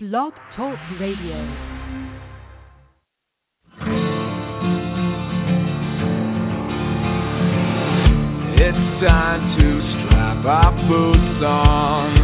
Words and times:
Blog 0.00 0.32
Talk 0.54 0.78
Radio. 1.00 1.34
It's 8.54 8.84
time 9.02 9.42
to 9.58 9.68
strap 9.90 10.46
our 10.46 10.70
boots 10.86 11.42
on. 11.42 12.14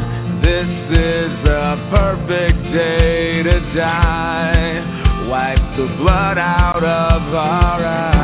This 0.44 0.70
is 1.00 1.34
a 1.50 1.74
perfect 1.90 2.62
day 2.70 3.42
to 3.42 3.58
die. 3.74 5.26
Wipe 5.28 5.66
the 5.76 5.88
blood 5.98 6.38
out 6.38 6.78
of 6.78 7.34
our 7.34 7.84
eyes. 7.84 8.14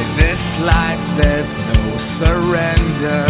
In 0.00 0.16
this 0.16 0.42
life, 0.64 1.04
there's 1.20 1.52
no 1.76 1.84
surrender, 2.24 3.29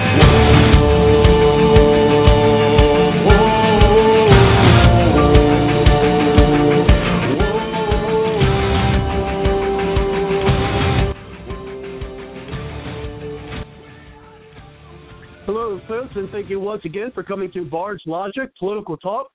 Thank 16.31 16.49
you 16.49 16.59
once 16.59 16.83
again 16.85 17.11
for 17.13 17.21
coming 17.23 17.51
to 17.51 17.63
Bard's 17.65 18.01
Logic 18.05 18.49
Political 18.57 18.97
Talk, 18.97 19.27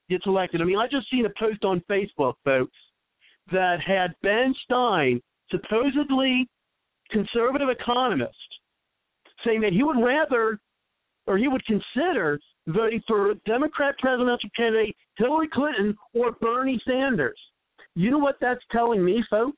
gets 0.09 0.25
elected. 0.25 0.61
I 0.61 0.65
mean, 0.65 0.77
I 0.77 0.87
just 0.87 1.09
seen 1.09 1.25
a 1.25 1.39
post 1.39 1.63
on 1.63 1.81
Facebook, 1.89 2.35
folks, 2.43 2.75
that 3.51 3.77
had 3.85 4.13
Ben 4.21 4.53
Stein, 4.63 5.21
supposedly 5.49 6.49
conservative 7.11 7.69
economist, 7.69 8.35
saying 9.45 9.61
that 9.61 9.73
he 9.73 9.83
would 9.83 10.03
rather 10.03 10.59
or 11.27 11.37
he 11.37 11.47
would 11.47 11.63
consider 11.65 12.39
voting 12.67 13.01
for 13.07 13.33
Democrat 13.45 13.95
presidential 13.99 14.49
candidate 14.55 14.95
Hillary 15.17 15.49
Clinton 15.51 15.95
or 16.13 16.33
Bernie 16.33 16.81
Sanders. 16.87 17.39
You 17.95 18.11
know 18.11 18.19
what 18.19 18.35
that's 18.41 18.61
telling 18.71 19.03
me, 19.03 19.23
folks? 19.29 19.57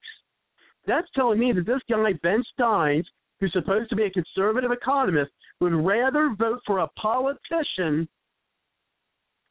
That's 0.87 1.07
telling 1.13 1.37
me 1.37 1.51
that 1.51 1.65
this 1.65 1.81
guy, 1.89 2.13
Ben 2.23 2.43
Steins, 2.53 3.05
who's 3.39 3.51
supposed 3.51 3.89
to 3.89 3.95
be 3.95 4.03
a 4.03 4.09
conservative 4.09 4.71
economist, 4.71 5.31
would 5.59 5.73
rather 5.73 6.33
vote 6.39 6.61
for 6.65 6.79
a 6.79 6.87
politician 6.99 8.07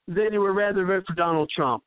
than 0.08 0.32
he 0.32 0.38
would 0.38 0.56
rather 0.56 0.84
vote 0.86 1.04
for 1.06 1.14
Donald 1.14 1.50
Trump, 1.54 1.84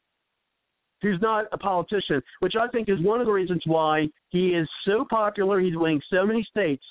who's 1.02 1.20
not 1.22 1.46
a 1.52 1.58
politician, 1.58 2.22
which 2.42 2.54
I 2.60 2.68
think 2.68 2.90
is 2.90 3.02
one 3.02 3.22
of 3.22 3.26
the 3.26 3.34
reasons 3.34 3.64
why 3.66 4.08
he 4.30 4.50
is 4.50 4.70
so 4.86 5.06
popular. 5.10 5.60
He's 5.60 5.76
winning 5.76 6.02
so 6.14 6.26
many 6.26 6.46
states. 6.50 6.84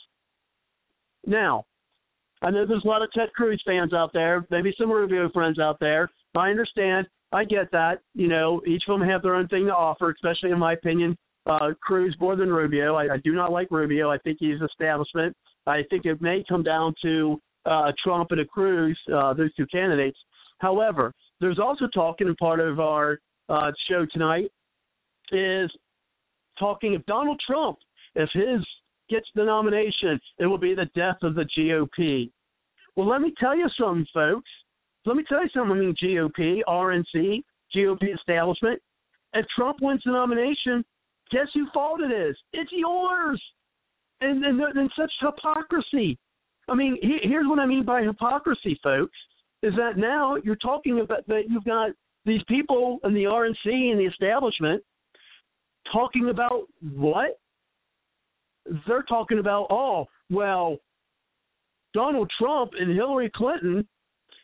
Now, 1.27 1.65
I 2.43 2.51
know 2.51 2.67
there's 2.67 2.85
a 2.85 2.89
lot 2.89 3.03
of 3.03 3.13
Ted 3.13 3.33
Cruz 3.35 3.63
fans 3.67 3.93
out 3.93 4.13
there, 4.13 4.47
maybe 4.51 4.75
some 4.79 4.91
Rubio 4.91 5.29
friends 5.31 5.59
out 5.59 5.79
there. 5.81 6.09
I 6.35 6.51
understand. 6.51 7.07
I 7.31 7.45
get 7.45 7.71
that. 7.73 8.01
You 8.15 8.29
know, 8.29 8.63
each 8.67 8.85
of 8.89 8.99
them 8.99 9.09
have 9.09 9.23
their 9.23 9.35
own 9.35 9.49
thing 9.49 9.67
to 9.67 9.75
offer, 9.75 10.11
especially 10.11 10.51
in 10.51 10.59
my 10.59 10.73
opinion 10.73 11.17
uh, 11.49 11.71
Cruz 11.81 12.15
more 12.21 12.37
than 12.37 12.51
Rubio. 12.51 12.95
I, 12.95 13.15
I 13.15 13.17
do 13.25 13.35
not 13.35 13.51
like 13.51 13.71
Rubio. 13.71 14.11
I 14.11 14.19
think 14.19 14.39
he's 14.41 14.61
establishment. 14.61 15.35
I 15.67 15.83
think 15.91 16.05
it 16.05 16.21
may 16.21 16.45
come 16.49 16.63
down 16.63 16.95
to 17.03 17.41
uh, 17.67 17.93
Trump 18.03 18.31
and 18.31 18.41
a 18.41 18.45
Cruz, 18.45 18.99
uh, 19.15 19.35
those 19.35 19.55
two 19.55 19.67
candidates. 19.67 20.19
However, 20.59 21.13
there's 21.41 21.59
also 21.59 21.87
talking, 21.95 22.27
and 22.27 22.37
part 22.37 22.61
of 22.61 22.81
our 22.81 23.19
uh, 23.49 23.71
show 23.89 24.07
tonight 24.13 24.51
is 25.33 25.71
talking 26.59 26.95
of 26.95 27.05
Donald 27.07 27.41
Trump. 27.47 27.79
If 28.15 28.29
his 28.33 28.67
gets 29.09 29.27
the 29.35 29.45
nomination, 29.45 30.21
it 30.39 30.47
will 30.47 30.59
be 30.59 30.75
the 30.75 30.91
death 30.95 31.19
of 31.23 31.35
the 31.35 31.47
GOP. 31.57 32.31
Well, 32.97 33.09
let 33.09 33.21
me 33.21 33.33
tell 33.39 33.57
you 33.57 33.69
something, 33.79 34.07
folks. 34.13 34.51
Let 35.07 35.17
me 35.17 35.25
tell 35.29 35.43
you 35.43 35.49
something. 35.55 35.95
GOP, 36.03 36.61
RNC, 36.69 37.43
GOP 37.75 38.15
establishment. 38.15 38.81
If 39.35 39.47
Trump 39.57 39.79
wins 39.81 40.03
the 40.05 40.13
nomination, 40.13 40.85
guess 41.31 41.47
whose 41.55 41.69
fault 41.73 42.01
it 42.01 42.13
is? 42.13 42.37
It's 42.53 42.71
yours. 42.73 43.43
And 44.21 44.45
and, 44.45 44.61
and 44.61 44.91
such 44.99 45.13
hypocrisy. 45.21 46.19
I 46.69 46.75
mean, 46.75 46.99
he, 47.01 47.19
here's 47.23 47.47
what 47.47 47.59
I 47.59 47.67
mean 47.67 47.85
by 47.85 48.03
hypocrisy, 48.03 48.79
folks. 48.83 49.17
Is 49.63 49.73
that 49.77 49.97
now 49.97 50.37
you're 50.37 50.57
talking 50.57 51.01
about 51.01 51.27
that 51.27 51.45
you've 51.49 51.65
got 51.65 51.91
these 52.25 52.43
people 52.49 52.99
in 53.05 53.15
the 53.15 53.25
RNC 53.25 53.91
and 53.91 53.99
the 53.99 54.07
establishment 54.07 54.83
talking 55.93 56.29
about 56.31 56.67
what? 56.95 57.39
They're 58.87 59.03
talking 59.03 59.39
about, 59.39 59.69
oh, 59.71 60.07
well, 60.31 60.77
Donald 61.95 62.31
Trump 62.39 62.73
and 62.79 62.95
Hillary 62.95 63.31
Clinton 63.35 63.87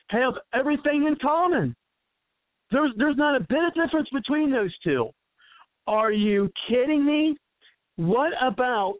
have 0.09 0.35
everything 0.55 1.07
in 1.07 1.17
common. 1.21 1.77
There's 2.71 2.91
there's 2.97 3.17
not 3.17 3.37
a 3.37 3.41
bit 3.41 3.65
of 3.65 3.75
difference 3.75 4.09
between 4.13 4.51
those 4.51 4.75
two. 4.83 5.11
Are 5.87 6.13
you 6.13 6.51
kidding 6.69 7.05
me? 7.05 7.37
What 7.97 8.33
about 8.43 8.97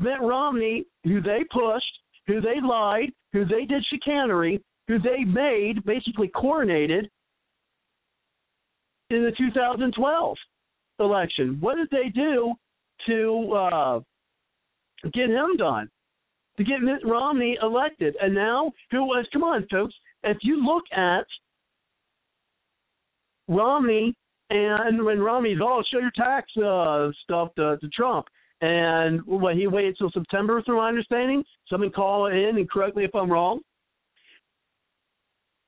Mitt 0.00 0.20
Romney, 0.20 0.84
who 1.04 1.20
they 1.20 1.44
pushed, 1.50 1.84
who 2.26 2.40
they 2.40 2.60
lied, 2.62 3.10
who 3.32 3.44
they 3.44 3.64
did 3.64 3.84
chicanery, 3.90 4.62
who 4.88 4.98
they 4.98 5.24
made 5.24 5.84
basically 5.84 6.28
coronated 6.28 7.08
in 9.10 9.22
the 9.22 9.32
2012 9.36 10.36
election? 11.00 11.58
What 11.60 11.76
did 11.76 11.88
they 11.90 12.08
do 12.08 12.54
to 13.06 13.52
uh, 13.52 14.00
get 15.12 15.28
him 15.28 15.56
done? 15.58 15.88
To 16.56 16.64
get 16.64 16.80
Mitt 16.80 17.04
Romney 17.04 17.58
elected, 17.60 18.16
and 18.20 18.34
now 18.34 18.72
who 18.90 19.04
was? 19.04 19.26
Come 19.30 19.44
on, 19.44 19.66
folks. 19.70 19.94
If 20.22 20.38
you 20.40 20.64
look 20.64 20.84
at 20.90 21.26
Romney 23.46 24.14
and 24.50 25.04
when 25.04 25.20
Romney's, 25.20 25.58
oh, 25.62 25.82
show 25.92 25.98
your 25.98 26.12
tax 26.16 26.50
uh, 26.56 27.10
stuff 27.24 27.54
to, 27.56 27.76
to 27.78 27.88
Trump. 27.88 28.26
And 28.60 29.20
when 29.26 29.58
he 29.58 29.66
waited 29.66 29.96
until 29.98 30.10
September, 30.10 30.62
through 30.62 30.78
my 30.78 30.88
understanding. 30.88 31.44
Someone 31.68 31.90
call 31.90 32.26
in 32.26 32.54
and 32.56 32.70
correct 32.70 32.96
me 32.96 33.04
if 33.04 33.14
I'm 33.14 33.30
wrong. 33.30 33.60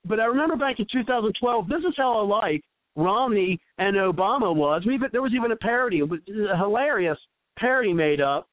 But 0.05 0.19
I 0.19 0.25
remember 0.25 0.55
back 0.55 0.79
in 0.79 0.87
2012, 0.91 1.67
this 1.67 1.79
is 1.79 1.93
how 1.97 2.21
alike 2.21 2.63
Romney 2.95 3.59
and 3.77 3.95
Obama 3.95 4.55
was. 4.55 4.83
We 4.85 4.99
there 5.11 5.21
was 5.21 5.33
even 5.35 5.51
a 5.51 5.57
parody, 5.57 6.01
a 6.01 6.57
hilarious 6.57 7.17
parody 7.57 7.93
made 7.93 8.21
up, 8.21 8.47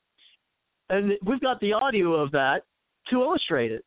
and 0.91 1.13
we've 1.25 1.41
got 1.41 1.61
the 1.61 1.73
audio 1.73 2.15
of 2.15 2.33
that 2.33 2.63
to 3.11 3.23
illustrate 3.23 3.73
it. 3.73 3.85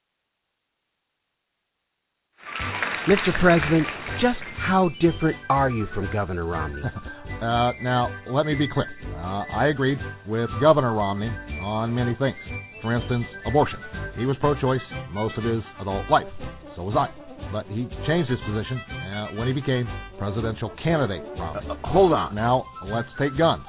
Mr. 3.07 3.39
President, 3.41 3.85
just 4.21 4.39
how 4.69 4.87
different 5.01 5.35
are 5.49 5.71
you 5.71 5.87
from 5.95 6.07
Governor 6.13 6.45
Romney? 6.45 6.83
uh, 6.85 7.71
now, 7.81 8.13
let 8.29 8.45
me 8.45 8.53
be 8.53 8.67
clear. 8.71 8.85
Uh, 9.17 9.43
I 9.51 9.67
agreed 9.73 9.97
with 10.27 10.47
Governor 10.61 10.93
Romney 10.93 11.31
on 11.63 11.93
many 11.93 12.15
things. 12.19 12.37
For 12.83 12.95
instance, 12.95 13.25
abortion. 13.47 13.79
He 14.15 14.25
was 14.25 14.37
pro 14.39 14.53
choice 14.61 14.81
most 15.11 15.35
of 15.39 15.43
his 15.43 15.63
adult 15.81 16.05
life. 16.11 16.27
So 16.75 16.83
was 16.83 16.95
I. 16.95 17.09
But 17.51 17.65
he 17.65 17.89
changed 18.05 18.29
his 18.29 18.37
position 18.45 18.77
uh, 18.77 19.27
when 19.39 19.47
he 19.47 19.53
became 19.53 19.89
presidential 20.19 20.69
candidate 20.83 21.23
Romney. 21.33 21.65
Uh, 21.71 21.75
hold 21.89 22.13
on. 22.13 22.35
Now, 22.35 22.63
let's 22.85 23.09
take 23.17 23.35
guns. 23.39 23.65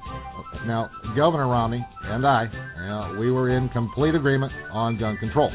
now, 0.66 0.88
Governor 1.16 1.48
Romney 1.48 1.84
and 2.04 2.26
I, 2.26 2.48
uh, 2.48 3.20
we 3.20 3.30
were 3.30 3.54
in 3.54 3.68
complete 3.76 4.14
agreement 4.14 4.52
on 4.72 4.98
gun 4.98 5.18
control. 5.18 5.52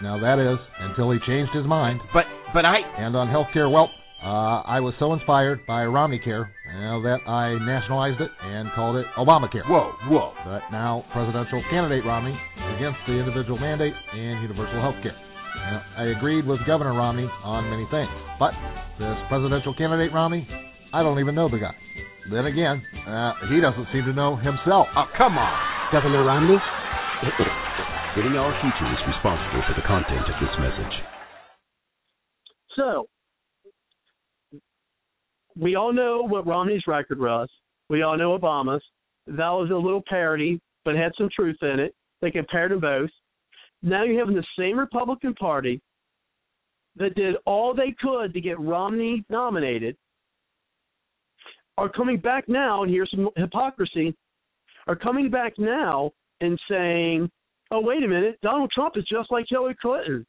now, 0.00 0.16
that 0.18 0.40
is 0.40 0.58
until 0.80 1.12
he 1.12 1.18
changed 1.26 1.52
his 1.52 1.66
mind. 1.66 2.00
But 2.14 2.24
but 2.54 2.64
I 2.64 2.78
and 2.96 3.14
on 3.14 3.28
health 3.28 3.48
care, 3.52 3.68
well, 3.68 3.90
uh, 4.22 4.64
I 4.64 4.80
was 4.80 4.94
so 4.98 5.12
inspired 5.12 5.66
by 5.66 5.84
Romney 5.84 6.18
Care 6.18 6.48
uh, 6.48 7.04
that 7.04 7.20
I 7.28 7.60
nationalized 7.60 8.20
it 8.20 8.30
and 8.42 8.72
called 8.74 8.96
it 8.96 9.06
Obamacare. 9.18 9.68
Whoa, 9.68 9.92
whoa! 10.08 10.32
But 10.44 10.64
now 10.72 11.04
presidential 11.12 11.62
candidate 11.68 12.04
Romney 12.04 12.32
is 12.32 12.68
against 12.80 12.98
the 13.06 13.12
individual 13.12 13.58
mandate 13.60 13.92
and 13.92 14.40
universal 14.40 14.80
health 14.80 14.96
care. 15.04 15.12
Now, 15.12 15.84
I 15.96 16.04
agreed 16.16 16.46
with 16.46 16.60
Governor 16.66 16.96
Romney 16.96 17.28
on 17.44 17.68
many 17.68 17.84
things, 17.92 18.12
but 18.40 18.56
this 18.98 19.16
presidential 19.28 19.76
candidate 19.76 20.12
Romney, 20.12 20.48
I 20.92 21.02
don't 21.02 21.20
even 21.20 21.34
know 21.34 21.48
the 21.48 21.60
guy. 21.60 21.76
Then 22.32 22.46
again, 22.48 22.82
uh, 23.06 23.32
he 23.52 23.60
doesn't 23.60 23.86
seem 23.92 24.04
to 24.08 24.12
know 24.16 24.36
himself. 24.36 24.88
Oh, 24.96 25.06
come 25.16 25.36
on, 25.36 25.54
Governor 25.92 26.24
Romney. 26.24 26.56
Getting 28.16 28.32
our 28.40 28.52
future 28.64 28.88
is 28.88 29.02
responsible 29.12 29.60
for 29.68 29.76
the 29.76 29.84
content 29.84 30.24
of 30.24 30.36
this 30.40 30.54
message. 30.56 30.94
So, 32.76 33.08
we 35.58 35.74
all 35.74 35.92
know 35.92 36.22
what 36.22 36.46
Romney's 36.46 36.86
record 36.86 37.18
was. 37.18 37.48
We 37.88 38.02
all 38.02 38.16
know 38.16 38.38
Obama's. 38.38 38.82
That 39.26 39.50
was 39.50 39.70
a 39.70 39.74
little 39.74 40.02
parody, 40.08 40.60
but 40.84 40.94
had 40.94 41.12
some 41.16 41.28
truth 41.34 41.56
in 41.62 41.80
it. 41.80 41.94
They 42.20 42.30
compared 42.30 42.70
them 42.70 42.80
both. 42.80 43.10
Now 43.82 44.04
you 44.04 44.18
have 44.18 44.28
the 44.28 44.44
same 44.58 44.78
Republican 44.78 45.34
Party 45.34 45.80
that 46.96 47.14
did 47.14 47.36
all 47.44 47.74
they 47.74 47.94
could 48.00 48.32
to 48.32 48.40
get 48.40 48.58
Romney 48.58 49.24
nominated 49.28 49.96
are 51.78 51.90
coming 51.90 52.18
back 52.18 52.48
now, 52.48 52.82
and 52.82 52.90
here's 52.90 53.10
some 53.10 53.28
hypocrisy, 53.36 54.14
are 54.86 54.96
coming 54.96 55.30
back 55.30 55.54
now 55.58 56.10
and 56.40 56.58
saying, 56.70 57.30
oh, 57.70 57.80
wait 57.80 58.02
a 58.02 58.08
minute, 58.08 58.38
Donald 58.42 58.70
Trump 58.74 58.96
is 58.96 59.04
just 59.10 59.30
like 59.30 59.44
Hillary 59.48 59.76
Clinton. 59.80 60.24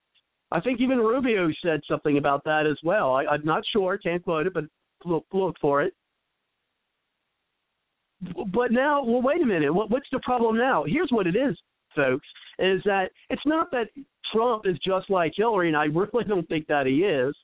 I 0.51 0.59
think 0.59 0.79
even 0.79 0.97
Rubio 0.97 1.49
said 1.63 1.81
something 1.89 2.17
about 2.17 2.43
that 2.45 2.65
as 2.65 2.77
well. 2.83 3.15
I, 3.15 3.25
I'm 3.25 3.45
not 3.45 3.63
sure, 3.71 3.97
can't 3.97 4.23
quote 4.23 4.47
it, 4.47 4.53
but 4.53 4.65
look, 5.05 5.25
look 5.33 5.55
for 5.59 5.81
it. 5.81 5.93
But 8.53 8.71
now, 8.71 9.03
well, 9.03 9.21
wait 9.21 9.41
a 9.41 9.45
minute. 9.45 9.73
What, 9.73 9.91
what's 9.91 10.07
the 10.11 10.19
problem 10.23 10.57
now? 10.57 10.83
Here's 10.87 11.09
what 11.11 11.27
it 11.27 11.35
is, 11.35 11.55
folks: 11.95 12.25
is 12.57 12.81
that 12.85 13.11
it's 13.29 13.45
not 13.45 13.69
that 13.71 13.89
Trump 14.33 14.65
is 14.65 14.77
just 14.85 15.09
like 15.09 15.33
Hillary, 15.35 15.67
and 15.67 15.77
I 15.77 15.85
really 15.85 16.23
don't 16.27 16.47
think 16.47 16.67
that 16.67 16.87
he 16.87 17.03
is. 17.03 17.35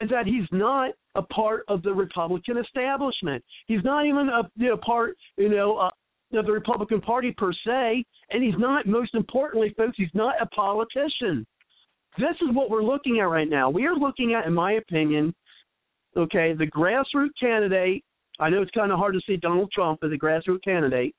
Is 0.00 0.10
that 0.10 0.26
he's 0.26 0.48
not 0.52 0.90
a 1.14 1.22
part 1.22 1.64
of 1.68 1.82
the 1.82 1.92
Republican 1.92 2.58
establishment? 2.58 3.42
He's 3.66 3.84
not 3.84 4.04
even 4.06 4.28
a 4.28 4.42
you 4.56 4.68
know, 4.68 4.76
part, 4.78 5.16
you 5.36 5.48
know, 5.48 5.78
uh, 5.78 5.90
of 6.38 6.46
the 6.46 6.52
Republican 6.52 7.00
Party 7.00 7.32
per 7.36 7.52
se, 7.52 8.04
and 8.30 8.42
he's 8.42 8.58
not. 8.58 8.86
Most 8.86 9.14
importantly, 9.14 9.72
folks, 9.76 9.96
he's 9.96 10.08
not 10.12 10.34
a 10.40 10.46
politician. 10.46 11.46
This 12.18 12.36
is 12.40 12.54
what 12.54 12.70
we're 12.70 12.82
looking 12.82 13.20
at 13.20 13.28
right 13.28 13.48
now. 13.48 13.70
We 13.70 13.86
are 13.86 13.94
looking 13.94 14.34
at, 14.34 14.46
in 14.46 14.54
my 14.54 14.72
opinion, 14.72 15.34
okay, 16.16 16.52
the 16.52 16.66
grassroots 16.66 17.30
candidate. 17.38 18.04
I 18.38 18.50
know 18.50 18.62
it's 18.62 18.70
kind 18.72 18.92
of 18.92 18.98
hard 18.98 19.14
to 19.14 19.20
see 19.26 19.36
Donald 19.36 19.70
Trump 19.72 20.00
as 20.02 20.10
a 20.12 20.16
grassroots 20.16 20.62
candidate 20.64 21.14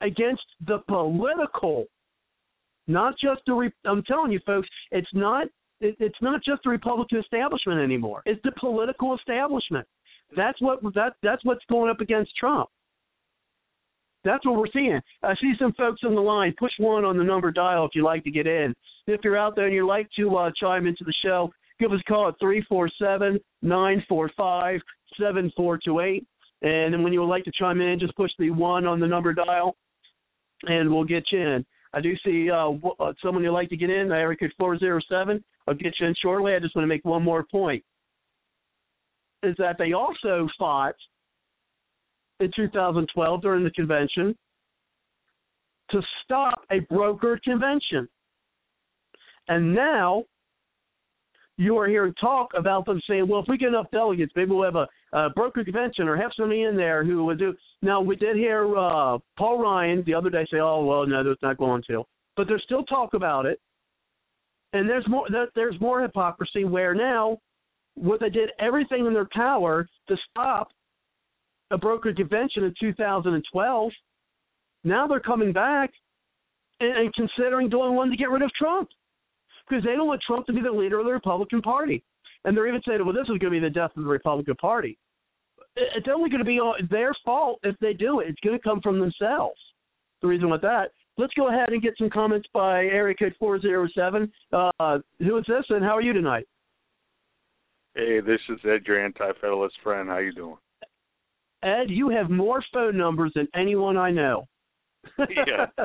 against 0.00 0.42
the 0.66 0.78
political, 0.88 1.86
not 2.86 3.14
just 3.22 3.42
the. 3.46 3.70
I'm 3.84 4.02
telling 4.04 4.32
you, 4.32 4.40
folks, 4.44 4.68
it's 4.90 5.08
not. 5.12 5.46
It, 5.80 5.96
it's 5.98 6.20
not 6.20 6.42
just 6.44 6.62
the 6.64 6.70
Republican 6.70 7.18
establishment 7.18 7.80
anymore. 7.80 8.22
It's 8.26 8.40
the 8.44 8.52
political 8.58 9.14
establishment. 9.16 9.86
That's 10.36 10.60
what 10.60 10.82
that 10.94 11.14
that's 11.22 11.44
what's 11.44 11.64
going 11.68 11.90
up 11.90 12.00
against 12.00 12.36
Trump. 12.36 12.68
That's 14.24 14.44
what 14.46 14.56
we're 14.56 14.66
seeing. 14.72 15.00
I 15.22 15.34
see 15.40 15.52
some 15.58 15.72
folks 15.72 16.02
on 16.04 16.14
the 16.14 16.20
line. 16.20 16.54
Push 16.58 16.72
one 16.78 17.04
on 17.04 17.16
the 17.18 17.24
number 17.24 17.50
dial 17.50 17.86
if 17.86 17.90
you'd 17.94 18.04
like 18.04 18.22
to 18.24 18.30
get 18.30 18.46
in. 18.46 18.74
If 19.08 19.20
you're 19.24 19.36
out 19.36 19.56
there 19.56 19.66
and 19.66 19.74
you'd 19.74 19.88
like 19.88 20.08
to 20.16 20.36
uh, 20.36 20.50
chime 20.58 20.86
into 20.86 21.02
the 21.04 21.14
show, 21.24 21.52
give 21.82 21.92
us 21.92 22.00
a 22.06 22.10
call 22.10 22.28
at 22.28 22.38
three 22.38 22.64
four 22.68 22.88
seven 23.00 23.40
nine 23.60 24.02
four 24.08 24.30
five 24.36 24.80
seven 25.20 25.52
four 25.56 25.78
two 25.84 26.00
eight. 26.00 26.26
And 26.62 26.94
then 26.94 27.02
when 27.02 27.12
you 27.12 27.20
would 27.20 27.26
like 27.26 27.44
to 27.44 27.52
chime 27.58 27.80
in, 27.80 27.98
just 27.98 28.16
push 28.16 28.30
the 28.38 28.50
one 28.50 28.86
on 28.86 29.00
the 29.00 29.06
number 29.06 29.34
dial, 29.34 29.76
and 30.62 30.88
we'll 30.92 31.04
get 31.04 31.24
you 31.32 31.40
in. 31.40 31.66
I 31.92 32.00
do 32.00 32.14
see 32.24 32.50
uh, 32.50 32.70
uh 33.00 33.12
someone 33.22 33.42
you'd 33.42 33.52
like 33.52 33.68
to 33.70 33.76
get 33.76 33.90
in, 33.90 34.12
area 34.12 34.36
code 34.36 34.52
407. 34.58 35.42
I'll 35.66 35.74
get 35.74 35.94
you 36.00 36.06
in 36.06 36.14
shortly. 36.22 36.54
I 36.54 36.60
just 36.60 36.76
want 36.76 36.84
to 36.84 36.88
make 36.88 37.04
one 37.04 37.22
more 37.22 37.44
point. 37.50 37.84
Is 39.42 39.56
that 39.58 39.76
they 39.76 39.92
also 39.92 40.48
fought 40.56 40.94
in 42.38 42.50
2012 42.54 43.42
during 43.42 43.64
the 43.64 43.70
convention 43.70 44.36
to 45.90 46.00
stop 46.24 46.62
a 46.70 46.80
brokered 46.92 47.42
convention. 47.42 48.08
And 49.48 49.74
now 49.74 50.24
you 51.62 51.78
are 51.78 51.88
hearing 51.88 52.14
talk 52.20 52.50
about 52.56 52.86
them 52.86 53.00
saying, 53.08 53.28
well, 53.28 53.40
if 53.40 53.46
we 53.48 53.56
get 53.56 53.68
enough 53.68 53.90
delegates, 53.92 54.32
maybe 54.34 54.50
we'll 54.50 54.64
have 54.64 54.76
a, 54.76 54.88
a 55.12 55.30
broker 55.30 55.64
convention 55.64 56.08
or 56.08 56.16
have 56.16 56.32
somebody 56.36 56.62
in 56.62 56.76
there 56.76 57.04
who 57.04 57.24
would 57.24 57.38
do. 57.38 57.54
Now, 57.82 58.00
we 58.00 58.16
did 58.16 58.36
hear 58.36 58.76
uh, 58.76 59.18
Paul 59.38 59.58
Ryan 59.62 60.02
the 60.06 60.14
other 60.14 60.30
day 60.30 60.46
say, 60.50 60.58
oh, 60.58 60.84
well, 60.84 61.06
no, 61.06 61.22
there's 61.22 61.38
not 61.42 61.58
going 61.58 61.82
to. 61.88 62.04
But 62.36 62.48
there's 62.48 62.62
still 62.64 62.84
talk 62.84 63.14
about 63.14 63.46
it. 63.46 63.60
And 64.72 64.88
there's 64.88 65.06
more 65.06 65.28
there's 65.54 65.78
more 65.82 66.00
hypocrisy 66.00 66.64
where 66.64 66.94
now 66.94 67.38
what 67.94 68.20
they 68.20 68.30
did 68.30 68.48
everything 68.58 69.04
in 69.04 69.12
their 69.12 69.28
power 69.30 69.86
to 70.08 70.16
stop 70.30 70.68
a 71.70 71.76
broker 71.76 72.14
convention 72.14 72.64
in 72.64 72.74
2012. 72.80 73.92
Now 74.84 75.06
they're 75.06 75.20
coming 75.20 75.52
back 75.52 75.90
and, 76.80 76.96
and 76.96 77.14
considering 77.14 77.68
doing 77.68 77.94
one 77.94 78.08
to 78.08 78.16
get 78.16 78.30
rid 78.30 78.40
of 78.40 78.50
Trump 78.58 78.88
because 79.72 79.84
they 79.84 79.96
don't 79.96 80.06
want 80.06 80.20
Trump 80.26 80.44
to 80.46 80.52
be 80.52 80.60
the 80.60 80.70
leader 80.70 80.98
of 81.00 81.06
the 81.06 81.12
Republican 81.12 81.62
Party. 81.62 82.04
And 82.44 82.54
they're 82.54 82.68
even 82.68 82.82
saying, 82.86 83.00
well, 83.04 83.14
this 83.14 83.22
is 83.22 83.38
going 83.38 83.40
to 83.40 83.50
be 83.50 83.58
the 83.58 83.70
death 83.70 83.92
of 83.96 84.02
the 84.02 84.08
Republican 84.08 84.56
Party. 84.56 84.98
It's 85.76 86.08
only 86.12 86.28
going 86.28 86.40
to 86.40 86.44
be 86.44 86.60
their 86.90 87.12
fault 87.24 87.58
if 87.62 87.74
they 87.80 87.94
do 87.94 88.20
it. 88.20 88.28
It's 88.28 88.40
going 88.40 88.58
to 88.58 88.62
come 88.62 88.82
from 88.82 89.00
themselves. 89.00 89.58
The 90.20 90.28
reason 90.28 90.50
with 90.50 90.60
that. 90.60 90.90
Let's 91.16 91.32
go 91.34 91.48
ahead 91.48 91.70
and 91.70 91.82
get 91.82 91.94
some 91.96 92.10
comments 92.10 92.46
by 92.52 92.84
area 92.84 93.14
code 93.14 93.34
407. 93.38 94.30
Uh, 94.52 94.98
who 95.20 95.38
is 95.38 95.44
this 95.48 95.64
and 95.70 95.82
how 95.82 95.96
are 95.96 96.02
you 96.02 96.12
tonight? 96.12 96.46
Hey, 97.94 98.20
this 98.20 98.40
is 98.50 98.58
Ed, 98.64 98.82
your 98.86 99.02
anti-federalist 99.02 99.76
friend. 99.82 100.08
How 100.08 100.18
you 100.18 100.34
doing? 100.34 100.56
Ed, 101.62 101.88
you 101.88 102.10
have 102.10 102.28
more 102.28 102.62
phone 102.72 102.98
numbers 102.98 103.32
than 103.34 103.48
anyone 103.54 103.96
I 103.96 104.10
know. 104.10 104.46
Yeah. 105.18 105.66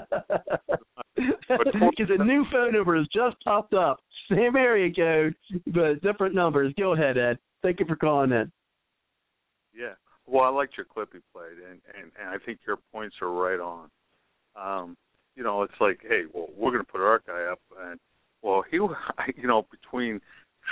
Because 1.17 2.11
a 2.19 2.23
new 2.23 2.45
phone 2.51 2.73
number 2.73 2.95
has 2.95 3.07
just 3.07 3.43
popped 3.43 3.73
up. 3.73 3.99
Same 4.29 4.55
area 4.55 4.93
code, 4.93 5.35
but 5.65 6.01
different 6.01 6.35
numbers. 6.35 6.73
Go 6.77 6.93
ahead, 6.93 7.17
Ed. 7.17 7.39
Thank 7.63 7.79
you 7.79 7.87
for 7.87 7.95
calling 7.95 8.31
in. 8.31 8.51
Yeah. 9.75 9.93
Well, 10.27 10.43
I 10.43 10.49
liked 10.49 10.77
your 10.77 10.85
clip 10.85 11.09
you 11.13 11.21
played, 11.33 11.57
and 11.69 11.79
and, 11.97 12.11
and 12.19 12.29
I 12.29 12.37
think 12.45 12.59
your 12.67 12.77
points 12.91 13.15
are 13.21 13.31
right 13.31 13.59
on. 13.59 13.89
Um, 14.55 14.97
you 15.35 15.43
know, 15.43 15.63
it's 15.63 15.73
like, 15.79 15.99
hey, 16.07 16.23
well, 16.33 16.49
we're 16.55 16.71
going 16.71 16.83
to 16.83 16.91
put 16.91 17.01
our 17.01 17.21
guy 17.25 17.51
up, 17.51 17.59
and 17.81 17.99
well, 18.41 18.63
he, 18.69 18.77
you 19.35 19.47
know, 19.47 19.65
between 19.71 20.19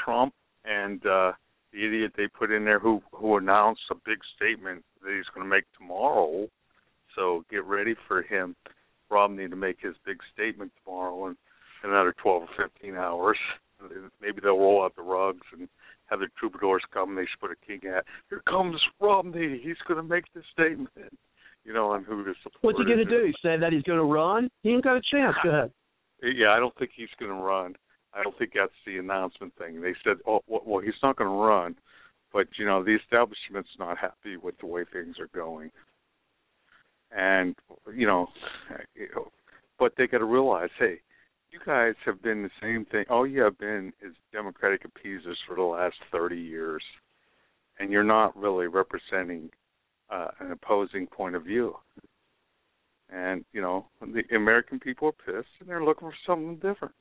Trump 0.03 0.33
and 0.65 1.05
uh, 1.05 1.31
the 1.71 1.85
idiot 1.85 2.13
they 2.17 2.27
put 2.27 2.51
in 2.51 2.65
there 2.65 2.79
who 2.79 3.01
who 3.11 3.37
announced 3.37 3.81
a 3.91 3.95
big 4.05 4.19
statement 4.35 4.83
that 5.01 5.13
he's 5.15 5.33
going 5.33 5.45
to 5.45 5.49
make 5.49 5.65
tomorrow. 5.77 6.47
So 7.15 7.43
get 7.50 7.65
ready 7.65 7.95
for 8.07 8.22
him, 8.22 8.55
Romney, 9.10 9.48
to 9.48 9.55
make 9.55 9.77
his 9.81 9.95
big 10.05 10.17
statement 10.34 10.72
tomorrow 10.84 11.27
in 11.27 11.36
another 11.84 12.13
12 12.22 12.43
or 12.43 12.69
15 12.81 12.95
hours. 12.95 13.38
Maybe 14.22 14.39
they'll 14.41 14.57
roll 14.57 14.84
out 14.84 14.95
the 14.95 15.01
rugs 15.01 15.45
and 15.57 15.67
have 16.07 16.19
the 16.19 16.27
troubadours 16.39 16.84
come. 16.93 17.10
And 17.10 17.17
They 17.17 17.24
should 17.24 17.39
put 17.39 17.51
a 17.51 17.65
king 17.65 17.81
hat. 17.84 18.05
Here 18.29 18.41
comes 18.48 18.81
Romney. 19.00 19.60
He's 19.63 19.77
going 19.88 19.98
to 19.98 20.03
make 20.03 20.25
this 20.34 20.45
statement. 20.53 20.89
You 21.63 21.74
know, 21.74 21.89
on 21.91 22.03
who 22.03 22.24
to 22.24 22.34
support. 22.43 22.62
What's 22.62 22.77
he 22.77 22.86
going 22.86 23.00
to 23.00 23.05
do? 23.05 23.34
Say 23.41 23.57
that 23.57 23.74
he's 23.74 23.81
going 23.81 23.98
to 23.98 24.05
run? 24.05 24.50
He 24.62 24.69
ain't 24.69 24.84
got 24.84 24.98
a 24.98 25.01
chance. 25.12 25.36
Go 25.43 25.50
ahead. 25.50 25.72
Yeah, 26.22 26.50
I 26.51 26.60
don't 26.60 26.77
think 26.77 26.91
he's 26.95 27.10
going 27.19 27.31
to 27.31 27.38
run. 27.43 27.74
I 28.13 28.24
don't 28.24 28.38
think 28.38 28.51
that's 28.55 28.72
the 28.86 28.98
announcement 28.98 29.53
thing. 29.57 29.81
They 29.81 29.93
said, 30.03 30.17
oh, 30.27 30.41
well, 30.48 30.79
he's 30.79 30.93
not 31.03 31.17
going 31.17 31.29
to 31.29 31.36
run, 31.36 31.75
but 32.31 32.48
you 32.57 32.65
know, 32.65 32.84
the 32.84 32.95
establishment's 32.95 33.69
not 33.77 33.98
happy 33.98 34.38
with 34.38 34.57
the 34.60 34.67
way 34.67 34.86
things 34.91 35.15
are 35.19 35.29
going, 35.36 35.72
and 37.15 37.55
you 37.95 38.05
know, 38.05 38.27
but 39.79 39.93
they 39.98 40.07
got 40.07 40.19
to 40.19 40.25
realize, 40.25 40.69
hey, 40.77 41.00
you 41.50 41.60
guys 41.65 41.93
have 42.05 42.22
been 42.22 42.43
the 42.43 42.50
same 42.62 42.86
thing. 42.86 43.05
All 43.10 43.25
you 43.25 43.41
have 43.41 43.57
been 43.57 43.93
is 44.01 44.13
Democratic 44.34 44.84
appeasers 44.86 45.38
for 45.48 45.55
the 45.55 45.63
last 45.63 45.95
30 46.12 46.36
years, 46.36 46.84
and 47.79 47.91
you're 47.91 48.03
not 48.03 48.36
really 48.36 48.67
representing 48.67 49.50
uh, 50.10 50.27
an 50.39 50.51
opposing 50.51 51.07
point 51.07 51.36
of 51.36 51.43
view. 51.43 51.75
And 53.10 53.45
you 53.53 53.62
know, 53.62 53.86
the 54.01 54.24
American 54.36 54.79
people 54.79 55.10
are 55.10 55.12
pissed, 55.12 55.50
and 55.60 55.69
they're 55.69 55.84
looking 55.84 56.10
for 56.10 56.15
something 56.25 56.55
different. 56.55 56.93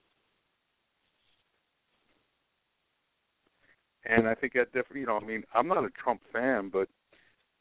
And 4.06 4.28
I 4.28 4.35
think 4.35 4.52
that 4.52 4.73
different. 4.73 5.00
You 5.00 5.06
know, 5.06 5.18
I 5.21 5.25
mean, 5.25 5.42
I'm 5.54 5.66
not 5.66 5.83
a 5.83 5.88
Trump 6.02 6.21
fan, 6.33 6.71
but 6.71 6.88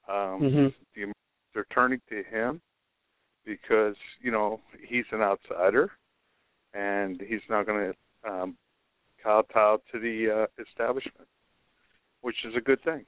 um, 0.10 0.42
mm-hmm. 0.42 0.68
the 0.94 1.14
they're 1.54 1.66
turning 1.74 2.02
to 2.10 2.24
him 2.24 2.62
because 3.46 3.96
you 4.22 4.32
know 4.32 4.60
he's 4.88 5.06
an 5.12 5.22
outsider 5.22 5.92
and 6.74 7.22
he's 7.28 7.42
not 7.50 7.66
going 7.66 7.94
to 7.94 8.32
um, 8.32 8.58
kowtow 9.24 9.80
to 9.92 10.00
the 10.00 10.44
uh, 10.44 10.62
establishment, 10.62 11.28
which 12.22 12.36
is 12.46 12.54
a 12.58 12.62
good 12.62 12.82
thing. 12.84 13.06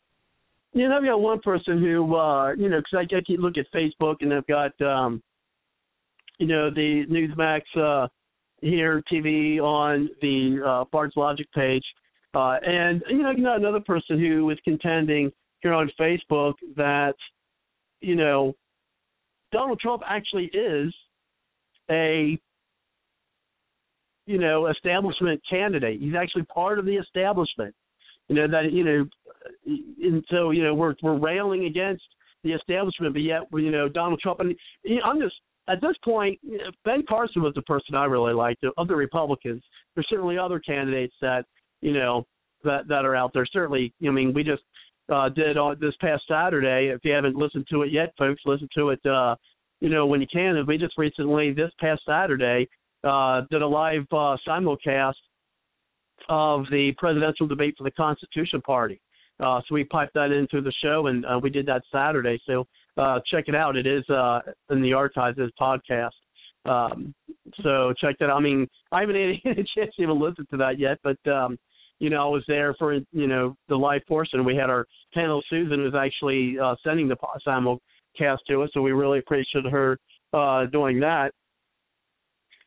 You 0.74 0.90
know, 0.90 0.98
I've 0.98 1.06
got 1.06 1.22
one 1.22 1.40
person 1.40 1.80
who, 1.80 2.16
uh, 2.16 2.52
you 2.52 2.70
know, 2.70 2.80
because 2.80 3.08
I, 3.12 3.16
I 3.16 3.22
keep 3.22 3.40
look 3.40 3.58
at 3.58 3.66
Facebook 3.74 4.18
and 4.20 4.34
I've 4.34 4.48
got, 4.48 4.80
um, 4.82 5.24
you 6.38 6.48
know, 6.48 6.70
the 6.70 7.06
Newsmax 7.10 7.62
uh, 7.82 8.08
here 8.62 9.02
TV 9.12 9.60
on 9.60 10.10
the 10.22 10.60
uh, 10.66 10.84
Bards 10.92 11.14
Logic 11.16 11.48
page, 11.54 11.84
uh, 12.34 12.58
and 12.66 13.02
you 13.10 13.24
know, 13.24 13.32
you 13.32 13.44
know, 13.44 13.56
another 13.56 13.80
person 13.80 14.20
who 14.20 14.46
was 14.46 14.58
contending 14.66 15.32
here 15.62 15.74
on 15.74 15.90
Facebook 16.00 16.54
that, 16.75 17.16
you 18.02 18.16
know, 18.16 18.54
Donald 19.52 19.80
Trump 19.80 20.02
actually 20.08 20.50
is 20.54 20.94
a 21.90 22.40
you 24.25 24.40
know, 24.40 24.68
establishment 24.68 25.42
candidate. 25.48 26.02
He's 26.02 26.16
actually 26.16 26.44
part 26.44 26.80
of 26.80 26.86
the 26.86 26.96
establishment. 26.96 27.75
You 28.28 28.36
know 28.36 28.48
that 28.48 28.72
you 28.72 28.84
know, 28.84 29.06
and 29.66 30.25
so 30.32 30.50
you 30.50 30.64
know 30.64 30.74
we're 30.74 30.96
we're 31.04 31.20
railing 31.20 31.66
against 31.66 32.04
the 32.44 32.54
establishment, 32.54 33.14
but 33.14 33.22
yet 33.22 33.42
you 33.54 33.70
know 33.70 33.88
Donald 33.88 34.20
Trump. 34.20 34.40
And 34.40 34.56
I'm 35.04 35.22
just 35.22 35.36
at 35.68 35.80
this 35.80 35.96
point, 36.04 36.40
Ben 36.84 37.04
Carson 37.08 37.44
was 37.44 37.54
the 37.54 37.62
person 37.64 37.94
I 37.94 38.06
really 38.06 38.34
liked 38.34 38.64
of 38.78 38.88
the 38.88 38.96
Republicans. 38.96 39.62
There's 39.94 40.08
certainly 40.10 40.40
other 40.40 40.60
candidates 40.60 41.14
that 41.22 41.46
you 41.82 41.94
know 41.94 42.25
that 42.64 42.88
that 42.88 43.06
are 43.06 43.16
out 43.16 43.32
there. 43.32 43.46
Certainly, 43.46 43.94
I 44.06 44.10
mean, 44.10 44.34
we 44.34 44.44
just 44.44 44.64
uh, 45.12 45.30
did 45.30 45.58
on 45.58 45.78
this 45.80 45.94
past 46.02 46.24
Saturday. 46.28 46.92
If 46.94 47.02
you 47.04 47.14
haven't 47.14 47.36
listened 47.36 47.68
to 47.72 47.84
it 47.84 47.92
yet, 47.92 48.14
folks, 48.18 48.42
listen 48.46 48.70
to 48.76 48.90
it. 48.90 49.06
Uh, 49.06 49.36
you 49.82 49.90
know 49.90 50.06
when 50.06 50.22
you 50.22 50.28
can. 50.32 50.64
we 50.68 50.78
just 50.78 50.98
recently 50.98 51.52
this 51.54 51.72
past 51.80 52.02
Saturday 52.08 52.68
uh, 53.04 53.42
did 53.52 53.62
a 53.62 53.68
live 53.68 54.06
uh, 54.12 54.38
simulcast 54.48 55.14
of 56.30 56.66
the 56.72 56.92
presidential 56.98 57.48
debate 57.48 57.76
for 57.78 57.84
the 57.84 57.92
Constitution 57.92 58.62
Party. 58.62 59.00
Uh, 59.40 59.60
so 59.68 59.76
we 59.76 59.84
piped 59.84 60.14
that 60.14 60.32
into 60.32 60.62
the 60.62 60.74
show, 60.84 61.08
and 61.08 61.26
uh, 61.26 61.40
we 61.42 61.50
did 61.50 61.66
that 61.66 61.84
Saturday. 61.92 62.40
So 62.48 62.66
uh, 62.98 63.20
check 63.30 63.46
it 63.48 63.56
out. 63.56 63.76
It 63.76 63.86
is 63.86 64.10
uh, 64.10 64.40
in 64.70 64.82
the 64.82 64.94
archives 64.94 65.38
as 65.40 65.50
podcast. 65.60 66.12
Um, 66.66 67.14
so 67.62 67.94
check 68.00 68.16
that 68.20 68.30
out. 68.30 68.38
I 68.38 68.40
mean, 68.40 68.68
I 68.92 69.02
haven't 69.02 69.16
had 69.16 69.52
a 69.60 69.66
chance 69.76 69.94
to 69.96 70.02
even 70.02 70.20
listen 70.20 70.48
to 70.52 70.58
that 70.58 70.80
yet, 70.80 70.98
but 71.04 71.18
um, 71.30 71.60
you 72.00 72.10
know, 72.10 72.28
I 72.28 72.30
was 72.30 72.44
there 72.48 72.74
for 72.75 72.94
you 72.94 73.28
know 73.28 73.56
the 73.70 73.75
live 73.75 74.02
portion. 74.08 74.44
We 74.46 74.56
had 74.56 74.70
our 74.70 74.86
panel. 75.14 75.42
Susan 75.50 75.84
was 75.84 75.94
actually 75.96 76.58
uh, 76.60 76.75
sending 76.84 77.08
the 77.08 77.16
simulcast 77.48 78.40
to 78.48 78.64
us, 78.64 78.70
so 78.74 78.82
we 78.82 78.92
really 78.92 79.20
appreciated 79.20 79.72
her 79.72 79.98
uh, 80.34 80.66
doing 80.68 81.00
that. 81.00 81.32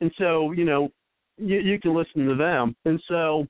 And 0.00 0.10
so 0.18 0.52
you 0.52 0.64
know 0.64 0.90
you 1.36 1.58
you 1.58 1.78
can 1.80 1.94
listen 1.94 2.26
to 2.26 2.34
them. 2.34 2.74
And 2.84 3.00
so 3.08 3.46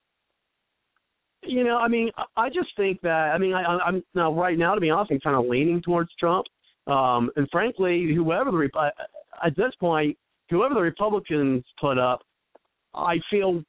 you 1.43 1.65
know 1.65 1.77
i 1.79 1.89
mean 1.89 2.11
i 2.37 2.49
just 2.49 2.69
think 2.77 3.01
that 3.01 3.33
i 3.33 3.39
mean 3.39 3.55
i 3.55 3.63
i'm 3.63 4.03
now 4.15 4.33
right 4.33 4.59
now 4.59 4.75
to 4.75 4.81
be 4.81 4.91
honest 4.91 5.13
i'm 5.13 5.21
kind 5.21 5.37
of 5.37 5.47
leaning 5.49 5.81
towards 5.83 6.11
trump. 6.19 6.47
Um 6.87 7.31
and 7.37 7.49
frankly 7.51 8.13
whoever 8.15 8.51
the 8.51 8.93
at 9.45 9.57
this 9.57 9.73
point 9.79 10.17
whoever 10.51 10.75
the 10.75 10.81
republicans 10.81 11.65
put 11.81 11.99
up 11.99 12.23
i 12.95 13.17
feel 13.31 13.63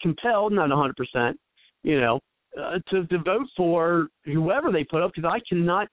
compelled 0.00 0.52
not 0.52 0.70
hundred 0.70 0.96
percent 0.96 1.38
you 1.82 2.00
know 2.00 2.20
uh, 2.60 2.78
to 2.90 3.06
to 3.06 3.18
vote 3.18 3.46
for 3.56 4.08
whoever 4.24 4.70
they 4.70 4.84
put 4.84 5.02
up 5.02 5.12
because 5.14 5.30
i 5.30 5.40
cannot 5.48 5.88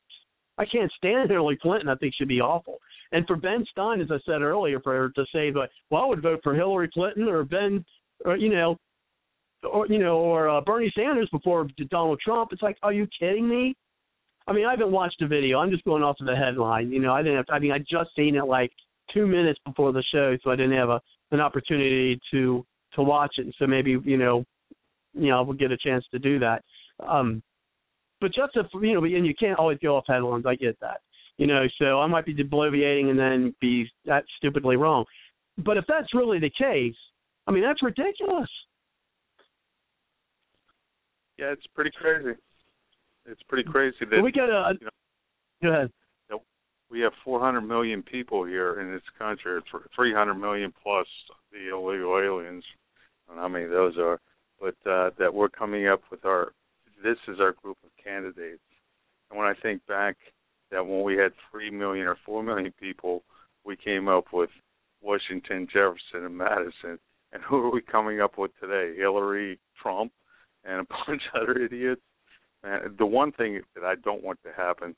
i 0.58 0.66
can't 0.66 0.92
stand 0.98 1.30
hillary 1.32 1.58
clinton 1.62 1.90
i 1.90 1.96
think 1.96 2.14
she'd 2.18 2.28
be 2.28 2.42
awful 2.42 2.80
and 3.12 3.26
for 3.26 3.36
Ben 3.36 3.66
Stein, 3.72 4.02
as 4.02 4.12
I 4.12 4.20
said 4.26 4.42
earlier, 4.42 4.80
for 4.82 5.10
to 5.10 5.26
say 5.34 5.52
that, 5.52 5.70
well, 5.90 6.04
I 6.04 6.06
would 6.06 6.22
vote 6.22 6.42
for 6.44 6.54
Hillary 6.54 6.90
Clinton 6.94 7.28
or 7.28 7.44
Ben, 7.44 7.84
or 8.24 8.38
you 8.38 8.50
know, 8.50 8.78
or 9.64 9.88
you 9.88 9.98
know, 9.98 10.18
or 10.18 10.50
uh, 10.50 10.62
Bernie 10.62 10.94
Sanders 10.96 11.30
before 11.32 11.68
Donald 11.90 12.20
Trump. 12.24 12.50
It's 12.52 12.62
like, 12.62 12.78
are 12.84 12.94
you 12.94 13.08
kidding 13.20 13.50
me? 13.50 13.76
I 14.48 14.54
mean, 14.54 14.66
I 14.66 14.72
haven't 14.72 14.92
watched 14.92 15.18
the 15.20 15.28
video. 15.28 15.60
I'm 15.60 15.72
just 15.72 15.84
going 15.84 16.04
off 16.04 16.18
of 16.20 16.28
the 16.28 16.36
headline. 16.36 16.92
You 16.92 17.00
know, 17.00 17.14
I 17.14 17.22
didn't. 17.24 17.38
Have, 17.38 17.46
I 17.50 17.60
mean, 17.60 17.72
I 17.72 17.80
just 17.80 18.16
seen 18.16 18.36
it 18.36 18.46
like 18.46 18.72
two 19.14 19.26
minutes 19.26 19.60
before 19.66 19.92
the 19.92 20.04
show, 20.14 20.38
so 20.44 20.52
I 20.52 20.56
didn't 20.56 20.78
have 20.78 20.90
a 20.90 21.02
an 21.32 21.40
opportunity 21.40 22.20
to 22.32 22.66
to 22.94 23.02
watch 23.02 23.36
it. 23.38 23.46
And 23.46 23.56
so 23.58 23.66
maybe 23.66 23.98
you 24.04 24.18
know, 24.18 24.44
you 25.20 25.30
know, 25.30 25.44
we'll 25.44 25.58
get 25.58 25.72
a 25.72 25.78
chance 25.78 26.06
to 26.12 26.20
do 26.20 26.40
that. 26.40 26.64
Um, 27.08 27.42
but 28.22 28.34
just 28.34 28.56
if 28.56 28.68
you 28.74 28.94
know, 28.94 29.04
and 29.04 29.26
you 29.26 29.34
can't 29.40 29.60
always 29.60 29.78
go 29.82 29.96
off 29.96 30.06
headlines. 30.08 30.46
I 30.46 30.56
get 30.56 30.80
that. 30.82 31.02
You 31.38 31.48
know, 31.48 31.66
so 31.78 32.02
I 32.02 32.08
might 32.08 32.26
be 32.26 32.36
bloviating 32.36 33.10
and 33.10 33.18
then 33.18 33.56
be 33.62 33.90
that 34.06 34.26
stupidly 34.38 34.76
wrong. 34.76 35.06
But 35.58 35.78
if 35.78 35.86
that's 35.88 36.14
really 36.14 36.40
the 36.40 36.50
case, 36.50 36.96
I 37.48 37.52
mean, 37.52 37.64
that's 37.64 37.82
ridiculous. 37.82 38.50
Yeah, 41.38 41.52
it's 41.54 41.66
pretty 41.74 41.92
crazy. 41.98 42.38
It's 43.26 43.42
pretty 43.48 43.70
crazy 43.70 43.96
that 44.12 44.22
we 44.22 44.32
got 44.32 44.50
a. 44.50 44.74
You 44.80 44.86
know, 44.86 44.90
go 45.64 45.70
ahead. 45.70 45.92
we 46.92 47.00
have 47.02 47.14
400 47.24 47.62
million 47.62 48.04
people 48.04 48.44
here 48.44 48.82
in 48.82 48.92
this 48.92 49.04
country. 49.18 49.62
300 49.96 50.34
million 50.34 50.74
plus 50.84 51.08
the 51.52 51.74
illegal 51.74 52.20
aliens. 52.20 52.64
I 53.28 53.32
don't 53.32 53.38
know 53.38 53.42
how 53.44 53.48
many 53.48 53.66
of 53.66 53.72
those 53.72 53.98
are, 53.98 54.20
but 54.60 54.76
uh, 54.90 55.12
that 55.18 55.34
we're 55.34 55.50
coming 55.50 55.88
up 55.88 56.02
with 56.12 56.26
our. 56.26 56.54
This 57.04 57.18
is 57.30 57.40
our 57.40 57.54
group 57.54 57.78
of 57.84 57.92
candidates. 58.04 58.62
And 59.30 59.40
when 59.40 59.48
I 59.48 59.54
think 59.62 59.86
back 59.88 60.18
that 60.72 60.86
when 60.86 61.04
we 61.04 61.16
had 61.16 61.32
three 61.50 61.72
million 61.72 62.08
or 62.08 62.18
four 62.26 62.44
million 62.44 62.74
people, 62.80 63.24
we 63.64 63.76
came 63.76 64.08
up 64.08 64.26
with 64.34 64.50
Washington, 65.02 65.68
Jefferson, 65.72 66.26
and 66.26 66.38
Madison. 66.38 67.00
And 67.32 67.44
who 67.44 67.58
are 67.58 67.72
we 67.72 67.82
coming 67.82 68.22
up 68.22 68.38
with 68.38 68.52
today? 68.60 68.98
Hillary, 68.98 69.60
Trump, 69.82 70.12
and 70.66 70.82
a 70.82 70.86
bunch 71.08 71.22
of 71.34 71.44
other 71.44 71.60
idiots. 71.60 72.02
And 72.64 72.98
the 72.98 73.06
one 73.06 73.32
thing 73.32 73.62
that 73.76 73.84
I 73.84 73.96
don't 73.96 74.24
want 74.24 74.40
to 74.44 74.52
happen 74.52 74.90
to 74.90 74.96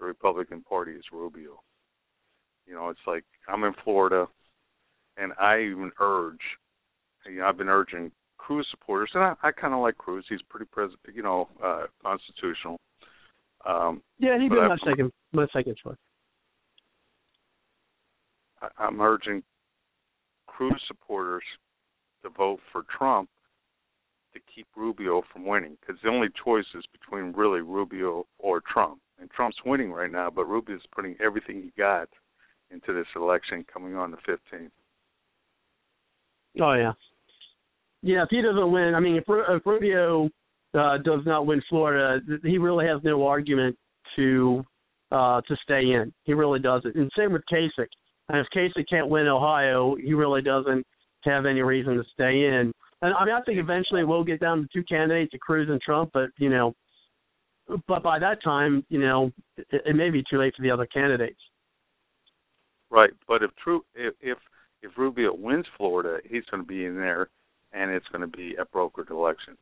the 0.00 0.06
Republican 0.06 0.62
Party 0.62 0.92
is 0.92 1.04
Rubio. 1.12 1.60
You 2.66 2.74
know, 2.74 2.90
it's 2.90 3.00
like 3.06 3.24
I'm 3.48 3.64
in 3.64 3.72
Florida, 3.82 4.26
and 5.16 5.32
I 5.40 5.60
even 5.60 5.90
urge. 6.00 6.40
You 7.26 7.40
know, 7.40 7.46
I've 7.46 7.56
been 7.56 7.68
urging 7.68 8.10
Cruz 8.48 8.66
supporters, 8.70 9.10
and 9.12 9.22
I, 9.22 9.34
I 9.42 9.52
kind 9.52 9.74
of 9.74 9.80
like 9.80 9.98
Cruz. 9.98 10.24
He's 10.26 10.40
pretty, 10.48 10.64
pres- 10.64 10.96
you 11.14 11.22
know, 11.22 11.48
uh, 11.62 11.82
constitutional. 12.02 12.80
Um, 13.66 14.00
yeah, 14.18 14.38
he'd 14.38 14.48
be 14.48 14.56
my 14.56 14.74
second 14.86 15.12
my 15.32 15.46
second 15.52 15.76
choice. 15.76 15.98
I, 18.62 18.68
I'm 18.78 18.98
urging 19.02 19.42
Cruz 20.46 20.80
supporters 20.88 21.42
to 22.22 22.30
vote 22.30 22.60
for 22.72 22.84
Trump 22.96 23.28
to 24.32 24.40
keep 24.54 24.66
Rubio 24.74 25.22
from 25.30 25.44
winning 25.46 25.76
because 25.78 26.00
the 26.02 26.08
only 26.08 26.28
choice 26.42 26.64
is 26.74 26.84
between 26.90 27.32
really 27.32 27.60
Rubio 27.60 28.24
or 28.38 28.62
Trump. 28.62 28.98
And 29.20 29.30
Trump's 29.30 29.58
winning 29.66 29.92
right 29.92 30.10
now, 30.10 30.30
but 30.30 30.48
Rubio's 30.48 30.80
putting 30.94 31.16
everything 31.22 31.56
he 31.60 31.72
got 31.76 32.08
into 32.70 32.94
this 32.94 33.08
election 33.14 33.66
coming 33.70 33.94
on 33.94 34.10
the 34.10 34.16
15th. 34.16 34.70
Oh 36.62 36.72
yeah, 36.72 36.92
yeah. 38.02 38.22
If 38.22 38.28
he 38.30 38.42
doesn't 38.42 38.72
win, 38.72 38.94
I 38.94 39.00
mean, 39.00 39.16
if, 39.16 39.24
if 39.26 39.66
Rubio 39.66 40.28
uh, 40.74 40.98
does 40.98 41.20
not 41.26 41.46
win 41.46 41.62
Florida, 41.68 42.20
he 42.42 42.58
really 42.58 42.86
has 42.86 43.00
no 43.04 43.26
argument 43.26 43.76
to 44.16 44.64
uh, 45.10 45.40
to 45.42 45.56
stay 45.62 45.80
in. 45.80 46.12
He 46.24 46.34
really 46.34 46.60
doesn't. 46.60 46.94
And 46.94 47.10
same 47.16 47.32
with 47.32 47.42
Kasich. 47.52 47.86
And 48.28 48.38
if 48.38 48.46
Kasich 48.54 48.84
can't 48.90 49.08
win 49.08 49.26
Ohio, 49.26 49.96
he 49.96 50.12
really 50.12 50.42
doesn't 50.42 50.86
have 51.24 51.46
any 51.46 51.62
reason 51.62 51.96
to 51.96 52.04
stay 52.12 52.44
in. 52.46 52.72
And 53.00 53.14
I 53.14 53.24
mean, 53.24 53.34
I 53.34 53.40
think 53.42 53.58
eventually 53.58 54.04
we'll 54.04 54.24
get 54.24 54.40
down 54.40 54.62
to 54.62 54.68
two 54.72 54.84
candidates, 54.84 55.32
Cruz 55.40 55.68
and 55.70 55.80
Trump. 55.80 56.10
But 56.12 56.30
you 56.38 56.50
know, 56.50 56.74
but 57.86 58.02
by 58.02 58.18
that 58.18 58.42
time, 58.42 58.84
you 58.88 58.98
know, 58.98 59.30
it, 59.56 59.82
it 59.86 59.96
may 59.96 60.10
be 60.10 60.22
too 60.30 60.38
late 60.38 60.54
for 60.56 60.62
the 60.62 60.70
other 60.70 60.86
candidates. 60.86 61.40
Right, 62.90 63.10
but 63.26 63.42
if 63.42 63.50
true, 63.62 63.82
if, 63.94 64.38
if 64.82 64.90
Rubio 64.96 65.34
wins 65.34 65.66
Florida, 65.76 66.18
he's 66.24 66.44
going 66.50 66.62
to 66.62 66.66
be 66.66 66.86
in 66.86 66.96
there, 66.96 67.28
and 67.72 67.90
it's 67.90 68.06
going 68.08 68.28
to 68.28 68.36
be 68.36 68.54
a 68.56 68.64
brokered 68.64 69.10
election. 69.10 69.56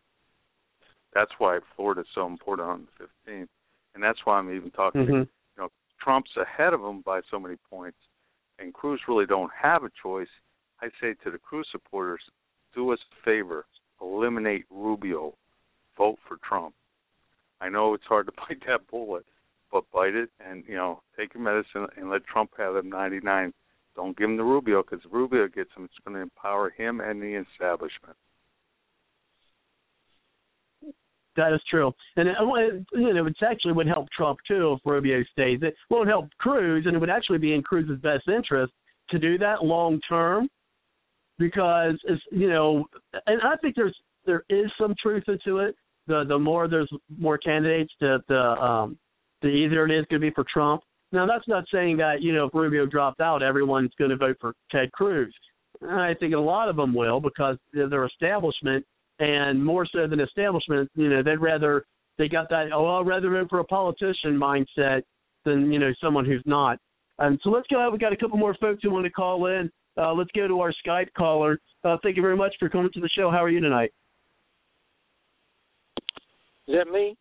That's 1.15 1.33
why 1.39 1.61
Florida 1.75 2.03
is 2.03 2.07
so 2.15 2.27
important 2.27 2.69
on 2.69 2.87
the 2.99 3.05
15th, 3.33 3.49
and 3.95 4.03
that's 4.03 4.19
why 4.25 4.39
I'm 4.39 4.55
even 4.55 4.71
talking. 4.71 5.03
Mm-hmm. 5.03 5.15
You 5.15 5.29
know, 5.57 5.69
Trump's 6.03 6.31
ahead 6.37 6.75
of 6.75 6.81
him 6.81 7.03
by 7.03 7.21
so 7.31 7.39
many 7.39 7.57
points, 7.71 7.99
and 8.59 8.75
Cruz 8.75 9.01
really 9.09 9.27
don't 9.27 9.51
have 9.61 9.85
a 9.85 9.91
choice. 10.03 10.29
I 10.83 10.89
say 11.01 11.15
to 11.25 11.31
the 11.31 11.39
Cruz 11.39 11.67
supporters, 11.73 12.21
do 12.75 12.93
us 12.93 12.99
a 13.13 13.25
favor, 13.25 13.65
eliminate 14.01 14.67
Rubio, 14.71 15.35
vote 15.97 16.19
for 16.29 16.37
Trump. 16.47 16.75
I 17.61 17.71
know 17.71 17.95
it's 17.95 18.05
hard 18.05 18.27
to 18.27 18.33
bite 18.49 18.63
that 18.67 18.87
bullet, 18.91 19.25
but 19.73 19.85
bite 19.93 20.15
it 20.15 20.31
and 20.47 20.65
you 20.69 20.75
know 20.75 21.01
take 21.19 21.35
your 21.35 21.43
medicine 21.43 21.87
and 21.97 22.11
let 22.11 22.27
Trump 22.27 22.51
have 22.59 22.75
them 22.75 22.91
99. 22.91 23.53
Don't 23.97 24.17
give 24.17 24.29
him 24.29 24.37
the 24.37 24.45
Rubio 24.45 24.83
because 24.83 25.05
Rubio 25.11 25.49
gets 25.49 25.71
him. 25.77 25.85
It's 25.85 25.95
going 26.05 26.15
to 26.15 26.23
empower 26.23 26.71
him 26.71 27.01
and 27.01 27.21
the 27.21 27.43
establishment. 27.53 28.17
That 31.37 31.53
is 31.53 31.61
true, 31.71 31.93
and 32.17 32.29
it, 32.29 32.37
you 32.95 33.13
know 33.13 33.27
it 33.27 33.37
actually 33.47 33.75
would 33.75 33.87
help 33.87 34.09
Trump 34.17 34.39
too 34.49 34.73
if 34.73 34.81
Rubio 34.87 35.23
stays. 35.33 35.59
It 35.61 35.75
won't 35.91 36.09
help 36.09 36.31
Cruz, 36.39 36.87
and 36.87 36.97
it 36.97 36.99
would 36.99 37.11
actually 37.11 37.37
be 37.37 37.53
in 37.53 37.63
Cruz's 37.63 38.01
best 38.01 38.27
interest 38.27 38.73
to 39.11 39.19
do 39.19 39.37
that 39.37 39.63
long 39.63 40.01
term, 40.09 40.49
because 41.39 42.01
it's 42.05 42.23
you 42.31 42.49
know, 42.49 42.87
and 43.27 43.43
I 43.43 43.55
think 43.57 43.77
there's 43.77 43.95
there 44.25 44.45
is 44.49 44.71
some 44.81 44.95
truth 44.99 45.25
into 45.29 45.59
it. 45.59 45.77
The 46.07 46.25
the 46.27 46.39
more 46.39 46.69
there's 46.69 46.91
more 47.19 47.37
candidates, 47.37 47.93
the 48.01 48.19
the 48.29 48.41
um 48.41 48.99
the 49.43 49.49
easier 49.49 49.85
it 49.85 49.91
is 49.93 50.07
going 50.09 50.23
to 50.23 50.27
be 50.31 50.35
for 50.35 50.47
Trump. 50.51 50.83
Now 51.17 51.25
that's 51.25 51.49
not 51.49 51.65
saying 51.73 51.97
that 51.97 52.21
you 52.21 52.35
know 52.35 52.45
if 52.45 52.55
Rubio 52.55 52.85
dropped 52.85 53.23
out, 53.23 53.43
everyone's 53.43 53.91
going 53.99 54.11
to 54.11 54.17
vote 54.17 54.37
for 54.39 54.53
Ted 54.71 54.93
Cruz. 54.93 55.35
I 55.89 56.13
think 56.21 56.35
a 56.35 56.39
lot 56.39 56.69
of 56.69 56.77
them 56.77 56.95
will 56.95 57.21
because 57.21 57.57
they're 57.73 58.05
establishment 58.05 58.85
and 59.19 59.65
more 59.65 59.87
so 59.91 60.07
than 60.07 60.21
establishment, 60.21 60.91
you 60.95 61.09
know, 61.09 61.23
they'd 61.23 61.37
rather 61.37 61.85
they 62.19 62.29
got 62.29 62.51
that 62.51 62.67
oh 62.75 63.01
I'd 63.01 63.07
rather 63.07 63.31
vote 63.31 63.49
for 63.49 63.61
a 63.61 63.65
politician 63.65 64.39
mindset 64.39 65.03
than 65.47 65.73
you 65.73 65.79
know 65.79 65.91
someone 66.03 66.27
who's 66.27 66.43
not. 66.45 66.79
Um, 67.19 67.39
so 67.43 67.49
let's 67.49 67.67
go 67.69 67.81
ahead. 67.81 67.93
We've 67.93 68.01
got 68.01 68.13
a 68.13 68.17
couple 68.17 68.37
more 68.37 68.55
folks 68.61 68.81
who 68.83 68.91
want 68.91 69.07
to 69.07 69.11
call 69.11 69.47
in. 69.47 69.71
Uh, 69.97 70.13
let's 70.13 70.31
go 70.37 70.47
to 70.47 70.61
our 70.61 70.75
Skype 70.87 71.09
caller. 71.17 71.59
Uh, 71.83 71.97
thank 72.03 72.17
you 72.17 72.23
very 72.23 72.37
much 72.37 72.55
for 72.59 72.69
coming 72.69 72.91
to 72.93 73.01
the 73.01 73.09
show. 73.17 73.31
How 73.31 73.43
are 73.43 73.49
you 73.49 73.61
tonight? 73.61 73.91
Is 76.69 76.75
that 76.77 76.93
me? 76.93 77.17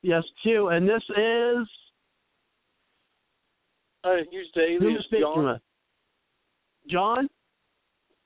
Yes, 0.00 0.22
Q. 0.42 0.68
And 0.68 0.88
this 0.88 1.02
is. 1.10 1.68
Uh, 4.04 4.16
use 4.30 4.50
the 4.54 4.60
alias 4.62 5.04
John. 5.20 5.44
with? 5.46 5.60
John. 6.90 7.28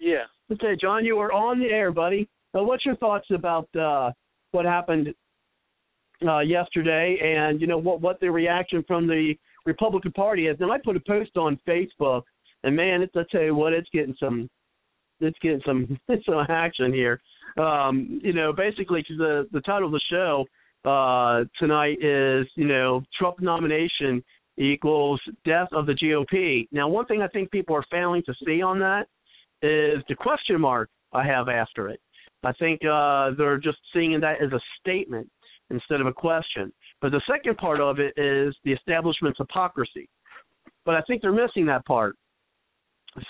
Yeah. 0.01 0.25
Okay, 0.53 0.77
John, 0.81 1.05
you 1.05 1.19
are 1.19 1.33
on 1.33 1.59
the 1.61 1.67
air, 1.67 1.93
buddy. 1.93 2.29
Uh, 2.59 2.63
what's 2.65 2.85
your 2.85 2.97
thoughts 2.97 3.27
about 3.33 3.69
uh, 3.77 4.11
what 4.53 4.65
happened 4.65 5.15
uh, 6.27 6.41
yesterday, 6.41 7.19
and 7.23 7.61
you 7.61 7.67
know 7.67 7.79
what 7.79 8.01
what 8.01 8.19
the 8.21 8.31
reaction 8.31 8.85
from 8.89 9.07
the 9.07 9.35
Republican 9.67 10.13
Party 10.13 10.47
is? 10.47 10.57
Now, 10.59 10.71
I 10.73 10.79
put 10.83 10.97
a 10.97 11.01
post 11.01 11.37
on 11.37 11.61
Facebook, 11.69 12.23
and 12.65 12.75
man, 12.75 13.03
it's 13.03 13.15
I 13.17 13.23
tell 13.31 13.43
you 13.43 13.55
what, 13.55 13.73
it's 13.73 13.89
getting 13.93 14.17
some 14.19 14.49
it's 15.21 15.39
getting 15.43 15.61
some 15.67 15.99
some 16.27 16.47
action 16.49 16.93
here. 16.93 17.21
Um, 17.57 18.21
you 18.23 18.33
know, 18.33 18.53
basically, 18.53 19.03
'cause 19.03 19.19
the 19.19 19.49
the 19.53 19.61
title 19.61 19.87
of 19.87 19.93
the 19.93 20.01
show 20.11 20.45
uh, 20.85 21.45
tonight 21.59 21.99
is 22.03 22.47
you 22.57 22.67
know 22.67 23.03
Trump 23.19 23.41
nomination 23.41 24.25
equals 24.59 25.21
death 25.45 25.69
of 25.73 25.87
the 25.87 25.95
GOP. 25.95 26.69
Now, 26.73 26.89
one 26.89 27.07
thing 27.07 27.23
I 27.23 27.29
think 27.29 27.51
people 27.51 27.77
are 27.77 27.85
failing 27.91 28.23
to 28.27 28.35
see 28.45 28.61
on 28.61 28.79
that 28.81 29.07
is 29.63 30.03
the 30.09 30.15
question 30.17 30.61
mark 30.61 30.91
I 31.13 31.25
have 31.25 31.49
after 31.49 31.89
it. 31.89 32.01
I 32.45 32.53
think 32.53 32.81
uh, 32.85 33.31
they're 33.37 33.59
just 33.59 33.79
seeing 33.93 34.21
that 34.21 34.43
as 34.43 34.53
a 34.53 34.61
statement 34.81 35.29
instead 35.71 36.01
of 36.01 36.07
a 36.07 36.13
question. 36.13 36.73
But 37.01 37.13
the 37.13 37.23
second 37.31 37.57
part 37.57 37.81
of 37.81 37.99
it 37.99 38.15
is 38.17 38.55
the 38.65 38.73
establishment's 38.73 39.39
hypocrisy. 39.39 40.09
But 40.85 40.95
I 40.95 41.03
think 41.03 41.23
they're 41.23 41.33
missing 41.33 41.67
that 41.67 41.85
part. 41.87 42.17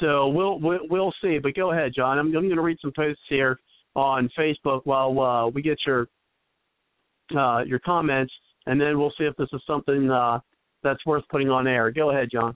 So 0.00 0.28
we'll 0.28 0.58
we'll, 0.60 1.12
see. 1.22 1.38
But 1.38 1.54
go 1.54 1.72
ahead, 1.72 1.92
John. 1.94 2.18
I'm, 2.18 2.26
I'm 2.26 2.32
going 2.32 2.50
to 2.50 2.60
read 2.60 2.78
some 2.80 2.92
posts 2.94 3.22
here 3.28 3.58
on 3.94 4.28
Facebook 4.38 4.82
while 4.84 5.18
uh, 5.20 5.48
we 5.48 5.62
get 5.62 5.78
your 5.86 6.08
uh, 7.36 7.62
your 7.64 7.78
comments, 7.78 8.32
and 8.66 8.80
then 8.80 8.98
we'll 8.98 9.12
see 9.16 9.24
if 9.24 9.36
this 9.36 9.48
is 9.52 9.62
something 9.66 10.10
uh, 10.10 10.40
that's 10.82 11.04
worth 11.06 11.24
putting 11.30 11.50
on 11.50 11.66
air. 11.66 11.90
Go 11.90 12.10
ahead, 12.10 12.28
John. 12.32 12.54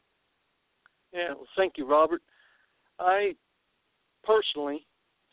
Yeah. 1.12 1.35
Well, 1.35 1.46
thank 1.56 1.74
you, 1.76 1.87
Robert. 1.87 2.22
I 2.98 3.35
personally 4.24 4.87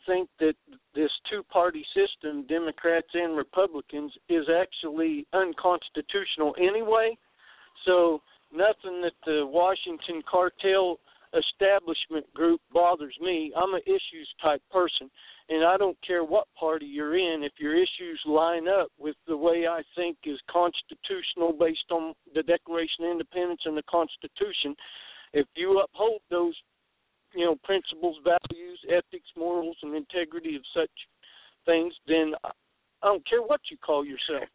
think 0.06 0.28
that 0.40 0.54
this 0.94 1.10
two-party 1.30 1.84
system, 1.94 2.46
Democrats 2.46 3.08
and 3.14 3.36
Republicans, 3.36 4.12
is 4.28 4.44
actually 4.48 5.26
unconstitutional 5.32 6.54
anyway. 6.58 7.16
So 7.86 8.20
nothing 8.52 9.02
that 9.02 9.12
the 9.24 9.46
Washington 9.46 10.22
cartel 10.28 10.98
establishment 11.36 12.32
group 12.34 12.60
bothers 12.72 13.16
me. 13.20 13.52
I'm 13.56 13.74
an 13.74 13.82
issues 13.86 14.28
type 14.42 14.62
person, 14.70 15.10
and 15.48 15.64
I 15.64 15.76
don't 15.76 15.96
care 16.06 16.24
what 16.24 16.46
party 16.58 16.86
you're 16.86 17.16
in. 17.16 17.44
If 17.44 17.52
your 17.58 17.74
issues 17.74 18.20
line 18.26 18.66
up 18.68 18.88
with 18.98 19.16
the 19.26 19.36
way 19.36 19.66
I 19.68 19.82
think 19.96 20.16
is 20.24 20.38
constitutional 20.50 21.52
based 21.52 21.90
on 21.90 22.14
the 22.34 22.42
Declaration 22.42 23.04
of 23.04 23.12
Independence 23.12 23.62
and 23.64 23.76
the 23.76 23.84
Constitution, 23.90 24.74
if 25.32 25.46
you 25.54 25.80
uphold 25.80 26.20
those, 26.30 26.54
you 27.34 27.44
know, 27.44 27.56
principles, 27.62 28.16
values, 28.24 28.80
ethics, 28.88 29.28
morals, 29.36 29.76
and 29.82 29.94
integrity 29.94 30.56
of 30.56 30.62
such 30.74 30.90
things, 31.66 31.94
then 32.08 32.32
I 32.44 32.50
don't 33.04 33.26
care 33.28 33.42
what 33.42 33.60
you 33.70 33.76
call 33.76 34.04
yourself. 34.04 34.48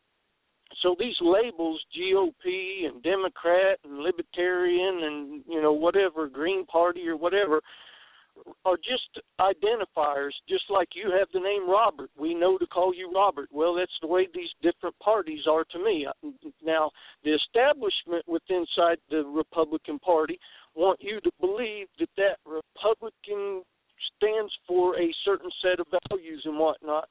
So 0.82 0.96
these 1.00 1.16
labels, 1.22 1.82
GOP 1.98 2.88
and 2.88 3.02
Democrat 3.02 3.80
and 3.84 4.00
Libertarian 4.00 5.04
and 5.04 5.44
you 5.48 5.62
know 5.62 5.74
whatever 5.74 6.28
Green 6.28 6.66
Party 6.66 7.08
or 7.08 7.18
whatever, 7.18 7.62
are 8.66 8.78
just 8.78 9.24
identifiers. 9.40 10.32
Just 10.48 10.66
like 10.70 10.90
you 10.94 11.12
have 11.18 11.28
the 11.34 11.40
name 11.40 11.70
Robert, 11.70 12.10
we 12.18 12.34
know 12.34 12.58
to 12.58 12.68
call 12.68 12.94
you 12.94 13.12
Robert. 13.14 13.50
Well, 13.52 13.76
that's 13.76 13.98
the 14.02 14.08
way 14.08 14.28
these 14.34 14.50
different 14.62 14.98
parties 15.00 15.42
are 15.50 15.64
to 15.72 15.80
me. 15.80 16.08
Now, 16.64 16.92
the 17.24 17.32
establishment 17.34 18.28
within 18.28 18.66
inside 18.66 18.98
the 19.10 19.24
Republican 19.24 20.00
Party 20.00 20.40
want 20.76 21.00
you 21.02 21.20
to 21.22 21.32
believe 21.40 21.88
that 22.00 22.10
that 22.18 22.38
Republican 22.46 23.64
stands 24.18 24.52
for 24.68 25.00
a 25.00 25.14
certain 25.24 25.50
set 25.62 25.80
of 25.80 25.88
values 26.10 26.42
and 26.46 26.58
whatnot, 26.58 27.08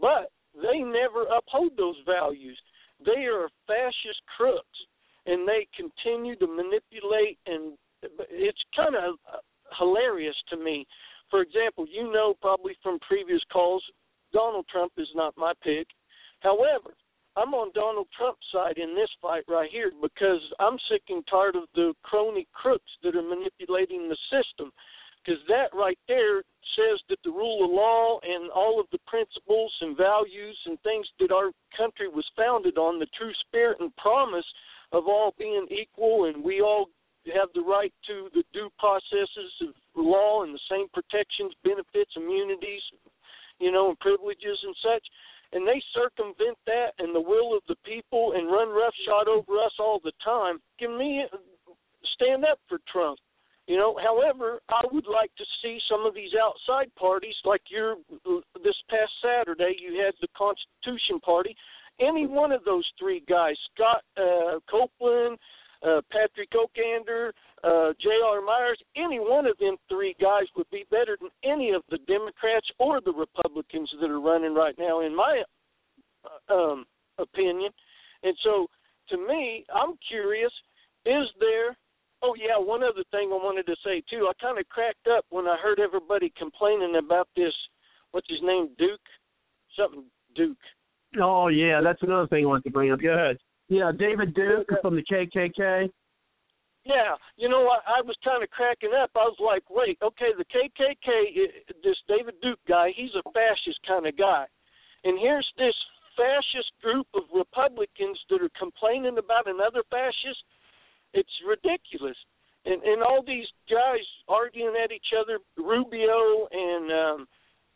but 0.00 0.30
they 0.54 0.78
never 0.78 1.24
uphold 1.36 1.72
those 1.76 1.96
values. 2.06 2.58
They 3.04 3.26
are 3.26 3.48
fascist 3.66 4.20
crooks, 4.36 4.78
and 5.26 5.46
they 5.46 5.66
continue 5.76 6.36
to 6.36 6.46
manipulate, 6.46 7.38
and 7.46 7.76
it's 8.30 8.62
kind 8.74 8.96
of 8.96 9.14
hilarious 9.78 10.36
to 10.50 10.56
me. 10.56 10.86
For 11.30 11.42
example, 11.42 11.86
you 11.90 12.10
know 12.12 12.34
probably 12.40 12.76
from 12.82 12.98
previous 13.00 13.42
calls, 13.52 13.84
Donald 14.32 14.66
Trump 14.70 14.92
is 14.96 15.08
not 15.14 15.34
my 15.36 15.52
pick. 15.62 15.86
However, 16.40 16.94
I'm 17.36 17.54
on 17.54 17.70
Donald 17.72 18.08
Trump's 18.16 18.46
side 18.52 18.78
in 18.78 18.94
this 18.94 19.10
fight 19.22 19.44
right 19.48 19.70
here 19.70 19.92
because 20.02 20.40
I'm 20.58 20.76
sick 20.90 21.02
and 21.08 21.24
tired 21.30 21.54
of 21.54 21.64
the 21.74 21.94
crony 22.02 22.48
crooks 22.52 22.90
that 23.02 23.14
are 23.14 23.22
manipulating 23.22 24.08
the 24.08 24.16
system. 24.26 24.72
Because 25.28 25.44
that 25.48 25.76
right 25.76 25.98
there 26.08 26.40
says 26.72 26.96
that 27.10 27.18
the 27.22 27.30
rule 27.30 27.62
of 27.62 27.70
law 27.70 28.18
and 28.24 28.48
all 28.50 28.80
of 28.80 28.86
the 28.92 28.98
principles 29.06 29.72
and 29.82 29.94
values 29.94 30.56
and 30.64 30.80
things 30.80 31.04
that 31.20 31.30
our 31.30 31.52
country 31.76 32.08
was 32.08 32.24
founded 32.34 32.78
on, 32.78 32.98
the 32.98 33.12
true 33.12 33.32
spirit 33.44 33.76
and 33.80 33.94
promise 33.96 34.46
of 34.92 35.04
all 35.06 35.34
being 35.38 35.68
equal 35.68 36.32
and 36.32 36.42
we 36.42 36.62
all 36.62 36.86
have 37.36 37.50
the 37.52 37.60
right 37.60 37.92
to 38.08 38.30
the 38.32 38.42
due 38.54 38.70
processes 38.78 39.52
of 39.68 39.74
law 39.94 40.44
and 40.44 40.54
the 40.54 40.64
same 40.70 40.88
protections, 40.96 41.52
benefits, 41.62 42.16
immunities, 42.16 42.80
you 43.60 43.70
know, 43.70 43.90
and 43.90 44.00
privileges 44.00 44.56
and 44.64 44.74
such. 44.80 45.04
And 45.52 45.68
they 45.68 45.82
circumvent 45.92 46.56
that 46.64 46.96
and 47.00 47.14
the 47.14 47.20
will 47.20 47.52
of 47.54 47.60
the 47.68 47.76
people 47.84 48.32
and 48.32 48.48
run 48.48 48.70
roughshod 48.70 49.28
over 49.28 49.60
us 49.60 49.76
all 49.78 50.00
the 50.02 50.16
time. 50.24 50.56
Give 50.80 50.90
me 50.90 51.26
stand 52.16 52.46
up 52.46 52.60
for 52.66 52.78
Trump. 52.90 53.18
You 53.68 53.76
know, 53.76 53.98
however, 54.02 54.60
I 54.70 54.80
would 54.90 55.06
like 55.06 55.30
to 55.36 55.44
see 55.62 55.78
some 55.90 56.06
of 56.06 56.14
these 56.14 56.30
outside 56.40 56.88
parties, 56.96 57.34
like 57.44 57.60
your 57.68 57.96
this 58.64 58.80
past 58.88 59.12
Saturday, 59.22 59.76
you 59.78 60.02
had 60.02 60.14
the 60.22 60.28
Constitution 60.32 61.20
Party. 61.20 61.54
Any 62.00 62.26
one 62.26 62.50
of 62.50 62.64
those 62.64 62.88
three 62.98 63.22
guys, 63.28 63.56
Scott 63.74 64.02
uh, 64.16 64.60
Copeland, 64.70 65.36
uh, 65.86 66.00
Patrick 66.10 66.48
Ockander, 66.56 67.32
uh, 67.62 67.92
J.R. 68.00 68.40
Myers, 68.40 68.80
any 68.96 69.20
one 69.20 69.44
of 69.44 69.58
them 69.58 69.76
three 69.86 70.16
guys 70.18 70.44
would 70.56 70.70
be 70.70 70.86
better 70.90 71.18
than 71.20 71.28
any 71.44 71.72
of 71.72 71.82
the 71.90 71.98
Democrats 72.08 72.66
or 72.78 73.02
the 73.02 73.12
Republicans 73.12 73.92
that 74.00 74.08
are 74.08 74.20
running 74.20 74.54
right 74.54 74.76
now, 74.78 75.04
in 75.04 75.14
my 75.14 75.42
uh, 76.24 76.54
um, 76.54 76.86
opinion. 77.18 77.70
And 78.22 78.34
so, 78.42 78.66
to 79.10 79.18
me, 79.18 79.66
I'm 79.74 79.92
curious: 80.08 80.52
is 81.04 81.28
there? 81.38 81.76
Oh 82.22 82.34
yeah, 82.34 82.58
one 82.58 82.82
other 82.82 83.04
thing 83.10 83.30
I 83.30 83.38
wanted 83.38 83.66
to 83.66 83.76
say 83.84 84.02
too. 84.10 84.28
I 84.28 84.32
kind 84.42 84.58
of 84.58 84.68
cracked 84.68 85.06
up 85.06 85.24
when 85.30 85.46
I 85.46 85.56
heard 85.62 85.78
everybody 85.78 86.32
complaining 86.36 86.96
about 86.98 87.28
this. 87.36 87.54
What's 88.10 88.28
his 88.28 88.42
name? 88.42 88.70
Duke, 88.78 89.06
something 89.78 90.04
Duke. 90.34 90.58
Oh 91.20 91.48
yeah, 91.48 91.80
that's 91.82 92.02
another 92.02 92.26
thing 92.26 92.44
I 92.44 92.48
wanted 92.48 92.64
to 92.64 92.70
bring 92.70 92.90
up. 92.90 93.00
Go 93.00 93.14
ahead. 93.14 93.38
Yeah, 93.68 93.92
David 93.96 94.34
Duke 94.34 94.66
uh, 94.72 94.76
from 94.82 94.96
the 94.96 95.04
KKK. 95.04 95.90
Yeah, 96.84 97.20
you 97.36 97.48
know, 97.48 97.68
I, 97.68 98.00
I 98.00 98.02
was 98.02 98.16
kind 98.24 98.42
of 98.42 98.48
cracking 98.50 98.96
up. 98.96 99.10
I 99.14 99.28
was 99.28 99.36
like, 99.44 99.68
wait, 99.68 99.98
okay, 100.00 100.32
the 100.32 100.48
KKK, 100.48 101.84
this 101.84 102.00
David 102.08 102.34
Duke 102.40 102.60
guy, 102.66 102.92
he's 102.96 103.12
a 103.12 103.22
fascist 103.30 103.78
kind 103.86 104.06
of 104.06 104.16
guy, 104.16 104.46
and 105.04 105.18
here's 105.20 105.46
this 105.58 105.74
fascist 106.16 106.72
group 106.82 107.06
of 107.14 107.28
Republicans 107.30 108.18
that 108.30 108.42
are 108.42 108.50
complaining 108.58 109.18
about 109.18 109.46
another 109.46 109.84
fascist. 109.90 110.42
It's 111.14 111.32
ridiculous, 111.46 112.16
and 112.64 112.82
and 112.82 113.02
all 113.02 113.22
these 113.26 113.46
guys 113.70 114.04
arguing 114.28 114.74
at 114.82 114.92
each 114.92 115.12
other, 115.18 115.38
Rubio 115.56 116.48
and 116.52 116.92
um, 116.92 117.28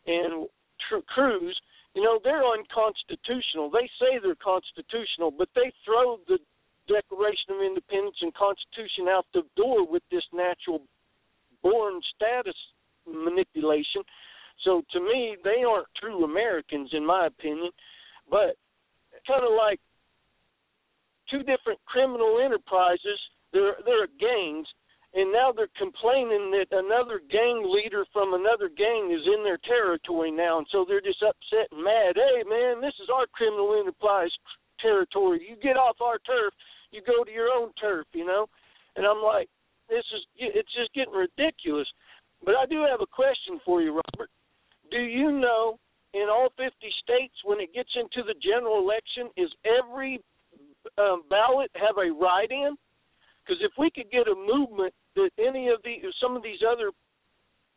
and 0.05 0.47
Tr- 0.89 1.05
Cruz 1.07 1.59
you 1.93 2.01
know, 2.01 2.19
they're 2.23 2.43
unconstitutional. 2.43 3.69
They 3.69 3.89
say 4.01 4.17
they're 4.21 4.35
constitutional, 4.35 5.29
but 5.29 5.49
they 5.55 5.71
throw 5.85 6.17
the 6.27 6.39
Declaration 6.87 7.53
of 7.53 7.61
Independence 7.61 8.17
and 8.21 8.33
Constitution 8.33 9.07
out 9.07 9.25
the 9.33 9.43
door 9.55 9.85
with 9.85 10.03
this 10.11 10.25
natural 10.33 10.81
born 11.61 12.01
status 12.15 12.57
manipulation. 13.07 14.01
So 14.65 14.81
to 14.91 14.99
me, 14.99 15.37
they 15.43 15.63
aren't 15.63 15.87
true 16.01 16.23
Americans, 16.23 16.89
in 16.93 17.05
my 17.05 17.27
opinion. 17.27 17.69
But 18.29 18.57
kind 19.27 19.45
of 19.45 19.53
like 19.55 19.79
two 21.29 21.43
different 21.43 21.79
criminal 21.85 22.39
enterprises. 22.43 23.19
They're 23.51 23.77
they're 23.85 24.09
gangs, 24.19 24.67
and 25.13 25.31
now 25.31 25.51
they're 25.51 25.71
complaining 25.77 26.51
that 26.57 26.71
another 26.71 27.21
gang 27.29 27.63
leader 27.65 28.05
from 28.11 28.33
another 28.33 28.69
gang 28.69 29.11
is 29.13 29.25
in 29.27 29.43
their 29.43 29.59
territory 29.61 30.31
now, 30.31 30.57
and 30.57 30.67
so 30.71 30.85
they're 30.87 31.01
just 31.03 31.21
upset 31.21 31.69
and 31.71 31.83
mad. 31.83 32.15
Hey, 32.15 32.43
man, 32.47 32.81
this 32.81 32.95
is 33.01 33.09
our 33.13 33.27
criminal 33.31 33.77
enterprise 33.79 34.31
territory. 34.81 35.45
You 35.47 35.55
get 35.61 35.77
off 35.77 36.01
our 36.01 36.17
turf, 36.25 36.53
you 36.91 37.01
go 37.05 37.23
to 37.23 37.31
your 37.31 37.49
own 37.49 37.71
turf, 37.79 38.07
you 38.13 38.25
know. 38.25 38.47
And 38.95 39.05
I'm 39.05 39.21
like, 39.21 39.49
this 39.89 40.05
is 40.13 40.21
it's 40.37 40.73
just 40.73 40.93
getting 40.93 41.13
ridiculous. 41.13 41.87
But 42.43 42.55
I 42.55 42.65
do 42.65 42.85
have 42.89 43.01
a 43.01 43.07
question 43.07 43.59
for 43.63 43.81
you, 43.81 44.01
Robert. 44.01 44.29
Do 44.91 44.99
you 44.99 45.31
know 45.31 45.79
in 46.13 46.29
all 46.29 46.49
50 46.57 46.69
states 47.01 47.33
when 47.43 47.59
it 47.59 47.73
gets 47.73 47.89
into 47.97 48.25
the 48.25 48.37
general 48.37 48.77
election, 48.77 49.33
is 49.35 49.49
every 49.65 50.21
um, 50.97 51.23
ballot 51.29 51.71
have 51.75 51.97
a 51.97 52.11
write-in? 52.11 52.75
Because 53.43 53.61
if 53.61 53.71
we 53.77 53.91
could 53.91 54.09
get 54.11 54.27
a 54.27 54.35
movement 54.35 54.93
that 55.15 55.29
any 55.37 55.69
of 55.69 55.81
the 55.83 55.95
some 56.21 56.35
of 56.35 56.43
these 56.43 56.59
other, 56.63 56.91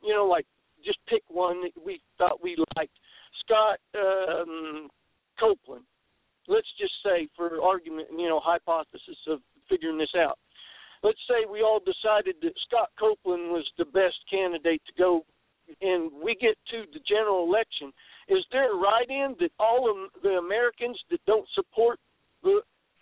you 0.02 0.14
know, 0.14 0.26
like 0.26 0.46
just 0.84 0.98
pick 1.08 1.22
one 1.28 1.62
that 1.62 1.72
we 1.84 2.00
thought 2.18 2.42
we 2.42 2.56
liked, 2.76 2.92
Scott 3.44 3.78
um, 3.94 4.88
Copeland. 5.38 5.84
Let's 6.48 6.70
just 6.78 6.94
say, 7.02 7.28
for 7.36 7.60
argument, 7.60 8.08
you 8.12 8.28
know, 8.28 8.40
hypothesis 8.42 9.18
of 9.28 9.40
figuring 9.68 9.98
this 9.98 10.14
out. 10.16 10.38
Let's 11.02 11.18
say 11.28 11.44
we 11.50 11.62
all 11.62 11.80
decided 11.80 12.36
that 12.42 12.52
Scott 12.68 12.90
Copeland 12.98 13.50
was 13.50 13.66
the 13.76 13.84
best 13.84 14.16
candidate 14.30 14.80
to 14.86 14.92
go, 14.96 15.26
and 15.80 16.10
we 16.22 16.36
get 16.40 16.56
to 16.70 16.84
the 16.92 17.00
general 17.08 17.44
election. 17.44 17.92
Is 18.28 18.44
there 18.52 18.72
a 18.72 18.76
write-in 18.76 19.34
that 19.40 19.50
all 19.58 19.90
of 19.90 20.22
the 20.22 20.38
Americans 20.38 20.98
that 21.10 21.20
don't 21.26 21.46
support 21.54 21.98
the 22.42 22.60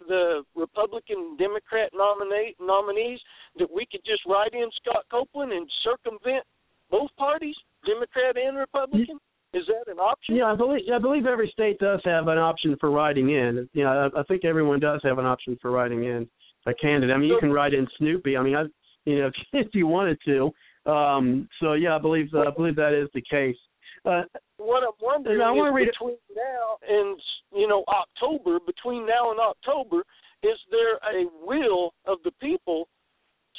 the 0.08 0.42
Republican 0.54 1.36
Democrat 1.38 1.90
nominate 1.94 2.56
nominees 2.60 3.20
that 3.58 3.68
we 3.70 3.86
could 3.90 4.02
just 4.04 4.22
write 4.26 4.52
in 4.52 4.68
Scott 4.82 5.04
Copeland 5.10 5.52
and 5.52 5.68
circumvent 5.82 6.44
both 6.90 7.10
parties, 7.16 7.56
Democrat 7.86 8.36
and 8.36 8.56
Republican? 8.56 9.18
Is 9.54 9.62
that 9.68 9.90
an 9.90 9.98
option? 9.98 10.34
Yeah, 10.34 10.52
I 10.52 10.56
believe 10.56 10.82
I 10.92 10.98
believe 10.98 11.26
every 11.26 11.48
state 11.52 11.78
does 11.78 12.00
have 12.04 12.26
an 12.26 12.38
option 12.38 12.76
for 12.80 12.90
writing 12.90 13.30
in. 13.30 13.68
Yeah, 13.72 14.08
I, 14.14 14.20
I 14.20 14.22
think 14.24 14.44
everyone 14.44 14.80
does 14.80 15.00
have 15.04 15.18
an 15.18 15.26
option 15.26 15.56
for 15.62 15.70
writing 15.70 16.04
in 16.04 16.28
a 16.66 16.74
candidate. 16.74 17.14
I 17.14 17.18
mean, 17.18 17.28
you 17.28 17.38
can 17.38 17.52
write 17.52 17.72
in 17.72 17.86
Snoopy. 17.98 18.36
I 18.36 18.42
mean, 18.42 18.56
I 18.56 18.64
you 19.04 19.20
know 19.20 19.30
if 19.52 19.68
you 19.72 19.86
wanted 19.86 20.18
to. 20.24 20.50
Um, 20.90 21.48
so 21.60 21.74
yeah, 21.74 21.94
I 21.94 22.00
believe 22.00 22.28
uh, 22.34 22.40
I 22.40 22.50
believe 22.50 22.76
that 22.76 22.92
is 22.92 23.08
the 23.14 23.22
case. 23.22 23.56
Uh, 24.04 24.22
what 24.58 24.82
I'm 24.84 24.92
wondering 25.00 25.40
I 25.40 25.50
want 25.50 25.72
to 25.72 25.74
read 25.74 25.88
between 25.88 26.14
it. 26.14 26.36
now 26.36 26.76
and 26.86 27.18
you 27.52 27.66
know 27.66 27.84
October, 27.88 28.58
between 28.60 29.06
now 29.06 29.30
and 29.30 29.40
October, 29.40 30.04
is 30.42 30.58
there 30.70 31.00
a 31.08 31.24
will 31.40 31.94
of 32.06 32.18
the 32.24 32.32
people 32.32 32.88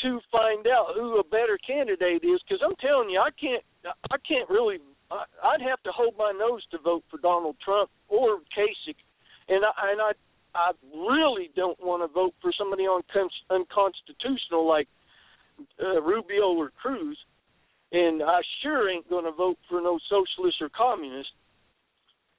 to 0.03 0.19
find 0.31 0.67
out 0.67 0.93
who 0.93 1.17
a 1.19 1.23
better 1.23 1.58
candidate 1.65 2.23
is? 2.23 2.41
Because 2.45 2.62
I'm 2.63 2.75
telling 2.77 3.10
you, 3.10 3.19
I 3.19 3.31
can't, 3.39 3.63
I 4.12 4.17
can't 4.27 4.49
really. 4.49 4.77
I, 5.10 5.23
I'd 5.43 5.62
have 5.62 5.81
to 5.84 5.91
hold 5.91 6.13
my 6.17 6.31
nose 6.31 6.63
to 6.71 6.77
vote 6.77 7.03
for 7.10 7.17
Donald 7.17 7.55
Trump 7.63 7.89
or 8.08 8.38
Kasich, 8.53 9.01
and 9.49 9.65
I 9.65 9.91
and 9.91 10.01
I, 10.01 10.12
I 10.53 10.71
really 10.93 11.49
don't 11.55 11.79
want 11.79 12.03
to 12.03 12.13
vote 12.13 12.36
for 12.41 12.51
somebody 12.58 12.84
on 12.84 13.01
unconstitutional 13.49 14.67
like 14.67 14.88
uh, 15.81 16.01
Rubio 16.01 16.53
or 16.53 16.69
Cruz 16.69 17.17
and 17.91 18.24
I 18.24 18.41
sure 18.62 18.89
ain't 18.89 19.10
going 19.10 19.26
to 19.26 19.32
vote 19.32 19.58
for 19.69 19.82
no 19.82 20.00
socialist 20.10 20.62
or 20.62 20.69
communist. 20.69 21.30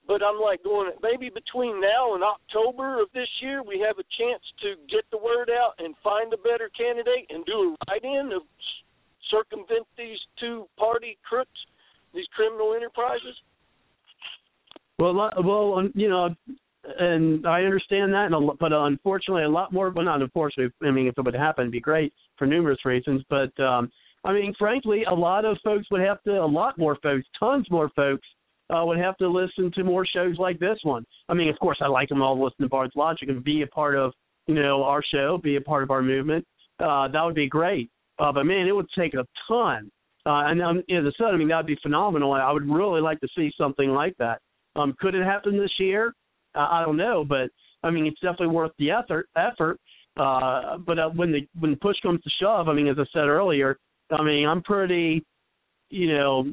But 0.07 0.23
I'm 0.23 0.41
like 0.41 0.63
going 0.63 0.93
maybe 1.03 1.31
between 1.31 1.81
now 1.81 2.15
and 2.15 2.23
October 2.23 3.03
of 3.03 3.09
this 3.13 3.29
year, 3.43 3.63
we 3.65 3.81
have 3.81 3.99
a 3.99 4.07
chance 4.17 4.43
to 4.63 4.75
get 4.89 5.05
the 5.11 5.19
word 5.19 5.51
out 5.51 5.75
and 5.79 5.95
find 6.03 6.33
a 6.33 6.37
better 6.37 6.71
candidate 6.79 7.27
and 7.29 7.45
do 7.45 7.75
a 7.75 7.91
write-in 7.91 8.31
to 8.31 8.41
circumvent 9.31 9.87
these 9.99 10.19
two 10.39 10.67
party 10.79 11.19
crooks, 11.29 11.59
these 12.15 12.27
criminal 12.37 12.75
enterprises. 12.75 13.35
Well, 14.99 15.15
well, 15.15 15.89
you 15.95 16.09
know, 16.09 16.35
and 16.99 17.47
I 17.47 17.63
understand 17.63 18.13
that, 18.13 18.31
but 18.61 18.73
unfortunately, 18.73 19.43
a 19.43 19.49
lot 19.49 19.73
more. 19.73 19.91
Well, 19.91 20.05
not 20.05 20.23
unfortunately. 20.23 20.73
I 20.87 20.93
mean, 20.93 21.09
if 21.09 21.19
it 21.19 21.25
would 21.25 21.35
happen, 21.35 21.63
it'd 21.63 21.73
be 21.73 21.81
great 21.81 22.13
for 22.39 22.47
numerous 22.47 22.85
reasons. 22.85 23.23
But 23.29 23.59
um, 23.61 23.91
I 24.27 24.33
mean, 24.33 24.55
frankly, 24.59 25.05
a 25.09 25.15
lot 25.15 25.45
of 25.45 25.57
folks 25.62 25.87
would 25.91 26.01
have 26.01 26.21
to, 26.25 26.33
a 26.33 26.45
lot 26.45 26.77
more 26.79 26.99
folks, 27.03 27.27
tons 27.39 27.67
more 27.71 27.91
folks, 27.95 28.27
uh, 28.71 28.83
would 28.85 28.99
have 28.99 29.17
to 29.19 29.29
listen 29.29 29.71
to 29.77 29.85
more 29.85 30.05
shows 30.05 30.37
like 30.39 30.59
this 30.59 30.79
one. 30.83 31.05
I 31.29 31.35
mean, 31.35 31.49
of 31.49 31.57
course, 31.61 31.79
I 31.81 31.87
like 31.87 32.09
them 32.09 32.21
all 32.21 32.35
to 32.35 32.43
listen 32.43 32.62
to 32.62 32.69
Bard's 32.69 32.97
Logic 32.97 33.29
and 33.29 33.45
be 33.45 33.62
a 33.62 33.69
part 33.69 33.95
of, 33.95 34.12
you 34.49 34.55
know, 34.55 34.83
our 34.83 35.03
show, 35.15 35.39
be 35.43 35.55
a 35.57 35.61
part 35.61 35.85
of 35.85 35.93
our 35.93 36.03
movement. 36.03 36.45
Uh, 36.81 37.07
that 37.07 37.23
would 37.23 37.37
be 37.37 37.49
great. 37.49 37.89
Uh, 38.19 38.33
but 38.33 38.45
man, 38.45 38.67
it 38.67 38.73
would 38.73 38.89
take 38.99 39.15
a 39.15 39.25
ton. 39.49 39.91
Uh, 40.27 40.51
and 40.51 40.61
um, 40.61 40.79
as 40.79 41.05
I 41.07 41.11
said, 41.17 41.33
I 41.33 41.37
mean, 41.37 41.49
that 41.49 41.59
would 41.59 41.67
be 41.67 41.79
phenomenal. 41.81 42.33
I 42.33 42.51
would 42.51 42.69
really 42.69 43.01
like 43.01 43.21
to 43.21 43.29
see 43.37 43.53
something 43.57 43.91
like 43.91 44.17
that. 44.19 44.41
Um, 44.75 44.97
could 44.99 45.15
it 45.15 45.25
happen 45.25 45.57
this 45.57 45.73
year? 45.79 46.12
Uh, 46.57 46.67
I 46.69 46.83
don't 46.85 46.97
know, 46.97 47.25
but 47.25 47.51
I 47.85 47.91
mean, 47.91 48.07
it's 48.07 48.21
definitely 48.21 48.49
worth 48.49 48.73
the 48.79 48.91
effort. 48.91 49.29
Effort. 49.37 49.79
Uh, 50.17 50.79
but 50.79 50.99
uh, 50.99 51.11
when 51.11 51.31
the 51.31 51.47
when 51.61 51.77
push 51.77 51.97
comes 52.03 52.23
to 52.23 52.31
shove, 52.41 52.69
I 52.69 52.75
mean, 52.75 52.89
as 52.89 52.97
I 52.99 53.05
said 53.12 53.29
earlier, 53.29 53.79
I 54.11 54.23
mean, 54.23 54.47
I'm 54.47 54.62
pretty, 54.62 55.25
you 55.90 56.12
know, 56.14 56.47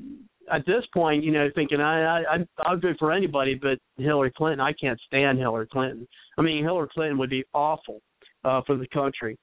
at 0.51 0.65
this 0.65 0.83
point, 0.93 1.23
you 1.23 1.31
know, 1.31 1.49
thinking 1.55 1.79
I 1.79 2.23
I 2.23 2.37
I'll 2.59 2.79
vote 2.79 2.97
for 2.99 3.11
anybody 3.11 3.55
but 3.55 3.79
Hillary 3.97 4.31
Clinton. 4.35 4.59
I 4.59 4.73
can't 4.73 4.99
stand 5.05 5.39
Hillary 5.39 5.67
Clinton. 5.71 6.07
I 6.37 6.41
mean, 6.41 6.63
Hillary 6.63 6.89
Clinton 6.93 7.17
would 7.17 7.29
be 7.29 7.43
awful 7.53 8.01
uh, 8.43 8.61
for 8.65 8.75
the 8.77 8.87
country. 8.87 9.37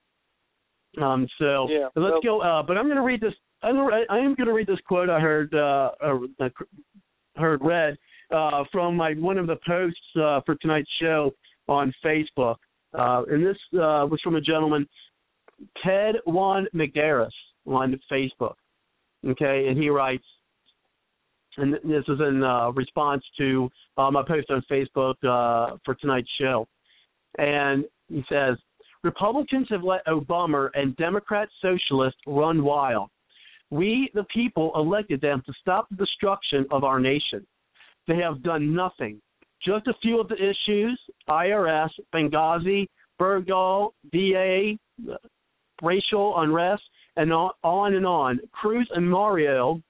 Um, 1.00 1.26
so 1.38 1.68
yeah, 1.70 1.88
let's 1.96 2.24
go. 2.24 2.40
Uh, 2.40 2.62
but 2.62 2.76
I'm 2.76 2.86
going 2.86 2.96
to 2.96 3.02
read 3.02 3.20
this. 3.20 3.34
I'm 3.62 3.76
gonna, 3.76 4.04
I 4.10 4.18
am 4.18 4.34
going 4.34 4.48
to 4.48 4.52
read 4.52 4.66
this 4.66 4.80
quote 4.86 5.08
I 5.08 5.20
heard 5.20 5.54
uh, 5.54 5.90
uh, 6.02 6.48
heard 7.36 7.60
read 7.62 7.96
uh, 8.34 8.64
from 8.72 8.96
my 8.96 9.14
one 9.14 9.38
of 9.38 9.46
the 9.46 9.56
posts 9.66 9.98
uh, 10.16 10.40
for 10.44 10.56
tonight's 10.56 10.90
show 11.00 11.32
on 11.68 11.92
Facebook. 12.04 12.56
Uh, 12.92 13.22
and 13.30 13.46
this 13.46 13.56
uh, 13.74 14.04
was 14.10 14.20
from 14.24 14.34
a 14.34 14.40
gentleman 14.40 14.86
Ted 15.84 16.16
Juan 16.26 16.66
McGarris 16.74 17.28
on 17.66 17.98
Facebook. 18.10 18.54
Okay, 19.26 19.66
and 19.68 19.76
he 19.76 19.90
writes, 19.90 20.24
and 21.56 21.74
this 21.74 22.04
is 22.08 22.20
in 22.20 22.42
uh, 22.42 22.70
response 22.70 23.22
to 23.38 23.68
uh, 23.98 24.10
my 24.10 24.22
post 24.26 24.50
on 24.50 24.62
Facebook 24.70 25.14
uh, 25.24 25.76
for 25.84 25.94
tonight's 25.94 26.30
show. 26.40 26.66
And 27.38 27.84
he 28.08 28.24
says, 28.28 28.56
Republicans 29.02 29.66
have 29.70 29.82
let 29.82 30.04
Obama 30.06 30.68
and 30.74 30.96
Democrat 30.96 31.48
socialists 31.60 32.20
run 32.26 32.62
wild. 32.64 33.10
We, 33.70 34.10
the 34.14 34.24
people, 34.34 34.72
elected 34.74 35.20
them 35.20 35.42
to 35.46 35.52
stop 35.60 35.88
the 35.90 35.96
destruction 35.96 36.66
of 36.70 36.84
our 36.84 36.98
nation. 36.98 37.46
They 38.08 38.16
have 38.16 38.42
done 38.42 38.74
nothing. 38.74 39.20
Just 39.64 39.86
a 39.86 39.94
few 40.02 40.20
of 40.20 40.28
the 40.28 40.36
issues 40.36 40.98
IRS, 41.28 41.90
Benghazi, 42.14 42.86
Burgal, 43.20 43.90
DA, 44.12 44.78
racial 45.82 46.40
unrest, 46.40 46.82
and 47.16 47.32
on 47.32 47.94
and 47.94 48.06
on. 48.06 48.40
Cruz 48.52 48.88
and 48.94 49.08
Mario, 49.08 49.80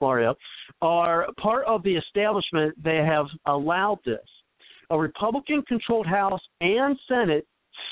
Mario, 0.00 0.34
are 0.82 1.26
part 1.40 1.64
of 1.66 1.82
the 1.82 1.96
establishment. 1.96 2.74
They 2.82 2.96
have 2.96 3.26
allowed 3.46 3.98
this. 4.04 4.18
A 4.90 4.98
Republican 4.98 5.62
controlled 5.66 6.06
House 6.06 6.40
and 6.60 6.98
Senate, 7.08 7.46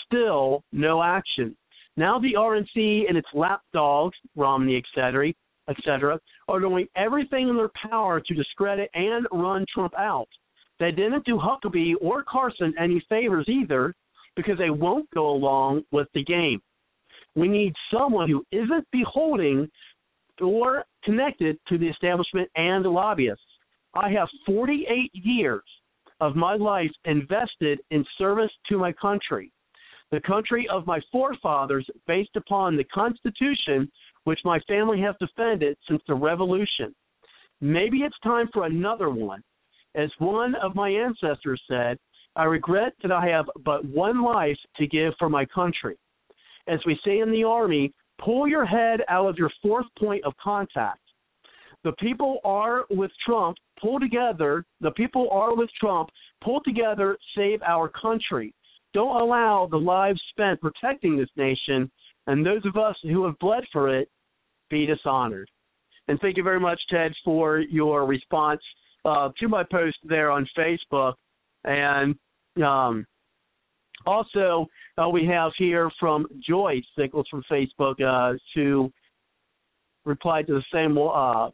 still 0.06 0.62
no 0.72 1.02
action. 1.02 1.56
Now 1.96 2.18
the 2.18 2.34
RNC 2.38 3.08
and 3.08 3.16
its 3.16 3.28
lapdogs, 3.34 4.16
Romney, 4.36 4.76
et 4.76 4.84
cetera, 4.94 5.32
et 5.68 5.76
cetera, 5.84 6.18
are 6.48 6.60
doing 6.60 6.86
everything 6.96 7.48
in 7.48 7.56
their 7.56 7.70
power 7.90 8.20
to 8.20 8.34
discredit 8.34 8.90
and 8.94 9.26
run 9.32 9.66
Trump 9.72 9.92
out. 9.98 10.28
They 10.80 10.90
didn't 10.90 11.24
do 11.24 11.38
Huckabee 11.38 11.94
or 12.00 12.24
Carson 12.24 12.74
any 12.78 13.04
favors 13.08 13.46
either 13.48 13.94
because 14.36 14.58
they 14.58 14.70
won't 14.70 15.08
go 15.10 15.30
along 15.30 15.84
with 15.92 16.08
the 16.14 16.24
game. 16.24 16.60
We 17.34 17.48
need 17.48 17.72
someone 17.92 18.28
who 18.28 18.44
isn't 18.52 18.86
beholding 18.92 19.68
or 20.40 20.84
connected 21.04 21.58
to 21.68 21.78
the 21.78 21.88
establishment 21.88 22.50
and 22.56 22.84
lobbyists. 22.84 23.44
I 23.94 24.10
have 24.10 24.28
48 24.46 25.10
years 25.12 25.62
of 26.20 26.36
my 26.36 26.54
life 26.54 26.90
invested 27.04 27.80
in 27.90 28.04
service 28.16 28.50
to 28.68 28.78
my 28.78 28.92
country, 28.92 29.52
the 30.10 30.20
country 30.20 30.66
of 30.70 30.86
my 30.86 31.00
forefathers, 31.10 31.86
based 32.06 32.36
upon 32.36 32.76
the 32.76 32.84
Constitution 32.84 33.90
which 34.24 34.38
my 34.44 34.60
family 34.68 35.00
has 35.00 35.16
defended 35.18 35.76
since 35.88 36.00
the 36.06 36.14
Revolution. 36.14 36.94
Maybe 37.60 37.98
it's 37.98 38.18
time 38.22 38.48
for 38.52 38.66
another 38.66 39.10
one. 39.10 39.42
As 39.94 40.10
one 40.18 40.54
of 40.56 40.74
my 40.74 40.88
ancestors 40.88 41.60
said, 41.68 41.98
I 42.34 42.44
regret 42.44 42.94
that 43.02 43.12
I 43.12 43.26
have 43.26 43.46
but 43.64 43.84
one 43.84 44.22
life 44.22 44.56
to 44.76 44.86
give 44.86 45.12
for 45.18 45.28
my 45.28 45.44
country. 45.46 45.96
As 46.68 46.80
we 46.86 46.98
say 47.04 47.18
in 47.18 47.30
the 47.30 47.44
Army, 47.44 47.92
pull 48.24 48.46
your 48.46 48.64
head 48.64 49.00
out 49.08 49.26
of 49.26 49.36
your 49.38 49.50
fourth 49.62 49.86
point 49.98 50.24
of 50.24 50.32
contact. 50.42 51.00
The 51.84 51.92
people 51.92 52.38
are 52.44 52.84
with 52.90 53.10
Trump, 53.26 53.56
pull 53.80 53.98
together. 53.98 54.64
The 54.80 54.92
people 54.92 55.28
are 55.30 55.54
with 55.54 55.70
Trump, 55.80 56.10
pull 56.42 56.60
together, 56.64 57.18
save 57.36 57.60
our 57.62 57.88
country. 57.88 58.54
Don't 58.94 59.20
allow 59.20 59.66
the 59.70 59.78
lives 59.78 60.20
spent 60.30 60.60
protecting 60.60 61.16
this 61.16 61.30
nation 61.36 61.90
and 62.26 62.46
those 62.46 62.64
of 62.64 62.76
us 62.76 62.96
who 63.02 63.24
have 63.24 63.38
bled 63.40 63.64
for 63.72 63.94
it 63.94 64.08
be 64.70 64.86
dishonored. 64.86 65.50
And 66.08 66.20
thank 66.20 66.36
you 66.36 66.42
very 66.42 66.60
much, 66.60 66.80
Ted, 66.90 67.12
for 67.24 67.58
your 67.58 68.06
response 68.06 68.60
uh, 69.04 69.30
to 69.38 69.48
my 69.48 69.64
post 69.64 69.96
there 70.04 70.30
on 70.30 70.48
Facebook. 70.56 71.14
And 71.64 72.14
um, 72.62 73.06
also, 74.06 74.66
uh, 74.98 75.08
we 75.08 75.26
have 75.26 75.52
here 75.58 75.90
from 75.98 76.26
Joyce 76.46 76.84
Nichols 76.96 77.26
from 77.30 77.42
Facebook 77.50 78.00
uh, 78.02 78.36
to 78.54 78.92
reply 80.04 80.42
to 80.42 80.52
the 80.54 80.64
same 80.72 80.98
uh, 80.98 81.50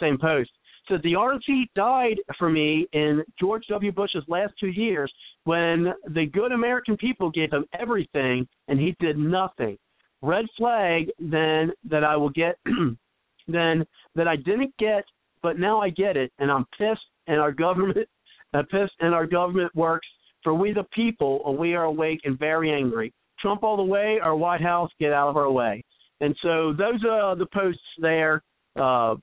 same 0.00 0.18
post. 0.18 0.50
So 0.88 0.96
the 1.02 1.12
RNC 1.12 1.64
died 1.74 2.16
for 2.38 2.48
me 2.48 2.86
in 2.92 3.22
George 3.38 3.64
W. 3.68 3.92
Bush's 3.92 4.24
last 4.26 4.54
two 4.58 4.68
years 4.68 5.12
when 5.44 5.92
the 6.14 6.26
good 6.26 6.52
American 6.52 6.96
people 6.96 7.30
gave 7.30 7.52
him 7.52 7.66
everything 7.78 8.48
and 8.68 8.80
he 8.80 8.96
did 8.98 9.18
nothing. 9.18 9.76
Red 10.22 10.46
flag 10.56 11.10
then 11.18 11.72
that 11.88 12.04
I 12.04 12.16
will 12.16 12.30
get 12.30 12.58
then 13.48 13.84
that 14.14 14.26
I 14.26 14.36
didn't 14.36 14.74
get, 14.78 15.04
but 15.42 15.58
now 15.58 15.80
I 15.80 15.90
get 15.90 16.16
it, 16.16 16.32
and 16.38 16.50
I'm 16.50 16.66
pissed. 16.76 17.00
And 17.26 17.38
our 17.38 17.52
government, 17.52 18.08
I'm 18.54 18.66
pissed, 18.66 18.94
and 19.00 19.14
our 19.14 19.26
government 19.26 19.74
works 19.76 20.08
for 20.42 20.54
we 20.54 20.72
the 20.72 20.84
people, 20.94 21.42
and 21.46 21.58
we 21.58 21.74
are 21.74 21.84
awake 21.84 22.20
and 22.24 22.38
very 22.38 22.72
angry. 22.72 23.12
Trump 23.40 23.62
all 23.62 23.76
the 23.76 23.82
way, 23.82 24.18
our 24.22 24.36
White 24.36 24.60
House, 24.60 24.90
get 24.98 25.12
out 25.12 25.28
of 25.28 25.36
our 25.36 25.50
way. 25.50 25.82
And 26.20 26.34
so 26.42 26.72
those 26.72 27.04
are 27.08 27.36
the 27.36 27.46
posts 27.46 27.80
there 27.98 28.42
uh, 28.76 29.14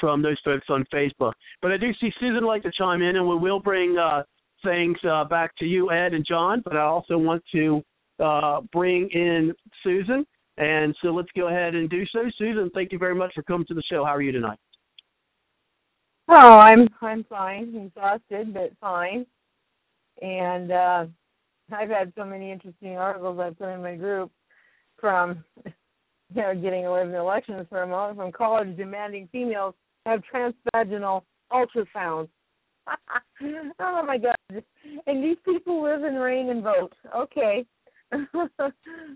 from 0.00 0.22
those 0.22 0.38
folks 0.44 0.66
on 0.68 0.84
Facebook. 0.92 1.32
But 1.62 1.72
I 1.72 1.76
do 1.76 1.92
see 2.00 2.10
Susan 2.18 2.44
like 2.44 2.62
to 2.62 2.72
chime 2.76 3.02
in, 3.02 3.16
and 3.16 3.28
we 3.28 3.36
will 3.36 3.60
bring 3.60 3.96
uh, 3.96 4.22
things 4.64 4.96
uh, 5.08 5.24
back 5.24 5.54
to 5.58 5.64
you, 5.64 5.90
Ed 5.90 6.14
and 6.14 6.24
John. 6.26 6.62
But 6.64 6.76
I 6.76 6.82
also 6.82 7.18
want 7.18 7.42
to 7.52 7.82
uh, 8.18 8.60
bring 8.72 9.08
in 9.10 9.52
Susan. 9.84 10.26
And 10.58 10.96
so 11.02 11.08
let's 11.08 11.28
go 11.36 11.48
ahead 11.48 11.74
and 11.74 11.88
do 11.90 12.04
so. 12.06 12.20
Susan, 12.38 12.70
thank 12.74 12.90
you 12.90 12.98
very 12.98 13.14
much 13.14 13.32
for 13.34 13.42
coming 13.42 13.66
to 13.66 13.74
the 13.74 13.82
show. 13.90 14.04
How 14.04 14.14
are 14.14 14.22
you 14.22 14.32
tonight? 14.32 14.58
Oh, 16.28 16.56
I'm 16.56 16.88
I'm 17.02 17.22
fine. 17.24 17.72
Exhausted, 17.76 18.52
but 18.52 18.72
fine 18.80 19.26
and 20.22 20.72
uh, 20.72 21.06
I've 21.72 21.90
had 21.90 22.12
so 22.16 22.24
many 22.24 22.50
interesting 22.50 22.96
articles 22.96 23.38
I've 23.40 23.58
put 23.58 23.72
in 23.72 23.82
my 23.82 23.96
group 23.96 24.30
from 25.00 25.44
you 25.64 26.42
know 26.42 26.54
getting 26.54 26.86
away 26.86 27.02
from 27.02 27.14
elections 27.14 27.66
for 27.68 27.82
a 27.82 27.86
moment, 27.86 28.18
from 28.18 28.32
college 28.32 28.76
demanding 28.76 29.28
females 29.32 29.74
have 30.04 30.22
transvaginal 30.32 31.22
ultrasounds. 31.52 32.28
oh 33.80 34.02
my 34.06 34.18
God! 34.18 34.62
And 35.06 35.24
these 35.24 35.38
people 35.44 35.82
live 35.82 36.04
and 36.04 36.20
reign 36.20 36.50
and 36.50 36.62
vote. 36.62 36.92
Okay. 37.14 37.66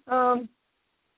um, 0.08 0.48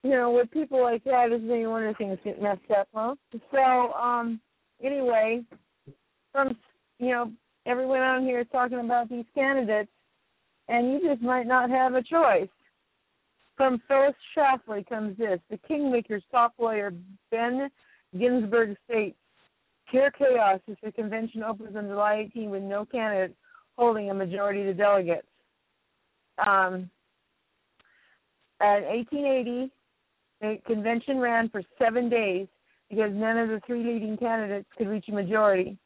you 0.05 0.11
know, 0.11 0.31
with 0.33 0.51
people 0.51 0.83
like 0.83 1.03
that, 1.05 1.29
one 1.31 1.85
of 1.85 1.95
the 1.95 1.95
things 1.97 2.19
get 2.25 2.43
messed 2.43 2.61
up, 2.77 2.89
huh? 2.93 3.15
So, 3.51 3.93
um, 3.93 4.41
anyway, 4.83 5.43
from 6.33 6.57
you 6.99 7.11
know 7.11 7.33
everyone 7.67 8.01
on 8.01 8.23
here 8.23 8.41
is 8.41 8.47
talking 8.53 8.81
about 8.81 9.09
these 9.09 9.25
candidates, 9.35 9.91
and 10.69 10.93
you 10.93 11.09
just 11.09 11.23
might 11.23 11.47
not 11.47 11.71
have 11.71 11.95
a 11.95 12.03
choice. 12.03 12.49
From 13.57 13.81
Phyllis 13.87 14.15
Schlafly 14.37 14.89
comes 14.89 15.17
this. 15.19 15.39
The 15.51 15.59
Kingmakers 15.69 16.23
top 16.31 16.55
lawyer 16.59 16.93
Ben 17.31 17.71
Ginsburg, 18.19 18.77
states, 18.85 19.17
pure 19.91 20.11
chaos 20.11 20.61
as 20.71 20.77
the 20.83 20.93
convention 20.93 21.43
opens 21.43 21.77
on 21.77 21.87
July 21.87 22.27
18 22.31 22.51
with 22.51 22.63
no 22.63 22.85
candidate 22.85 23.37
holding 23.77 24.11
a 24.11 24.15
majority 24.15 24.61
of 24.61 24.67
the 24.67 24.75
delegates. 24.75 25.27
Um, 26.45 26.91
in 28.61 28.85
1880, 28.85 29.71
the 30.41 30.59
convention 30.67 31.19
ran 31.19 31.49
for 31.49 31.63
seven 31.79 32.09
days 32.09 32.47
because 32.91 33.11
none 33.13 33.39
of 33.39 33.49
the 33.49 33.61
three 33.67 33.83
leading 33.85 34.17
candidates 34.17 34.69
could 34.77 34.89
reach 34.89 35.07
a 35.09 35.13
majority. 35.13 35.79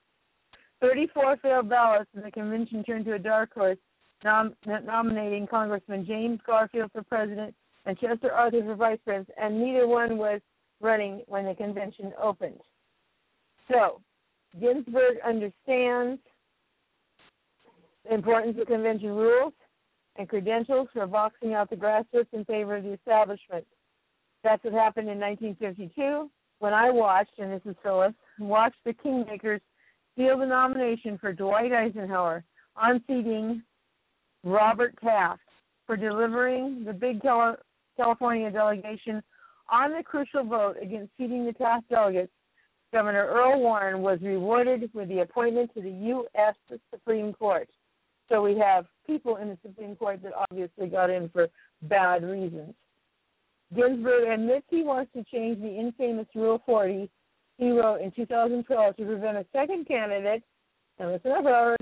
34 0.80 1.38
failed 1.38 1.68
ballots, 1.68 2.10
and 2.14 2.24
the 2.24 2.30
convention 2.30 2.84
turned 2.84 3.04
to 3.06 3.14
a 3.14 3.18
dark 3.18 3.52
horse, 3.54 3.78
nom- 4.24 4.54
nominating 4.64 5.46
Congressman 5.46 6.04
James 6.06 6.40
Garfield 6.46 6.90
for 6.92 7.02
president 7.02 7.54
and 7.86 7.98
Chester 7.98 8.32
Arthur 8.32 8.62
for 8.62 8.74
vice 8.74 8.98
president, 9.04 9.36
and 9.40 9.60
neither 9.60 9.86
one 9.86 10.18
was 10.18 10.40
running 10.80 11.22
when 11.26 11.46
the 11.46 11.54
convention 11.54 12.12
opened. 12.20 12.60
So, 13.70 14.00
Ginsburg 14.60 15.16
understands 15.26 16.20
the 18.04 18.14
importance 18.14 18.56
of 18.60 18.66
convention 18.66 19.10
rules 19.10 19.52
and 20.16 20.28
credentials 20.28 20.88
for 20.92 21.06
boxing 21.06 21.54
out 21.54 21.70
the 21.70 21.76
grassroots 21.76 22.32
in 22.32 22.44
favor 22.44 22.76
of 22.76 22.84
the 22.84 22.92
establishment. 22.92 23.66
That's 24.44 24.62
what 24.64 24.72
happened 24.72 25.08
in 25.08 25.18
1952 25.18 26.30
when 26.58 26.72
I 26.72 26.90
watched, 26.90 27.38
and 27.38 27.52
this 27.52 27.60
is 27.64 27.76
Phyllis, 27.82 28.14
watched 28.38 28.78
the 28.84 28.94
Kingmakers 28.94 29.60
seal 30.16 30.38
the 30.38 30.46
nomination 30.46 31.18
for 31.18 31.32
Dwight 31.32 31.72
Eisenhower, 31.72 32.44
unseating 32.80 33.62
Robert 34.44 34.94
Taft 35.02 35.42
for 35.86 35.96
delivering 35.96 36.84
the 36.84 36.92
big 36.92 37.20
California 37.96 38.50
delegation 38.50 39.22
on 39.70 39.92
the 39.92 40.02
crucial 40.02 40.44
vote 40.44 40.76
against 40.80 41.12
seating 41.16 41.44
the 41.44 41.52
Taft 41.52 41.88
delegates. 41.88 42.32
Governor 42.92 43.26
Earl 43.26 43.60
Warren 43.60 44.00
was 44.00 44.20
rewarded 44.22 44.90
with 44.94 45.08
the 45.08 45.20
appointment 45.20 45.72
to 45.74 45.82
the 45.82 45.90
U.S. 45.90 46.54
Supreme 46.90 47.32
Court. 47.32 47.68
So 48.28 48.42
we 48.42 48.56
have 48.58 48.86
people 49.06 49.36
in 49.36 49.48
the 49.48 49.58
Supreme 49.62 49.96
Court 49.96 50.22
that 50.22 50.32
obviously 50.50 50.86
got 50.88 51.10
in 51.10 51.28
for 51.28 51.48
bad 51.82 52.22
reasons. 52.22 52.74
Ginsburg 53.74 54.28
admits 54.28 54.66
he 54.70 54.82
wants 54.82 55.12
to 55.14 55.24
change 55.24 55.60
the 55.60 55.68
infamous 55.68 56.26
Rule 56.34 56.62
40 56.64 57.10
he 57.58 57.70
wrote 57.70 58.00
in 58.00 58.10
2012 58.12 58.96
to 58.96 59.04
prevent 59.04 59.36
a 59.38 59.46
second 59.52 59.86
candidate, 59.86 60.42
and 60.98 61.12
listen 61.12 61.32
up, 61.32 61.44
Robert, 61.44 61.80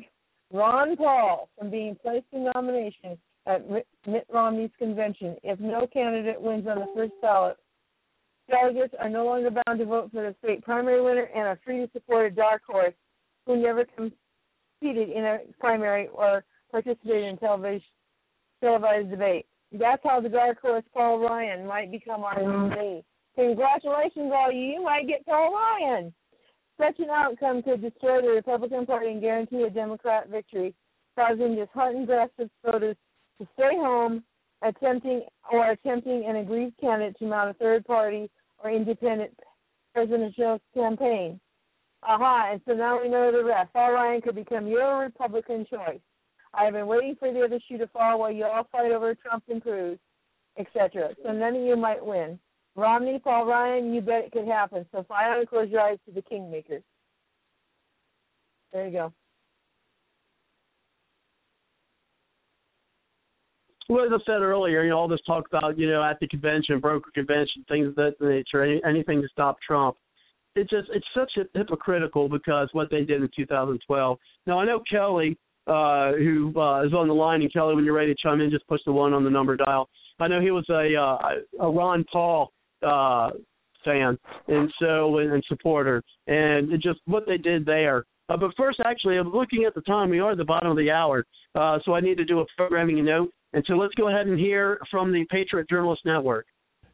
Ron 0.52 0.96
Paul, 0.96 1.48
from 1.58 1.70
being 1.70 1.96
placed 2.02 2.26
in 2.32 2.48
nomination 2.54 3.18
at 3.46 3.68
Mitt 3.70 4.26
Romney's 4.32 4.70
convention. 4.78 5.36
If 5.42 5.58
no 5.60 5.86
candidate 5.86 6.40
wins 6.40 6.66
on 6.66 6.78
the 6.78 6.86
first 6.94 7.12
ballot, 7.20 7.56
delegates 8.48 8.94
are 9.00 9.08
no 9.08 9.24
longer 9.24 9.50
bound 9.50 9.78
to 9.78 9.84
vote 9.84 10.10
for 10.12 10.22
the 10.22 10.34
state 10.42 10.62
primary 10.62 11.02
winner 11.02 11.28
and 11.34 11.44
are 11.44 11.58
free 11.64 11.84
to 11.84 11.90
support 11.92 12.30
a 12.30 12.34
dark 12.34 12.62
horse 12.66 12.94
who 13.46 13.56
never 13.56 13.84
competed 13.84 15.10
in 15.10 15.24
a 15.24 15.38
primary 15.58 16.08
or 16.08 16.44
participated 16.70 17.24
in 17.24 17.36
television, 17.38 17.82
televised 18.62 19.10
debate. 19.10 19.46
That's 19.72 20.02
how 20.04 20.20
the 20.20 20.28
dark 20.28 20.60
horse 20.60 20.84
Paul 20.92 21.18
Ryan 21.18 21.66
might 21.66 21.90
become 21.90 22.22
our 22.22 22.40
nominee. 22.40 23.04
Congratulations, 23.36 24.32
all 24.32 24.52
you! 24.52 24.74
You 24.74 24.82
might 24.82 25.08
get 25.08 25.26
Paul 25.26 25.52
Ryan. 25.52 26.14
Such 26.78 26.98
an 26.98 27.10
outcome 27.10 27.62
could 27.62 27.82
destroy 27.82 28.20
the 28.22 28.28
Republican 28.28 28.86
Party 28.86 29.08
and 29.08 29.20
guarantee 29.20 29.62
a 29.62 29.70
Democrat 29.70 30.28
victory, 30.28 30.74
causing 31.16 31.56
disheartened 31.56 32.08
grassroots 32.08 32.50
voters 32.64 32.96
to 33.40 33.48
stay 33.54 33.74
home, 33.74 34.24
attempting 34.62 35.22
or 35.52 35.70
attempting 35.70 36.24
an 36.26 36.36
aggrieved 36.36 36.78
candidate 36.80 37.16
to 37.18 37.26
mount 37.26 37.50
a 37.50 37.54
third 37.54 37.84
party 37.84 38.30
or 38.58 38.70
independent 38.70 39.30
presidential 39.92 40.58
campaign. 40.72 41.40
Aha, 42.02 42.50
and 42.52 42.60
so 42.66 42.74
now 42.74 43.00
we 43.00 43.08
know 43.08 43.32
the 43.32 43.44
rest. 43.44 43.72
Paul 43.72 43.92
Ryan 43.92 44.20
could 44.20 44.34
become 44.34 44.66
your 44.66 44.98
Republican 44.98 45.66
choice. 45.70 46.00
I 46.52 46.64
have 46.64 46.74
been 46.74 46.86
waiting 46.86 47.16
for 47.18 47.32
the 47.32 47.42
other 47.42 47.58
shoe 47.66 47.78
to 47.78 47.86
fall 47.88 48.20
while 48.20 48.30
you 48.30 48.44
all 48.44 48.66
fight 48.70 48.92
over 48.92 49.14
Trump 49.14 49.44
and 49.48 49.62
Cruz, 49.62 49.98
etc. 50.58 51.10
So 51.24 51.32
none 51.32 51.56
of 51.56 51.62
you 51.62 51.76
might 51.76 52.04
win. 52.04 52.38
Romney, 52.76 53.20
Paul 53.22 53.46
Ryan, 53.46 53.94
you 53.94 54.00
bet 54.00 54.24
it 54.24 54.32
could 54.32 54.46
happen. 54.46 54.84
So 54.90 55.04
finally 55.08 55.46
close 55.46 55.70
your 55.70 55.80
eyes 55.80 55.98
to 56.06 56.12
the 56.12 56.22
kingmakers. 56.22 56.82
There 58.72 58.86
you 58.86 58.92
go. 58.92 59.12
Well, 63.88 64.06
as 64.06 64.10
I 64.12 64.24
said 64.24 64.40
earlier, 64.40 64.82
you 64.82 64.90
know, 64.90 64.98
all 64.98 65.08
this 65.08 65.20
talk 65.26 65.46
about, 65.46 65.78
you 65.78 65.88
know, 65.88 66.02
at 66.02 66.18
the 66.18 66.26
convention, 66.26 66.80
broker 66.80 67.10
convention, 67.14 67.64
things 67.68 67.88
of 67.88 67.94
that 67.96 68.14
nature, 68.20 68.64
any, 68.64 68.80
anything 68.84 69.20
to 69.20 69.28
stop 69.28 69.58
Trump. 69.64 69.96
It 70.56 70.70
just 70.70 70.88
it's 70.94 71.06
such 71.14 71.32
a 71.36 71.58
hypocritical 71.58 72.28
because 72.28 72.68
what 72.72 72.90
they 72.90 73.04
did 73.04 73.20
in 73.20 73.28
2012. 73.36 74.18
Now 74.46 74.58
I 74.60 74.64
know 74.64 74.80
Kelly, 74.90 75.36
uh, 75.66 76.12
who 76.12 76.52
uh, 76.56 76.84
is 76.84 76.94
on 76.94 77.08
the 77.08 77.14
line, 77.14 77.42
and 77.42 77.52
Kelly, 77.52 77.74
when 77.74 77.84
you're 77.84 77.94
ready 77.94 78.14
to 78.14 78.20
chime 78.22 78.40
in, 78.40 78.50
just 78.50 78.66
push 78.68 78.80
the 78.86 78.92
one 78.92 79.12
on 79.12 79.24
the 79.24 79.30
number 79.30 79.56
dial. 79.56 79.88
I 80.20 80.28
know 80.28 80.40
he 80.40 80.52
was 80.52 80.64
a 80.70 80.94
uh, 80.96 81.64
a 81.66 81.70
Ron 81.70 82.04
Paul 82.10 82.52
uh, 82.86 83.30
fan, 83.84 84.18
and 84.48 84.72
so 84.80 85.18
and, 85.18 85.32
and 85.32 85.44
supporter, 85.48 86.02
and 86.26 86.70
just 86.82 87.00
what 87.06 87.24
they 87.26 87.36
did 87.36 87.66
there. 87.66 88.04
Uh, 88.28 88.36
but 88.36 88.50
first, 88.56 88.80
actually, 88.84 89.18
I'm 89.18 89.32
looking 89.32 89.64
at 89.66 89.74
the 89.74 89.82
time. 89.82 90.10
We 90.10 90.20
are 90.20 90.32
at 90.32 90.38
the 90.38 90.44
bottom 90.44 90.70
of 90.70 90.76
the 90.76 90.90
hour, 90.90 91.24
uh, 91.54 91.78
so 91.84 91.94
I 91.94 92.00
need 92.00 92.16
to 92.16 92.24
do 92.24 92.40
a 92.40 92.46
programming 92.56 93.04
note. 93.04 93.30
And 93.52 93.64
so 93.68 93.74
let's 93.74 93.94
go 93.94 94.08
ahead 94.08 94.26
and 94.26 94.38
hear 94.38 94.78
from 94.90 95.12
the 95.12 95.24
Patriot 95.30 95.68
Journalist 95.68 96.02
Network. 96.04 96.46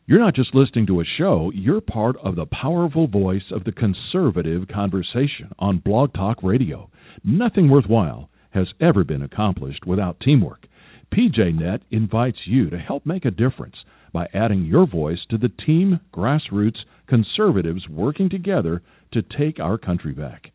You're 0.06 0.18
not 0.18 0.34
just 0.34 0.54
listening 0.54 0.86
to 0.88 1.00
a 1.00 1.04
show, 1.18 1.52
you're 1.54 1.80
part 1.80 2.16
of 2.24 2.34
the 2.34 2.46
powerful 2.46 3.06
voice 3.06 3.44
of 3.52 3.62
the 3.62 3.70
conservative 3.70 4.66
conversation 4.66 5.52
on 5.58 5.78
Blog 5.78 6.12
Talk 6.14 6.42
Radio. 6.42 6.90
Nothing 7.22 7.70
worthwhile 7.70 8.28
has 8.50 8.66
ever 8.80 9.04
been 9.04 9.22
accomplished 9.22 9.86
without 9.86 10.18
teamwork. 10.20 10.66
PJNet 11.14 11.82
invites 11.90 12.38
you 12.46 12.70
to 12.70 12.78
help 12.78 13.06
make 13.06 13.24
a 13.24 13.30
difference 13.30 13.76
by 14.12 14.26
adding 14.34 14.64
your 14.64 14.86
voice 14.86 15.20
to 15.30 15.38
the 15.38 15.52
team 15.66 16.00
grassroots 16.14 16.78
conservatives 17.08 17.88
working 17.88 18.30
together 18.30 18.82
to 19.12 19.22
take 19.22 19.60
our 19.60 19.76
country 19.76 20.12
back. 20.12 20.52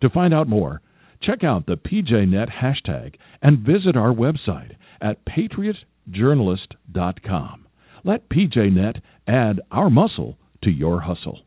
To 0.00 0.08
find 0.10 0.34
out 0.34 0.48
more, 0.48 0.80
check 1.22 1.44
out 1.44 1.66
the 1.66 1.76
PJNet 1.76 2.48
hashtag 2.62 3.14
and 3.42 3.58
visit 3.58 3.96
our 3.96 4.12
website 4.12 4.72
at 5.00 5.18
patriotjournalist.com. 5.26 7.66
Let 8.04 8.28
PJNet 8.28 9.00
add 9.26 9.60
our 9.70 9.88
muscle 9.90 10.36
to 10.64 10.70
your 10.70 11.00
hustle. 11.00 11.40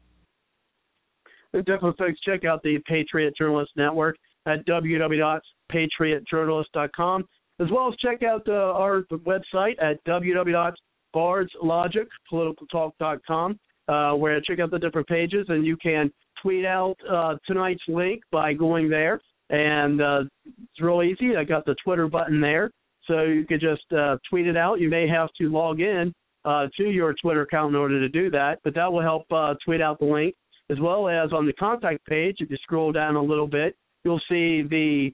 Definitely, 1.54 1.94
folks, 1.98 2.20
check 2.22 2.46
out 2.46 2.64
the 2.64 2.80
Patriot 2.88 3.34
Journalist 3.38 3.72
Network 3.76 4.16
at 4.46 4.66
www.patriotjournalist.com, 4.66 7.28
as 7.60 7.68
well 7.72 7.90
as 7.90 7.96
check 7.98 8.24
out 8.24 8.48
uh, 8.48 8.54
our 8.54 9.04
website 9.12 9.76
at 9.82 10.02
www 10.06 10.74
bardslogicpoliticaltalk.com, 11.16 13.60
uh, 13.88 14.12
where 14.14 14.42
check 14.42 14.60
out 14.60 14.72
the 14.72 14.80
different 14.80 15.08
pages, 15.08 15.46
and 15.50 15.66
you 15.66 15.78
can 15.78 16.12
tweet 16.42 16.66
out 16.66 16.96
uh, 17.10 17.36
tonight's 17.46 17.84
link 17.88 18.22
by 18.32 18.54
going 18.54 18.90
there. 18.90 19.22
And 19.50 20.02
uh, 20.02 20.24
it's 20.46 20.82
real 20.82 21.04
easy. 21.04 21.36
I 21.36 21.44
got 21.44 21.66
the 21.66 21.76
Twitter 21.84 22.08
button 22.08 22.40
there, 22.40 22.72
so 23.06 23.24
you 23.24 23.46
could 23.46 23.60
just 23.60 23.84
uh, 23.92 24.18
tweet 24.30 24.48
it 24.48 24.56
out. 24.56 24.80
You 24.80 24.90
may 24.90 25.08
have 25.08 25.30
to 25.40 25.50
log 25.50 25.82
in 25.82 26.14
uh, 26.46 26.68
to 26.78 26.84
your 26.84 27.14
Twitter 27.22 27.42
account 27.42 27.72
in 27.72 27.76
order 27.76 28.00
to 28.00 28.08
do 28.08 28.30
that, 28.32 28.60
but 28.64 28.74
that 28.76 28.90
will 28.92 29.02
help 29.02 29.26
uh, 29.32 29.56
tweet 29.64 29.82
out 29.82 30.00
the 30.00 30.06
link. 30.06 30.36
As 30.70 30.80
well 30.80 31.10
as 31.10 31.34
on 31.34 31.46
the 31.46 31.54
contact 31.54 32.06
page, 32.06 32.38
if 32.40 32.50
you 32.50 32.56
scroll 32.64 32.94
down 32.94 33.18
a 33.18 33.22
little 33.22 33.48
bit, 33.48 33.76
you'll 34.06 34.22
see 34.30 34.62
the 34.62 35.12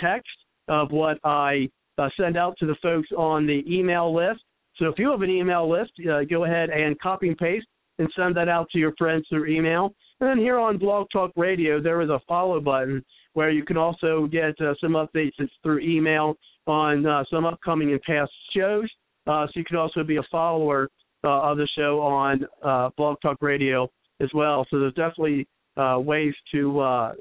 text 0.00 0.26
of 0.66 0.90
what 0.90 1.18
I 1.22 1.68
send 2.16 2.36
out 2.36 2.56
to 2.58 2.66
the 2.66 2.76
folks 2.82 3.08
on 3.16 3.46
the 3.46 3.62
email 3.68 4.14
list. 4.14 4.40
So 4.80 4.86
if 4.86 4.98
you 4.98 5.10
have 5.10 5.20
an 5.20 5.30
email 5.30 5.70
list, 5.70 5.92
uh, 6.10 6.24
go 6.24 6.44
ahead 6.44 6.70
and 6.70 6.98
copy 7.00 7.28
and 7.28 7.36
paste 7.36 7.66
and 7.98 8.08
send 8.16 8.34
that 8.36 8.48
out 8.48 8.68
to 8.70 8.78
your 8.78 8.94
friends 8.96 9.26
through 9.28 9.46
email. 9.46 9.92
And 10.20 10.30
then 10.30 10.38
here 10.38 10.58
on 10.58 10.78
Blog 10.78 11.06
Talk 11.12 11.32
Radio, 11.36 11.82
there 11.82 12.00
is 12.00 12.08
a 12.08 12.18
follow 12.26 12.60
button 12.60 13.04
where 13.34 13.50
you 13.50 13.62
can 13.62 13.76
also 13.76 14.26
get 14.26 14.58
uh, 14.60 14.72
some 14.80 14.92
updates 14.92 15.32
through 15.62 15.80
email 15.80 16.34
on 16.66 17.04
uh, 17.04 17.24
some 17.30 17.44
upcoming 17.44 17.92
and 17.92 18.00
past 18.02 18.32
shows. 18.56 18.88
Uh, 19.26 19.46
so 19.46 19.52
you 19.54 19.64
can 19.64 19.76
also 19.76 20.02
be 20.02 20.16
a 20.16 20.22
follower 20.30 20.88
uh, 21.24 21.50
of 21.50 21.58
the 21.58 21.68
show 21.76 22.00
on 22.00 22.46
uh, 22.64 22.88
Blog 22.96 23.18
Talk 23.20 23.36
Radio 23.42 23.86
as 24.20 24.30
well. 24.34 24.66
So 24.70 24.80
there's 24.80 24.94
definitely 24.94 25.46
uh, 25.76 25.98
ways 26.00 26.32
to 26.52 27.12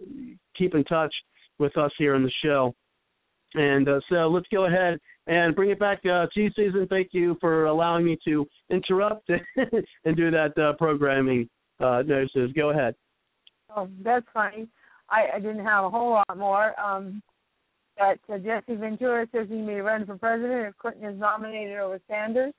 keep 0.58 0.76
in 0.76 0.86
touch 0.86 1.14
with 1.60 1.78
us 1.78 1.92
here 1.98 2.16
in 2.16 2.24
the 2.24 2.32
show. 2.42 2.74
And 3.56 3.88
so 4.10 4.28
let's 4.28 4.48
go 4.52 4.66
ahead 4.66 5.00
and 5.28 5.56
bring 5.56 5.70
it 5.70 5.80
back 5.80 6.00
uh, 6.06 6.28
to 6.34 6.50
Susan. 6.56 6.88
Thank 6.88 7.10
you 7.12 7.38
for 7.40 7.66
allowing 7.66 8.06
me 8.06 8.18
to 8.26 8.48
interrupt 8.70 9.30
and 10.06 10.16
do 10.18 10.32
that 10.32 10.58
uh, 10.58 10.74
programming 10.78 11.50
uh, 11.80 12.04
notices. 12.06 12.52
Go 12.54 12.70
ahead. 12.70 12.96
Oh, 13.76 13.88
that's 14.04 14.26
fine. 14.34 14.68
I, 15.10 15.36
I 15.36 15.40
didn't 15.40 15.66
have 15.66 15.86
a 15.86 15.90
whole 15.90 16.12
lot 16.12 16.38
more. 16.38 16.80
Um, 16.80 17.22
but 17.98 18.20
uh, 18.34 18.38
Jesse 18.38 18.76
Ventura 18.76 19.28
says 19.32 19.48
he 19.50 19.58
may 19.58 19.82
run 19.82 20.06
for 20.06 20.18
president 20.18 20.68
if 20.68 20.78
Clinton 20.78 21.06
is 21.06 21.20
nominated 21.20 21.78
over 21.78 22.00
Sanders. 22.10 22.54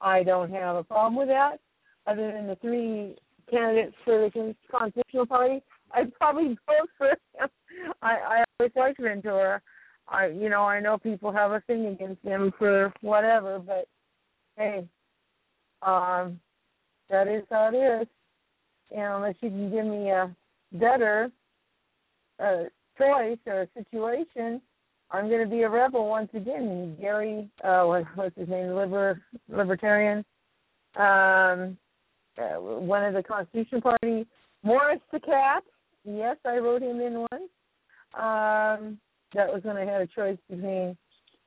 I 0.00 0.22
don't 0.22 0.50
have 0.50 0.76
a 0.76 0.84
problem 0.84 1.16
with 1.16 1.28
that. 1.28 1.58
Other 2.06 2.32
than 2.32 2.46
the 2.46 2.56
three 2.56 3.16
candidates 3.50 3.94
for 4.04 4.28
the 4.34 4.54
Constitutional 4.70 5.26
Party, 5.26 5.62
I'd 5.92 6.14
probably 6.14 6.48
vote 6.66 6.88
for 6.98 7.08
him. 7.08 7.48
I, 8.02 8.10
I 8.10 8.44
always 8.58 8.72
liked 8.74 9.00
Ventura. 9.00 9.60
I 10.10 10.26
you 10.26 10.48
know 10.48 10.62
I 10.62 10.80
know 10.80 10.98
people 10.98 11.32
have 11.32 11.52
a 11.52 11.60
thing 11.66 11.86
against 11.86 12.22
him 12.24 12.52
for 12.58 12.92
whatever, 13.00 13.58
but 13.58 13.86
hey, 14.56 14.84
um, 15.82 16.38
that 17.08 17.28
is 17.28 17.44
how 17.50 17.70
it 17.72 17.76
is. 17.76 18.08
And 18.90 19.14
unless 19.14 19.36
you 19.40 19.50
can 19.50 19.70
give 19.70 19.86
me 19.86 20.10
a 20.10 20.34
better 20.72 21.30
uh, 22.40 22.64
choice 22.98 23.38
or 23.46 23.62
a 23.62 23.68
situation, 23.74 24.60
I'm 25.12 25.28
going 25.28 25.42
to 25.42 25.50
be 25.50 25.62
a 25.62 25.68
rebel 25.68 26.08
once 26.08 26.30
again. 26.34 26.96
Gary, 27.00 27.48
uh, 27.62 27.84
what, 27.84 28.04
what's 28.14 28.36
his 28.36 28.48
name? 28.48 28.70
Liber 28.70 29.22
libertarian. 29.48 30.24
Um, 30.96 31.76
uh, 32.38 32.60
one 32.60 33.04
of 33.04 33.14
the 33.14 33.22
Constitution 33.22 33.80
Party. 33.80 34.26
Morris 34.62 35.00
the 35.12 35.20
cat. 35.20 35.62
Yes, 36.04 36.36
I 36.44 36.58
wrote 36.58 36.82
him 36.82 37.00
in 37.00 37.26
one. 37.30 37.48
Um, 38.18 38.98
that 39.34 39.52
was 39.52 39.62
when 39.62 39.76
I 39.76 39.84
had 39.84 40.02
a 40.02 40.06
choice 40.06 40.38
between 40.48 40.96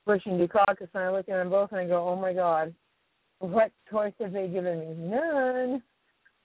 Bush 0.05 0.21
and 0.25 0.39
Dukakis, 0.39 0.89
and 0.93 1.03
I 1.03 1.09
look 1.09 1.29
at 1.29 1.35
them 1.35 1.49
both 1.49 1.71
and 1.71 1.81
I 1.81 1.85
go, 1.85 2.07
oh 2.07 2.15
my 2.15 2.33
God, 2.33 2.73
what 3.39 3.71
choice 3.91 4.13
have 4.19 4.33
they 4.33 4.47
given 4.47 4.79
me? 4.79 5.09
None. 5.09 5.83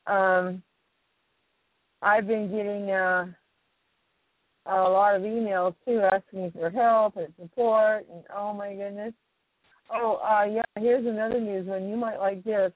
Um, 0.06 0.62
I've 2.02 2.26
been 2.26 2.50
getting 2.50 2.90
uh, 2.90 3.26
a 4.66 4.74
lot 4.74 5.16
of 5.16 5.22
emails 5.22 5.74
too, 5.84 6.00
asking 6.12 6.52
for 6.52 6.70
help 6.70 7.16
and 7.16 7.32
support, 7.40 8.06
and 8.12 8.24
oh 8.36 8.52
my 8.52 8.74
goodness. 8.74 9.12
Oh, 9.92 10.16
uh, 10.16 10.44
yeah. 10.44 10.62
Here's 10.78 11.06
another 11.06 11.40
news 11.40 11.66
one. 11.66 11.88
You 11.88 11.96
might 11.96 12.18
like 12.18 12.44
this. 12.44 12.72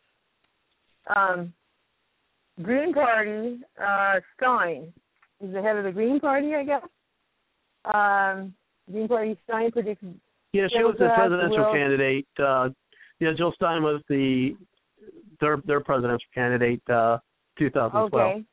Um, 1.14 1.52
Green 2.62 2.92
Party. 2.92 3.58
Uh, 3.82 4.20
Stein 4.36 4.92
is 5.40 5.52
the 5.52 5.62
head 5.62 5.76
of 5.76 5.84
the 5.84 5.92
Green 5.92 6.20
Party, 6.20 6.54
I 6.54 6.64
guess. 6.64 6.82
Um, 7.84 8.54
Green 8.90 9.08
Party 9.08 9.38
Stein 9.44 9.70
predicts. 9.70 10.04
Yeah, 10.52 10.66
she 10.70 10.82
was 10.82 10.96
the 10.98 11.08
presidential 11.14 11.64
will, 11.64 11.72
candidate. 11.72 12.26
Uh, 12.38 12.68
yeah, 13.20 13.30
Jill 13.36 13.52
Stein 13.56 13.82
was 13.82 14.02
the 14.08 14.56
their 15.40 15.58
their 15.66 15.80
presidential 15.80 16.26
candidate. 16.34 16.82
Uh, 16.88 17.18
2012. 17.58 18.12
Okay. 18.12 18.44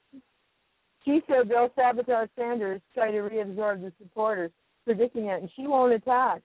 She 1.06 1.22
said 1.28 1.50
they'll 1.50 1.72
sabotage 1.76 2.30
Sanders, 2.38 2.82
try 2.94 3.12
to 3.12 3.18
reabsorb 3.18 3.82
the 3.82 3.92
supporters, 4.02 4.52
predicting 4.86 5.26
it, 5.26 5.42
and 5.42 5.50
she 5.56 5.66
won't 5.66 5.94
attack. 5.94 6.42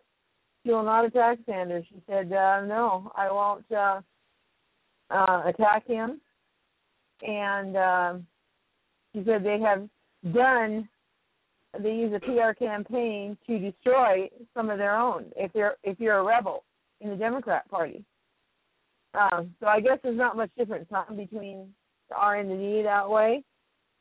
she 0.65 0.71
will 0.71 0.85
not 0.85 1.05
attack 1.05 1.39
Sanders. 1.45 1.85
She 1.89 2.01
said, 2.09 2.33
uh, 2.33 2.65
"No, 2.65 3.11
I 3.17 3.31
won't 3.31 3.65
uh, 3.73 4.01
uh, 5.11 5.43
attack 5.47 5.87
him." 5.87 6.21
And 7.23 7.77
uh, 7.77 8.15
she 9.13 9.23
said 9.25 9.45
they 9.45 9.61
have 9.61 9.89
done. 10.33 10.89
They 11.81 11.91
use 11.91 12.13
a 12.15 12.21
PR 12.21 12.53
campaign 12.53 13.37
to 13.47 13.59
destroy 13.59 14.29
some 14.55 14.71
of 14.71 14.79
their 14.79 14.97
own. 14.97 15.27
If 15.37 15.53
you're 15.55 15.77
if 15.83 15.99
you're 16.01 16.19
a 16.19 16.23
rebel 16.23 16.65
in 17.01 17.11
the 17.11 17.17
Democrat 17.17 17.69
Party, 17.69 18.05
um, 19.15 19.55
so 19.61 19.67
I 19.67 19.81
guess 19.81 19.99
there's 20.03 20.17
not 20.17 20.37
much 20.37 20.51
difference 20.57 20.87
huh, 20.91 21.13
between 21.15 21.73
the 22.09 22.17
R 22.17 22.37
and 22.37 22.51
the 22.51 22.57
D 22.57 22.83
that 22.83 23.09
way. 23.09 23.43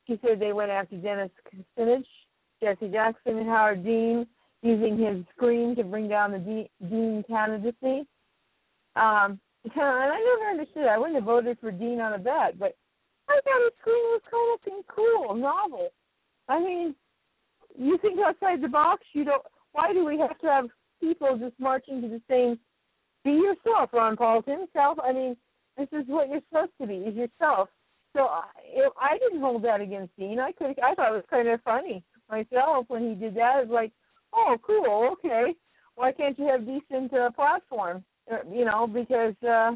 She 0.08 0.20
said 0.22 0.40
they 0.40 0.54
went 0.54 0.72
after 0.72 0.98
Dennis 0.98 1.32
Kucinich, 1.48 2.06
Jesse 2.62 2.90
Jackson, 2.90 3.38
and 3.38 3.48
Howard 3.48 3.84
Dean 3.84 4.28
using 4.62 4.98
his 4.98 5.26
screen 5.36 5.76
to 5.76 5.84
bring 5.84 6.08
down 6.08 6.32
the 6.32 6.40
D- 6.40 6.70
Dean 6.90 7.24
candidacy. 7.28 8.08
Um, 8.96 9.40
and 9.64 9.82
I 9.82 10.20
never 10.20 10.52
understood. 10.52 10.88
I 10.88 10.98
wouldn't 10.98 11.16
have 11.16 11.24
voted 11.24 11.58
for 11.60 11.72
Dean 11.72 12.00
on 12.00 12.14
a 12.14 12.18
bet, 12.18 12.60
but 12.60 12.76
I 13.30 13.40
thought 13.44 13.64
his 13.64 13.74
screen 13.80 14.04
was 14.12 14.22
kind 14.30 14.80
of 14.80 14.86
cool, 14.88 15.36
novel. 15.36 15.90
I 16.50 16.60
mean, 16.60 16.96
you 17.78 17.98
think 18.00 18.20
outside 18.20 18.62
the 18.62 18.68
box. 18.68 19.04
You 19.14 19.26
don't. 19.26 19.42
Why 19.72 19.94
do 19.94 20.06
we 20.06 20.18
have 20.20 20.38
to 20.40 20.48
have 20.48 20.66
people 21.00 21.38
just 21.38 21.60
marching 21.60 22.02
to 22.02 22.08
the 22.08 22.22
same? 22.30 22.60
Be 23.24 23.32
yourself, 23.32 23.90
Ron 23.94 24.16
Paulson. 24.16 24.68
Self. 24.74 24.98
I 25.04 25.14
mean, 25.14 25.38
this 25.78 25.88
is 25.92 26.06
what 26.08 26.30
you're 26.30 26.42
supposed 26.50 26.72
to 26.82 26.88
be. 26.88 26.96
Is 26.96 27.16
yourself. 27.16 27.70
So 28.16 28.26
I, 28.26 28.44
I 29.02 29.18
didn't 29.18 29.42
hold 29.42 29.64
that 29.64 29.82
against 29.82 30.16
Dean. 30.18 30.40
I 30.40 30.52
could. 30.52 30.80
I 30.80 30.94
thought 30.94 31.14
it 31.14 31.16
was 31.16 31.24
kind 31.30 31.48
of 31.48 31.62
funny 31.64 32.04
myself 32.30 32.86
when 32.88 33.10
he 33.10 33.16
did 33.16 33.36
that. 33.36 33.64
It's 33.64 33.72
like, 33.72 33.92
oh, 34.34 34.58
cool, 34.66 35.10
okay. 35.14 35.54
Why 35.96 36.12
can't 36.12 36.38
you 36.38 36.48
have 36.48 36.66
decent 36.66 37.14
uh, 37.14 37.32
platform? 37.32 38.04
Uh, 38.32 38.38
you 38.52 38.66
know, 38.66 38.88
because 38.88 39.36
uh, 39.44 39.74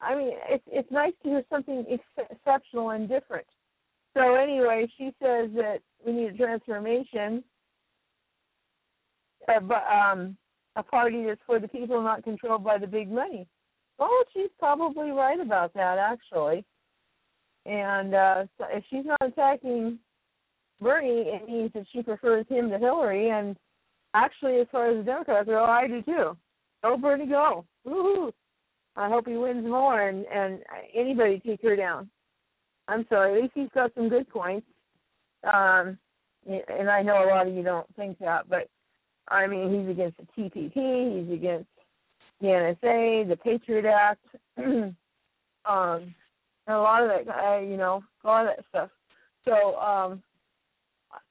I 0.00 0.14
mean, 0.14 0.32
it's 0.48 0.64
it's 0.66 0.90
nice 0.90 1.12
to 1.22 1.28
hear 1.28 1.42
something 1.50 1.84
ex- 1.90 2.28
exceptional 2.30 2.90
and 2.90 3.08
different. 3.08 3.46
So 4.16 4.34
anyway, 4.34 4.86
she 4.96 5.06
says 5.20 5.50
that 5.54 5.78
we 6.06 6.12
need 6.12 6.34
a 6.34 6.36
transformation, 6.36 7.42
but 9.46 9.82
um, 9.92 10.36
a 10.76 10.82
party 10.82 11.24
that's 11.26 11.40
for 11.46 11.58
the 11.58 11.68
people, 11.68 12.00
not 12.02 12.24
controlled 12.24 12.64
by 12.64 12.78
the 12.78 12.86
big 12.86 13.10
money. 13.10 13.46
Well, 13.98 14.10
she's 14.32 14.50
probably 14.58 15.10
right 15.10 15.38
about 15.40 15.74
that, 15.74 15.98
actually. 15.98 16.64
And 17.66 18.14
uh, 18.14 18.44
so 18.58 18.66
if 18.70 18.84
she's 18.90 19.04
not 19.04 19.22
attacking 19.22 19.98
Bernie, 20.80 21.24
it 21.26 21.48
means 21.48 21.70
that 21.74 21.86
she 21.92 22.02
prefers 22.02 22.46
him 22.48 22.70
to 22.70 22.78
Hillary. 22.78 23.30
And 23.30 23.56
actually, 24.14 24.60
as 24.60 24.66
far 24.70 24.90
as 24.90 24.98
the 24.98 25.02
Democrats 25.02 25.46
go, 25.46 25.64
I 25.64 25.86
do 25.86 26.02
too. 26.02 26.36
Go 26.82 26.96
Bernie, 26.96 27.26
go! 27.26 27.64
Woohoo! 27.86 28.32
I 28.96 29.08
hope 29.08 29.26
he 29.26 29.36
wins 29.36 29.66
more, 29.66 30.08
and 30.08 30.24
and 30.26 30.60
anybody 30.94 31.40
take 31.44 31.62
her 31.62 31.74
down. 31.74 32.10
I'm 32.88 33.06
sorry, 33.08 33.36
at 33.36 33.42
least 33.42 33.52
he's 33.54 33.68
got 33.74 33.92
some 33.94 34.08
good 34.08 34.28
points. 34.28 34.66
Um, 35.44 35.98
and 36.46 36.90
I 36.90 37.02
know 37.02 37.24
a 37.24 37.28
lot 37.28 37.46
of 37.46 37.54
you 37.54 37.62
don't 37.62 37.86
think 37.96 38.18
that, 38.18 38.48
but 38.48 38.68
I 39.28 39.46
mean, 39.46 39.80
he's 39.80 39.90
against 39.90 40.18
the 40.18 40.26
TPP, 40.36 41.26
he's 41.26 41.32
against 41.32 41.68
the 42.40 42.48
NSA, 42.48 43.28
the 43.28 43.36
Patriot 43.36 43.86
Act, 43.86 44.24
um, 44.58 44.94
and 46.66 46.76
a 46.76 46.78
lot 46.78 47.02
of 47.02 47.08
that, 47.08 47.66
you 47.68 47.76
know, 47.76 48.02
a 48.22 48.26
lot 48.26 48.46
of 48.46 48.56
that 48.56 48.64
stuff. 48.68 48.90
So 49.44 49.76
um, 49.76 50.22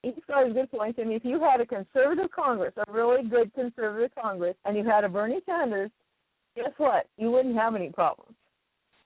he's 0.02 0.14
got 0.28 0.48
a 0.48 0.52
good 0.52 0.70
point. 0.70 0.96
I 0.98 1.04
mean, 1.04 1.16
if 1.16 1.24
you 1.24 1.40
had 1.40 1.60
a 1.60 1.66
conservative 1.66 2.30
Congress, 2.30 2.72
a 2.76 2.92
really 2.92 3.28
good 3.28 3.52
conservative 3.54 4.10
Congress, 4.20 4.56
and 4.64 4.76
you 4.76 4.84
had 4.84 5.04
a 5.04 5.08
Bernie 5.08 5.40
Sanders, 5.46 5.90
guess 6.56 6.70
what? 6.76 7.06
You 7.16 7.30
wouldn't 7.30 7.56
have 7.56 7.74
any 7.74 7.90
problems. 7.90 8.34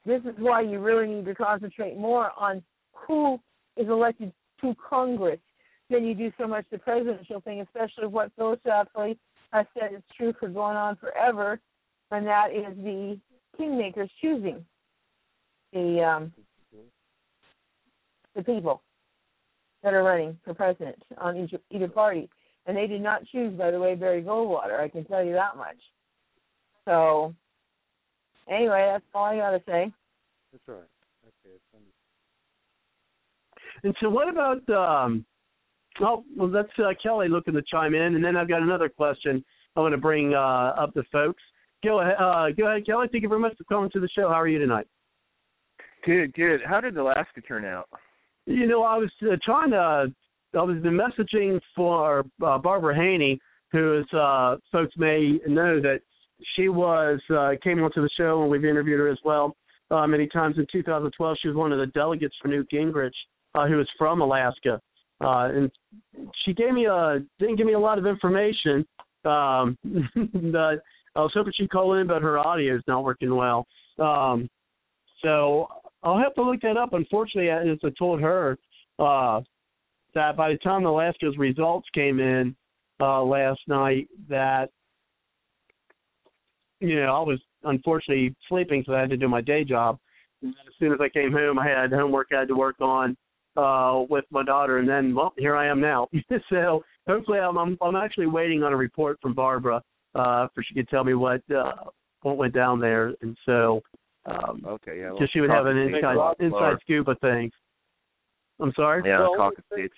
This 0.08 0.22
is 0.22 0.34
why 0.38 0.62
you 0.62 0.80
really 0.80 1.06
need 1.06 1.26
to 1.26 1.34
concentrate 1.34 1.98
more 1.98 2.30
on 2.34 2.62
who 2.94 3.38
is 3.76 3.88
elected 3.88 4.32
to 4.62 4.74
Congress 4.88 5.38
than 5.90 6.06
you 6.06 6.14
do 6.14 6.32
so 6.38 6.46
much 6.46 6.64
the 6.72 6.78
presidential 6.78 7.42
thing, 7.42 7.60
especially 7.60 8.06
what 8.06 8.32
philosophically 8.34 9.18
I 9.52 9.66
said 9.78 9.92
is 9.94 10.02
true 10.16 10.32
for 10.40 10.48
going 10.48 10.78
on 10.78 10.96
forever, 10.96 11.60
and 12.10 12.26
that 12.26 12.48
is 12.52 12.74
the 12.78 13.20
kingmakers 13.60 14.08
choosing 14.22 14.64
the 15.74 16.02
um, 16.02 16.32
the 18.34 18.42
people 18.42 18.80
that 19.82 19.92
are 19.92 20.02
running 20.02 20.38
for 20.42 20.54
president 20.54 21.02
on 21.18 21.36
each, 21.36 21.52
either 21.70 21.88
party. 21.88 22.30
And 22.64 22.74
they 22.74 22.86
did 22.86 23.02
not 23.02 23.26
choose, 23.26 23.52
by 23.58 23.70
the 23.70 23.78
way, 23.78 23.94
Barry 23.94 24.22
Goldwater. 24.22 24.80
I 24.80 24.88
can 24.88 25.04
tell 25.04 25.22
you 25.22 25.32
that 25.32 25.56
much. 25.58 25.76
So, 26.86 27.34
anyway, 28.48 28.90
that's 28.92 29.04
all 29.14 29.26
I 29.26 29.36
got 29.36 29.50
to 29.50 29.62
say. 29.66 29.92
That's 30.52 30.64
all 30.68 30.74
right. 30.74 30.84
Okay, 31.26 31.56
and 33.84 33.94
so, 34.00 34.08
what 34.08 34.28
about? 34.28 34.68
um 34.70 35.24
Oh, 36.00 36.24
well, 36.36 36.48
that's 36.48 36.68
uh, 36.78 36.90
Kelly 37.02 37.28
looking 37.28 37.54
to 37.54 37.62
chime 37.70 37.94
in, 37.94 38.14
and 38.14 38.24
then 38.24 38.36
I've 38.36 38.48
got 38.48 38.62
another 38.62 38.88
question 38.88 39.44
I 39.76 39.80
want 39.80 39.92
to 39.92 39.98
bring 39.98 40.34
uh, 40.34 40.74
up 40.78 40.94
to 40.94 41.02
folks. 41.10 41.42
Go 41.84 42.00
ahead, 42.00 42.14
uh, 42.18 42.50
go 42.56 42.68
ahead, 42.68 42.86
Kelly. 42.86 43.08
Thank 43.10 43.22
you 43.22 43.28
very 43.28 43.40
much 43.40 43.56
for 43.56 43.64
coming 43.64 43.90
to 43.90 44.00
the 44.00 44.08
show. 44.08 44.28
How 44.28 44.40
are 44.40 44.48
you 44.48 44.58
tonight? 44.58 44.86
Good, 46.04 46.34
good. 46.34 46.60
How 46.64 46.80
did 46.80 46.96
Alaska 46.96 47.40
turn 47.40 47.64
out? 47.64 47.88
You 48.46 48.66
know, 48.66 48.82
I 48.82 48.96
was 48.96 49.10
uh, 49.22 49.36
trying 49.44 49.70
to. 49.70 50.12
I 50.54 50.62
was 50.62 50.78
been 50.82 50.98
messaging 50.98 51.60
for 51.76 52.24
uh, 52.44 52.58
Barbara 52.58 52.94
Haney, 52.96 53.38
who 53.70 53.98
is 53.98 54.06
uh, 54.14 54.56
folks 54.72 54.94
may 54.96 55.38
know 55.46 55.80
that 55.80 56.00
she 56.56 56.68
was 56.68 57.20
uh, 57.30 57.50
came 57.62 57.82
onto 57.82 58.02
the 58.02 58.10
show 58.16 58.42
and 58.42 58.50
we've 58.50 58.64
interviewed 58.64 59.00
her 59.00 59.08
as 59.08 59.18
well 59.24 59.56
uh, 59.90 60.06
many 60.06 60.26
times. 60.26 60.56
In 60.58 60.66
2012, 60.70 61.36
she 61.40 61.48
was 61.48 61.56
one 61.56 61.72
of 61.72 61.78
the 61.78 61.86
delegates 61.86 62.34
for 62.40 62.48
Newt 62.48 62.68
Gingrich, 62.72 63.10
uh, 63.54 63.66
who 63.66 63.80
is 63.80 63.88
from 63.98 64.20
Alaska, 64.20 64.80
uh, 65.20 65.48
and 65.48 65.70
she 66.44 66.52
gave 66.52 66.72
me 66.72 66.86
a 66.86 67.20
didn't 67.38 67.56
give 67.56 67.66
me 67.66 67.74
a 67.74 67.78
lot 67.78 67.98
of 67.98 68.06
information. 68.06 68.86
Um, 69.24 69.76
but 70.52 70.82
I 71.16 71.20
was 71.20 71.32
hoping 71.34 71.52
she'd 71.56 71.70
call 71.70 71.94
in, 71.94 72.06
but 72.06 72.22
her 72.22 72.38
audio 72.38 72.76
is 72.76 72.82
not 72.86 73.04
working 73.04 73.34
well. 73.34 73.66
Um, 73.98 74.48
so 75.22 75.66
I'll 76.02 76.18
have 76.18 76.34
to 76.34 76.42
look 76.42 76.60
that 76.60 76.76
up. 76.76 76.92
Unfortunately, 76.92 77.50
as 77.50 77.78
I 77.84 77.88
told 77.98 78.20
her, 78.20 78.56
uh, 78.98 79.40
that 80.14 80.36
by 80.36 80.52
the 80.52 80.58
time 80.58 80.84
Alaska's 80.84 81.36
results 81.36 81.88
came 81.94 82.20
in 82.20 82.54
uh, 83.00 83.22
last 83.22 83.60
night, 83.66 84.08
that 84.28 84.70
you 86.80 87.00
know 87.00 87.14
I 87.14 87.20
was 87.20 87.40
unfortunately 87.64 88.34
sleeping, 88.48 88.84
so 88.86 88.94
I 88.94 89.00
had 89.00 89.10
to 89.10 89.16
do 89.16 89.28
my 89.28 89.40
day 89.40 89.64
job. 89.64 89.98
And 90.42 90.54
as 90.66 90.74
soon 90.78 90.92
as 90.92 91.00
I 91.00 91.08
came 91.08 91.32
home, 91.32 91.58
I 91.58 91.66
had 91.66 91.92
homework 91.92 92.28
I 92.32 92.40
had 92.40 92.48
to 92.48 92.56
work 92.56 92.80
on 92.80 93.16
uh, 93.56 94.04
with 94.08 94.24
my 94.30 94.44
daughter, 94.44 94.78
and 94.78 94.88
then 94.88 95.14
well, 95.14 95.32
here 95.36 95.56
I 95.56 95.66
am 95.66 95.80
now. 95.80 96.08
so 96.50 96.84
hopefully, 97.06 97.38
I'm, 97.38 97.56
I'm 97.56 97.78
I'm 97.82 97.96
actually 97.96 98.26
waiting 98.26 98.62
on 98.62 98.72
a 98.72 98.76
report 98.76 99.18
from 99.20 99.34
Barbara 99.34 99.82
uh, 100.14 100.48
for 100.54 100.62
she 100.62 100.74
could 100.74 100.88
tell 100.88 101.04
me 101.04 101.14
what 101.14 101.42
uh, 101.50 101.72
what 102.22 102.36
went 102.36 102.54
down 102.54 102.80
there, 102.80 103.14
and 103.20 103.36
so 103.44 103.82
um, 104.26 104.62
okay, 104.66 104.98
yeah. 104.98 105.10
Well, 105.10 105.20
so 105.20 105.26
she 105.32 105.40
would 105.40 105.50
have 105.50 105.66
an 105.66 105.76
inside 105.76 106.16
inside 106.40 106.76
scoop 106.82 107.08
of 107.08 107.18
things. 107.20 107.52
I'm 108.60 108.72
sorry. 108.74 109.02
Yeah, 109.04 109.20
well, 109.20 109.36
caucus 109.36 109.64
states 109.72 109.94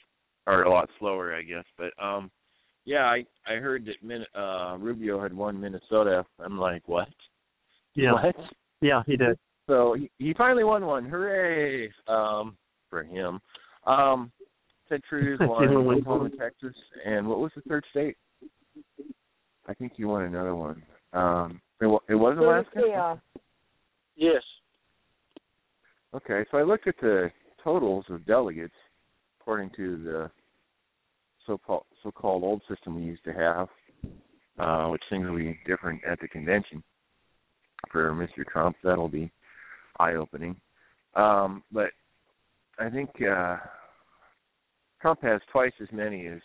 are 0.47 0.65
a 0.65 0.71
lot 0.71 0.89
slower, 0.99 1.35
I 1.35 1.43
guess. 1.43 1.65
But 1.79 1.93
um, 2.03 2.31
yeah, 2.91 3.05
I 3.05 3.25
I 3.47 3.55
heard 3.57 3.87
that 3.87 4.03
Min- 4.03 4.27
uh, 4.35 4.77
Rubio 4.81 5.23
had 5.23 5.33
won 5.33 5.61
Minnesota. 5.61 6.27
I'm 6.41 6.59
like, 6.59 6.89
what? 6.89 7.07
Yeah. 7.95 8.15
What? 8.15 8.35
Yeah, 8.81 9.03
he 9.07 9.17
did. 9.17 9.39
So 9.69 9.95
he, 9.95 10.11
he 10.19 10.35
finally 10.35 10.65
won 10.65 10.85
one. 10.85 11.09
Hooray! 11.09 11.93
Um, 12.09 12.57
for 12.89 13.05
him. 13.05 13.39
Um, 13.87 14.33
Ted 14.89 15.03
Cruz 15.09 15.39
won 15.43 15.69
Oklahoma, 15.69 16.31
Texas, 16.31 16.75
and 17.07 17.29
what 17.29 17.39
was 17.39 17.53
the 17.55 17.63
third 17.69 17.85
state? 17.91 18.17
I 19.69 19.75
think 19.75 19.93
he 19.97 20.05
won 20.05 20.25
another 20.25 20.57
one. 20.57 20.83
Um, 21.13 21.61
it, 21.81 21.87
it 22.09 22.17
was 22.17 22.37
Alaska. 22.39 22.81
Yeah. 22.89 23.17
Yes. 24.17 24.43
Okay, 26.13 26.45
so 26.51 26.59
I 26.59 26.65
looked 26.65 26.89
at 26.89 26.97
the 27.01 27.31
totals 27.63 28.05
of 28.09 28.27
delegates 28.27 28.75
according 29.41 29.71
to 29.77 30.03
the 30.03 30.31
so-called 32.03 32.45
old 32.45 32.63
system 32.69 32.97
we 32.97 33.03
used 33.03 33.25
to 33.25 33.33
have, 33.33 33.69
uh, 34.59 34.89
which 34.89 35.03
things 35.11 35.29
will 35.29 35.37
be 35.37 35.59
different 35.67 36.01
at 36.05 36.21
the 36.21 36.29
convention 36.29 36.83
for 37.91 38.11
Mr. 38.13 38.47
Trump. 38.47 38.77
That'll 38.83 39.09
be 39.09 39.31
eye-opening. 39.99 40.57
Um, 41.15 41.63
but 41.73 41.91
I 42.79 42.89
think 42.89 43.11
uh, 43.23 43.57
Trump 45.01 45.23
has 45.23 45.41
twice 45.53 45.73
as 45.81 45.89
many 45.93 46.27
as 46.27 46.41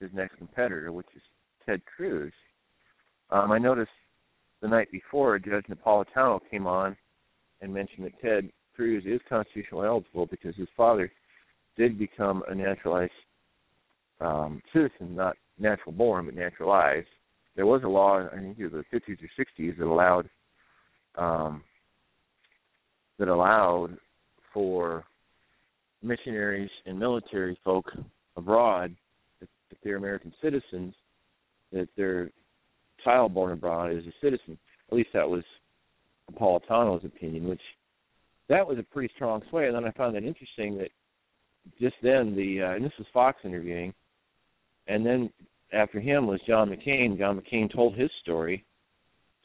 his 0.00 0.10
next 0.12 0.36
competitor, 0.36 0.92
which 0.92 1.06
is 1.16 1.22
Ted 1.66 1.80
Cruz. 1.96 2.32
Um, 3.30 3.50
I 3.52 3.58
noticed 3.58 3.90
the 4.60 4.68
night 4.68 4.90
before 4.92 5.38
Judge 5.38 5.66
Napolitano 5.66 6.40
came 6.50 6.66
on 6.66 6.96
and 7.60 7.72
mentioned 7.72 8.06
that 8.06 8.20
Ted 8.20 8.50
Cruz 8.74 9.04
is 9.06 9.20
constitutionally 9.28 9.86
eligible 9.86 10.26
because 10.26 10.54
his 10.56 10.68
father 10.76 11.10
did 11.76 11.98
become 11.98 12.42
a 12.48 12.54
naturalized 12.54 13.12
um, 14.24 14.62
citizen, 14.72 15.14
not 15.14 15.36
natural 15.58 15.92
born, 15.92 16.26
but 16.26 16.34
naturalized. 16.34 17.08
there 17.56 17.66
was 17.66 17.82
a 17.84 17.88
law 17.88 18.26
I 18.26 18.36
think 18.36 18.58
in 18.58 18.70
the 18.70 18.84
50s 18.92 19.18
or 19.22 19.62
60s 19.62 19.78
that 19.78 19.86
allowed 19.86 20.28
um, 21.16 21.62
that 23.18 23.28
allowed 23.28 23.96
for 24.52 25.04
missionaries 26.02 26.70
and 26.86 26.98
military 26.98 27.58
folk 27.64 27.86
abroad, 28.36 28.94
if, 29.40 29.48
if 29.70 29.78
they're 29.84 29.96
American 29.96 30.32
citizens, 30.42 30.94
that 31.72 31.88
their 31.96 32.30
child 33.04 33.32
born 33.34 33.52
abroad 33.52 33.92
is 33.92 34.04
a 34.06 34.12
citizen. 34.20 34.58
At 34.90 34.96
least 34.96 35.10
that 35.14 35.28
was 35.28 35.44
Napolitano's 36.32 37.04
opinion, 37.04 37.48
which 37.48 37.60
that 38.48 38.66
was 38.66 38.78
a 38.78 38.82
pretty 38.82 39.12
strong 39.14 39.42
sway. 39.50 39.66
And 39.66 39.74
then 39.74 39.84
I 39.84 39.92
found 39.92 40.16
that 40.16 40.24
interesting 40.24 40.76
that 40.78 40.90
just 41.80 41.96
then 42.02 42.34
the 42.34 42.62
uh, 42.62 42.74
and 42.74 42.84
this 42.84 42.92
was 42.98 43.06
Fox 43.12 43.38
interviewing, 43.44 43.94
and 44.86 45.04
then 45.04 45.30
after 45.72 46.00
him 46.00 46.26
was 46.26 46.40
John 46.46 46.70
McCain. 46.70 47.18
John 47.18 47.40
McCain 47.40 47.72
told 47.72 47.94
his 47.96 48.10
story. 48.22 48.64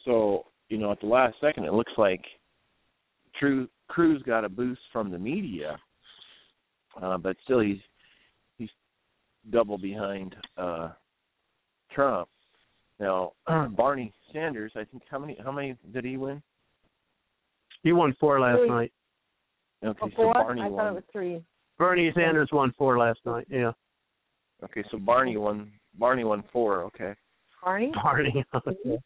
So 0.05 0.45
you 0.69 0.77
know, 0.77 0.91
at 0.91 1.01
the 1.01 1.07
last 1.07 1.35
second, 1.41 1.65
it 1.65 1.73
looks 1.73 1.91
like 1.97 2.23
True 3.39 3.67
Cruz 3.87 4.21
got 4.23 4.45
a 4.45 4.49
boost 4.49 4.81
from 4.93 5.11
the 5.11 5.17
media, 5.17 5.79
uh, 7.01 7.17
but 7.17 7.35
still 7.43 7.59
he's 7.59 7.79
he's 8.57 8.69
double 9.51 9.77
behind 9.77 10.35
uh, 10.57 10.89
Trump. 11.91 12.29
Now 12.99 13.33
Barney 13.75 14.13
Sanders, 14.33 14.71
I 14.75 14.83
think 14.83 15.03
how 15.09 15.19
many 15.19 15.37
how 15.43 15.51
many 15.51 15.75
did 15.93 16.05
he 16.05 16.17
win? 16.17 16.41
He 17.83 17.93
won 17.93 18.15
four 18.19 18.39
last 18.39 18.59
Three. 18.59 18.69
night. 18.69 18.91
Okay, 19.83 19.99
Oh, 20.01 20.09
so 20.09 20.15
four? 20.15 20.33
Barney 20.33 20.61
I 20.61 20.69
thought 20.69 20.89
it 20.89 20.93
was 20.95 21.03
three. 21.11 21.41
Bernie 21.77 22.11
Sanders 22.13 22.49
won 22.51 22.73
four 22.77 22.97
last 22.97 23.19
night. 23.25 23.47
Yeah, 23.49 23.71
Okay, 24.63 24.83
so 24.91 24.97
Barney 24.97 25.37
won. 25.37 25.71
Barney 25.97 26.23
won 26.23 26.43
four. 26.51 26.83
Okay. 26.83 27.13
Barney? 27.63 27.91
Barney. 28.01 28.45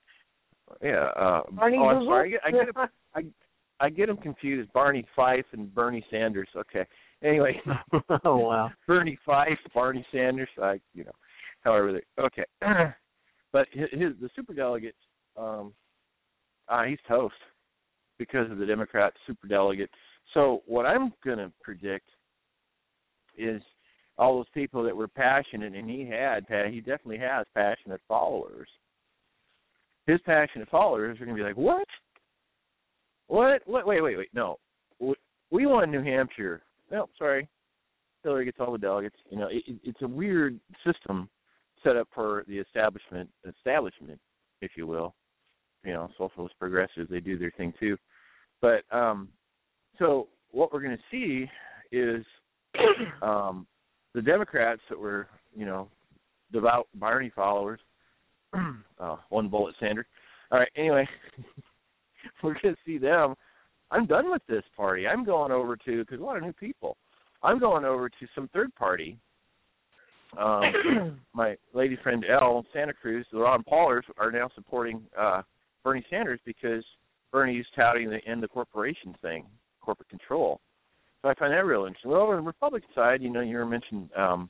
Yeah. 0.82 1.10
Uh, 1.16 1.42
Barney 1.52 1.78
oh, 1.80 1.88
I'm 1.88 2.06
sorry. 2.06 2.40
I 2.44 2.50
get, 2.50 2.58
I 2.60 2.66
get 2.66 2.70
him. 2.70 2.90
I, 3.16 3.86
I 3.86 3.90
get 3.90 4.10
him 4.10 4.18
confused. 4.18 4.72
Barney 4.74 5.06
Fife 5.16 5.46
and 5.52 5.74
Bernie 5.74 6.06
Sanders. 6.10 6.48
Okay. 6.56 6.86
Anyway, 7.24 7.62
oh 8.26 8.38
wow. 8.38 8.72
Bernie 8.88 9.20
Fife, 9.26 9.60
Barney 9.74 10.06
Sanders. 10.12 10.50
I, 10.62 10.80
you 10.94 11.04
know, 11.04 11.12
however 11.62 11.94
they. 11.94 12.22
Okay. 12.22 12.46
but 13.52 13.68
his, 13.72 13.90
his 13.92 14.14
the 14.22 14.30
superdelegates. 14.38 14.94
Um, 15.38 15.74
uh, 16.70 16.84
he's 16.84 17.00
toast 17.08 17.36
because 18.18 18.50
of 18.50 18.58
the 18.58 18.66
Democrat 18.66 19.14
superdelegate. 19.30 19.90
So 20.34 20.64
what 20.66 20.86
I'm 20.86 21.12
going 21.24 21.40
to 21.40 21.52
predict 21.62 22.10
is 23.38 23.62
all 24.18 24.38
those 24.38 24.46
people 24.54 24.84
that 24.84 24.96
were 24.96 25.08
passionate, 25.08 25.74
and 25.74 25.90
he 25.90 26.08
had, 26.08 26.46
he 26.72 26.80
definitely 26.80 27.18
has 27.18 27.46
passionate 27.56 28.02
followers. 28.08 28.68
His 30.06 30.20
passionate 30.26 30.70
followers 30.70 31.20
are 31.20 31.26
going 31.26 31.38
to 31.38 31.44
be 31.44 31.48
like, 31.48 31.58
"What? 31.58 31.88
What? 33.28 33.62
What? 33.66 33.88
Wait, 33.88 34.02
wait, 34.02 34.18
wait! 34.18 34.30
No, 34.34 34.58
we, 35.00 35.66
won 35.66 35.92
New 35.92 36.04
Hampshire. 36.04 36.62
No, 36.92 37.08
sorry, 37.18 37.48
Hillary 38.24 38.46
gets 38.46 38.58
all 38.60 38.72
the 38.72 38.78
delegates. 38.78 39.16
You 39.30 39.38
know, 39.38 39.48
it, 39.50 39.64
it's 39.84 40.02
a 40.02 40.08
weird 40.08 40.60
system 40.86 41.30
set 41.84 41.96
up 41.96 42.08
for 42.14 42.44
the 42.48 42.58
establishment, 42.58 43.30
establishment, 43.48 44.20
if 44.62 44.72
you 44.76 44.88
will. 44.88 45.16
You 45.84 45.94
know, 45.94 46.10
socialist 46.18 46.56
progressives, 46.60 47.10
they 47.10 47.20
do 47.20 47.38
their 47.38 47.52
thing 47.58 47.74
too. 47.80 47.98
But 48.62 48.84
um, 48.92 49.30
so 50.00 50.30
what 50.52 50.72
we're 50.72 50.82
going 50.82 50.98
to 50.98 51.04
see 51.12 51.46
is 51.92 52.26
um, 53.22 53.68
the 54.14 54.22
Democrats 54.22 54.82
that 54.90 55.00
were, 55.00 55.28
you 55.56 55.66
know, 55.66 55.90
devout 56.52 56.88
Barney 56.96 57.32
followers. 57.36 57.80
uh, 59.00 59.18
one 59.30 59.50
bullet 59.50 59.76
Sanders. 59.80 60.06
All 60.52 60.60
right. 60.60 60.72
Anyway, 60.76 61.08
we're 62.44 62.54
going 62.62 62.76
to 62.76 62.82
see 62.86 62.98
them. 62.98 63.36
I'm 63.92 64.06
done 64.06 64.32
with 64.32 64.42
this 64.48 64.64
party. 64.76 65.08
I'm 65.08 65.26
going 65.26 65.52
over 65.52 65.76
to 65.76 66.00
because 66.00 66.20
a 66.20 66.24
lot 66.24 66.38
of 66.38 66.44
new 66.44 66.54
people. 66.54 66.98
I'm 67.42 67.60
going 67.60 67.86
over 67.86 68.10
to 68.10 68.28
some 68.34 68.50
third 68.54 68.74
party. 68.76 69.18
Um, 70.40 71.20
my 71.34 71.56
lady 71.74 71.98
friend 72.02 72.26
Elle 72.28 72.66
Santa 72.74 72.94
Cruz, 72.94 73.26
the 73.32 73.40
Ron 73.40 73.64
Paulers 73.64 74.06
are 74.18 74.32
now 74.32 74.50
supporting 74.56 75.02
uh, 75.20 75.42
Bernie 75.84 76.06
Sanders 76.10 76.40
because 76.46 76.84
Bernie's 77.32 77.66
touting 77.76 78.10
the 78.10 78.24
end 78.26 78.42
the 78.42 78.48
corporation 78.48 79.16
thing, 79.22 79.46
corporate 79.82 80.10
control. 80.10 80.62
So 81.24 81.30
I 81.30 81.34
find 81.36 81.54
that 81.54 81.66
real 81.66 81.86
interesting. 81.86 82.12
Well, 82.12 82.24
on 82.24 82.36
the 82.36 82.42
Republican 82.42 82.90
side, 82.94 83.22
you 83.22 83.30
know, 83.30 83.40
you 83.40 83.56
were 83.56 83.66
mentioned 83.66 84.10
um, 84.16 84.50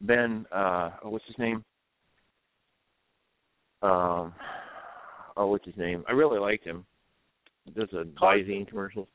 Ben. 0.00 0.44
Uh, 0.52 0.90
oh, 1.04 1.10
what's 1.10 1.24
his 1.26 1.38
name? 1.38 1.64
Um, 3.80 4.34
oh, 5.36 5.46
what's 5.46 5.64
his 5.64 5.76
name? 5.76 6.04
I 6.08 6.12
really 6.12 6.40
liked 6.40 6.66
him. 6.66 6.84
He 7.64 7.70
does 7.70 7.88
a 7.92 8.04
Visine 8.20 8.66
commercials. 8.66 9.06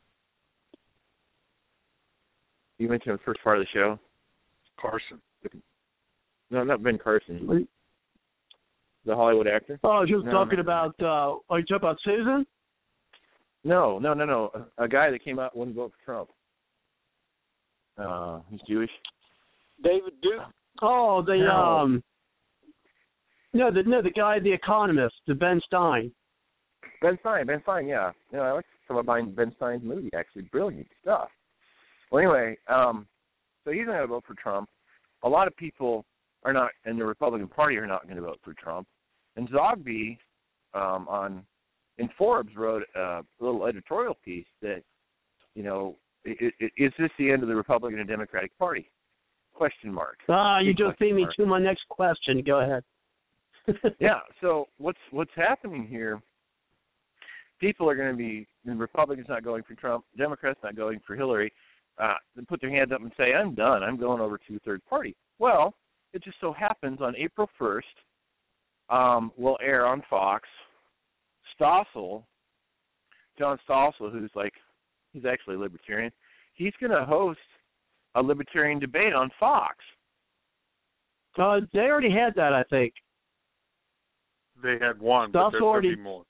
You 2.77 2.87
mentioned 2.87 3.11
him 3.11 3.17
the 3.17 3.23
first 3.25 3.43
part 3.43 3.59
of 3.59 3.65
the 3.65 3.77
show. 3.77 3.99
Carson. 4.79 5.19
No, 6.51 6.63
not 6.63 6.81
Ben 6.81 6.97
Carson. 6.97 7.67
The 9.05 9.15
Hollywood 9.15 9.47
actor. 9.47 9.77
Oh, 9.83 9.89
I 9.89 9.99
was 10.01 10.09
just 10.09 10.25
No, 10.25 10.31
talking 10.31 10.57
no. 10.57 10.61
about. 10.61 10.95
uh 11.01 11.37
Are 11.49 11.59
you 11.59 11.65
talking 11.65 11.75
about 11.75 11.97
Susan? 12.03 12.45
No, 13.65 13.99
no, 13.99 14.13
no, 14.13 14.25
no. 14.25 14.65
A, 14.77 14.85
a 14.85 14.87
guy 14.87 15.11
that 15.11 15.23
came 15.23 15.37
out 15.37 15.55
wouldn't 15.55 15.75
vote 15.75 15.91
for 15.99 16.05
Trump. 16.05 16.29
Uh, 17.97 18.39
he's 18.49 18.61
Jewish. 18.67 18.89
David 19.83 20.13
Duke. 20.21 20.41
Oh, 20.81 21.21
the 21.25 21.37
No. 21.37 21.51
um. 21.51 22.03
No, 23.53 23.71
the 23.71 23.83
no, 23.83 24.01
the 24.01 24.09
guy, 24.09 24.39
the 24.39 24.51
economist, 24.51 25.15
the 25.27 25.33
Ben 25.33 25.61
Stein. 25.65 26.11
Ben 27.01 27.17
Stein. 27.21 27.45
Ben 27.47 27.61
Stein. 27.63 27.87
Yeah. 27.87 28.11
Yeah, 28.33 28.41
I 28.41 28.51
like 28.51 28.65
some 28.87 28.97
of 28.97 29.05
mine. 29.05 29.33
Ben 29.33 29.53
Stein's 29.55 29.83
movie. 29.83 30.09
Actually, 30.13 30.43
brilliant 30.43 30.87
stuff. 31.01 31.29
Well, 32.11 32.19
anyway, 32.21 32.57
um, 32.67 33.07
so 33.63 33.71
he's 33.71 33.85
not 33.85 33.93
going 33.93 34.01
to 34.01 34.07
vote 34.07 34.23
for 34.27 34.35
Trump. 34.35 34.69
A 35.23 35.29
lot 35.29 35.47
of 35.47 35.55
people 35.55 36.05
are 36.43 36.53
not, 36.53 36.71
in 36.85 36.97
the 36.97 37.05
Republican 37.05 37.47
Party, 37.47 37.77
are 37.77 37.87
not 37.87 38.03
going 38.03 38.17
to 38.17 38.21
vote 38.21 38.39
for 38.43 38.53
Trump. 38.53 38.87
And 39.35 39.49
Zogby, 39.49 40.17
um, 40.73 41.07
on 41.07 41.43
in 41.97 42.09
Forbes, 42.17 42.55
wrote 42.55 42.83
a 42.95 43.21
little 43.39 43.65
editorial 43.65 44.17
piece 44.23 44.45
that, 44.61 44.83
you 45.55 45.63
know, 45.63 45.95
i 45.95 45.95
i 45.95 46.04
is 46.25 46.91
this 46.97 47.09
the 47.17 47.31
end 47.31 47.43
of 47.43 47.49
the 47.49 47.55
Republican 47.55 47.99
and 47.99 48.09
Democratic 48.09 48.57
Party? 48.57 48.89
Question 49.53 49.93
mark. 49.93 50.17
Ah, 50.29 50.59
you 50.59 50.73
just 50.73 50.99
beat 50.99 51.13
me 51.13 51.21
mark. 51.21 51.35
to 51.35 51.45
my 51.45 51.59
next 51.59 51.87
question. 51.89 52.43
Go 52.45 52.59
ahead. 52.59 52.83
yeah. 53.99 54.19
So 54.41 54.65
what's 54.77 54.99
what's 55.11 55.31
happening 55.35 55.87
here? 55.87 56.21
People 57.59 57.89
are 57.89 57.95
going 57.95 58.11
to 58.11 58.17
be 58.17 58.47
the 58.65 58.75
Republicans 58.75 59.27
not 59.29 59.43
going 59.43 59.63
for 59.63 59.75
Trump, 59.75 60.03
Democrats 60.17 60.59
not 60.61 60.75
going 60.75 60.99
for 61.07 61.15
Hillary. 61.15 61.53
Uh, 61.97 62.15
they 62.35 62.41
put 62.41 62.59
their 62.59 62.69
hands 62.69 62.91
up 62.91 63.01
and 63.01 63.11
say, 63.15 63.33
"I'm 63.33 63.55
done. 63.55 63.81
I'm 63.81 63.97
going 63.97 64.19
over 64.19 64.37
to 64.37 64.59
third 64.59 64.83
party." 64.85 65.15
Well, 65.39 65.73
it 66.15 66.23
just 66.23 66.37
so 66.39 66.53
happens 66.53 66.99
on 67.01 67.13
April 67.17 67.49
1st, 67.59 67.81
um, 68.89 69.31
will 69.37 69.57
air 69.61 69.85
on 69.85 70.01
Fox. 70.09 70.47
Stossel, 71.59 72.23
John 73.37 73.59
Stossel, 73.67 74.11
who's 74.11 74.31
like, 74.33 74.53
he's 75.15 75.25
actually 75.25 75.55
a 75.55 75.59
libertarian. 75.59 76.11
He's 76.53 76.73
going 76.79 76.91
to 76.91 77.05
host 77.05 77.39
a 78.15 78.21
libertarian 78.21 78.79
debate 78.79 79.13
on 79.13 79.29
Fox. 79.39 79.77
Uh, 81.37 81.61
they 81.73 81.79
already 81.81 82.11
had 82.11 82.33
that, 82.35 82.53
I 82.53 82.63
think. 82.69 82.93
They 84.63 84.77
had 84.79 84.99
one, 84.99 85.31
but 85.31 85.39
Stuff's 85.39 85.51
there's 85.53 85.59
going 85.61 85.69
already- 85.71 85.89
to 85.91 85.95
be 85.97 86.01
more. 86.01 86.23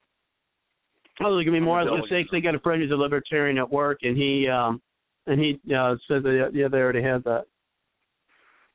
Oh, 1.22 1.34
there's 1.36 1.46
gonna 1.46 1.58
be 1.58 1.64
more. 1.64 1.80
I 1.80 1.84
was 1.84 1.90
gonna 1.92 2.02
Delegates. 2.02 2.12
say 2.12 2.24
'cause 2.26 2.32
they 2.32 2.42
got 2.42 2.56
a 2.56 2.60
friend 2.60 2.82
who's 2.82 2.92
a 2.92 2.96
libertarian 2.98 3.58
at 3.58 3.70
work, 3.72 4.00
and 4.04 4.18
he 4.18 4.50
um 4.50 4.82
and 5.28 5.40
he 5.40 5.54
uh 5.74 5.96
said 6.10 6.24
that 6.24 6.50
yeah 6.54 6.68
they 6.68 6.80
already 6.80 7.02
had 7.02 7.24
that. 7.24 7.46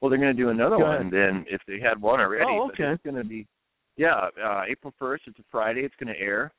Well, 0.00 0.08
they're 0.08 0.18
going 0.18 0.34
to 0.34 0.42
do 0.42 0.48
another 0.48 0.78
Go 0.78 0.84
one 0.86 1.11
then 1.11 1.44
if 1.50 1.61
they 1.66 1.78
had 1.80 2.00
one 2.00 2.18
already. 2.20 2.44
Oh, 2.48 2.68
okay. 2.70 2.84
It's 2.92 3.02
going 3.02 3.16
to 3.16 3.24
be, 3.24 3.46
yeah, 3.98 4.30
uh, 4.42 4.62
April 4.66 4.94
1st. 4.98 5.26
It's 5.26 5.38
a 5.38 5.42
Friday. 5.50 5.82
It's 5.82 5.94
going 5.96 6.14
to 6.14 6.18
air. 6.18 6.50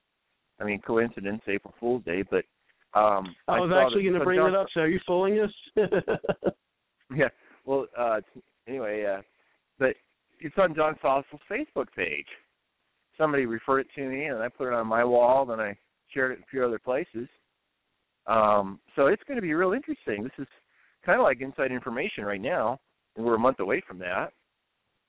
I 0.60 0.64
mean, 0.66 0.80
coincidence, 0.82 1.42
April 1.48 1.74
Fool's 1.80 2.04
Day, 2.04 2.22
but 2.22 2.46
um, 2.94 3.36
I 3.48 3.60
was 3.60 3.70
saw 3.70 3.86
actually 3.86 4.04
gonna 4.04 4.24
bring 4.24 4.40
it 4.40 4.56
up. 4.56 4.68
So 4.74 4.82
are 4.82 4.88
you 4.88 5.00
fooling 5.06 5.40
us? 5.40 5.52
Yeah. 7.16 7.30
Well, 7.66 7.88
uh, 7.98 8.22
anyway, 8.68 9.06
uh, 9.06 9.22
but 9.80 9.96
it's 10.40 10.56
on 10.58 10.76
John 10.76 10.96
Stossel's 11.00 11.42
Facebook 11.50 11.88
page. 11.96 12.26
Somebody 13.18 13.46
referred 13.46 13.82
it 13.82 13.88
to 13.96 14.08
me, 14.08 14.26
and 14.26 14.40
I 14.40 14.50
put 14.50 14.68
it 14.68 14.74
on 14.74 14.88
my 14.88 15.04
wall. 15.04 15.46
Then 15.46 15.60
I 15.60 15.78
shared 16.10 16.32
it 16.32 16.36
in 16.36 16.44
a 16.44 16.48
few 16.50 16.66
other 16.66 16.80
places. 16.80 17.28
Um, 18.28 18.80
so 18.96 19.08
it's 19.08 19.24
going 19.28 19.36
to 19.36 19.42
be 19.42 19.54
real 19.54 19.74
interesting. 19.74 20.24
This 20.24 20.32
is 20.40 20.48
kind 21.06 21.20
of 21.20 21.24
like 21.24 21.42
inside 21.42 21.72
information 21.72 22.24
right 22.24 22.42
now, 22.42 22.80
and 23.16 23.26
we're 23.26 23.36
a 23.36 23.40
month 23.40 23.60
away 23.60 23.82
from 23.88 24.00
that. 24.00 24.32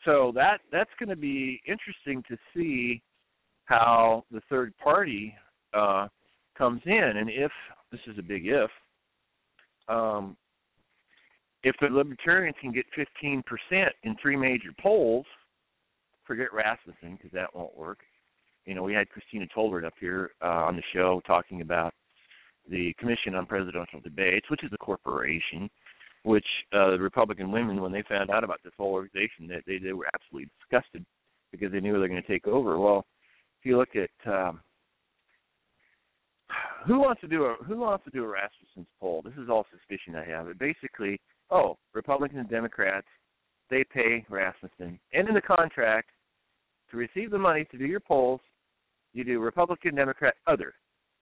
So 0.05 0.33
that 0.35 0.59
that's 0.73 0.91
going 0.99 1.11
to 1.11 1.17
be 1.17 1.61
interesting 1.67 2.25
to 2.29 2.37
see 2.55 3.01
how 3.67 4.25
the 4.33 4.41
third 4.51 4.75
party 4.83 5.35
uh, 5.73 6.09
comes 6.57 6.81
in, 6.85 7.17
and 7.17 7.29
if 7.29 7.53
this 7.91 8.01
is 8.07 8.19
a 8.19 8.23
big 8.23 8.47
if, 8.47 8.71
um, 9.89 10.37
if 11.63 11.77
the 11.81 11.87
libertarians 11.87 12.57
can 12.61 12.73
get 12.73 12.87
15% 12.97 13.43
in 14.03 14.17
three 14.21 14.37
major 14.37 14.71
polls, 14.81 15.27
forget 16.27 16.53
Rasmussen 16.53 17.17
because 17.17 17.31
that 17.33 17.55
won't 17.55 17.77
work. 17.77 17.99
You 18.65 18.75
know, 18.75 18.83
we 18.83 18.95
had 18.95 19.09
Christina 19.11 19.47
Tolbert 19.55 19.85
up 19.85 19.95
here 20.01 20.31
uh, 20.43 20.67
on 20.67 20.77
the 20.77 20.83
show 20.93 21.21
talking 21.27 21.61
about 21.61 21.95
the 22.69 22.95
Commission 22.99 23.35
on 23.35 23.47
Presidential 23.47 24.01
Debates, 24.01 24.49
which 24.51 24.63
is 24.65 24.71
a 24.73 24.79
corporation, 24.79 25.69
which 26.23 26.47
uh, 26.73 26.91
the 26.91 26.99
Republican 26.99 27.51
women, 27.51 27.81
when 27.81 27.93
they 27.93 28.05
found 28.09 28.31
out 28.31 28.45
about 28.45 28.61
this 28.63 28.73
whole 28.77 28.93
organization, 28.93 29.49
that 29.49 29.63
they, 29.67 29.79
they 29.79 29.93
were 29.93 30.09
absolutely 30.15 30.49
disgusted 30.61 31.05
because 31.51 31.73
they 31.73 31.81
knew 31.81 31.93
they 31.93 31.99
were 31.99 32.09
going 32.09 32.23
to 32.23 32.29
take 32.29 32.47
over. 32.47 32.79
Well, 32.79 33.05
if 33.61 33.67
you 33.67 33.77
look 33.77 33.91
at 33.97 34.33
um, 34.33 34.61
who 36.87 36.99
wants 37.01 37.21
to 37.21 37.29
do 37.29 37.45
a 37.45 37.57
who 37.65 37.79
wants 37.79 38.05
to 38.05 38.11
do 38.11 38.25
a 38.25 38.27
Rasmussen's 38.27 38.89
poll, 39.01 39.23
this 39.25 39.35
is 39.35 39.49
all 39.49 39.67
suspicion 39.71 40.17
I 40.17 40.25
have. 40.25 40.49
It 40.49 40.59
basically, 40.59 41.21
oh, 41.51 41.79
Republicans 41.95 42.41
and 42.41 42.51
Democrats, 42.51 43.07
they 43.71 43.85
pay 43.85 44.25
Rasmussen, 44.29 44.99
and 45.13 45.29
in 45.29 45.35
the 45.35 45.41
contract, 45.41 46.11
to 46.91 46.97
receive 46.97 47.31
the 47.31 47.39
money 47.39 47.65
to 47.71 47.79
do 47.79 47.87
your 47.87 48.01
polls, 48.01 48.41
you 49.13 49.25
do 49.25 49.41
Republican, 49.41 49.95
Democrat, 49.95 50.35
other. 50.47 50.75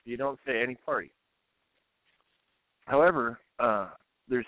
You 0.04 0.16
don't 0.16 0.38
say 0.46 0.62
any 0.62 0.74
party. 0.74 1.12
However, 2.86 3.38
uh, 3.58 3.90
there's 4.28 4.46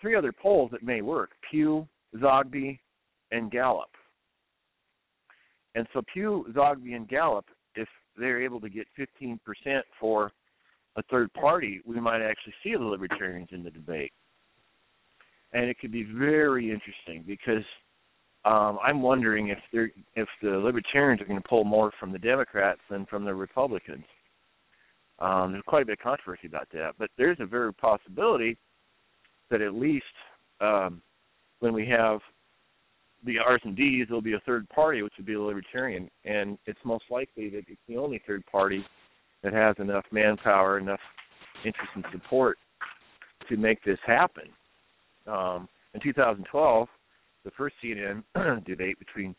three 0.00 0.16
other 0.16 0.32
polls 0.32 0.70
that 0.72 0.82
may 0.82 1.02
work: 1.02 1.30
Pew, 1.50 1.86
Zogby, 2.16 2.78
and 3.30 3.50
Gallup. 3.50 3.90
And 5.74 5.86
so 5.92 6.02
Pew, 6.12 6.46
Zogby, 6.54 6.94
and 6.94 7.08
Gallup, 7.08 7.46
they're 8.16 8.42
able 8.42 8.60
to 8.60 8.68
get 8.68 8.86
15% 8.98 9.38
for 10.00 10.32
a 10.96 11.02
third 11.04 11.32
party, 11.34 11.80
we 11.86 11.98
might 12.00 12.22
actually 12.22 12.54
see 12.62 12.74
the 12.74 12.84
libertarians 12.84 13.48
in 13.52 13.62
the 13.62 13.70
debate. 13.70 14.12
And 15.52 15.64
it 15.66 15.78
could 15.78 15.92
be 15.92 16.04
very 16.04 16.70
interesting 16.70 17.24
because 17.26 17.64
um, 18.44 18.78
I'm 18.82 19.02
wondering 19.02 19.48
if 19.48 19.58
they're 19.72 19.90
if 20.16 20.28
the 20.42 20.50
libertarians 20.50 21.20
are 21.20 21.26
going 21.26 21.40
to 21.40 21.48
pull 21.48 21.64
more 21.64 21.92
from 22.00 22.10
the 22.10 22.18
Democrats 22.18 22.80
than 22.90 23.06
from 23.06 23.24
the 23.24 23.34
Republicans. 23.34 24.04
Um, 25.18 25.52
there's 25.52 25.64
quite 25.66 25.82
a 25.82 25.86
bit 25.86 25.98
of 25.98 26.02
controversy 26.02 26.48
about 26.48 26.68
that, 26.72 26.94
but 26.98 27.10
there's 27.16 27.36
a 27.38 27.46
very 27.46 27.72
possibility 27.72 28.56
that 29.50 29.60
at 29.60 29.74
least 29.74 30.04
um, 30.60 31.00
when 31.60 31.72
we 31.72 31.86
have 31.86 32.18
the 33.24 33.38
R's 33.38 33.60
and 33.64 33.76
D's, 33.76 34.06
there'll 34.08 34.22
be 34.22 34.34
a 34.34 34.42
third 34.46 34.68
party, 34.68 35.02
which 35.02 35.14
would 35.16 35.26
be 35.26 35.34
a 35.34 35.40
libertarian, 35.40 36.10
and 36.24 36.58
it's 36.66 36.78
most 36.84 37.04
likely 37.10 37.48
that 37.50 37.64
it's 37.68 37.80
the 37.88 37.96
only 37.96 38.20
third 38.26 38.44
party 38.46 38.84
that 39.42 39.52
has 39.52 39.76
enough 39.78 40.04
manpower, 40.10 40.78
enough 40.78 41.00
interest 41.64 41.90
and 41.94 42.04
support 42.12 42.58
to 43.48 43.56
make 43.56 43.82
this 43.84 43.98
happen. 44.06 44.44
Um, 45.26 45.68
in 45.94 46.00
2012, 46.00 46.88
the 47.44 47.50
first 47.56 47.74
CNN 47.82 48.22
debate 48.66 48.98
between 48.98 49.34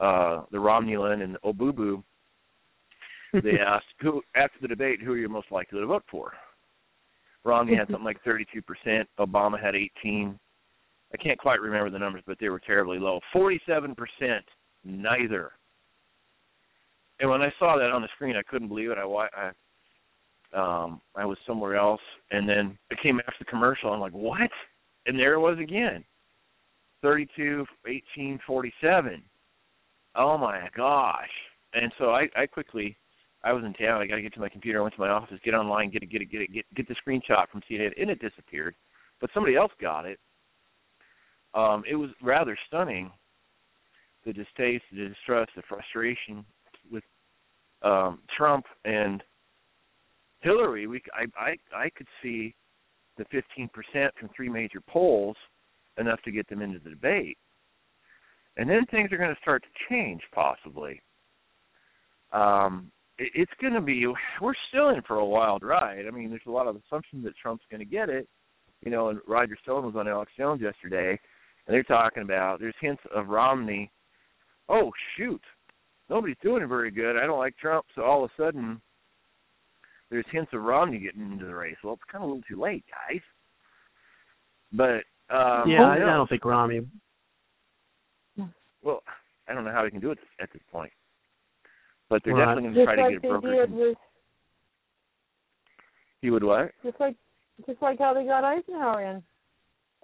uh, 0.00 0.42
the 0.52 0.58
Romulan 0.58 1.22
and 1.22 1.34
the 1.34 1.38
Obubu, 1.40 2.02
they 3.32 3.58
asked 3.66 3.86
who 4.00 4.22
after 4.36 4.58
the 4.60 4.68
debate 4.68 5.00
who 5.02 5.12
are 5.12 5.18
you 5.18 5.28
most 5.28 5.50
likely 5.50 5.80
to 5.80 5.86
vote 5.86 6.04
for. 6.10 6.32
Romney 7.44 7.76
had 7.76 7.86
something 7.88 8.04
like 8.04 8.22
32%, 8.24 9.04
Obama 9.18 9.62
had 9.62 9.74
18, 9.74 10.38
I 11.12 11.16
can't 11.16 11.38
quite 11.38 11.60
remember 11.60 11.90
the 11.90 11.98
numbers, 11.98 12.22
but 12.26 12.38
they 12.40 12.48
were 12.48 12.60
terribly 12.60 12.98
low. 12.98 13.20
Forty-seven 13.32 13.94
percent, 13.94 14.44
neither. 14.84 15.52
And 17.20 17.30
when 17.30 17.42
I 17.42 17.52
saw 17.58 17.76
that 17.76 17.90
on 17.90 18.02
the 18.02 18.08
screen, 18.14 18.36
I 18.36 18.42
couldn't 18.42 18.68
believe 18.68 18.90
it. 18.90 18.98
I, 18.98 19.28
I 19.36 19.50
um 20.54 21.00
I 21.14 21.24
was 21.24 21.38
somewhere 21.46 21.76
else, 21.76 22.00
and 22.30 22.48
then 22.48 22.78
it 22.90 22.98
came 23.02 23.20
after 23.20 23.36
the 23.40 23.44
commercial. 23.46 23.92
I'm 23.92 24.00
like, 24.00 24.12
what? 24.12 24.50
And 25.06 25.18
there 25.18 25.34
it 25.34 25.40
was 25.40 25.58
again. 25.58 26.04
Thirty-two, 27.02 27.64
eighteen, 27.86 28.38
forty-seven. 28.46 29.22
Oh 30.14 30.36
my 30.36 30.68
gosh! 30.76 31.28
And 31.74 31.92
so 31.98 32.10
I, 32.10 32.28
I 32.36 32.46
quickly, 32.46 32.96
I 33.44 33.52
was 33.52 33.64
in 33.64 33.72
town. 33.74 34.00
I 34.00 34.06
got 34.06 34.16
to 34.16 34.22
get 34.22 34.34
to 34.34 34.40
my 34.40 34.48
computer. 34.48 34.80
I 34.80 34.82
went 34.82 34.94
to 34.94 35.00
my 35.00 35.08
office, 35.08 35.38
get 35.44 35.54
online, 35.54 35.90
get 35.90 36.02
it, 36.02 36.10
get 36.10 36.22
it, 36.22 36.30
get 36.30 36.40
it, 36.42 36.52
get 36.52 36.64
get 36.74 36.88
the 36.88 36.96
screenshot 36.96 37.48
from 37.50 37.62
CNN, 37.70 37.92
and 38.00 38.10
it 38.10 38.20
disappeared. 38.20 38.74
But 39.20 39.30
somebody 39.32 39.56
else 39.56 39.72
got 39.80 40.06
it, 40.06 40.18
um, 41.54 41.82
it 41.88 41.94
was 41.94 42.10
rather 42.22 42.56
stunning 42.66 43.10
the 44.26 44.32
distaste, 44.32 44.84
the 44.92 45.08
distrust, 45.08 45.52
the 45.56 45.62
frustration 45.68 46.44
with 46.90 47.04
um, 47.82 48.20
Trump 48.36 48.66
and 48.84 49.22
Hillary. 50.40 50.86
We, 50.86 51.02
I, 51.14 51.24
I, 51.40 51.56
I 51.74 51.90
could 51.90 52.08
see 52.22 52.54
the 53.16 53.24
15% 53.24 53.68
from 54.18 54.28
three 54.36 54.48
major 54.48 54.80
polls 54.86 55.36
enough 55.98 56.20
to 56.22 56.30
get 56.30 56.48
them 56.48 56.62
into 56.62 56.78
the 56.78 56.90
debate, 56.90 57.38
and 58.56 58.68
then 58.68 58.86
things 58.90 59.10
are 59.12 59.16
going 59.18 59.34
to 59.34 59.40
start 59.40 59.62
to 59.62 59.68
change 59.88 60.20
possibly. 60.32 61.00
Um, 62.32 62.92
it, 63.18 63.32
it's 63.34 63.52
going 63.60 63.72
to 63.72 63.80
be. 63.80 64.06
We're 64.40 64.52
still 64.68 64.90
in 64.90 65.02
for 65.02 65.16
a 65.16 65.26
wild 65.26 65.62
ride. 65.62 66.04
I 66.06 66.10
mean, 66.10 66.28
there's 66.28 66.42
a 66.46 66.50
lot 66.50 66.66
of 66.66 66.76
assumptions 66.76 67.24
that 67.24 67.36
Trump's 67.36 67.64
going 67.70 67.80
to 67.80 67.86
get 67.86 68.08
it. 68.08 68.28
You 68.84 68.92
know, 68.92 69.08
and 69.08 69.18
Roger 69.26 69.56
Stone 69.62 69.86
was 69.86 69.96
on 69.96 70.06
Alex 70.06 70.30
Jones 70.36 70.60
yesterday 70.60 71.18
and 71.68 71.74
they're 71.74 71.84
talking 71.84 72.22
about 72.24 72.58
there's 72.58 72.74
hints 72.80 73.02
of 73.14 73.28
Romney. 73.28 73.92
Oh 74.68 74.90
shoot, 75.16 75.42
nobody's 76.10 76.36
doing 76.42 76.62
it 76.62 76.66
very 76.66 76.90
good. 76.90 77.16
I 77.16 77.26
don't 77.26 77.38
like 77.38 77.56
Trump, 77.56 77.86
so 77.94 78.02
all 78.02 78.24
of 78.24 78.30
a 78.30 78.42
sudden 78.42 78.80
there's 80.10 80.26
hints 80.32 80.50
of 80.54 80.62
Romney 80.62 80.98
getting 80.98 81.30
into 81.32 81.44
the 81.44 81.54
race. 81.54 81.76
Well, 81.84 81.94
it's 81.94 82.02
kind 82.10 82.24
of 82.24 82.30
a 82.30 82.32
little 82.32 82.48
too 82.48 82.60
late, 82.60 82.84
guys. 82.90 83.20
But 84.72 85.04
um, 85.34 85.68
yeah, 85.70 85.82
I, 85.82 85.96
I 85.96 86.16
don't 86.16 86.28
think 86.28 86.44
Romney. 86.44 86.80
Well, 88.82 89.02
I 89.48 89.54
don't 89.54 89.64
know 89.64 89.72
how 89.72 89.84
he 89.84 89.90
can 89.90 90.00
do 90.00 90.10
it 90.10 90.18
at 90.40 90.50
this 90.52 90.62
point. 90.72 90.92
But 92.08 92.22
they're 92.24 92.34
right. 92.34 92.54
definitely 92.54 92.74
going 92.74 92.74
to 92.74 92.84
try 92.84 93.04
like 93.04 93.14
to 93.14 93.20
get 93.20 93.30
a 93.30 93.38
broker. 93.40 93.66
With, 93.68 93.98
he 96.22 96.30
would 96.30 96.44
what? 96.44 96.70
Just 96.82 96.98
like, 97.00 97.16
just 97.66 97.82
like 97.82 97.98
how 97.98 98.14
they 98.14 98.24
got 98.24 98.44
Eisenhower 98.44 99.04
in 99.04 99.22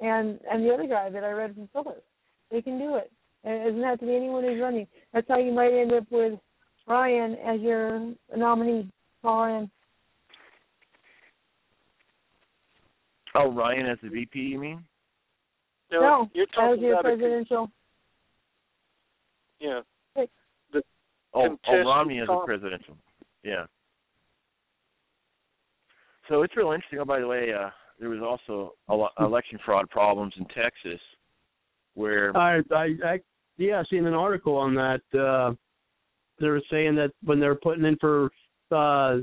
and 0.00 0.38
and 0.50 0.64
the 0.64 0.72
other 0.72 0.86
guy 0.86 1.10
that 1.10 1.24
I 1.24 1.30
read 1.30 1.54
from 1.54 1.68
Phyllis. 1.72 2.02
They 2.50 2.62
can 2.62 2.78
do 2.78 2.96
it. 2.96 3.10
It 3.44 3.64
doesn't 3.64 3.82
have 3.82 4.00
to 4.00 4.06
be 4.06 4.16
anyone 4.16 4.44
who's 4.44 4.60
running. 4.60 4.86
That's 5.12 5.28
how 5.28 5.38
you 5.38 5.52
might 5.52 5.72
end 5.72 5.92
up 5.92 6.04
with 6.10 6.38
Ryan 6.86 7.36
as 7.46 7.60
your 7.60 8.12
nominee. 8.36 8.90
Ryan. 9.22 9.70
Oh, 13.34 13.50
Ryan 13.50 13.86
as 13.86 13.98
the 14.02 14.10
VP, 14.10 14.38
you 14.38 14.58
mean? 14.58 14.84
No, 15.90 16.00
no 16.00 16.30
you're 16.34 16.46
talking 16.46 16.74
as 16.74 16.80
your 16.80 16.92
about 16.92 17.04
presidential. 17.04 17.64
A, 19.60 19.64
yeah. 19.64 19.80
The 20.72 20.82
oh, 21.32 21.58
oh, 21.66 21.78
Romney 21.80 22.20
as 22.20 22.28
a 22.30 22.44
presidential. 22.44 22.96
Yeah. 23.42 23.64
So 26.28 26.42
it's 26.42 26.56
real 26.56 26.72
interesting. 26.72 27.00
Oh, 27.00 27.04
by 27.04 27.20
the 27.20 27.26
way, 27.26 27.52
uh, 27.52 27.70
there 27.98 28.08
was 28.08 28.20
also 28.20 28.74
election 29.18 29.58
fraud 29.64 29.88
problems 29.90 30.34
in 30.38 30.44
Texas, 30.46 31.00
where 31.94 32.36
I 32.36 32.58
I, 32.72 32.88
I 33.04 33.20
yeah, 33.56 33.80
I 33.80 33.84
seen 33.90 34.06
an 34.06 34.14
article 34.14 34.56
on 34.56 34.74
that. 34.74 35.00
Uh, 35.18 35.54
they 36.40 36.48
were 36.48 36.62
saying 36.70 36.96
that 36.96 37.12
when 37.22 37.38
they 37.40 37.46
were 37.46 37.54
putting 37.54 37.84
in 37.84 37.96
for 38.00 38.26
uh, 38.72 39.18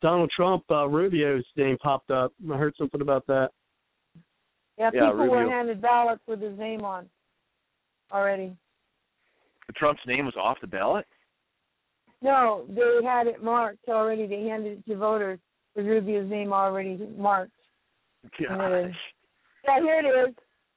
Donald 0.00 0.30
Trump, 0.34 0.64
uh, 0.70 0.86
Rubio's 0.86 1.44
name 1.56 1.76
popped 1.82 2.10
up. 2.10 2.32
I 2.52 2.56
heard 2.56 2.74
something 2.78 3.00
about 3.00 3.26
that. 3.26 3.48
Yeah, 4.78 4.90
yeah 4.94 5.10
people 5.10 5.24
Rubio. 5.24 5.44
were 5.44 5.50
handed 5.50 5.82
ballots 5.82 6.22
with 6.26 6.40
his 6.40 6.56
name 6.58 6.84
on 6.84 7.08
already. 8.12 8.56
The 9.66 9.72
Trump's 9.72 10.02
name 10.06 10.26
was 10.26 10.34
off 10.36 10.58
the 10.60 10.66
ballot. 10.66 11.06
No, 12.20 12.64
they 12.68 13.04
had 13.04 13.26
it 13.26 13.42
marked 13.42 13.88
already. 13.88 14.26
They 14.26 14.44
handed 14.44 14.78
it 14.78 14.86
to 14.90 14.96
voters 14.96 15.40
with 15.74 15.86
Rubio's 15.86 16.30
name 16.30 16.52
already 16.52 16.98
marked. 17.16 17.52
Gosh. 18.24 18.94
Yeah, 19.64 19.80
here 19.80 20.00
it 20.00 20.28
is. 20.28 20.34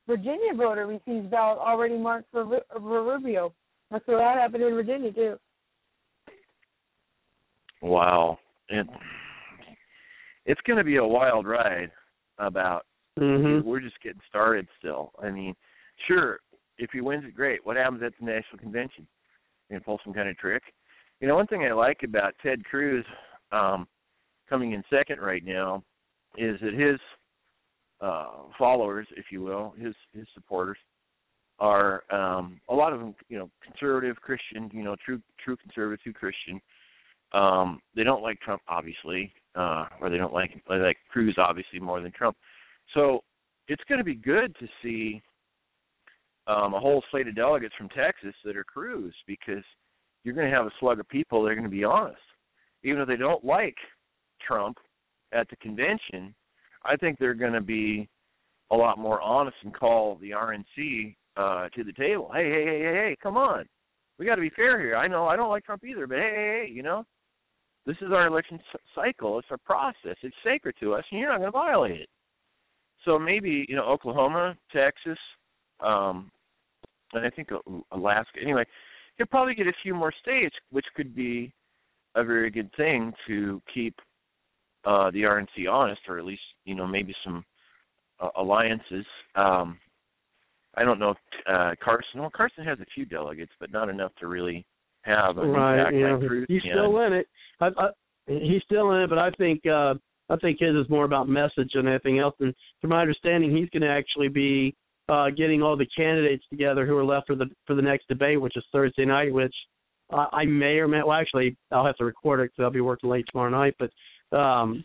Virginia 0.07 0.53
voter 0.55 0.85
receives 0.85 1.29
ballot 1.31 1.57
already 1.59 1.97
marked 1.97 2.31
for, 2.31 2.45
for 2.71 3.03
Rubio. 3.03 3.53
That's 3.89 4.05
what 4.07 4.17
that 4.17 4.37
happened 4.37 4.63
in 4.63 4.73
Virginia 4.73 5.11
too. 5.11 5.35
Wow, 7.81 8.39
it, 8.69 8.87
it's 10.45 10.61
going 10.61 10.77
to 10.77 10.83
be 10.83 10.97
a 10.97 11.05
wild 11.05 11.45
ride. 11.45 11.91
About 12.37 12.85
mm-hmm. 13.17 13.65
we're 13.65 13.79
just 13.79 14.01
getting 14.03 14.19
started 14.27 14.67
still. 14.77 15.13
I 15.23 15.29
mean, 15.31 15.55
sure, 16.05 16.39
if 16.77 16.89
he 16.91 16.99
wins 16.99 17.23
it, 17.25 17.33
great. 17.33 17.65
What 17.65 17.77
happens 17.77 18.03
at 18.03 18.11
the 18.19 18.25
national 18.25 18.59
convention? 18.59 19.07
You 19.69 19.79
pull 19.79 20.01
some 20.03 20.13
kind 20.13 20.27
of 20.27 20.37
trick. 20.37 20.61
You 21.21 21.29
know, 21.29 21.35
one 21.35 21.47
thing 21.47 21.63
I 21.63 21.71
like 21.71 22.01
about 22.03 22.33
Ted 22.43 22.65
Cruz 22.65 23.05
um, 23.53 23.87
coming 24.49 24.73
in 24.73 24.83
second 24.89 25.19
right 25.21 25.45
now 25.45 25.81
is 26.37 26.59
that 26.59 26.73
his 26.73 26.99
uh, 28.01 28.27
followers, 28.57 29.07
if 29.15 29.25
you 29.31 29.41
will, 29.41 29.73
his 29.77 29.95
his 30.13 30.25
supporters 30.33 30.77
are 31.59 32.03
um, 32.11 32.59
a 32.69 32.73
lot 32.73 32.91
of 32.91 32.99
them, 32.99 33.15
you 33.29 33.37
know, 33.37 33.49
conservative 33.63 34.17
Christian, 34.17 34.69
you 34.73 34.83
know, 34.83 34.95
true 35.03 35.21
true 35.43 35.57
conservative, 35.57 36.03
true 36.03 36.13
Christian. 36.13 36.59
Um, 37.33 37.81
they 37.95 38.03
don't 38.03 38.21
like 38.21 38.39
Trump, 38.41 38.61
obviously, 38.67 39.31
uh, 39.55 39.85
or 40.01 40.09
they 40.09 40.17
don't 40.17 40.33
like 40.33 40.51
they 40.69 40.75
like 40.75 40.97
Cruz, 41.11 41.35
obviously, 41.37 41.79
more 41.79 42.01
than 42.01 42.11
Trump. 42.11 42.37
So 42.93 43.23
it's 43.67 43.83
going 43.87 43.99
to 43.99 44.05
be 44.05 44.15
good 44.15 44.55
to 44.59 44.67
see 44.83 45.21
um, 46.47 46.73
a 46.73 46.79
whole 46.79 47.03
slate 47.09 47.27
of 47.27 47.35
delegates 47.35 47.73
from 47.77 47.89
Texas 47.89 48.35
that 48.43 48.55
are 48.55 48.63
Cruz 48.63 49.13
because 49.27 49.63
you're 50.23 50.35
going 50.35 50.49
to 50.49 50.55
have 50.55 50.65
a 50.65 50.71
slug 50.79 50.99
of 50.99 51.07
people 51.09 51.43
that 51.43 51.49
are 51.49 51.55
going 51.55 51.63
to 51.63 51.69
be 51.69 51.83
honest, 51.83 52.17
even 52.83 53.01
if 53.01 53.07
they 53.07 53.15
don't 53.15 53.43
like 53.43 53.75
Trump 54.45 54.77
at 55.33 55.49
the 55.49 55.55
convention. 55.57 56.35
I 56.85 56.95
think 56.95 57.17
they're 57.17 57.33
going 57.33 57.53
to 57.53 57.61
be 57.61 58.07
a 58.71 58.75
lot 58.75 58.97
more 58.97 59.21
honest 59.21 59.57
and 59.63 59.73
call 59.73 60.17
the 60.21 60.31
RNC 60.31 61.15
uh, 61.37 61.69
to 61.69 61.83
the 61.83 61.93
table. 61.93 62.29
Hey, 62.33 62.49
hey, 62.49 62.65
hey, 62.65 62.79
hey, 62.79 62.93
hey, 62.93 63.17
come 63.21 63.37
on, 63.37 63.65
we 64.17 64.25
got 64.25 64.35
to 64.35 64.41
be 64.41 64.51
fair 64.55 64.79
here. 64.79 64.95
I 64.95 65.07
know 65.07 65.27
I 65.27 65.35
don't 65.35 65.49
like 65.49 65.65
Trump 65.65 65.83
either, 65.83 66.07
but 66.07 66.17
hey, 66.17 66.31
hey, 66.35 66.65
hey, 66.67 66.73
you 66.73 66.83
know, 66.83 67.05
this 67.85 67.97
is 68.01 68.11
our 68.11 68.27
election 68.27 68.59
cycle. 68.95 69.39
It's 69.39 69.47
a 69.51 69.57
process. 69.57 70.15
It's 70.21 70.35
sacred 70.43 70.75
to 70.79 70.93
us, 70.93 71.03
and 71.11 71.19
you're 71.19 71.29
not 71.29 71.39
going 71.39 71.51
to 71.51 71.57
violate 71.57 72.01
it. 72.01 72.09
So 73.03 73.19
maybe 73.19 73.65
you 73.69 73.75
know 73.75 73.83
Oklahoma, 73.83 74.57
Texas, 74.73 75.19
um, 75.79 76.31
and 77.13 77.25
I 77.25 77.29
think 77.29 77.49
Alaska. 77.91 78.39
Anyway, 78.41 78.63
you'll 79.17 79.27
probably 79.27 79.53
get 79.53 79.67
a 79.67 79.73
few 79.83 79.93
more 79.93 80.13
states, 80.21 80.55
which 80.71 80.85
could 80.95 81.15
be 81.15 81.53
a 82.15 82.23
very 82.23 82.49
good 82.49 82.71
thing 82.75 83.13
to 83.27 83.61
keep 83.71 83.95
uh, 84.85 85.11
the 85.11 85.21
RNC 85.21 85.69
honest, 85.69 86.01
or 86.07 86.17
at 86.17 86.25
least 86.25 86.41
you 86.65 86.75
know 86.75 86.87
maybe 86.87 87.13
some 87.23 87.43
uh, 88.19 88.29
alliances. 88.37 89.05
Um, 89.35 89.79
I 90.75 90.83
don't 90.83 90.99
know 90.99 91.11
if 91.11 91.17
uh, 91.47 91.75
Carson. 91.83 92.19
Well, 92.19 92.31
Carson 92.35 92.65
has 92.65 92.79
a 92.79 92.85
few 92.93 93.05
delegates, 93.05 93.51
but 93.59 93.71
not 93.71 93.89
enough 93.89 94.11
to 94.19 94.27
really 94.27 94.65
have 95.03 95.37
an 95.37 95.49
right, 95.49 95.79
impact 95.79 95.95
yeah. 95.95 96.15
like 96.15 96.27
Cruz 96.27 96.45
He's 96.49 96.61
can. 96.61 96.71
still 96.73 96.99
in 97.01 97.13
it. 97.13 97.27
I, 97.61 97.67
I, 97.67 97.87
he's 98.27 98.63
still 98.63 98.91
in 98.91 99.01
it, 99.01 99.09
but 99.09 99.19
I 99.19 99.29
think 99.31 99.65
uh 99.65 99.93
I 100.27 100.35
think 100.37 100.59
his 100.59 100.75
is 100.75 100.89
more 100.89 101.05
about 101.05 101.29
message 101.29 101.71
than 101.75 101.87
anything 101.87 102.17
else. 102.17 102.33
And 102.39 102.53
from 102.81 102.89
my 102.89 103.01
understanding, 103.01 103.55
he's 103.55 103.69
going 103.69 103.83
to 103.83 103.89
actually 103.89 104.29
be 104.29 104.75
uh 105.07 105.29
getting 105.29 105.61
all 105.61 105.77
the 105.77 105.87
candidates 105.95 106.43
together 106.49 106.85
who 106.85 106.97
are 106.97 107.05
left 107.05 107.27
for 107.27 107.35
the 107.35 107.45
for 107.65 107.75
the 107.75 107.81
next 107.81 108.07
debate, 108.07 108.41
which 108.41 108.57
is 108.57 108.63
Thursday 108.71 109.05
night. 109.05 109.33
Which 109.33 109.55
uh, 110.11 110.25
I 110.31 110.45
may 110.45 110.77
or 110.77 110.87
may 110.87 111.03
well 111.03 111.13
actually 111.13 111.55
I'll 111.71 111.85
have 111.85 111.97
to 111.97 112.05
record 112.05 112.39
it 112.39 112.45
because 112.45 112.63
I'll 112.63 112.71
be 112.71 112.81
working 112.81 113.09
late 113.09 113.25
tomorrow 113.31 113.49
night. 113.49 113.75
But 113.79 114.35
um 114.35 114.83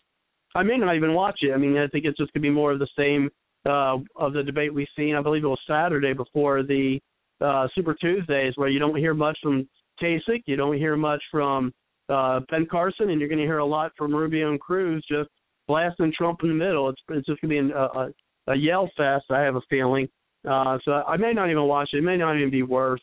I 0.55 0.63
may 0.63 0.77
not 0.77 0.95
even 0.95 1.13
watch 1.13 1.39
it. 1.41 1.53
I 1.53 1.57
mean, 1.57 1.77
I 1.77 1.87
think 1.87 2.05
it's 2.05 2.17
just 2.17 2.33
going 2.33 2.41
to 2.43 2.49
be 2.49 2.49
more 2.49 2.71
of 2.71 2.79
the 2.79 2.87
same 2.97 3.29
uh 3.65 3.97
of 4.15 4.33
the 4.33 4.43
debate 4.43 4.73
we've 4.73 4.87
seen. 4.95 5.15
I 5.15 5.21
believe 5.21 5.43
it 5.43 5.47
was 5.47 5.59
Saturday 5.67 6.13
before 6.13 6.63
the 6.63 6.99
uh 7.41 7.67
Super 7.75 7.93
Tuesdays, 7.93 8.53
where 8.55 8.69
you 8.69 8.79
don't 8.79 8.97
hear 8.97 9.13
much 9.13 9.37
from 9.43 9.67
Kasich, 10.01 10.43
you 10.45 10.55
don't 10.55 10.77
hear 10.77 10.97
much 10.97 11.21
from 11.29 11.71
uh, 12.09 12.39
Ben 12.49 12.65
Carson, 12.69 13.09
and 13.09 13.19
you're 13.19 13.29
going 13.29 13.39
to 13.39 13.45
hear 13.45 13.59
a 13.59 13.65
lot 13.65 13.91
from 13.97 14.15
Rubio 14.15 14.49
and 14.49 14.59
Cruz 14.59 15.03
just 15.07 15.29
blasting 15.67 16.11
Trump 16.17 16.39
in 16.43 16.49
the 16.49 16.55
middle. 16.55 16.89
It's 16.89 17.01
it's 17.09 17.27
just 17.27 17.41
going 17.41 17.49
to 17.49 17.55
be 17.55 17.57
an, 17.57 17.71
a, 17.71 18.51
a 18.51 18.55
yell 18.55 18.89
fest. 18.97 19.25
I 19.29 19.41
have 19.41 19.55
a 19.55 19.61
feeling. 19.69 20.07
Uh, 20.47 20.79
so 20.83 20.91
I 20.91 21.17
may 21.17 21.33
not 21.33 21.51
even 21.51 21.63
watch 21.63 21.89
it. 21.93 21.97
It 21.97 22.03
may 22.03 22.17
not 22.17 22.35
even 22.35 22.49
be 22.49 22.63
worth 22.63 23.01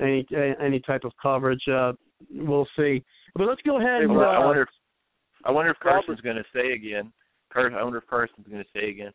any 0.00 0.24
any 0.62 0.80
type 0.80 1.04
of 1.04 1.12
coverage. 1.20 1.62
Uh, 1.70 1.92
we'll 2.30 2.68
see. 2.76 3.02
But 3.34 3.48
let's 3.48 3.62
go 3.62 3.78
ahead. 3.78 4.00
Hey, 4.00 4.04
and, 4.04 4.16
well, 4.16 4.28
uh, 4.28 4.32
I 4.32 4.44
wonder 4.44 4.62
if 4.62 4.68
I 5.46 5.50
wonder 5.50 5.70
if 5.70 5.78
Carson's 5.78 6.20
going 6.20 6.36
to 6.36 6.44
say 6.54 6.72
again. 6.72 7.12
Car- 7.52 7.70
I 7.78 7.82
wonder 7.82 7.98
if 7.98 8.06
Carson's 8.06 8.46
going 8.48 8.62
to 8.62 8.70
say 8.74 8.90
again. 8.90 9.12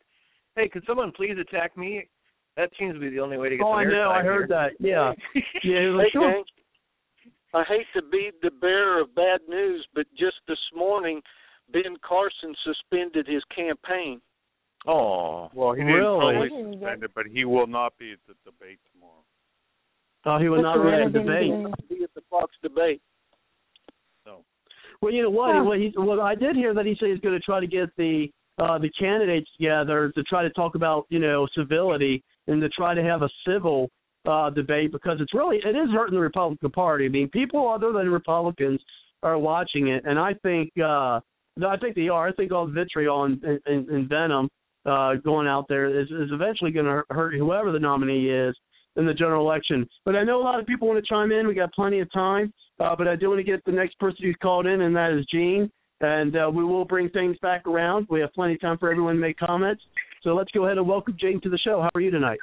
Hey, 0.56 0.68
could 0.68 0.82
someone 0.86 1.12
please 1.14 1.36
attack 1.40 1.76
me? 1.76 2.08
That 2.56 2.70
seems 2.78 2.94
to 2.94 3.00
be 3.00 3.08
the 3.10 3.20
only 3.20 3.38
way 3.38 3.48
to 3.50 3.56
get. 3.56 3.64
Oh, 3.64 3.70
some 3.72 3.78
I 3.78 3.84
know. 3.84 3.90
airtime 3.90 4.18
I 4.20 4.22
heard 4.22 4.48
here. 4.48 4.48
that. 4.48 4.70
Yeah. 4.80 5.12
yeah. 5.64 5.96
Hey, 6.02 6.10
sure. 6.12 6.32
gang, 6.32 6.44
I 7.54 7.64
hate 7.68 7.86
to 7.94 8.02
be 8.10 8.30
the 8.42 8.50
bearer 8.50 9.02
of 9.02 9.14
bad 9.14 9.40
news, 9.48 9.86
but 9.94 10.06
just 10.18 10.36
this 10.48 10.58
morning, 10.74 11.20
Ben 11.72 11.96
Carson 12.06 12.54
suspended 12.64 13.26
his 13.26 13.42
campaign. 13.54 14.20
Oh, 14.86 15.48
Well, 15.54 15.72
he 15.74 15.82
didn't 15.82 16.00
totally 16.02 16.48
suspend 16.48 17.04
it, 17.04 17.12
but 17.14 17.26
he 17.26 17.44
will 17.44 17.66
not 17.68 17.92
be 17.98 18.12
at 18.12 18.18
the 18.26 18.34
debate 18.44 18.78
tomorrow. 18.92 19.22
Oh, 20.24 20.38
he 20.42 20.48
was 20.48 20.60
not 20.62 20.74
ready 20.74 21.04
to 21.04 21.18
debate. 21.18 21.88
Be 21.88 22.04
at 22.04 22.12
the 22.14 22.22
Fox 22.30 22.52
debate. 22.62 23.00
Well, 25.02 25.12
you 25.12 25.22
know 25.22 25.30
what? 25.30 25.66
Well, 25.66 25.78
he, 25.78 25.92
well, 25.96 26.20
I 26.20 26.36
did 26.36 26.54
hear 26.54 26.72
that 26.74 26.86
he 26.86 26.96
said 26.98 27.08
he's 27.10 27.20
going 27.20 27.34
to 27.34 27.40
try 27.40 27.58
to 27.60 27.66
get 27.66 27.94
the 27.96 28.28
uh, 28.58 28.78
the 28.78 28.90
candidates 28.98 29.50
together 29.58 30.12
to 30.14 30.22
try 30.22 30.42
to 30.42 30.50
talk 30.50 30.76
about 30.76 31.06
you 31.10 31.18
know 31.18 31.46
civility 31.56 32.22
and 32.46 32.60
to 32.62 32.68
try 32.68 32.94
to 32.94 33.02
have 33.02 33.22
a 33.22 33.28
civil 33.46 33.90
uh, 34.26 34.50
debate 34.50 34.92
because 34.92 35.18
it's 35.20 35.34
really 35.34 35.56
it 35.56 35.76
is 35.76 35.90
hurting 35.92 36.14
the 36.14 36.20
Republican 36.20 36.70
Party. 36.70 37.06
I 37.06 37.08
mean, 37.08 37.28
people 37.28 37.68
other 37.68 37.92
than 37.92 38.08
Republicans 38.10 38.80
are 39.24 39.38
watching 39.38 39.88
it, 39.88 40.04
and 40.06 40.18
I 40.18 40.34
think 40.42 40.70
uh, 40.78 41.18
I 41.66 41.76
think 41.80 41.96
they 41.96 42.08
are. 42.08 42.28
I 42.28 42.32
think 42.32 42.52
all 42.52 42.66
the 42.66 42.72
vitriol 42.72 43.24
and, 43.24 43.42
and, 43.42 43.88
and 43.88 44.08
venom 44.08 44.48
uh, 44.86 45.14
going 45.14 45.48
out 45.48 45.66
there 45.68 46.00
is, 46.00 46.06
is 46.08 46.30
eventually 46.30 46.70
going 46.70 46.86
to 46.86 47.02
hurt 47.10 47.34
whoever 47.34 47.72
the 47.72 47.78
nominee 47.80 48.30
is 48.30 48.56
in 48.96 49.06
the 49.06 49.14
general 49.14 49.48
election. 49.48 49.88
But 50.04 50.16
I 50.16 50.24
know 50.24 50.40
a 50.40 50.44
lot 50.44 50.60
of 50.60 50.66
people 50.66 50.88
want 50.88 51.02
to 51.02 51.08
chime 51.08 51.32
in. 51.32 51.46
We 51.46 51.54
got 51.54 51.72
plenty 51.72 52.00
of 52.00 52.12
time, 52.12 52.52
uh, 52.80 52.94
but 52.96 53.08
I 53.08 53.16
do 53.16 53.28
want 53.28 53.38
to 53.38 53.44
get 53.44 53.64
the 53.64 53.72
next 53.72 53.98
person 53.98 54.18
who's 54.22 54.36
called 54.42 54.66
in, 54.66 54.82
and 54.82 54.94
that 54.96 55.12
is 55.12 55.26
Gene. 55.30 55.70
And 56.00 56.36
uh, 56.36 56.50
we 56.52 56.64
will 56.64 56.84
bring 56.84 57.08
things 57.10 57.36
back 57.42 57.66
around. 57.66 58.06
We 58.10 58.20
have 58.20 58.32
plenty 58.32 58.54
of 58.54 58.60
time 58.60 58.76
for 58.78 58.90
everyone 58.90 59.14
to 59.14 59.20
make 59.20 59.38
comments. 59.38 59.82
So 60.22 60.30
let's 60.34 60.50
go 60.50 60.66
ahead 60.66 60.78
and 60.78 60.86
welcome 60.86 61.16
Gene 61.18 61.40
to 61.42 61.48
the 61.48 61.58
show. 61.58 61.80
How 61.80 61.90
are 61.94 62.00
you 62.00 62.10
tonight? 62.10 62.40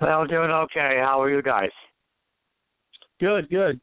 Well, 0.00 0.26
doing 0.26 0.50
okay. 0.50 0.98
How 1.02 1.20
are 1.22 1.30
you 1.30 1.42
guys? 1.42 1.70
Good, 3.20 3.48
good. 3.50 3.80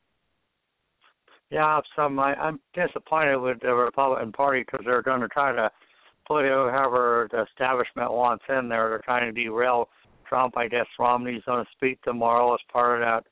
Yeah, 1.51 1.81
some 1.95 2.17
I, 2.19 2.33
I'm 2.35 2.59
disappointed 2.73 3.37
with 3.37 3.59
the 3.61 3.73
Republican 3.73 4.31
Party 4.31 4.61
because 4.61 4.85
they're 4.85 5.01
going 5.01 5.21
to 5.21 5.27
try 5.27 5.53
to 5.53 5.69
put 6.27 6.45
whoever 6.45 7.27
the 7.31 7.43
establishment 7.43 8.11
wants 8.11 8.43
in 8.49 8.69
there. 8.69 8.89
They're 8.89 9.01
trying 9.03 9.33
to 9.33 9.43
derail 9.43 9.89
Trump. 10.31 10.55
I 10.55 10.69
guess 10.69 10.85
Romney's 10.97 11.43
going 11.45 11.65
to 11.65 11.71
speak 11.75 12.01
tomorrow 12.03 12.53
as 12.53 12.61
part 12.71 13.01
of 13.01 13.05
that 13.05 13.23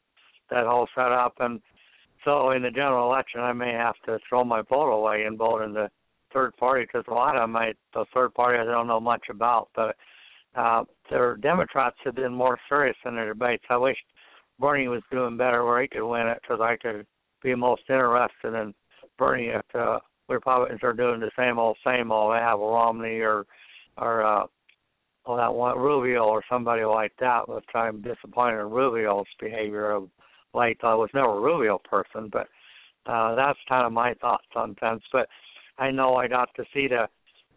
that 0.49 0.65
whole 0.65 0.87
setup, 0.95 1.35
and 1.39 1.61
so 2.25 2.51
in 2.51 2.63
the 2.63 2.71
general 2.71 3.11
election, 3.11 3.39
I 3.39 3.53
may 3.53 3.71
have 3.71 3.95
to 4.05 4.19
throw 4.27 4.43
my 4.43 4.61
vote 4.69 4.91
away 4.91 5.23
and 5.23 5.37
vote 5.37 5.61
in 5.61 5.73
the 5.73 5.89
third 6.33 6.55
party 6.57 6.85
because 6.85 7.05
a 7.07 7.13
lot 7.13 7.37
of 7.37 7.55
I, 7.55 7.73
the 7.93 8.05
third 8.13 8.33
party, 8.33 8.59
I 8.59 8.65
don't 8.65 8.87
know 8.87 8.99
much 8.99 9.23
about. 9.29 9.69
But 9.75 9.95
uh, 10.55 10.83
their 11.09 11.37
Democrats 11.37 11.95
have 12.03 12.15
been 12.15 12.33
more 12.33 12.57
serious 12.67 12.97
in 13.05 13.15
their 13.15 13.29
debates. 13.29 13.63
I 13.69 13.77
wish 13.77 13.97
Bernie 14.59 14.87
was 14.87 15.03
doing 15.11 15.37
better 15.37 15.63
where 15.63 15.81
he 15.81 15.87
could 15.87 16.07
win 16.07 16.27
it 16.27 16.39
because 16.41 16.59
I 16.61 16.75
could 16.75 17.05
be 17.41 17.55
most 17.55 17.83
interested 17.89 18.53
in 18.53 18.73
Bernie 19.17 19.47
if 19.47 19.61
the 19.71 19.99
Republicans 20.27 20.81
are 20.83 20.93
doing 20.93 21.19
the 21.19 21.31
same 21.37 21.57
old, 21.57 21.77
same 21.85 22.11
old. 22.11 22.33
They 22.33 22.39
have 22.39 22.59
Romney 22.59 23.19
or 23.19 23.45
or 23.97 24.23
uh, 24.23 24.45
well, 25.29 25.37
that 25.37 25.53
one 25.53 25.77
Rubio 25.77 26.23
or 26.23 26.43
somebody 26.49 26.83
like 26.83 27.11
that. 27.19 27.47
Which 27.47 27.63
I'm 27.75 28.01
disappointed 28.01 28.61
in 28.61 28.71
Rubio's 28.71 29.27
behavior 29.39 29.91
of 29.91 30.09
late. 30.55 30.79
I 30.81 30.95
was 30.95 31.11
never 31.13 31.37
a 31.37 31.39
Rubio 31.39 31.79
person, 31.87 32.31
but 32.31 32.47
uh, 33.05 33.35
that's 33.35 33.59
kind 33.69 33.85
of 33.85 33.93
my 33.93 34.15
thoughts 34.15 34.45
things. 34.55 35.01
But 35.11 35.27
I 35.77 35.91
know 35.91 36.15
I 36.15 36.27
got 36.27 36.49
to 36.55 36.65
see 36.73 36.87
the 36.87 37.07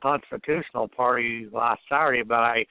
Constitutional 0.02 0.86
Party 0.86 1.48
last 1.50 1.80
Saturday, 1.88 2.22
but 2.22 2.40
I 2.40 2.66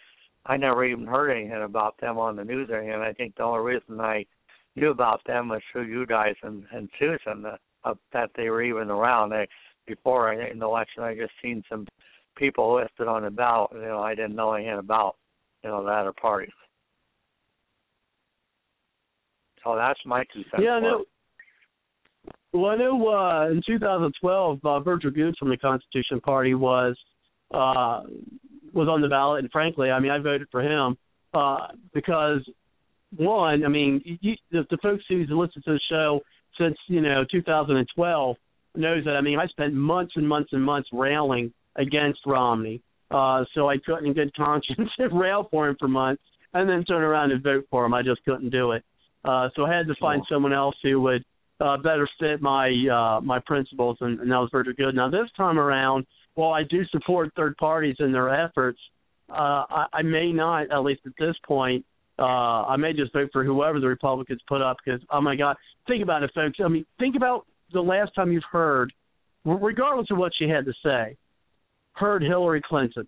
I 0.45 0.57
never 0.57 0.85
even 0.85 1.07
heard 1.07 1.31
anything 1.31 1.63
about 1.63 1.99
them 1.99 2.19
on 2.19 2.35
the 2.35 2.43
news 2.43 2.69
anything. 2.71 2.93
I 2.93 3.13
think 3.13 3.35
the 3.35 3.43
only 3.43 3.73
reason 3.73 3.99
I 3.99 4.23
knew 4.75 4.91
about 4.91 5.21
them 5.25 5.49
was 5.49 5.61
through 5.71 5.87
you 5.87 6.05
guys 6.05 6.35
and 6.43 6.63
and 6.71 6.87
Susan 6.99 7.45
uh, 7.83 7.93
that 8.13 8.29
they 8.37 8.51
were 8.51 8.61
even 8.61 8.91
around. 8.91 9.31
They, 9.31 9.47
before 9.87 10.29
I, 10.29 10.51
in 10.51 10.59
the 10.59 10.67
election, 10.67 11.01
I 11.01 11.15
just 11.15 11.33
seen 11.41 11.63
some 11.67 11.87
people 12.41 12.75
listed 12.75 13.07
on 13.07 13.23
the 13.23 13.29
ballot. 13.29 13.69
You 13.73 13.81
know, 13.81 13.99
I 13.99 14.15
didn't 14.15 14.35
know 14.35 14.53
anything 14.53 14.79
about 14.79 15.15
you 15.63 15.69
know 15.69 15.83
the 15.83 15.91
other 15.91 16.13
parties. 16.13 16.49
So 19.63 19.75
that's 19.75 19.99
my 20.05 20.23
two 20.33 20.41
cents. 20.49 20.63
Yeah, 20.63 20.79
no. 20.79 21.05
Well, 22.51 22.71
I 22.71 22.75
know 22.75 23.07
uh, 23.07 23.49
in 23.49 23.61
2012, 23.65 24.59
uh, 24.63 24.79
Virgil 24.81 25.11
Goode 25.11 25.35
from 25.37 25.49
the 25.49 25.57
Constitution 25.57 26.19
Party 26.19 26.55
was 26.55 26.97
uh, 27.53 28.01
was 28.73 28.87
on 28.89 29.01
the 29.01 29.07
ballot, 29.07 29.43
and 29.43 29.51
frankly, 29.51 29.91
I 29.91 29.99
mean, 29.99 30.11
I 30.11 30.17
voted 30.17 30.47
for 30.51 30.61
him 30.61 30.97
uh, 31.33 31.67
because 31.93 32.41
one, 33.15 33.63
I 33.63 33.69
mean, 33.69 34.01
you, 34.03 34.33
the, 34.51 34.65
the 34.69 34.77
folks 34.81 35.03
who's 35.07 35.29
listened 35.29 35.63
to 35.65 35.73
the 35.73 35.79
show 35.89 36.21
since 36.59 36.75
you 36.87 37.01
know 37.01 37.23
2012 37.31 38.35
knows 38.75 39.05
that. 39.05 39.11
I 39.11 39.21
mean, 39.21 39.37
I 39.37 39.45
spent 39.47 39.73
months 39.73 40.13
and 40.15 40.27
months 40.27 40.49
and 40.53 40.63
months 40.63 40.89
railing 40.91 41.53
against 41.75 42.19
Romney, 42.25 42.81
uh, 43.11 43.43
so 43.53 43.69
I 43.69 43.77
couldn't 43.85 44.05
in 44.07 44.13
good 44.13 44.33
conscience 44.35 44.89
rail 45.11 45.47
for 45.49 45.69
him 45.69 45.75
for 45.79 45.87
months 45.87 46.23
and 46.53 46.69
then 46.69 46.83
turn 46.83 47.01
around 47.01 47.31
and 47.31 47.43
vote 47.43 47.65
for 47.69 47.85
him. 47.85 47.93
I 47.93 48.01
just 48.01 48.23
couldn't 48.25 48.49
do 48.49 48.71
it. 48.71 48.83
Uh, 49.23 49.49
so 49.55 49.65
I 49.65 49.75
had 49.75 49.87
to 49.87 49.95
find 49.99 50.23
someone 50.29 50.53
else 50.53 50.75
who 50.81 50.99
would 51.01 51.23
uh, 51.59 51.77
better 51.77 52.09
fit 52.19 52.41
my 52.41 52.69
uh, 52.91 53.21
my 53.21 53.39
principles, 53.45 53.97
and, 54.01 54.19
and 54.19 54.31
that 54.31 54.37
was 54.37 54.49
very 54.51 54.73
good. 54.73 54.95
Now 54.95 55.09
this 55.09 55.29
time 55.37 55.59
around, 55.59 56.07
while 56.33 56.53
I 56.53 56.63
do 56.63 56.83
support 56.87 57.31
third 57.35 57.55
parties 57.57 57.97
in 57.99 58.11
their 58.11 58.29
efforts, 58.29 58.79
uh, 59.29 59.65
I, 59.69 59.85
I 59.93 60.01
may 60.01 60.31
not, 60.31 60.71
at 60.71 60.79
least 60.79 61.01
at 61.05 61.13
this 61.19 61.35
point, 61.45 61.85
uh, 62.17 62.23
I 62.23 62.77
may 62.77 62.93
just 62.93 63.13
vote 63.13 63.29
for 63.31 63.43
whoever 63.43 63.79
the 63.79 63.87
Republicans 63.87 64.41
put 64.47 64.61
up 64.61 64.77
because 64.83 65.01
oh 65.11 65.21
my 65.21 65.35
God, 65.35 65.55
think 65.87 66.01
about 66.01 66.23
it, 66.23 66.31
folks. 66.33 66.57
I 66.63 66.67
mean, 66.67 66.85
think 66.99 67.15
about 67.15 67.45
the 67.71 67.81
last 67.81 68.15
time 68.15 68.31
you've 68.31 68.43
heard, 68.51 68.91
regardless 69.45 70.07
of 70.09 70.17
what 70.17 70.31
she 70.37 70.49
had 70.49 70.65
to 70.65 70.73
say, 70.83 71.15
heard 71.93 72.21
Hillary 72.21 72.61
Clinton. 72.67 73.07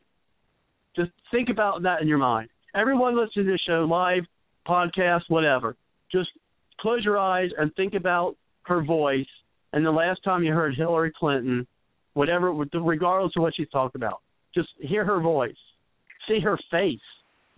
Just 0.96 1.12
think 1.32 1.50
about 1.50 1.84
that 1.84 2.02
in 2.02 2.08
your 2.08 2.18
mind. 2.18 2.50
Everyone 2.76 3.18
listening 3.18 3.46
to 3.46 3.52
this 3.52 3.62
show 3.68 3.86
live, 3.90 4.24
podcast, 4.68 5.22
whatever. 5.28 5.76
Just 6.12 6.30
close 6.80 7.04
your 7.04 7.18
eyes 7.18 7.50
and 7.58 7.74
think 7.76 7.94
about 7.94 8.36
her 8.64 8.84
voice 8.84 9.26
and 9.74 9.84
the 9.84 9.92
last 9.92 10.24
time 10.24 10.44
you 10.44 10.54
heard 10.54 10.76
Hillary 10.76 11.12
Clinton, 11.20 11.68
whatever, 12.14 12.54
regardless 12.54 13.34
of 13.36 13.42
what 13.42 13.54
she's 13.56 13.70
talked 13.70 13.96
about. 13.96 14.22
Just 14.54 14.70
hear 14.80 15.04
her 15.04 15.20
voice, 15.20 15.56
see 16.28 16.40
her 16.40 16.58
face 16.70 17.00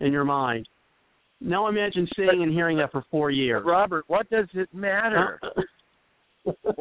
in 0.00 0.12
your 0.12 0.24
mind. 0.24 0.66
Now 1.42 1.68
imagine 1.68 2.08
seeing 2.16 2.42
and 2.42 2.50
hearing 2.50 2.78
that 2.78 2.90
for 2.90 3.04
four 3.10 3.30
years. 3.30 3.62
Robert, 3.66 4.04
what 4.08 4.28
does 4.30 4.46
it 4.54 4.72
matter? 4.72 5.38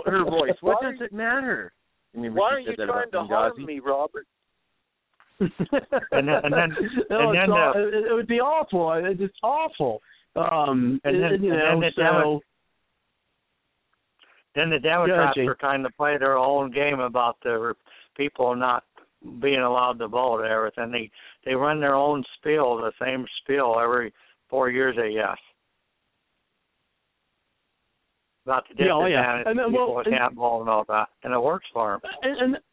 her 0.05 0.23
voice. 0.23 0.53
What 0.61 0.81
does 0.81 0.95
it 1.01 1.11
matter? 1.11 1.73
I 2.15 2.19
mean, 2.19 2.33
Why 2.33 2.53
are 2.53 2.59
you 2.59 2.73
trying 2.77 3.11
to 3.11 3.23
harm 3.23 3.65
me, 3.65 3.81
Robert? 3.85 4.25
And 5.39 6.27
then, 6.27 6.36
and 6.43 6.53
then, 6.53 6.69
no, 7.09 7.29
and 7.29 7.38
then 7.38 7.51
all, 7.51 7.73
uh, 7.75 7.79
it, 7.79 7.93
it 8.09 8.13
would 8.13 8.27
be 8.27 8.39
awful. 8.39 8.93
It's 8.93 9.19
just 9.19 9.33
awful. 9.43 10.01
Um, 10.36 10.99
And 11.03 11.15
then- 11.23 11.33
and, 11.33 11.43
you 11.43 11.51
and 11.51 11.59
know, 11.59 11.69
then 11.71 11.79
the 11.81 11.91
so 11.95 12.01
Demo- 12.01 12.39
then 14.55 14.69
the 14.69 14.79
Democrats 14.79 15.38
are 15.38 15.55
trying 15.55 15.83
to 15.83 15.89
play 15.91 16.17
their 16.17 16.38
own 16.38 16.71
game 16.71 16.99
about 17.01 17.38
the 17.43 17.73
people 18.15 18.55
not 18.55 18.83
being 19.41 19.59
allowed 19.59 19.99
to 19.99 20.07
vote 20.07 20.41
and 20.41 20.51
everything. 20.51 20.91
They 20.91 21.11
they 21.45 21.55
run 21.55 21.79
their 21.81 21.95
own 21.95 22.23
spiel, 22.38 22.77
the 22.77 22.93
same 23.03 23.25
spiel 23.41 23.75
every 23.81 24.13
four 24.49 24.69
years. 24.69 24.95
They 24.95 25.13
guess 25.13 25.38
about 28.45 28.63
the 28.69 28.86
Yeah, 28.86 28.91
oh, 28.93 29.05
yeah. 29.07 29.41
And 29.45 29.57
then, 29.59 29.69
people 29.71 29.95
well, 29.95 30.03
that 30.03 30.07
and- 30.07 30.17
can't 30.17 30.36
vote 30.36 30.61
and 30.61 30.69
all 30.69 30.86
that, 30.88 31.07
and 31.23 31.33
it 31.33 31.41
works 31.41 31.65
for 31.73 31.99
them. 32.01 32.11
and, 32.21 32.53
and 32.53 32.63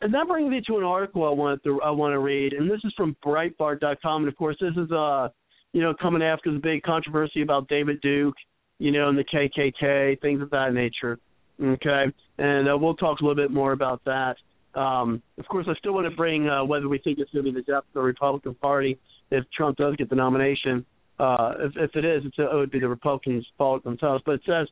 and 0.00 0.14
that 0.14 0.26
brings 0.28 0.50
me 0.50 0.60
to 0.66 0.78
an 0.78 0.84
article 0.84 1.24
I 1.26 1.30
want 1.30 1.62
to 1.64 1.80
I 1.82 1.90
want 1.90 2.12
to 2.12 2.18
read, 2.18 2.52
and 2.52 2.70
this 2.70 2.80
is 2.84 2.92
from 2.96 3.16
Breitbart.com, 3.24 4.22
and 4.22 4.28
of 4.28 4.36
course 4.36 4.56
this 4.60 4.72
is 4.76 4.90
uh 4.92 5.28
you 5.72 5.82
know 5.82 5.94
coming 6.00 6.22
after 6.22 6.52
the 6.52 6.58
big 6.58 6.82
controversy 6.82 7.42
about 7.42 7.68
David 7.68 8.00
Duke, 8.00 8.34
you 8.78 8.90
know, 8.92 9.08
and 9.08 9.18
the 9.18 9.24
KKK, 9.24 10.20
things 10.20 10.42
of 10.42 10.50
that 10.50 10.72
nature. 10.72 11.18
Okay, 11.62 12.06
and 12.38 12.68
uh, 12.68 12.76
we'll 12.76 12.94
talk 12.94 13.20
a 13.20 13.22
little 13.22 13.36
bit 13.36 13.50
more 13.50 13.72
about 13.72 14.02
that. 14.06 14.36
Um, 14.74 15.22
of 15.38 15.46
course, 15.46 15.66
I 15.68 15.74
still 15.74 15.92
want 15.92 16.08
to 16.08 16.16
bring 16.16 16.48
uh, 16.48 16.64
whether 16.64 16.88
we 16.88 16.98
think 16.98 17.18
it's 17.18 17.30
going 17.32 17.44
to 17.44 17.52
be 17.52 17.54
the 17.54 17.64
death 17.64 17.84
of 17.88 17.94
the 17.94 18.00
Republican 18.00 18.54
Party 18.54 18.98
if 19.30 19.44
Trump 19.54 19.76
does 19.76 19.96
get 19.96 20.08
the 20.08 20.16
nomination. 20.16 20.86
Uh, 21.18 21.52
if, 21.58 21.72
if 21.76 21.96
it 21.96 22.04
is, 22.04 22.22
it's, 22.24 22.38
it 22.38 22.48
would 22.50 22.70
be 22.70 22.80
the 22.80 22.88
Republicans' 22.88 23.46
fault 23.58 23.84
themselves. 23.84 24.22
But 24.24 24.36
it 24.36 24.42
says 24.46 24.68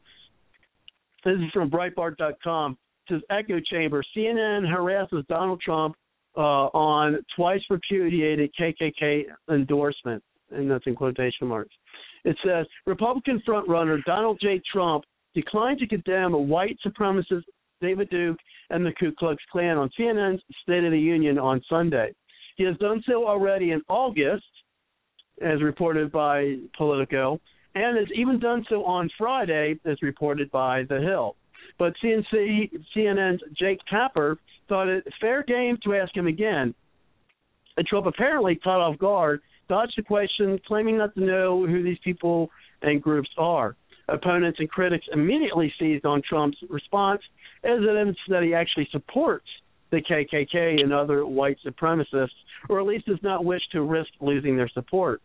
this 1.25 1.35
is 1.35 1.51
from 1.53 1.71
Breitbart.com. 1.71 2.79
Says 3.09 3.23
echo 3.31 3.59
chamber. 3.61 4.03
CNN 4.17 4.69
harasses 4.69 5.25
Donald 5.29 5.61
Trump 5.61 5.97
uh, 6.37 6.69
on 6.75 7.19
twice 7.35 7.63
repudiated 7.71 8.51
KKK 8.59 9.25
endorsement, 9.51 10.23
and 10.51 10.71
that's 10.71 10.87
in 10.87 10.95
quotation 10.95 11.47
marks. 11.47 11.75
It 12.25 12.37
says 12.45 12.67
Republican 12.87 13.43
frontrunner 13.47 14.03
Donald 14.05 14.39
J. 14.43 14.61
Trump 14.71 15.05
declined 15.35 15.79
to 15.79 15.87
condemn 15.87 16.35
a 16.35 16.39
white 16.39 16.77
supremacist 16.85 17.45
David 17.81 18.11
Duke 18.11 18.39
and 18.71 18.85
the 18.85 18.93
Ku 18.93 19.13
Klux 19.19 19.43
Klan 19.51 19.79
on 19.79 19.91
CNN's 19.99 20.43
State 20.63 20.85
of 20.85 20.93
the 20.93 20.99
Union 20.99 21.39
on 21.39 21.63
Sunday. 21.69 22.13
He 22.57 22.65
has 22.65 22.77
done 22.79 23.03
so 23.07 23.27
already 23.27 23.71
in 23.71 23.81
August, 23.89 24.45
as 25.41 25.63
reported 25.63 26.11
by 26.11 26.57
Politico, 26.77 27.41
and 27.75 27.97
has 27.97 28.09
even 28.15 28.41
done 28.41 28.67
so 28.69 28.85
on 28.85 29.09
Friday, 29.17 29.79
as 29.85 30.03
reported 30.03 30.51
by 30.51 30.83
The 30.89 31.01
Hill. 31.01 31.37
But 31.79 31.95
CNC, 32.03 32.85
CNN's 32.97 33.43
Jake 33.59 33.79
Tapper 33.89 34.39
thought 34.69 34.89
it 34.89 35.07
fair 35.21 35.43
game 35.45 35.79
to 35.85 35.95
ask 35.95 36.15
him 36.17 36.27
again. 36.27 36.75
And 37.77 37.87
Trump 37.87 38.07
apparently 38.07 38.57
caught 38.57 38.81
off 38.81 38.99
guard, 38.99 39.41
dodged 39.69 39.95
the 39.97 40.03
question, 40.03 40.59
claiming 40.67 40.99
not 40.99 41.15
to 41.15 41.21
know 41.21 41.65
who 41.67 41.83
these 41.83 41.99
people 42.03 42.51
and 42.83 43.01
groups 43.01 43.31
are. 43.39 43.77
Opponents 44.09 44.59
and 44.59 44.69
critics 44.69 45.07
immediately 45.13 45.73
seized 45.79 46.05
on 46.05 46.23
Trump's 46.29 46.59
response 46.69 47.21
as 47.63 47.79
evidence 47.79 48.17
that 48.29 48.43
he 48.43 48.55
actually 48.55 48.89
supports 48.91 49.47
the 49.91 50.03
KKK 50.03 50.83
and 50.83 50.93
other 50.93 51.25
white 51.25 51.59
supremacists, 51.65 52.29
or 52.69 52.81
at 52.81 52.87
least 52.87 53.07
does 53.07 53.23
not 53.23 53.45
wish 53.45 53.63
to 53.73 53.83
risk 53.83 54.11
losing 54.21 54.57
their 54.57 54.69
support. 54.69 55.23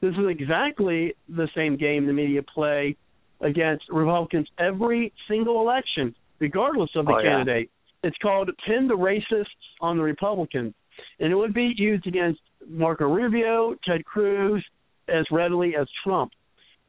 This 0.00 0.14
is 0.14 0.26
exactly 0.28 1.14
the 1.28 1.48
same 1.54 1.76
game 1.76 2.06
the 2.06 2.12
media 2.12 2.42
play 2.42 2.96
against 3.40 3.84
Republicans 3.90 4.48
every 4.58 5.12
single 5.28 5.60
election, 5.60 6.14
regardless 6.38 6.90
of 6.96 7.06
the 7.06 7.12
Oh, 7.12 7.18
yeah. 7.18 7.30
candidate. 7.30 7.70
It's 8.02 8.16
called 8.18 8.50
pin 8.66 8.86
the 8.86 8.96
racists 8.96 9.46
on 9.80 9.96
the 9.96 10.02
Republicans, 10.02 10.74
and 11.18 11.32
it 11.32 11.34
would 11.34 11.54
be 11.54 11.74
used 11.76 12.06
against 12.06 12.40
Marco 12.68 13.06
Rubio, 13.06 13.74
Ted 13.84 14.04
Cruz, 14.04 14.64
as 15.08 15.24
readily 15.30 15.74
as 15.76 15.88
Trump. 16.04 16.32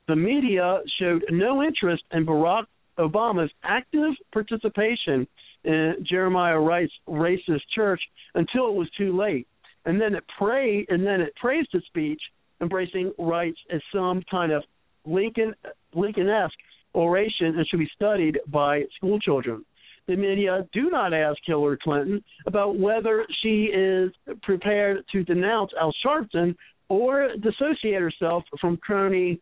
The 0.08 0.16
media 0.16 0.82
showed 1.00 1.24
no 1.30 1.64
interest 1.64 2.04
in 2.12 2.26
Barack 2.26 2.66
Obama's 2.98 3.52
active 3.64 4.14
participation 4.34 5.28
in 5.64 5.96
Jeremiah 6.10 6.60
Wright's 6.60 6.94
racist 7.08 7.62
church 7.74 8.02
until 8.36 8.68
it 8.70 8.74
was 8.76 8.90
too 8.98 9.16
late, 9.16 9.48
and 9.86 10.00
then 10.00 10.16
it 10.16 10.24
prayed 10.38 10.88
and 10.90 11.06
then 11.06 11.22
it 11.22 11.36
praised 11.36 11.70
his 11.72 11.84
speech, 11.86 12.22
embracing 12.62 13.14
Wright's 13.18 13.58
as 13.72 13.82
some 13.94 14.22
kind 14.30 14.52
of 14.52 14.64
Lincoln 15.10 15.54
Lincoln-esque 15.94 16.58
oration 16.96 17.58
and 17.58 17.68
should 17.68 17.80
be 17.80 17.90
studied 17.96 18.40
by 18.48 18.84
school 18.98 19.20
children. 19.20 19.66
The 20.08 20.16
media 20.16 20.68
do 20.74 20.90
not 20.90 21.14
ask 21.14 21.38
Hillary 21.46 21.78
Clinton 21.84 22.24
about 22.48 22.80
whether 22.80 23.26
she 23.42 23.66
is 23.66 24.12
prepared 24.42 25.04
to 25.12 25.24
denounce 25.24 25.72
Al 25.80 25.94
Sharpton 26.04 26.56
or 26.90 27.30
dissociate 27.42 28.02
herself 28.02 28.44
from 28.60 28.78
crony 28.78 29.40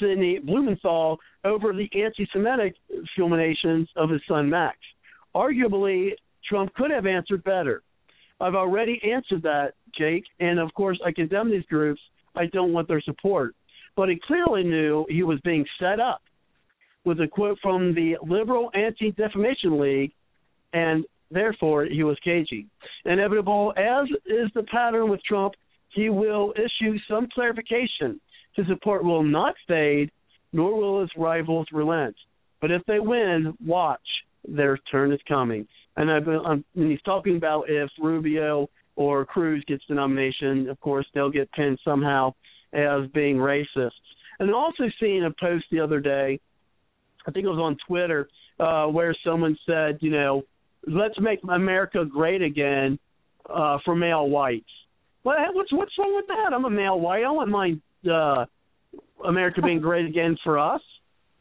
Sidney 0.00 0.38
Blumenthal 0.38 1.18
over 1.44 1.72
the 1.72 1.88
anti-Semitic 1.94 2.74
fulminations 3.16 3.88
of 3.96 4.10
his 4.10 4.20
son 4.28 4.48
Max. 4.48 4.78
Arguably, 5.34 6.10
Trump 6.48 6.72
could 6.74 6.90
have 6.90 7.06
answered 7.06 7.42
better. 7.44 7.82
I've 8.40 8.54
already 8.54 9.00
answered 9.04 9.42
that, 9.42 9.74
Jake, 9.96 10.24
and 10.40 10.58
of 10.60 10.72
course 10.74 11.00
I 11.04 11.12
condemn 11.12 11.50
these 11.50 11.64
groups. 11.64 12.00
I 12.36 12.46
don't 12.46 12.72
want 12.72 12.86
their 12.86 13.00
support. 13.00 13.54
But 13.98 14.10
he 14.10 14.20
clearly 14.24 14.62
knew 14.62 15.04
he 15.08 15.24
was 15.24 15.40
being 15.40 15.66
set 15.80 15.98
up 15.98 16.22
with 17.04 17.18
a 17.20 17.26
quote 17.26 17.58
from 17.60 17.92
the 17.96 18.16
Liberal 18.22 18.70
Anti 18.72 19.10
Defamation 19.10 19.80
League, 19.80 20.12
and 20.72 21.04
therefore 21.32 21.84
he 21.84 22.04
was 22.04 22.16
cagey. 22.22 22.68
Inevitable 23.04 23.74
as 23.76 24.06
is 24.26 24.50
the 24.54 24.62
pattern 24.70 25.10
with 25.10 25.20
Trump, 25.24 25.54
he 25.88 26.10
will 26.10 26.54
issue 26.54 26.96
some 27.10 27.26
clarification. 27.34 28.20
His 28.54 28.68
support 28.68 29.02
will 29.02 29.24
not 29.24 29.56
fade, 29.66 30.12
nor 30.52 30.76
will 30.76 31.00
his 31.00 31.10
rivals 31.16 31.66
relent. 31.72 32.14
But 32.60 32.70
if 32.70 32.82
they 32.86 33.00
win, 33.00 33.52
watch, 33.66 33.98
their 34.46 34.78
turn 34.92 35.10
is 35.10 35.20
coming. 35.26 35.66
And 35.96 36.08
I've 36.08 36.24
been, 36.24 36.36
um, 36.36 36.46
I'm, 36.46 36.64
and 36.76 36.88
he's 36.92 37.02
talking 37.02 37.36
about 37.36 37.64
if 37.68 37.90
Rubio 38.00 38.70
or 38.94 39.24
Cruz 39.24 39.64
gets 39.66 39.82
the 39.88 39.96
nomination, 39.96 40.68
of 40.68 40.78
course 40.78 41.06
they'll 41.14 41.32
get 41.32 41.50
pinned 41.50 41.80
somehow 41.84 42.32
as 42.72 43.08
being 43.14 43.36
racist. 43.36 43.90
And 44.38 44.52
also 44.54 44.84
seen 45.00 45.24
a 45.24 45.30
post 45.40 45.64
the 45.70 45.80
other 45.80 46.00
day, 46.00 46.40
I 47.26 47.30
think 47.30 47.44
it 47.44 47.48
was 47.48 47.58
on 47.58 47.76
Twitter, 47.86 48.28
uh, 48.60 48.86
where 48.86 49.14
someone 49.24 49.56
said, 49.66 49.98
you 50.00 50.10
know, 50.10 50.42
let's 50.86 51.18
make 51.20 51.40
America 51.48 52.04
great 52.04 52.42
again 52.42 52.98
uh, 53.48 53.78
for 53.84 53.94
male 53.94 54.28
whites. 54.28 54.70
What, 55.22 55.36
what's 55.52 55.72
what's 55.72 55.92
wrong 55.98 56.14
with 56.14 56.26
that? 56.28 56.54
I'm 56.54 56.64
a 56.64 56.70
male 56.70 57.00
white. 57.00 57.18
I 57.18 57.22
don't 57.22 57.36
want 57.36 57.50
my 57.50 57.74
uh, 58.10 58.46
America 59.26 59.60
being 59.62 59.80
great 59.80 60.06
again 60.06 60.36
for 60.44 60.58
us. 60.58 60.80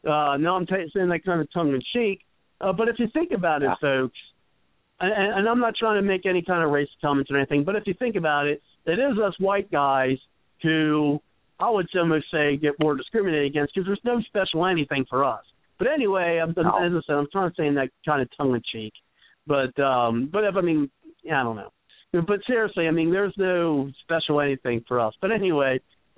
Uh, 0.03 0.37
no, 0.37 0.55
I'm 0.55 0.65
t- 0.65 0.91
saying 0.93 1.09
that 1.09 1.23
kind 1.23 1.41
of 1.41 1.51
tongue 1.53 1.69
in 1.69 1.81
cheek. 1.93 2.21
Uh, 2.59 2.73
but 2.73 2.87
if 2.87 2.95
you 2.97 3.07
think 3.13 3.31
about 3.31 3.61
it, 3.61 3.69
folks, 3.79 4.17
and, 4.99 5.11
and 5.11 5.47
I'm 5.47 5.59
not 5.59 5.75
trying 5.75 6.01
to 6.01 6.07
make 6.07 6.25
any 6.25 6.41
kind 6.41 6.63
of 6.63 6.71
racist 6.71 6.99
comments 7.01 7.29
or 7.29 7.37
anything, 7.37 7.63
but 7.63 7.75
if 7.75 7.83
you 7.85 7.93
think 7.93 8.15
about 8.15 8.47
it, 8.47 8.61
it 8.85 8.99
is 8.99 9.17
us 9.23 9.33
white 9.39 9.71
guys 9.71 10.17
who 10.63 11.19
I 11.59 11.69
would 11.69 11.87
almost 11.95 12.25
say 12.31 12.57
get 12.57 12.73
more 12.79 12.95
discriminated 12.95 13.47
against 13.47 13.73
because 13.73 13.87
there's 13.87 13.99
no 14.03 14.21
special 14.21 14.65
anything 14.65 15.05
for 15.09 15.23
us. 15.25 15.43
But 15.79 15.87
anyway, 15.91 16.39
I'm, 16.41 16.53
No. 16.57 16.69
as 16.83 16.91
I 16.93 16.99
said, 17.05 17.15
I'm 17.15 17.27
trying 17.31 17.49
to 17.51 17.55
say 17.55 17.67
in 17.67 17.75
that 17.75 17.89
kind 18.05 18.21
of 18.21 18.29
tongue 18.37 18.55
in 18.55 18.61
cheek. 18.71 18.93
But 19.45 19.77
um, 19.81 20.29
but 20.31 20.43
if 20.43 20.55
I 20.55 20.61
mean, 20.61 20.89
yeah, 21.23 21.39
I 21.41 21.43
don't 21.43 21.55
know. 21.55 21.71
But 22.13 22.39
seriously, 22.47 22.87
I 22.87 22.91
mean, 22.91 23.11
there's 23.11 23.33
no 23.37 23.89
special 24.03 24.41
anything 24.41 24.83
for 24.87 24.99
us. 24.99 25.13
But 25.21 25.31
anyway, 25.31 25.79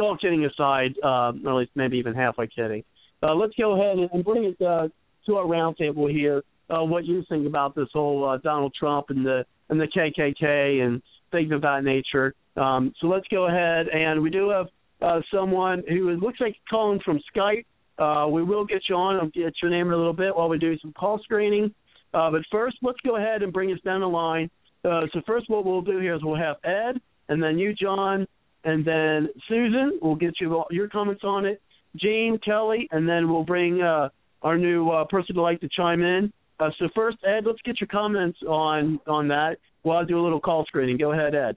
all 0.00 0.16
kidding 0.16 0.44
aside, 0.44 0.94
uh, 1.02 1.32
or 1.44 1.50
at 1.50 1.54
least 1.56 1.70
maybe 1.74 1.98
even 1.98 2.14
halfway 2.14 2.46
kidding. 2.46 2.84
Uh, 3.22 3.34
let's 3.34 3.54
go 3.58 3.72
ahead 3.80 3.98
and- 3.98 4.10
and 4.12 4.24
bring 4.24 4.44
it 4.44 4.60
uh, 4.62 4.88
to 5.26 5.36
our 5.36 5.44
roundtable 5.44 6.10
here. 6.10 6.42
Uh, 6.70 6.82
what 6.84 7.04
you 7.04 7.22
think 7.28 7.46
about 7.46 7.74
this 7.74 7.88
whole 7.92 8.26
uh, 8.28 8.38
Donald 8.38 8.74
Trump 8.78 9.06
and 9.10 9.24
the 9.24 9.44
and 9.70 9.80
the 9.80 9.86
KKK 9.86 10.82
and 10.84 11.02
things 11.34 11.52
of 11.52 11.60
that 11.62 11.82
nature? 11.84 12.34
Um, 12.56 12.94
so 13.00 13.08
let's 13.08 13.26
go 13.28 13.48
ahead 13.48 13.88
and 13.88 14.22
we 14.22 14.30
do 14.30 14.48
have 14.50 14.66
uh, 15.02 15.20
someone 15.32 15.82
who 15.88 16.10
looks 16.12 16.40
like 16.40 16.56
calling 16.70 17.00
from 17.04 17.20
Skype. 17.34 17.64
Uh, 17.98 18.28
we 18.28 18.42
will 18.42 18.64
get 18.64 18.82
you 18.88 18.94
on. 18.94 19.16
I'll 19.16 19.26
get 19.28 19.54
your 19.60 19.70
name 19.70 19.88
in 19.88 19.92
a 19.92 19.96
little 19.96 20.12
bit 20.12 20.34
while 20.34 20.48
we 20.48 20.58
do 20.58 20.78
some 20.78 20.92
call 20.92 21.18
screening. 21.22 21.74
Uh, 22.12 22.30
but 22.30 22.42
first, 22.50 22.76
let's 22.82 22.98
go 23.04 23.16
ahead 23.16 23.42
and 23.42 23.52
bring 23.52 23.72
us 23.72 23.78
down 23.84 24.00
the 24.00 24.08
line. 24.08 24.48
Uh, 24.84 25.02
so 25.12 25.20
first, 25.26 25.50
what 25.50 25.64
we'll 25.64 25.82
do 25.82 25.98
here 25.98 26.14
is 26.14 26.22
we'll 26.22 26.36
have 26.36 26.56
Ed, 26.64 27.00
and 27.28 27.42
then 27.42 27.58
you, 27.58 27.74
John, 27.74 28.26
and 28.64 28.84
then 28.84 29.28
Susan 29.48 29.98
We'll 30.00 30.14
get 30.14 30.34
you 30.40 30.64
your 30.70 30.88
comments 30.88 31.22
on 31.24 31.44
it. 31.44 31.60
Gene, 31.96 32.38
Kelly, 32.44 32.88
and 32.92 33.08
then 33.08 33.30
we'll 33.30 33.44
bring 33.44 33.82
uh, 33.82 34.08
our 34.42 34.58
new 34.58 34.90
uh, 34.90 35.04
person 35.04 35.34
to 35.34 35.42
like 35.42 35.60
to 35.60 35.68
chime 35.68 36.02
in. 36.02 36.32
So 36.78 36.88
first, 36.94 37.18
Ed, 37.26 37.44
let's 37.46 37.60
get 37.64 37.80
your 37.80 37.88
comments 37.88 38.38
on 38.48 39.00
on 39.06 39.28
that. 39.28 39.58
While 39.84 39.98
I'll 39.98 40.06
do 40.06 40.18
a 40.18 40.22
little 40.24 40.40
call 40.40 40.64
screening. 40.66 40.98
Go 40.98 41.12
ahead, 41.12 41.34
Ed. 41.34 41.56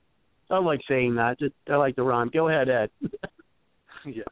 I 0.49 0.59
like 0.59 0.81
saying 0.87 1.15
that. 1.15 1.39
Just 1.39 1.55
I 1.69 1.75
like 1.75 1.95
the 1.95 2.03
rhyme. 2.03 2.29
Go 2.31 2.47
ahead, 2.47 2.69
Ed. 2.69 2.89
yeah. 4.05 4.23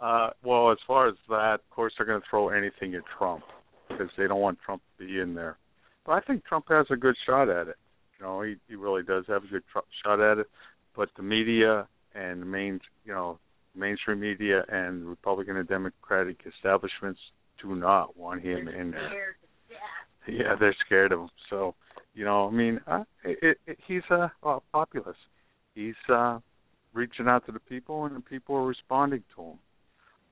Uh, 0.00 0.30
well, 0.42 0.72
as 0.72 0.78
far 0.86 1.08
as 1.08 1.14
that, 1.28 1.54
of 1.54 1.70
course, 1.70 1.92
they're 1.96 2.06
going 2.06 2.20
to 2.20 2.26
throw 2.28 2.48
anything 2.48 2.94
at 2.94 3.02
Trump 3.16 3.44
because 3.88 4.08
they 4.18 4.26
don't 4.26 4.40
want 4.40 4.58
Trump 4.64 4.82
to 4.98 5.06
be 5.06 5.20
in 5.20 5.34
there. 5.34 5.56
But 6.04 6.12
I 6.12 6.20
think 6.20 6.44
Trump 6.44 6.66
has 6.68 6.86
a 6.90 6.96
good 6.96 7.14
shot 7.24 7.48
at 7.48 7.68
it. 7.68 7.76
You 8.18 8.26
know, 8.26 8.42
he 8.42 8.56
he 8.68 8.74
really 8.74 9.02
does 9.02 9.24
have 9.28 9.44
a 9.44 9.46
good 9.46 9.62
tr- 9.72 9.78
shot 10.04 10.20
at 10.20 10.38
it. 10.38 10.46
But 10.96 11.10
the 11.16 11.22
media 11.22 11.86
and 12.14 12.42
the 12.42 12.46
main, 12.46 12.80
you 13.04 13.12
know, 13.12 13.38
mainstream 13.74 14.20
media 14.20 14.64
and 14.68 15.06
Republican 15.06 15.56
and 15.56 15.68
Democratic 15.68 16.38
establishments 16.46 17.20
do 17.62 17.74
not 17.74 18.16
want 18.16 18.42
him 18.42 18.68
in 18.68 18.90
there. 18.90 19.36
Yeah, 20.28 20.54
they're 20.58 20.76
scared 20.84 21.12
of 21.12 21.20
him. 21.20 21.30
So, 21.50 21.74
you 22.14 22.24
know, 22.24 22.48
I 22.48 22.50
mean, 22.50 22.80
uh, 22.86 23.04
it, 23.24 23.58
it, 23.66 23.78
he's 23.86 24.02
a 24.10 24.30
uh, 24.42 24.58
populist. 24.72 25.18
He's 25.74 25.94
uh, 26.12 26.38
reaching 26.92 27.26
out 27.28 27.46
to 27.46 27.52
the 27.52 27.60
people, 27.60 28.04
and 28.04 28.16
the 28.16 28.20
people 28.20 28.56
are 28.56 28.66
responding 28.66 29.22
to 29.36 29.42
him. 29.42 29.58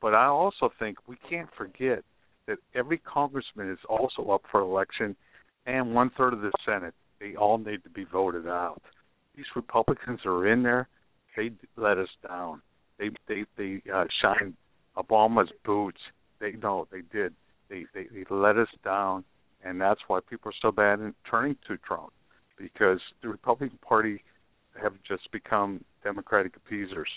But 0.01 0.15
I 0.15 0.27
also 0.27 0.71
think 0.79 0.99
we 1.07 1.17
can't 1.29 1.49
forget 1.57 2.03
that 2.47 2.59
every 2.75 2.99
congressman 2.99 3.71
is 3.71 3.79
also 3.89 4.31
up 4.31 4.43
for 4.51 4.61
election, 4.61 5.17
and 5.67 5.95
one 5.95 6.11
third 6.17 6.33
of 6.33 6.41
the 6.41 6.53
Senate. 6.67 6.95
They 7.21 7.37
all 7.37 7.59
need 7.59 7.83
to 7.85 7.91
be 7.91 8.05
voted 8.05 8.47
out. 8.47 8.81
These 9.37 9.47
Republicans 9.55 10.21
are 10.25 10.47
in 10.47 10.63
there. 10.63 10.89
They 11.37 11.51
let 11.77 11.99
us 11.99 12.09
down. 12.27 12.63
They 12.99 13.11
they 13.29 13.45
they 13.57 13.83
uh, 13.93 14.05
shined 14.21 14.55
Obama's 14.97 15.51
boots. 15.65 16.01
They 16.41 16.53
no, 16.53 16.89
they 16.91 17.03
did. 17.13 17.35
They 17.69 17.85
they 17.95 18.05
they 18.05 18.25
let 18.31 18.57
us 18.57 18.69
down, 18.85 19.25
and 19.65 19.81
that's 19.81 20.01
why 20.07 20.21
people 20.29 20.51
are 20.51 20.55
so 20.61 20.71
bad 20.71 21.01
in 21.01 21.15
turning 21.31 21.57
to 21.69 21.77
Trump 21.79 22.13
because 22.59 23.01
the 23.23 23.29
Republican 23.29 23.79
Party 23.87 24.23
have 24.81 24.93
just 25.07 25.31
become 25.33 25.85
Democratic 26.03 26.57
appeasers, 26.57 27.09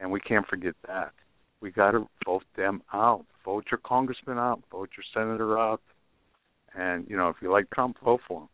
and 0.00 0.10
we 0.10 0.20
can't 0.20 0.46
forget 0.46 0.74
that. 0.86 1.12
We 1.60 1.70
got 1.70 1.92
to 1.92 2.08
vote 2.24 2.44
them 2.56 2.82
out. 2.92 3.24
Vote 3.44 3.64
your 3.70 3.80
congressman 3.84 4.38
out. 4.38 4.62
Vote 4.70 4.90
your 4.96 5.04
senator 5.12 5.58
out. 5.58 5.80
And 6.76 7.06
you 7.08 7.16
know, 7.16 7.28
if 7.28 7.36
you 7.40 7.50
like 7.50 7.68
Trump, 7.70 7.96
vote 8.04 8.20
for 8.28 8.42
him. 8.42 8.48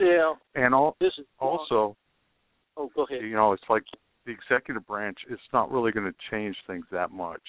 Yeah. 0.00 0.34
And 0.54 0.74
all, 0.74 0.96
this 1.00 1.12
is 1.18 1.24
also, 1.38 1.96
oh, 2.76 2.90
go 2.94 3.04
ahead. 3.04 3.22
you 3.22 3.34
know, 3.34 3.52
it's 3.52 3.62
like 3.70 3.84
the 4.26 4.32
executive 4.32 4.86
branch. 4.86 5.18
It's 5.30 5.40
not 5.52 5.70
really 5.70 5.92
going 5.92 6.06
to 6.06 6.18
change 6.30 6.56
things 6.66 6.84
that 6.90 7.12
much. 7.12 7.40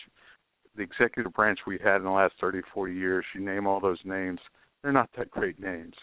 The 0.76 0.84
executive 0.84 1.34
branch 1.34 1.60
we 1.66 1.80
had 1.84 1.98
in 1.98 2.04
the 2.04 2.12
last 2.12 2.36
30, 2.40 2.62
40 2.74 2.94
years, 2.94 3.26
you 3.34 3.42
name 3.42 3.66
all 3.66 3.80
those 3.80 4.00
names, 4.06 4.40
they're 4.82 4.92
not 4.92 5.10
that 5.18 5.32
great 5.32 5.60
names, 5.60 5.96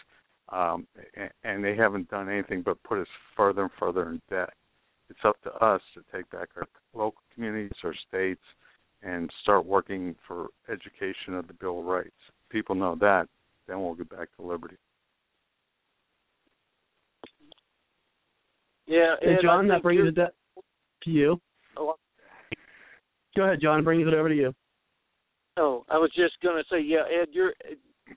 um, 0.49 0.85
and, 1.15 1.29
and 1.43 1.63
they 1.63 1.75
haven't 1.75 2.09
done 2.09 2.29
anything 2.29 2.61
but 2.61 2.81
put 2.83 2.99
us 2.99 3.07
further 3.35 3.63
and 3.63 3.71
further 3.79 4.09
in 4.09 4.21
debt. 4.29 4.53
It's 5.09 5.19
up 5.23 5.41
to 5.43 5.51
us 5.53 5.81
to 5.93 6.03
take 6.13 6.29
back 6.29 6.49
our 6.57 6.67
local 6.93 7.21
communities, 7.33 7.71
our 7.83 7.95
states, 8.07 8.41
and 9.01 9.31
start 9.43 9.65
working 9.65 10.15
for 10.27 10.47
education 10.67 11.35
of 11.35 11.47
the 11.47 11.53
Bill 11.53 11.79
of 11.79 11.85
Rights. 11.85 12.11
People 12.49 12.75
know 12.75 12.97
that, 12.99 13.27
then 13.67 13.81
we'll 13.81 13.93
get 13.93 14.09
back 14.09 14.27
to 14.35 14.45
liberty. 14.45 14.77
Yeah, 18.87 19.15
and 19.21 19.37
Ed, 19.37 19.41
John, 19.41 19.67
that 19.69 19.81
brings 19.81 20.07
it 20.07 20.19
to 21.05 21.09
you. 21.09 21.39
Oh, 21.77 21.95
Go 23.35 23.43
ahead, 23.43 23.59
John. 23.61 23.83
Bring 23.83 24.01
it 24.01 24.13
over 24.13 24.29
to 24.29 24.35
you. 24.35 24.53
oh, 25.57 25.85
I 25.89 25.97
was 25.97 26.11
just 26.15 26.35
going 26.41 26.61
to 26.61 26.63
say, 26.69 26.81
yeah, 26.81 27.03
Ed, 27.21 27.29
you're 27.31 27.53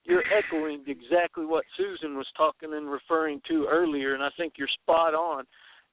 you're 0.04 0.24
echoing 0.36 0.84
exactly 0.86 1.46
what 1.46 1.64
Susan 1.76 2.16
was 2.16 2.26
talking 2.36 2.74
and 2.74 2.90
referring 2.90 3.40
to 3.48 3.66
earlier, 3.70 4.14
and 4.14 4.22
I 4.22 4.28
think 4.36 4.54
you're 4.58 4.68
spot 4.82 5.14
on 5.14 5.44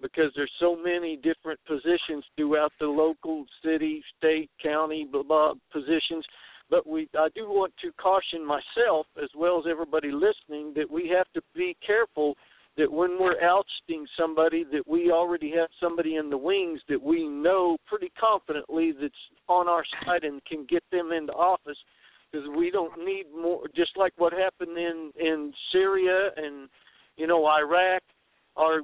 because 0.01 0.31
there's 0.35 0.51
so 0.59 0.75
many 0.75 1.15
different 1.15 1.59
positions 1.65 2.25
throughout 2.35 2.73
the 2.79 2.87
local, 2.87 3.45
city, 3.63 4.03
state, 4.17 4.49
county, 4.61 5.07
blah 5.09 5.23
blah 5.23 5.53
positions. 5.71 6.25
But 6.69 6.87
we, 6.87 7.07
I 7.17 7.27
do 7.35 7.47
want 7.47 7.73
to 7.83 7.91
caution 7.93 8.45
myself 8.45 9.05
as 9.21 9.29
well 9.35 9.59
as 9.59 9.65
everybody 9.69 10.11
listening 10.11 10.73
that 10.75 10.89
we 10.89 11.11
have 11.15 11.27
to 11.35 11.41
be 11.55 11.77
careful 11.85 12.35
that 12.77 12.91
when 12.91 13.17
we're 13.19 13.41
ousting 13.41 14.05
somebody 14.19 14.65
that 14.71 14.85
we 14.87 15.11
already 15.11 15.51
have 15.51 15.69
somebody 15.79 16.17
in 16.17 16.29
the 16.29 16.37
wings 16.37 16.81
that 16.89 17.01
we 17.01 17.27
know 17.27 17.77
pretty 17.87 18.11
confidently 18.19 18.93
that's 18.99 19.13
on 19.47 19.67
our 19.67 19.83
side 20.05 20.23
and 20.23 20.43
can 20.45 20.65
get 20.69 20.83
them 20.91 21.11
into 21.11 21.33
office 21.33 21.77
because 22.31 22.47
we 22.57 22.69
don't 22.71 22.97
need 22.97 23.25
more 23.33 23.61
just 23.75 23.91
like 23.95 24.13
what 24.17 24.33
happened 24.33 24.77
in 24.77 25.11
in 25.19 25.53
Syria 25.71 26.29
and 26.35 26.67
you 27.17 27.27
know 27.27 27.45
Iraq 27.45 28.01
our 28.57 28.81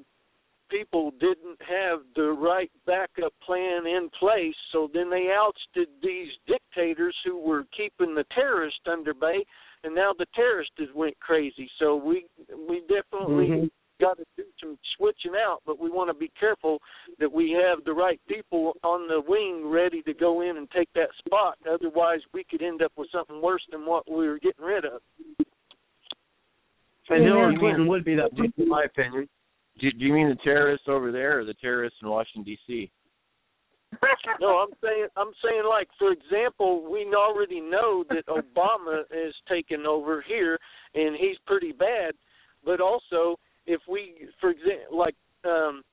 people 0.70 1.12
didn't 1.20 1.60
have 1.60 2.00
the 2.16 2.32
right 2.32 2.72
backup 2.86 3.34
plan 3.46 3.86
in 3.86 4.10
place 4.18 4.56
so 4.72 4.90
then 4.94 5.10
they 5.10 5.28
ousted 5.38 5.90
these 6.02 6.30
dictators 6.48 7.16
who 7.26 7.38
were 7.38 7.66
keeping 7.76 8.16
the 8.16 8.24
terrorists 8.34 8.80
under 8.90 9.14
bay 9.14 9.44
and 9.84 9.94
now 9.94 10.14
the 10.18 10.26
terrorists 10.34 10.80
went 10.96 11.20
crazy 11.20 11.70
so 11.78 11.98
we 11.98 12.26
we 12.70 12.82
definitely 12.88 13.48
Mm-hmm. 13.48 13.66
Got 14.02 14.18
to 14.18 14.26
do 14.36 14.44
some 14.60 14.78
switching 14.98 15.34
out, 15.38 15.60
but 15.66 15.80
we 15.80 15.90
want 15.90 16.10
to 16.10 16.14
be 16.14 16.32
careful 16.40 16.80
that 17.20 17.32
we 17.32 17.52
have 17.52 17.84
the 17.86 17.94
right 17.94 18.20
people 18.28 18.74
on 18.84 19.08
the 19.08 19.22
wing 19.26 19.70
ready 19.70 20.02
to 20.02 20.14
go 20.14 20.42
in 20.42 20.58
and 20.58 20.70
take 20.72 20.90
that 20.96 21.10
spot. 21.26 21.58
Otherwise, 21.72 22.20
we 22.34 22.44
could 22.44 22.62
end 22.62 22.82
up 22.82 22.92
with 22.98 23.08
something 23.12 23.42
worse 23.42 23.64
than 23.72 23.86
what 23.86 24.10
we 24.10 24.28
were 24.28 24.40
getting 24.40 24.66
rid 24.66 24.84
of. 24.84 25.02
And 27.10 27.24
Yeah, 27.24 27.30
Hillary. 27.30 27.58
Clinton 27.60 27.88
would 27.88 28.04
be 28.04 28.16
that, 28.16 28.32
in 28.58 28.68
my 28.68 28.84
opinion. 28.84 29.30
Do, 29.80 29.92
do 29.92 30.06
you 30.06 30.14
mean 30.14 30.30
the 30.30 30.38
terrorists 30.44 30.88
over 30.90 31.12
there 31.12 31.40
or 31.40 31.46
the 31.46 31.54
terrorists 31.56 32.00
in 32.02 32.10
Washington 32.10 32.44
D.C.? 32.44 32.92
No, 34.40 34.60
I'm 34.60 34.70
saying 34.82 35.08
I'm 35.18 35.32
saying 35.44 35.64
like 35.70 35.90
for 36.00 36.12
example, 36.12 36.90
we 36.90 37.06
already 37.14 37.60
know 37.60 38.06
that 38.10 38.26
Obama 38.28 39.02
is 39.12 39.36
taking 39.50 39.86
over 39.86 40.24
here 40.26 40.58
and 40.96 41.16
he's 41.16 41.36
pretty 41.46 41.74
bad, 41.74 42.14
but 42.64 42.80
also 42.80 43.38
if 43.66 43.82
we 43.88 44.28
for 44.40 44.50
example 44.50 44.98
like 44.98 45.16
um 45.46 45.84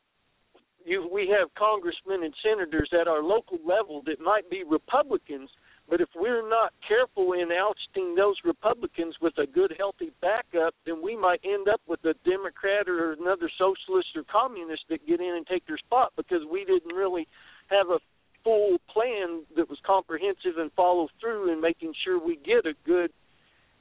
you 0.85 1.09
we 1.13 1.29
have 1.39 1.53
congressmen 1.55 2.25
and 2.25 2.35
senators 2.43 2.91
at 2.99 3.07
our 3.09 3.23
local 3.23 3.59
level 3.65 4.03
that 4.07 4.21
might 4.21 4.49
be 4.51 4.65
Republicans, 4.65 5.51
but 5.89 6.01
if 6.01 6.09
we're 6.17 6.49
not 6.49 6.73
careful 6.87 7.33
in 7.33 7.51
ousting 7.53 8.15
those 8.15 8.37
Republicans 8.45 9.17
with 9.21 9.37
a 9.39 9.47
good 9.47 9.75
healthy 9.79 10.11
backup, 10.21 10.75
then 10.87 11.03
we 11.03 11.17
might 11.17 11.41
end 11.45 11.69
up 11.69 11.81
with 11.87 12.01
a 12.05 12.15
Democrat 12.25 12.89
or 12.89 13.13
another 13.13 13.51
socialist 13.59 14.09
or 14.17 14.23
communist 14.31 14.83
that 14.89 15.07
get 15.07 15.21
in 15.21 15.35
and 15.37 15.47
take 15.47 15.67
their 15.67 15.79
spot 15.79 16.13
because 16.17 16.43
we 16.51 16.65
didn't 16.65 16.95
really 16.95 17.27
have 17.69 17.89
a 17.89 17.99
full 18.45 18.79
plan 18.91 19.45
that 19.57 19.69
was 19.69 19.79
comprehensive 19.85 20.57
and 20.57 20.73
follow 20.73 21.09
through 21.21 21.53
in 21.53 21.61
making 21.61 21.93
sure 22.05 22.19
we 22.23 22.37
get 22.37 22.65
a 22.67 22.73
good, 22.87 23.11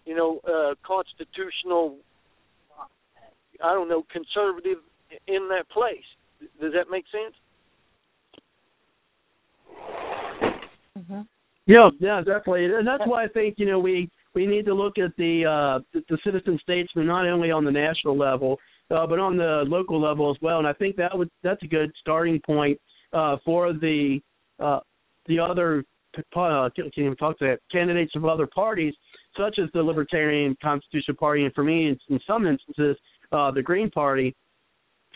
you 0.05 0.15
know, 0.15 0.39
uh, 0.47 0.75
constitutional, 0.85 1.95
I 3.63 3.73
don't 3.73 3.89
know, 3.89 4.03
conservative 4.11 4.79
in 5.27 5.47
that 5.49 5.69
place. 5.69 6.05
Does 6.61 6.73
that 6.73 6.89
make 6.89 7.05
sense? 7.11 7.35
Yeah, 11.65 11.89
yeah, 11.99 12.19
definitely, 12.19 12.65
and 12.65 12.87
that's 12.87 13.03
why 13.05 13.25
I 13.25 13.27
think 13.27 13.55
you 13.57 13.65
know 13.65 13.79
we 13.79 14.09
we 14.33 14.45
need 14.45 14.65
to 14.65 14.73
look 14.73 14.97
at 14.97 15.15
the 15.17 15.45
uh, 15.45 15.83
the, 15.93 16.03
the 16.09 16.17
citizen 16.23 16.59
statesman 16.63 17.07
not 17.07 17.27
only 17.27 17.51
on 17.51 17.65
the 17.65 17.71
national 17.71 18.17
level 18.17 18.57
uh, 18.91 19.05
but 19.05 19.19
on 19.19 19.37
the 19.37 19.63
local 19.67 20.01
level 20.01 20.31
as 20.31 20.37
well. 20.41 20.59
And 20.59 20.67
I 20.67 20.73
think 20.73 20.95
that 20.97 21.17
would 21.17 21.29
that's 21.43 21.61
a 21.63 21.67
good 21.67 21.91
starting 21.99 22.39
point 22.45 22.79
uh, 23.13 23.37
for 23.43 23.73
the 23.73 24.19
uh, 24.59 24.79
the 25.27 25.39
other 25.39 25.83
uh, 26.35 26.69
can't 26.75 26.91
even 26.97 27.15
talk 27.15 27.37
to 27.39 27.45
that 27.45 27.59
candidates 27.71 28.13
of 28.15 28.25
other 28.25 28.47
parties, 28.47 28.93
such 29.37 29.59
as 29.61 29.69
the 29.73 29.83
Libertarian 29.83 30.55
Constitutional 30.61 31.17
Party, 31.17 31.45
and 31.45 31.53
for 31.53 31.63
me, 31.63 31.89
in, 31.89 31.99
in 32.09 32.19
some 32.25 32.47
instances, 32.47 32.97
uh, 33.31 33.51
the 33.51 33.61
Green 33.61 33.89
Party. 33.89 34.35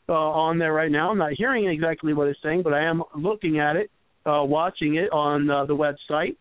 uh, 0.08 0.12
on 0.12 0.58
there 0.58 0.72
right 0.72 0.90
now. 0.90 1.10
I'm 1.10 1.18
not 1.18 1.32
hearing 1.36 1.66
exactly 1.66 2.14
what 2.14 2.28
it's 2.28 2.40
saying, 2.42 2.62
but 2.62 2.72
I 2.72 2.82
am 2.82 3.02
looking 3.14 3.58
at 3.58 3.76
it, 3.76 3.90
uh, 4.26 4.42
watching 4.44 4.96
it 4.96 5.10
on 5.12 5.50
uh, 5.50 5.64
the 5.66 5.76
website, 5.76 6.36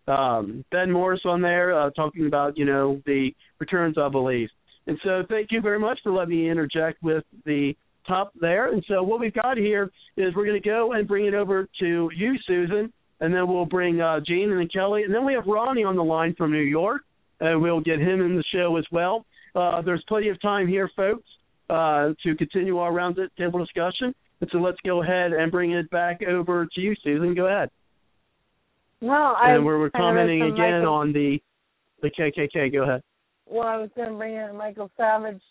um, 0.07 0.65
Ben 0.71 0.91
Morris 0.91 1.21
on 1.25 1.41
there 1.41 1.79
uh, 1.79 1.89
talking 1.91 2.27
about 2.27 2.57
you 2.57 2.65
know 2.65 3.01
the 3.05 3.31
returns, 3.59 3.97
I 3.97 4.09
believe. 4.09 4.49
And 4.87 4.97
so 5.03 5.23
thank 5.29 5.51
you 5.51 5.61
very 5.61 5.79
much 5.79 5.99
for 6.03 6.11
letting 6.11 6.35
me 6.35 6.49
interject 6.49 7.01
with 7.03 7.23
the 7.45 7.73
top 8.07 8.33
there. 8.39 8.73
And 8.73 8.83
so 8.87 9.03
what 9.03 9.19
we've 9.19 9.33
got 9.33 9.57
here 9.57 9.91
is 10.17 10.33
we're 10.35 10.45
going 10.45 10.61
to 10.61 10.67
go 10.67 10.93
and 10.93 11.07
bring 11.07 11.25
it 11.25 11.33
over 11.33 11.67
to 11.79 12.09
you, 12.15 12.35
Susan, 12.47 12.91
and 13.19 13.33
then 13.33 13.47
we'll 13.47 13.65
bring 13.65 14.01
uh, 14.01 14.19
Gene 14.25 14.49
and 14.51 14.59
then 14.59 14.69
Kelly, 14.73 15.03
and 15.03 15.13
then 15.13 15.23
we 15.23 15.33
have 15.33 15.45
Ronnie 15.45 15.83
on 15.83 15.95
the 15.95 16.03
line 16.03 16.33
from 16.35 16.51
New 16.51 16.63
York, 16.63 17.03
and 17.39 17.61
we'll 17.61 17.79
get 17.79 17.99
him 17.99 18.21
in 18.21 18.35
the 18.35 18.43
show 18.53 18.77
as 18.77 18.85
well. 18.91 19.25
Uh, 19.55 19.81
there's 19.81 20.03
plenty 20.07 20.29
of 20.29 20.41
time 20.41 20.67
here, 20.67 20.89
folks, 20.95 21.27
uh, 21.69 22.09
to 22.23 22.35
continue 22.37 22.79
our 22.79 22.91
round 22.91 23.19
table 23.37 23.59
discussion. 23.59 24.15
And 24.41 24.49
so 24.51 24.57
let's 24.57 24.79
go 24.83 25.03
ahead 25.03 25.33
and 25.33 25.51
bring 25.51 25.71
it 25.71 25.89
back 25.91 26.21
over 26.23 26.67
to 26.73 26.81
you, 26.81 26.95
Susan. 27.03 27.35
Go 27.35 27.45
ahead. 27.45 27.69
Well, 29.01 29.35
I 29.39 29.53
and 29.53 29.65
we're, 29.65 29.79
we're 29.79 29.89
commenting 29.89 30.43
again 30.43 30.79
Michael, 30.79 30.93
on 30.93 31.13
the 31.13 31.39
the 32.01 32.09
KKK. 32.09 32.71
Go 32.71 32.83
ahead. 32.83 33.01
Well, 33.47 33.67
I 33.67 33.77
was 33.77 33.89
going 33.95 34.09
to 34.09 34.15
bring 34.15 34.35
in 34.35 34.55
Michael 34.55 34.91
Savage. 34.95 35.41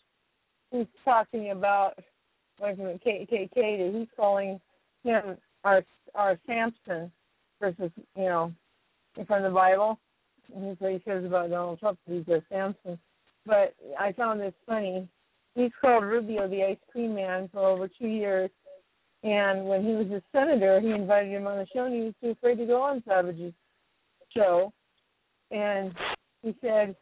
He's 0.70 0.86
talking 1.05 1.51
about 1.51 1.94
like 2.61 2.76
from 2.76 2.86
the 2.86 3.01
KKK. 3.05 3.98
He's 3.98 4.09
calling 4.16 4.61
him 5.03 5.36
our 5.64 5.82
our 6.14 6.38
Samson 6.46 7.11
versus 7.61 7.90
you 8.16 8.24
know 8.24 8.53
from 9.26 9.42
the 9.42 9.51
Bible. 9.51 9.98
And 10.55 10.68
he's 10.68 10.80
what 10.80 10.92
he 10.92 11.03
says 11.07 11.24
about 11.24 11.51
Donald 11.51 11.80
Trump. 11.80 11.98
He's 12.07 12.26
a 12.28 12.42
Samson. 12.51 12.98
But 13.46 13.74
I 13.98 14.12
found 14.12 14.40
this 14.40 14.55
funny. 14.66 15.09
He's 15.55 15.70
called 15.80 16.05
Rubio 16.05 16.48
the 16.48 16.62
ice 16.64 16.78
cream 16.92 17.14
man 17.14 17.48
for 17.53 17.66
over 17.66 17.88
two 17.88 18.09
years. 18.09 18.51
And 19.23 19.66
when 19.66 19.85
he 19.85 19.93
was 19.93 20.07
a 20.07 20.23
senator, 20.33 20.81
he 20.81 20.91
invited 20.91 21.31
him 21.31 21.47
on 21.47 21.59
the 21.59 21.66
show, 21.75 21.85
and 21.85 21.95
he 21.95 22.01
was 22.01 22.14
too 22.23 22.31
afraid 22.31 22.57
to 22.57 22.66
go 22.66 22.81
on 22.81 23.03
Savage's 23.07 23.53
show. 24.35 24.73
And 25.51 25.95
he 26.43 26.55
said, 26.61 26.97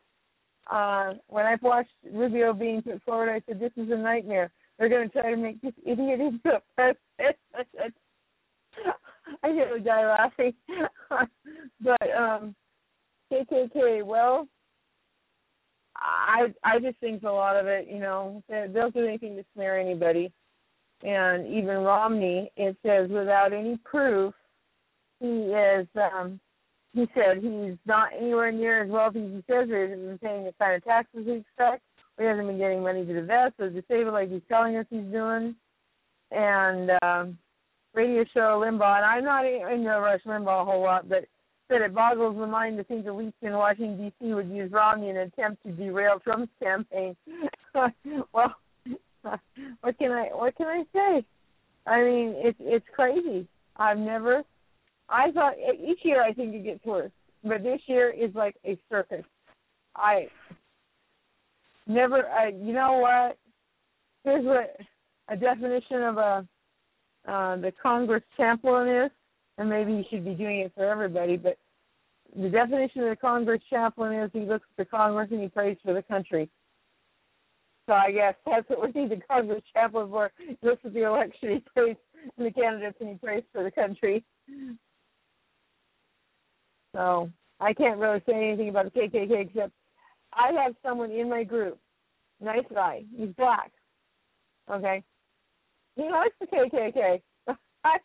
uh, 0.70 1.14
when 1.28 1.46
I 1.46 1.56
watched 1.62 1.90
Rubio 2.12 2.52
being 2.52 2.82
put 2.82 3.02
forward, 3.04 3.30
I 3.30 3.40
said, 3.46 3.60
this 3.60 3.72
is 3.76 3.90
a 3.90 3.96
nightmare. 3.96 4.50
They're 4.78 4.88
going 4.88 5.08
to 5.08 5.20
try 5.20 5.30
to 5.30 5.36
make 5.36 5.60
this 5.60 5.74
idiot 5.84 6.20
into 6.20 6.56
a 6.56 6.62
president. 6.74 7.36
I 9.42 9.52
nearly 9.52 9.80
die 9.80 10.06
laughing. 10.06 10.54
but 11.80 12.10
um 12.16 12.54
KKK, 13.32 14.04
well, 14.04 14.48
I 15.96 16.46
I 16.64 16.78
just 16.78 16.98
think 16.98 17.22
a 17.22 17.30
lot 17.30 17.56
of 17.56 17.66
it, 17.66 17.88
you 17.90 17.98
know, 17.98 18.42
they'll 18.48 18.90
do 18.90 19.06
anything 19.06 19.36
to 19.36 19.44
smear 19.54 19.78
anybody. 19.78 20.32
And 21.02 21.46
even 21.46 21.78
Romney, 21.78 22.50
it 22.56 22.76
says 22.84 23.08
without 23.10 23.52
any 23.52 23.78
proof, 23.84 24.34
he 25.20 25.26
is. 25.26 25.86
um 25.94 26.40
He 26.92 27.06
said 27.14 27.38
he's 27.42 27.76
not 27.86 28.10
anywhere 28.16 28.50
near 28.50 28.82
as 28.82 28.90
wealthy 28.90 29.20
as 29.20 29.30
he 29.30 29.44
says 29.46 29.70
or 29.70 29.84
he 29.84 29.90
hasn't 29.90 30.08
been 30.08 30.18
paying 30.18 30.44
the 30.44 30.54
kind 30.58 30.74
of 30.76 30.84
taxes 30.84 31.24
we 31.26 31.36
expect. 31.36 31.82
He 32.18 32.24
hasn't 32.24 32.48
been 32.48 32.58
getting 32.58 32.82
money 32.82 33.04
to 33.04 33.22
vets 33.22 33.54
or 33.58 33.70
disabled 33.70 34.14
like 34.14 34.30
he's 34.30 34.42
telling 34.48 34.76
us 34.76 34.86
he's 34.90 35.04
doing. 35.12 35.54
And 36.30 36.90
um 37.02 37.38
radio 37.94 38.24
show 38.34 38.62
Limbaugh, 38.64 38.96
and 38.96 39.04
I'm 39.04 39.24
not 39.24 39.44
in 39.46 39.84
the 39.84 40.00
Rush 40.00 40.22
Limbaugh 40.26 40.62
a 40.62 40.64
whole 40.64 40.82
lot, 40.82 41.08
but 41.08 41.24
said 41.68 41.82
it 41.82 41.94
boggles 41.94 42.36
the 42.36 42.46
mind 42.46 42.78
to 42.78 42.84
think 42.84 43.06
elites 43.06 43.32
in 43.42 43.52
Washington 43.52 43.98
D.C. 43.98 44.32
would 44.32 44.48
use 44.48 44.72
Romney 44.72 45.10
in 45.10 45.16
an 45.16 45.28
attempt 45.28 45.62
to 45.64 45.72
derail 45.72 46.18
Trump's 46.18 46.52
campaign. 46.62 47.16
well, 48.32 48.54
what 49.80 49.98
can 49.98 50.12
I 50.12 50.28
what 50.32 50.56
can 50.56 50.66
I 50.66 50.84
say? 50.92 51.24
I 51.86 52.02
mean, 52.02 52.34
it's 52.36 52.58
it's 52.60 52.86
crazy. 52.94 53.46
I've 53.76 53.98
never. 53.98 54.42
I 55.08 55.30
thought 55.30 55.54
each 55.56 56.00
year 56.02 56.22
I 56.22 56.32
think 56.32 56.54
it 56.54 56.64
gets 56.64 56.84
worse, 56.84 57.12
but 57.42 57.62
this 57.62 57.80
year 57.86 58.10
is 58.10 58.34
like 58.34 58.56
a 58.64 58.78
circus. 58.90 59.24
I 59.96 60.28
never. 61.86 62.26
I 62.28 62.48
you 62.48 62.72
know 62.72 62.98
what? 62.98 63.38
Here's 64.24 64.44
what 64.44 64.76
a 65.28 65.36
definition 65.36 66.02
of 66.02 66.16
a 66.18 66.48
uh, 67.26 67.56
the 67.56 67.72
Congress 67.82 68.22
chaplain 68.36 68.88
is, 68.88 69.10
and 69.58 69.68
maybe 69.68 69.92
you 69.92 70.04
should 70.10 70.24
be 70.24 70.34
doing 70.34 70.60
it 70.60 70.72
for 70.74 70.84
everybody, 70.84 71.36
but 71.36 71.58
the 72.36 72.48
definition 72.48 73.02
of 73.02 73.10
the 73.10 73.16
Congress 73.16 73.60
chaplain 73.68 74.12
is 74.14 74.30
he 74.32 74.40
looks 74.40 74.66
at 74.78 74.84
the 74.84 74.84
Congress 74.84 75.28
and 75.30 75.42
he 75.42 75.48
prays 75.48 75.76
for 75.84 75.94
the 75.94 76.02
country. 76.02 76.48
So 77.88 77.94
I 77.94 78.12
guess 78.12 78.34
that's 78.44 78.68
what 78.68 78.94
we 78.94 79.00
need 79.00 79.10
the 79.10 79.22
Congress 79.26 79.62
chaplain 79.72 80.10
for. 80.10 80.30
this 80.62 80.76
is 80.84 80.92
the 80.92 81.06
election, 81.06 81.54
he 81.54 81.64
prays 81.74 81.96
for 82.36 82.44
the 82.44 82.50
candidates, 82.50 82.98
and 83.00 83.08
he 83.08 83.14
prays 83.14 83.42
for 83.50 83.64
the 83.64 83.70
country. 83.70 84.22
So 86.94 87.30
I 87.60 87.72
can't 87.72 87.98
really 87.98 88.20
say 88.26 88.34
anything 88.34 88.68
about 88.68 88.92
the 88.92 89.00
KKK 89.00 89.46
except 89.46 89.72
I 90.34 90.52
have 90.62 90.74
someone 90.82 91.10
in 91.10 91.30
my 91.30 91.44
group, 91.44 91.78
nice 92.42 92.66
guy. 92.74 93.04
He's 93.16 93.30
black. 93.38 93.72
Okay, 94.70 95.02
he 95.96 96.02
likes 96.02 96.34
the 96.40 96.46
KKK. 96.46 97.22
I 97.84 97.96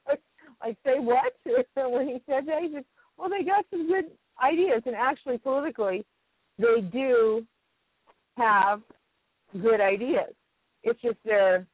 like, 0.63 0.77
say 0.85 0.99
what? 0.99 1.33
when 1.91 2.07
he 2.07 2.21
said 2.25 2.45
that, 2.45 2.61
he 2.61 2.73
said, 2.73 2.85
well, 3.17 3.29
they 3.29 3.43
got 3.43 3.65
some 3.69 3.89
good 3.89 4.05
ideas, 4.41 4.81
and 4.85 4.95
actually, 4.95 5.39
politically, 5.39 6.05
they 6.57 6.79
do 6.89 7.45
have 8.37 8.81
good 9.61 9.81
ideas. 9.81 10.33
It's 10.83 11.01
just 11.01 11.17
their 11.23 11.65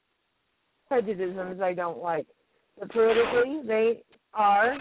prejudices 0.87 1.59
I 1.61 1.73
don't 1.73 2.01
like. 2.01 2.27
But 2.77 2.91
politically, 2.91 3.61
they 3.65 4.03
are 4.33 4.75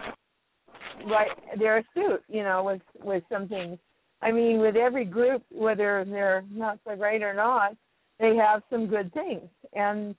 right. 1.06 1.30
They're 1.58 1.78
astute, 1.78 2.22
you 2.28 2.42
know, 2.42 2.62
with 2.62 2.82
with 3.02 3.22
some 3.30 3.48
things. 3.48 3.78
I 4.20 4.32
mean, 4.32 4.58
with 4.58 4.76
every 4.76 5.04
group, 5.04 5.42
whether 5.50 6.04
they're 6.08 6.44
not 6.50 6.78
so 6.84 6.94
right 6.94 7.22
or 7.22 7.34
not, 7.34 7.76
they 8.18 8.34
have 8.36 8.62
some 8.70 8.86
good 8.86 9.12
things, 9.12 9.48
and 9.74 10.14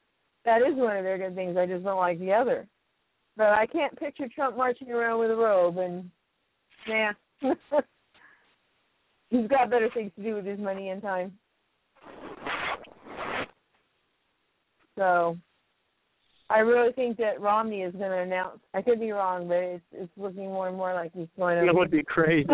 that 0.45 0.61
is 0.61 0.75
one 0.75 0.97
of 0.97 1.03
their 1.03 1.17
good 1.17 1.35
things. 1.35 1.57
I 1.57 1.65
just 1.65 1.83
don't 1.83 1.97
like 1.97 2.19
the 2.19 2.31
other. 2.31 2.67
But 3.37 3.53
I 3.53 3.65
can't 3.67 3.97
picture 3.97 4.27
Trump 4.33 4.57
marching 4.57 4.91
around 4.91 5.19
with 5.19 5.31
a 5.31 5.35
robe 5.35 5.77
and, 5.77 6.11
nah. 6.87 7.13
He's 9.29 9.47
got 9.47 9.69
better 9.69 9.89
things 9.93 10.11
to 10.17 10.23
do 10.23 10.35
with 10.35 10.45
his 10.45 10.59
money 10.59 10.89
and 10.89 11.01
time. 11.01 11.31
So, 14.99 15.37
I 16.49 16.59
really 16.59 16.91
think 16.91 17.15
that 17.17 17.39
Romney 17.39 17.83
is 17.83 17.93
going 17.93 18.11
to 18.11 18.17
announce. 18.17 18.59
I 18.73 18.81
could 18.81 18.99
be 18.99 19.11
wrong, 19.11 19.47
but 19.47 19.57
it's 19.57 19.83
it's 19.93 20.11
looking 20.17 20.47
more 20.47 20.67
and 20.67 20.75
more 20.75 20.93
like 20.93 21.11
he's 21.13 21.27
going 21.37 21.57
to. 21.57 21.65
That 21.65 21.73
would 21.73 21.89
be 21.89 22.03
crazy. 22.03 22.49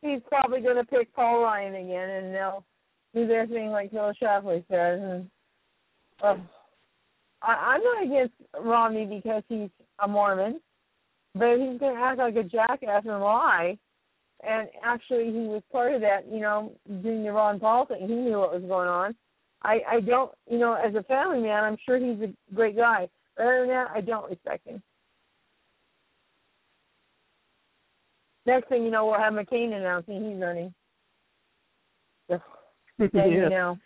He's 0.00 0.20
probably 0.28 0.60
going 0.60 0.76
to 0.76 0.84
pick 0.84 1.12
Paul 1.14 1.42
Ryan 1.42 1.74
again, 1.74 2.10
and 2.10 2.34
they'll 2.34 2.64
do 3.14 3.26
their 3.26 3.46
thing 3.46 3.70
like 3.70 3.90
Phyllis 3.90 4.16
Schlafly 4.22 4.64
says. 4.68 5.00
And 5.00 5.30
uh, 6.22 6.36
I, 7.42 7.52
I'm 7.52 7.80
not 7.82 8.04
against 8.04 8.34
Romney 8.60 9.06
because 9.06 9.42
he's 9.48 9.70
a 10.04 10.08
Mormon, 10.08 10.60
but 11.34 11.52
he's 11.52 11.80
going 11.80 11.96
to 11.96 12.00
act 12.00 12.18
like 12.18 12.36
a 12.36 12.42
jackass 12.42 13.02
and 13.06 13.20
lie. 13.20 13.78
And 14.46 14.68
actually, 14.84 15.26
he 15.26 15.46
was 15.46 15.62
part 15.70 15.94
of 15.94 16.00
that, 16.02 16.26
you 16.30 16.40
know, 16.40 16.72
doing 17.02 17.22
the 17.24 17.32
Ron 17.32 17.60
Paul 17.60 17.86
thing. 17.86 18.00
He 18.00 18.14
knew 18.14 18.38
what 18.38 18.52
was 18.52 18.62
going 18.62 18.88
on. 18.88 19.14
I 19.64 19.80
I 19.90 20.00
don't, 20.00 20.32
you 20.50 20.58
know, 20.58 20.74
as 20.74 20.94
a 20.94 21.02
family 21.04 21.40
man, 21.40 21.64
I'm 21.64 21.76
sure 21.84 21.98
he's 21.98 22.20
a 22.22 22.54
great 22.54 22.76
guy. 22.76 23.08
But 23.36 23.44
other 23.44 23.60
than 23.60 23.68
that, 23.68 23.90
I 23.94 24.00
don't 24.00 24.30
respect 24.30 24.66
him. 24.66 24.82
Next 28.44 28.68
thing 28.68 28.84
you 28.84 28.90
know, 28.90 29.06
we'll 29.06 29.18
have 29.18 29.32
McCain 29.32 29.72
announcing 29.72 30.30
he's 30.30 30.40
running. 30.40 30.74
So, 32.98 33.08
yeah. 33.14 33.26
you 33.26 33.48
know. 33.48 33.78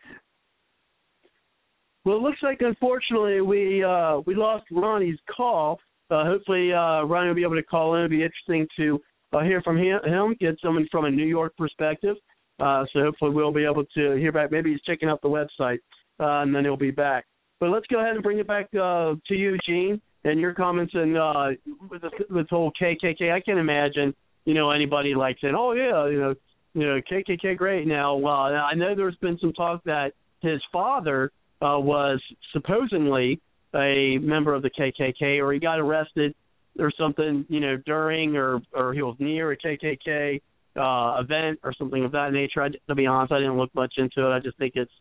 Well, 2.05 2.16
it 2.16 2.23
looks 2.23 2.39
like 2.43 2.59
unfortunately 2.61 3.40
we 3.40 3.82
uh, 3.82 4.19
we 4.27 4.35
lost 4.35 4.65
Ronnie's 4.70 5.19
call. 5.35 5.78
Uh, 6.11 6.24
hopefully, 6.24 6.73
uh, 6.73 7.03
Ronnie 7.03 7.28
will 7.28 7.35
be 7.35 7.43
able 7.43 7.57
to 7.57 7.62
call 7.62 7.94
in. 7.94 8.05
It'll 8.05 8.11
be 8.11 8.23
interesting 8.23 8.66
to 8.77 9.01
uh, 9.32 9.43
hear 9.43 9.62
from 9.62 9.78
him, 9.78 10.01
him, 10.05 10.36
get 10.39 10.57
someone 10.62 10.86
from 10.90 11.07
a 11.07 11.11
New 11.11 11.24
York 11.24 11.57
perspective. 11.57 12.16
Uh, 12.59 12.85
so 12.93 13.01
hopefully 13.01 13.33
we'll 13.33 13.53
be 13.53 13.65
able 13.65 13.85
to 13.95 14.12
hear 14.16 14.33
back. 14.33 14.51
Maybe 14.51 14.70
he's 14.70 14.81
checking 14.83 15.09
out 15.09 15.20
the 15.23 15.28
website, 15.28 15.78
uh, 16.20 16.43
and 16.43 16.55
then 16.55 16.65
he'll 16.65 16.77
be 16.77 16.91
back. 16.91 17.27
But 17.61 17.70
let's 17.70 17.87
go 17.87 18.01
ahead 18.01 18.15
and 18.15 18.23
bring 18.23 18.39
it 18.39 18.47
back 18.47 18.66
uh, 18.74 19.15
to 19.28 19.35
you, 19.35 19.57
Gene, 19.66 20.01
and 20.24 20.41
your 20.41 20.55
comments 20.55 20.93
and 20.95 21.16
uh, 21.16 21.49
with 21.91 22.03
this, 22.03 22.11
this 22.31 22.47
whole 22.51 22.73
KKK. 22.81 23.33
I 23.33 23.41
can 23.41 23.59
imagine, 23.59 24.15
you 24.45 24.55
know, 24.55 24.70
anybody 24.70 25.15
like 25.15 25.37
saying, 25.41 25.55
"Oh 25.57 25.73
yeah, 25.73 26.09
you 26.09 26.20
know, 26.20 26.35
you 26.74 26.87
know, 26.87 27.01
KKK 27.11 27.57
great." 27.57 27.87
Now, 27.87 28.23
uh, 28.24 28.53
I 28.53 28.74
know 28.74 28.95
there's 28.95 29.16
been 29.16 29.39
some 29.39 29.53
talk 29.53 29.85
that 29.85 30.12
his 30.41 30.61
father 30.73 31.31
uh, 31.62 31.78
was 31.78 32.20
supposedly 32.53 33.41
a 33.74 34.19
member 34.19 34.55
of 34.55 34.62
the 34.62 34.70
KKK, 34.70 35.43
or 35.43 35.53
he 35.53 35.59
got 35.59 35.78
arrested 35.78 36.35
or 36.78 36.91
something, 36.99 37.47
you 37.49 37.61
know, 37.61 37.77
during 37.87 38.37
or 38.37 38.61
or 38.73 38.93
he 38.93 39.03
was 39.03 39.16
near 39.19 39.53
a 39.53 39.57
KKK 39.57 40.41
uh, 40.77 41.20
event 41.20 41.59
or 41.62 41.73
something 41.78 42.05
of 42.05 42.12
that 42.12 42.32
nature. 42.32 42.62
I, 42.62 42.69
to 42.89 42.94
be 42.94 43.07
honest, 43.07 43.32
I 43.32 43.39
didn't 43.39 43.59
look 43.59 43.74
much 43.74 43.94
into 43.97 44.27
it. 44.27 44.35
I 44.35 44.40
just 44.40 44.59
think 44.59 44.73
it's, 44.77 44.93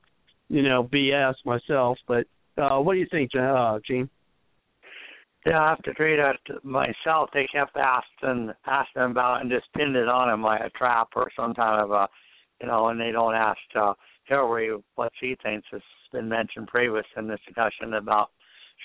you 0.49 0.63
know, 0.63 0.83
BS 0.83 1.35
myself. 1.45 1.97
But 2.07 2.27
uh, 2.57 2.79
what 2.79 2.93
do 2.93 2.99
you 2.99 3.07
think, 3.11 3.31
uh, 3.35 3.79
Gene? 3.85 4.09
Yeah, 5.45 5.61
I 5.61 5.69
have 5.69 5.83
to 5.83 5.91
agree 5.91 6.15
that 6.15 6.39
myself. 6.63 7.29
They 7.33 7.47
kept 7.53 7.77
asking 7.77 8.51
asking 8.65 9.03
about 9.03 9.37
it 9.37 9.41
and 9.41 9.51
just 9.51 9.71
pinned 9.73 9.95
it 9.95 10.07
on 10.07 10.33
him 10.33 10.41
like 10.41 10.61
a 10.61 10.71
trap 10.71 11.09
or 11.15 11.29
some 11.35 11.53
kind 11.53 11.81
of 11.81 11.91
a, 11.91 12.07
you 12.59 12.67
know, 12.67 12.87
and 12.87 12.99
they 12.99 13.11
don't 13.11 13.35
ask 13.35 13.59
uh, 13.75 13.93
Hillary 14.23 14.75
what 14.95 15.11
she 15.19 15.35
thinks. 15.43 15.67
It's 15.71 15.85
been 16.11 16.27
mentioned 16.27 16.67
previous 16.67 17.05
in 17.15 17.27
this 17.27 17.39
discussion 17.45 17.93
about 17.93 18.31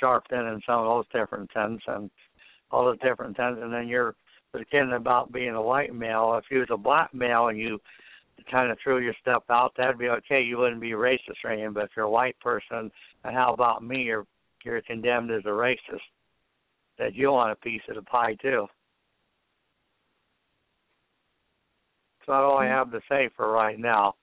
Sharpton 0.02 0.52
and 0.52 0.62
some 0.66 0.80
of 0.80 0.84
those 0.84 1.06
different 1.18 1.50
things 1.54 1.80
and 1.86 2.10
all 2.70 2.84
those 2.84 3.00
different 3.00 3.38
things. 3.38 3.58
And 3.62 3.72
then 3.72 3.88
you're 3.88 4.14
kidding 4.70 4.92
about 4.92 5.32
being 5.32 5.54
a 5.54 5.62
white 5.62 5.94
male. 5.94 6.34
If 6.42 6.44
you 6.50 6.58
was 6.58 6.68
a 6.70 6.76
black 6.76 7.14
male 7.14 7.48
and 7.48 7.58
you 7.58 7.78
kind 8.50 8.70
of 8.70 8.78
threw 8.82 8.98
your 8.98 9.14
stuff 9.20 9.44
out, 9.50 9.72
that'd 9.76 9.98
be 9.98 10.08
okay. 10.08 10.42
You 10.42 10.58
wouldn't 10.58 10.80
be 10.80 10.90
racist 10.90 11.44
or 11.44 11.50
anything. 11.50 11.72
But 11.72 11.84
if 11.84 11.90
you're 11.96 12.06
a 12.06 12.10
white 12.10 12.38
person, 12.40 12.90
and 13.24 13.36
how 13.36 13.52
about 13.52 13.84
me? 13.84 14.02
You're 14.02 14.26
you're 14.64 14.82
condemned 14.82 15.30
as 15.30 15.44
a 15.44 15.48
racist. 15.48 16.00
That 16.98 17.14
you 17.14 17.30
want 17.30 17.52
a 17.52 17.56
piece 17.56 17.80
of 17.88 17.96
the 17.96 18.02
pie 18.02 18.36
too. 18.42 18.66
That's 22.20 22.28
all 22.28 22.58
I 22.58 22.66
mm-hmm. 22.66 22.74
have 22.74 22.92
to 22.92 23.00
say 23.08 23.30
for 23.36 23.50
right 23.50 23.78
now. 23.78 24.14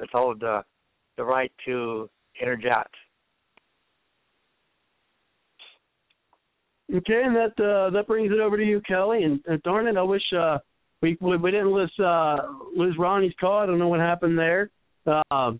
It's 0.00 0.12
hold 0.12 0.40
the 0.40 0.62
the 1.16 1.24
right 1.24 1.52
to 1.66 2.08
interject. 2.40 2.94
Okay, 6.92 7.22
and 7.24 7.34
that 7.34 7.64
uh, 7.64 7.90
that 7.90 8.06
brings 8.06 8.30
it 8.30 8.40
over 8.40 8.56
to 8.56 8.64
you, 8.64 8.80
Kelly. 8.86 9.22
And, 9.24 9.40
darn 9.62 9.86
it, 9.86 9.96
I 9.96 10.02
wish 10.02 10.22
uh, 10.38 10.58
we, 11.00 11.16
we 11.20 11.50
didn't 11.50 11.72
lose 11.72 11.92
uh, 11.98 12.36
lose 12.76 12.96
Ronnie's 12.98 13.32
call. 13.40 13.58
I 13.58 13.66
don't 13.66 13.78
know 13.78 13.88
what 13.88 14.00
happened 14.00 14.38
there, 14.38 14.70
uh, 15.06 15.52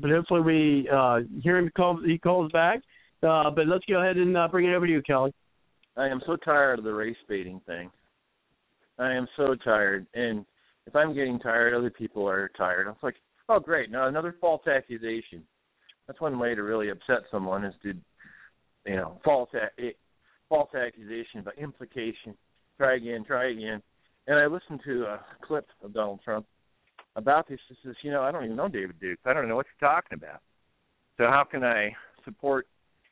but 0.00 0.10
hopefully 0.10 0.40
we 0.40 0.88
uh, 0.92 1.20
hear 1.42 1.58
him 1.58 1.70
call. 1.76 2.00
He 2.04 2.18
calls 2.18 2.50
back. 2.52 2.80
Uh, 3.22 3.50
but 3.50 3.66
let's 3.66 3.84
go 3.86 4.00
ahead 4.00 4.16
and 4.16 4.36
uh, 4.36 4.48
bring 4.48 4.66
it 4.66 4.74
over 4.74 4.86
to 4.86 4.92
you, 4.92 5.02
Kelly. 5.02 5.32
I 5.96 6.08
am 6.08 6.20
so 6.26 6.36
tired 6.36 6.78
of 6.78 6.84
the 6.84 6.92
race 6.92 7.16
baiting 7.28 7.60
thing. 7.66 7.90
I 8.98 9.12
am 9.12 9.26
so 9.36 9.54
tired, 9.54 10.06
and 10.14 10.44
if 10.86 10.94
I'm 10.94 11.14
getting 11.14 11.38
tired, 11.38 11.74
other 11.74 11.90
people 11.90 12.28
are 12.28 12.50
tired. 12.56 12.88
It's 12.88 13.02
like, 13.02 13.16
oh 13.48 13.58
great, 13.58 13.90
now 13.90 14.08
another 14.08 14.36
false 14.40 14.66
accusation. 14.66 15.42
That's 16.06 16.20
one 16.20 16.38
way 16.38 16.54
to 16.54 16.62
really 16.62 16.90
upset 16.90 17.24
someone 17.30 17.64
is 17.64 17.74
to, 17.82 17.94
you 18.86 18.96
know, 18.96 19.20
false 19.24 19.50
false 20.48 20.70
accusation 20.74 21.42
by 21.44 21.52
implication. 21.60 22.34
Try 22.78 22.96
again, 22.96 23.24
try 23.26 23.50
again. 23.50 23.82
And 24.26 24.38
I 24.38 24.46
listened 24.46 24.80
to 24.84 25.04
a 25.04 25.20
clip 25.46 25.66
of 25.82 25.94
Donald 25.94 26.20
Trump 26.24 26.46
about 27.14 27.48
this. 27.48 27.58
He 27.68 27.76
says, 27.84 27.94
you 28.02 28.10
know, 28.10 28.22
I 28.22 28.32
don't 28.32 28.44
even 28.44 28.56
know 28.56 28.68
David 28.68 29.00
Dukes. 29.00 29.22
I 29.24 29.32
don't 29.32 29.48
know 29.48 29.56
what 29.56 29.66
you're 29.66 29.88
talking 29.88 30.18
about. 30.18 30.40
So 31.16 31.24
how 31.24 31.44
can 31.50 31.64
I 31.64 31.94
support 32.24 32.66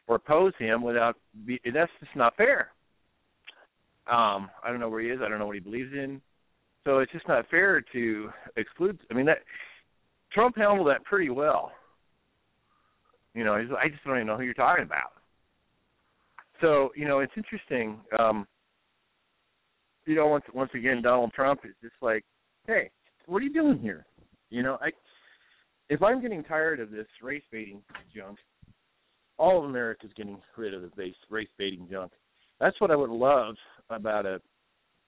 or 0.06 0.16
oppose 0.16 0.52
him 0.58 0.82
without? 0.82 1.16
Be, 1.46 1.60
that's 1.72 1.90
just 2.00 2.14
not 2.14 2.36
fair. 2.36 2.68
Um, 4.06 4.50
I 4.62 4.68
don't 4.68 4.80
know 4.80 4.90
where 4.90 5.00
he 5.00 5.08
is. 5.08 5.20
I 5.24 5.28
don't 5.28 5.38
know 5.38 5.46
what 5.46 5.54
he 5.56 5.60
believes 5.60 5.92
in. 5.94 6.20
So 6.84 6.98
it's 6.98 7.12
just 7.12 7.26
not 7.26 7.48
fair 7.48 7.82
to 7.92 8.30
exclude. 8.56 8.98
I 9.10 9.14
mean, 9.14 9.24
that 9.26 9.38
Trump 10.32 10.56
handled 10.56 10.88
that 10.88 11.04
pretty 11.04 11.30
well. 11.30 11.72
You 13.32 13.44
know, 13.44 13.58
he's, 13.58 13.70
I 13.70 13.88
just 13.88 14.04
don't 14.04 14.16
even 14.16 14.26
know 14.26 14.36
who 14.36 14.42
you're 14.42 14.52
talking 14.52 14.84
about. 14.84 15.12
So 16.64 16.90
you 16.96 17.06
know, 17.06 17.18
it's 17.20 17.32
interesting. 17.36 18.00
Um, 18.18 18.46
you 20.06 20.14
know, 20.14 20.28
once 20.28 20.44
once 20.54 20.70
again, 20.74 21.02
Donald 21.02 21.32
Trump 21.34 21.60
is 21.64 21.74
just 21.82 21.94
like, 22.00 22.24
hey, 22.66 22.90
what 23.26 23.42
are 23.42 23.44
you 23.44 23.52
doing 23.52 23.78
here? 23.78 24.06
You 24.48 24.62
know, 24.62 24.78
I 24.80 24.88
if 25.90 26.02
I'm 26.02 26.22
getting 26.22 26.42
tired 26.42 26.80
of 26.80 26.90
this 26.90 27.06
race 27.22 27.42
baiting 27.52 27.82
junk, 28.16 28.38
all 29.36 29.58
of 29.58 29.68
America's 29.68 30.12
getting 30.16 30.38
rid 30.56 30.72
of 30.72 30.80
the 30.80 30.90
base 30.96 31.14
race 31.28 31.48
baiting 31.58 31.86
junk. 31.90 32.12
That's 32.60 32.80
what 32.80 32.90
I 32.90 32.96
would 32.96 33.10
love 33.10 33.56
about 33.90 34.24
a, 34.24 34.40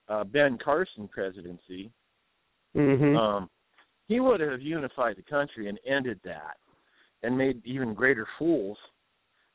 a 0.09 0.25
Ben 0.25 0.59
Carson 0.63 1.07
presidency. 1.07 1.89
Mm-hmm. 2.75 3.17
Um, 3.17 3.49
he 4.07 4.19
would 4.19 4.41
have 4.41 4.61
unified 4.61 5.15
the 5.17 5.23
country 5.23 5.69
and 5.69 5.79
ended 5.87 6.19
that, 6.23 6.57
and 7.23 7.35
made 7.35 7.65
even 7.65 7.95
greater 7.95 8.27
fools 8.37 8.77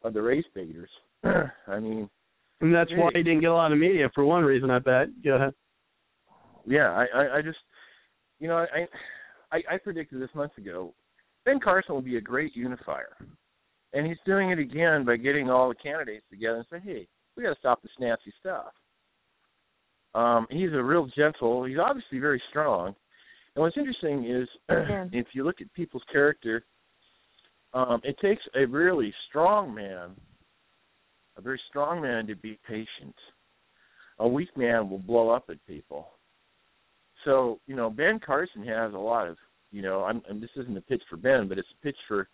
of 0.03 0.15
the 0.15 0.23
race 0.23 0.45
baiters. 0.53 0.91
I 1.67 1.79
mean, 1.81 2.09
and 2.63 2.75
that's 2.75 2.91
why 2.93 3.11
he 3.13 3.23
didn't 3.23 3.41
get 3.41 3.51
a 3.51 3.55
lot 3.55 3.73
of 3.73 3.79
media 3.79 4.09
for 4.15 4.25
one 4.25 4.45
reason, 4.45 4.71
I 4.71 4.79
bet. 4.79 5.09
Yeah. 5.23 5.51
Yeah, 6.65 6.91
I, 6.93 7.07
I, 7.13 7.37
I 7.39 7.43
just, 7.43 7.59
you 8.39 8.47
know, 8.47 8.57
I, 8.57 8.87
I, 9.51 9.75
I 9.75 9.79
predicted 9.79 10.23
this 10.23 10.31
months 10.35 10.57
ago. 10.59 10.95
Ben 11.45 11.59
Carson 11.59 11.93
will 11.93 12.03
be 12.03 12.19
a 12.19 12.21
great 12.21 12.55
unifier, 12.55 13.17
and 13.93 14.07
he's 14.07 14.17
doing 14.25 14.51
it 14.51 14.61
again 14.61 15.05
by 15.05 15.17
getting 15.17 15.51
all 15.51 15.69
the 15.69 15.75
candidates 15.75 16.25
together 16.31 16.59
and 16.59 16.67
say, 16.71 16.79
"Hey, 16.85 17.09
we 17.37 17.43
got 17.43 17.51
to 17.51 17.59
stop 17.59 17.83
this 17.83 17.91
nasty 17.99 18.33
stuff." 18.39 18.73
Um, 20.15 20.47
he's 20.51 20.73
a 20.73 20.83
real 20.83 21.09
gentle. 21.17 21.65
He's 21.65 21.79
obviously 21.79 22.21
very 22.21 22.41
strong. 22.51 22.95
And 23.57 23.63
what's 23.63 23.77
interesting 23.77 24.25
is, 24.25 24.49
yeah. 24.71 25.07
if 25.11 25.27
you 25.33 25.45
look 25.45 25.61
at 25.61 25.73
people's 25.75 26.05
character, 26.13 26.65
um, 27.75 28.01
it 28.05 28.17
takes 28.23 28.43
a 28.55 28.67
really 28.67 29.13
strong 29.29 29.75
man 29.75 30.11
a 31.37 31.41
very 31.41 31.61
strong 31.69 32.03
man 32.03 32.27
to 32.27 32.37
be 32.37 32.59
patient. 32.67 33.15
A 34.19 34.29
weak 34.29 34.55
man 34.57 34.91
will 34.91 34.99
blow 34.99 35.31
up 35.31 35.45
at 35.51 35.65
people. 35.67 36.09
So, 37.25 37.61
you 37.67 37.77
know, 37.77 37.91
Ben 37.91 38.21
Carson 38.25 38.65
has 38.67 38.95
a 38.95 38.99
lot 38.99 39.29
of, 39.29 39.37
you 39.71 39.83
know, 39.83 40.03
I'm, 40.05 40.23
and 40.29 40.43
this 40.43 40.51
isn't 40.57 40.77
a 40.77 40.83
pitch 40.83 41.03
for 41.09 41.17
Ben, 41.17 41.49
but 41.49 41.59
it's 41.59 41.69
a 41.81 41.85
pitch 41.85 41.97
for. 42.09 42.29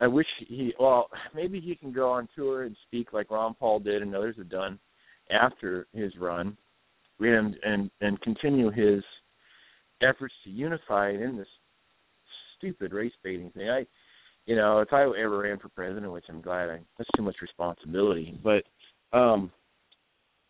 I 0.00 0.06
wish 0.08 0.26
he, 0.48 0.74
well, 0.80 1.08
maybe 1.34 1.60
he 1.60 1.76
can 1.76 1.92
go 1.92 2.10
on 2.10 2.28
tour 2.34 2.64
and 2.64 2.76
speak 2.88 3.12
like 3.12 3.30
Ron 3.30 3.54
Paul 3.54 3.78
did 3.78 4.02
and 4.02 4.14
others 4.14 4.36
have 4.36 4.48
done 4.48 4.78
after 5.30 5.86
his 5.92 6.12
run, 6.18 6.56
and 7.20 7.56
and 7.64 7.90
and 8.00 8.20
continue 8.20 8.70
his 8.70 9.04
efforts 10.02 10.34
to 10.44 10.50
unify 10.50 11.10
in 11.10 11.36
this 11.36 11.46
stupid 12.56 12.92
race 12.92 13.12
baiting 13.22 13.50
thing. 13.50 13.68
I, 13.68 13.86
you 14.46 14.56
know, 14.56 14.80
if 14.80 14.92
I 14.92 15.02
ever 15.02 15.38
ran 15.38 15.58
for 15.58 15.68
president, 15.68 16.12
which 16.12 16.24
I'm 16.28 16.40
glad 16.40 16.68
I, 16.68 16.80
that's 16.98 17.10
too 17.16 17.22
much 17.22 17.36
responsibility, 17.40 18.38
but 18.42 18.64
um, 19.16 19.52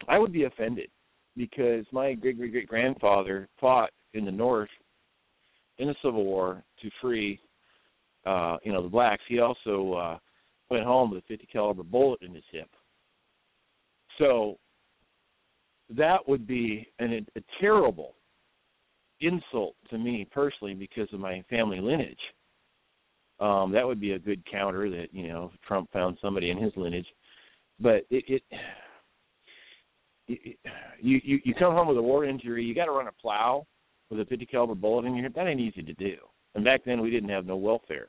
I 0.09 0.19
would 0.19 0.33
be 0.33 0.45
offended 0.45 0.89
because 1.37 1.85
my 1.93 2.15
great 2.15 2.39
great 2.39 2.53
great 2.53 2.69
grandfather 2.69 3.49
fought 3.61 3.91
in 4.15 4.25
the 4.25 4.33
North 4.33 4.71
in 5.79 5.89
the 5.89 5.95
Civil 6.03 6.25
War 6.25 6.63
to 6.81 6.91
free, 7.01 7.41
uh, 8.27 8.57
you 8.63 8.73
know, 8.73 8.83
the 8.83 8.89
blacks. 8.89 9.23
He 9.29 9.41
also 9.41 9.95
uh, 9.95 10.19
went 10.71 10.85
home 10.85 11.11
with 11.11 11.25
a 11.25 11.27
50 11.27 11.47
caliber 11.53 11.83
bullet 11.83 12.21
in 12.23 12.35
his 12.35 12.45
hip. 12.51 12.69
So 14.19 14.59
that 15.97 16.27
would 16.29 16.47
be 16.47 16.87
an, 16.99 17.27
a 17.37 17.41
terrible 17.61 18.15
insult 19.21 19.75
to 19.91 19.99
me 19.99 20.29
personally 20.31 20.75
because 20.75 21.09
of 21.13 21.21
my 21.21 21.43
family 21.49 21.81
lineage. 21.81 22.19
Um, 23.41 23.73
that 23.73 23.87
would 23.87 24.01
be 24.01 24.13
a 24.13 24.19
good 24.19 24.43
counter 24.51 24.89
that 24.91 25.09
you 25.13 25.29
know 25.29 25.51
Trump 25.67 25.91
found 25.93 26.19
somebody 26.21 26.51
in 26.51 26.59
his 26.59 26.73
lineage, 26.77 27.07
but 27.81 28.07
it, 28.11 28.43
it, 30.29 30.59
you 31.01 31.21
you 31.25 31.41
you 31.45 31.55
come 31.55 31.75
home 31.75 31.89
with 31.89 31.99
a 31.99 32.03
war 32.03 32.25
injury, 32.25 32.65
you 32.65 32.75
got 32.75 32.87
to 32.87 32.93
run 32.93 33.09
a 33.09 33.13
plow 33.13 33.67
with 34.11 34.21
a 34.21 34.25
50 34.27 34.47
caliber 34.47 34.75
bullet 34.75 35.07
in 35.07 35.15
your 35.15 35.25
hip. 35.25 35.35
That 35.35 35.47
ain't 35.47 35.61
easy 35.61 35.83
to 35.83 35.95
do. 35.95 36.17
And 36.55 36.65
back 36.65 36.83
then 36.85 37.01
we 37.01 37.11
didn't 37.11 37.31
have 37.31 37.47
no 37.47 37.57
welfare, 37.57 38.09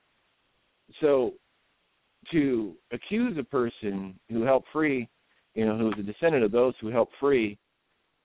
so 1.02 1.34
to 2.32 2.74
accuse 2.92 3.38
a 3.38 3.44
person 3.44 4.18
who 4.30 4.44
helped 4.44 4.68
free, 4.72 5.10
you 5.56 5.66
know, 5.66 5.78
who 5.78 5.86
was 5.86 5.96
a 6.00 6.04
descendant 6.04 6.44
of 6.44 6.52
those 6.52 6.74
who 6.80 6.88
helped 6.88 7.14
free 7.20 7.58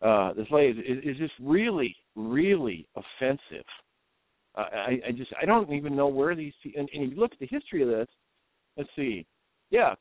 uh, 0.01 0.33
the 0.35 0.47
slaves 0.49 0.79
is, 0.79 0.99
is 1.05 1.17
just 1.17 1.33
really, 1.41 1.97
really 2.15 2.87
offensive. 2.95 3.65
I, 4.61 5.01
I 5.09 5.13
just 5.13 5.33
I 5.41 5.45
don't 5.45 5.73
even 5.73 5.95
know 5.97 6.09
where 6.09 6.35
these 6.35 6.53
and, 6.65 6.89
and 6.93 7.11
you 7.11 7.19
look 7.19 7.33
at 7.33 7.39
the 7.39 7.49
history 7.51 7.83
of 7.83 7.89
this. 7.89 8.09
Let's 8.77 8.91
see, 8.97 9.27
yeah, 9.71 9.95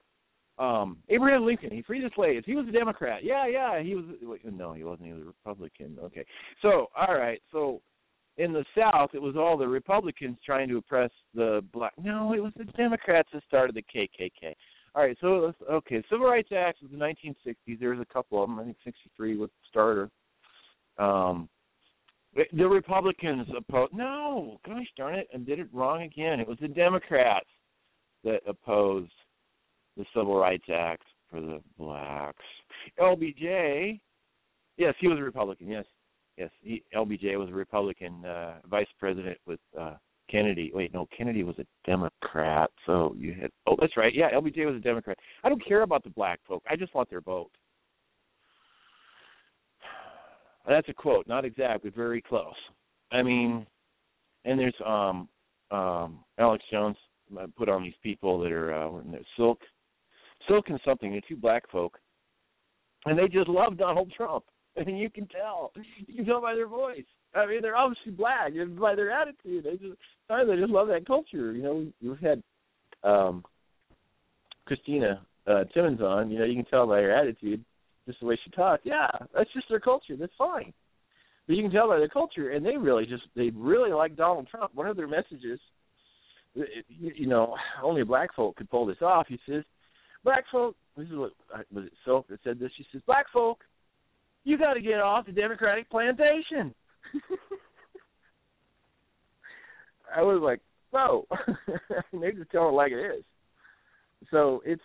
um, 0.60 0.98
Abraham 1.10 1.46
Lincoln 1.46 1.72
he 1.72 1.82
freed 1.82 2.04
the 2.04 2.12
slaves. 2.16 2.46
He 2.46 2.56
was 2.56 2.68
a 2.68 2.72
Democrat. 2.72 3.24
Yeah, 3.24 3.48
yeah, 3.48 3.82
he 3.82 3.96
was. 3.96 4.06
Wait, 4.22 4.46
no, 4.46 4.74
he 4.74 4.84
wasn't. 4.84 5.08
He 5.08 5.14
was 5.14 5.24
a 5.24 5.26
Republican. 5.26 5.98
Okay, 6.04 6.26
so 6.62 6.88
all 6.96 7.16
right, 7.16 7.42
so 7.52 7.82
in 8.38 8.54
the 8.54 8.66
South, 8.78 9.12
it 9.14 9.22
was 9.22 9.36
all 9.36 9.58
the 9.58 9.68
Republicans 9.68 10.38
trying 10.46 10.70
to 10.70 10.78
oppress 10.78 11.12
the 11.34 11.64
black. 11.74 11.94
No, 11.98 12.34
it 12.34 12.42
was 12.42 12.54
the 12.56 12.66
Democrats 12.66 13.30
that 13.34 13.44
started 13.48 13.76
the 13.76 13.84
KKK. 13.84 14.54
All 14.96 15.04
right, 15.04 15.18
so 15.22 15.28
let's, 15.46 15.58
okay, 15.72 16.04
Civil 16.10 16.28
Rights 16.28 16.50
Act 16.56 16.80
was 16.82 16.92
the 16.92 16.98
1960s. 16.98 17.80
There 17.80 17.92
was 17.92 18.00
a 18.00 18.14
couple 18.14 18.42
of 18.42 18.50
them. 18.50 18.60
I 18.60 18.64
think 18.64 18.78
63 18.84 19.38
was 19.38 19.50
the 19.50 19.68
starter. 19.70 20.10
Um, 20.98 21.50
the 22.54 22.68
Republicans 22.68 23.48
opposed. 23.56 23.94
No, 23.94 24.60
gosh 24.66 24.86
darn 24.96 25.16
it, 25.16 25.28
and 25.34 25.46
did 25.46 25.60
it 25.60 25.68
wrong 25.74 26.04
again. 26.04 26.40
It 26.40 26.48
was 26.48 26.58
the 26.62 26.68
Democrats 26.68 27.48
that 28.24 28.42
opposed 28.48 29.12
the 29.96 30.06
Civil 30.14 30.38
Rights 30.38 30.66
Act 30.74 31.04
for 31.30 31.42
the 31.42 31.62
blacks. 31.78 32.44
LBJ, 33.00 34.00
yes, 34.78 34.94
he 35.00 35.08
was 35.08 35.18
a 35.18 35.24
Republican. 35.24 35.68
Yes, 35.68 35.86
yes, 36.38 36.50
he, 36.62 36.84
LBJ 36.96 37.38
was 37.38 37.50
a 37.50 37.54
Republican 37.54 38.24
uh, 38.26 38.56
vice 38.70 38.88
president 39.00 39.38
with 39.46 39.60
uh, 39.80 39.96
Kennedy. 40.30 40.72
Wait, 40.74 40.94
no, 40.94 41.08
Kennedy 41.16 41.44
was 41.44 41.56
a 41.60 41.66
Democrat. 41.86 42.70
So 42.86 43.16
you 43.18 43.34
had. 43.34 43.50
Oh, 43.66 43.76
that's 43.80 43.98
right. 43.98 44.14
Yeah, 44.14 44.30
LBJ 44.32 44.66
was 44.66 44.76
a 44.76 44.80
Democrat. 44.80 45.18
I 45.44 45.50
don't 45.50 45.66
care 45.66 45.82
about 45.82 46.04
the 46.04 46.10
black 46.12 46.40
folk. 46.48 46.64
I 46.70 46.76
just 46.76 46.94
want 46.94 47.10
their 47.10 47.22
vote. 47.22 47.52
That's 50.68 50.90
a 50.90 50.94
quote, 50.94 51.28
not 51.28 51.46
exact, 51.46 51.84
but 51.84 51.96
very 51.96 52.22
close. 52.22 52.54
I 53.12 53.24
mean, 53.24 53.66
and 54.46 54.60
there's 54.60 54.76
um 54.86 55.30
um 55.72 56.20
Alex 56.38 56.64
Jones 56.72 56.98
put 57.58 57.70
on 57.70 57.84
these 57.84 57.94
people 58.04 58.40
that 58.42 58.52
are 58.52 58.74
uh 58.74 59.02
Silk, 59.38 59.60
Silk 60.48 60.66
and 60.70 60.80
something. 60.86 61.12
They're 61.12 61.22
two 61.28 61.38
black 61.38 61.70
folk, 61.72 61.98
and 63.06 63.18
they 63.18 63.28
just 63.28 63.48
love 63.48 63.78
Donald 63.78 64.12
Trump. 64.16 64.44
I 64.80 64.84
mean, 64.84 64.98
you 64.98 65.10
can 65.10 65.28
tell. 65.28 65.72
You 66.06 66.16
can 66.16 66.26
tell 66.26 66.42
by 66.42 66.54
their 66.54 66.68
voice. 66.68 67.06
I 67.34 67.46
mean, 67.46 67.62
they're 67.62 67.78
obviously 67.78 68.12
black, 68.12 68.52
and 68.54 68.80
by 68.80 68.96
their 68.96 69.12
attitude, 69.12 69.64
they 69.64 69.72
just 69.72 69.98
they 70.30 70.56
just 70.58 70.72
love 70.72 70.88
that 70.90 71.08
culture. 71.08 71.54
You 71.54 71.64
know, 71.64 71.86
we've 72.02 72.20
had 72.20 72.44
um 73.04 73.44
Christina 74.66 75.26
uh 75.48 75.64
Timmons 75.74 76.02
on. 76.02 76.30
You 76.30 76.40
know, 76.40 76.46
you 76.46 76.56
can 76.56 76.66
tell 76.66 76.88
by 76.88 77.02
her 77.02 77.12
attitude, 77.12 77.64
just 78.08 78.20
the 78.22 78.26
way 78.26 78.40
she 78.44 78.50
talks. 78.52 78.82
Yeah, 78.84 79.08
that's 79.36 79.52
just 79.54 79.68
their 79.70 79.80
culture. 79.80 80.16
That's 80.18 80.34
fine. 80.38 80.74
But 81.46 81.56
you 81.56 81.62
can 81.62 81.72
tell 81.72 81.88
by 81.88 81.98
their 81.98 82.10
culture, 82.10 82.52
and 82.52 82.66
they 82.66 82.78
really 82.78 83.06
just 83.06 83.24
they 83.36 83.52
really 83.56 83.92
like 83.92 84.16
Donald 84.16 84.48
Trump. 84.50 84.74
One 84.74 84.88
of 84.88 84.98
their 84.98 85.08
messages, 85.08 85.60
you 86.88 87.28
know, 87.28 87.56
only 87.84 88.04
black 88.04 88.34
folk 88.36 88.56
could 88.56 88.70
pull 88.70 88.86
this 88.86 89.02
off. 89.02 89.28
He 89.28 89.40
says, 89.48 89.64
"Black 90.24 90.46
folk." 90.52 90.76
This 90.98 91.08
is 91.08 91.16
what 91.16 91.34
was 91.72 91.86
it 91.86 91.94
Silk 92.04 92.28
that 92.30 92.40
said 92.44 92.60
this. 92.60 92.72
She 92.76 92.86
says, 92.92 93.02
"Black 93.06 93.28
folk, 93.32 93.64
you 94.44 94.58
got 94.58 94.74
to 94.74 94.82
get 94.82 95.00
off 95.00 95.26
the 95.26 95.32
Democratic 95.32 95.90
plantation." 95.90 96.74
I 100.16 100.22
was 100.22 100.42
like, 100.42 100.60
"Whoa!" 100.92 101.28
they 102.14 102.32
just 102.32 102.52
tell 102.52 102.70
it 102.70 102.74
like 102.74 102.92
it 102.92 103.20
is. 103.20 103.24
So 104.32 104.62
it's 104.66 104.82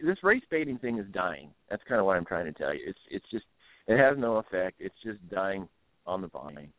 this 0.00 0.18
race 0.22 0.42
baiting 0.50 0.78
thing 0.78 0.98
is 0.98 1.06
dying. 1.12 1.50
That's 1.68 1.82
kind 1.88 2.00
of 2.00 2.06
what 2.06 2.16
I'm 2.16 2.24
trying 2.24 2.46
to 2.46 2.52
tell 2.52 2.74
you. 2.74 2.80
It's 2.86 2.98
it's 3.10 3.24
just 3.30 3.44
it 3.86 3.98
has 3.98 4.18
no 4.18 4.36
effect. 4.36 4.76
It's 4.80 4.94
just 5.04 5.18
dying 5.30 5.68
on 6.06 6.20
the 6.20 6.28
vine. 6.28 6.72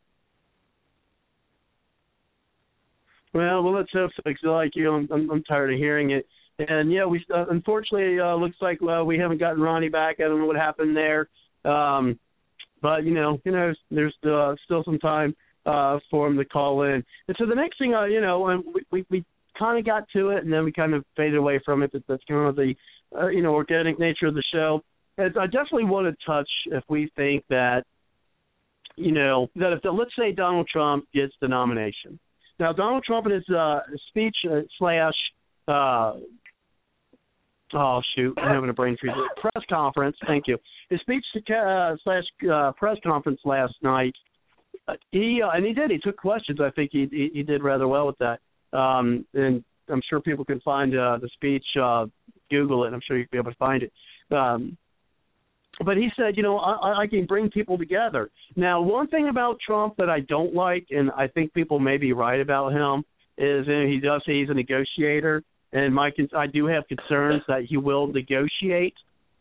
Well, 3.33 3.63
well, 3.63 3.73
let's 3.73 3.91
hope 3.93 4.11
so. 4.15 4.23
Cause 4.23 4.35
like 4.43 4.71
you, 4.75 4.91
I'm, 4.91 5.07
I'm, 5.11 5.29
I'm 5.29 5.43
tired 5.43 5.73
of 5.73 5.79
hearing 5.79 6.11
it. 6.11 6.25
And 6.59 6.91
yeah, 6.91 7.05
we 7.05 7.25
uh, 7.33 7.45
unfortunately 7.49 8.19
uh, 8.19 8.35
looks 8.35 8.57
like 8.61 8.81
well, 8.81 9.05
we 9.05 9.17
haven't 9.17 9.39
gotten 9.39 9.61
Ronnie 9.61 9.89
back. 9.89 10.17
I 10.19 10.23
don't 10.23 10.39
know 10.39 10.45
what 10.45 10.57
happened 10.57 10.95
there. 10.95 11.29
Um, 11.63 12.19
but 12.81 13.03
you 13.03 13.13
know, 13.13 13.39
you 13.45 13.51
know, 13.51 13.73
there's 13.89 14.15
uh, 14.25 14.55
still 14.65 14.83
some 14.83 14.99
time 14.99 15.35
uh, 15.65 15.99
for 16.09 16.27
him 16.27 16.37
to 16.37 16.45
call 16.45 16.83
in. 16.83 17.03
And 17.27 17.37
so 17.39 17.45
the 17.45 17.55
next 17.55 17.77
thing, 17.77 17.93
uh, 17.93 18.05
you 18.05 18.21
know, 18.21 18.47
and 18.47 18.63
we 18.73 18.81
we, 18.91 19.05
we 19.09 19.25
kind 19.61 19.77
of 19.77 19.85
got 19.85 20.07
to 20.13 20.29
it, 20.29 20.43
and 20.43 20.51
then 20.51 20.63
we 20.63 20.71
kind 20.71 20.93
of 20.93 21.05
faded 21.15 21.37
away 21.37 21.61
from 21.63 21.83
it. 21.83 21.91
But 21.91 22.03
that's 22.07 22.23
kind 22.27 22.47
of 22.47 22.55
the 22.55 22.73
uh, 23.17 23.27
you 23.27 23.41
know 23.41 23.53
organic 23.53 23.99
nature 23.99 24.27
of 24.27 24.33
the 24.33 24.43
show. 24.53 24.81
And 25.17 25.37
I 25.37 25.45
definitely 25.45 25.85
want 25.85 26.07
to 26.07 26.25
touch 26.25 26.49
if 26.67 26.83
we 26.89 27.11
think 27.15 27.43
that 27.49 27.83
you 28.95 29.11
know 29.11 29.47
that 29.55 29.73
if 29.73 29.81
the, 29.83 29.91
let's 29.91 30.11
say 30.17 30.31
Donald 30.31 30.67
Trump 30.67 31.05
gets 31.13 31.33
the 31.41 31.47
nomination. 31.47 32.19
Now 32.59 32.73
Donald 32.73 33.03
Trump 33.03 33.27
in 33.27 33.33
his 33.33 33.49
uh, 33.49 33.79
speech 34.09 34.35
uh, 34.49 34.61
slash 34.79 35.13
uh, 35.67 36.13
oh 37.73 38.01
shoot, 38.15 38.37
I'm 38.37 38.53
having 38.53 38.69
a 38.69 38.73
brain 38.73 38.97
freeze. 38.99 39.13
Press 39.39 39.63
conference. 39.69 40.17
Thank 40.25 40.47
you. 40.47 40.57
His 40.89 40.99
speech 41.01 41.25
uh, 41.35 41.95
slash 42.03 42.23
uh, 42.51 42.71
press 42.73 42.97
conference 43.03 43.39
last 43.45 43.75
night. 43.81 44.13
Uh, 44.87 44.93
he 45.11 45.41
uh, 45.43 45.51
and 45.51 45.65
he 45.65 45.73
did. 45.73 45.91
He 45.91 45.99
took 45.99 46.17
questions. 46.17 46.59
I 46.61 46.71
think 46.71 46.91
he, 46.91 47.07
he 47.11 47.29
he 47.33 47.43
did 47.43 47.63
rather 47.63 47.87
well 47.87 48.07
with 48.07 48.17
that. 48.19 48.39
Um, 48.73 49.25
and 49.33 49.63
I'm 49.89 50.01
sure 50.09 50.19
people 50.21 50.45
can 50.45 50.59
find 50.61 50.97
uh, 50.97 51.17
the 51.21 51.29
speech. 51.35 51.65
Uh, 51.81 52.05
Google 52.51 52.83
it. 52.83 52.93
I'm 52.93 53.01
sure 53.07 53.17
you'll 53.17 53.27
be 53.31 53.37
able 53.37 53.51
to 53.51 53.57
find 53.57 53.81
it. 53.81 53.91
Um, 54.29 54.77
but 55.83 55.97
he 55.97 56.09
said, 56.15 56.35
you 56.37 56.43
know, 56.43 56.57
I, 56.57 57.03
I 57.03 57.07
can 57.07 57.25
bring 57.25 57.49
people 57.49 57.77
together. 57.77 58.29
Now, 58.55 58.81
one 58.81 59.07
thing 59.07 59.29
about 59.29 59.57
Trump 59.65 59.95
that 59.97 60.09
I 60.09 60.19
don't 60.19 60.53
like, 60.53 60.87
and 60.91 61.09
I 61.11 61.27
think 61.27 61.53
people 61.53 61.79
may 61.79 61.97
be 61.97 62.13
right 62.13 62.39
about 62.39 62.73
him, 62.73 63.03
is 63.37 63.65
you 63.67 63.73
know, 63.73 63.87
he 63.87 63.99
does 63.99 64.21
say 64.25 64.39
he's 64.39 64.49
a 64.49 64.53
negotiator, 64.53 65.41
and 65.71 65.95
my 65.95 66.11
I 66.35 66.45
do 66.47 66.65
have 66.67 66.83
concerns 66.87 67.41
that 67.47 67.63
he 67.67 67.77
will 67.77 68.07
negotiate 68.07 68.93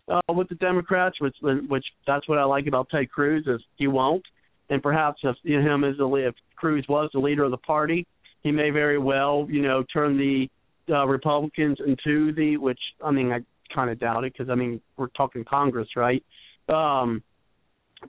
uh, 0.09 0.21
with 0.33 0.49
the 0.49 0.55
Democrats, 0.55 1.21
which 1.21 1.37
which 1.43 1.85
that's 2.07 2.27
what 2.29 2.39
I 2.39 2.45
like 2.45 2.67
about 2.67 2.89
Ted 2.89 3.11
Cruz 3.11 3.45
is 3.47 3.61
he 3.77 3.89
won't, 3.89 4.25
and 4.71 4.83
perhaps 4.83 5.21
if 5.25 5.37
you 5.43 5.61
know, 5.61 5.75
him 5.75 5.85
as 5.85 5.97
the 5.99 6.07
if 6.15 6.35
Cruz 6.57 6.87
was 6.89 7.11
the 7.13 7.19
leader 7.19 7.45
of 7.45 7.51
the 7.51 7.59
party, 7.59 8.07
he 8.43 8.51
may 8.51 8.71
very 8.71 8.99
well 8.99 9.47
you 9.51 9.63
know 9.63 9.85
turn 9.93 10.17
the 10.17 10.49
uh, 10.93 11.07
Republicans 11.07 11.79
into 11.87 12.33
the 12.33 12.57
which 12.57 12.81
I 13.05 13.11
mean 13.11 13.33
I 13.33 13.41
kind 13.75 13.91
of 13.91 13.99
doubt 14.01 14.25
it 14.25 14.33
because 14.33 14.51
I 14.51 14.55
mean 14.55 14.81
we're 14.97 15.09
talking 15.09 15.45
Congress, 15.45 15.89
right? 15.97 16.25
Um, 16.69 17.23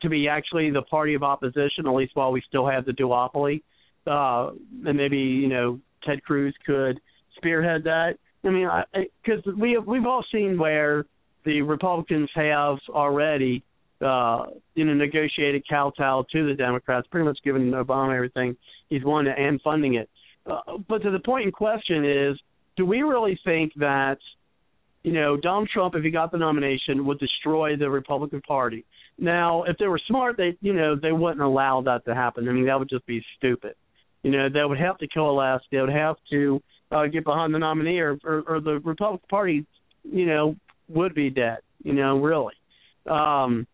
to 0.01 0.09
be 0.09 0.27
actually 0.27 0.71
the 0.71 0.83
party 0.83 1.15
of 1.15 1.23
opposition, 1.23 1.85
at 1.85 1.93
least 1.93 2.15
while 2.15 2.31
we 2.31 2.41
still 2.47 2.67
have 2.67 2.85
the 2.85 2.93
duopoly, 2.93 3.61
uh, 4.07 4.51
and 4.85 4.97
maybe 4.97 5.17
you 5.17 5.47
know 5.47 5.79
Ted 6.03 6.23
Cruz 6.23 6.55
could 6.65 6.99
spearhead 7.37 7.83
that. 7.83 8.17
I 8.43 8.49
mean, 8.49 8.67
because 9.23 9.43
we 9.57 9.73
have, 9.73 9.85
we've 9.85 10.05
all 10.05 10.25
seen 10.31 10.57
where 10.57 11.05
the 11.45 11.61
Republicans 11.61 12.29
have 12.35 12.77
already, 12.89 13.63
uh, 14.01 14.45
you 14.73 14.85
know, 14.85 14.93
negotiated 14.93 15.63
kowtow 15.69 16.25
to 16.31 16.47
the 16.47 16.55
Democrats, 16.55 17.07
pretty 17.11 17.25
much 17.25 17.37
given 17.43 17.71
Obama 17.71 18.15
everything 18.15 18.55
he's 18.89 19.03
wanted 19.03 19.37
and 19.37 19.61
funding 19.61 19.95
it. 19.95 20.09
Uh, 20.45 20.77
but 20.87 21.01
to 21.03 21.11
the 21.11 21.19
point 21.19 21.45
in 21.45 21.51
question 21.51 22.05
is, 22.05 22.39
do 22.77 22.85
we 22.85 23.01
really 23.01 23.39
think 23.43 23.73
that 23.75 24.17
you 25.03 25.13
know, 25.13 25.35
Donald 25.35 25.69
Trump, 25.73 25.95
if 25.95 26.03
he 26.03 26.11
got 26.11 26.31
the 26.31 26.37
nomination, 26.37 27.05
would 27.05 27.19
destroy 27.19 27.75
the 27.75 27.89
Republican 27.89 28.41
Party. 28.41 28.85
Now, 29.17 29.63
if 29.63 29.77
they 29.77 29.87
were 29.87 29.99
smart, 30.07 30.37
they, 30.37 30.55
you 30.61 30.73
know, 30.73 30.95
they 30.95 31.11
wouldn't 31.11 31.41
allow 31.41 31.81
that 31.81 32.05
to 32.05 32.13
happen. 32.13 32.47
I 32.47 32.51
mean, 32.51 32.65
that 32.65 32.77
would 32.77 32.89
just 32.89 33.05
be 33.07 33.23
stupid. 33.37 33.75
You 34.23 34.31
know, 34.31 34.49
they 34.49 34.63
would 34.63 34.79
have 34.79 34.99
to 34.99 35.07
coalesce. 35.07 35.61
They 35.71 35.79
would 35.79 35.89
have 35.89 36.17
to 36.29 36.61
uh, 36.91 37.07
get 37.07 37.23
behind 37.23 37.53
the 37.53 37.59
nominee, 37.59 37.99
or, 37.99 38.19
or, 38.23 38.43
or 38.47 38.59
the 38.59 38.79
Republican 38.83 39.27
Party, 39.29 39.65
you 40.03 40.25
know, 40.27 40.55
would 40.87 41.15
be 41.15 41.29
dead. 41.29 41.59
You 41.83 41.93
know, 41.93 42.19
really. 42.19 42.53
Um, 43.09 43.65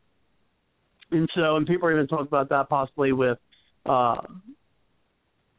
and 1.11 1.27
so, 1.35 1.57
and 1.57 1.67
people 1.67 1.89
are 1.89 1.93
even 1.93 2.07
talking 2.07 2.27
about 2.27 2.49
that 2.49 2.69
possibly 2.69 3.11
with, 3.11 3.37
uh, 3.85 4.21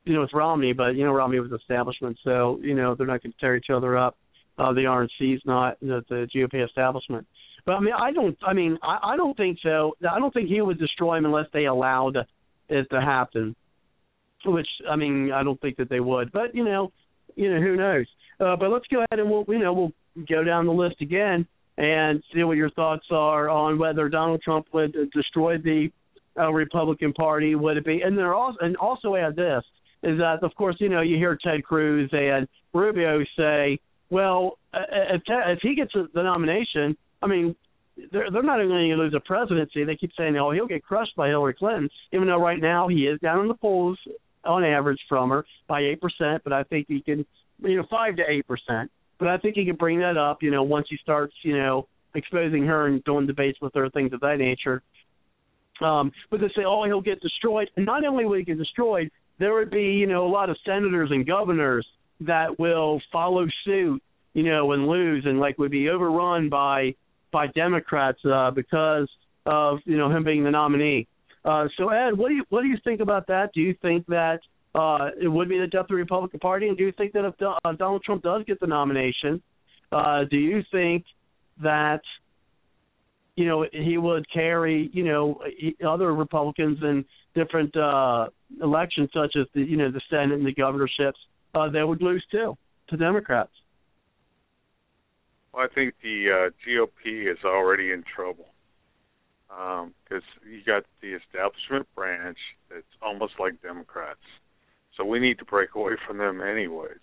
you 0.09 0.15
know, 0.15 0.23
with 0.23 0.33
Romney, 0.33 0.73
but 0.73 0.97
you 0.97 1.05
know, 1.05 1.13
Romney 1.13 1.39
was 1.39 1.53
establishment, 1.53 2.19
so 2.25 2.59
you 2.63 2.75
know 2.75 2.95
they're 2.95 3.07
not 3.07 3.23
going 3.23 3.33
to 3.33 3.39
tear 3.39 3.57
each 3.57 3.71
other 3.73 3.97
up. 3.97 4.17
Uh, 4.59 4.73
the 4.73 4.81
RNC's 4.81 5.43
not 5.45 5.79
the, 5.81 6.03
the 6.09 6.27
GOP 6.35 6.65
establishment. 6.65 7.27
But 7.67 7.73
I 7.73 7.81
mean, 7.81 7.95
I 7.95 8.11
don't. 8.13 8.37
I 8.43 8.55
mean, 8.55 8.79
I, 8.83 9.13
I 9.13 9.17
don't 9.17 9.37
think 9.37 9.59
so. 9.63 9.93
I 10.11 10.19
don't 10.19 10.33
think 10.33 10.49
he 10.49 10.61
would 10.61 10.79
destroy 10.79 11.19
him 11.19 11.27
unless 11.27 11.47
they 11.53 11.67
allowed 11.67 12.17
it 12.69 12.87
to 12.91 13.01
happen. 13.01 13.55
Which 14.47 14.67
I 14.91 14.97
mean, 14.97 15.31
I 15.33 15.43
don't 15.43 15.61
think 15.61 15.77
that 15.77 15.91
they 15.91 16.01
would. 16.01 16.33
But 16.33 16.55
you 16.55 16.65
know, 16.65 16.91
you 17.37 17.53
know, 17.53 17.61
who 17.61 17.77
knows? 17.77 18.07
Uh, 18.41 18.57
but 18.57 18.71
let's 18.71 18.87
go 18.87 18.99
ahead 18.99 19.21
and 19.21 19.31
we'll, 19.31 19.45
you 19.49 19.59
know, 19.59 19.73
we'll 19.73 19.93
go 20.29 20.45
down 20.45 20.67
the 20.67 20.73
list 20.73 20.97
again 21.03 21.47
and 21.77 22.23
see 22.35 22.43
what 22.43 22.57
your 22.57 22.71
thoughts 22.71 23.07
are 23.11 23.49
on 23.49 23.79
whether 23.79 24.09
Donald 24.09 24.41
Trump 24.43 24.67
would 24.73 24.97
destroy 25.13 25.59
the 25.59 25.91
uh, 26.39 26.51
Republican 26.51 27.13
Party. 27.13 27.55
Would 27.55 27.77
it 27.77 27.85
be? 27.85 28.01
And 28.03 28.17
there 28.17 28.35
also 28.35 28.59
and 28.61 28.77
also 28.77 29.15
add 29.15 29.37
this 29.37 29.63
is 30.03 30.19
that 30.19 30.43
of 30.43 30.55
course 30.55 30.77
you 30.79 30.89
know 30.89 31.01
you 31.01 31.17
hear 31.17 31.39
Ted 31.43 31.65
Cruz 31.65 32.11
and 32.13 32.47
Rubio 32.73 33.25
say, 33.37 33.79
well, 34.11 34.59
uh, 34.73 34.79
if 34.91 35.23
if 35.27 35.59
he 35.63 35.75
gets 35.75 35.93
the 35.93 36.23
nomination, 36.23 36.97
I 37.23 37.27
mean, 37.27 37.55
they're 38.13 38.31
they're 38.31 38.43
not 38.43 38.59
even 38.59 38.71
going 38.71 38.91
to 38.91 38.97
lose 38.97 39.15
a 39.15 39.21
presidency. 39.21 39.85
They 39.85 39.97
keep 39.97 40.13
saying, 40.17 40.37
"Oh, 40.37 40.51
he'll 40.51 40.67
get 40.67 40.85
crushed 40.85 41.17
by 41.17 41.29
Hillary 41.29 41.55
Clinton," 41.55 41.89
even 42.13 42.27
though 42.27 42.41
right 42.41 42.61
now 42.61 42.89
he 42.89 43.07
is 43.07 43.21
down 43.21 43.41
in 43.41 43.49
the 43.49 43.55
polls 43.55 43.99
on 44.45 44.65
average 44.65 45.01
from 45.09 45.31
her 45.31 45.45
by 45.67 45.81
eight 45.81 46.01
percent. 46.01 46.43
But 46.45 46.53
I 46.53 46.63
think 46.65 46.87
he 46.89 47.01
can, 47.01 47.27
you 47.61 47.77
know, 47.77 47.85
five 47.91 48.17
to 48.17 48.23
eight 48.29 48.47
percent. 48.47 48.91
But 49.19 49.29
I 49.29 49.37
think 49.39 49.57
he 49.57 49.65
can 49.65 49.77
bring 49.77 49.99
that 49.99 50.17
up, 50.17 50.43
you 50.43 50.51
know, 50.51 50.63
once 50.63 50.87
he 50.89 50.97
starts, 51.03 51.35
you 51.43 51.57
know, 51.57 51.89
exposing 52.15 52.65
her 52.67 52.87
and 52.87 53.03
doing 53.05 53.27
debates 53.27 53.59
with 53.61 53.75
her, 53.75 53.91
things 53.91 54.13
of 54.13 54.21
that 54.21 54.37
nature. 54.39 54.83
Um, 55.81 56.13
but 56.31 56.41
they 56.41 56.49
say, 56.49 56.63
oh, 56.65 56.85
he'll 56.85 57.01
get 57.01 57.21
destroyed. 57.21 57.69
And 57.77 57.85
not 57.85 58.05
only 58.05 58.25
will 58.25 58.39
he 58.39 58.45
get 58.45 58.59
destroyed, 58.59 59.11
there 59.39 59.55
would 59.55 59.71
be, 59.71 59.85
you 59.85 60.07
know, 60.07 60.27
a 60.27 60.29
lot 60.31 60.51
of 60.51 60.57
senators 60.65 61.11
and 61.11 61.27
governors 61.27 61.87
that 62.21 62.59
will 62.59 63.01
follow 63.13 63.47
suit, 63.65 64.03
you 64.35 64.43
know, 64.43 64.73
and 64.73 64.89
lose 64.89 65.25
and 65.27 65.39
like 65.39 65.59
would 65.59 65.71
be 65.71 65.89
overrun 65.89 66.49
by 66.49 66.95
by 67.31 67.47
Democrats 67.49 68.19
uh, 68.25 68.51
because 68.51 69.09
of 69.47 69.79
you 69.85 69.97
know 69.97 70.11
him 70.11 70.25
being 70.25 70.45
the 70.45 70.51
nominee. 70.51 71.07
Uh, 71.45 71.67
so 71.77 71.89
Ed, 71.89 72.17
what 72.17 72.29
do 72.29 72.35
you 72.35 72.45
what 72.49 72.63
do 72.63 72.69
you 72.69 72.79
think 72.85 73.01
about 73.01 73.27
that? 73.29 73.51
Do 73.55 73.61
you 73.61 73.75
think 73.81 74.07
that 74.07 74.41
uh, 74.75 75.11
it 75.21 75.29
would 75.29 75.49
be 75.49 75.59
the 75.59 75.67
death 75.67 75.83
of 75.83 75.89
the 75.89 75.95
Republican 75.95 76.41
Party, 76.41 76.69
and 76.69 76.77
do 76.77 76.85
you 76.85 76.93
think 76.93 77.13
that 77.13 77.25
if 77.25 77.35
uh, 77.41 77.73
Donald 77.73 78.03
Trump 78.05 78.23
does 78.23 78.45
get 78.47 78.61
the 78.61 78.67
nomination, 78.67 79.43
uh, 79.93 80.25
do 80.31 80.37
you 80.37 80.63
think 80.71 81.05
that 81.63 82.03
you 83.39 83.47
know 83.47 83.65
he 83.73 83.99
would 83.99 84.27
carry 84.31 84.91
you 84.93 85.05
know 85.05 85.41
other 85.87 86.13
Republicans 86.15 86.79
in 86.83 87.05
different 87.35 87.75
uh, 87.77 88.27
elections, 88.61 89.11
such 89.15 89.37
as 89.41 89.47
the 89.55 89.63
you 89.63 89.77
know 89.77 89.91
the 89.91 90.01
Senate 90.11 90.33
and 90.33 90.47
the 90.47 90.55
governorships, 90.55 91.19
uh, 91.55 91.69
they 91.71 91.85
would 91.85 92.03
lose 92.03 92.25
too 92.31 92.57
to 92.89 92.97
Democrats? 92.97 93.53
Well, 95.53 95.65
I 95.65 95.75
think 95.75 95.95
the 96.03 96.27
uh, 96.31 96.51
GOP 96.67 97.31
is 97.31 97.39
already 97.45 97.93
in 97.93 98.03
trouble 98.15 98.47
because 99.49 100.25
um, 100.43 100.51
you 100.51 100.61
got 100.67 100.85
the 101.01 101.15
establishment 101.15 101.87
branch 101.95 102.39
that's 102.71 102.85
almost 103.01 103.35
like 103.39 103.63
Democrats. 103.63 104.21
So 104.97 105.05
we 105.05 105.21
need 105.21 105.39
to 105.39 105.45
break 105.45 105.75
away 105.75 105.93
from 106.07 106.19
them, 106.19 106.41
anyways. 106.41 107.01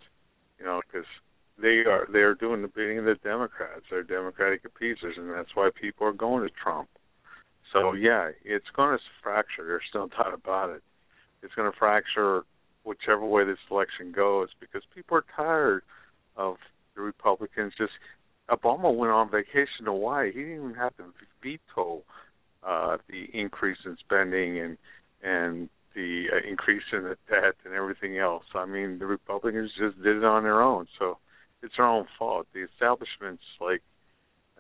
You 0.60 0.66
know, 0.66 0.82
because 0.86 1.08
they 1.62 1.84
are 1.88 2.08
they 2.12 2.20
are 2.20 2.36
doing 2.36 2.62
the 2.62 2.68
bidding 2.68 3.00
of 3.00 3.06
the 3.06 3.16
Democrats. 3.24 3.84
They're 3.90 4.04
Democratic 4.04 4.66
appeasers, 4.66 5.16
and 5.18 5.32
that's 5.32 5.56
why 5.56 5.70
people 5.80 6.08
are 6.08 6.14
going 6.14 6.44
to 6.44 6.54
Trump. 6.62 6.90
So 7.72 7.94
yeah, 7.94 8.32
it's 8.44 8.66
going 8.76 8.98
to 8.98 9.04
fracture. 9.24 9.66
There's 9.66 9.82
no 9.94 10.08
doubt 10.18 10.34
about 10.34 10.70
it. 10.70 10.84
It's 11.44 11.54
going 11.54 11.72
to 11.72 11.78
fracture 11.78 12.44
whichever 12.84 13.26
way 13.26 13.46
this 13.46 13.58
election 13.72 14.12
goes 14.12 14.50
because 14.60 14.84
people 14.94 15.18
are 15.18 15.26
tired 15.36 15.84
of 16.38 16.58
the 16.96 17.02
Republicans 17.02 17.74
just 17.78 17.92
Obama 18.50 18.96
went 18.96 19.12
on 19.12 19.30
vacation 19.30 19.86
to 19.86 19.92
Hawaii. 19.92 20.32
He 20.32 20.40
didn't 20.40 20.56
even 20.56 20.74
have 20.76 20.96
to 20.98 21.06
veto 21.42 22.04
uh, 22.64 22.98
the 23.10 23.28
increase 23.34 23.78
in 23.86 23.98
spending 24.00 24.60
and 24.60 24.78
and 25.24 25.70
the 25.96 26.26
uh, 26.32 26.48
increase 26.48 26.84
in 26.92 27.04
the 27.04 27.18
debt 27.30 27.56
and 27.64 27.74
everything 27.74 28.18
else. 28.18 28.44
I 28.54 28.66
mean, 28.66 29.00
the 29.00 29.06
Republicans 29.06 29.72
just 29.80 30.02
did 30.04 30.18
it 30.18 30.26
on 30.26 30.44
their 30.44 30.62
own, 30.62 30.88
so 31.00 31.18
it's 31.66 31.76
their 31.78 31.88
own 31.88 32.06
fault. 32.18 32.48
The 32.54 32.64
establishment's 32.64 33.44
like 33.60 33.82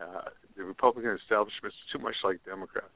uh, 0.01 0.29
the 0.57 0.63
Republican 0.63 1.17
establishment's 1.21 1.77
too 1.91 1.99
much 1.99 2.15
like 2.23 2.43
Democrats, 2.45 2.87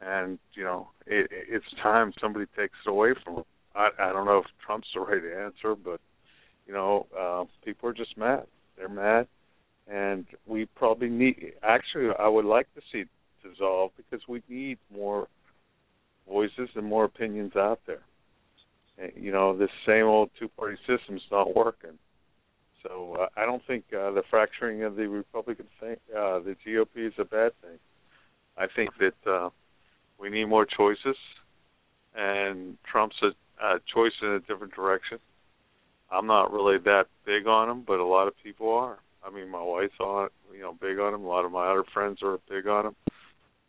and 0.00 0.38
you 0.54 0.64
know, 0.64 0.88
it, 1.06 1.28
it's 1.30 1.66
time 1.82 2.12
somebody 2.20 2.46
takes 2.56 2.74
it 2.84 2.90
away 2.90 3.14
from 3.24 3.36
them. 3.36 3.44
I, 3.74 3.90
I 3.98 4.12
don't 4.12 4.26
know 4.26 4.38
if 4.38 4.46
Trump's 4.64 4.88
the 4.94 5.00
right 5.00 5.22
answer, 5.44 5.74
but 5.76 6.00
you 6.66 6.72
know, 6.72 7.06
uh, 7.18 7.44
people 7.64 7.88
are 7.88 7.94
just 7.94 8.16
mad. 8.16 8.46
They're 8.76 8.88
mad 8.88 9.28
and 9.88 10.26
we 10.46 10.66
probably 10.66 11.08
need. 11.08 11.52
Actually, 11.62 12.10
I 12.18 12.28
would 12.28 12.44
like 12.44 12.72
to 12.74 12.80
see 12.92 13.00
it 13.00 13.08
dissolve 13.42 13.92
because 13.96 14.26
we 14.28 14.42
need 14.48 14.78
more 14.92 15.28
voices 16.28 16.68
and 16.74 16.84
more 16.84 17.04
opinions 17.04 17.52
out 17.56 17.80
there. 17.86 18.02
You 19.14 19.30
know, 19.30 19.56
this 19.56 19.70
same 19.86 20.06
old 20.06 20.30
two-party 20.38 20.76
system's 20.86 21.22
not 21.30 21.54
working. 21.54 21.98
So 22.86 23.16
uh, 23.20 23.26
I 23.36 23.44
don't 23.44 23.62
think 23.66 23.84
uh, 23.92 24.10
the 24.12 24.22
fracturing 24.30 24.82
of 24.82 24.96
the 24.96 25.08
Republican 25.08 25.66
thing, 25.80 25.96
uh, 26.16 26.40
the 26.40 26.56
GOP, 26.66 27.08
is 27.08 27.14
a 27.18 27.24
bad 27.24 27.52
thing. 27.62 27.78
I 28.56 28.66
think 28.74 28.90
that 29.00 29.30
uh, 29.30 29.50
we 30.18 30.30
need 30.30 30.46
more 30.46 30.66
choices, 30.66 31.16
and 32.14 32.76
Trump's 32.90 33.16
a, 33.22 33.64
a 33.64 33.80
choice 33.92 34.12
in 34.22 34.28
a 34.28 34.40
different 34.40 34.74
direction. 34.74 35.18
I'm 36.10 36.26
not 36.26 36.52
really 36.52 36.78
that 36.78 37.06
big 37.24 37.46
on 37.46 37.68
him, 37.68 37.84
but 37.86 37.98
a 37.98 38.04
lot 38.04 38.28
of 38.28 38.34
people 38.42 38.72
are. 38.72 38.98
I 39.26 39.30
mean, 39.30 39.48
my 39.48 39.62
wife's 39.62 39.98
on, 39.98 40.28
you 40.54 40.60
know, 40.60 40.76
big 40.80 40.98
on 40.98 41.12
him. 41.14 41.24
A 41.24 41.28
lot 41.28 41.44
of 41.44 41.50
my 41.50 41.68
other 41.68 41.84
friends 41.92 42.20
are 42.22 42.38
big 42.48 42.68
on 42.68 42.86
him. 42.86 42.96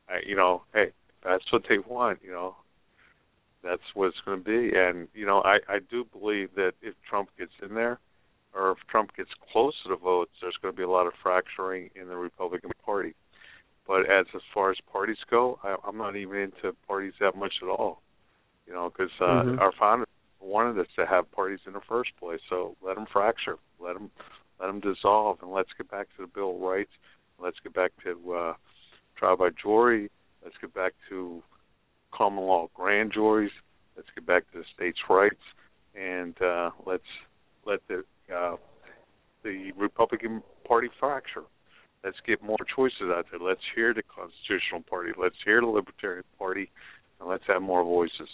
I, 0.08 0.20
you 0.26 0.36
know, 0.36 0.62
hey, 0.74 0.92
that's 1.24 1.52
what 1.52 1.64
they 1.68 1.80
want. 1.80 2.20
You 2.24 2.32
know, 2.32 2.56
that's 3.64 3.82
what 3.96 4.08
it's 4.08 4.18
going 4.24 4.44
to 4.44 4.44
be. 4.44 4.78
And 4.78 5.08
you 5.16 5.26
know, 5.26 5.42
I 5.42 5.58
I 5.68 5.80
do 5.90 6.06
believe 6.06 6.50
that 6.56 6.74
if 6.82 6.94
Trump 7.10 7.30
gets 7.38 7.54
in 7.68 7.74
there, 7.74 8.00
or 8.58 8.72
if 8.72 8.78
Trump 8.90 9.16
gets 9.16 9.30
close 9.52 9.74
to 9.84 9.90
the 9.90 9.96
votes, 9.96 10.32
there's 10.42 10.58
going 10.62 10.74
to 10.74 10.78
be 10.78 10.84
a 10.84 10.90
lot 10.90 11.08
of 11.08 11.14
fracturing 11.22 11.90
in 11.96 12.08
the 12.08 12.16
Republican 12.16 12.72
Party. 12.84 13.14
But 13.88 14.02
as 14.02 14.26
as 14.36 14.42
far 14.54 14.72
as 14.72 14.78
parties 14.92 15.18
go, 15.30 15.60
I, 15.64 15.76
I'm 15.88 15.98
not 15.98 16.16
even 16.16 16.38
into 16.38 16.76
parties 16.88 17.14
that 17.20 17.36
much 17.36 17.54
at 17.62 17.70
all. 17.70 18.02
You 18.66 18.74
know, 18.74 18.90
because 18.90 19.12
uh, 19.22 19.24
mm-hmm. 19.24 19.60
our 19.60 19.72
founders 19.80 20.08
wanted 20.42 20.78
us 20.80 20.88
to 20.98 21.06
have 21.06 21.32
parties 21.32 21.60
in 21.66 21.74
the 21.74 21.82
first 21.88 22.12
place. 22.20 22.42
So 22.50 22.76
let 22.86 22.96
them 22.96 23.06
fracture. 23.12 23.56
Let 23.80 23.94
them 23.94 24.12
let 24.60 24.68
them 24.68 24.82
dissolve, 24.82 25.38
and 25.42 25.52
let's 25.52 25.70
get 25.78 25.90
back 25.90 26.08
to 26.18 26.24
the 26.24 26.28
Bill 26.28 26.56
of 26.56 26.62
Rights. 26.62 26.92
Let's 27.40 27.58
get 27.64 27.74
back 27.74 27.92
to 28.04 28.34
uh, 28.34 28.54
trial 29.16 29.38
by 29.38 29.50
jury. 29.62 30.10
Let's 30.44 30.56
get 30.60 30.74
back 30.74 30.94
to 31.10 31.44
common 32.12 32.44
law 32.44 32.68
grand 32.74 33.14
juries. 33.14 33.52
Let's 33.96 34.10
get 34.16 34.26
back 34.26 34.52
to 34.52 34.60
the 34.60 34.66
states' 34.76 35.00
rights, 35.10 35.36
and 35.96 36.40
uh, 36.42 36.72
let's 36.86 37.04
let 37.66 37.80
the 37.88 38.04
uh, 38.36 38.56
the 39.44 39.72
Republican 39.78 40.42
Party 40.68 40.90
fracture. 41.00 41.44
Let's 42.04 42.18
get 42.26 42.44
more 42.44 42.58
choices 42.76 43.10
out 43.10 43.26
there. 43.32 43.40
Let's 43.40 43.62
hear 43.76 43.94
the 43.94 44.04
Constitutional 44.04 44.82
Party. 44.90 45.12
Let's 45.20 45.36
hear 45.44 45.62
the 45.62 45.68
Libertarian 45.68 46.24
Party, 46.38 46.70
and 47.20 47.30
let's 47.30 47.44
have 47.48 47.62
more 47.62 47.84
voices. 47.84 48.30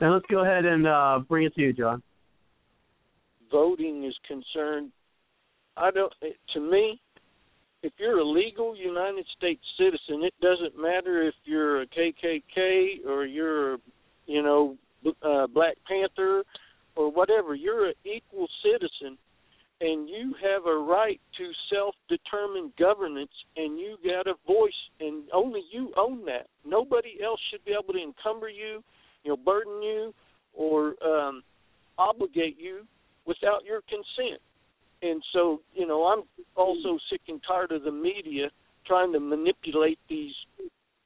Now 0.00 0.14
let's 0.14 0.26
go 0.30 0.42
ahead 0.42 0.64
and 0.64 0.86
uh, 0.86 1.20
bring 1.28 1.44
it 1.44 1.54
to 1.54 1.60
you, 1.60 1.72
John. 1.72 2.02
Voting 3.50 4.04
is 4.04 4.14
concerned. 4.26 4.90
I 5.76 5.90
don't. 5.90 6.12
To 6.54 6.60
me, 6.60 7.00
if 7.82 7.92
you're 7.98 8.18
a 8.18 8.24
legal 8.24 8.76
United 8.76 9.26
States 9.36 9.62
citizen, 9.78 10.22
it 10.24 10.34
doesn't 10.40 10.80
matter 10.80 11.26
if 11.26 11.34
you're 11.44 11.82
a 11.82 11.86
KKK 11.86 13.06
or 13.06 13.26
you're, 13.26 13.78
you 14.26 14.42
know, 14.42 14.76
uh, 15.22 15.46
Black 15.48 15.76
Panther 15.86 16.42
or 16.96 17.10
whatever. 17.10 17.54
You're 17.54 17.88
an 17.88 17.94
equal 18.04 18.48
citizen, 18.62 19.18
and 19.80 20.08
you 20.08 20.34
have 20.42 20.66
a 20.66 20.76
right 20.76 21.20
to 21.38 21.50
self-determined 21.72 22.72
governance, 22.78 23.32
and 23.56 23.78
you 23.78 23.96
got 24.04 24.26
a 24.26 24.34
voice, 24.46 24.72
and 25.00 25.24
only 25.32 25.62
you 25.72 25.92
own 25.96 26.24
that. 26.26 26.46
Nobody 26.64 27.18
else 27.24 27.40
should 27.50 27.64
be 27.64 27.72
able 27.72 27.92
to 27.94 28.02
encumber 28.02 28.48
you 28.48 28.82
you 29.24 29.30
know, 29.30 29.36
burden 29.36 29.82
you 29.82 30.14
or 30.52 30.94
um, 31.04 31.42
obligate 31.98 32.56
you 32.58 32.80
without 33.26 33.64
your 33.64 33.80
consent. 33.82 34.40
And 35.02 35.22
so, 35.32 35.60
you 35.74 35.86
know, 35.86 36.04
I'm 36.04 36.22
also 36.56 36.98
sick 37.10 37.22
and 37.28 37.40
tired 37.46 37.72
of 37.72 37.82
the 37.82 37.90
media 37.90 38.50
trying 38.86 39.12
to 39.12 39.20
manipulate 39.20 39.98
these 40.08 40.32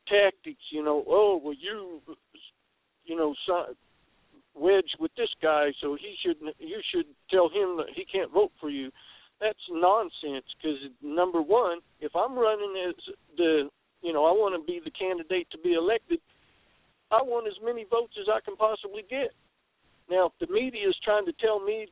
tactics. 0.09 0.63
You 0.71 0.85
know, 0.85 1.05
oh 1.09 1.41
well, 1.43 1.55
you, 1.59 2.01
you 3.05 3.17
know, 3.17 3.35
so, 3.47 3.75
wedge 4.57 4.91
with 4.99 5.11
this 5.17 5.29
guy, 5.43 5.73
so 5.81 5.95
he 5.95 6.15
should 6.25 6.37
you 6.59 6.81
should 6.93 7.07
tell 7.31 7.49
him 7.49 7.77
that 7.77 7.87
he 7.95 8.05
can't 8.05 8.33
vote 8.33 8.53
for 8.61 8.71
you. 8.71 8.91
That's 9.41 9.59
nonsense. 9.71 10.47
Because 10.57 10.81
number 11.03 11.43
one, 11.43 11.79
if 12.01 12.17
I'm 12.17 12.35
running 12.35 12.73
as 12.89 12.95
the, 13.37 13.69
you 14.03 14.13
know, 14.13 14.25
I 14.25 14.33
want 14.33 14.57
to 14.57 14.65
be 14.67 14.81
the 14.83 14.91
candidate 14.91 15.49
to 15.53 15.59
be 15.59 15.75
elected. 15.75 16.21
I 17.11 17.23
want 17.23 17.47
as 17.47 17.55
many 17.63 17.85
votes 17.89 18.15
as 18.21 18.27
I 18.33 18.41
can 18.41 18.57
possibly 18.57 19.05
get. 19.09 19.31
Now, 20.11 20.33
if 20.33 20.33
the 20.41 20.53
media 20.53 20.89
is 20.89 20.97
trying 21.05 21.27
to 21.27 21.33
tell 21.39 21.61
me, 21.61 21.87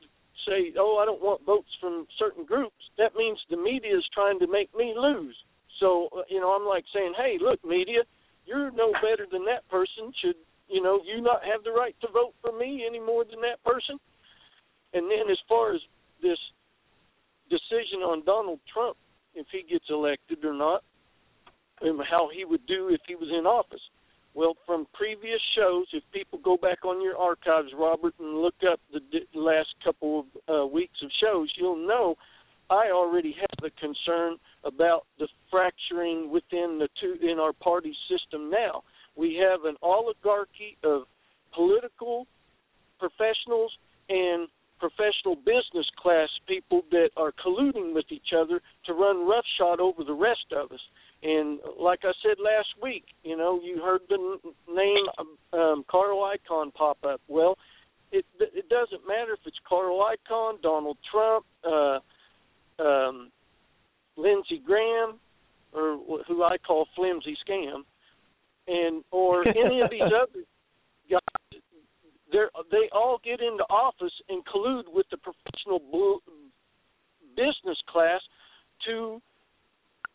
say, 0.47 0.73
oh, 0.79 0.99
I 1.01 1.05
don't 1.05 1.23
want 1.23 1.45
votes 1.45 1.71
from 1.81 2.07
certain 2.19 2.45
groups, 2.45 2.91
that 2.99 3.15
means 3.15 3.39
the 3.51 3.57
media 3.57 3.97
is 3.97 4.05
trying 4.13 4.39
to 4.41 4.47
make 4.47 4.75
me 4.75 4.95
lose. 4.97 5.37
So, 5.81 6.09
uh, 6.17 6.23
you 6.29 6.41
know, 6.41 6.51
I'm 6.51 6.67
like 6.67 6.85
saying, 6.95 7.15
hey, 7.17 7.39
look, 7.41 7.65
media, 7.65 8.03
you're 8.47 8.71
no 8.71 8.93
better 9.03 9.27
than 9.31 9.45
that 9.47 9.69
person. 9.69 10.13
Should, 10.23 10.37
you 10.69 10.83
know, 10.83 11.01
you 11.05 11.21
not 11.21 11.43
have 11.45 11.65
the 11.65 11.73
right 11.73 11.95
to 12.01 12.09
vote 12.13 12.35
for 12.41 12.57
me 12.57 12.85
any 12.87 13.01
more 13.01 13.25
than 13.25 13.41
that 13.43 13.63
person? 13.65 13.99
And 14.93 15.11
then 15.11 15.31
as 15.31 15.39
far 15.49 15.75
as 15.75 15.81
this 16.23 16.39
decision 17.51 18.01
on 18.01 18.25
Donald 18.25 18.61
Trump, 18.73 18.97
if 19.35 19.47
he 19.51 19.63
gets 19.69 19.85
elected 19.91 20.45
or 20.45 20.55
not, 20.55 20.83
and 21.81 22.01
how 22.09 22.29
he 22.35 22.45
would 22.45 22.67
do 22.67 22.89
if 22.89 23.01
he 23.07 23.15
was 23.15 23.29
in 23.37 23.47
office. 23.47 23.83
Well, 24.35 24.55
from 24.67 24.87
previous 24.95 25.41
shows, 25.57 25.87
if 25.93 26.03
people 26.13 26.41
go 26.43 26.57
back 26.57 26.85
on 26.85 27.01
your 27.01 27.17
archives, 27.17 27.69
Robert, 27.77 28.15
and 28.19 28.41
look 28.41 28.55
up 28.69 28.81
the 28.93 29.01
last 29.35 29.69
couple 29.85 30.27
of 30.49 30.63
uh, 30.63 30.67
weeks 30.67 30.99
of 31.03 31.11
shows, 31.23 31.53
you'll 31.57 31.87
know 31.87 32.17
I 32.71 32.91
already 32.93 33.37
have 33.39 33.65
a 33.65 33.71
concern 33.81 34.39
about 34.65 35.07
the 35.19 35.29
fracturing 35.51 36.31
within 36.31 36.79
the 36.81 36.89
two 37.01 37.17
in 37.23 37.39
our 37.39 37.53
party 37.53 37.95
system 38.11 38.51
now. 38.51 38.83
We 39.17 39.41
have 39.49 39.65
an 39.65 39.77
oligarchy 39.83 40.77
of 40.83 41.03
political 41.55 42.27
professionals 42.99 43.73
and 44.09 44.49
professional 44.79 45.37
business 45.37 45.89
class 45.97 46.29
people 46.47 46.83
that 46.91 47.11
are 47.17 47.33
colluding 47.45 47.95
with 47.95 48.07
each 48.11 48.33
other 48.37 48.61
to 48.87 48.93
run 48.93 49.27
roughshod 49.27 49.81
over 49.81 50.05
the 50.05 50.13
rest 50.13 50.47
of 50.55 50.73
us. 50.73 50.81
And 51.23 51.59
like 51.81 52.01
I 52.03 52.13
said 52.23 52.37
last 52.43 52.69
week, 52.83 53.05
you 53.23 53.37
know, 53.37 53.61
you 53.63 53.81
heard 53.81 54.03
the 54.09 54.39
name 54.69 55.07
um, 55.53 55.85
Carl 55.91 56.31
Icahn 56.35 56.75
pop 56.75 56.99
up. 57.05 57.21
Well, 57.29 57.57
it 58.13 58.27
it 58.41 58.69
doesn't 58.69 59.09
matter 59.09 59.33
if 59.33 59.41
it's 59.47 59.57
Carl 59.67 60.07
Icahn, 60.07 60.61
Donald 60.61 60.99
Trump, 61.11 61.47
uh, 61.65 61.99
um, 62.83 63.31
Lindsey 64.17 64.61
Graham, 64.65 65.19
or 65.73 65.99
who 66.29 66.43
I 66.43 66.59
call 66.59 66.87
flimsy 66.95 67.37
scam, 67.49 67.85
and 68.67 69.05
or 69.11 69.47
any 69.47 69.81
of 69.81 69.91
these 69.91 70.03
other 70.07 70.45
guys. 71.11 71.61
They 72.33 72.45
they 72.71 72.89
all 72.93 73.21
get 73.25 73.41
into 73.41 73.65
office 73.71 74.13
and 74.29 74.43
collude 74.47 74.93
with 74.93 75.07
the 75.11 75.19
professional 75.19 75.81
business 77.37 77.79
class 77.89 78.21
to 78.87 79.21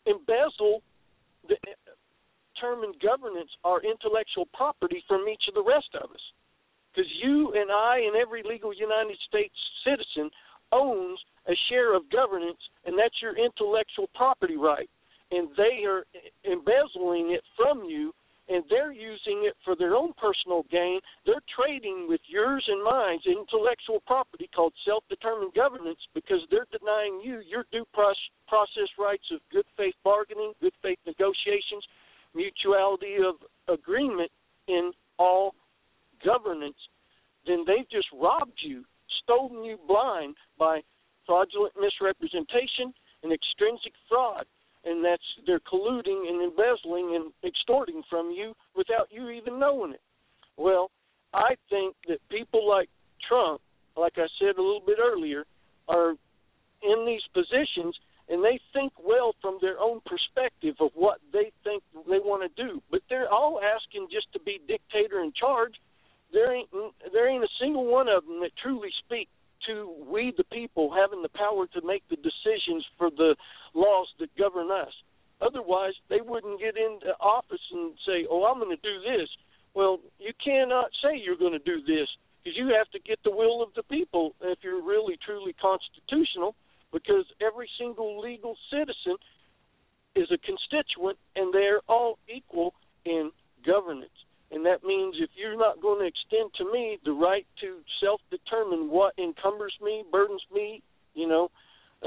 embezzle 0.06 0.82
the, 1.48 1.56
determine 2.60 2.92
governance 3.02 3.50
our 3.64 3.80
intellectual 3.82 4.46
property 4.52 5.02
from 5.08 5.26
each 5.28 5.42
of 5.48 5.54
the 5.54 5.64
rest 5.64 5.88
of 5.94 6.10
us. 6.10 6.20
Because 6.92 7.10
you 7.22 7.52
and 7.54 7.70
I 7.70 8.02
and 8.06 8.16
every 8.16 8.42
legal 8.42 8.74
United 8.74 9.16
States 9.28 9.54
citizen 9.84 10.30
owns 10.72 11.18
a 11.48 11.54
share 11.68 11.96
of 11.96 12.10
governance, 12.10 12.60
and 12.84 12.98
that's 12.98 13.14
your 13.22 13.36
intellectual 13.38 14.08
property 14.14 14.56
right. 14.56 14.90
And 15.30 15.48
they 15.56 15.86
are 15.86 16.04
embezzling 16.44 17.32
it 17.32 17.42
from 17.56 17.84
you 17.84 18.12
and 18.50 18.64
they're 18.68 18.92
using 18.92 19.46
it 19.46 19.54
for 19.64 19.76
their 19.76 19.94
own 19.94 20.12
personal 20.18 20.66
gain. 20.70 20.98
They're 21.24 21.46
trading 21.54 22.06
with 22.08 22.20
yours 22.26 22.66
and 22.66 22.82
mine's 22.82 23.22
intellectual 23.24 24.02
property 24.06 24.50
called 24.54 24.74
self 24.84 25.04
determined 25.08 25.54
governance 25.54 26.00
because 26.14 26.42
they're 26.50 26.66
denying 26.74 27.22
you 27.22 27.40
your 27.46 27.64
due 27.70 27.86
process 27.94 28.90
rights 28.98 29.30
of 29.32 29.40
good 29.52 29.66
faith 29.76 29.94
bargaining, 30.02 30.52
good 30.60 30.74
faith 30.82 30.98
negotiations, 31.06 31.86
mutuality 32.34 33.16
of 33.22 33.36
agreement 33.72 34.30
in 34.66 34.90
all 35.16 35.54
governance. 36.24 36.78
Then 37.46 37.64
they've 37.66 37.88
just 37.88 38.08
robbed 38.12 38.58
you, 38.62 38.84
stolen 39.22 39.62
you 39.62 39.78
blind 39.86 40.34
by 40.58 40.80
fraudulent 41.24 41.74
misrepresentation 41.80 42.92
and 43.22 43.32
extrinsic 43.32 43.92
fraud 44.08 44.44
and 44.84 45.04
that's 45.04 45.22
they're 45.46 45.60
colluding 45.60 46.28
and 46.28 46.42
embezzling 46.42 47.14
and 47.14 47.32
extorting 47.44 48.02
from 48.08 48.30
you 48.30 48.54
without 48.76 49.08
you 49.10 49.30
even 49.30 49.58
knowing 49.58 49.92
it. 49.92 50.00
Well, 50.56 50.90
I 51.32 51.54
think 51.68 51.94
that 52.08 52.18
people 52.28 52.68
like 52.68 52.88
Trump, 53.28 53.60
like 53.96 54.14
I 54.16 54.26
said 54.38 54.56
a 54.56 54.62
little 54.62 54.82
bit 54.84 54.98
earlier, 55.00 55.44
are 55.88 56.14
in 56.82 57.06
these 57.06 57.22
positions 57.34 57.94
and 58.30 58.44
they 58.44 58.60
think 58.72 58.92
well 59.04 59.34
from 59.42 59.58
their 59.60 59.78
own 59.78 60.00
perspective 60.06 60.76
of 60.78 60.90
what 60.94 61.18
they 61.32 61.50
think 61.64 61.82
they 62.08 62.22
want 62.22 62.42
to 62.42 62.62
do. 62.62 62.80
But 62.90 63.02
they're 63.10 63.28
all 63.28 63.60
asking 63.60 64.06
just 64.10 64.32
to 64.32 64.40
be 64.40 64.60
dictator 64.68 65.20
in 65.20 65.32
charge. 65.38 65.74
There 66.32 66.54
ain't 66.54 66.68
there 67.12 67.28
ain't 67.28 67.42
a 67.42 67.58
single 67.60 67.86
one 67.86 68.08
of 68.08 68.24
them 68.24 68.40
that 68.40 68.52
truly 68.62 68.90
speak 69.04 69.28
to 69.66 69.92
we 70.06 70.32
the 70.36 70.44
people 70.44 70.92
having 70.92 71.22
the 71.22 71.28
power 71.28 71.66
to 71.66 71.86
make 71.86 72.02
the 72.08 72.16
decisions 72.16 72.84
for 72.98 73.10
the 73.10 73.36
laws 73.74 74.08
that 74.18 74.34
govern 74.36 74.70
us. 74.70 74.92
Otherwise, 75.40 75.94
they 76.08 76.20
wouldn't 76.20 76.60
get 76.60 76.76
into 76.76 77.16
office 77.20 77.64
and 77.72 77.94
say, 78.06 78.26
"Oh, 78.30 78.44
I'm 78.44 78.58
going 78.58 78.76
to 78.76 78.82
do 78.82 79.00
this." 79.00 79.28
Well, 79.74 80.00
you 80.18 80.32
cannot 80.44 80.90
say 81.02 81.16
you're 81.16 81.36
going 81.36 81.52
to 81.52 81.58
do 81.58 81.80
this 81.82 82.08
because 82.42 82.58
you 82.58 82.74
have 82.76 82.90
to 82.90 82.98
get 82.98 83.22
the 83.22 83.30
will 83.30 83.62
of 83.62 83.72
the 83.74 83.84
people 83.84 84.34
if 84.40 84.58
you're 84.62 84.82
really 84.82 85.16
truly 85.24 85.54
constitutional. 85.54 86.54
Because 86.92 87.24
every 87.40 87.70
single 87.78 88.20
legal 88.20 88.56
citizen 88.68 89.16
is 90.16 90.28
a 90.32 90.38
constituent, 90.38 91.18
and 91.36 91.54
they're 91.54 91.80
all 91.88 92.18
equal 92.28 92.74
in 93.04 93.30
governance 93.64 94.10
and 94.50 94.66
that 94.66 94.82
means 94.84 95.16
if 95.18 95.30
you're 95.36 95.58
not 95.58 95.80
going 95.80 96.00
to 96.00 96.06
extend 96.06 96.50
to 96.58 96.72
me 96.72 96.98
the 97.04 97.12
right 97.12 97.46
to 97.60 97.78
self-determine 98.02 98.90
what 98.90 99.14
encumbers 99.18 99.74
me, 99.82 100.02
burdens 100.10 100.42
me, 100.52 100.82
you 101.14 101.28
know, 101.28 101.50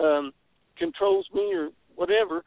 um, 0.01 0.33
controls 0.77 1.25
me 1.33 1.53
or 1.53 1.69
whatever, 1.95 2.43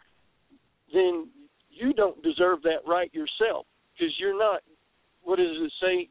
then 0.92 1.28
you 1.70 1.92
don't 1.92 2.22
deserve 2.22 2.62
that 2.62 2.80
right 2.86 3.12
yourself 3.14 3.66
because 3.94 4.12
you're 4.18 4.38
not. 4.38 4.60
What 5.22 5.36
does 5.36 5.56
it 5.58 5.72
say? 5.80 6.08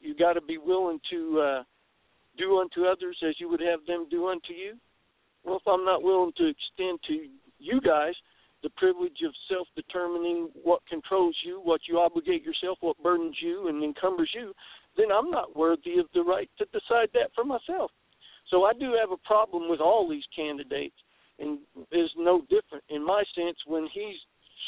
You 0.00 0.14
got 0.14 0.34
to 0.34 0.40
be 0.40 0.58
willing 0.58 1.00
to 1.10 1.40
uh, 1.40 1.62
do 2.36 2.58
unto 2.58 2.86
others 2.86 3.18
as 3.26 3.34
you 3.38 3.48
would 3.48 3.60
have 3.60 3.80
them 3.86 4.06
do 4.10 4.28
unto 4.28 4.52
you. 4.52 4.74
Well, 5.44 5.56
if 5.56 5.66
I'm 5.66 5.84
not 5.84 6.02
willing 6.02 6.32
to 6.36 6.46
extend 6.46 7.00
to 7.08 7.26
you 7.58 7.80
guys 7.80 8.14
the 8.62 8.70
privilege 8.70 9.18
of 9.24 9.32
self 9.48 9.68
determining 9.76 10.48
what 10.62 10.80
controls 10.88 11.36
you, 11.44 11.60
what 11.62 11.82
you 11.88 11.98
obligate 11.98 12.42
yourself, 12.42 12.78
what 12.80 13.00
burdens 13.02 13.36
you 13.40 13.68
and 13.68 13.82
encumbers 13.82 14.30
you, 14.34 14.52
then 14.96 15.06
I'm 15.12 15.30
not 15.30 15.56
worthy 15.56 15.98
of 15.98 16.06
the 16.14 16.22
right 16.22 16.50
to 16.58 16.64
decide 16.66 17.08
that 17.14 17.30
for 17.34 17.44
myself. 17.44 17.90
So 18.50 18.64
I 18.64 18.72
do 18.72 18.94
have 19.00 19.12
a 19.12 19.26
problem 19.28 19.68
with 19.70 19.80
all 19.80 20.08
these 20.08 20.24
candidates 20.34 20.96
and 21.38 21.58
is 21.92 22.10
no 22.16 22.40
different 22.50 22.84
in 22.88 23.04
my 23.04 23.22
sense 23.34 23.56
when 23.66 23.88
he's 23.92 24.16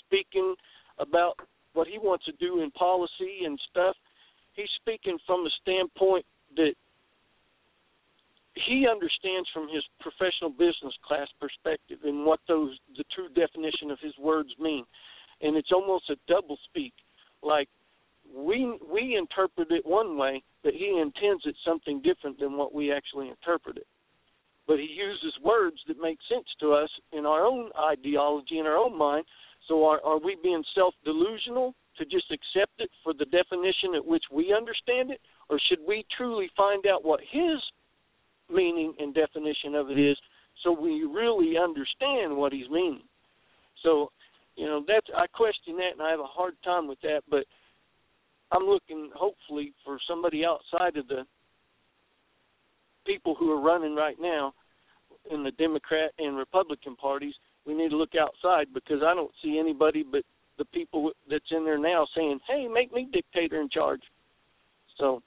speaking 0.06 0.54
about 0.98 1.34
what 1.72 1.88
he 1.88 1.98
wants 1.98 2.24
to 2.26 2.32
do 2.32 2.62
in 2.62 2.70
policy 2.72 3.44
and 3.44 3.58
stuff, 3.70 3.96
he's 4.52 4.68
speaking 4.80 5.18
from 5.26 5.46
a 5.46 5.50
standpoint 5.62 6.24
that 6.56 6.74
he 8.54 8.86
understands 8.90 9.48
from 9.54 9.68
his 9.68 9.84
professional 10.00 10.50
business 10.50 10.94
class 11.06 11.28
perspective 11.40 11.98
and 12.04 12.24
what 12.26 12.40
those 12.48 12.78
the 12.96 13.04
true 13.14 13.28
definition 13.28 13.90
of 13.90 13.98
his 14.00 14.16
words 14.18 14.50
mean. 14.58 14.84
And 15.40 15.56
it's 15.56 15.72
almost 15.72 16.10
a 16.10 16.16
double 16.28 16.58
speak. 16.68 16.92
Like 17.42 17.68
we 18.34 18.78
we 18.92 19.16
interpret 19.16 19.70
it 19.70 19.86
one 19.86 20.16
way 20.18 20.42
but 20.62 20.74
he 20.74 21.00
intends 21.00 21.44
it 21.46 21.56
something 21.66 22.02
different 22.02 22.38
than 22.38 22.56
what 22.56 22.74
we 22.74 22.92
actually 22.92 23.28
interpret 23.28 23.76
it. 23.76 23.86
But 24.66 24.78
he 24.78 24.86
uses 24.86 25.34
words 25.42 25.78
that 25.88 26.00
make 26.00 26.18
sense 26.28 26.46
to 26.60 26.72
us 26.72 26.90
in 27.12 27.26
our 27.26 27.44
own 27.44 27.70
ideology 27.78 28.58
in 28.58 28.66
our 28.66 28.76
own 28.76 28.96
mind. 28.96 29.24
So 29.68 29.84
are 29.86 30.00
are 30.04 30.18
we 30.18 30.36
being 30.42 30.62
self 30.74 30.94
delusional 31.04 31.74
to 31.98 32.04
just 32.04 32.30
accept 32.30 32.72
it 32.78 32.90
for 33.02 33.12
the 33.12 33.24
definition 33.26 33.94
at 33.96 34.04
which 34.04 34.24
we 34.30 34.54
understand 34.54 35.10
it? 35.10 35.20
Or 35.48 35.58
should 35.68 35.80
we 35.86 36.04
truly 36.16 36.50
find 36.56 36.86
out 36.86 37.04
what 37.04 37.20
his 37.20 37.58
meaning 38.52 38.94
and 38.98 39.14
definition 39.14 39.74
of 39.74 39.90
it 39.90 39.98
is 39.98 40.16
so 40.62 40.72
we 40.72 41.04
really 41.04 41.56
understand 41.56 42.36
what 42.36 42.52
he's 42.52 42.68
meaning. 42.70 43.02
So, 43.82 44.10
you 44.56 44.66
know, 44.66 44.84
that's 44.86 45.06
I 45.16 45.26
question 45.26 45.76
that 45.76 45.92
and 45.92 46.02
I 46.02 46.10
have 46.10 46.20
a 46.20 46.24
hard 46.24 46.54
time 46.64 46.86
with 46.86 47.00
that, 47.02 47.22
but 47.30 47.44
I'm 48.52 48.64
looking 48.64 49.10
hopefully 49.14 49.72
for 49.84 49.98
somebody 50.08 50.44
outside 50.44 50.96
of 50.96 51.08
the 51.08 51.22
people 53.06 53.34
who 53.34 53.50
are 53.50 53.60
running 53.60 53.94
right 53.94 54.16
now 54.20 54.52
in 55.30 55.42
the 55.42 55.52
Democrat 55.52 56.10
and 56.18 56.36
Republican 56.36 56.96
parties. 56.96 57.34
We 57.66 57.74
need 57.74 57.90
to 57.90 57.96
look 57.96 58.14
outside 58.20 58.66
because 58.74 59.02
I 59.04 59.14
don't 59.14 59.32
see 59.42 59.58
anybody 59.58 60.02
but 60.02 60.22
the 60.58 60.64
people 60.66 61.10
that's 61.30 61.44
in 61.50 61.64
there 61.64 61.78
now 61.78 62.06
saying, 62.14 62.40
"Hey, 62.46 62.68
make 62.68 62.92
me 62.92 63.08
dictator 63.10 63.60
in 63.60 63.70
charge." 63.70 64.02
So, 64.98 65.22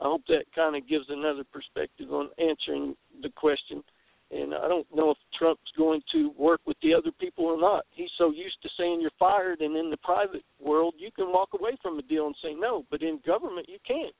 I 0.00 0.04
hope 0.04 0.22
that 0.28 0.44
kind 0.54 0.76
of 0.76 0.88
gives 0.88 1.06
another 1.08 1.44
perspective 1.52 2.12
on 2.12 2.30
answering 2.38 2.94
the 3.22 3.30
question. 3.30 3.82
And 4.30 4.54
I 4.54 4.68
don't 4.68 4.86
know 4.94 5.10
if 5.10 5.16
Trump's 5.38 5.72
going 5.76 6.02
to 6.12 6.32
work 6.38 6.60
with 6.66 6.76
the 6.82 6.92
other 6.92 7.10
people 7.18 7.46
or 7.46 7.58
not. 7.58 7.84
He's 7.90 8.10
so 8.18 8.30
used 8.30 8.60
to 8.62 8.68
saying 8.78 9.00
you're 9.00 9.10
fired, 9.18 9.60
and 9.60 9.74
in 9.74 9.90
the 9.90 9.96
private 9.98 10.44
world, 10.60 10.94
you 10.98 11.10
can 11.10 11.32
walk 11.32 11.48
away 11.58 11.78
from 11.82 11.98
a 11.98 12.02
deal 12.02 12.26
and 12.26 12.36
say 12.42 12.54
no, 12.54 12.84
but 12.90 13.02
in 13.02 13.20
government, 13.26 13.68
you 13.68 13.78
can't. 13.86 14.14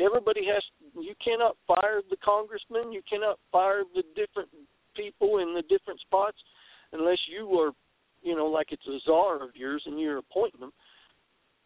Everybody 0.00 0.42
has. 0.46 0.62
You 0.94 1.14
cannot 1.22 1.56
fire 1.66 2.02
the 2.10 2.16
congressman. 2.24 2.92
You 2.92 3.02
cannot 3.08 3.38
fire 3.50 3.82
the 3.94 4.02
different 4.14 4.48
people 4.96 5.38
in 5.38 5.54
the 5.54 5.62
different 5.62 6.00
spots 6.00 6.36
unless 6.92 7.18
you 7.30 7.46
are, 7.58 7.72
you 8.22 8.36
know, 8.36 8.46
like 8.46 8.68
it's 8.70 8.86
a 8.86 8.98
czar 9.04 9.42
of 9.42 9.50
yours 9.54 9.82
and 9.86 10.00
you're 10.00 10.18
appointing 10.18 10.60
them. 10.60 10.72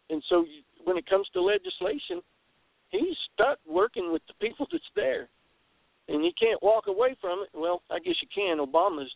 And 0.09 0.23
so, 0.29 0.41
you, 0.41 0.61
when 0.83 0.97
it 0.97 1.07
comes 1.07 1.27
to 1.33 1.41
legislation, 1.41 2.21
he's 2.93 3.17
stuck 3.33 3.57
working 3.67 4.11
with 4.11 4.21
the 4.27 4.33
people 4.39 4.67
that's 4.71 4.83
there 4.95 5.27
and 6.07 6.23
he 6.23 6.33
can't 6.39 6.61
walk 6.61 6.85
away 6.87 7.15
from 7.21 7.43
it. 7.43 7.49
Well, 7.57 7.81
I 7.89 7.99
guess 7.99 8.15
you 8.21 8.27
can. 8.33 8.65
Obama's 8.65 9.11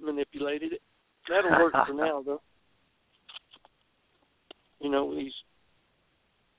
manipulated 0.00 0.72
it. 0.72 0.82
That'll 1.28 1.50
work 1.50 1.72
for 1.86 1.94
now, 1.94 2.22
though. 2.24 2.40
You 4.80 4.90
know, 4.90 5.14
these 5.14 5.32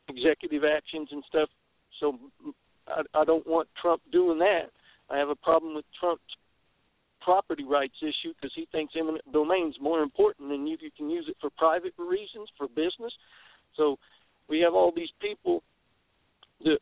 executive 0.09 0.63
actions 0.63 1.09
and 1.11 1.23
stuff. 1.27 1.49
So 1.99 2.17
I, 2.87 3.01
I 3.13 3.25
don't 3.25 3.45
want 3.47 3.67
Trump 3.81 4.01
doing 4.11 4.39
that. 4.39 4.69
I 5.09 5.17
have 5.17 5.29
a 5.29 5.35
problem 5.35 5.75
with 5.75 5.85
Trump's 5.99 6.21
property 7.21 7.63
rights 7.63 7.95
issue 8.01 8.33
because 8.35 8.51
he 8.55 8.67
thinks 8.71 8.93
eminent 8.99 9.23
domain 9.31 9.69
is 9.69 9.75
more 9.81 10.01
important 10.01 10.49
than 10.49 10.67
you, 10.67 10.77
you 10.81 10.91
can 10.95 11.09
use 11.09 11.25
it 11.29 11.37
for 11.39 11.49
private 11.57 11.93
reasons, 11.97 12.49
for 12.57 12.67
business. 12.67 13.13
So 13.77 13.97
we 14.49 14.59
have 14.59 14.73
all 14.73 14.91
these 14.93 15.11
people 15.21 15.63
that 16.63 16.79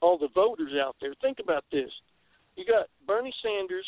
all 0.00 0.18
the 0.18 0.28
voters 0.34 0.72
out 0.80 0.96
there. 1.00 1.14
Think 1.20 1.38
about 1.42 1.64
this. 1.72 1.90
You 2.56 2.64
got 2.64 2.86
Bernie 3.06 3.34
Sanders 3.42 3.86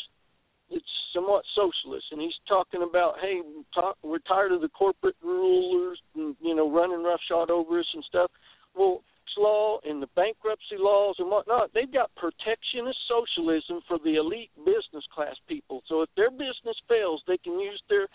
that's 0.69 0.83
somewhat 1.13 1.43
socialist, 1.55 2.05
and 2.11 2.21
he's 2.21 2.37
talking 2.47 2.83
about, 2.83 3.15
hey, 3.21 3.41
talk, 3.75 3.97
we're 4.03 4.19
tired 4.19 4.51
of 4.51 4.61
the 4.61 4.69
corporate 4.69 5.15
rulers, 5.21 5.99
and, 6.15 6.35
you 6.41 6.55
know, 6.55 6.71
running 6.71 7.03
roughshod 7.03 7.49
over 7.49 7.79
us 7.79 7.85
and 7.93 8.03
stuff. 8.05 8.31
Well, 8.75 9.03
law 9.37 9.79
and 9.85 10.01
the 10.01 10.07
bankruptcy 10.15 10.75
laws 10.77 11.15
and 11.19 11.29
whatnot, 11.29 11.71
they've 11.73 11.91
got 11.91 12.11
protectionist 12.15 12.99
socialism 13.07 13.81
for 13.87 13.97
the 14.03 14.15
elite 14.15 14.51
business 14.57 15.05
class 15.13 15.35
people. 15.47 15.81
So 15.87 16.01
if 16.01 16.09
their 16.15 16.31
business 16.31 16.75
fails, 16.87 17.21
they 17.27 17.37
can 17.37 17.59
use 17.59 17.81
their 17.89 18.07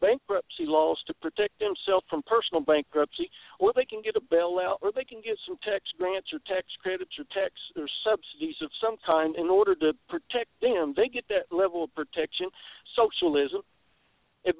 bankruptcy 0.00 0.66
laws 0.66 0.98
to 1.06 1.14
protect 1.20 1.58
themselves 1.58 2.06
from 2.08 2.22
personal 2.22 2.62
bankruptcy, 2.62 3.30
or 3.58 3.72
they 3.74 3.84
can 3.84 4.02
get 4.02 4.16
a 4.16 4.20
bailout, 4.20 4.78
or 4.82 4.92
they 4.94 5.04
can 5.04 5.20
get 5.20 5.38
some 5.46 5.58
tax 5.62 5.84
grants 5.98 6.28
or 6.32 6.38
tax 6.46 6.66
credits 6.82 7.12
or 7.18 7.24
tax 7.34 7.52
or 7.76 7.86
subsidies 8.04 8.56
of 8.62 8.70
some 8.80 8.96
kind 9.04 9.36
in 9.36 9.48
order 9.48 9.74
to 9.74 9.92
protect 10.08 10.50
them. 10.60 10.94
They 10.96 11.08
get 11.08 11.24
that 11.28 11.50
level 11.50 11.84
of 11.84 11.94
protection, 11.94 12.48
socialism. 12.94 13.62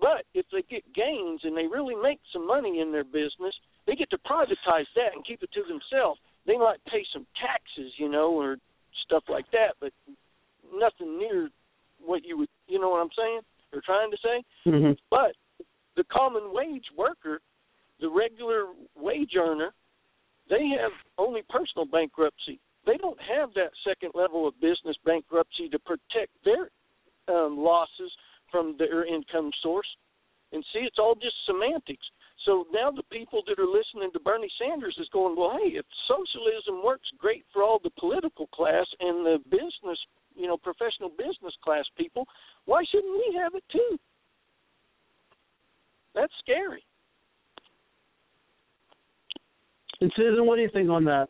But 0.01 0.27
if 0.35 0.45
they 0.53 0.63
get 0.69 0.85
gains 0.93 1.41
and 1.45 1.57
they 1.57 1.67
really 1.67 1.95
make 1.95 2.21
some 2.33 2.47
money 2.47 2.81
in 2.81 2.93
their 2.93 3.05
business, 3.05 3.55
they 3.87 3.95
get 3.95 4.11
to 4.11 4.19
privatize 4.19 4.91
that 4.95 5.15
and 5.15 5.25
keep 5.25 5.43
it 5.43 5.51
to 5.55 5.63
themselves. 5.63 6.21
They 6.47 6.59
might 6.59 6.85
pay 6.85 7.05
some 7.13 7.27
taxes, 7.41 7.93
you 7.97 8.09
know, 8.09 8.33
or 8.33 8.59
stuff 9.07 9.25
like 9.29 9.51
that, 9.53 9.75
but 9.81 9.93
nothing 10.75 11.19
near 11.19 11.49
what 12.05 12.25
you 12.25 12.37
would, 12.39 12.49
you 12.67 12.79
know 12.79 12.91
what 12.91 13.01
I'm 13.01 13.15
saying? 13.17 13.41
They're 13.71 13.83
trying 13.85 14.11
to 14.11 14.17
say. 14.23 14.71
Mm-hmm. 14.71 14.93
But 15.11 15.33
the 15.97 16.05
common 16.05 16.53
wage 16.53 16.87
worker, 16.97 17.41
the 18.01 18.09
regular 18.09 18.67
wage 18.97 19.33
earner, 19.37 19.73
they 20.49 20.71
have 20.81 20.93
only 21.19 21.43
personal 21.49 21.85
bankruptcy. 21.85 22.61
They 22.87 22.97
don't 22.97 23.19
have 23.21 23.53
that 23.55 23.71
second 23.87 24.13
level 24.15 24.49
of 24.49 24.55
business 24.61 24.97
bankruptcy 25.05 25.69
to 25.71 25.79
protect 25.81 26.33
their 26.45 26.71
um, 27.29 27.59
losses 27.59 28.11
from 28.51 28.77
their 28.79 29.05
income 29.05 29.51
source. 29.63 29.87
And 30.53 30.65
see, 30.73 30.81
it's 30.81 30.99
all 30.99 31.15
just 31.15 31.35
semantics. 31.47 32.07
So 32.49 32.65
now 32.73 32.91
the 32.91 33.03
people 33.13 33.43
that 33.47 33.59
are 33.59 33.67
listening 33.67 34.11
to 34.15 34.21
Bernie 34.21 34.51
Sanders 34.59 34.97
is 34.99 35.07
going, 35.13 35.37
well, 35.37 35.59
hey, 35.63 35.77
if 35.77 35.85
socialism 36.09 36.83
works 36.83 37.07
great 37.19 37.45
for 37.53 37.63
all 37.63 37.79
the 37.85 37.91
political 38.01 38.47
class 38.47 38.87
and 39.01 39.27
the 39.27 39.37
business 39.51 39.99
you 40.35 40.47
know 40.47 40.57
professional 40.57 41.11
business 41.11 41.53
class 41.63 41.85
people 41.99 42.25
why 42.65 42.83
shouldn't 42.91 43.13
we 43.13 43.39
have 43.39 43.55
it 43.55 43.65
too? 43.71 43.99
That's 46.15 46.33
scary. 46.41 46.83
And 50.01 50.11
susan 50.17 50.47
what 50.47 50.57
do 50.57 50.63
you 50.63 50.71
think 50.73 50.89
on 50.89 51.05
that? 51.05 51.29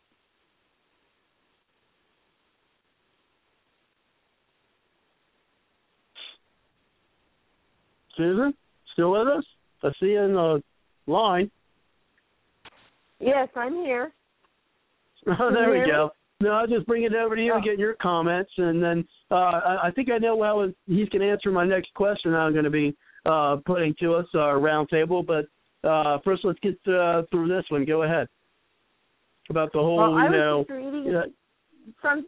Susan 8.17 8.55
still 8.93 9.13
with 9.13 9.27
us? 9.27 9.45
I 9.83 9.89
see 9.99 10.07
you 10.07 10.21
in 10.21 10.35
the 10.35 10.63
line 11.09 11.51
yes 13.21 13.49
i'm 13.57 13.75
here 13.75 14.13
oh 15.27 15.51
there 15.53 15.71
we 15.71 15.91
go 15.91 16.11
no, 16.41 16.51
I'll 16.51 16.69
just 16.69 16.87
bring 16.87 17.03
it 17.03 17.15
over 17.15 17.35
to 17.35 17.43
you 17.43 17.53
and 17.53 17.65
get 17.65 17.81
your 17.81 17.95
comments, 17.95 18.53
and 18.59 18.81
then 18.81 19.05
uh, 19.31 19.35
I, 19.35 19.79
I 19.87 19.91
think 19.91 20.09
I 20.09 20.19
know 20.19 20.41
how 20.41 20.65
he's 20.87 21.09
going 21.09 21.23
to 21.23 21.29
answer 21.29 21.51
my 21.51 21.67
next 21.67 21.93
question. 21.95 22.33
I'm 22.33 22.53
going 22.53 22.65
to 22.65 22.71
be 22.71 22.97
uh, 23.27 23.57
putting 23.67 23.95
to 24.01 24.15
us 24.15 24.27
our 24.35 24.57
uh, 24.57 24.61
roundtable, 24.61 25.27
but 25.27 25.47
uh, 25.89 26.19
first 26.25 26.45
let's 26.45 26.61
get 26.61 26.79
uh, 26.87 27.23
through 27.33 27.49
this 27.49 27.65
one. 27.71 27.85
Go 27.85 28.05
ahead 28.05 28.29
about 29.51 29.73
the 29.73 29.81
whole, 29.81 29.97
well, 29.97 30.25
you 30.25 30.31
know. 30.31 30.65
Reading 30.69 31.23
some. 32.01 32.25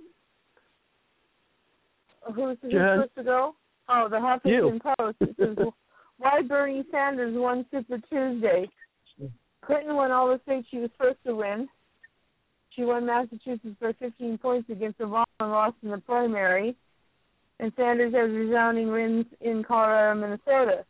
Who's 2.35 2.57
supposed 2.61 3.15
to 3.17 3.23
go? 3.23 3.55
Oh, 3.89 4.09
the 4.11 4.17
Huffington 4.17 4.81
Post. 4.99 5.73
"Why 6.21 6.43
Bernie 6.43 6.85
Sanders 6.91 7.35
won 7.35 7.65
Super 7.71 7.99
Tuesday." 8.11 8.69
Clinton 9.63 9.95
won 9.95 10.11
all 10.11 10.29
the 10.29 10.41
states 10.43 10.69
she 10.71 10.79
was 10.79 10.91
supposed 10.93 11.19
to 11.25 11.35
win. 11.35 11.69
She 12.71 12.85
won 12.85 13.07
Massachusetts 13.07 13.77
by 13.81 13.93
15 13.95 14.39
points 14.39 14.69
against 14.71 14.99
Obama 15.01 15.25
and 15.41 15.51
lost 15.51 15.77
in 15.83 15.91
the 15.91 15.99
primary. 15.99 16.77
And 17.59 17.73
Sanders 17.77 18.15
has 18.15 18.31
resounding 18.31 18.91
wins 18.91 19.27
in 19.41 19.65
Colorado 19.65 20.13
and 20.13 20.21
Minnesota. 20.21 20.85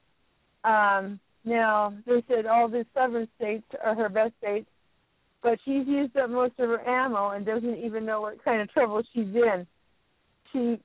Um, 0.65 1.21
now, 1.45 1.95
they 2.07 2.23
said 2.29 2.47
all 2.47 2.69
the 2.69 2.85
southern 2.95 3.29
states 3.37 3.65
are 3.83 3.95
her 3.95 4.09
best 4.09 4.33
states, 4.39 4.69
but 5.43 5.59
she's 5.65 5.87
used 5.87 6.17
up 6.17 6.31
most 6.31 6.59
of 6.59 6.69
her 6.69 6.87
ammo 6.87 7.31
and 7.31 7.47
doesn't 7.47 7.77
even 7.77 8.05
know 8.05 8.21
what 8.21 8.45
kind 8.45 8.61
of 8.61 8.71
trouble 8.73 9.03
she's 9.13 9.35
in. 9.35 9.67
She, 10.53 10.79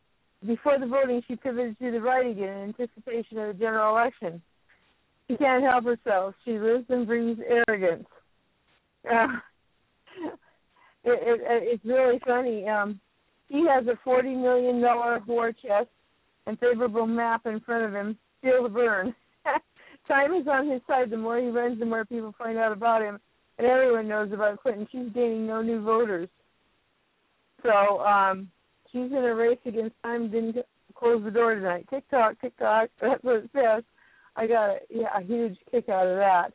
before 0.45 0.80
the 0.80 0.85
voting, 0.85 1.22
she 1.27 1.35
pivoted 1.35 1.77
to 1.80 1.91
the 1.91 2.01
right 2.01 2.30
again 2.30 2.49
in 2.49 2.76
anticipation 2.80 3.38
of 3.38 3.47
the 3.47 3.59
general 3.59 3.95
election. 3.95 4.41
She 5.27 5.38
can't 5.38 5.63
help 5.63 5.85
herself. 5.85 6.35
She 6.43 6.59
lives 6.59 6.85
and 6.89 7.07
breathes 7.07 7.39
arrogance. 7.47 8.07
Uh, 9.09 9.27
it, 11.03 11.19
it, 11.22 11.41
it's 11.43 11.85
really 11.85 12.19
funny. 12.26 12.67
Um, 12.67 12.99
he 13.49 13.65
has 13.67 13.85
a 13.88 13.99
forty 14.03 14.34
million 14.35 14.81
dollar 14.81 15.22
war 15.27 15.51
chest 15.51 15.89
and 16.47 16.59
favorable 16.59 17.07
map 17.07 17.45
in 17.45 17.59
front 17.61 17.85
of 17.85 17.93
him, 17.93 18.17
still 18.39 18.63
to 18.63 18.69
burn. 18.69 19.15
Time 20.07 20.34
is 20.34 20.47
on 20.47 20.69
his 20.69 20.81
side. 20.88 21.09
The 21.09 21.17
more 21.17 21.39
he 21.39 21.47
runs, 21.47 21.80
the 21.80 21.85
more 21.85 22.05
people 22.05 22.34
find 22.38 22.57
out 22.57 22.72
about 22.72 23.01
him, 23.01 23.19
and 23.57 23.67
everyone 23.67 24.07
knows 24.07 24.31
about 24.31 24.61
Clinton. 24.61 24.88
She's 24.91 25.11
gaining 25.13 25.47
no 25.47 25.61
new 25.61 25.81
voters. 25.81 26.30
So 27.63 27.99
um, 27.99 28.49
she's 28.95 29.11
in 29.11 29.26
a 29.26 29.35
race 29.35 29.59
against 29.65 29.95
time. 30.03 30.31
Didn't 30.31 30.55
close 30.95 31.22
the 31.23 31.31
door 31.31 31.55
tonight. 31.55 31.85
Tick 31.89 32.09
tock, 32.09 32.35
tick 32.39 32.57
tock. 32.57 32.89
That's 33.01 33.22
what 33.23 33.35
it 33.35 33.49
says. 33.53 33.84
I 34.38 34.47
got 34.47 34.69
a, 34.69 34.77
yeah, 34.89 35.17
a 35.17 35.22
huge 35.22 35.57
kick 35.69 35.89
out 35.89 36.07
of 36.07 36.17
that. 36.17 36.51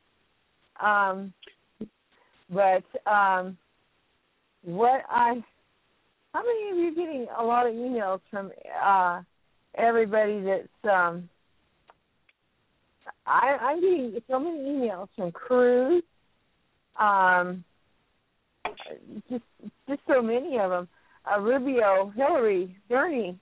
Um, 0.85 1.33
but 2.51 2.85
um, 3.11 3.57
what 4.65 5.03
I 5.11 5.43
how 6.33 6.43
many 6.43 6.71
of 6.71 6.77
you 6.79 6.95
getting 6.95 7.27
a 7.39 7.43
lot 7.43 7.67
of 7.67 7.75
emails 7.75 8.21
from 8.31 8.51
uh 8.83 9.21
everybody 9.77 10.43
that's 10.43 10.93
um 10.93 11.29
I 13.27 13.57
I'm 13.61 13.81
getting 13.81 14.19
so 14.29 14.39
many 14.39 14.59
emails 14.59 15.09
from 15.17 15.33
Cruz 15.33 16.03
um 16.99 17.65
just 19.29 19.45
just 19.89 20.01
so 20.09 20.23
many 20.23 20.59
of 20.59 20.71
them 20.71 20.89
uh, 21.31 21.41
Rubio, 21.41 22.13
Hillary, 22.17 22.77
Bernie, 22.89 23.39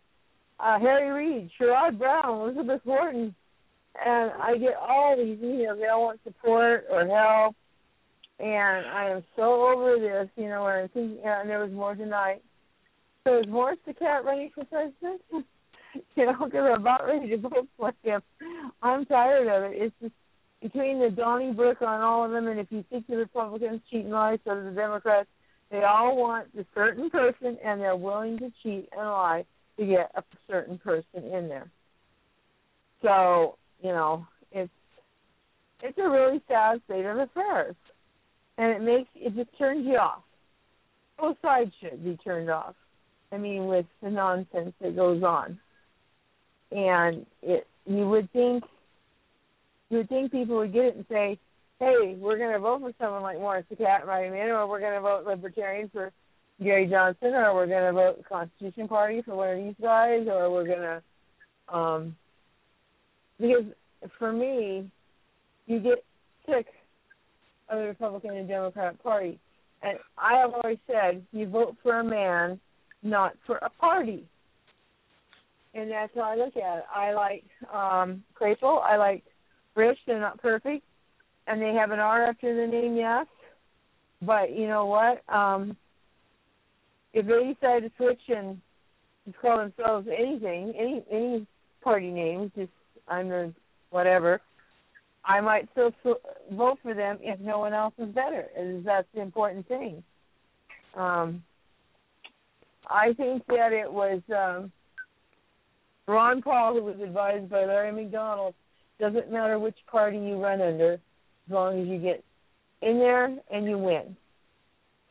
uh, 0.60 0.78
Harry 0.78 1.10
Reid, 1.10 1.50
Sherrod 1.60 1.98
Brown, 1.98 2.40
Elizabeth 2.40 2.80
Warren, 2.84 3.34
and 4.05 4.30
I 4.40 4.56
get 4.59 4.74
all 4.76 5.16
these 5.16 5.38
emails. 5.38 5.78
They 5.78 5.86
all 5.86 6.05
want 6.05 6.20
support 6.24 6.84
or 6.90 7.06
help, 7.06 7.56
and 8.38 8.86
I 8.86 9.10
am 9.10 9.24
so 9.36 9.68
over 9.68 9.96
this, 9.98 10.28
you 10.36 10.48
know, 10.48 10.66
and 10.66 10.84
I 10.84 10.88
think 10.88 11.20
and 11.24 11.48
there 11.48 11.60
was 11.60 11.72
more 11.72 11.94
tonight. 11.94 12.42
So 13.24 13.38
is 13.40 13.46
Morris 13.48 13.78
the 13.86 13.94
cat 13.94 14.24
running 14.24 14.50
for 14.55 14.64
president? 14.64 15.22
you 16.16 16.26
know, 16.26 16.44
because 16.44 16.64
I'm 16.64 16.80
about 16.80 17.06
ready 17.06 17.28
to 17.30 17.38
vote 17.38 17.68
for 17.76 17.92
him. 18.02 18.22
I'm 18.82 19.05
tired 19.06 19.48
of 19.48 19.70
it. 19.70 19.76
It's 19.82 19.94
just 20.00 20.14
between 20.62 21.00
the 21.00 21.10
Donnybrook 21.10 21.82
on 21.82 22.00
all 22.00 22.24
of 22.24 22.32
them, 22.32 22.48
and 22.48 22.59
if 22.59 22.66
you 22.70 22.84
think 22.90 23.06
the 23.06 23.16
Republicans 23.16 23.80
cheat 23.90 24.05
and 24.05 24.12
lie, 24.12 24.38
so 24.44 24.55
do 24.55 24.64
the 24.64 24.70
Democrats. 24.70 25.28
They 25.70 25.84
all 25.84 26.16
want 26.16 26.48
a 26.58 26.64
certain 26.74 27.10
person, 27.10 27.58
and 27.64 27.80
they're 27.80 27.96
willing 27.96 28.38
to 28.38 28.50
cheat 28.62 28.88
and 28.96 29.06
lie 29.06 29.44
to 29.78 29.86
get 29.86 30.10
a 30.16 30.22
certain 30.48 30.78
person 30.78 31.24
in 31.24 31.48
there. 31.48 31.70
So 33.02 33.56
you 33.82 33.90
know, 33.90 34.26
it's 34.52 34.70
it's 35.82 35.98
a 35.98 36.08
really 36.08 36.42
sad 36.48 36.80
state 36.86 37.04
of 37.04 37.18
affairs, 37.18 37.76
and 38.56 38.72
it 38.72 38.82
makes 38.82 39.10
it 39.14 39.36
just 39.36 39.56
turns 39.58 39.86
you 39.86 39.96
off. 39.96 40.22
Both 41.18 41.36
sides 41.42 41.72
should 41.80 42.04
be 42.04 42.16
turned 42.16 42.50
off. 42.50 42.74
I 43.30 43.38
mean, 43.38 43.66
with 43.66 43.86
the 44.02 44.10
nonsense 44.10 44.72
that 44.80 44.96
goes 44.96 45.22
on, 45.22 45.58
and 46.72 47.26
it 47.42 47.66
you 47.86 48.08
would 48.08 48.30
think 48.32 48.64
you 49.90 49.98
would 49.98 50.08
think 50.08 50.32
people 50.32 50.56
would 50.56 50.72
get 50.72 50.84
it 50.84 50.96
and 50.96 51.06
say, 51.08 51.38
"Hey, 51.80 52.16
we're 52.18 52.38
going 52.38 52.52
to 52.52 52.59
vote 52.59 52.80
for 52.80 52.92
someone 52.98 53.22
like 53.22 53.38
Morris 53.38 53.66
Cat 53.76 54.06
Ryman, 54.06 54.50
or 54.50 54.66
we're 54.66 54.80
going 54.80 54.94
to 54.94 55.00
vote 55.00 55.26
Libertarian 55.26 55.88
for 55.92 56.12
Gary 56.62 56.86
Johnson, 56.86 57.34
or 57.34 57.55
we're 57.55 57.66
going 57.66 57.86
to 57.86 57.92
vote 57.92 58.24
Constitution 58.28 58.88
Party 58.88 59.22
for 59.22 59.36
one 59.36 59.50
of 59.50 59.64
these 59.64 59.74
guys, 59.80 60.26
or 60.28 60.50
we're 60.50 60.66
going 60.66 60.80
to." 60.80 61.02
Um, 61.72 62.16
because 63.38 63.64
for 64.18 64.32
me, 64.32 64.90
you 65.66 65.80
get 65.80 66.05
sick 66.46 66.66
of 67.68 67.78
the 67.78 67.84
Republican 67.84 68.36
and 68.36 68.48
Democrat 68.48 69.00
Party, 69.02 69.38
and 69.82 69.98
I 70.16 70.38
have 70.38 70.52
always 70.55 70.78
said 70.86 71.24
you 71.32 71.48
vote 71.48 71.76
for 71.82 72.00
a 72.00 72.05
man, 72.05 72.59
not 73.02 73.34
for 73.46 73.56
a 73.59 73.70
party. 73.70 74.24
And 75.74 75.90
that's 75.90 76.12
how 76.14 76.22
I 76.22 76.34
look 76.34 76.56
at 76.56 76.78
it. 76.78 76.84
I 76.92 77.12
like 77.12 77.44
um 77.72 78.24
Claypool. 78.34 78.82
I 78.84 78.96
like 78.96 79.22
Rich. 79.76 79.98
They're 80.06 80.18
not 80.18 80.40
perfect, 80.40 80.84
and 81.48 81.60
they 81.60 81.72
have 81.74 81.90
an 81.90 81.98
R 81.98 82.24
after 82.26 82.54
the 82.54 82.70
name, 82.70 82.96
yes. 82.96 83.26
But 84.22 84.54
you 84.54 84.68
know 84.68 84.86
what? 84.86 85.22
Um 85.32 85.76
If 87.12 87.26
they 87.26 87.54
decide 87.54 87.82
to 87.82 87.90
switch 87.96 88.20
and 88.28 88.60
call 89.40 89.58
themselves 89.58 90.08
anything, 90.08 90.74
any 90.78 91.04
any 91.10 91.46
party 91.82 92.10
name, 92.10 92.52
just 92.56 92.72
under 93.08 93.52
whatever, 93.90 94.40
I 95.24 95.40
might 95.40 95.68
still 95.72 95.90
vote 96.52 96.78
for 96.82 96.94
them 96.94 97.18
if 97.20 97.38
no 97.40 97.58
one 97.58 97.74
else 97.74 97.94
is 97.98 98.14
better. 98.14 98.46
And 98.56 98.84
that's 98.84 99.08
the 99.14 99.20
important 99.20 99.66
thing. 99.68 100.02
Um, 100.96 101.42
I 102.88 103.12
think 103.14 103.46
that 103.48 103.72
it 103.72 103.90
was 103.92 104.20
um, 104.34 104.72
Ron 106.06 106.40
Paul 106.40 106.74
who 106.74 106.84
was 106.84 106.96
advised 107.02 107.50
by 107.50 107.64
Larry 107.66 107.92
McDonald. 107.92 108.54
Doesn't 108.98 109.30
matter 109.30 109.58
which 109.58 109.76
party 109.90 110.16
you 110.16 110.42
run 110.42 110.60
under, 110.60 110.98
as 111.48 111.54
long 111.54 111.80
as 111.80 111.88
you 111.88 111.98
get 111.98 112.22
in 112.82 112.98
there 112.98 113.36
and 113.50 113.66
you 113.66 113.78
win. 113.78 114.16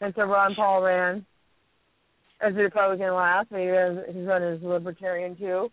And 0.01 0.13
so 0.15 0.23
Ron 0.23 0.55
Paul 0.55 0.83
ran 0.83 1.25
as 2.39 2.53
a 2.53 2.59
Republican 2.59 3.13
last, 3.13 3.47
but 3.49 3.59
he 3.59 3.69
ran, 3.69 4.03
he's 4.13 4.27
run 4.27 4.43
as 4.43 4.61
a 4.61 4.67
Libertarian 4.67 5.35
too. 5.35 5.69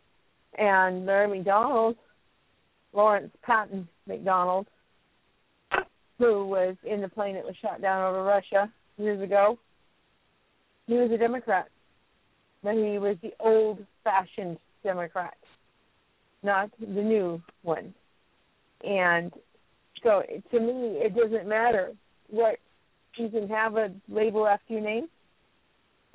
And 0.59 1.05
Larry 1.05 1.29
McDonald 1.29 1.97
Lawrence 2.95 3.33
Patton 3.43 3.89
McDonald, 4.07 4.67
who 6.19 6.47
was 6.47 6.77
in 6.85 7.01
the 7.01 7.09
plane 7.09 7.35
that 7.35 7.45
was 7.45 7.57
shot 7.61 7.83
down 7.83 8.09
over 8.09 8.23
Russia 8.23 8.73
years 8.97 9.21
ago. 9.21 9.59
He 10.87 10.95
was 10.95 11.11
a 11.11 11.19
Democrat, 11.19 11.69
but 12.63 12.75
he 12.75 12.99
was 12.99 13.17
the 13.23 13.33
old-fashioned 13.41 14.59
Democrat, 14.83 15.35
not 16.43 16.71
the 16.79 17.03
new 17.03 17.43
one. 17.63 17.93
And 18.85 19.33
so, 20.05 20.23
to 20.53 20.61
me, 20.61 20.99
it 20.99 21.17
doesn't 21.17 21.49
matter 21.49 21.93
what 22.29 22.59
you 23.17 23.31
can 23.31 23.49
have 23.49 23.77
a 23.77 23.91
label 24.09 24.47
after 24.47 24.75
your 24.75 24.83
name, 24.83 25.09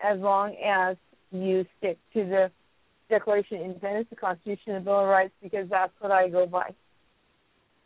as 0.04 0.20
long 0.20 0.56
as 0.64 0.96
you 1.32 1.66
stick 1.80 1.98
to 2.14 2.24
the 2.24 2.52
Declaration 3.10 3.58
of 3.58 3.64
Independence, 3.64 4.08
the 4.12 4.16
Constitution, 4.16 4.76
the 4.76 4.80
Bill 4.82 5.02
of 5.02 5.08
Rights, 5.08 5.34
because 5.42 5.68
that's 5.70 5.92
what 6.00 6.12
I 6.12 6.30
go 6.30 6.46
by. 6.46 6.74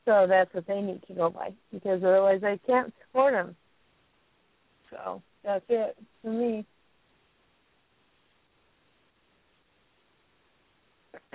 So 0.05 0.25
that's 0.27 0.53
what 0.53 0.67
they 0.67 0.81
need 0.81 1.01
to 1.07 1.13
go 1.13 1.29
by, 1.29 1.53
because 1.71 2.03
otherwise 2.03 2.43
I 2.43 2.59
can't 2.67 2.93
support 3.07 3.33
them. 3.33 3.55
So 4.89 5.21
that's 5.43 5.63
it 5.69 5.95
for 6.21 6.31
me. 6.31 6.65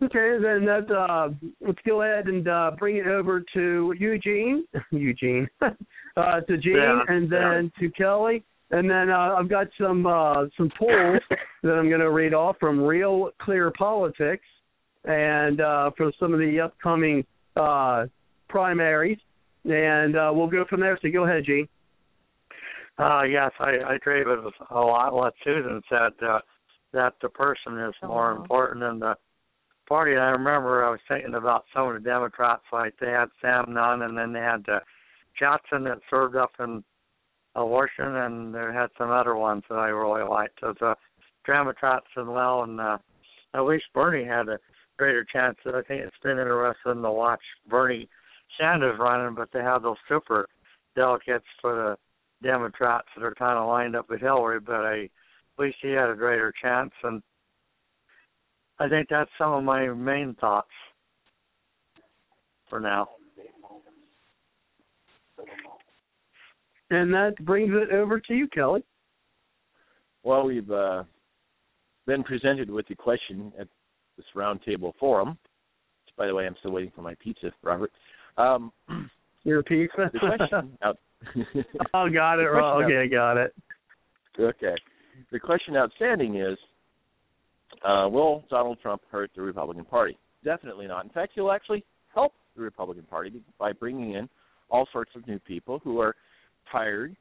Okay, 0.02 0.38
then 0.42 0.66
that 0.66 0.90
uh, 0.90 1.30
let's 1.60 1.80
go 1.86 2.04
ahead 2.04 2.28
and 2.28 2.48
uh, 2.48 2.72
bring 2.80 2.96
it 2.98 3.08
over 3.08 3.44
to 3.54 3.94
Eugene, 4.00 4.64
Eugene, 4.92 5.48
uh, 5.62 6.40
to 6.42 6.58
Gene, 6.58 6.76
Yeah, 6.78 7.02
and 7.08 7.30
then 7.30 7.72
to 7.80 7.92
Kelly, 7.92 8.44
and 8.72 8.90
then 8.90 9.10
uh, 9.10 9.36
I've 9.38 9.50
got 9.50 9.68
some 9.78 10.06
uh, 10.06 10.46
some 10.56 10.72
polls 10.80 11.20
that 11.64 11.74
I'm 11.74 11.90
going 11.90 12.00
to 12.00 12.12
read 12.12 12.34
off 12.34 12.56
from 12.62 12.80
Real 12.82 13.32
Clear 13.42 13.72
Politics, 13.78 14.46
and 15.04 15.60
uh, 15.60 15.92
for 15.98 16.14
some 16.18 16.34
of 16.34 16.40
the 16.40 16.62
upcoming 16.62 17.26
uh, 17.58 18.06
primaries, 18.48 19.20
and 19.66 20.16
uh, 20.16 20.32
we'll 20.34 20.48
go 20.48 20.64
from 20.70 20.80
there. 20.80 20.98
So 21.02 21.10
go 21.12 21.26
ahead, 21.26 21.44
Gene. 21.46 21.68
Uh, 22.98 23.24
yes, 23.24 23.52
I, 23.60 23.78
I 23.86 23.96
agree 23.96 24.24
with 24.26 24.40
a 24.72 24.80
lot 24.80 25.14
what 25.14 25.34
Susan 25.44 25.82
said, 25.90 26.12
uh, 26.26 26.40
that 26.94 27.14
the 27.22 27.30
person 27.30 27.78
is 27.80 27.94
more 28.04 28.32
Uh-huh. 28.32 28.42
important 28.42 28.80
than 28.82 29.00
the 29.00 29.16
party. 29.90 30.14
And 30.14 30.22
I 30.22 30.30
remember 30.30 30.86
I 30.86 30.91
was 30.91 30.99
thinking 31.10 31.34
about 31.34 31.66
some 31.74 31.88
of 31.88 31.95
the 31.95 32.10
Democrats, 32.10 32.64
like 32.72 32.94
they 33.02 33.10
had 33.10 33.30
Sam 33.41 33.74
Nunn, 33.74 34.03
and 34.03 34.18
then 34.18 34.32
they 34.32 34.40
had 34.40 34.64
uh, 34.70 34.80
Johnson 35.38 35.84
that 35.86 35.99
served 36.10 36.36
up 36.36 36.52
in 36.60 36.84
abortion, 37.56 38.16
and 38.16 38.53
they 38.53 38.60
had 38.74 38.90
some 38.98 39.10
other 39.10 39.36
ones 39.36 39.64
that 39.70 39.76
I 39.76 39.88
really 39.88 40.28
liked. 40.28 40.60
So 40.61 40.74
the 40.80 40.95
Democrats 41.45 42.06
as 42.18 42.28
well, 42.28 42.64
and 42.64 42.80
uh, 42.80 42.98
at 43.56 43.61
least 43.61 43.86
Bernie 43.94 44.24
had 44.24 44.48
a 44.48 44.60
greater 44.98 45.26
chance. 45.26 45.57
I 45.66 45.82
think 45.88 46.03
it's 46.03 46.16
been 46.24 46.38
interesting 46.38 47.02
to 47.02 47.11
watch 47.11 47.41
Bernie 47.68 48.07
Sanders 48.60 48.99
running, 48.99 49.36
but 49.36 49.49
they 49.52 49.60
have 49.60 49.82
those 49.82 49.98
super 50.07 50.48
delegates 50.95 51.45
for 51.61 51.76
the 51.76 52.48
Democrats 52.48 53.07
that 53.16 53.24
are 53.24 53.36
kind 53.36 53.57
of 53.57 53.68
lined 53.68 53.95
up 53.95 54.10
with 54.10 54.22
Hillary, 54.22 54.60
but 54.60 54.86
I, 54.86 55.03
at 55.03 55.60
least 55.60 55.78
he 55.82 55.90
had 55.90 56.10
a 56.10 56.16
greater 56.16 56.53
chance, 56.61 56.91
and 57.03 57.22
I 58.80 58.88
think 58.88 59.08
that's 59.10 59.30
some 59.38 59.52
of 59.54 59.64
my 59.64 59.88
main 59.88 60.36
thoughts 60.40 60.70
for 62.70 62.80
now. 62.80 63.10
And 66.92 67.14
that 67.14 67.34
brings 67.46 67.72
it 67.74 67.94
over 67.94 68.20
to 68.20 68.34
you, 68.34 68.48
Kelly. 68.48 68.84
Well, 70.24 70.46
we've 70.46 70.70
uh, 70.72 71.04
been 72.08 72.24
presented 72.24 72.70
with 72.70 72.88
the 72.88 72.96
question 72.96 73.52
at 73.60 73.68
this 74.18 74.26
roundtable 74.36 74.94
forum. 75.00 75.30
Which, 76.06 76.16
by 76.18 76.28
the 76.28 76.34
way, 76.36 76.46
I'm 76.48 76.56
still 76.60 76.72
waiting 76.72 76.92
for 76.96 77.02
my 77.02 77.16
pizza, 77.22 77.52
Robert. 77.64 77.92
Um, 78.38 78.72
Your 79.44 79.62
pizza. 79.64 80.10
the 80.12 80.20
question 80.20 80.78
out. 80.84 80.98
oh, 81.94 82.10
got 82.10 82.40
it. 82.40 82.44
The 82.46 82.50
Right. 82.52 82.74
question 82.76 82.98
Okay, 82.98 83.10
got 83.10 83.38
it. 83.38 83.54
Okay. 84.40 84.76
The 85.32 85.40
question 85.40 85.76
outstanding 85.76 86.38
is 86.38 86.58
uh, 87.86 88.08
Will 88.10 88.44
Donald 88.50 88.80
Trump 88.82 89.02
hurt 89.12 89.32
the 89.36 89.41
Republican 89.41 89.86
Party? 89.86 90.18
Definitely 90.44 90.88
not. 90.88 91.04
In 91.06 91.12
fact, 91.12 91.34
he'll 91.36 91.52
actually 91.52 91.84
help 92.14 92.34
the 92.56 92.62
Republican 92.62 93.04
Party 93.04 93.41
by 93.58 93.72
bringing 93.72 94.14
in 94.14 94.30
all 94.70 94.88
sorts 94.91 95.12
of 95.16 95.28
new 95.28 95.40
people 95.40 95.80
who 95.84 96.00
are 96.00 96.16
tired 96.72 97.16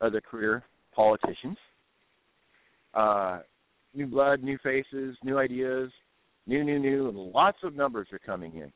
of 0.00 0.12
the 0.12 0.20
career 0.20 0.62
politicians. 0.94 1.56
Uh, 2.94 3.40
new 3.94 4.06
blood, 4.06 4.42
new 4.42 4.58
faces, 4.62 5.16
new 5.24 5.38
ideas, 5.38 5.90
new, 6.46 6.64
new, 6.64 6.78
new, 6.78 7.08
and 7.08 7.16
lots 7.16 7.58
of 7.62 7.74
numbers 7.74 8.08
are 8.12 8.18
coming 8.18 8.54
in. 8.56 8.72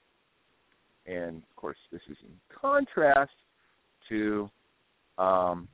And 1.12 1.38
of 1.38 1.56
course, 1.56 1.76
this 1.92 2.00
is 2.10 2.16
in 2.22 2.32
contrast 2.60 3.32
to 4.08 4.50
um, 5.18 5.68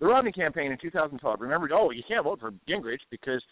the 0.00 0.06
Romney 0.06 0.32
campaign 0.32 0.72
in 0.72 0.78
2012. 0.80 1.40
Remember, 1.40 1.68
oh, 1.72 1.90
you 1.90 2.02
can't 2.06 2.24
vote 2.24 2.40
for 2.40 2.52
Gingrich 2.68 2.98
because 3.10 3.42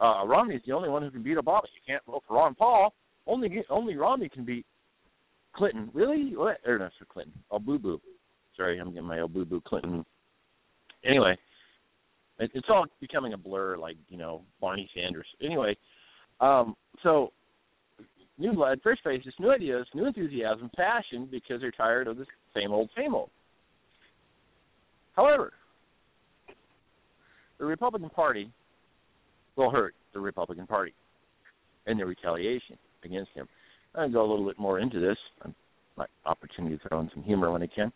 uh, 0.00 0.26
Romney's 0.26 0.60
the 0.66 0.72
only 0.72 0.88
one 0.88 1.02
who 1.02 1.10
can 1.10 1.22
beat 1.22 1.38
Obama. 1.38 1.62
You 1.62 1.80
can't 1.86 2.04
vote 2.06 2.22
for 2.26 2.36
Ron 2.36 2.54
Paul. 2.54 2.92
Only 3.26 3.64
only 3.70 3.96
Romney 3.96 4.28
can 4.28 4.44
beat 4.44 4.66
Clinton. 5.54 5.90
Really? 5.92 6.36
What? 6.36 6.58
Or 6.66 6.78
not 6.78 6.92
for 6.98 7.06
Clinton. 7.06 7.34
Oh, 7.50 7.58
boo 7.58 7.78
boo. 7.78 8.00
Sorry, 8.56 8.78
I'm 8.78 8.90
getting 8.92 9.08
my 9.08 9.20
oh 9.20 9.28
boo 9.28 9.44
boo 9.44 9.62
Clinton. 9.66 10.04
Anyway, 11.04 11.36
it, 12.38 12.50
it's 12.54 12.68
all 12.68 12.86
becoming 13.00 13.32
a 13.32 13.38
blur, 13.38 13.76
like 13.76 13.96
you 14.08 14.18
know 14.18 14.42
Barney 14.60 14.88
Sanders. 14.94 15.26
Anyway, 15.42 15.76
um, 16.40 16.76
so 17.02 17.32
new 18.38 18.52
blood, 18.52 18.80
fresh 18.82 18.98
faces, 19.02 19.32
new 19.38 19.50
ideas, 19.50 19.86
new 19.94 20.06
enthusiasm, 20.06 20.70
passion, 20.76 21.28
because 21.30 21.60
they're 21.60 21.70
tired 21.70 22.06
of 22.06 22.18
the 22.18 22.26
same 22.54 22.72
old, 22.72 22.90
same 22.96 23.14
old. 23.14 23.30
However, 25.14 25.52
the 27.58 27.64
Republican 27.64 28.10
Party 28.10 28.50
will 29.56 29.70
hurt 29.70 29.94
the 30.12 30.20
Republican 30.20 30.66
Party 30.66 30.94
and 31.86 31.98
their 31.98 32.06
retaliation 32.06 32.76
against 33.04 33.30
him. 33.32 33.48
I'll 33.94 34.10
go 34.10 34.20
a 34.20 34.28
little 34.28 34.46
bit 34.46 34.58
more 34.58 34.78
into 34.78 35.00
this. 35.00 35.16
I 35.44 35.50
my 35.96 36.06
opportunity 36.24 36.76
to 36.76 36.88
throw 36.88 37.00
in 37.00 37.10
some 37.14 37.22
humor 37.22 37.50
when 37.50 37.62
I 37.62 37.66
can. 37.66 37.92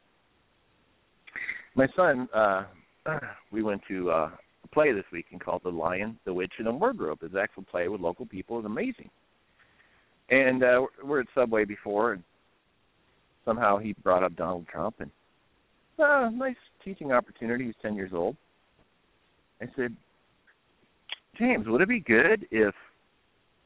My 1.75 1.87
son, 1.95 2.29
uh, 2.35 2.65
we 3.53 3.63
went 3.63 3.83
to 3.89 4.11
uh, 4.11 4.31
a 4.65 4.69
play 4.73 4.93
this 4.93 5.05
weekend 5.13 5.43
called 5.43 5.63
The 5.65 5.71
Lion, 5.71 6.19
the 6.25 6.35
Witch, 6.35 6.53
and 6.59 6.67
the 6.67 6.73
Wardrobe. 6.73 7.19
It's 7.23 7.35
an 7.35 7.41
actual 7.41 7.65
play 7.65 7.89
with 7.89 8.01
local 8.01 8.27
people. 8.27 8.59
It's 8.59 8.67
amazing. 8.67 9.11
And 10.31 10.63
uh, 10.63 10.87
we're 11.05 11.21
at 11.21 11.27
Subway 11.35 11.65
before, 11.65 12.13
and 12.13 12.23
somehow 13.45 13.79
he 13.79 13.95
brought 14.03 14.23
up 14.23 14.37
Donald 14.37 14.67
Trump, 14.69 14.97
and 15.01 15.11
uh, 15.99 16.31
nice 16.31 16.57
teaching 16.85 17.13
opportunity. 17.13 17.67
He's 17.67 17.75
ten 17.83 17.95
years 17.95 18.13
old. 18.15 18.37
I 19.61 19.67
said, 19.77 19.95
James, 21.41 21.67
would 21.67 21.81
it 21.81 21.89
be 21.89 22.01
good 22.01 22.47
if 22.51 22.75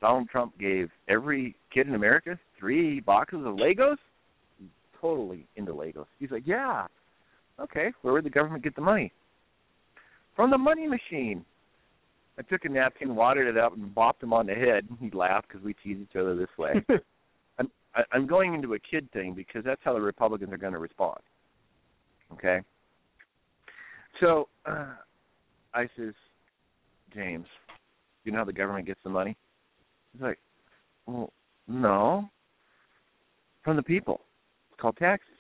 Donald 0.01 0.29
Trump 0.29 0.57
gave 0.59 0.91
every 1.09 1.57
kid 1.73 1.89
in 1.89 1.95
America 1.95 2.39
three 2.59 3.01
boxes 3.01 3.41
of 3.45 3.57
Legos? 3.57 3.97
Totally 5.01 5.47
into 5.57 5.73
Legos. 5.73 6.07
He's 6.21 6.31
like, 6.31 6.47
yeah. 6.47 6.87
Okay, 7.61 7.93
where 8.03 8.15
would 8.15 8.25
the 8.25 8.31
government 8.31 8.63
get 8.63 8.77
the 8.77 8.83
money? 8.83 9.13
From 10.37 10.51
the 10.51 10.59
money 10.59 10.87
machine. 10.87 11.45
I 12.39 12.43
took 12.43 12.65
a 12.65 12.69
napkin, 12.69 13.15
wadded 13.15 13.47
it 13.47 13.57
up, 13.57 13.77
and 13.77 13.95
bopped 13.95 14.23
him 14.23 14.33
on 14.33 14.47
the 14.47 14.55
head. 14.55 14.89
He 15.01 15.11
laughed 15.11 15.49
because 15.49 15.65
we 15.65 15.75
tease 15.75 15.99
each 16.01 16.17
other 16.17 16.35
this 16.37 16.49
way. 16.59 16.75
I'm 17.59 17.71
I, 17.95 18.03
I'm 18.13 18.27
going 18.27 18.55
into 18.55 18.75
a 18.75 18.79
kid 18.79 19.09
thing 19.13 19.35
because 19.35 19.65
that's 19.65 19.81
how 19.85 19.95
the 19.95 20.01
Republicans 20.01 20.53
are 20.53 20.59
going 20.59 20.73
to 20.73 20.79
respond. 20.79 21.19
Okay. 22.33 22.61
So 24.21 24.49
uh, 24.67 24.95
I 25.75 25.89
says, 25.97 26.15
James, 27.15 27.47
you 28.25 28.33
know 28.33 28.39
how 28.39 28.45
the 28.45 28.53
government 28.53 28.87
gets 28.87 29.01
the 29.05 29.11
money? 29.11 29.37
He's 30.13 30.23
like, 30.23 30.39
well, 31.07 31.33
no. 31.69 32.29
From 33.63 33.77
the 33.77 33.83
people. 33.83 34.21
It's 34.71 34.81
called 34.81 34.97
taxes. 34.97 35.31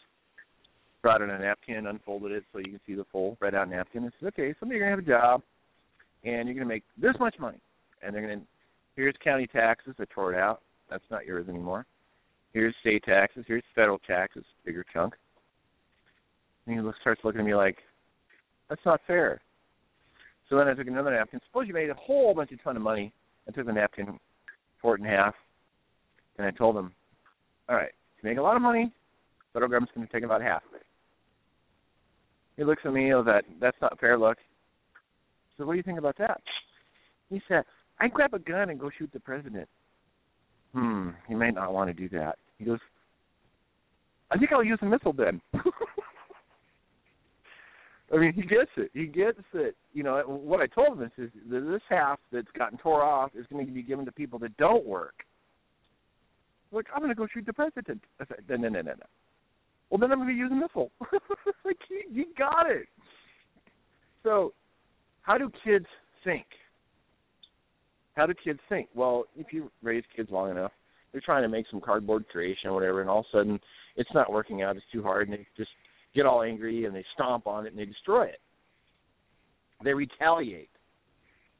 Brought 1.03 1.23
in 1.23 1.31
a 1.31 1.39
napkin, 1.39 1.87
unfolded 1.87 2.33
it 2.33 2.45
so 2.53 2.59
you 2.59 2.65
can 2.65 2.81
see 2.87 2.95
the 2.95 3.05
full 3.13 3.37
read 3.41 3.55
out 3.55 3.69
napkin. 3.69 4.05
And 4.05 4.13
says, 4.19 4.29
okay, 4.29 4.55
somebody's 4.59 4.81
gonna 4.81 4.91
have 4.91 4.99
a 4.99 5.03
job, 5.03 5.43
and 6.25 6.49
you're 6.49 6.55
gonna 6.55 6.67
make 6.67 6.85
this 6.97 7.15
much 7.21 7.35
money, 7.39 7.59
and 8.03 8.15
they're 8.15 8.23
gonna 8.23 8.41
here's 8.97 9.15
county 9.23 9.47
taxes. 9.47 9.95
I 9.99 10.05
tore 10.07 10.33
it 10.33 10.39
out. 10.39 10.63
That's 10.91 11.05
not 11.11 11.27
yours 11.27 11.49
anymore. 11.49 11.85
Here's 12.55 12.75
state 12.81 13.03
taxes. 13.05 13.45
Here's 13.47 13.65
federal 13.75 13.99
taxes. 13.99 14.45
Bigger 14.65 14.85
chunk. 14.93 15.15
And 16.67 16.77
he 16.77 16.81
looks, 16.81 16.99
starts 17.01 17.21
looking 17.25 17.41
at 17.41 17.47
me 17.47 17.55
like, 17.55 17.79
that's 18.69 18.81
not 18.87 19.01
fair. 19.07 19.41
So 20.49 20.57
then 20.57 20.69
I 20.69 20.75
took 20.75 20.87
another 20.87 21.11
napkin. 21.11 21.41
Suppose 21.47 21.67
you 21.67 21.75
made 21.75 21.91
a 21.91 21.95
whole 21.95 22.35
bunch 22.35 22.53
of 22.53 22.63
ton 22.63 22.77
of 22.77 22.83
money. 22.83 23.13
I 23.49 23.53
took 23.53 23.67
the 23.67 23.73
napkin, 23.73 24.19
tore 24.81 24.97
it 24.97 25.01
in 25.01 25.07
half, 25.07 25.35
and 26.39 26.47
I 26.47 26.51
told 26.51 26.77
him, 26.77 26.93
all 27.69 27.77
right, 27.77 27.93
you 28.23 28.29
make 28.29 28.39
a 28.39 28.43
lot 28.43 28.57
of 28.57 28.63
money, 28.63 28.93
federal 29.53 29.71
government's 29.71 29.93
going 29.95 30.07
to 30.07 30.13
take 30.13 30.25
about 30.25 30.43
half 30.43 30.63
of 30.69 30.75
it. 30.75 30.83
He 32.57 32.65
looks 32.65 32.83
at 32.85 32.93
me 32.93 33.13
with 33.15 33.27
that, 33.27 33.45
that's 33.61 33.77
not 33.83 33.99
fair 33.99 34.19
look. 34.19 34.39
So 35.57 35.65
what 35.65 35.73
do 35.73 35.77
you 35.77 35.83
think 35.83 35.99
about 35.99 36.19
that? 36.19 36.41
He 37.31 37.41
said, 37.49 37.65
I'd 38.01 38.13
grab 38.13 38.35
a 38.35 38.39
gun 38.39 38.71
and 38.71 38.79
go 38.79 38.91
shoot 38.97 39.11
the 39.13 39.21
president. 39.21 39.69
Hmm, 40.73 41.11
he 41.29 41.35
may 41.35 41.51
not 41.51 41.73
want 41.73 41.89
to 41.89 41.95
do 41.95 42.09
that. 42.17 42.37
He 42.59 42.65
goes, 42.65 42.81
I 44.31 44.39
think 44.39 44.53
I'll 44.53 44.65
use 44.65 44.79
a 44.83 44.87
missile 44.87 45.13
then. 45.13 45.41
I 48.15 48.19
mean, 48.19 48.33
he 48.33 48.43
gets 48.43 48.71
it. 48.77 48.91
He 48.95 49.07
gets 49.07 49.41
it. 49.55 49.77
You 49.93 50.05
know, 50.05 50.23
what 50.27 50.61
I 50.61 50.67
told 50.67 50.99
him 50.99 51.11
is, 51.19 51.25
is 51.27 51.31
this 51.51 51.83
half 51.89 52.21
that's 52.33 52.47
gotten 52.57 52.79
tore 52.79 53.03
off 53.03 53.33
is 53.35 53.45
going 53.51 53.67
to 53.67 53.73
be 53.73 53.83
given 53.83 54.05
to 54.05 54.13
people 54.13 54.39
that 54.41 54.57
don't 54.57 54.87
work. 54.87 55.25
Like, 56.71 56.87
I'm 56.95 57.01
going 57.01 57.11
to 57.11 57.17
go 57.17 57.27
shoot 57.33 57.45
the 57.45 57.53
president. 57.53 58.03
I 58.21 58.25
said, 58.27 58.45
no, 58.49 58.57
no, 58.57 58.69
no, 58.69 58.83
no, 58.83 58.93
no. 58.93 59.07
Well, 59.91 59.99
then 59.99 60.13
I'm 60.13 60.19
going 60.19 60.29
to 60.29 60.35
use 60.35 60.51
a 60.53 60.55
missile. 60.55 60.93
like, 61.65 61.77
he, 61.89 62.15
he 62.15 62.27
got 62.39 62.71
it. 62.71 62.87
So, 64.23 64.53
how 65.23 65.37
do 65.37 65.51
kids 65.65 65.87
think? 66.23 66.47
How 68.15 68.27
do 68.27 68.35
kids 68.35 68.61
think? 68.69 68.89
Well, 68.95 69.25
if 69.37 69.53
you 69.53 69.71
raise 69.83 70.05
kids 70.15 70.31
long 70.31 70.51
enough, 70.51 70.73
they're 71.13 71.21
trying 71.21 71.43
to 71.43 71.49
make 71.49 71.67
some 71.71 71.81
cardboard 71.81 72.29
creation 72.29 72.71
or 72.71 72.75
whatever, 72.75 73.01
and 73.01 73.11
all 73.11 73.21
of 73.21 73.27
a 73.33 73.37
sudden 73.39 73.61
it's 73.97 74.11
not 74.15 74.33
working 74.33 74.63
out. 74.63 74.77
It's 74.77 74.85
too 74.93 75.03
hard, 75.03 75.29
and 75.29 75.39
they 75.39 75.47
just 75.57 75.71
get 76.15 76.27
all 76.27 76.43
angry 76.43 76.85
and 76.85 76.95
they 76.95 77.05
stomp 77.15 77.47
on 77.47 77.67
it 77.67 77.71
and 77.71 77.79
they 77.79 77.85
destroy 77.85 78.27
it. 78.27 78.41
They 79.83 79.93
retaliate. 79.93 80.71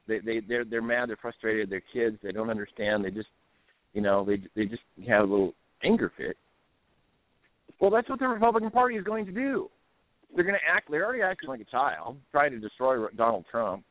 They 0.07 0.19
they 0.19 0.41
they're 0.47 0.65
they're 0.65 0.81
mad. 0.81 1.09
They're 1.09 1.17
frustrated. 1.17 1.69
They're 1.69 1.81
kids. 1.93 2.17
They 2.23 2.31
don't 2.31 2.49
understand. 2.49 3.03
They 3.03 3.11
just 3.11 3.29
you 3.93 4.01
know 4.01 4.25
they 4.25 4.41
they 4.55 4.65
just 4.65 4.83
have 5.07 5.21
a 5.21 5.31
little 5.31 5.53
anger 5.83 6.11
fit. 6.17 6.37
Well, 7.79 7.91
that's 7.91 8.09
what 8.09 8.19
the 8.19 8.27
Republican 8.27 8.71
Party 8.71 8.95
is 8.95 9.03
going 9.03 9.25
to 9.25 9.31
do. 9.31 9.69
They're 10.33 10.45
going 10.45 10.55
to 10.55 10.75
act. 10.75 10.89
They're 10.89 11.05
already 11.05 11.21
acting 11.21 11.49
like 11.49 11.59
a 11.59 11.65
child, 11.65 12.17
trying 12.31 12.51
to 12.51 12.59
destroy 12.59 13.05
Donald 13.15 13.45
Trump. 13.49 13.83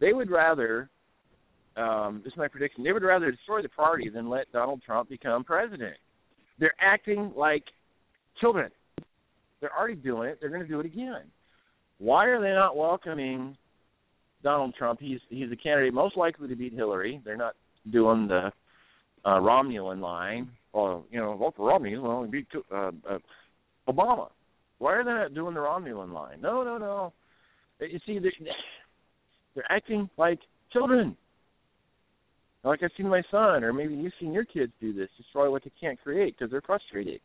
They 0.00 0.12
would 0.12 0.30
rather. 0.30 0.90
Um, 1.76 2.22
this 2.24 2.32
is 2.32 2.36
my 2.36 2.48
prediction. 2.48 2.82
They 2.82 2.92
would 2.92 3.04
rather 3.04 3.30
destroy 3.30 3.62
the 3.62 3.68
party 3.68 4.08
than 4.08 4.28
let 4.28 4.50
Donald 4.52 4.82
Trump 4.84 5.08
become 5.08 5.44
president. 5.44 5.94
They're 6.58 6.74
acting 6.80 7.32
like 7.36 7.62
children. 8.40 8.70
They're 9.60 9.76
already 9.76 9.96
doing 9.96 10.28
it. 10.28 10.38
They're 10.40 10.50
going 10.50 10.62
to 10.62 10.68
do 10.68 10.80
it 10.80 10.86
again. 10.86 11.22
Why 11.98 12.26
are 12.26 12.40
they 12.40 12.52
not 12.52 12.76
welcoming 12.76 13.56
Donald 14.42 14.74
Trump? 14.78 15.00
He's 15.00 15.20
he's 15.28 15.50
the 15.50 15.56
candidate 15.56 15.92
most 15.92 16.16
likely 16.16 16.48
to 16.48 16.54
beat 16.56 16.72
Hillary. 16.72 17.20
They're 17.24 17.36
not 17.36 17.54
doing 17.90 18.28
the 18.28 18.52
uh, 19.24 19.40
Romulan 19.40 20.00
line. 20.00 20.50
Well, 20.72 21.04
you 21.10 21.18
know, 21.18 21.36
vote 21.36 21.54
for 21.56 21.68
Romney. 21.68 21.98
Well, 21.98 22.26
beat 22.26 22.46
uh, 22.72 22.90
uh, 23.08 23.18
Obama. 23.88 24.28
Why 24.78 24.94
are 24.94 25.04
they 25.04 25.10
not 25.10 25.34
doing 25.34 25.54
the 25.54 25.60
Romulan 25.60 26.12
line? 26.12 26.40
No, 26.40 26.62
no, 26.62 26.78
no. 26.78 27.12
You 27.80 27.98
see, 28.06 28.18
they're, 28.18 28.32
they're 29.54 29.72
acting 29.72 30.08
like 30.16 30.38
children. 30.72 31.16
Like 32.64 32.82
I've 32.82 32.90
seen 32.96 33.08
my 33.08 33.22
son, 33.30 33.64
or 33.64 33.72
maybe 33.72 33.94
you've 33.94 34.12
seen 34.20 34.32
your 34.32 34.44
kids 34.44 34.72
do 34.80 34.92
this, 34.92 35.08
destroy 35.16 35.50
what 35.50 35.64
they 35.64 35.72
can't 35.80 36.00
create 36.00 36.36
because 36.36 36.50
they're 36.50 36.60
frustrated. 36.60 37.20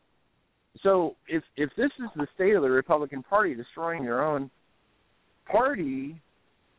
So 0.82 1.16
if 1.28 1.44
if 1.56 1.70
this 1.78 1.92
is 2.00 2.10
the 2.16 2.28
state 2.34 2.56
of 2.56 2.64
the 2.64 2.70
Republican 2.70 3.22
Party 3.22 3.54
destroying 3.54 4.04
their 4.04 4.24
own 4.24 4.50
party 5.50 6.20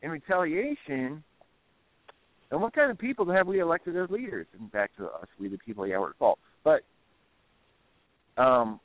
in 0.01 0.11
retaliation, 0.11 1.23
then 2.49 2.61
what 2.61 2.73
kind 2.73 2.91
of 2.91 2.97
people 2.97 3.29
have 3.31 3.47
we 3.47 3.59
elected 3.59 3.95
as 3.95 4.09
leaders? 4.09 4.47
And 4.59 4.71
back 4.71 4.95
to 4.97 5.05
us, 5.05 5.27
we 5.39 5.47
the 5.47 5.57
people, 5.57 5.87
yeah, 5.87 5.97
we're 5.97 6.09
at 6.09 6.17
fault. 6.17 6.39
But 6.63 6.81
um, 8.37 8.79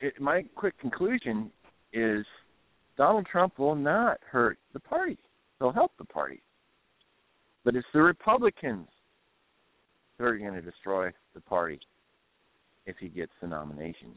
it, 0.00 0.20
my 0.20 0.44
quick 0.54 0.78
conclusion 0.78 1.50
is 1.92 2.24
Donald 2.96 3.26
Trump 3.30 3.58
will 3.58 3.74
not 3.74 4.18
hurt 4.30 4.58
the 4.74 4.80
party. 4.80 5.18
He'll 5.58 5.72
help 5.72 5.92
the 5.98 6.04
party. 6.04 6.42
But 7.64 7.74
it's 7.76 7.86
the 7.92 8.02
Republicans 8.02 8.88
that 10.18 10.24
are 10.24 10.36
going 10.36 10.54
to 10.54 10.62
destroy 10.62 11.10
the 11.34 11.40
party 11.40 11.80
if 12.88 12.96
he 12.98 13.08
gets 13.08 13.32
the 13.40 13.46
nomination. 13.46 14.16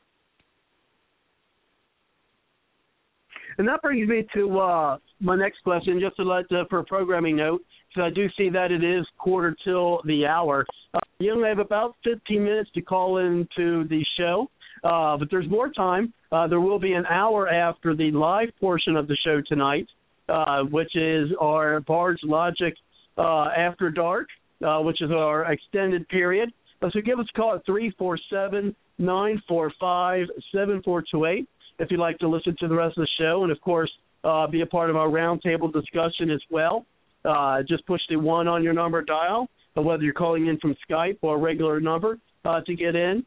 And 3.57 3.67
that 3.67 3.81
brings 3.81 4.07
me 4.07 4.25
to 4.33 4.59
uh, 4.59 4.97
my 5.19 5.35
next 5.35 5.59
question, 5.63 5.99
just 5.99 6.15
to 6.15 6.23
let 6.23 6.45
uh, 6.51 6.63
for 6.69 6.79
a 6.79 6.83
programming 6.85 7.35
note, 7.35 7.61
because 7.89 8.09
I 8.09 8.13
do 8.15 8.27
see 8.37 8.49
that 8.49 8.71
it 8.71 8.83
is 8.83 9.05
quarter 9.17 9.55
till 9.63 10.01
the 10.05 10.25
hour. 10.25 10.65
Uh, 10.93 10.99
you 11.19 11.33
only 11.33 11.49
have 11.49 11.59
about 11.59 11.95
15 12.05 12.43
minutes 12.43 12.69
to 12.75 12.81
call 12.81 13.17
into 13.17 13.87
the 13.89 14.03
show, 14.17 14.49
uh, 14.83 15.17
but 15.17 15.27
there's 15.29 15.49
more 15.49 15.69
time. 15.69 16.13
Uh, 16.31 16.47
there 16.47 16.61
will 16.61 16.79
be 16.79 16.93
an 16.93 17.05
hour 17.07 17.49
after 17.49 17.93
the 17.93 18.09
live 18.11 18.49
portion 18.59 18.95
of 18.95 19.07
the 19.07 19.17
show 19.25 19.41
tonight, 19.47 19.87
uh, 20.29 20.61
which 20.63 20.95
is 20.95 21.29
our 21.41 21.81
Bard's 21.81 22.21
Logic 22.23 22.73
uh, 23.17 23.49
After 23.55 23.91
Dark, 23.91 24.27
uh, 24.65 24.79
which 24.79 25.01
is 25.01 25.11
our 25.11 25.51
extended 25.51 26.07
period. 26.07 26.53
Uh, 26.81 26.89
so 26.91 27.01
give 27.01 27.19
us 27.19 27.27
a 27.33 27.37
call 27.37 27.55
at 27.55 27.65
347 27.65 28.75
945 28.97 30.27
7428 30.51 31.47
if 31.79 31.89
you'd 31.89 31.99
like 31.99 32.17
to 32.19 32.27
listen 32.27 32.55
to 32.59 32.67
the 32.67 32.75
rest 32.75 32.97
of 32.97 33.03
the 33.03 33.09
show. 33.19 33.43
And 33.43 33.51
of 33.51 33.59
course, 33.61 33.91
uh, 34.23 34.47
be 34.47 34.61
a 34.61 34.65
part 34.65 34.89
of 34.89 34.95
our 34.95 35.07
roundtable 35.07 35.71
discussion 35.71 36.29
as 36.29 36.41
well. 36.49 36.85
Uh, 37.25 37.61
just 37.67 37.85
push 37.85 38.01
the 38.09 38.15
one 38.15 38.47
on 38.47 38.63
your 38.63 38.73
number 38.73 39.01
dial, 39.01 39.47
whether 39.75 40.03
you're 40.03 40.13
calling 40.13 40.47
in 40.47 40.57
from 40.59 40.75
Skype 40.89 41.17
or 41.21 41.35
a 41.35 41.39
regular 41.39 41.79
number 41.79 42.17
uh, 42.45 42.61
to 42.61 42.75
get 42.75 42.95
in. 42.95 43.23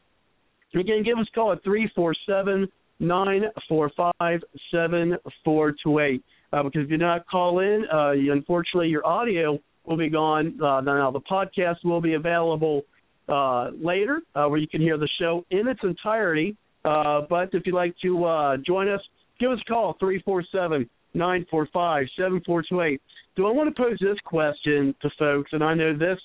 Again, 0.73 1.03
give 1.03 1.17
us 1.17 1.27
a 1.31 1.35
call 1.35 1.53
at 1.53 1.63
347 1.63 2.67
945 2.99 4.41
7428. 4.71 6.23
Uh, 6.53 6.63
because 6.63 6.83
if 6.83 6.91
you 6.91 6.97
do 6.97 7.03
not 7.03 7.25
call 7.27 7.59
in, 7.59 7.85
uh, 7.93 8.11
you, 8.11 8.31
unfortunately, 8.31 8.89
your 8.89 9.05
audio 9.05 9.57
will 9.85 9.97
be 9.97 10.09
gone. 10.09 10.59
Uh, 10.61 10.81
now, 10.81 11.11
the 11.11 11.21
podcast 11.21 11.77
will 11.83 12.01
be 12.01 12.13
available 12.13 12.83
uh, 13.27 13.71
later, 13.81 14.21
uh, 14.35 14.45
where 14.45 14.59
you 14.59 14.67
can 14.67 14.81
hear 14.81 14.97
the 14.97 15.09
show 15.19 15.45
in 15.51 15.67
its 15.67 15.79
entirety. 15.83 16.55
Uh, 16.83 17.21
but 17.29 17.49
if 17.53 17.65
you'd 17.65 17.75
like 17.75 17.95
to 18.01 18.25
uh, 18.25 18.57
join 18.57 18.87
us, 18.87 19.01
give 19.39 19.51
us 19.51 19.59
a 19.65 19.69
call 19.69 19.95
three 19.99 20.21
four 20.23 20.43
seven 20.51 20.89
nine 21.13 21.45
four 21.49 21.67
five 21.73 22.05
seven 22.17 22.41
four 22.45 22.63
two 22.67 22.81
eight. 22.81 23.01
Do 23.35 23.47
I 23.47 23.51
want 23.51 23.73
to 23.73 23.81
pose 23.81 23.97
this 23.99 24.17
question 24.25 24.95
to 25.01 25.09
folks? 25.17 25.51
And 25.53 25.63
I 25.63 25.73
know 25.73 25.97
this 25.97 26.19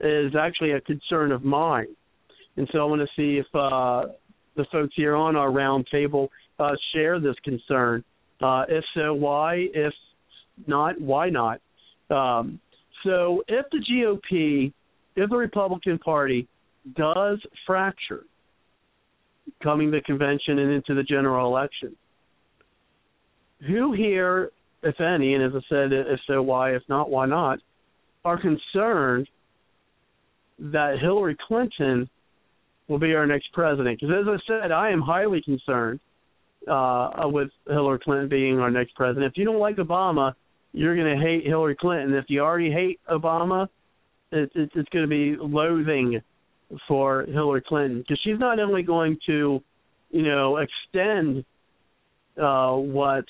is 0.00 0.34
actually 0.34 0.72
a 0.72 0.80
concern 0.80 1.32
of 1.32 1.44
mine. 1.44 1.88
And 2.56 2.68
so 2.72 2.78
I 2.78 2.84
want 2.84 3.00
to 3.00 3.08
see 3.16 3.38
if 3.38 3.46
uh, 3.54 4.12
the 4.56 4.64
folks 4.70 4.94
here 4.96 5.16
on 5.16 5.36
our 5.36 5.48
roundtable 5.48 6.28
uh, 6.58 6.72
share 6.92 7.18
this 7.20 7.34
concern. 7.44 8.04
Uh, 8.40 8.64
if 8.68 8.84
so, 8.94 9.14
why? 9.14 9.66
If 9.74 9.92
not, 10.66 11.00
why 11.00 11.30
not? 11.30 11.60
Um, 12.10 12.60
so 13.02 13.42
if 13.48 13.66
the 13.72 13.80
GOP, 13.90 14.72
if 15.16 15.30
the 15.30 15.36
Republican 15.36 15.98
Party 15.98 16.48
does 16.96 17.38
fracture 17.66 18.24
coming 19.62 19.90
the 19.90 20.00
convention 20.02 20.58
and 20.58 20.72
into 20.72 20.94
the 20.94 21.02
general 21.02 21.46
election, 21.46 21.94
who 23.66 23.92
here, 23.92 24.50
if 24.82 25.00
any, 25.00 25.34
and 25.34 25.44
as 25.44 25.52
I 25.54 25.60
said, 25.68 25.92
if 25.92 26.20
so, 26.26 26.42
why? 26.42 26.74
If 26.74 26.82
not, 26.88 27.10
why 27.10 27.26
not? 27.26 27.58
Are 28.24 28.40
concerned 28.40 29.28
that 30.58 30.98
Hillary 31.00 31.36
Clinton 31.46 32.08
will 32.88 32.98
be 32.98 33.14
our 33.14 33.26
next 33.26 33.52
president. 33.52 34.00
Because 34.00 34.14
as 34.20 34.28
I 34.28 34.36
said, 34.46 34.72
I 34.72 34.90
am 34.90 35.00
highly 35.00 35.42
concerned 35.42 36.00
uh, 36.68 37.10
with 37.24 37.48
Hillary 37.66 37.98
Clinton 37.98 38.28
being 38.28 38.58
our 38.58 38.70
next 38.70 38.94
president. 38.94 39.26
If 39.26 39.36
you 39.36 39.44
don't 39.44 39.58
like 39.58 39.76
Obama, 39.76 40.34
you're 40.72 40.96
going 40.96 41.18
to 41.18 41.22
hate 41.22 41.46
Hillary 41.46 41.76
Clinton. 41.76 42.14
If 42.14 42.26
you 42.28 42.40
already 42.40 42.70
hate 42.70 43.00
Obama, 43.10 43.68
it, 44.34 44.50
it, 44.54 44.70
it's 44.74 44.88
going 44.90 45.04
to 45.04 45.08
be 45.08 45.36
loathing 45.38 46.20
for 46.88 47.24
Hillary 47.26 47.62
Clinton 47.66 48.00
because 48.00 48.20
she's 48.24 48.38
not 48.38 48.58
only 48.58 48.82
going 48.82 49.16
to, 49.26 49.62
you 50.10 50.22
know, 50.22 50.58
extend 50.58 51.44
uh, 52.40 52.72
what 52.72 53.24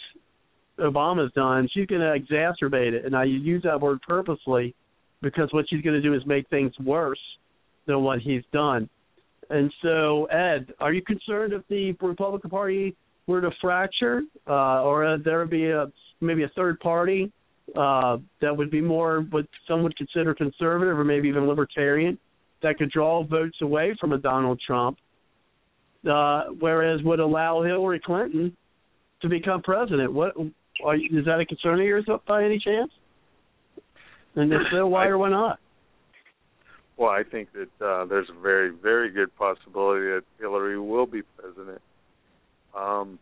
Obama's 0.78 1.32
done, 1.34 1.68
she's 1.72 1.86
going 1.86 2.00
to 2.00 2.18
exacerbate 2.18 2.92
it. 2.92 3.04
And 3.04 3.14
I 3.14 3.24
use 3.24 3.62
that 3.64 3.80
word 3.80 4.00
purposely 4.06 4.74
because 5.20 5.48
what 5.52 5.66
she's 5.68 5.82
going 5.82 5.94
to 5.94 6.02
do 6.02 6.14
is 6.14 6.22
make 6.26 6.48
things 6.48 6.72
worse 6.82 7.18
than 7.86 8.02
what 8.02 8.20
he's 8.20 8.42
done. 8.52 8.88
And 9.50 9.70
so, 9.82 10.24
Ed, 10.26 10.72
are 10.80 10.92
you 10.92 11.02
concerned 11.02 11.52
if 11.52 11.62
the 11.68 11.92
Republican 12.00 12.48
Party 12.48 12.96
were 13.26 13.42
to 13.42 13.50
fracture, 13.60 14.22
uh, 14.48 14.82
or 14.82 15.06
uh, 15.06 15.16
there 15.22 15.38
would 15.38 15.50
be 15.50 15.70
a 15.70 15.86
maybe 16.20 16.44
a 16.44 16.50
third 16.56 16.80
party 16.80 17.30
uh, 17.76 18.18
that 18.40 18.56
would 18.56 18.70
be 18.70 18.80
more 18.80 19.26
what 19.30 19.46
some 19.66 19.82
would 19.82 19.96
consider 19.96 20.34
conservative 20.34 20.98
or 20.98 21.04
maybe 21.04 21.28
even 21.28 21.46
libertarian 21.46 22.18
that 22.62 22.76
could 22.78 22.90
draw 22.90 23.24
votes 23.24 23.56
away 23.62 23.96
from 24.00 24.12
a 24.12 24.18
Donald 24.18 24.60
Trump, 24.66 24.98
uh, 26.10 26.44
whereas 26.60 27.02
would 27.02 27.20
allow 27.20 27.62
Hillary 27.62 28.00
Clinton 28.04 28.56
to 29.22 29.28
become 29.28 29.62
president. 29.62 30.12
What 30.12 30.34
are, 30.84 30.96
is 30.96 31.24
that 31.26 31.40
a 31.40 31.46
concern 31.46 31.80
of 31.80 31.86
yours 31.86 32.06
by 32.26 32.44
any 32.44 32.58
chance? 32.58 32.90
And 34.36 34.52
if 34.52 34.60
so, 34.72 34.86
why 34.86 35.06
or 35.06 35.18
why 35.18 35.30
not? 35.30 35.58
Well, 36.96 37.10
I 37.10 37.22
think 37.28 37.48
that 37.52 37.84
uh, 37.84 38.04
there's 38.04 38.28
a 38.30 38.40
very, 38.40 38.70
very 38.70 39.10
good 39.10 39.34
possibility 39.36 40.06
that 40.06 40.22
Hillary 40.38 40.78
will 40.78 41.06
be 41.06 41.22
president. 41.36 41.80
Um, 42.76 43.18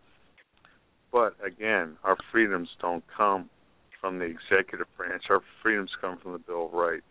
but 1.10 1.35
again, 1.44 1.97
our 2.05 2.16
freedoms 2.31 2.69
don't 2.81 3.05
come 3.14 3.51
from 4.03 4.19
the 4.19 4.24
executive 4.24 4.89
branch. 4.99 5.23
Our 5.31 5.41
freedoms 5.62 5.91
come 6.01 6.19
from 6.19 6.33
the 6.33 6.39
Bill 6.39 6.66
of 6.66 6.73
Rights. 6.73 7.05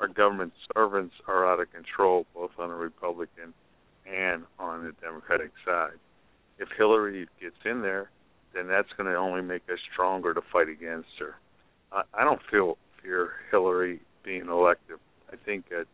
Our 0.00 0.08
government 0.08 0.52
servants 0.74 1.14
are 1.28 1.46
out 1.46 1.60
of 1.60 1.70
control, 1.72 2.26
both 2.34 2.50
on 2.58 2.70
the 2.70 2.74
Republican 2.74 3.54
and 4.10 4.42
on 4.58 4.82
the 4.82 4.92
Democratic 5.00 5.52
side. 5.64 5.98
If 6.58 6.68
Hillary 6.76 7.28
gets 7.40 7.54
in 7.64 7.82
there, 7.82 8.10
then 8.54 8.66
that's 8.66 8.88
going 8.96 9.08
to 9.08 9.16
only 9.16 9.42
make 9.42 9.62
us 9.70 9.78
stronger 9.92 10.34
to 10.34 10.40
fight 10.52 10.68
against 10.68 11.08
her. 11.20 11.36
I, 11.92 12.02
I 12.14 12.24
don't 12.24 12.40
feel 12.50 12.78
fear 13.02 13.32
Hillary 13.50 14.00
being 14.24 14.48
elected. 14.48 14.96
I 15.32 15.36
think 15.44 15.68
that 15.68 15.86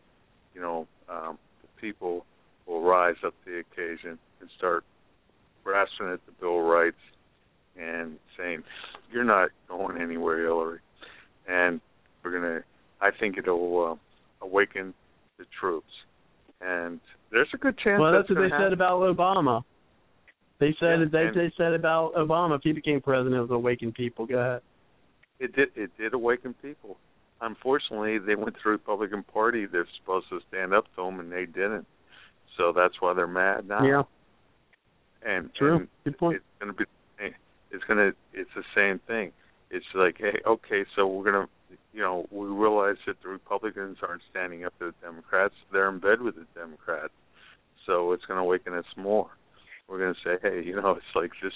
you 0.55 0.61
know 0.61 0.87
um, 1.09 1.39
the 1.63 1.69
people 1.81 2.25
will 2.67 2.83
rise 2.83 3.17
up 3.25 3.35
to 3.45 3.51
the 3.51 3.59
occasion 3.59 4.19
and 4.41 4.51
start 4.57 4.85
grasping 5.65 6.09
at 6.09 6.25
the 6.27 6.33
Bill 6.41 6.61
of 6.61 6.65
Rights 6.65 6.97
and 7.81 8.19
saying, 8.37 8.63
"You're 9.13 9.25
not 9.25 9.51
going 9.69 10.01
anywhere, 10.01 10.45
Hillary," 10.45 10.81
and 11.49 11.81
we're 12.23 12.33
gonna. 12.33 12.61
I 13.01 13.11
think 13.19 13.39
it'll 13.39 13.99
uh, 14.43 14.45
awaken 14.45 14.93
the 15.39 15.45
troops, 15.61 15.93
and 16.61 17.01
there's 17.31 17.49
a 17.55 17.57
good 17.57 17.79
chance. 17.79 18.01
Well, 18.01 18.13
that's, 18.13 18.29
that's 18.29 18.37
what 18.37 18.43
they 18.43 18.51
happen. 18.51 18.67
said 18.67 18.73
about 18.73 19.01
Obama. 19.01 19.63
They 20.61 20.75
said 20.81 20.99
Yeah, 21.01 21.05
they 21.13 21.27
and- 21.27 21.37
they 21.37 21.53
said 21.57 21.73
about 21.75 22.15
Obama 22.15 22.57
if 22.57 22.63
he 22.65 22.73
became 22.73 23.01
president, 23.01 23.37
it 23.37 23.41
would 23.43 23.55
awaken 23.55 23.93
people. 23.93 24.27
Go 24.27 24.39
ahead. 24.39 24.63
It 25.39 25.55
did. 25.55 25.69
It 25.77 25.91
did 25.97 26.15
awaken 26.15 26.55
people. 26.61 26.97
Unfortunately, 27.41 28.19
they 28.19 28.35
went 28.35 28.55
to 28.57 28.61
the 28.65 28.71
Republican 28.71 29.23
Party. 29.23 29.67
They're 29.67 29.87
supposed 30.01 30.29
to 30.31 30.41
stand 30.49 30.75
up 30.75 30.87
to 30.97 31.05
them, 31.05 31.21
and 31.21 31.31
they 31.31 31.47
didn't. 31.47 31.87
So 32.57 32.73
that's 32.75 32.95
why 32.99 33.15
they're 33.15 33.29
mad 33.29 33.69
now. 33.69 33.85
Yeah. 33.85 34.03
And 35.25 35.55
True. 35.55 35.77
and 35.77 35.89
Good 36.05 36.19
point. 36.19 36.37
It's 36.37 36.45
gonna 36.59 36.73
be. 36.73 36.85
It's 37.71 37.85
gonna. 37.85 38.13
It's 38.33 38.51
the 38.55 38.65
same 38.75 39.01
thing. 39.07 39.33
It's 39.71 39.87
like, 39.95 40.17
hey, 40.19 40.41
okay, 40.47 40.85
so 40.97 41.07
we're 41.07 41.25
gonna, 41.25 41.47
you 41.93 42.01
know, 42.01 42.27
we 42.31 42.47
realize 42.47 42.97
that 43.07 43.17
the 43.23 43.29
Republicans 43.29 43.99
aren't 44.03 44.23
standing 44.31 44.65
up 44.65 44.79
to 44.79 44.87
the 44.87 44.95
Democrats. 45.03 45.55
They're 45.73 45.89
in 45.91 45.99
bed 45.99 46.23
with 46.23 46.37
the 46.37 46.47
Democrats. 46.55 47.13
So 47.87 48.13
it's 48.13 48.25
gonna 48.25 48.41
awaken 48.41 48.75
us 48.75 48.87
more. 48.97 49.29
We're 49.89 49.99
gonna 49.99 50.15
say, 50.25 50.39
hey, 50.43 50.63
you 50.65 50.77
know, 50.77 50.93
it's 50.93 51.15
like 51.15 51.33
this. 51.43 51.53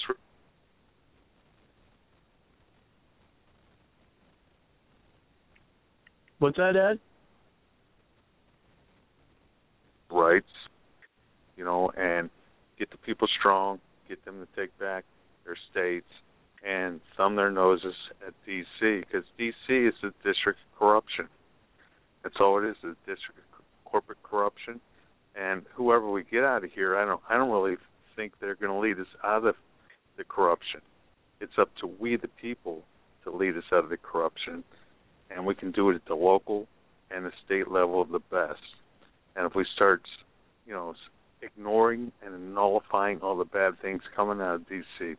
What's 6.38 6.56
that, 6.56 6.76
Ed? 6.76 6.98
rights, 10.12 10.46
you 11.56 11.64
know, 11.64 11.90
and 11.96 12.30
get 12.78 12.90
the 12.90 12.98
people 12.98 13.28
strong, 13.38 13.80
get 14.08 14.24
them 14.24 14.46
to 14.46 14.60
take 14.60 14.76
back 14.78 15.04
their 15.44 15.56
states, 15.70 16.08
and 16.66 17.00
thumb 17.16 17.36
their 17.36 17.50
noses 17.50 17.94
at 18.26 18.34
D.C. 18.46 19.00
because 19.00 19.24
D.C. 19.36 19.74
is 19.74 19.94
the 20.02 20.12
district 20.24 20.60
of 20.60 20.78
corruption. 20.78 21.28
That's 22.22 22.36
all 22.40 22.62
it 22.62 22.68
is, 22.68 22.76
the 22.82 22.96
district 23.06 23.40
of 23.58 23.64
corporate 23.84 24.22
corruption. 24.22 24.80
And 25.34 25.62
whoever 25.74 26.08
we 26.10 26.24
get 26.24 26.44
out 26.44 26.64
of 26.64 26.70
here, 26.72 26.96
I 26.96 27.04
don't, 27.04 27.20
I 27.28 27.36
don't 27.36 27.50
really 27.50 27.76
think 28.14 28.34
they're 28.40 28.54
going 28.54 28.72
to 28.72 28.78
lead 28.78 29.00
us 29.00 29.12
out 29.24 29.44
of 29.44 29.56
the 30.16 30.24
corruption. 30.24 30.80
It's 31.40 31.58
up 31.58 31.70
to 31.80 31.86
we, 31.86 32.16
the 32.16 32.28
people, 32.28 32.82
to 33.24 33.30
lead 33.30 33.56
us 33.56 33.64
out 33.72 33.84
of 33.84 33.90
the 33.90 33.96
corruption, 33.96 34.62
and 35.30 35.46
we 35.46 35.54
can 35.54 35.72
do 35.72 35.90
it 35.90 35.96
at 35.96 36.04
the 36.06 36.14
local 36.14 36.68
and 37.10 37.24
the 37.24 37.32
state 37.44 37.70
level 37.70 38.00
of 38.00 38.10
the 38.10 38.20
best. 38.30 38.60
And 39.34 39.46
if 39.46 39.54
we 39.54 39.64
start, 39.74 40.02
you 40.66 40.74
know, 40.74 40.94
ignoring 41.40 42.12
and 42.24 42.54
nullifying 42.54 43.20
all 43.20 43.36
the 43.36 43.44
bad 43.44 43.80
things 43.80 44.02
coming 44.14 44.40
out 44.40 44.56
of 44.56 44.68
D.C., 44.68 45.14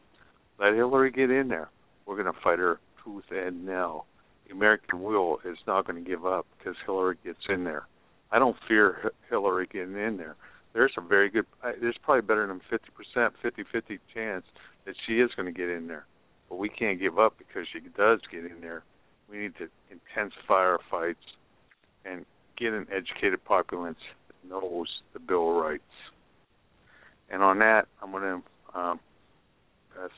let 0.64 0.76
Hillary 0.76 1.12
get 1.12 1.30
in 1.30 1.50
there. 1.50 1.70
We're 2.06 2.22
going 2.22 2.34
to 2.34 2.40
fight 2.42 2.60
her 2.60 2.80
tooth 3.04 3.26
and 3.32 3.66
nail. 3.66 4.06
The 4.48 4.54
American 4.54 5.04
will 5.04 5.40
is 5.46 5.58
not 5.68 5.86
going 5.86 6.02
to 6.04 6.10
give 6.10 6.26
up 6.26 6.46
because 6.58 6.76
Hillary 6.86 7.18
gets 7.24 7.40
in 7.50 7.64
there. 7.64 7.88
I 8.32 8.40
don't 8.40 8.56
fear 8.68 9.12
Hillary 9.30 9.68
getting 9.72 9.98
in 9.98 10.18
there. 10.18 10.36
There's 10.74 10.94
a 10.98 11.02
very 11.02 11.30
good, 11.30 11.46
there's 11.82 11.98
probably 12.02 12.22
better 12.22 12.48
than 12.48 12.62
50%, 12.72 13.32
50-50 13.44 14.00
chance 14.14 14.46
that 14.86 14.96
she 15.06 15.20
is 15.20 15.30
going 15.36 15.46
to 15.46 15.58
get 15.58 15.70
in 15.70 15.88
there. 15.88 16.06
But 16.50 16.58
we 16.58 16.70
can't 16.70 17.00
give 17.00 17.20
up 17.20 17.36
because 17.38 17.68
she 17.72 17.80
does 17.96 18.20
get 18.32 18.46
in 18.46 18.62
there. 18.62 18.84
We 19.30 19.38
need 19.38 19.54
to 19.58 19.68
intensify 19.92 20.56
our 20.56 20.80
fights 20.90 21.24
and 22.06 22.26
get 22.58 22.74
an 22.74 22.88
educated 22.92 23.44
populace 23.46 23.96
that 24.28 24.50
knows 24.50 24.88
the 25.14 25.20
Bill 25.20 25.52
of 25.52 25.64
Rights. 25.64 25.84
And 27.30 27.44
on 27.44 27.60
that, 27.60 27.88
I'm 28.02 28.12
going 28.12 28.42
to 28.74 28.80
um, 28.80 29.00
pass. 29.96 30.10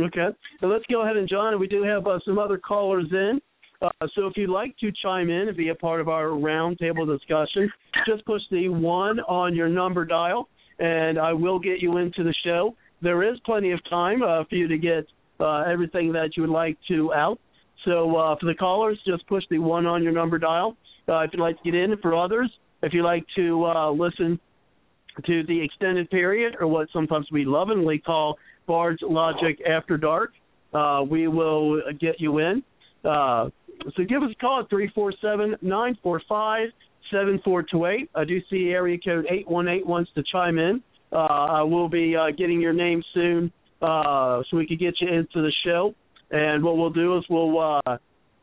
Okay. 0.00 0.28
So 0.60 0.66
let's 0.66 0.84
go 0.90 1.02
ahead 1.02 1.16
and 1.16 1.28
John, 1.28 1.58
we 1.60 1.68
do 1.68 1.82
have 1.82 2.06
uh, 2.06 2.18
some 2.24 2.38
other 2.38 2.58
callers 2.58 3.06
in. 3.12 3.40
Uh, 3.80 3.90
so 4.14 4.26
if 4.26 4.32
you'd 4.36 4.50
like 4.50 4.76
to 4.78 4.90
chime 5.02 5.30
in 5.30 5.48
and 5.48 5.56
be 5.56 5.68
a 5.68 5.74
part 5.74 6.00
of 6.00 6.08
our 6.08 6.28
roundtable 6.28 7.06
discussion, 7.06 7.70
just 8.06 8.24
push 8.24 8.42
the 8.50 8.68
one 8.68 9.20
on 9.20 9.54
your 9.54 9.68
number 9.68 10.04
dial, 10.04 10.48
and 10.78 11.18
I 11.18 11.32
will 11.32 11.58
get 11.58 11.80
you 11.80 11.98
into 11.98 12.24
the 12.24 12.34
show. 12.44 12.74
There 13.02 13.22
is 13.22 13.38
plenty 13.44 13.72
of 13.72 13.80
time 13.88 14.22
uh, 14.22 14.44
for 14.48 14.56
you 14.56 14.68
to 14.68 14.78
get 14.78 15.06
uh, 15.38 15.62
everything 15.62 16.12
that 16.12 16.30
you 16.36 16.42
would 16.42 16.50
like 16.50 16.78
to 16.88 17.12
out. 17.12 17.38
So 17.84 18.16
uh, 18.16 18.36
for 18.40 18.46
the 18.46 18.54
callers, 18.54 18.98
just 19.06 19.26
push 19.26 19.44
the 19.50 19.58
one 19.58 19.86
on 19.86 20.02
your 20.02 20.12
number 20.12 20.38
dial. 20.38 20.76
Uh, 21.06 21.20
if 21.20 21.30
you'd 21.32 21.42
like 21.42 21.62
to 21.62 21.70
get 21.70 21.78
in, 21.78 21.94
for 21.98 22.16
others, 22.16 22.50
if 22.82 22.92
you'd 22.94 23.04
like 23.04 23.24
to 23.36 23.64
uh, 23.66 23.90
listen 23.90 24.40
to 25.26 25.42
the 25.44 25.62
extended 25.62 26.10
period, 26.10 26.56
or 26.60 26.66
what 26.66 26.88
sometimes 26.92 27.26
we 27.30 27.44
lovingly 27.44 27.98
call 27.98 28.38
Bard's 28.66 29.00
Logic 29.02 29.58
After 29.68 29.96
Dark, 29.96 30.32
uh, 30.72 31.02
we 31.08 31.28
will 31.28 31.80
get 32.00 32.20
you 32.20 32.38
in. 32.38 32.62
Uh, 33.04 33.50
so 33.96 34.04
give 34.08 34.22
us 34.22 34.30
a 34.32 34.40
call 34.40 34.60
at 34.60 34.70
347 34.70 35.56
945 35.62 36.68
7428. 37.10 38.10
I 38.14 38.24
do 38.24 38.40
see 38.50 38.70
area 38.70 38.98
code 38.98 39.26
818 39.30 39.86
wants 39.86 40.10
to 40.14 40.22
chime 40.32 40.58
in. 40.58 40.82
Uh, 41.12 41.16
I 41.16 41.62
will 41.62 41.88
be 41.88 42.16
uh, 42.16 42.30
getting 42.36 42.60
your 42.60 42.72
name 42.72 43.02
soon 43.12 43.52
uh, 43.82 44.42
so 44.50 44.56
we 44.56 44.66
can 44.66 44.78
get 44.78 44.94
you 45.00 45.08
into 45.08 45.42
the 45.42 45.52
show. 45.64 45.94
And 46.30 46.64
what 46.64 46.76
we'll 46.76 46.90
do 46.90 47.16
is 47.18 47.24
we'll 47.28 47.58
uh, 47.58 47.98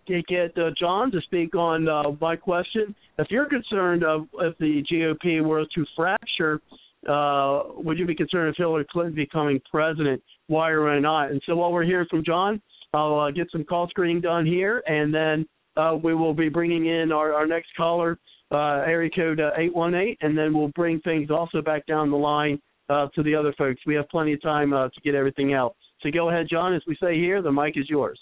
get 0.08 0.58
uh, 0.58 0.72
John 0.80 1.12
to 1.12 1.22
speak 1.22 1.56
on 1.56 1.88
uh, 1.88 2.04
my 2.20 2.36
question. 2.36 2.96
If 3.18 3.28
you're 3.30 3.48
concerned 3.48 4.04
of 4.04 4.28
if 4.40 4.58
the 4.58 4.84
GOP 4.92 5.44
were 5.44 5.66
to 5.74 5.86
fracture, 5.96 6.62
uh, 7.08 7.64
would 7.76 7.98
you 7.98 8.06
be 8.06 8.16
concerned 8.16 8.50
if 8.50 8.58
Hillary 8.58 8.86
Clinton 8.92 9.16
becoming 9.16 9.60
president? 9.70 10.22
Why 10.48 10.70
or 10.70 10.86
why 10.86 11.00
not? 11.00 11.32
And 11.32 11.42
so 11.46 11.56
while 11.56 11.72
we're 11.72 11.84
hearing 11.84 12.08
from 12.10 12.24
John, 12.24 12.62
I'll 12.94 13.20
uh, 13.20 13.32
get 13.32 13.48
some 13.52 13.64
call 13.64 13.88
screening 13.90 14.22
done 14.22 14.46
here, 14.46 14.84
and 14.86 15.14
then 15.14 15.48
uh, 15.78 15.98
we 16.02 16.14
will 16.14 16.34
be 16.34 16.50
bringing 16.50 16.88
in 16.88 17.12
our, 17.12 17.34
our 17.34 17.48
next 17.48 17.70
caller, 17.78 18.20
uh, 18.52 18.84
area 18.86 19.10
code 19.16 19.40
uh, 19.40 19.52
818, 19.58 20.18
and 20.22 20.38
then 20.38 20.54
we'll 20.54 20.72
bring 20.76 21.00
things 21.02 21.32
also 21.32 21.62
back 21.62 21.86
down 21.86 22.12
the 22.12 22.18
line 22.18 22.62
uh, 22.90 23.08
to 23.16 23.24
the 23.24 23.34
other 23.34 23.54
folks. 23.58 23.80
We 23.88 23.96
have 23.96 24.10
plenty 24.10 24.34
of 24.34 24.42
time 24.42 24.72
to 24.72 25.02
get 25.04 25.16
everything 25.16 25.54
out. 25.54 25.76
So 26.02 26.12
go 26.12 26.30
ahead, 26.30 26.48
John. 26.50 26.74
As 26.74 26.82
we 26.86 26.98
say 27.02 27.16
here, 27.16 27.42
the 27.42 27.52
mic 27.52 27.78
is 27.78 27.90
yours. 27.90 28.20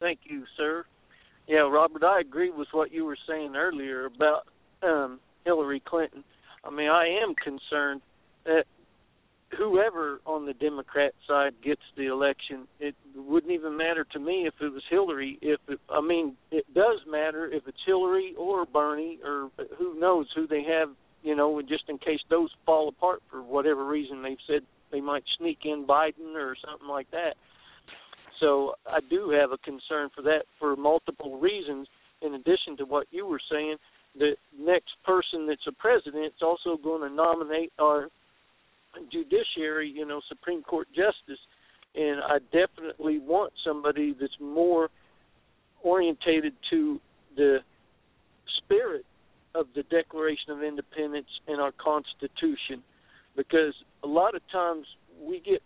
Thank 0.00 0.20
you, 0.24 0.44
sir. 0.56 0.84
Yeah, 1.46 1.68
Robert, 1.68 2.04
I 2.04 2.20
agree 2.20 2.50
with 2.50 2.68
what 2.72 2.92
you 2.92 3.04
were 3.04 3.16
saying 3.26 3.56
earlier 3.56 4.06
about 4.06 4.46
um, 4.82 5.18
Hillary 5.44 5.80
Clinton. 5.84 6.24
I 6.64 6.70
mean, 6.70 6.88
I 6.88 7.06
am 7.22 7.34
concerned 7.34 8.02
that 8.44 8.64
whoever 9.56 10.20
on 10.26 10.46
the 10.46 10.52
Democrat 10.52 11.14
side 11.26 11.54
gets 11.62 11.80
the 11.96 12.06
election, 12.06 12.68
it 12.80 12.94
wouldn't 13.16 13.52
even 13.52 13.76
matter 13.76 14.04
to 14.12 14.18
me 14.18 14.46
if 14.46 14.54
it 14.60 14.72
was 14.72 14.82
Hillary. 14.90 15.38
If 15.40 15.60
it, 15.68 15.80
I 15.88 16.00
mean, 16.00 16.36
it 16.50 16.66
does 16.74 17.00
matter 17.08 17.50
if 17.50 17.66
it's 17.66 17.78
Hillary 17.86 18.34
or 18.38 18.66
Bernie 18.66 19.18
or 19.24 19.50
who 19.78 19.98
knows 19.98 20.26
who 20.34 20.46
they 20.46 20.64
have. 20.64 20.90
You 21.22 21.34
know, 21.34 21.60
just 21.62 21.84
in 21.88 21.98
case 21.98 22.20
those 22.30 22.50
fall 22.64 22.88
apart 22.88 23.22
for 23.30 23.42
whatever 23.42 23.84
reason, 23.84 24.22
they've 24.22 24.36
said 24.46 24.62
they 24.92 25.00
might 25.00 25.24
sneak 25.38 25.58
in 25.64 25.84
Biden 25.84 26.34
or 26.36 26.54
something 26.64 26.88
like 26.88 27.10
that. 27.10 27.34
So 28.40 28.74
I 28.86 29.00
do 29.08 29.30
have 29.30 29.52
a 29.52 29.58
concern 29.58 30.10
for 30.14 30.22
that 30.22 30.42
for 30.58 30.76
multiple 30.76 31.38
reasons. 31.38 31.88
In 32.22 32.34
addition 32.34 32.76
to 32.78 32.84
what 32.84 33.06
you 33.10 33.26
were 33.26 33.40
saying, 33.50 33.76
the 34.18 34.32
next 34.58 34.92
person 35.04 35.46
that's 35.46 35.66
a 35.68 35.72
president 35.72 36.26
is 36.26 36.42
also 36.42 36.76
going 36.76 37.08
to 37.08 37.14
nominate 37.14 37.72
our 37.78 38.08
judiciary, 39.12 39.92
you 39.94 40.04
know, 40.06 40.20
Supreme 40.28 40.62
Court 40.62 40.88
justice, 40.88 41.38
and 41.94 42.20
I 42.20 42.38
definitely 42.52 43.18
want 43.18 43.52
somebody 43.64 44.14
that's 44.18 44.32
more 44.40 44.88
orientated 45.82 46.54
to 46.70 47.00
the 47.36 47.58
spirit 48.58 49.04
of 49.54 49.66
the 49.74 49.82
Declaration 49.84 50.50
of 50.50 50.62
Independence 50.62 51.28
and 51.46 51.60
our 51.60 51.72
Constitution, 51.72 52.82
because 53.36 53.74
a 54.02 54.06
lot 54.06 54.34
of 54.34 54.42
times 54.50 54.86
we 55.22 55.40
get 55.40 55.62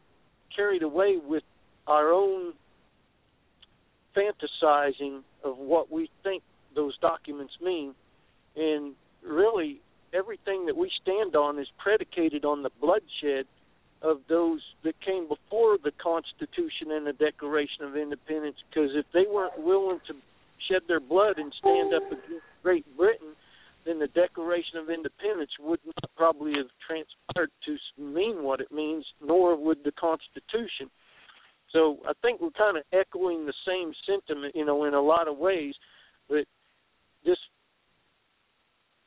carried 0.55 0.82
away 0.82 1.19
with 1.24 1.43
our 1.86 2.12
own 2.12 2.53
fantasizing 4.16 5.22
of 5.44 5.59
what 5.59 5.90
we 5.90 6.10
think 6.22 6.43
those 6.74 6.97
documents 6.98 7.55
mean, 7.60 7.94
and 8.56 8.94
really 9.22 9.80
everything 10.12 10.66
that 10.66 10.76
we 10.76 10.90
stand 11.01 11.36
on 11.36 11.59
is 11.59 11.68
predicated 11.78 12.44
on 12.44 12.62
the 12.62 12.70
bloodshed 12.80 13.47
of 14.02 14.18
those 14.28 14.60
that 14.84 15.01
came 15.01 15.28
before 15.28 15.78
the 15.82 15.93
Constitution 16.02 16.90
and 16.90 17.06
the 17.06 17.12
Declaration 17.12 17.84
of 17.84 17.97
Independence. 17.97 18.56
Because 18.68 18.90
if 18.94 19.06
they 19.14 19.24
weren't 19.30 19.59
willing 19.59 20.01
to 20.09 20.14
shed 20.68 20.82
their 20.89 21.01
blood 21.01 21.39
and 21.39 21.52
stand 21.59 21.94
up 21.94 22.06
against 22.06 22.44
Great 22.62 22.84
Britain, 22.97 23.34
then 23.84 23.98
the 23.98 24.09
Declaration 24.09 24.78
of 24.78 24.90
Independence 24.90 25.51
would 25.60 25.80
not 25.84 26.10
probably 26.16 26.52
have 26.52 26.70
transpired 26.86 27.51
to 27.66 27.76
mean 28.01 28.43
what 28.43 28.60
it 28.60 28.70
means, 28.70 29.05
nor 29.24 29.56
would 29.56 29.82
the 29.84 29.93
Constitution. 29.93 30.90
So 31.73 31.99
I 32.07 32.12
think 32.20 32.40
we're 32.40 32.51
kind 32.51 32.77
of 32.77 32.85
echoing 32.93 33.47
the 33.47 33.55
same 33.66 33.93
sentiment, 34.07 34.55
you 34.55 34.65
know, 34.65 34.85
in 34.85 34.94
a 34.94 35.01
lot 35.01 35.28
of 35.28 35.39
ways. 35.39 35.74
But 36.28 36.44
this 37.24 37.39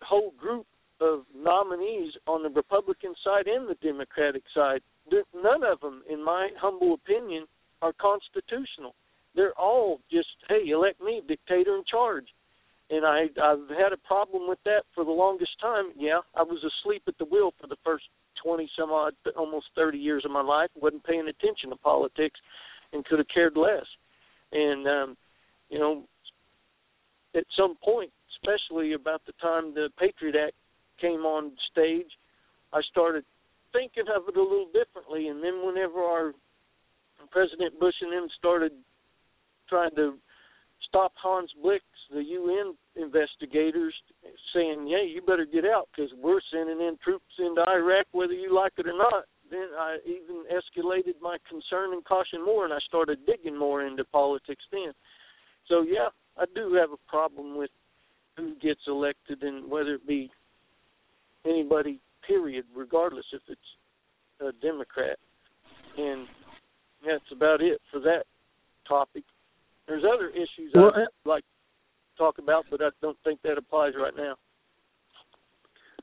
whole 0.01 0.33
group 0.37 0.65
of 0.99 1.23
nominees 1.35 2.13
on 2.27 2.43
the 2.43 2.49
Republican 2.49 3.13
side 3.23 3.47
and 3.47 3.69
the 3.69 3.75
Democratic 3.81 4.43
side, 4.53 4.81
none 5.11 5.63
of 5.63 5.79
them, 5.81 6.03
in 6.09 6.23
my 6.23 6.49
humble 6.59 6.93
opinion, 6.93 7.45
are 7.81 7.93
constitutional. 7.93 8.95
They're 9.35 9.53
all 9.59 9.99
just, 10.11 10.29
hey, 10.47 10.69
elect 10.69 11.01
me, 11.01 11.21
dictator 11.27 11.75
in 11.75 11.83
charge. 11.89 12.25
And 12.89 13.05
I, 13.05 13.25
I've 13.41 13.69
had 13.69 13.93
a 13.93 14.07
problem 14.07 14.47
with 14.47 14.59
that 14.65 14.83
for 14.93 15.03
the 15.03 15.11
longest 15.11 15.51
time. 15.61 15.91
Yeah, 15.97 16.19
I 16.35 16.43
was 16.43 16.63
asleep 16.63 17.03
at 17.07 17.17
the 17.17 17.25
wheel 17.25 17.51
for 17.59 17.67
the 17.67 17.77
first 17.83 18.05
twenty 18.45 18.69
some 18.77 18.91
odd, 18.91 19.13
almost 19.35 19.67
thirty 19.75 19.97
years 19.97 20.23
of 20.25 20.31
my 20.31 20.41
life. 20.41 20.69
wasn't 20.75 21.03
paying 21.03 21.27
attention 21.27 21.69
to 21.71 21.75
politics, 21.77 22.39
and 22.93 23.03
could 23.05 23.19
have 23.19 23.27
cared 23.33 23.57
less. 23.57 23.85
And 24.51 24.87
um, 24.87 25.17
you 25.69 25.79
know, 25.79 26.03
at 27.35 27.45
some 27.57 27.75
point, 27.83 28.11
especially 28.37 28.93
about 28.93 29.21
the 29.25 29.33
time 29.41 29.73
the 29.73 29.89
Patriot 29.99 30.35
Act 30.35 30.55
came 31.01 31.25
on 31.25 31.51
stage, 31.71 32.09
I 32.73 32.81
started 32.91 33.23
thinking 33.73 34.05
of 34.15 34.23
it 34.27 34.37
a 34.37 34.41
little 34.41 34.67
differently. 34.71 35.27
And 35.27 35.43
then 35.43 35.65
whenever 35.65 35.99
our 35.99 36.33
President 37.31 37.79
Bush 37.79 37.95
and 38.01 38.11
them 38.11 38.27
started 38.37 38.71
trying 39.67 39.95
to 39.95 40.15
stop 40.87 41.13
Hans 41.21 41.51
Blix, 41.61 41.83
the 42.13 42.23
UN 42.23 42.75
investigators, 42.95 43.93
saying, 44.53 44.87
"Yeah, 44.87 45.01
you 45.01 45.21
better 45.21 45.45
get 45.45 45.65
out 45.65 45.89
because 45.91 46.11
we're 46.13 46.41
sending 46.51 46.79
in 46.79 46.97
troops 47.03 47.33
into 47.37 47.61
Iraq, 47.67 48.07
whether 48.11 48.33
you 48.33 48.53
like 48.53 48.73
it 48.77 48.87
or 48.87 48.97
not." 48.97 49.25
Then 49.49 49.69
I 49.77 49.97
even 50.05 50.45
escalated 50.51 51.19
my 51.21 51.37
concern 51.47 51.93
and 51.93 52.03
caution 52.03 52.43
more, 52.43 52.65
and 52.65 52.73
I 52.73 52.79
started 52.79 53.25
digging 53.25 53.55
more 53.55 53.83
into 53.85 54.03
politics. 54.05 54.63
Then, 54.71 54.93
so 55.67 55.81
yeah, 55.81 56.09
I 56.37 56.45
do 56.55 56.73
have 56.73 56.91
a 56.91 57.09
problem 57.09 57.55
with 57.57 57.69
who 58.37 58.55
gets 58.55 58.81
elected 58.87 59.43
and 59.43 59.69
whether 59.69 59.95
it 59.95 60.07
be 60.07 60.31
anybody, 61.45 61.99
period, 62.25 62.65
regardless 62.75 63.25
if 63.31 63.41
it's 63.47 63.61
a 64.41 64.51
Democrat. 64.61 65.17
And 65.97 66.27
that's 67.05 67.31
about 67.31 67.61
it 67.61 67.79
for 67.91 67.99
that 68.01 68.23
topic. 68.87 69.23
There's 69.87 70.03
other 70.03 70.29
issues 70.29 70.71
well, 70.73 70.91
I'd 70.95 71.03
eh, 71.03 71.05
like 71.25 71.43
to 71.43 71.54
talk 72.17 72.37
about, 72.37 72.65
but 72.69 72.81
I 72.81 72.89
don't 73.01 73.17
think 73.23 73.41
that 73.43 73.57
applies 73.57 73.93
right 73.97 74.13
now. 74.15 74.35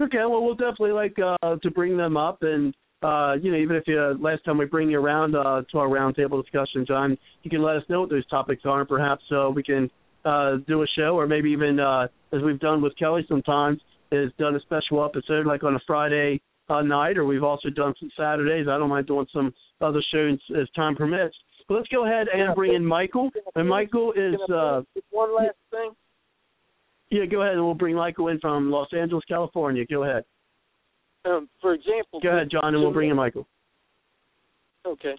Okay, 0.00 0.18
well, 0.18 0.42
we'll 0.42 0.54
definitely 0.54 0.92
like 0.92 1.16
uh, 1.18 1.56
to 1.56 1.70
bring 1.70 1.96
them 1.96 2.16
up, 2.16 2.38
and 2.42 2.74
uh, 3.02 3.34
you 3.40 3.50
know, 3.50 3.58
even 3.58 3.76
if 3.76 3.84
you 3.86 3.98
uh, 3.98 4.14
last 4.18 4.44
time 4.44 4.58
we 4.58 4.64
bring 4.64 4.90
you 4.90 4.98
around 4.98 5.34
uh, 5.34 5.62
to 5.70 5.78
our 5.78 5.88
roundtable 5.88 6.42
discussion, 6.42 6.84
John, 6.86 7.18
you 7.42 7.50
can 7.50 7.62
let 7.62 7.76
us 7.76 7.82
know 7.88 8.00
what 8.00 8.10
those 8.10 8.26
topics 8.28 8.62
are, 8.64 8.80
and 8.80 8.88
perhaps 8.88 9.22
uh, 9.30 9.50
we 9.50 9.62
can 9.62 9.90
uh, 10.24 10.56
do 10.66 10.82
a 10.82 10.86
show, 10.96 11.18
or 11.18 11.26
maybe 11.26 11.50
even 11.50 11.78
uh, 11.78 12.06
as 12.32 12.40
we've 12.42 12.60
done 12.60 12.80
with 12.80 12.96
Kelly 12.96 13.24
sometimes, 13.28 13.80
is 14.12 14.30
done 14.38 14.54
a 14.54 14.60
special 14.60 15.04
episode 15.04 15.46
like 15.46 15.62
on 15.64 15.74
a 15.74 15.80
Friday 15.86 16.40
uh, 16.68 16.82
night, 16.82 17.18
or 17.18 17.24
we've 17.24 17.42
also 17.42 17.68
done 17.70 17.94
some 17.98 18.10
Saturdays. 18.16 18.66
I 18.68 18.78
don't 18.78 18.88
mind 18.88 19.06
doing 19.06 19.26
some 19.32 19.52
other 19.80 20.02
shows 20.12 20.38
as 20.58 20.68
time 20.74 20.96
permits. 20.96 21.34
But 21.68 21.74
let's 21.74 21.88
go 21.88 22.06
ahead 22.06 22.26
and 22.32 22.54
bring 22.54 22.74
in 22.74 22.84
Michael. 22.84 23.30
And 23.54 23.68
Michael 23.68 24.12
is 24.12 24.34
uh, 24.52 24.82
one 25.10 25.34
last 25.34 25.56
thing. 25.70 25.90
Yeah, 27.12 27.26
go 27.26 27.42
ahead, 27.42 27.56
and 27.56 27.62
we'll 27.62 27.74
bring 27.74 27.94
Michael 27.94 28.28
in 28.28 28.40
from 28.40 28.70
Los 28.70 28.88
Angeles, 28.98 29.22
California. 29.28 29.84
Go 29.84 30.04
ahead. 30.04 30.24
Um, 31.26 31.46
for 31.60 31.74
example, 31.74 32.20
go 32.22 32.30
ahead, 32.30 32.48
John, 32.50 32.74
and 32.74 32.82
we'll 32.82 32.92
bring 32.92 33.10
in 33.10 33.16
Michael. 33.16 33.46
Okay. 34.86 35.14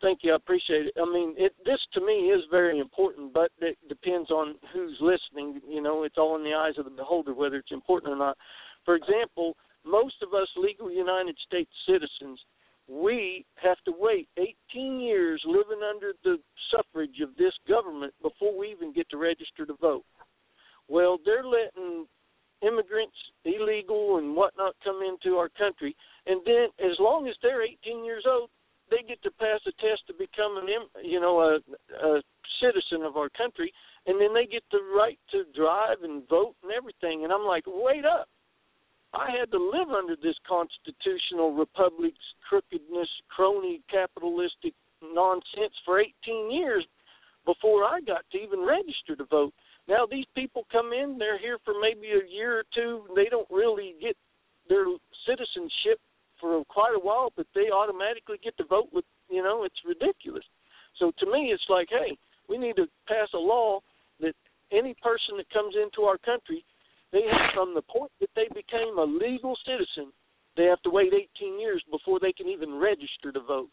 Thank 0.00 0.20
you. 0.22 0.32
I 0.32 0.36
appreciate 0.36 0.86
it. 0.86 0.94
I 0.96 1.04
mean, 1.04 1.34
it, 1.36 1.52
this 1.66 1.80
to 1.92 2.00
me 2.00 2.30
is 2.32 2.40
very 2.50 2.78
important, 2.78 3.34
but 3.34 3.50
it 3.60 3.76
depends 3.90 4.30
on 4.30 4.54
who's 4.72 4.96
listening. 5.02 5.60
You 5.68 5.82
know, 5.82 6.04
it's 6.04 6.16
all 6.16 6.34
in 6.36 6.44
the 6.44 6.54
eyes 6.54 6.78
of 6.78 6.86
the 6.86 6.90
beholder 6.90 7.34
whether 7.34 7.56
it's 7.56 7.72
important 7.72 8.10
or 8.10 8.16
not. 8.16 8.38
For 8.86 8.94
example, 8.94 9.54
most 9.84 10.14
of 10.22 10.32
us 10.32 10.48
legal 10.56 10.90
United 10.90 11.36
States 11.46 11.70
citizens, 11.86 12.40
we 12.88 13.44
have 13.62 13.76
to 13.84 13.92
wait 13.98 14.28
18 14.72 14.98
years 14.98 15.42
living 15.44 15.84
under 15.86 16.12
the 16.24 16.38
suffrage 16.72 17.20
of 17.22 17.36
this 17.36 17.52
government 17.68 18.14
before 18.22 18.56
we 18.56 18.70
even 18.70 18.94
get 18.94 19.10
to 19.10 19.18
register 19.18 19.66
to 19.66 19.74
vote. 19.78 20.04
Well, 20.88 21.18
they're 21.24 21.44
letting 21.44 22.06
immigrants, 22.62 23.16
illegal 23.44 24.18
and 24.18 24.34
whatnot, 24.34 24.74
come 24.82 25.00
into 25.02 25.36
our 25.36 25.48
country, 25.50 25.94
and 26.26 26.40
then 26.44 26.68
as 26.80 26.96
long 26.98 27.28
as 27.28 27.34
they're 27.42 27.62
18 27.62 28.04
years 28.04 28.24
old, 28.26 28.50
they 28.90 29.06
get 29.06 29.22
to 29.22 29.30
pass 29.30 29.60
a 29.66 29.72
test 29.80 30.06
to 30.06 30.14
become 30.14 30.56
an 30.56 30.66
you 31.04 31.20
know 31.20 31.40
a, 31.40 31.58
a 32.04 32.22
citizen 32.60 33.04
of 33.04 33.16
our 33.16 33.28
country, 33.28 33.72
and 34.06 34.20
then 34.20 34.34
they 34.34 34.46
get 34.46 34.64
the 34.72 34.80
right 34.96 35.18
to 35.30 35.44
drive 35.54 36.02
and 36.02 36.28
vote 36.28 36.54
and 36.62 36.72
everything. 36.72 37.24
And 37.24 37.32
I'm 37.32 37.44
like, 37.44 37.64
wait 37.66 38.04
up. 38.04 38.28
I 39.14 39.30
had 39.32 39.50
to 39.52 39.58
live 39.58 39.88
under 39.88 40.16
this 40.16 40.36
constitutional 40.46 41.54
republic's 41.54 42.28
crookedness, 42.46 43.08
crony, 43.34 43.80
capitalistic 43.90 44.74
nonsense 45.02 45.72
for 45.84 46.00
18 46.00 46.50
years 46.52 46.84
before 47.46 47.84
I 47.84 48.00
got 48.06 48.24
to 48.32 48.38
even 48.38 48.60
register 48.60 49.16
to 49.16 49.24
vote. 49.24 49.54
Now 49.88 50.04
these 50.04 50.26
people 50.34 50.66
come 50.70 50.92
in, 50.92 51.16
they're 51.18 51.38
here 51.38 51.58
for 51.64 51.74
maybe 51.80 52.12
a 52.12 52.28
year 52.28 52.60
or 52.60 52.64
two, 52.74 53.04
they 53.16 53.26
don't 53.30 53.48
really 53.50 53.94
get 54.00 54.16
their 54.68 54.84
citizenship 55.26 55.98
for 56.38 56.62
quite 56.68 56.94
a 56.94 57.00
while, 57.00 57.32
but 57.36 57.46
they 57.54 57.72
automatically 57.72 58.38
get 58.44 58.56
to 58.58 58.64
vote 58.64 58.88
with 58.92 59.04
you 59.30 59.42
know 59.42 59.64
it's 59.64 59.80
ridiculous. 59.84 60.44
So 60.98 61.12
to 61.18 61.26
me, 61.26 61.50
it's 61.52 61.66
like, 61.68 61.88
hey, 61.90 62.18
we 62.48 62.58
need 62.58 62.76
to 62.76 62.86
pass 63.06 63.28
a 63.34 63.38
law 63.38 63.80
that 64.20 64.34
any 64.72 64.94
person 65.02 65.36
that 65.38 65.48
comes 65.50 65.74
into 65.74 66.06
our 66.06 66.18
country, 66.18 66.64
they 67.12 67.22
have 67.22 67.54
from 67.54 67.74
the 67.74 67.82
point 67.82 68.12
that 68.20 68.30
they 68.36 68.48
became 68.54 68.98
a 68.98 69.04
legal 69.04 69.56
citizen, 69.64 70.12
they 70.56 70.64
have 70.64 70.82
to 70.82 70.90
wait 70.90 71.12
18 71.40 71.60
years 71.60 71.82
before 71.90 72.18
they 72.20 72.32
can 72.32 72.48
even 72.48 72.74
register 72.74 73.32
to 73.32 73.40
vote. 73.40 73.70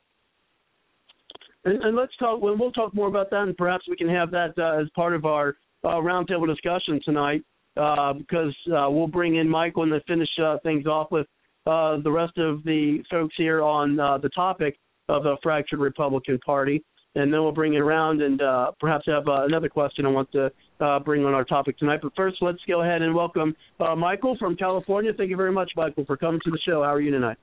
And, 1.66 1.84
and 1.84 1.96
let's 1.96 2.16
talk. 2.18 2.42
We'll 2.42 2.72
talk 2.72 2.94
more 2.94 3.08
about 3.08 3.32
that, 3.32 3.44
and 3.44 3.58
perhaps 3.58 3.86
we 3.90 3.98
can 3.98 4.08
have 4.08 4.32
that 4.32 4.54
uh, 4.58 4.80
as 4.82 4.88
part 4.96 5.16
of 5.16 5.26
our 5.26 5.56
uh, 5.84 5.90
roundtable 5.90 6.48
discussion 6.48 7.00
tonight, 7.04 7.44
uh, 7.78 8.14
because 8.14 8.56
uh, 8.68 8.90
we'll 8.90 9.08
bring 9.08 9.36
in 9.36 9.50
Michael 9.50 9.84
and 9.84 9.92
then 9.92 10.02
finish 10.08 10.30
uh, 10.44 10.58
things 10.64 10.86
off 10.86 11.12
with 11.12 11.28
uh, 11.68 11.98
the 12.04 12.12
rest 12.12 12.38
of 12.38 12.64
the 12.64 13.04
folks 13.10 13.34
here 13.38 13.62
on 13.62 14.00
uh, 14.00 14.18
the 14.18 14.30
topic 14.30 14.78
of 15.10 15.24
the 15.24 15.36
fractured 15.44 15.80
Republican 15.80 16.40
Party, 16.46 16.84
and 17.16 17.32
then 17.32 17.42
we'll 17.42 17.52
bring 17.52 17.74
it 17.76 17.80
around 17.80 18.22
and 18.22 18.42
uh, 18.42 18.72
perhaps 18.80 19.06
have 19.08 19.28
uh, 19.28 19.46
another 19.46 19.70
question 19.70 20.06
I 20.06 20.10
want 20.10 20.32
to 20.32 20.52
uh, 20.80 21.00
bring 21.00 21.26
on 21.26 21.34
our 21.34 21.44
topic 21.44 21.78
tonight. 21.78 22.00
But 22.02 22.14
first, 22.16 22.38
let's 22.42 22.60
go 22.68 22.82
ahead 22.82 23.02
and 23.02 23.14
welcome 23.14 23.56
uh, 23.80 23.96
Michael 23.96 24.36
from 24.38 24.56
California. 24.56 25.12
Thank 25.16 25.30
you 25.30 25.38
very 25.38 25.52
much, 25.52 25.72
Michael, 25.76 26.06
for 26.06 26.18
coming 26.18 26.42
to 26.44 26.52
the 26.52 26.60
show. 26.68 26.84
How 26.84 26.94
are 26.94 27.02
you 27.02 27.12
tonight? 27.12 27.38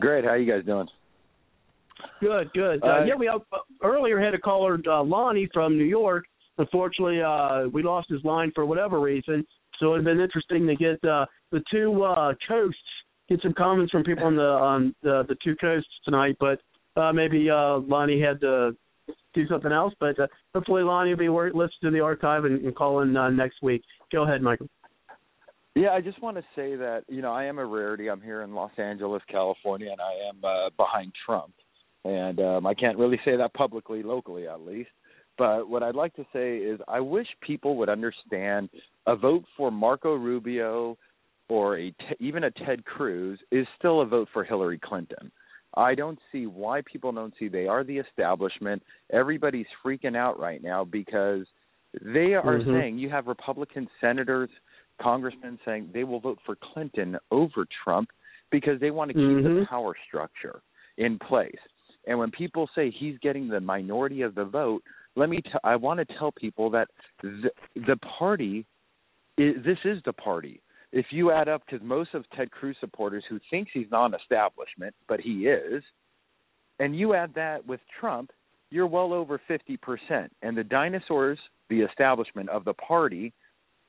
Great. 0.00 0.24
How 0.24 0.30
are 0.30 0.38
you 0.38 0.52
guys 0.52 0.64
doing? 0.64 0.88
Good, 2.20 2.52
good. 2.52 2.82
Uh, 2.82 2.86
Uh, 2.86 3.04
yeah, 3.04 3.14
we 3.14 3.28
uh, 3.28 3.38
earlier 3.82 4.20
had 4.20 4.34
a 4.34 4.38
caller, 4.38 4.78
uh, 4.86 5.02
Lonnie 5.02 5.48
from 5.54 5.78
New 5.78 5.84
York. 5.84 6.24
Unfortunately, 6.58 7.20
uh, 7.22 7.68
we 7.72 7.82
lost 7.82 8.08
his 8.10 8.24
line 8.24 8.52
for 8.54 8.64
whatever 8.64 9.00
reason. 9.00 9.46
So 9.78 9.92
it'd 9.92 10.04
been 10.04 10.20
interesting 10.20 10.66
to 10.66 10.74
get 10.74 11.04
uh, 11.08 11.26
the 11.52 11.62
two 11.70 12.02
uh, 12.02 12.32
coasts, 12.48 12.78
get 13.28 13.40
some 13.42 13.52
comments 13.52 13.92
from 13.92 14.04
people 14.04 14.24
on 14.24 14.36
the 14.36 14.42
on 14.42 14.94
the, 15.02 15.24
the 15.28 15.36
two 15.44 15.54
coasts 15.56 15.90
tonight. 16.04 16.36
But 16.40 16.60
uh, 16.96 17.12
maybe 17.12 17.50
uh, 17.50 17.78
Lonnie 17.80 18.20
had 18.20 18.40
to 18.40 18.74
do 19.34 19.46
something 19.48 19.72
else. 19.72 19.94
But 20.00 20.18
uh, 20.18 20.26
hopefully, 20.54 20.82
Lonnie 20.82 21.10
will 21.10 21.18
be 21.18 21.28
work, 21.28 21.54
listen 21.54 21.76
to 21.82 21.90
the 21.90 22.00
archive 22.00 22.44
and, 22.44 22.64
and 22.64 22.74
call 22.74 23.02
in 23.02 23.16
uh, 23.16 23.30
next 23.30 23.62
week. 23.62 23.82
Go 24.10 24.24
ahead, 24.24 24.42
Michael. 24.42 24.68
Yeah, 25.74 25.90
I 25.90 26.00
just 26.00 26.22
want 26.22 26.38
to 26.38 26.42
say 26.56 26.74
that 26.76 27.02
you 27.06 27.20
know 27.20 27.32
I 27.32 27.44
am 27.44 27.58
a 27.58 27.66
rarity. 27.66 28.08
I'm 28.08 28.22
here 28.22 28.42
in 28.42 28.54
Los 28.54 28.70
Angeles, 28.78 29.22
California, 29.30 29.90
and 29.90 30.00
I 30.00 30.28
am 30.28 30.42
uh, 30.42 30.70
behind 30.74 31.12
Trump, 31.26 31.52
and 32.06 32.40
um, 32.40 32.66
I 32.66 32.72
can't 32.72 32.96
really 32.96 33.20
say 33.26 33.36
that 33.36 33.52
publicly, 33.52 34.02
locally 34.02 34.48
at 34.48 34.62
least. 34.62 34.88
But 35.38 35.68
what 35.68 35.82
I'd 35.82 35.94
like 35.94 36.14
to 36.16 36.26
say 36.32 36.58
is 36.58 36.80
I 36.88 37.00
wish 37.00 37.26
people 37.40 37.76
would 37.76 37.88
understand 37.88 38.70
a 39.06 39.16
vote 39.16 39.44
for 39.56 39.70
Marco 39.70 40.14
Rubio 40.14 40.96
or 41.48 41.78
a 41.78 41.94
even 42.18 42.44
a 42.44 42.50
Ted 42.50 42.84
Cruz 42.84 43.38
is 43.52 43.66
still 43.78 44.00
a 44.00 44.06
vote 44.06 44.28
for 44.32 44.44
Hillary 44.44 44.80
Clinton. 44.82 45.30
I 45.74 45.94
don't 45.94 46.18
see 46.32 46.46
why 46.46 46.80
people 46.90 47.12
don't 47.12 47.34
see 47.38 47.48
they 47.48 47.66
are 47.66 47.84
the 47.84 47.98
establishment. 47.98 48.82
Everybody's 49.12 49.66
freaking 49.84 50.16
out 50.16 50.38
right 50.38 50.62
now 50.62 50.84
because 50.84 51.46
they 52.02 52.34
are 52.34 52.58
Mhm. 52.58 52.72
saying 52.72 52.98
you 52.98 53.10
have 53.10 53.26
Republican 53.26 53.88
senators, 54.00 54.50
congressmen 55.00 55.58
saying 55.64 55.90
they 55.92 56.04
will 56.04 56.20
vote 56.20 56.40
for 56.46 56.56
Clinton 56.56 57.18
over 57.30 57.66
Trump 57.84 58.10
because 58.50 58.80
they 58.80 58.90
want 58.90 59.10
to 59.10 59.14
keep 59.14 59.42
the 59.42 59.50
Mhm. 59.50 59.68
power 59.68 59.94
structure 60.06 60.62
in 60.96 61.18
place. 61.18 61.60
And 62.06 62.18
when 62.18 62.30
people 62.30 62.68
say 62.68 62.90
he's 62.90 63.18
getting 63.18 63.48
the 63.48 63.60
minority 63.60 64.22
of 64.22 64.34
the 64.34 64.44
vote, 64.44 64.82
let 65.16 65.28
me 65.28 65.38
t- 65.38 65.50
I 65.64 65.76
want 65.76 65.98
to 65.98 66.14
tell 66.18 66.30
people 66.32 66.70
that 66.70 66.88
the, 67.22 67.50
the 67.74 67.96
party 68.18 68.66
is, 69.36 69.56
this 69.64 69.78
is 69.84 70.00
the 70.04 70.12
party. 70.12 70.60
If 70.92 71.06
you 71.10 71.32
add 71.32 71.48
up 71.48 71.66
cuz 71.66 71.80
most 71.82 72.14
of 72.14 72.24
Ted 72.30 72.50
Cruz 72.50 72.76
supporters 72.80 73.24
who 73.28 73.40
thinks 73.50 73.70
he's 73.74 73.90
non-establishment, 73.90 74.94
but 75.08 75.20
he 75.20 75.46
is, 75.46 75.82
and 76.78 76.96
you 76.96 77.14
add 77.14 77.34
that 77.34 77.66
with 77.66 77.80
Trump, 77.98 78.30
you're 78.70 78.86
well 78.86 79.12
over 79.12 79.40
50%. 79.48 80.28
And 80.42 80.56
the 80.56 80.64
dinosaurs, 80.64 81.38
the 81.68 81.80
establishment 81.80 82.48
of 82.50 82.64
the 82.64 82.74
party, 82.74 83.32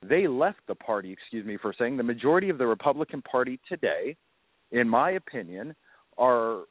they 0.08 0.28
left 0.28 0.60
the 0.68 0.76
party, 0.76 1.12
excuse 1.12 1.46
me 1.46 1.58
for 1.58 1.74
saying, 1.78 1.98
the 1.98 2.04
majority 2.04 2.50
of 2.50 2.58
the 2.58 2.68
Republican 2.68 3.22
Party 3.22 3.60
today, 3.68 4.16
in 4.72 4.88
my 4.88 5.12
opinion, 5.12 5.76
are 6.18 6.62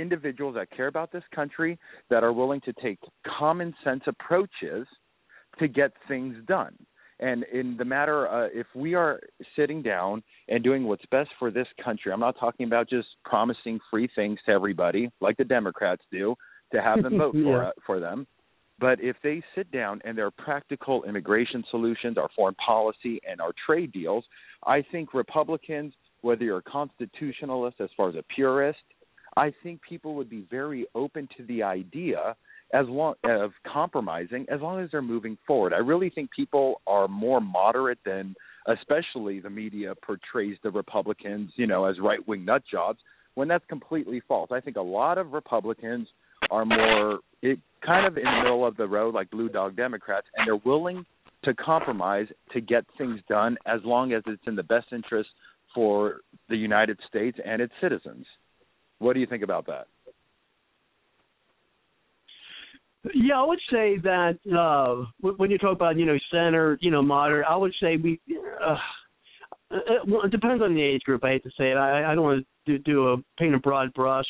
individuals 0.00 0.54
that 0.56 0.70
care 0.70 0.86
about 0.86 1.12
this 1.12 1.24
country, 1.34 1.78
that 2.10 2.22
are 2.22 2.32
willing 2.32 2.60
to 2.62 2.72
take 2.74 2.98
common 3.38 3.74
sense 3.84 4.02
approaches 4.06 4.86
to 5.58 5.68
get 5.68 5.92
things 6.08 6.36
done. 6.46 6.76
And 7.18 7.44
in 7.44 7.76
the 7.78 7.84
matter, 7.84 8.28
uh, 8.28 8.48
if 8.52 8.66
we 8.74 8.94
are 8.94 9.20
sitting 9.56 9.82
down 9.82 10.22
and 10.48 10.62
doing 10.62 10.84
what's 10.84 11.04
best 11.10 11.30
for 11.38 11.50
this 11.50 11.66
country, 11.82 12.12
I'm 12.12 12.20
not 12.20 12.38
talking 12.38 12.66
about 12.66 12.90
just 12.90 13.08
promising 13.24 13.80
free 13.90 14.08
things 14.14 14.38
to 14.46 14.52
everybody 14.52 15.10
like 15.20 15.36
the 15.38 15.44
Democrats 15.44 16.02
do 16.12 16.34
to 16.72 16.82
have 16.82 17.02
them 17.02 17.16
vote 17.18 17.34
for 17.42 17.64
uh, 17.64 17.70
for 17.86 18.00
them. 18.00 18.26
But 18.78 19.00
if 19.00 19.16
they 19.22 19.42
sit 19.54 19.70
down 19.70 20.02
and 20.04 20.18
there 20.18 20.26
are 20.26 20.30
practical 20.30 21.04
immigration 21.04 21.64
solutions, 21.70 22.18
our 22.18 22.28
foreign 22.36 22.54
policy, 22.56 23.20
and 23.28 23.40
our 23.40 23.52
trade 23.64 23.92
deals, 23.92 24.24
I 24.66 24.82
think 24.92 25.14
Republicans, 25.14 25.94
whether 26.20 26.44
you're 26.44 26.58
a 26.58 26.62
constitutionalist 26.62 27.80
as 27.80 27.88
far 27.96 28.10
as 28.10 28.16
a 28.16 28.24
purist, 28.34 28.78
I 29.36 29.52
think 29.62 29.80
people 29.86 30.14
would 30.14 30.30
be 30.30 30.46
very 30.50 30.86
open 30.94 31.28
to 31.36 31.44
the 31.44 31.62
idea 31.62 32.36
as 32.72 32.86
long 32.88 33.14
of 33.24 33.52
compromising 33.70 34.46
as 34.50 34.60
long 34.60 34.80
as 34.82 34.90
they're 34.90 35.02
moving 35.02 35.38
forward. 35.46 35.72
I 35.72 35.78
really 35.78 36.10
think 36.10 36.30
people 36.34 36.80
are 36.86 37.06
more 37.06 37.40
moderate 37.40 37.98
than 38.04 38.34
especially 38.66 39.40
the 39.40 39.50
media 39.50 39.94
portrays 40.04 40.56
the 40.62 40.70
Republicans, 40.70 41.52
you 41.56 41.66
know, 41.66 41.84
as 41.84 41.96
right 42.00 42.26
wing 42.26 42.44
nut 42.44 42.62
jobs 42.70 42.98
when 43.34 43.46
that's 43.46 43.64
completely 43.68 44.20
false. 44.26 44.50
I 44.52 44.60
think 44.60 44.76
a 44.76 44.82
lot 44.82 45.18
of 45.18 45.32
Republicans 45.32 46.08
are 46.50 46.64
more 46.64 47.20
it 47.42 47.58
kind 47.84 48.06
of 48.06 48.16
in 48.16 48.24
the 48.24 48.42
middle 48.42 48.66
of 48.66 48.76
the 48.76 48.86
road 48.86 49.14
like 49.14 49.30
blue 49.30 49.48
dog 49.48 49.76
Democrats 49.76 50.26
and 50.36 50.46
they're 50.46 50.56
willing 50.56 51.04
to 51.44 51.54
compromise 51.54 52.26
to 52.52 52.60
get 52.60 52.84
things 52.98 53.20
done 53.28 53.56
as 53.66 53.80
long 53.84 54.12
as 54.12 54.22
it's 54.26 54.42
in 54.46 54.56
the 54.56 54.62
best 54.62 54.86
interest 54.90 55.28
for 55.74 56.20
the 56.48 56.56
United 56.56 56.98
States 57.08 57.38
and 57.44 57.62
its 57.62 57.72
citizens. 57.80 58.26
What 58.98 59.12
do 59.14 59.20
you 59.20 59.26
think 59.26 59.42
about 59.42 59.66
that? 59.66 59.86
Yeah, 63.14 63.40
I 63.40 63.44
would 63.46 63.60
say 63.70 63.98
that 63.98 64.38
uh 64.52 65.06
when 65.20 65.50
you 65.50 65.58
talk 65.58 65.72
about 65.76 65.96
you 65.96 66.06
know 66.06 66.18
center, 66.30 66.76
you 66.80 66.90
know 66.90 67.02
moderate, 67.02 67.46
I 67.48 67.56
would 67.56 67.74
say 67.80 67.96
we. 67.96 68.20
Uh, 68.64 68.76
it, 69.70 70.08
well, 70.08 70.22
it 70.22 70.30
depends 70.30 70.62
on 70.62 70.74
the 70.74 70.82
age 70.82 71.02
group. 71.02 71.24
I 71.24 71.30
hate 71.30 71.42
to 71.44 71.50
say 71.50 71.70
it. 71.70 71.76
I, 71.76 72.12
I 72.12 72.14
don't 72.14 72.24
want 72.24 72.46
to 72.66 72.78
do, 72.78 72.84
do 72.84 73.08
a 73.08 73.16
paint 73.38 73.54
a 73.54 73.58
broad 73.58 73.92
brush. 73.94 74.26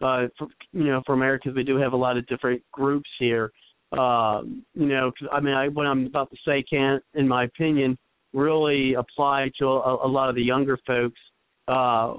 Uh, 0.00 0.26
for, 0.38 0.48
you 0.72 0.84
know, 0.84 1.02
for 1.06 1.14
Americans, 1.14 1.56
we 1.56 1.64
do 1.64 1.76
have 1.76 1.92
a 1.92 1.96
lot 1.96 2.16
of 2.16 2.26
different 2.26 2.62
groups 2.70 3.08
here. 3.18 3.50
Um, 3.92 4.64
you 4.74 4.86
know, 4.86 5.10
'cause, 5.10 5.28
I 5.32 5.40
mean, 5.40 5.54
I, 5.54 5.68
what 5.68 5.86
I'm 5.86 6.06
about 6.06 6.30
to 6.30 6.36
say 6.46 6.62
can't, 6.62 7.02
in 7.14 7.26
my 7.26 7.44
opinion, 7.44 7.96
really 8.32 8.94
apply 8.94 9.50
to 9.58 9.66
a, 9.66 10.06
a 10.06 10.08
lot 10.08 10.28
of 10.28 10.34
the 10.34 10.42
younger 10.42 10.78
folks. 10.86 11.18
Uh, 11.66 12.14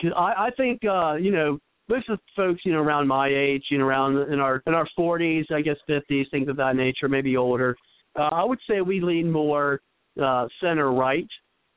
'cause 0.00 0.12
I, 0.16 0.46
I 0.46 0.50
think, 0.56 0.84
uh, 0.84 1.14
you 1.14 1.30
know, 1.30 1.58
most 1.88 2.08
of 2.08 2.18
the 2.18 2.24
folks, 2.34 2.62
you 2.64 2.72
know, 2.72 2.80
around 2.80 3.06
my 3.06 3.28
age, 3.28 3.64
you 3.70 3.78
know, 3.78 3.84
around 3.84 4.16
in 4.32 4.40
our 4.40 4.62
in 4.66 4.74
our 4.74 4.88
40s, 4.98 5.50
I 5.50 5.60
guess 5.60 5.76
50s, 5.88 6.30
things 6.30 6.48
of 6.48 6.56
that 6.56 6.76
nature, 6.76 7.08
maybe 7.08 7.36
older. 7.36 7.76
Uh, 8.18 8.28
I 8.32 8.44
would 8.44 8.60
say 8.68 8.80
we 8.80 9.00
lean 9.00 9.30
more 9.30 9.80
uh, 10.22 10.46
center 10.60 10.92
right. 10.92 11.28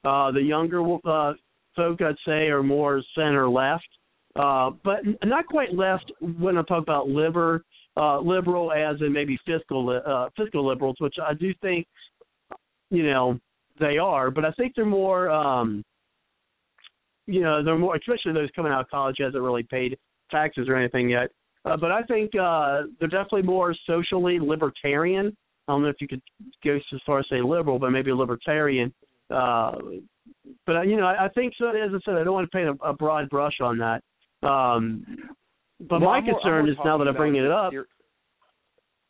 Uh, 0.06 0.32
the 0.32 0.42
younger 0.42 0.82
uh, 1.06 1.34
folk, 1.76 2.02
I'd 2.02 2.16
say, 2.26 2.48
are 2.48 2.64
more 2.64 3.02
center 3.16 3.50
left, 3.50 3.88
uh, 4.36 4.72
but 4.84 5.00
not 5.26 5.46
quite 5.48 5.74
left 5.74 6.12
when 6.40 6.58
I 6.58 6.62
talk 6.64 6.84
about 6.84 7.10
liber, 7.10 7.64
uh, 7.98 8.20
liberal, 8.20 8.72
as 8.72 9.02
in 9.02 9.12
maybe 9.12 9.38
fiscal 9.46 9.90
uh, 9.90 10.30
fiscal 10.38 10.66
liberals, 10.66 10.96
which 11.00 11.16
I 11.22 11.34
do 11.34 11.54
think, 11.62 11.86
you 12.92 13.04
know, 13.04 13.40
they 13.80 13.98
are. 13.98 14.32
But 14.32 14.46
I 14.46 14.52
think 14.52 14.74
they're 14.76 14.86
more. 14.86 15.30
Um, 15.30 15.84
you 17.28 17.42
know, 17.42 17.64
they're 17.64 17.78
more, 17.78 17.96
especially 17.96 18.34
those 18.34 18.50
coming 18.56 18.72
out 18.72 18.82
of 18.82 18.90
college 18.90 19.18
hasn't 19.20 19.44
really 19.44 19.64
paid 19.64 19.98
taxes 20.32 20.68
or 20.68 20.76
anything 20.76 21.10
yet. 21.10 21.30
Uh, 21.66 21.78
but 21.78 21.92
I 21.92 22.02
think 22.04 22.32
uh, 22.36 22.84
they're 23.00 23.10
definitely 23.10 23.42
more 23.44 23.76
socially 23.86 24.40
libertarian. 24.40 25.36
I 25.68 25.74
don't 25.74 25.84
know 25.84 25.90
if 25.90 25.98
you 26.00 26.08
could 26.08 26.22
go 26.64 26.76
as 26.76 27.02
far 27.06 27.20
as 27.20 27.26
say 27.30 27.42
liberal, 27.42 27.78
but 27.78 27.90
maybe 27.92 28.12
libertarian. 28.14 28.94
Uh, 29.30 29.74
but 30.66 30.84
you 30.84 30.96
know, 30.96 31.06
I, 31.06 31.26
I 31.26 31.30
think 31.30 31.54
so. 31.58 31.68
As 31.70 31.92
I 31.94 32.00
said, 32.06 32.16
I 32.16 32.24
don't 32.24 32.34
want 32.34 32.50
to 32.50 32.58
paint 32.58 32.70
a, 32.70 32.86
a 32.88 32.94
broad 32.94 33.30
brush 33.30 33.60
on 33.62 33.78
that. 33.80 34.02
Um, 34.48 35.06
but 35.82 36.00
Well, 36.02 36.10
my 36.12 36.18
I'm 36.18 36.26
concern 36.26 36.66
more 36.66 36.70
is 36.72 36.78
now 36.86 36.98
that 36.98 37.08
I'm 37.08 37.16
bringing 37.16 37.44
it 37.44 37.52
up. 37.52 37.74
ser- 37.74 37.88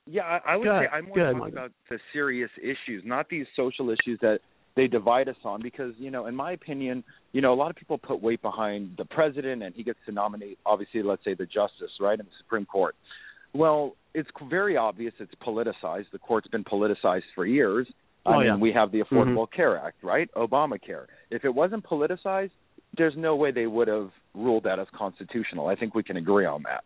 Yeah, 0.07 0.23
I, 0.23 0.53
I 0.53 0.55
would 0.55 0.65
say 0.65 0.69
ahead. 0.69 0.87
I'm 0.93 1.05
more 1.05 1.19
ahead, 1.19 1.35
talking 1.35 1.53
about 1.53 1.71
the 1.89 1.99
serious 2.11 2.49
issues, 2.61 3.03
not 3.05 3.29
these 3.29 3.45
social 3.55 3.89
issues 3.91 4.17
that 4.21 4.39
they 4.77 4.87
divide 4.87 5.27
us 5.27 5.35
on. 5.43 5.61
Because 5.61 5.93
you 5.97 6.09
know, 6.09 6.27
in 6.27 6.35
my 6.35 6.53
opinion, 6.53 7.03
you 7.33 7.41
know, 7.41 7.51
a 7.51 7.55
lot 7.55 7.69
of 7.69 7.75
people 7.75 7.97
put 7.97 8.21
weight 8.21 8.41
behind 8.41 8.91
the 8.97 9.03
president, 9.03 9.61
and 9.63 9.75
he 9.75 9.83
gets 9.83 9.99
to 10.05 10.13
nominate, 10.13 10.57
obviously, 10.65 11.03
let's 11.03 11.23
say 11.25 11.33
the 11.33 11.45
justice, 11.45 11.91
right, 11.99 12.17
in 12.17 12.25
the 12.25 12.31
Supreme 12.37 12.65
Court. 12.65 12.95
Well, 13.53 13.95
it's 14.13 14.29
very 14.49 14.77
obvious 14.77 15.13
it's 15.19 15.33
politicized. 15.45 16.05
The 16.11 16.19
court's 16.19 16.47
been 16.47 16.63
politicized 16.63 17.23
for 17.35 17.45
years. 17.45 17.87
I 18.25 18.29
Oh, 18.35 18.37
mean, 18.39 18.47
yeah. 18.47 18.55
we 18.57 18.71
have 18.73 18.91
the 18.91 18.99
Mhm. 18.99 19.07
Affordable 19.09 19.49
Care 19.51 19.77
Act, 19.77 20.03
right? 20.03 20.29
Obamacare. 20.35 21.05
If 21.31 21.45
it 21.45 21.53
wasn't 21.53 21.83
politicized, 21.85 22.51
there's 22.97 23.15
no 23.15 23.35
way 23.35 23.51
they 23.51 23.67
would 23.67 23.87
have 23.87 24.11
ruled 24.33 24.63
that 24.63 24.79
as 24.79 24.87
constitutional. 24.89 25.67
I 25.67 25.75
think 25.75 25.95
we 25.95 26.03
can 26.03 26.17
agree 26.17 26.45
on 26.45 26.63
that. 26.63 26.83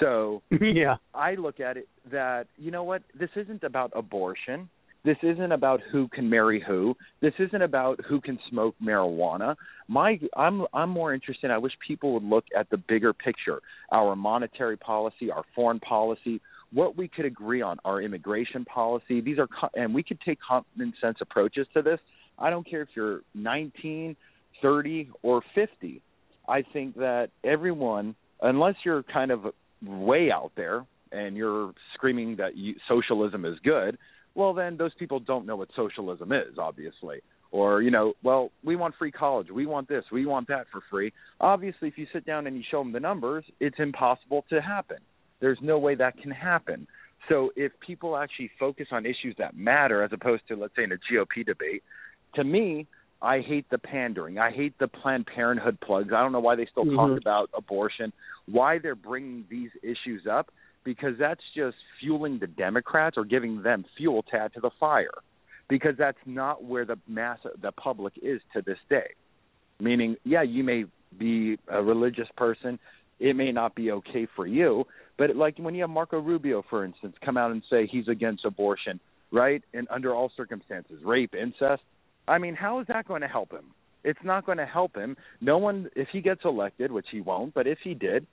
So 0.00 0.42
yeah, 0.60 0.96
I 1.14 1.34
look 1.34 1.58
at 1.60 1.76
it 1.76 1.88
that 2.10 2.46
you 2.56 2.70
know 2.70 2.84
what 2.84 3.02
this 3.14 3.30
isn't 3.34 3.64
about 3.64 3.92
abortion. 3.94 4.68
This 5.06 5.16
isn't 5.22 5.52
about 5.52 5.80
who 5.92 6.08
can 6.08 6.28
marry 6.28 6.60
who. 6.66 6.96
This 7.22 7.32
isn't 7.38 7.62
about 7.62 8.00
who 8.08 8.20
can 8.20 8.40
smoke 8.50 8.74
marijuana. 8.82 9.54
My 9.86 10.18
I'm 10.36 10.66
I'm 10.74 10.90
more 10.90 11.14
interested. 11.14 11.52
I 11.52 11.58
wish 11.58 11.72
people 11.86 12.12
would 12.14 12.24
look 12.24 12.44
at 12.58 12.68
the 12.70 12.76
bigger 12.76 13.12
picture, 13.12 13.60
our 13.92 14.16
monetary 14.16 14.76
policy, 14.76 15.30
our 15.30 15.44
foreign 15.54 15.78
policy, 15.78 16.40
what 16.72 16.96
we 16.96 17.06
could 17.06 17.24
agree 17.24 17.62
on, 17.62 17.78
our 17.84 18.02
immigration 18.02 18.64
policy. 18.64 19.20
These 19.20 19.38
are 19.38 19.48
and 19.76 19.94
we 19.94 20.02
could 20.02 20.20
take 20.22 20.40
common 20.40 20.92
sense 21.00 21.18
approaches 21.20 21.68
to 21.74 21.82
this. 21.82 22.00
I 22.36 22.50
don't 22.50 22.68
care 22.68 22.82
if 22.82 22.88
you're 22.96 23.20
19, 23.32 24.16
30 24.60 25.10
or 25.22 25.40
50. 25.54 26.02
I 26.48 26.62
think 26.72 26.96
that 26.96 27.28
everyone 27.44 28.16
unless 28.42 28.74
you're 28.84 29.04
kind 29.04 29.30
of 29.30 29.46
way 29.84 30.32
out 30.32 30.50
there 30.56 30.84
and 31.12 31.36
you're 31.36 31.72
screaming 31.94 32.36
that 32.36 32.56
you, 32.56 32.74
socialism 32.88 33.44
is 33.44 33.54
good, 33.62 33.96
well 34.36 34.54
then 34.54 34.76
those 34.76 34.94
people 34.98 35.18
don't 35.18 35.46
know 35.46 35.56
what 35.56 35.68
socialism 35.74 36.32
is 36.32 36.58
obviously. 36.58 37.18
Or 37.50 37.82
you 37.82 37.90
know 37.90 38.14
well 38.22 38.50
we 38.64 38.76
want 38.76 38.94
free 38.98 39.10
college. 39.10 39.48
We 39.50 39.66
want 39.66 39.88
this. 39.88 40.04
We 40.12 40.26
want 40.26 40.48
that 40.48 40.66
for 40.70 40.80
free. 40.90 41.12
Obviously 41.40 41.88
if 41.88 41.98
you 41.98 42.06
sit 42.12 42.24
down 42.24 42.46
and 42.46 42.56
you 42.56 42.62
show 42.70 42.78
them 42.78 42.92
the 42.92 43.00
numbers 43.00 43.44
it's 43.58 43.76
impossible 43.78 44.44
to 44.50 44.62
happen. 44.62 44.98
There's 45.40 45.58
no 45.60 45.78
way 45.78 45.96
that 45.96 46.20
can 46.22 46.30
happen. 46.30 46.86
So 47.28 47.50
if 47.56 47.72
people 47.84 48.16
actually 48.16 48.50
focus 48.60 48.86
on 48.92 49.04
issues 49.04 49.34
that 49.38 49.56
matter 49.56 50.04
as 50.04 50.12
opposed 50.12 50.42
to 50.48 50.56
let's 50.56 50.76
say 50.76 50.84
in 50.84 50.92
a 50.92 50.96
GOP 50.96 51.44
debate 51.44 51.82
to 52.34 52.44
me 52.44 52.86
I 53.22 53.40
hate 53.40 53.68
the 53.70 53.78
pandering. 53.78 54.38
I 54.38 54.50
hate 54.50 54.78
the 54.78 54.88
Planned 54.88 55.26
Parenthood 55.26 55.78
plugs. 55.80 56.12
I 56.14 56.22
don't 56.22 56.32
know 56.32 56.40
why 56.40 56.56
they 56.56 56.66
still 56.70 56.84
mm-hmm. 56.84 56.96
talk 56.96 57.18
about 57.18 57.50
abortion, 57.56 58.12
why 58.46 58.78
they're 58.78 58.94
bringing 58.94 59.44
these 59.50 59.70
issues 59.82 60.26
up 60.30 60.50
because 60.86 61.14
that's 61.18 61.42
just 61.54 61.76
fueling 62.00 62.38
the 62.38 62.46
Democrats 62.46 63.18
or 63.18 63.24
giving 63.24 63.62
them 63.62 63.84
fuel 63.98 64.22
to 64.30 64.36
add 64.36 64.54
to 64.54 64.60
the 64.60 64.70
fire. 64.80 65.10
Because 65.68 65.94
that's 65.98 66.16
not 66.24 66.62
where 66.64 66.84
the 66.86 66.96
mass 67.08 67.40
the 67.60 67.72
public 67.72 68.14
is 68.22 68.40
to 68.54 68.62
this 68.62 68.78
day. 68.88 69.08
Meaning, 69.80 70.16
yeah, 70.24 70.42
you 70.42 70.62
may 70.62 70.84
be 71.18 71.58
a 71.68 71.82
religious 71.82 72.28
person, 72.36 72.78
it 73.18 73.34
may 73.34 73.50
not 73.50 73.74
be 73.74 73.90
okay 73.90 74.28
for 74.36 74.46
you, 74.46 74.84
but 75.18 75.34
like 75.34 75.58
when 75.58 75.74
you 75.74 75.80
have 75.82 75.90
Marco 75.90 76.20
Rubio, 76.20 76.62
for 76.70 76.84
instance, 76.84 77.16
come 77.24 77.36
out 77.36 77.50
and 77.50 77.62
say 77.68 77.88
he's 77.90 78.06
against 78.06 78.44
abortion, 78.44 79.00
right? 79.32 79.62
And 79.74 79.88
under 79.90 80.14
all 80.14 80.30
circumstances, 80.36 81.00
rape, 81.04 81.34
incest. 81.34 81.82
I 82.28 82.38
mean, 82.38 82.54
how 82.54 82.80
is 82.80 82.86
that 82.86 83.08
going 83.08 83.22
to 83.22 83.28
help 83.28 83.50
him? 83.50 83.72
It's 84.04 84.20
not 84.22 84.46
going 84.46 84.58
to 84.58 84.66
help 84.66 84.94
him. 84.94 85.16
No 85.40 85.58
one, 85.58 85.88
if 85.96 86.08
he 86.12 86.20
gets 86.20 86.42
elected, 86.44 86.92
which 86.92 87.06
he 87.10 87.20
won't, 87.20 87.54
but 87.54 87.66
if 87.66 87.78
he 87.82 87.94
did, 87.94 88.26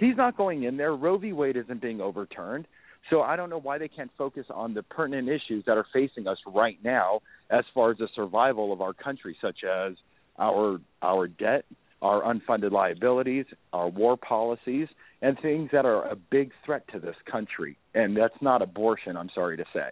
He's 0.00 0.16
not 0.16 0.34
going 0.36 0.62
in 0.62 0.78
there. 0.78 0.94
Roe 0.94 1.18
v. 1.18 1.34
Wade 1.34 1.56
isn't 1.56 1.82
being 1.82 2.00
overturned. 2.00 2.66
So 3.10 3.20
I 3.20 3.36
don't 3.36 3.50
know 3.50 3.60
why 3.60 3.76
they 3.76 3.88
can't 3.88 4.10
focus 4.16 4.46
on 4.52 4.72
the 4.72 4.82
pertinent 4.82 5.28
issues 5.28 5.64
that 5.66 5.76
are 5.76 5.86
facing 5.92 6.26
us 6.26 6.38
right 6.46 6.78
now 6.82 7.20
as 7.50 7.64
far 7.74 7.90
as 7.90 7.98
the 7.98 8.08
survival 8.14 8.72
of 8.72 8.80
our 8.80 8.94
country, 8.94 9.36
such 9.40 9.58
as 9.64 9.94
our 10.38 10.78
our 11.02 11.26
debt, 11.26 11.64
our 12.00 12.22
unfunded 12.22 12.72
liabilities, 12.72 13.44
our 13.72 13.88
war 13.88 14.16
policies, 14.16 14.88
and 15.22 15.38
things 15.40 15.68
that 15.72 15.84
are 15.84 16.08
a 16.08 16.16
big 16.16 16.52
threat 16.64 16.82
to 16.92 16.98
this 16.98 17.16
country. 17.30 17.76
And 17.94 18.16
that's 18.16 18.40
not 18.40 18.62
abortion, 18.62 19.16
I'm 19.16 19.30
sorry 19.34 19.56
to 19.58 19.64
say. 19.74 19.90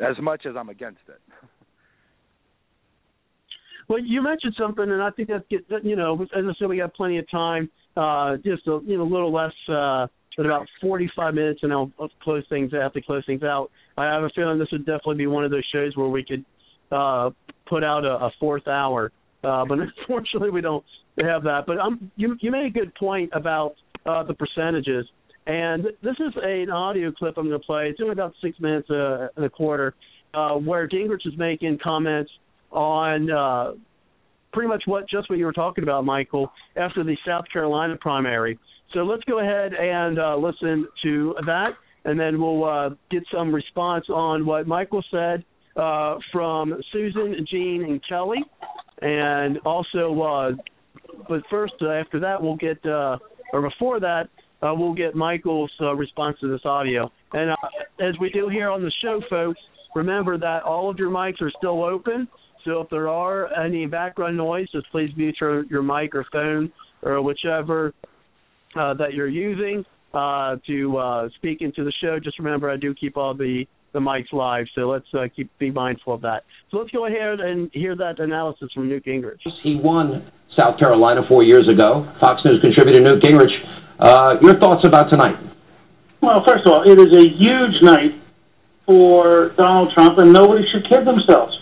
As 0.00 0.16
much 0.20 0.46
as 0.46 0.56
I'm 0.56 0.68
against 0.68 1.02
it. 1.08 1.20
Well, 3.88 4.00
you 4.00 4.20
mentioned 4.20 4.56
something, 4.58 4.82
and 4.82 5.00
I 5.00 5.10
think 5.10 5.28
that's 5.28 5.44
you 5.84 5.94
know, 5.94 6.20
as 6.20 6.28
I 6.44 6.52
said, 6.58 6.66
we 6.66 6.78
got 6.78 6.92
plenty 6.92 7.18
of 7.18 7.30
time 7.30 7.70
uh, 7.96 8.36
just 8.36 8.66
a 8.66 8.80
you 8.84 8.98
know 8.98 9.04
little 9.04 9.32
less 9.32 9.52
uh, 9.68 10.06
than 10.36 10.46
about 10.46 10.66
45 10.80 11.34
minutes, 11.34 11.60
and 11.62 11.72
I'll, 11.72 11.90
I'll 11.98 12.10
close 12.22 12.44
things 12.48 12.72
out. 12.74 12.94
To 12.94 13.02
close 13.02 13.24
things 13.26 13.42
out, 13.42 13.70
I 13.96 14.04
have 14.04 14.22
a 14.22 14.30
feeling 14.34 14.58
this 14.58 14.68
would 14.72 14.86
definitely 14.86 15.16
be 15.16 15.26
one 15.26 15.44
of 15.44 15.50
those 15.50 15.66
shows 15.72 15.96
where 15.96 16.08
we 16.08 16.24
could 16.24 16.44
uh, 16.92 17.30
put 17.68 17.82
out 17.82 18.04
a, 18.04 18.26
a 18.26 18.30
fourth 18.38 18.68
hour. 18.68 19.12
Uh, 19.42 19.64
but 19.64 19.78
unfortunately, 19.98 20.50
we 20.50 20.60
don't 20.60 20.84
have 21.18 21.42
that. 21.44 21.64
But 21.66 21.78
um, 21.78 22.10
you 22.16 22.36
you 22.40 22.50
made 22.50 22.66
a 22.66 22.70
good 22.70 22.94
point 22.94 23.30
about 23.32 23.74
uh, 24.04 24.22
the 24.24 24.34
percentages, 24.34 25.06
and 25.46 25.84
this 26.02 26.16
is 26.18 26.34
a, 26.42 26.62
an 26.62 26.70
audio 26.70 27.12
clip 27.12 27.38
I'm 27.38 27.48
going 27.48 27.60
to 27.60 27.66
play. 27.66 27.88
It's 27.88 28.00
only 28.00 28.12
about 28.12 28.34
six 28.42 28.58
minutes 28.60 28.90
uh, 28.90 29.28
and 29.36 29.44
a 29.44 29.50
quarter, 29.50 29.94
uh, 30.34 30.54
where 30.54 30.88
Gingrich 30.88 31.26
is 31.26 31.34
making 31.38 31.78
comments 31.82 32.30
on 32.70 33.30
uh, 33.30 33.72
pretty 34.56 34.68
much 34.68 34.84
what 34.86 35.06
just 35.06 35.28
what 35.28 35.38
you 35.38 35.44
were 35.44 35.52
talking 35.52 35.84
about, 35.84 36.02
Michael, 36.06 36.50
after 36.76 37.04
the 37.04 37.14
South 37.26 37.44
Carolina 37.52 37.94
primary. 38.00 38.58
So 38.94 39.00
let's 39.00 39.22
go 39.24 39.40
ahead 39.40 39.74
and 39.74 40.18
uh, 40.18 40.34
listen 40.34 40.88
to 41.02 41.34
that, 41.44 41.72
and 42.06 42.18
then 42.18 42.40
we'll 42.40 42.64
uh, 42.64 42.90
get 43.10 43.22
some 43.30 43.54
response 43.54 44.06
on 44.08 44.46
what 44.46 44.66
Michael 44.66 45.04
said 45.10 45.44
uh, 45.76 46.16
from 46.32 46.74
Susan, 46.90 47.46
Jean, 47.50 47.84
and 47.86 48.00
Kelly, 48.08 48.38
and 49.02 49.58
also. 49.66 50.22
Uh, 50.22 50.50
but 51.28 51.42
first, 51.50 51.74
uh, 51.82 51.90
after 51.90 52.18
that, 52.20 52.42
we'll 52.42 52.56
get, 52.56 52.78
uh, 52.86 53.18
or 53.52 53.60
before 53.60 54.00
that, 54.00 54.30
we'll 54.62 54.94
get 54.94 55.14
Michael's 55.14 55.70
response 55.96 56.38
to 56.40 56.48
this 56.50 56.62
audio. 56.64 57.12
And 57.34 57.50
as 58.00 58.14
we 58.22 58.30
do 58.30 58.48
here 58.48 58.70
on 58.70 58.82
the 58.82 58.92
show, 59.02 59.20
folks, 59.28 59.60
remember 59.94 60.38
that 60.38 60.62
all 60.62 60.88
of 60.88 60.98
your 60.98 61.10
mics 61.10 61.42
are 61.42 61.52
still 61.58 61.84
open. 61.84 62.26
So 62.66 62.80
if 62.80 62.90
there 62.90 63.08
are 63.08 63.48
any 63.54 63.86
background 63.86 64.36
noise, 64.36 64.66
just 64.72 64.90
please 64.90 65.10
mute 65.16 65.36
your, 65.40 65.64
your 65.66 65.82
mic 65.82 66.14
or 66.14 66.26
phone 66.32 66.72
or 67.02 67.22
whichever 67.22 67.94
uh, 68.78 68.92
that 68.94 69.14
you're 69.14 69.28
using 69.28 69.84
uh, 70.12 70.56
to 70.66 70.96
uh, 70.98 71.28
speak 71.36 71.58
into 71.60 71.84
the 71.84 71.92
show. 72.02 72.18
Just 72.22 72.38
remember, 72.38 72.68
I 72.68 72.76
do 72.76 72.94
keep 72.94 73.16
all 73.16 73.34
the 73.34 73.64
the 73.92 74.00
mics 74.00 74.30
live, 74.30 74.66
so 74.74 74.82
let's 74.82 75.06
uh, 75.14 75.24
keep 75.34 75.48
be 75.58 75.70
mindful 75.70 76.12
of 76.12 76.20
that. 76.20 76.42
So 76.70 76.76
let's 76.76 76.90
go 76.90 77.06
ahead 77.06 77.40
and 77.40 77.70
hear 77.72 77.96
that 77.96 78.18
analysis 78.18 78.68
from 78.74 78.90
Newt 78.90 79.06
Gingrich. 79.06 79.40
He 79.62 79.80
won 79.82 80.30
South 80.54 80.78
Carolina 80.78 81.22
four 81.26 81.42
years 81.44 81.66
ago. 81.66 82.04
Fox 82.20 82.42
News 82.44 82.60
contributor 82.60 83.00
Newt 83.00 83.22
Gingrich. 83.22 83.56
Uh, 83.98 84.34
your 84.42 84.60
thoughts 84.60 84.86
about 84.86 85.08
tonight? 85.08 85.36
Well, 86.20 86.42
first 86.46 86.66
of 86.66 86.72
all, 86.72 86.82
it 86.84 86.98
is 87.00 87.08
a 87.16 87.24
huge 87.40 87.80
night 87.80 88.20
for 88.84 89.54
Donald 89.56 89.92
Trump, 89.94 90.18
and 90.18 90.30
nobody 90.30 90.64
should 90.70 90.82
kid 90.90 91.06
themselves. 91.06 91.56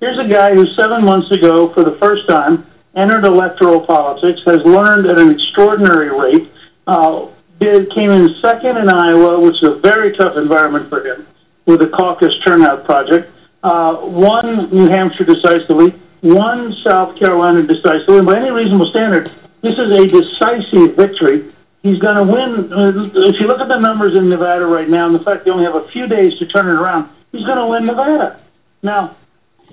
Here's 0.00 0.18
a 0.20 0.28
guy 0.28 0.52
who 0.52 0.66
seven 0.76 1.04
months 1.04 1.32
ago, 1.32 1.72
for 1.72 1.82
the 1.82 1.96
first 1.96 2.28
time, 2.28 2.66
entered 2.94 3.24
electoral 3.24 3.80
politics, 3.86 4.40
has 4.44 4.60
learned 4.64 5.08
at 5.08 5.18
an 5.18 5.32
extraordinary 5.32 6.12
rate, 6.12 6.52
uh, 6.86 7.32
did, 7.60 7.88
came 7.96 8.12
in 8.12 8.28
second 8.44 8.76
in 8.76 8.92
Iowa, 8.92 9.40
which 9.40 9.56
is 9.56 9.64
a 9.64 9.80
very 9.80 10.14
tough 10.16 10.36
environment 10.36 10.90
for 10.92 11.00
him, 11.00 11.26
with 11.64 11.80
the 11.80 11.88
caucus 11.96 12.32
turnout 12.44 12.84
project, 12.84 13.32
uh, 13.64 13.96
won 14.04 14.68
New 14.68 14.88
Hampshire 14.92 15.24
decisively, 15.24 15.96
won 16.22 16.76
South 16.84 17.18
Carolina 17.18 17.64
decisively, 17.64 18.20
and 18.20 18.26
by 18.28 18.36
any 18.36 18.52
reasonable 18.52 18.92
standard, 18.92 19.32
this 19.64 19.74
is 19.80 19.96
a 19.96 20.04
decisive 20.12 20.92
victory. 20.96 21.52
He's 21.82 21.98
going 22.04 22.20
to 22.20 22.26
win. 22.28 22.68
Uh, 22.68 23.08
if 23.32 23.40
you 23.40 23.48
look 23.48 23.60
at 23.64 23.68
the 23.68 23.80
numbers 23.80 24.12
in 24.12 24.28
Nevada 24.28 24.66
right 24.66 24.88
now, 24.88 25.06
and 25.08 25.14
the 25.14 25.24
fact 25.24 25.46
they 25.46 25.50
only 25.50 25.64
have 25.64 25.74
a 25.74 25.88
few 25.88 26.06
days 26.06 26.36
to 26.38 26.46
turn 26.52 26.68
it 26.68 26.76
around, 26.76 27.08
he's 27.32 27.46
going 27.46 27.58
to 27.58 27.66
win 27.66 27.86
Nevada. 27.86 28.42
Now, 28.82 29.16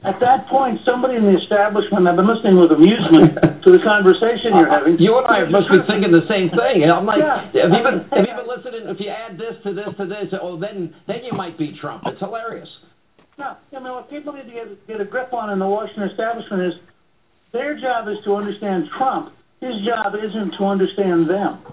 at 0.04 0.20
that 0.20 0.52
point, 0.52 0.84
somebody 0.84 1.16
in 1.16 1.24
the 1.24 1.40
establishment, 1.40 2.04
I've 2.12 2.20
been 2.20 2.28
listening 2.28 2.60
with 2.60 2.76
amusement 2.76 3.40
to 3.64 3.70
the 3.72 3.80
conversation 3.80 4.52
you're 4.52 4.68
having. 4.68 5.00
You 5.00 5.16
and 5.16 5.28
I 5.32 5.48
must 5.48 5.72
be 5.72 5.80
thinking 5.88 6.12
the 6.12 6.28
same 6.28 6.52
thing. 6.52 6.84
I'm 6.92 7.08
like, 7.08 7.24
yeah. 7.24 7.48
have 7.56 7.72
you 7.72 7.80
been 7.80 8.04
you 8.12 8.36
been 8.36 8.52
listening? 8.52 8.84
If 8.92 9.00
you 9.00 9.08
add 9.08 9.40
this 9.40 9.56
to 9.64 9.72
this 9.72 9.88
to 9.96 10.04
this, 10.04 10.28
oh, 10.44 10.60
then 10.60 10.92
then 11.08 11.24
you 11.24 11.32
might 11.32 11.56
be 11.56 11.72
Trump. 11.80 12.04
It's 12.04 12.20
hilarious. 12.20 12.68
No, 13.40 13.56
I 13.72 13.80
mean 13.80 13.96
what 13.96 14.12
people 14.12 14.36
need 14.36 14.52
to 14.52 14.56
get 14.56 14.68
get 14.92 15.00
a 15.00 15.08
grip 15.08 15.32
on 15.32 15.48
in 15.56 15.58
the 15.64 15.68
Washington 15.72 16.12
establishment 16.12 16.68
is 16.68 16.76
their 17.56 17.80
job 17.80 18.12
is 18.12 18.20
to 18.28 18.36
understand 18.36 18.92
Trump. 19.00 19.32
His 19.64 19.80
job 19.88 20.12
isn't 20.20 20.60
to 20.60 20.64
understand 20.68 21.32
them. 21.32 21.64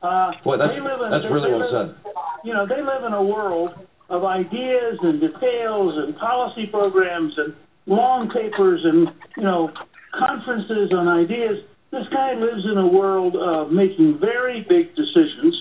Uh, 0.00 0.32
Boy, 0.40 0.56
that's 0.56 0.72
that's 0.72 1.28
really 1.28 1.52
well 1.52 1.68
said. 1.68 2.12
You 2.48 2.56
know, 2.56 2.64
they 2.64 2.80
live 2.80 3.04
in 3.04 3.12
a 3.12 3.22
world 3.22 3.76
of 4.10 4.24
ideas 4.24 4.98
and 5.02 5.20
details 5.20 5.94
and 5.96 6.16
policy 6.16 6.66
programs 6.66 7.32
and 7.36 7.54
long 7.86 8.28
papers 8.30 8.80
and 8.84 9.08
you 9.36 9.42
know 9.42 9.70
conferences 10.18 10.92
on 10.92 11.08
ideas. 11.08 11.64
This 11.90 12.06
guy 12.12 12.34
lives 12.34 12.64
in 12.70 12.78
a 12.78 12.86
world 12.86 13.36
of 13.36 13.70
making 13.70 14.18
very 14.20 14.66
big 14.68 14.94
decisions, 14.96 15.54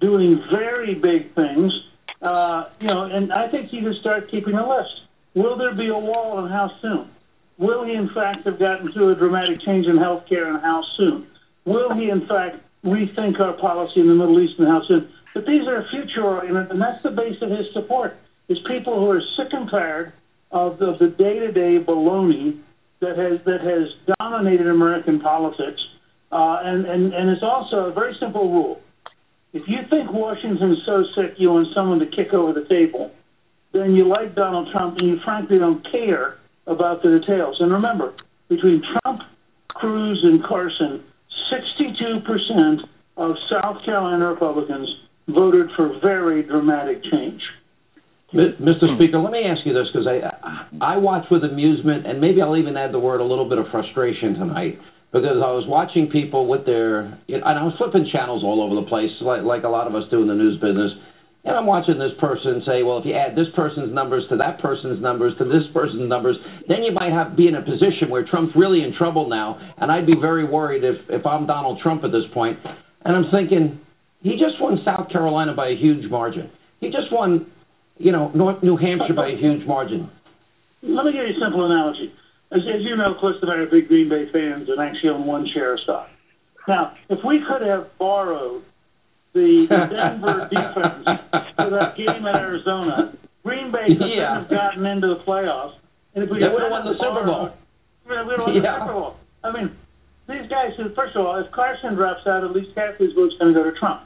doing 0.00 0.42
very 0.50 0.94
big 0.94 1.34
things. 1.34 1.72
Uh, 2.20 2.64
you 2.80 2.88
know, 2.88 3.04
and 3.04 3.32
I 3.32 3.50
think 3.50 3.70
he 3.70 3.80
should 3.80 3.96
start 4.00 4.30
keeping 4.30 4.54
a 4.54 4.68
list. 4.68 4.90
Will 5.34 5.56
there 5.56 5.74
be 5.74 5.88
a 5.88 5.98
wall 5.98 6.40
and 6.40 6.52
how 6.52 6.70
soon? 6.82 7.10
Will 7.58 7.84
he 7.84 7.92
in 7.92 8.10
fact 8.14 8.46
have 8.46 8.58
gotten 8.58 8.92
through 8.92 9.12
a 9.12 9.14
dramatic 9.14 9.60
change 9.64 9.86
in 9.86 9.96
health 9.96 10.24
care 10.28 10.52
and 10.52 10.60
how 10.60 10.82
soon? 10.96 11.26
Will 11.64 11.94
he 11.94 12.10
in 12.10 12.26
fact 12.26 12.56
rethink 12.84 13.40
our 13.40 13.54
policy 13.54 14.00
in 14.00 14.08
the 14.08 14.14
Middle 14.14 14.40
East 14.40 14.54
and 14.58 14.68
how 14.68 14.82
soon? 14.86 15.10
But 15.34 15.46
these 15.46 15.66
are 15.68 15.84
future 15.90 16.24
oriented, 16.24 16.70
and 16.70 16.80
that's 16.80 17.02
the 17.02 17.10
base 17.10 17.36
of 17.42 17.50
his 17.50 17.66
support. 17.72 18.16
Is 18.48 18.58
people 18.66 18.98
who 18.98 19.10
are 19.10 19.20
sick 19.36 19.52
and 19.52 19.70
tired 19.70 20.12
of 20.50 20.78
the, 20.78 20.96
the 20.98 21.08
day-to-day 21.08 21.84
baloney 21.84 22.60
that 23.00 23.16
has 23.16 23.38
that 23.44 23.60
has 23.60 24.16
dominated 24.18 24.66
American 24.66 25.20
politics, 25.20 25.80
uh, 26.32 26.58
and 26.64 26.86
and 26.86 27.12
and 27.12 27.30
it's 27.30 27.42
also 27.42 27.90
a 27.90 27.92
very 27.92 28.16
simple 28.18 28.50
rule: 28.50 28.80
If 29.52 29.62
you 29.68 29.78
think 29.90 30.12
Washington's 30.12 30.78
so 30.86 31.04
sick 31.14 31.34
you 31.36 31.50
want 31.50 31.68
someone 31.74 31.98
to 32.00 32.06
kick 32.06 32.32
over 32.32 32.52
the 32.52 32.66
table, 32.68 33.12
then 33.72 33.94
you 33.94 34.08
like 34.08 34.34
Donald 34.34 34.68
Trump 34.72 34.98
and 34.98 35.06
you 35.06 35.18
frankly 35.24 35.58
don't 35.58 35.86
care 35.92 36.38
about 36.66 37.02
the 37.02 37.20
details. 37.20 37.56
And 37.60 37.72
remember, 37.72 38.14
between 38.48 38.82
Trump, 38.82 39.22
Cruz, 39.68 40.20
and 40.22 40.42
Carson, 40.44 41.04
62% 41.52 42.80
of 43.16 43.36
South 43.50 43.84
Carolina 43.84 44.26
Republicans 44.28 44.88
voted 45.28 45.68
for 45.76 45.98
very 46.00 46.42
dramatic 46.42 47.02
change. 47.04 47.40
Mr. 48.34 48.84
Hmm. 48.84 48.96
Speaker, 48.96 49.18
let 49.20 49.32
me 49.32 49.44
ask 49.44 49.64
you 49.64 49.72
this 49.72 49.88
because 49.92 50.06
I 50.06 50.20
I 50.84 50.96
watch 50.98 51.24
with 51.30 51.44
amusement 51.44 52.06
and 52.06 52.20
maybe 52.20 52.42
I'll 52.42 52.58
even 52.58 52.76
add 52.76 52.92
the 52.92 52.98
word 52.98 53.20
a 53.20 53.24
little 53.24 53.48
bit 53.48 53.56
of 53.56 53.66
frustration 53.72 54.34
tonight 54.34 54.78
because 55.12 55.40
I 55.40 55.52
was 55.56 55.64
watching 55.66 56.10
people 56.12 56.46
with 56.46 56.66
their 56.66 57.16
and 57.28 57.44
I 57.44 57.64
was 57.64 57.72
flipping 57.78 58.06
channels 58.12 58.44
all 58.44 58.60
over 58.60 58.76
the 58.76 58.86
place 58.86 59.08
like 59.22 59.44
like 59.44 59.64
a 59.64 59.72
lot 59.72 59.86
of 59.86 59.94
us 59.94 60.04
do 60.10 60.20
in 60.20 60.28
the 60.28 60.36
news 60.36 60.60
business. 60.60 60.92
And 61.44 61.56
I'm 61.56 61.64
watching 61.64 61.96
this 61.96 62.12
person 62.20 62.60
say, 62.66 62.82
well, 62.82 62.98
if 62.98 63.06
you 63.06 63.14
add 63.14 63.32
this 63.32 63.48
person's 63.56 63.94
numbers 63.94 64.24
to 64.28 64.36
that 64.36 64.60
person's 64.60 65.00
numbers 65.00 65.32
to 65.38 65.44
this 65.44 65.64
person's 65.72 66.04
numbers, 66.04 66.36
then 66.68 66.82
you 66.82 66.92
might 66.92 67.12
have 67.12 67.38
be 67.38 67.48
in 67.48 67.54
a 67.54 67.62
position 67.62 68.10
where 68.10 68.26
Trump's 68.28 68.52
really 68.54 68.82
in 68.82 68.92
trouble 68.98 69.30
now. 69.30 69.56
And 69.78 69.90
I'd 69.90 70.04
be 70.04 70.18
very 70.20 70.44
worried 70.44 70.84
if 70.84 70.96
if 71.08 71.24
I'm 71.24 71.46
Donald 71.46 71.80
Trump 71.80 72.04
at 72.04 72.12
this 72.12 72.28
point. 72.34 72.58
And 73.06 73.16
I'm 73.16 73.32
thinking, 73.32 73.80
he 74.22 74.32
just 74.32 74.60
won 74.60 74.78
South 74.84 75.08
Carolina 75.10 75.54
by 75.54 75.68
a 75.68 75.76
huge 75.76 76.10
margin. 76.10 76.50
He 76.80 76.88
just 76.88 77.12
won 77.12 77.46
you 77.98 78.12
know, 78.12 78.30
North 78.34 78.62
New 78.62 78.76
Hampshire 78.76 79.14
by 79.14 79.28
a 79.30 79.36
huge 79.36 79.66
margin. 79.66 80.08
Let 80.82 81.04
me 81.04 81.12
give 81.12 81.22
you 81.26 81.34
a 81.34 81.40
simple 81.42 81.66
analogy. 81.66 82.12
As, 82.52 82.60
as 82.62 82.80
you 82.82 82.96
know, 82.96 83.14
Cliff 83.18 83.36
and 83.42 83.50
I 83.50 83.54
are 83.56 83.66
big 83.66 83.88
Green 83.88 84.08
Bay 84.08 84.30
fans 84.32 84.68
and 84.70 84.80
actually 84.80 85.10
own 85.10 85.26
one 85.26 85.46
share 85.52 85.74
of 85.74 85.80
stock. 85.80 86.06
Now, 86.66 86.94
if 87.10 87.18
we 87.26 87.42
could 87.46 87.66
have 87.66 87.88
borrowed 87.98 88.62
the 89.34 89.66
Denver 89.68 90.48
defense 90.52 91.04
for 91.56 91.70
that 91.70 91.96
game 91.96 92.22
in 92.24 92.34
Arizona, 92.34 93.12
Green 93.42 93.72
Bay 93.72 93.90
could 93.98 94.06
Yeah. 94.08 94.40
have 94.42 94.50
gotten 94.50 94.86
into 94.86 95.08
the 95.08 95.20
playoffs. 95.26 95.74
And 96.14 96.24
if 96.24 96.30
we 96.30 96.38
They 96.38 96.48
would've 96.48 96.70
won 96.70 96.84
the 96.86 96.94
Super 96.94 97.26
Bowl. 97.26 97.50
we 98.06 98.16
would 98.16 98.18
have 98.38 98.46
won 98.46 98.54
Yeah. 98.54 98.62
the 98.62 98.78
Super 98.78 98.92
Bowl. 98.92 99.14
I 99.42 99.52
mean, 99.52 99.70
these 100.28 100.48
guys. 100.48 100.72
First 100.94 101.16
of 101.16 101.26
all, 101.26 101.36
if 101.42 101.50
Carson 101.50 101.94
drops 101.96 102.26
out, 102.26 102.44
at 102.44 102.52
least 102.52 102.70
half 102.76 102.96
his 102.96 103.12
votes 103.14 103.34
going 103.40 103.52
to 103.52 103.58
go 103.58 103.64
to 103.68 103.76
Trump. 103.78 104.02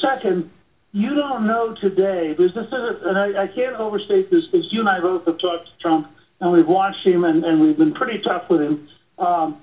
Second, 0.00 0.50
you 0.92 1.14
don't 1.14 1.46
know 1.46 1.74
today 1.80 2.34
because 2.36 2.54
this 2.54 2.66
is, 2.66 3.02
and 3.04 3.16
I, 3.16 3.44
I 3.44 3.46
can't 3.54 3.76
overstate 3.76 4.30
this 4.30 4.42
because 4.50 4.66
you 4.72 4.80
and 4.80 4.88
I 4.88 5.00
both 5.00 5.24
have 5.26 5.38
talked 5.38 5.66
to 5.66 5.72
Trump 5.80 6.08
and 6.40 6.52
we've 6.52 6.66
watched 6.66 7.06
him 7.06 7.24
and, 7.24 7.44
and 7.44 7.60
we've 7.60 7.76
been 7.76 7.94
pretty 7.94 8.20
tough 8.22 8.44
with 8.50 8.60
him. 8.60 8.88
Um, 9.18 9.60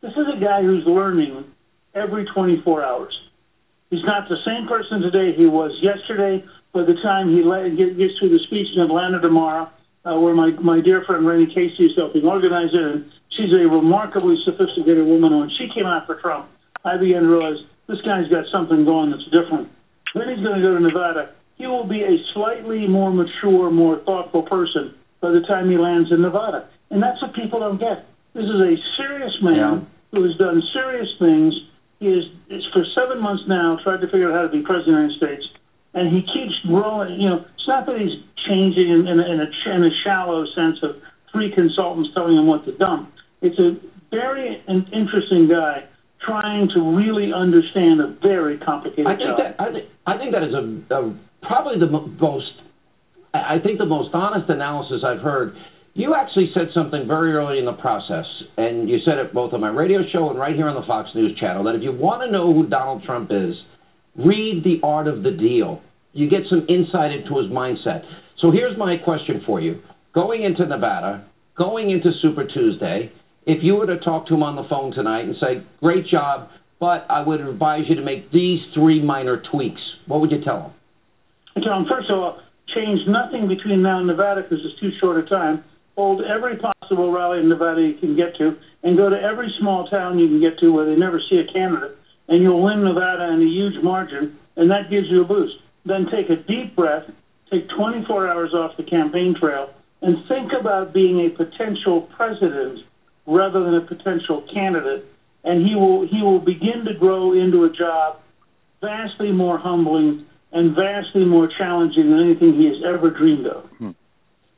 this 0.00 0.12
is 0.12 0.26
a 0.36 0.40
guy 0.40 0.62
who's 0.62 0.84
learning 0.86 1.44
every 1.94 2.24
24 2.34 2.84
hours. 2.84 3.14
He's 3.90 4.04
not 4.04 4.28
the 4.28 4.36
same 4.44 4.68
person 4.68 5.00
today 5.00 5.36
he 5.36 5.46
was 5.46 5.72
yesterday. 5.82 6.44
By 6.72 6.82
the 6.82 6.94
time 7.02 7.30
he 7.30 7.42
let, 7.42 7.76
get, 7.76 7.96
gets 7.96 8.18
to 8.20 8.28
the 8.28 8.38
speech 8.46 8.68
in 8.76 8.82
Atlanta 8.82 9.20
tomorrow, 9.20 9.70
uh, 10.04 10.18
where 10.20 10.34
my, 10.34 10.50
my 10.60 10.80
dear 10.80 11.02
friend 11.06 11.24
Rayna 11.24 11.48
Casey 11.48 11.86
is 11.86 11.92
helping 11.96 12.24
organize 12.24 12.70
it, 12.72 12.80
and 12.80 13.10
she's 13.36 13.52
a 13.52 13.68
remarkably 13.68 14.36
sophisticated 14.44 15.06
woman. 15.06 15.38
When 15.38 15.50
she 15.58 15.68
came 15.74 15.86
out 15.86 16.06
for 16.06 16.20
Trump, 16.20 16.48
I 16.84 16.96
began 16.96 17.22
to 17.22 17.28
realize 17.28 17.64
this 17.88 17.98
guy's 18.02 18.28
got 18.28 18.44
something 18.52 18.84
going 18.84 19.10
that's 19.10 19.24
different. 19.32 19.68
Then 20.14 20.28
he's 20.28 20.44
going 20.44 20.60
to 20.60 20.62
go 20.62 20.74
to 20.76 20.80
Nevada. 20.80 21.32
He 21.56 21.66
will 21.66 21.88
be 21.88 22.02
a 22.04 22.16
slightly 22.34 22.86
more 22.86 23.10
mature, 23.10 23.70
more 23.70 23.98
thoughtful 24.04 24.42
person 24.42 24.94
by 25.20 25.30
the 25.32 25.40
time 25.48 25.70
he 25.70 25.76
lands 25.76 26.12
in 26.12 26.22
Nevada. 26.22 26.68
And 26.90 27.02
that's 27.02 27.20
what 27.20 27.34
people 27.34 27.60
don't 27.60 27.80
get. 27.80 28.06
This 28.34 28.44
is 28.44 28.60
a 28.60 28.76
serious 28.96 29.34
man 29.42 29.88
who 30.12 30.22
has 30.22 30.36
done 30.36 30.62
serious 30.72 31.08
things. 31.18 31.54
He 31.98 32.06
is, 32.06 32.24
is 32.48 32.64
for 32.72 32.84
seven 32.94 33.20
months 33.20 33.42
now 33.48 33.78
tried 33.82 34.00
to 34.00 34.06
figure 34.06 34.30
out 34.30 34.36
how 34.36 34.42
to 34.46 34.52
be 34.52 34.62
president 34.62 35.10
of 35.10 35.20
the 35.20 35.26
United 35.26 35.42
States, 35.42 35.44
and 35.94 36.14
he 36.14 36.22
keeps 36.22 36.54
growing. 36.68 37.20
You 37.20 37.28
know, 37.28 37.44
it's 37.56 37.66
not 37.66 37.86
that 37.86 37.98
he's 37.98 38.22
changing 38.46 38.88
in, 38.88 39.08
in, 39.08 39.18
a, 39.18 39.26
in, 39.26 39.40
a, 39.40 39.74
in 39.74 39.84
a 39.84 39.90
shallow 40.04 40.46
sense 40.54 40.78
of 40.82 41.02
three 41.32 41.50
consultants 41.52 42.10
telling 42.14 42.36
him 42.36 42.46
what 42.46 42.64
to 42.66 42.72
dump. 42.72 43.12
It's 43.42 43.58
a 43.58 43.76
very 44.10 44.62
in, 44.68 44.86
interesting 44.92 45.48
guy 45.48 45.84
trying 46.24 46.68
to 46.74 46.80
really 46.80 47.32
understand 47.32 48.00
a 48.00 48.16
very 48.22 48.58
complicated 48.58 49.06
I 49.06 49.16
think 49.16 49.28
job. 49.28 49.38
that 49.38 49.60
I 49.60 49.72
think 49.72 49.84
I 50.06 50.18
think 50.18 50.32
that 50.32 50.42
is 50.42 50.54
a, 50.54 50.94
a 50.94 51.18
probably 51.42 51.78
the 51.78 51.86
most 51.86 52.50
I 53.34 53.56
I 53.56 53.58
think 53.62 53.78
the 53.78 53.86
most 53.86 54.10
honest 54.12 54.48
analysis 54.48 55.02
I've 55.04 55.20
heard. 55.20 55.54
You 55.94 56.14
actually 56.14 56.50
said 56.54 56.68
something 56.74 57.08
very 57.08 57.32
early 57.32 57.58
in 57.58 57.64
the 57.64 57.72
process, 57.72 58.24
and 58.56 58.88
you 58.88 58.98
said 59.04 59.18
it 59.18 59.34
both 59.34 59.52
on 59.52 59.60
my 59.60 59.68
radio 59.68 60.00
show 60.12 60.30
and 60.30 60.38
right 60.38 60.54
here 60.54 60.68
on 60.68 60.76
the 60.76 60.86
Fox 60.86 61.08
News 61.14 61.36
channel 61.40 61.64
that 61.64 61.74
if 61.74 61.82
you 61.82 61.90
want 61.90 62.22
to 62.22 62.30
know 62.30 62.54
who 62.54 62.68
Donald 62.68 63.02
Trump 63.02 63.30
is, 63.32 63.54
read 64.16 64.62
The 64.62 64.78
Art 64.84 65.08
of 65.08 65.24
the 65.24 65.30
Deal. 65.32 65.80
You 66.12 66.28
get 66.28 66.42
some 66.48 66.64
insight 66.68 67.10
into 67.10 67.36
his 67.38 67.46
mindset. 67.46 68.02
So 68.40 68.50
here's 68.52 68.76
my 68.78 68.96
question 68.96 69.42
for 69.44 69.60
you: 69.60 69.80
Going 70.14 70.44
into 70.44 70.64
Nevada, 70.66 71.24
going 71.56 71.90
into 71.90 72.10
Super 72.22 72.44
Tuesday, 72.44 73.10
if 73.48 73.64
you 73.64 73.74
were 73.76 73.86
to 73.86 73.96
talk 73.96 74.28
to 74.28 74.34
him 74.34 74.42
on 74.42 74.56
the 74.56 74.64
phone 74.64 74.92
tonight 74.92 75.24
and 75.24 75.34
say, 75.40 75.62
"Great 75.80 76.06
job," 76.06 76.50
but 76.78 77.06
I 77.08 77.22
would 77.22 77.40
advise 77.40 77.88
you 77.88 77.94
to 77.96 78.02
make 78.02 78.30
these 78.30 78.60
three 78.74 79.00
minor 79.00 79.38
tweaks. 79.38 79.80
What 80.06 80.20
would 80.20 80.30
you 80.30 80.42
tell 80.42 80.60
him? 81.56 81.62
John, 81.64 81.86
first 81.86 82.10
of 82.10 82.18
all, 82.18 82.38
change 82.74 83.00
nothing 83.08 83.48
between 83.48 83.82
now 83.82 83.98
and 83.98 84.06
Nevada 84.06 84.42
because 84.42 84.64
it's 84.64 84.78
too 84.78 84.92
short 85.00 85.16
a 85.16 85.22
time. 85.22 85.64
Hold 85.96 86.20
every 86.20 86.56
possible 86.56 87.10
rally 87.10 87.40
in 87.40 87.48
Nevada 87.48 87.82
you 87.82 87.94
can 87.94 88.14
get 88.14 88.36
to, 88.36 88.54
and 88.84 88.96
go 88.96 89.08
to 89.08 89.20
every 89.20 89.50
small 89.58 89.88
town 89.88 90.18
you 90.18 90.28
can 90.28 90.40
get 90.40 90.58
to 90.58 90.70
where 90.70 90.84
they 90.84 90.94
never 90.94 91.18
see 91.18 91.38
a 91.38 91.44
candidate, 91.50 91.96
and 92.28 92.42
you'll 92.42 92.62
win 92.62 92.84
Nevada 92.84 93.32
in 93.32 93.40
a 93.40 93.46
huge 93.46 93.82
margin, 93.82 94.36
and 94.56 94.70
that 94.70 94.90
gives 94.90 95.08
you 95.08 95.22
a 95.22 95.24
boost. 95.24 95.56
Then 95.86 96.06
take 96.10 96.28
a 96.28 96.36
deep 96.36 96.76
breath, 96.76 97.10
take 97.50 97.66
24 97.70 98.28
hours 98.28 98.52
off 98.52 98.76
the 98.76 98.84
campaign 98.84 99.34
trail, 99.34 99.70
and 100.02 100.18
think 100.28 100.52
about 100.52 100.92
being 100.92 101.20
a 101.20 101.30
potential 101.30 102.02
president 102.14 102.84
rather 103.28 103.62
than 103.62 103.74
a 103.74 103.82
potential 103.82 104.42
candidate, 104.52 105.04
and 105.44 105.66
he 105.66 105.74
will 105.74 106.08
he 106.08 106.22
will 106.22 106.40
begin 106.40 106.84
to 106.86 106.98
grow 106.98 107.32
into 107.32 107.64
a 107.64 107.70
job 107.70 108.20
vastly 108.80 109.30
more 109.30 109.58
humbling 109.58 110.26
and 110.52 110.74
vastly 110.74 111.24
more 111.24 111.48
challenging 111.58 112.10
than 112.10 112.20
anything 112.24 112.54
he 112.54 112.66
has 112.66 112.80
ever 112.88 113.10
dreamed 113.10 113.46
of. 113.46 113.64
Hmm. 113.78 113.90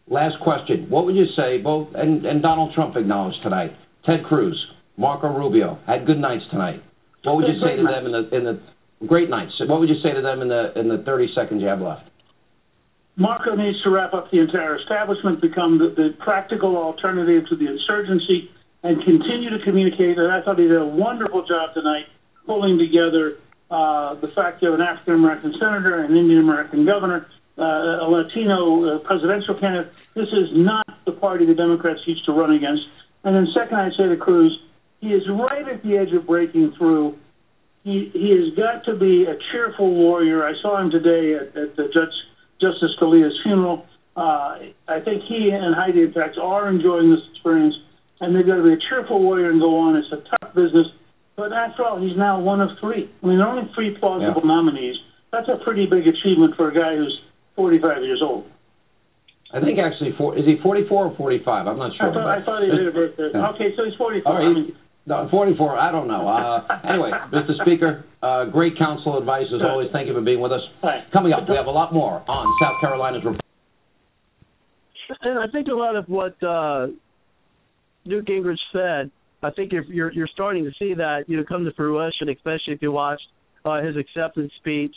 Last 0.06 0.36
question. 0.42 0.86
What 0.88 1.05
would 1.06 1.16
you 1.16 1.26
say, 1.36 1.59
both, 1.59 1.88
and, 1.94 2.24
and 2.26 2.42
Donald 2.42 2.74
Trump 2.74 2.97
acknowledged 2.97 3.38
tonight, 3.42 3.72
Ted 4.05 4.24
Cruz, 4.24 4.56
Marco 4.97 5.28
Rubio, 5.28 5.78
had 5.86 6.06
good 6.06 6.18
nights 6.18 6.44
tonight. 6.51 6.82
What 7.24 7.36
would 7.36 7.47
you 7.47 7.60
say 7.60 7.76
to 7.76 7.82
them 7.82 8.06
in 8.06 8.12
the, 8.12 8.36
in 8.36 8.44
the, 8.44 9.06
great 9.06 9.30
nights, 9.30 9.52
what 9.60 9.80
would 9.80 9.88
you 9.88 10.01
say 10.02 10.12
to 10.12 10.22
them 10.22 10.42
in 10.42 10.48
the, 10.48 10.72
in 10.78 10.88
the 10.88 11.02
30 11.05 11.28
seconds 11.34 11.62
you 11.62 11.68
have 11.68 11.80
left? 11.80 12.02
Marco 13.16 13.55
needs 13.55 13.82
to 13.82 13.90
wrap 13.90 14.14
up 14.14 14.30
the 14.30 14.40
entire 14.40 14.78
establishment, 14.78 15.40
become 15.40 15.78
the, 15.78 15.92
the 15.94 16.10
practical 16.24 16.76
alternative 16.76 17.44
to 17.51 17.56
the 17.56 17.66
insurgency, 17.66 18.51
and 18.82 19.02
continue 19.05 19.51
to 19.51 19.62
communicate. 19.65 20.19
And 20.19 20.32
I 20.32 20.43
thought 20.43 20.59
he 20.59 20.66
did 20.66 20.81
a 20.81 20.86
wonderful 20.86 21.47
job 21.47 21.74
tonight 21.74 22.07
pulling 22.47 22.78
together 22.78 23.36
uh, 23.70 24.15
the 24.20 24.28
fact 24.35 24.62
you 24.62 24.70
have 24.70 24.81
an 24.81 24.86
African 24.86 25.15
American 25.15 25.55
senator, 25.61 26.02
an 26.02 26.16
Indian 26.16 26.40
American 26.40 26.85
governor, 26.86 27.27
uh, 27.59 28.05
a 28.05 28.09
Latino 28.09 28.97
uh, 28.97 28.98
presidential 29.01 29.55
candidate. 29.61 29.93
This 30.15 30.28
is 30.28 30.48
not 30.52 30.86
the 31.05 31.12
party 31.12 31.47
the 31.47 31.55
Democrats 31.55 32.01
used 32.07 32.24
to 32.27 32.32
run 32.32 32.52
against. 32.52 32.82
And 33.23 33.36
then 33.36 33.47
second, 33.55 33.78
I'd 33.78 33.93
say 33.97 34.09
to 34.09 34.16
Cruz, 34.16 34.59
he 35.01 35.09
is 35.09 35.23
right 35.28 35.69
at 35.69 35.82
the 35.82 35.97
edge 35.97 36.12
of 36.12 36.27
breaking 36.27 36.74
through. 36.77 37.16
He 37.85 38.11
he 38.12 38.31
has 38.36 38.57
got 38.57 38.85
to 38.90 38.98
be 38.98 39.24
a 39.24 39.36
cheerful 39.52 39.94
warrior. 39.94 40.44
I 40.44 40.52
saw 40.61 40.81
him 40.81 40.90
today 40.90 41.35
at, 41.35 41.57
at 41.57 41.77
the 41.77 41.85
Judge 41.94 42.12
Justice 42.61 42.90
Scalia's 43.01 43.39
funeral. 43.43 43.86
Uh, 44.16 44.59
I 44.89 45.01
think 45.05 45.23
he 45.28 45.51
and 45.51 45.74
Heidi, 45.74 46.02
in 46.02 46.12
fact, 46.12 46.36
are 46.36 46.69
enjoying 46.69 47.11
this 47.11 47.20
experience, 47.32 47.74
and 48.20 48.34
they've 48.36 48.47
got 48.47 48.56
to 48.56 48.62
be 48.62 48.72
a 48.72 48.80
cheerful 48.88 49.20
warrior 49.20 49.51
and 49.51 49.60
go 49.60 49.76
on. 49.78 49.97
It's 49.97 50.09
a 50.12 50.20
tough 50.36 50.55
business, 50.55 50.86
but 51.36 51.52
after 51.52 51.84
all, 51.84 52.01
he's 52.01 52.16
now 52.16 52.38
one 52.40 52.60
of 52.60 52.70
three. 52.80 53.10
I 53.22 53.26
mean, 53.26 53.38
there 53.38 53.47
are 53.47 53.56
only 53.59 53.70
three 53.74 53.97
plausible 53.98 54.44
nominees. 54.44 54.97
That's 55.32 55.48
a 55.48 55.62
pretty 55.64 55.86
big 55.86 56.06
achievement 56.06 56.55
for 56.56 56.68
a 56.70 56.74
guy 56.74 56.97
who's 56.97 57.16
45 57.56 58.02
years 58.02 58.20
old. 58.22 58.44
I 59.52 59.60
think 59.60 59.78
actually, 59.78 60.12
four, 60.16 60.38
is 60.38 60.44
he 60.47 60.56
44 60.62 61.06
or 61.06 61.16
45? 61.16 61.66
I'm 61.66 61.78
not 61.78 61.90
sure. 61.98 62.10
I 62.10 62.14
thought, 62.14 62.28
I 62.28 62.44
thought 62.44 62.62
he 62.62 62.68
had 62.70 62.86
a 62.86 62.92
birthday. 62.94 63.30
Yeah. 63.34 63.51
Okay, 63.51 63.74
so 63.76 63.84
he's 63.84 63.94
44. 63.98 64.30
All 64.30 64.38
right. 64.38 64.47
I 64.47 64.55
mean, 64.55 64.72
No, 65.06 65.26
44. 65.30 65.76
I 65.78 65.90
don't 65.90 66.06
know. 66.06 66.28
Uh, 66.28 66.66
anyway, 66.86 67.10
Mr. 67.34 67.59
Speaker, 67.62 68.05
uh, 68.22 68.44
great 68.47 68.78
counsel 68.78 69.18
advice 69.18 69.47
as 69.55 69.60
always. 69.62 69.88
Thank 69.92 70.06
you 70.06 70.14
for 70.14 70.20
being 70.20 70.40
with 70.40 70.52
us. 70.52 70.60
Coming 71.12 71.32
up, 71.32 71.48
we 71.48 71.56
have 71.56 71.66
a 71.66 71.70
lot 71.70 71.92
more 71.92 72.22
on 72.28 72.47
South 72.62 72.80
Carolina's. 72.80 73.24
Rep- 73.24 73.40
and 75.22 75.38
I 75.40 75.47
think 75.51 75.66
a 75.66 75.74
lot 75.74 75.97
of 75.97 76.09
what 76.09 76.40
uh, 76.42 76.86
Newt 78.11 78.27
Gingrich 78.27 78.59
said, 78.73 79.11
I 79.43 79.51
think 79.51 79.73
you're, 79.73 79.85
you're 79.85 80.12
you're 80.12 80.28
starting 80.35 80.65
to 80.65 80.73
see 80.78 80.95
that 80.95 81.24
you 81.27 81.37
know 81.37 81.45
come 81.49 81.65
to 81.65 81.73
fruition, 81.73 82.28
especially 82.28 82.74
if 82.74 82.82
you 82.82 82.93
watched 82.93 83.27
uh, 83.65 83.81
his 83.81 83.97
acceptance 83.97 84.53
speech 84.59 84.95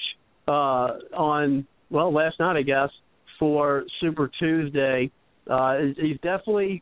uh, 0.48 0.98
on 1.16 1.66
well 1.90 2.12
last 2.14 2.40
night, 2.40 2.58
I 2.58 2.64
guess, 2.64 2.90
for 3.40 3.86
Super 4.02 4.30
Tuesday. 4.40 5.12
Uh, 5.50 5.78
he's 5.98 6.18
definitely, 6.22 6.82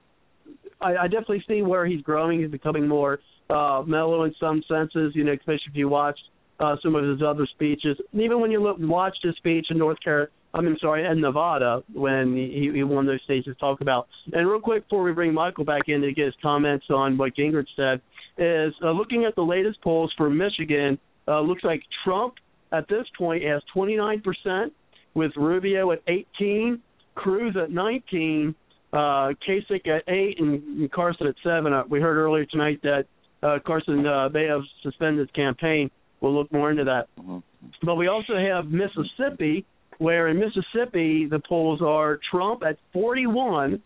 I, 0.79 0.95
I 0.95 1.07
definitely 1.07 1.43
see 1.47 1.61
where 1.61 1.85
he's 1.85 2.01
growing. 2.01 2.41
He's 2.41 2.49
becoming 2.49 2.87
more 2.87 3.19
uh, 3.49 3.83
mellow 3.85 4.23
in 4.23 4.33
some 4.39 4.63
senses. 4.67 5.13
You 5.13 5.23
know, 5.23 5.33
especially 5.33 5.69
if 5.69 5.75
you 5.75 5.89
watched 5.89 6.23
uh, 6.59 6.77
some 6.81 6.95
of 6.95 7.03
his 7.03 7.21
other 7.21 7.47
speeches. 7.53 7.97
And 8.11 8.21
even 8.21 8.39
when 8.39 8.51
you 8.51 8.61
look 8.61 8.77
watch 8.79 9.17
his 9.21 9.35
speech 9.35 9.67
in 9.69 9.77
North 9.77 9.99
Carolina, 10.03 10.31
I 10.53 10.61
mean, 10.61 10.77
sorry, 10.81 11.05
in 11.05 11.21
Nevada 11.21 11.83
when 11.93 12.35
he, 12.35 12.71
he 12.73 12.83
won 12.83 13.05
those 13.05 13.21
states 13.23 13.45
to 13.45 13.55
talk 13.55 13.81
about. 13.81 14.07
And 14.33 14.47
real 14.49 14.59
quick 14.59 14.83
before 14.83 15.03
we 15.03 15.13
bring 15.13 15.33
Michael 15.33 15.63
back 15.63 15.83
in 15.87 16.01
to 16.01 16.11
get 16.11 16.25
his 16.25 16.33
comments 16.41 16.85
on 16.89 17.17
what 17.17 17.35
Gingrich 17.35 17.67
said, 17.75 18.01
is 18.37 18.73
uh, 18.83 18.91
looking 18.91 19.25
at 19.25 19.35
the 19.35 19.43
latest 19.43 19.81
polls 19.81 20.13
for 20.17 20.29
Michigan. 20.29 20.97
Uh, 21.27 21.41
looks 21.41 21.63
like 21.63 21.81
Trump 22.03 22.35
at 22.71 22.87
this 22.87 23.05
point 23.17 23.43
has 23.43 23.61
29 23.73 24.21
percent, 24.21 24.73
with 25.13 25.31
Rubio 25.35 25.91
at 25.91 25.99
18, 26.07 26.81
Cruz 27.15 27.55
at 27.61 27.71
19, 27.71 28.55
uh, 28.93 28.97
Kasich 28.97 29.87
at 29.87 30.03
eight, 30.07 30.39
and, 30.39 30.63
and 30.63 30.91
Carson 30.91 31.27
at 31.27 31.35
seven. 31.43 31.73
Uh, 31.73 31.83
we 31.89 31.99
heard 31.99 32.17
earlier 32.17 32.45
tonight 32.45 32.81
that 32.83 33.05
uh, 33.43 33.59
Carson 33.65 34.05
uh, 34.05 34.29
may 34.29 34.45
have 34.45 34.61
suspended 34.83 35.27
his 35.27 35.31
campaign. 35.35 35.89
We'll 36.19 36.35
look 36.35 36.51
more 36.51 36.71
into 36.71 36.83
that. 36.85 37.07
Mm-hmm. 37.19 37.39
But 37.83 37.95
we 37.95 38.07
also 38.07 38.33
have 38.35 38.65
Mississippi, 38.65 39.65
where 39.97 40.27
in 40.27 40.39
Mississippi 40.39 41.27
the 41.29 41.41
polls 41.47 41.81
are 41.81 42.19
Trump 42.29 42.63
at 42.67 42.77
41, 42.93 43.81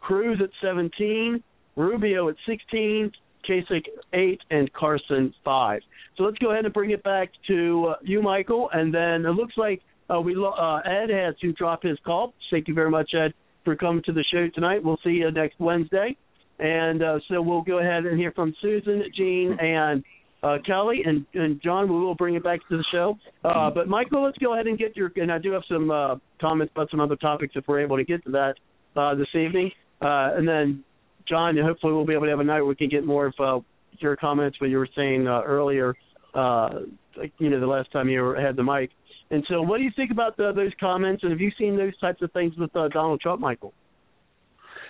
Cruz 0.00 0.40
at 0.42 0.50
17, 0.62 1.42
Rubio 1.76 2.28
at 2.28 2.36
16, 2.46 3.10
Kasich 3.48 3.84
8, 4.12 4.40
and 4.50 4.72
Carson 4.72 5.34
5. 5.44 5.80
So 6.16 6.24
let's 6.24 6.38
go 6.38 6.52
ahead 6.52 6.64
and 6.64 6.72
bring 6.72 6.90
it 6.90 7.02
back 7.02 7.30
to 7.48 7.88
uh, 7.90 7.94
you, 8.02 8.22
Michael. 8.22 8.70
And 8.72 8.92
then 8.92 9.26
it 9.26 9.34
looks 9.34 9.54
like 9.56 9.82
uh, 10.08 10.20
we 10.20 10.34
lo- 10.34 10.50
uh, 10.50 10.80
Ed 10.84 11.10
had 11.10 11.38
to 11.40 11.52
drop 11.52 11.82
his 11.82 11.98
call. 12.04 12.32
Thank 12.50 12.68
you 12.68 12.74
very 12.74 12.90
much, 12.90 13.10
Ed, 13.14 13.34
for 13.64 13.76
coming 13.76 14.02
to 14.04 14.12
the 14.12 14.24
show 14.32 14.48
tonight. 14.54 14.82
We'll 14.82 14.98
see 15.04 15.10
you 15.10 15.30
next 15.30 15.58
Wednesday. 15.60 16.16
And 16.58 17.02
uh, 17.02 17.18
so 17.28 17.42
we'll 17.42 17.62
go 17.62 17.78
ahead 17.80 18.06
and 18.06 18.18
hear 18.18 18.32
from 18.32 18.54
Susan, 18.62 19.02
Gene, 19.14 19.56
and 19.60 20.02
uh, 20.46 20.58
Kelly, 20.64 21.02
and, 21.04 21.26
and 21.34 21.60
John. 21.62 21.88
We 21.88 21.98
will 21.98 22.14
bring 22.14 22.34
it 22.34 22.44
back 22.44 22.60
to 22.68 22.76
the 22.76 22.84
show. 22.92 23.18
Uh, 23.44 23.70
but 23.70 23.88
Michael, 23.88 24.24
let's 24.24 24.38
go 24.38 24.54
ahead 24.54 24.66
and 24.66 24.78
get 24.78 24.96
your. 24.96 25.10
And 25.16 25.32
I 25.32 25.38
do 25.38 25.52
have 25.52 25.62
some 25.68 25.90
uh, 25.90 26.16
comments 26.40 26.72
about 26.74 26.90
some 26.90 27.00
other 27.00 27.16
topics 27.16 27.54
if 27.56 27.64
we're 27.66 27.80
able 27.80 27.96
to 27.96 28.04
get 28.04 28.24
to 28.24 28.30
that 28.32 28.54
uh, 28.96 29.14
this 29.14 29.28
evening. 29.34 29.70
Uh, 30.00 30.36
and 30.36 30.46
then 30.46 30.84
John, 31.28 31.56
hopefully 31.56 31.92
we'll 31.92 32.06
be 32.06 32.14
able 32.14 32.24
to 32.24 32.30
have 32.30 32.40
a 32.40 32.44
night 32.44 32.60
where 32.60 32.66
we 32.66 32.76
can 32.76 32.88
get 32.88 33.04
more 33.04 33.26
of 33.26 33.34
uh, 33.40 33.60
your 33.98 34.16
comments. 34.16 34.60
What 34.60 34.70
you 34.70 34.78
were 34.78 34.88
saying 34.94 35.26
uh, 35.26 35.42
earlier, 35.44 35.94
uh, 36.34 36.68
like, 37.16 37.32
you 37.38 37.50
know, 37.50 37.58
the 37.58 37.66
last 37.66 37.90
time 37.92 38.08
you 38.08 38.20
were, 38.20 38.40
had 38.40 38.56
the 38.56 38.62
mic. 38.62 38.90
And 39.30 39.44
so, 39.48 39.60
what 39.60 39.78
do 39.78 39.82
you 39.82 39.90
think 39.96 40.12
about 40.12 40.36
the, 40.36 40.52
those 40.54 40.72
comments? 40.78 41.24
And 41.24 41.32
have 41.32 41.40
you 41.40 41.50
seen 41.58 41.76
those 41.76 41.98
types 41.98 42.22
of 42.22 42.30
things 42.32 42.54
with 42.56 42.74
uh, 42.76 42.88
Donald 42.88 43.20
Trump, 43.20 43.40
Michael? 43.40 43.72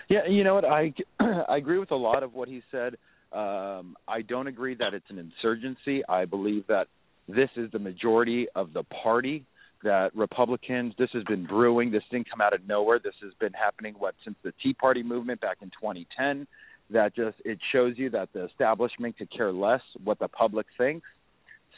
Yeah, 0.08 0.26
you 0.28 0.44
know 0.44 0.54
what? 0.54 0.64
I 0.64 0.92
I 1.48 1.56
agree 1.56 1.78
with 1.78 1.90
a 1.90 1.96
lot 1.96 2.22
of 2.22 2.34
what 2.34 2.48
he 2.48 2.62
said. 2.70 2.96
Um, 3.32 3.96
I 4.06 4.22
don't 4.22 4.46
agree 4.46 4.74
that 4.76 4.94
it's 4.94 5.10
an 5.10 5.18
insurgency. 5.18 6.02
I 6.08 6.24
believe 6.24 6.66
that 6.68 6.88
this 7.28 7.50
is 7.56 7.70
the 7.72 7.78
majority 7.78 8.46
of 8.54 8.72
the 8.72 8.84
party. 8.84 9.44
That 9.82 10.14
Republicans, 10.16 10.94
this 10.98 11.10
has 11.12 11.22
been 11.24 11.44
brewing. 11.46 11.90
This 11.90 12.02
didn't 12.10 12.30
come 12.30 12.40
out 12.40 12.54
of 12.54 12.66
nowhere. 12.66 12.98
This 12.98 13.14
has 13.22 13.32
been 13.38 13.52
happening 13.52 13.94
what 13.98 14.14
since 14.24 14.36
the 14.42 14.52
Tea 14.62 14.72
Party 14.72 15.02
movement 15.02 15.40
back 15.40 15.58
in 15.60 15.68
2010. 15.70 16.46
That 16.90 17.14
just 17.14 17.36
it 17.44 17.58
shows 17.72 17.98
you 17.98 18.10
that 18.10 18.32
the 18.32 18.44
establishment 18.46 19.18
could 19.18 19.30
care 19.30 19.52
less 19.52 19.82
what 20.02 20.18
the 20.18 20.28
public 20.28 20.66
thinks. 20.78 21.06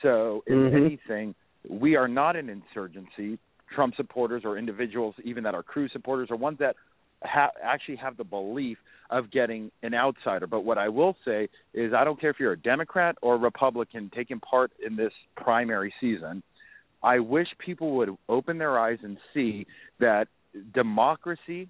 So, 0.03 0.45
if 0.47 0.55
Mhm. 0.55 0.73
anything, 0.75 1.35
we 1.69 1.97
are 1.97 2.09
not 2.09 2.37
an 2.37 2.49
insurgency. 2.49 3.39
Trump 3.75 3.97
supporters 3.97 4.45
or 4.45 4.57
individuals, 4.57 5.15
even 5.25 5.45
that 5.45 5.55
are 5.55 5.63
Cruz 5.63 5.91
supporters, 5.93 6.31
are 6.31 6.37
ones 6.37 6.59
that 6.59 6.77
ha- 7.23 7.53
actually 7.63 7.97
have 7.97 8.17
the 8.17 8.25
belief 8.25 8.79
of 9.11 9.31
getting 9.31 9.71
an 9.83 9.95
outsider. 9.95 10.47
But 10.47 10.61
what 10.65 10.79
I 10.79 10.89
will 10.89 11.17
say 11.25 11.49
is, 11.73 11.93
I 11.95 12.05
don't 12.05 12.21
care 12.21 12.31
if 12.31 12.37
you're 12.39 12.53
a 12.53 12.59
Democrat 12.59 13.17
or 13.23 13.37
Republican 13.39 14.11
taking 14.15 14.41
part 14.41 14.71
in 14.85 14.97
this 14.97 15.13
primary 15.37 15.93
season. 16.01 16.43
I 17.03 17.21
wish 17.21 17.47
people 17.59 17.97
would 17.97 18.11
open 18.29 18.59
their 18.59 18.79
eyes 18.79 18.99
and 19.03 19.17
see 19.33 19.67
that 20.01 20.29
democracy 20.75 21.69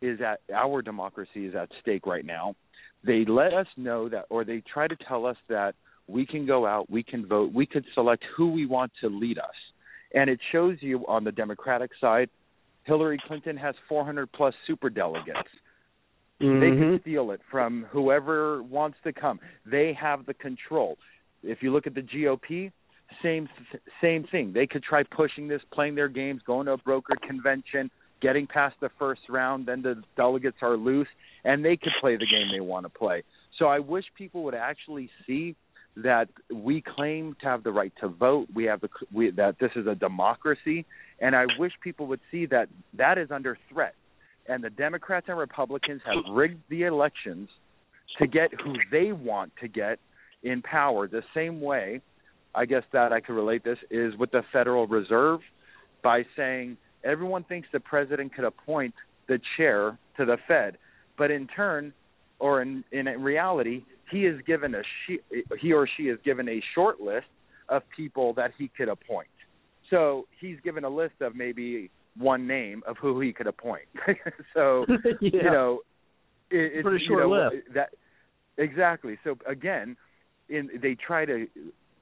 is 0.00 0.20
at 0.20 0.40
our 0.54 0.80
democracy 0.82 1.46
is 1.46 1.54
at 1.54 1.68
stake 1.82 2.06
right 2.06 2.24
now. 2.24 2.54
They 3.04 3.24
let 3.26 3.52
us 3.52 3.66
know 3.76 4.08
that, 4.08 4.26
or 4.30 4.44
they 4.44 4.62
try 4.72 4.88
to 4.88 4.96
tell 5.08 5.26
us 5.26 5.36
that 5.48 5.74
we 6.06 6.26
can 6.26 6.46
go 6.46 6.66
out, 6.66 6.90
we 6.90 7.02
can 7.02 7.26
vote, 7.26 7.52
we 7.52 7.66
could 7.66 7.84
select 7.94 8.24
who 8.36 8.50
we 8.50 8.66
want 8.66 8.92
to 9.00 9.08
lead 9.08 9.38
us. 9.38 9.54
And 10.14 10.28
it 10.28 10.40
shows 10.50 10.76
you 10.80 11.06
on 11.06 11.24
the 11.24 11.32
Democratic 11.32 11.90
side, 12.00 12.28
Hillary 12.90 13.18
Clinton 13.28 13.56
has 13.56 13.76
400 13.88 14.32
plus 14.32 14.52
super 14.66 14.90
delegates. 14.90 15.48
They 16.40 16.46
can 16.46 16.98
Mhm. 16.98 17.00
steal 17.02 17.30
it 17.30 17.40
from 17.48 17.84
whoever 17.84 18.64
wants 18.64 18.98
to 19.04 19.12
come. 19.12 19.38
They 19.64 19.92
have 19.92 20.26
the 20.26 20.34
control. 20.34 20.98
If 21.44 21.62
you 21.62 21.70
look 21.70 21.86
at 21.86 21.94
the 21.94 22.02
GOP, 22.02 22.72
same 23.22 23.48
same 24.00 24.24
thing. 24.24 24.52
They 24.52 24.66
could 24.66 24.82
try 24.82 25.04
pushing 25.04 25.46
this, 25.46 25.62
playing 25.70 25.94
their 25.94 26.08
games, 26.08 26.42
going 26.42 26.66
to 26.66 26.72
a 26.72 26.78
brokered 26.78 27.20
convention, 27.22 27.92
getting 28.20 28.48
past 28.48 28.74
the 28.80 28.88
first 28.98 29.28
round, 29.28 29.66
then 29.66 29.82
the 29.82 30.02
delegates 30.16 30.60
are 30.60 30.76
loose, 30.76 31.08
and 31.44 31.64
they 31.64 31.76
could 31.76 31.92
play 32.00 32.16
the 32.16 32.26
game 32.26 32.48
they 32.50 32.60
want 32.60 32.86
to 32.86 32.90
play. 32.90 33.22
So 33.56 33.68
I 33.68 33.78
wish 33.78 34.04
people 34.14 34.42
would 34.42 34.54
actually 34.54 35.10
see 35.26 35.54
that 35.96 36.28
we 36.52 36.82
claim 36.82 37.36
to 37.40 37.46
have 37.46 37.62
the 37.62 37.72
right 37.72 37.92
to 38.00 38.08
vote. 38.08 38.48
We 38.54 38.64
have 38.64 38.80
the 38.80 38.88
we, 39.12 39.30
that 39.32 39.56
this 39.60 39.70
is 39.76 39.86
a 39.86 39.94
democracy, 39.94 40.86
and 41.20 41.34
I 41.34 41.46
wish 41.58 41.72
people 41.82 42.06
would 42.06 42.20
see 42.30 42.46
that 42.46 42.68
that 42.94 43.18
is 43.18 43.30
under 43.30 43.58
threat. 43.72 43.94
And 44.48 44.64
the 44.64 44.70
Democrats 44.70 45.26
and 45.28 45.38
Republicans 45.38 46.00
have 46.06 46.32
rigged 46.34 46.62
the 46.70 46.82
elections 46.82 47.48
to 48.18 48.26
get 48.26 48.50
who 48.64 48.74
they 48.90 49.12
want 49.12 49.52
to 49.60 49.68
get 49.68 49.98
in 50.42 50.62
power. 50.62 51.06
The 51.06 51.22
same 51.34 51.60
way, 51.60 52.00
I 52.54 52.64
guess 52.64 52.82
that 52.92 53.12
I 53.12 53.20
could 53.20 53.34
relate 53.34 53.62
this 53.62 53.78
is 53.90 54.16
with 54.16 54.30
the 54.32 54.42
Federal 54.52 54.86
Reserve 54.86 55.40
by 56.02 56.24
saying 56.36 56.76
everyone 57.04 57.44
thinks 57.44 57.68
the 57.72 57.80
president 57.80 58.34
could 58.34 58.44
appoint 58.44 58.94
the 59.28 59.40
chair 59.56 59.98
to 60.16 60.24
the 60.24 60.36
Fed, 60.48 60.78
but 61.16 61.30
in 61.30 61.46
turn, 61.46 61.92
or 62.38 62.62
in 62.62 62.82
in 62.90 63.06
reality, 63.22 63.84
he 64.10 64.26
is 64.26 64.40
given 64.46 64.74
a 64.74 64.82
she, 65.06 65.18
he 65.60 65.72
or 65.72 65.88
she 65.96 66.04
is 66.04 66.18
given 66.24 66.48
a 66.48 66.62
short 66.74 67.00
list 67.00 67.26
of 67.68 67.82
people 67.96 68.34
that 68.34 68.52
he 68.58 68.68
could 68.76 68.88
appoint. 68.88 69.28
So 69.88 70.26
he's 70.40 70.56
given 70.62 70.84
a 70.84 70.88
list 70.88 71.14
of 71.20 71.34
maybe 71.34 71.90
one 72.16 72.46
name 72.46 72.82
of 72.86 72.96
who 72.98 73.20
he 73.20 73.32
could 73.32 73.46
appoint. 73.46 73.86
so 74.54 74.86
you 75.20 75.42
know, 75.42 75.80
it, 76.50 76.72
it's 76.74 76.82
Pretty 76.82 77.04
you 77.04 77.08
short 77.08 77.28
know, 77.28 77.50
list. 77.50 77.66
that 77.74 77.90
exactly. 78.58 79.18
So 79.24 79.36
again, 79.46 79.96
in 80.48 80.68
they 80.82 80.94
try 80.94 81.24
to 81.24 81.46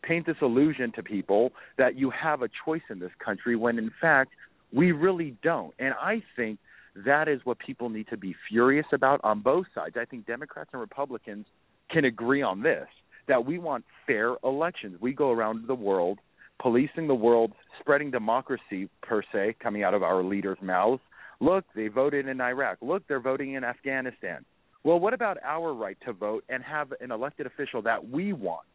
paint 0.02 0.26
this 0.26 0.36
illusion 0.40 0.92
to 0.96 1.02
people 1.02 1.52
that 1.76 1.96
you 1.96 2.10
have 2.10 2.42
a 2.42 2.48
choice 2.64 2.82
in 2.90 2.98
this 2.98 3.10
country 3.22 3.56
when 3.56 3.78
in 3.78 3.90
fact 4.00 4.30
we 4.72 4.92
really 4.92 5.36
don't. 5.42 5.74
And 5.78 5.94
I 6.00 6.22
think 6.36 6.58
that 7.06 7.28
is 7.28 7.40
what 7.44 7.58
people 7.58 7.88
need 7.88 8.08
to 8.08 8.16
be 8.16 8.34
furious 8.48 8.86
about 8.92 9.20
on 9.22 9.40
both 9.40 9.66
sides. 9.74 9.96
I 10.00 10.04
think 10.04 10.26
Democrats 10.26 10.70
and 10.72 10.80
Republicans 10.80 11.46
can 11.90 12.04
agree 12.04 12.42
on 12.42 12.62
this 12.62 12.86
that 13.26 13.44
we 13.44 13.58
want 13.58 13.84
fair 14.06 14.36
elections. 14.42 14.98
We 15.00 15.12
go 15.12 15.30
around 15.30 15.66
the 15.66 15.74
world 15.74 16.18
policing 16.60 17.06
the 17.06 17.14
world, 17.14 17.52
spreading 17.80 18.10
democracy 18.10 18.88
per 19.02 19.22
se 19.32 19.56
coming 19.62 19.82
out 19.82 19.94
of 19.94 20.02
our 20.02 20.22
leaders' 20.22 20.58
mouths. 20.60 21.02
Look, 21.40 21.64
they 21.74 21.88
voted 21.88 22.26
in 22.26 22.40
Iraq. 22.40 22.78
Look, 22.82 23.06
they're 23.06 23.20
voting 23.20 23.54
in 23.54 23.64
Afghanistan. 23.64 24.44
Well, 24.84 24.98
what 24.98 25.14
about 25.14 25.38
our 25.44 25.72
right 25.72 25.96
to 26.04 26.12
vote 26.12 26.44
and 26.48 26.62
have 26.64 26.92
an 27.00 27.10
elected 27.10 27.46
official 27.46 27.82
that 27.82 28.08
we 28.08 28.32
want, 28.32 28.66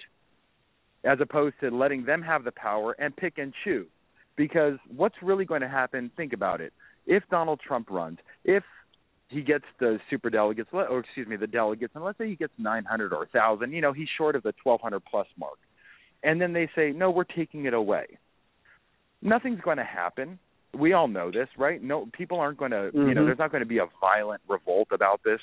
as 1.03 1.17
opposed 1.21 1.55
to 1.61 1.69
letting 1.71 2.05
them 2.05 2.21
have 2.21 2.43
the 2.43 2.51
power 2.51 2.95
and 2.99 3.15
pick 3.15 3.37
and 3.37 3.53
choose? 3.63 3.87
Because 4.35 4.77
what's 4.95 5.15
really 5.21 5.45
going 5.45 5.61
to 5.61 5.69
happen? 5.69 6.09
Think 6.15 6.33
about 6.33 6.61
it. 6.61 6.73
If 7.05 7.23
Donald 7.29 7.59
Trump 7.65 7.89
runs, 7.89 8.19
if 8.45 8.63
he 9.33 9.41
gets 9.41 9.65
the 9.79 9.99
super 10.09 10.29
delegates, 10.29 10.69
or 10.71 10.99
excuse 10.99 11.27
me, 11.27 11.35
the 11.35 11.47
delegates, 11.47 11.93
and 11.95 12.03
let's 12.03 12.17
say 12.17 12.29
he 12.29 12.35
gets 12.35 12.53
900 12.57 13.11
or 13.13 13.19
1,000, 13.19 13.71
you 13.71 13.81
know, 13.81 13.91
he's 13.93 14.07
short 14.17 14.35
of 14.35 14.43
the 14.43 14.53
1,200 14.63 15.01
plus 15.09 15.27
mark. 15.37 15.57
And 16.23 16.39
then 16.39 16.53
they 16.53 16.69
say, 16.75 16.91
no, 16.91 17.11
we're 17.11 17.23
taking 17.25 17.65
it 17.65 17.73
away. 17.73 18.05
Nothing's 19.21 19.61
going 19.61 19.77
to 19.77 19.83
happen. 19.83 20.39
We 20.77 20.93
all 20.93 21.07
know 21.07 21.31
this, 21.31 21.47
right? 21.57 21.81
No, 21.81 22.07
people 22.13 22.39
aren't 22.39 22.57
going 22.57 22.71
to, 22.71 22.91
you 22.93 23.13
know, 23.13 23.21
Mhm. 23.21 23.25
there's 23.25 23.39
not 23.39 23.51
going 23.51 23.61
to 23.61 23.67
be 23.67 23.79
a 23.79 23.87
violent 24.01 24.41
revolt 24.47 24.87
about 24.91 25.21
this. 25.23 25.41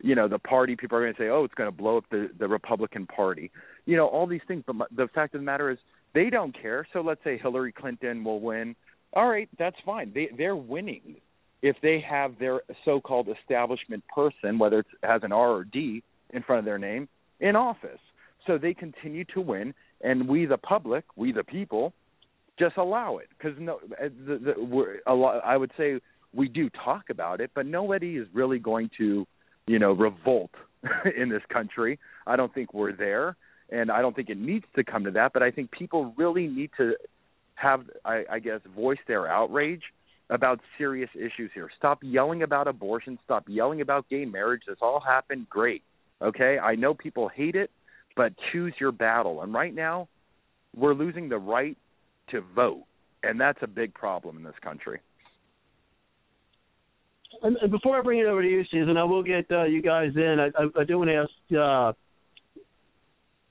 You 0.00 0.14
know, 0.14 0.28
the 0.28 0.38
party 0.38 0.74
people 0.76 0.98
are 0.98 1.02
going 1.02 1.14
to 1.14 1.20
say, 1.20 1.28
oh, 1.28 1.44
it's 1.44 1.54
going 1.54 1.70
to 1.70 1.76
blow 1.76 1.96
up 1.98 2.04
the 2.10 2.30
the 2.38 2.48
Republican 2.48 3.06
Party. 3.06 3.50
You 3.86 3.96
know, 3.96 4.08
all 4.08 4.26
these 4.26 4.40
things. 4.48 4.64
But 4.66 4.76
the 4.90 5.08
fact 5.08 5.34
of 5.34 5.40
the 5.40 5.44
matter 5.44 5.70
is, 5.70 5.78
they 6.14 6.28
don't 6.30 6.52
care. 6.52 6.86
So 6.92 7.02
let's 7.02 7.22
say 7.22 7.38
Hillary 7.38 7.72
Clinton 7.72 8.24
will 8.24 8.40
win. 8.40 8.74
All 9.12 9.28
right, 9.28 9.48
that's 9.58 9.78
fine. 9.84 10.12
They 10.12 10.28
they're 10.36 10.56
winning 10.56 11.16
if 11.62 11.76
they 11.80 12.00
have 12.08 12.38
their 12.38 12.62
so-called 12.84 13.28
establishment 13.28 14.02
person, 14.14 14.58
whether 14.58 14.80
it 14.80 14.86
has 15.02 15.22
an 15.22 15.32
R 15.32 15.50
or 15.50 15.64
D 15.64 16.02
in 16.30 16.42
front 16.42 16.58
of 16.58 16.64
their 16.64 16.78
name, 16.78 17.08
in 17.40 17.56
office. 17.56 18.00
So 18.46 18.58
they 18.58 18.74
continue 18.74 19.24
to 19.34 19.40
win, 19.40 19.72
and 20.00 20.28
we, 20.28 20.46
the 20.46 20.58
public, 20.58 21.04
we, 21.14 21.32
the 21.32 21.44
people, 21.44 21.92
just 22.58 22.76
allow 22.76 23.18
it 23.18 23.28
because 23.36 23.56
no, 23.58 23.76
uh, 24.00 24.08
the, 24.26 24.38
the, 24.38 24.62
we're, 24.62 24.98
a 25.06 25.14
lot. 25.14 25.40
I 25.44 25.56
would 25.56 25.70
say 25.76 26.00
we 26.34 26.48
do 26.48 26.68
talk 26.70 27.04
about 27.10 27.40
it, 27.40 27.50
but 27.54 27.66
nobody 27.66 28.16
is 28.16 28.26
really 28.32 28.58
going 28.58 28.90
to, 28.98 29.26
you 29.66 29.78
know, 29.78 29.92
revolt 29.92 30.50
in 31.16 31.28
this 31.28 31.42
country. 31.52 31.98
I 32.26 32.36
don't 32.36 32.52
think 32.52 32.74
we're 32.74 32.92
there, 32.92 33.36
and 33.70 33.90
I 33.90 34.02
don't 34.02 34.14
think 34.14 34.28
it 34.28 34.38
needs 34.38 34.64
to 34.74 34.84
come 34.84 35.04
to 35.04 35.10
that. 35.12 35.32
But 35.32 35.42
I 35.42 35.50
think 35.50 35.70
people 35.70 36.12
really 36.16 36.48
need 36.48 36.70
to 36.78 36.94
have, 37.54 37.84
I, 38.04 38.24
I 38.30 38.38
guess, 38.40 38.60
voice 38.74 38.98
their 39.06 39.28
outrage 39.28 39.82
about 40.32 40.60
serious 40.78 41.10
issues 41.14 41.50
here. 41.52 41.70
Stop 41.76 41.98
yelling 42.02 42.42
about 42.42 42.66
abortion. 42.66 43.18
Stop 43.24 43.44
yelling 43.46 43.82
about 43.82 44.08
gay 44.08 44.24
marriage. 44.24 44.62
This 44.66 44.78
all 44.80 44.98
happened. 44.98 45.48
Great. 45.48 45.82
Okay, 46.22 46.58
I 46.58 46.74
know 46.74 46.94
people 46.94 47.28
hate 47.28 47.54
it, 47.54 47.70
but 48.16 48.32
choose 48.50 48.72
your 48.80 48.92
battle. 48.92 49.42
And 49.42 49.52
right 49.52 49.74
now, 49.74 50.08
we're 50.74 50.94
losing 50.94 51.28
the 51.28 51.36
right 51.38 51.76
to 52.30 52.40
vote, 52.56 52.84
and 53.22 53.38
that's 53.38 53.58
a 53.60 53.66
big 53.66 53.92
problem 53.92 54.38
in 54.38 54.42
this 54.42 54.54
country. 54.62 55.00
And, 57.42 57.56
and 57.58 57.70
before 57.70 57.98
I 57.98 58.02
bring 58.02 58.20
it 58.20 58.26
over 58.26 58.40
to 58.40 58.48
you, 58.48 58.64
Susan, 58.70 58.96
I 58.96 59.04
will 59.04 59.22
get 59.22 59.44
uh, 59.50 59.64
you 59.64 59.82
guys 59.82 60.12
in. 60.16 60.38
I, 60.38 60.46
I, 60.58 60.80
I 60.80 60.84
do 60.84 60.98
want 60.98 61.10
to 61.10 61.14
ask, 61.14 61.30
uh, 61.58 61.92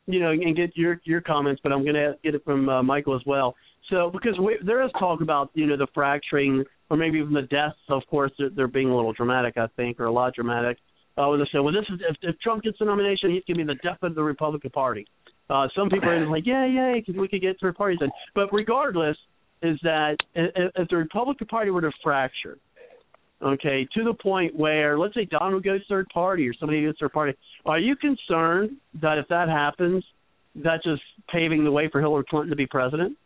you 0.07 0.19
know, 0.19 0.31
and 0.31 0.55
get 0.55 0.75
your 0.75 0.99
your 1.03 1.21
comments, 1.21 1.61
but 1.61 1.71
I'm 1.71 1.83
going 1.83 1.95
to 1.95 2.15
get 2.23 2.33
it 2.33 2.43
from 2.43 2.69
uh, 2.69 2.81
Michael 2.81 3.15
as 3.15 3.21
well. 3.25 3.55
So, 3.91 4.09
because 4.09 4.39
we, 4.39 4.57
there 4.65 4.83
is 4.83 4.89
talk 4.97 5.21
about 5.21 5.51
you 5.53 5.67
know 5.67 5.77
the 5.77 5.87
fracturing 5.93 6.63
or 6.89 6.97
maybe 6.97 7.19
even 7.19 7.33
the 7.33 7.43
deaths. 7.43 7.77
Of 7.89 8.01
course, 8.09 8.31
they're, 8.39 8.49
they're 8.49 8.67
being 8.67 8.89
a 8.89 8.95
little 8.95 9.13
dramatic, 9.13 9.57
I 9.57 9.67
think, 9.75 9.99
or 9.99 10.05
a 10.05 10.11
lot 10.11 10.33
dramatic. 10.33 10.77
Uh, 11.17 11.27
with 11.27 11.41
the 11.41 11.47
show, 11.51 11.61
well, 11.61 11.73
this 11.73 11.85
is 11.93 11.99
if, 12.09 12.15
if 12.21 12.39
Trump 12.39 12.63
gets 12.63 12.79
the 12.79 12.85
nomination, 12.85 13.31
he's 13.31 13.43
going 13.45 13.57
to 13.59 13.65
be 13.65 13.73
the 13.73 13.79
death 13.83 13.97
of 14.01 14.15
the 14.15 14.23
Republican 14.23 14.69
Party. 14.69 15.05
Uh, 15.49 15.67
some 15.75 15.89
people 15.89 16.09
are 16.09 16.25
like, 16.29 16.47
yeah, 16.47 16.65
yeah, 16.65 16.93
because 16.95 17.19
we 17.19 17.27
could 17.27 17.41
get 17.41 17.59
third 17.59 17.75
parties 17.75 17.99
in. 18.01 18.09
But 18.33 18.47
regardless, 18.53 19.17
is 19.61 19.77
that 19.83 20.15
if, 20.33 20.71
if 20.75 20.87
the 20.87 20.95
Republican 20.95 21.47
Party 21.47 21.69
were 21.69 21.81
to 21.81 21.91
fracture, 22.01 22.57
okay, 23.41 23.85
to 23.93 24.03
the 24.05 24.13
point 24.13 24.55
where, 24.55 24.97
let's 24.97 25.13
say 25.13 25.25
Donald 25.25 25.63
goes 25.63 25.81
third 25.89 26.07
party 26.13 26.47
or 26.47 26.53
somebody 26.53 26.83
goes 26.83 26.95
third 26.97 27.11
party, 27.11 27.37
are 27.65 27.79
you 27.79 27.97
concerned 27.97 28.71
that 29.01 29.17
if 29.17 29.27
that 29.27 29.49
happens, 29.49 30.05
that's 30.55 30.83
just 30.83 31.01
paving 31.29 31.65
the 31.65 31.71
way 31.71 31.89
for 31.91 31.99
Hillary 31.99 32.23
Clinton 32.29 32.49
to 32.49 32.55
be 32.55 32.65
president? 32.65 33.17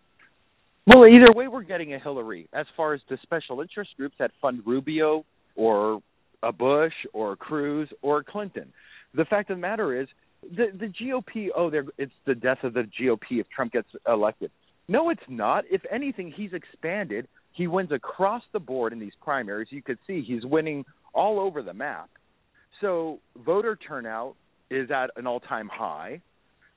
Well, 0.88 1.08
either 1.08 1.32
way, 1.34 1.48
we're 1.48 1.64
getting 1.64 1.94
a 1.94 2.00
Hillary. 2.00 2.48
As 2.54 2.68
far 2.78 2.94
as 2.94 3.02
the 3.10 3.18
special 3.24 3.62
interest 3.62 3.92
groups 3.98 4.16
that 4.20 4.32
fund 4.42 4.62
Rubio 4.66 5.26
or 5.56 6.02
a 6.44 6.52
Bush 6.52 6.94
or 7.14 7.36
Cruz 7.36 7.90
or 8.04 8.24
Clinton, 8.24 8.72
the 9.16 9.26
fact 9.26 9.50
of 9.50 9.58
the 9.58 9.62
matter 9.62 10.00
is 10.00 10.08
the 10.44 10.68
the 10.78 10.88
GOP. 10.88 11.48
Oh, 11.56 11.72
it's 11.98 12.12
the 12.26 12.36
death 12.36 12.60
of 12.64 12.74
the 12.74 12.88
GOP 13.00 13.40
if 13.40 13.50
Trump 13.50 13.74
gets 13.74 13.88
elected. 14.08 14.52
No, 14.88 15.10
it's 15.10 15.22
not. 15.28 15.64
If 15.72 15.82
anything, 15.92 16.32
he's 16.36 16.54
expanded. 16.54 17.28
He 17.54 17.66
wins 17.66 17.92
across 17.92 18.44
the 18.54 18.60
board 18.60 18.94
in 18.94 19.00
these 19.00 19.14
primaries. 19.24 19.70
You 19.72 19.82
could 19.82 19.98
see 20.06 20.22
he's 20.22 20.46
winning 20.46 20.86
all 21.14 21.40
over 21.40 21.64
the 21.64 21.74
map. 21.74 22.10
So 22.82 23.20
voter 23.44 23.76
turnout 23.76 24.36
is 24.70 24.92
at 24.92 25.10
an 25.16 25.26
all-time 25.26 25.70
high. 25.74 26.22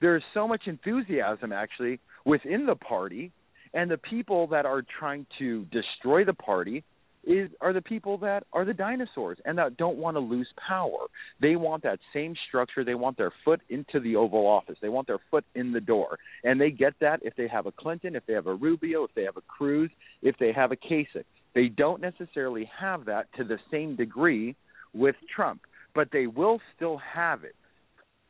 There's 0.00 0.22
so 0.32 0.46
much 0.48 0.62
enthusiasm 0.66 1.52
actually 1.52 2.00
within 2.24 2.64
the 2.64 2.76
party, 2.76 3.32
and 3.74 3.90
the 3.90 3.98
people 3.98 4.46
that 4.48 4.66
are 4.66 4.82
trying 4.98 5.26
to 5.38 5.64
destroy 5.66 6.24
the 6.24 6.34
party 6.34 6.84
is 7.24 7.50
are 7.60 7.72
the 7.72 7.82
people 7.82 8.16
that 8.18 8.44
are 8.52 8.64
the 8.64 8.72
dinosaurs 8.72 9.38
and 9.44 9.58
that 9.58 9.76
don't 9.76 9.98
want 9.98 10.16
to 10.16 10.20
lose 10.20 10.48
power. 10.66 11.06
They 11.40 11.56
want 11.56 11.82
that 11.82 11.98
same 12.14 12.34
structure. 12.48 12.84
They 12.84 12.94
want 12.94 13.18
their 13.18 13.32
foot 13.44 13.60
into 13.68 14.00
the 14.00 14.16
Oval 14.16 14.46
Office. 14.46 14.76
They 14.80 14.88
want 14.88 15.06
their 15.06 15.18
foot 15.30 15.44
in 15.54 15.72
the 15.72 15.80
door, 15.80 16.18
and 16.44 16.60
they 16.60 16.70
get 16.70 16.94
that 17.00 17.20
if 17.22 17.34
they 17.36 17.48
have 17.48 17.66
a 17.66 17.72
Clinton, 17.72 18.16
if 18.16 18.24
they 18.26 18.32
have 18.32 18.46
a 18.46 18.54
Rubio, 18.54 19.04
if 19.04 19.10
they 19.14 19.24
have 19.24 19.36
a 19.36 19.42
Cruz, 19.42 19.90
if 20.22 20.36
they 20.38 20.52
have 20.52 20.72
a 20.72 20.76
Kasich. 20.76 21.24
They 21.54 21.68
don't 21.68 22.00
necessarily 22.00 22.70
have 22.78 23.06
that 23.06 23.26
to 23.36 23.44
the 23.44 23.58
same 23.70 23.96
degree 23.96 24.54
with 24.94 25.16
Trump, 25.34 25.62
but 25.94 26.08
they 26.12 26.26
will 26.26 26.60
still 26.76 26.98
have 26.98 27.44
it. 27.44 27.56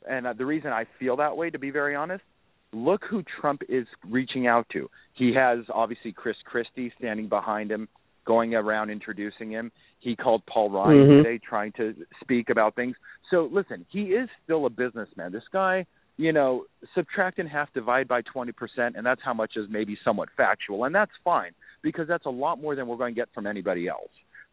And 0.09 0.27
uh, 0.27 0.33
the 0.33 0.47
reason 0.47 0.71
I 0.73 0.87
feel 0.99 1.17
that 1.17 1.37
way, 1.37 1.51
to 1.51 1.59
be 1.59 1.71
very 1.71 1.95
honest, 1.95 2.25
look 2.73 3.03
who 3.09 3.23
Trump 3.41 3.63
is 3.69 3.87
reaching 4.09 4.47
out 4.47 4.67
to. 4.73 4.91
He 5.15 5.35
has 5.35 5.61
obviously 5.73 6.13
Chris 6.13 6.37
Christie 6.45 6.93
standing 6.99 7.29
behind 7.29 7.71
him 7.71 7.89
going 8.27 8.55
around 8.55 8.91
introducing 8.91 9.51
him. 9.51 9.73
He 10.01 10.15
called 10.15 10.43
Paul 10.47 10.71
Ryan 10.71 10.99
mm-hmm. 10.99 11.23
today 11.25 11.41
trying 11.47 11.73
to 11.73 11.95
speak 12.21 12.51
about 12.51 12.77
things. 12.77 12.95
So 13.31 13.49
listen, 13.51 13.87
he 13.91 14.03
is 14.03 14.29
still 14.45 14.67
a 14.67 14.71
businessman. 14.71 15.33
This 15.33 15.43
guy, 15.53 15.87
you 16.19 16.33
know, 16.33 16.65
subtract 16.95 17.39
and 17.39 17.49
half 17.49 17.73
divide 17.73 18.07
by 18.07 18.23
20%, 18.23 18.53
and 18.79 19.05
that's 19.05 19.21
how 19.25 19.35
much 19.35 19.53
is 19.57 19.67
maybe 19.71 19.97
somewhat 20.05 20.29
factual. 20.37 20.85
And 20.85 20.95
that's 20.95 21.13
fine 21.25 21.53
because 21.83 22.07
that's 22.07 22.27
a 22.27 22.31
lot 22.31 22.61
more 22.61 22.77
than 22.77 22.87
we're 22.87 22.97
going 22.97 23.15
to 23.15 23.21
get 23.21 23.29
from 23.35 23.47
anybody 23.47 23.89
else. 23.89 24.11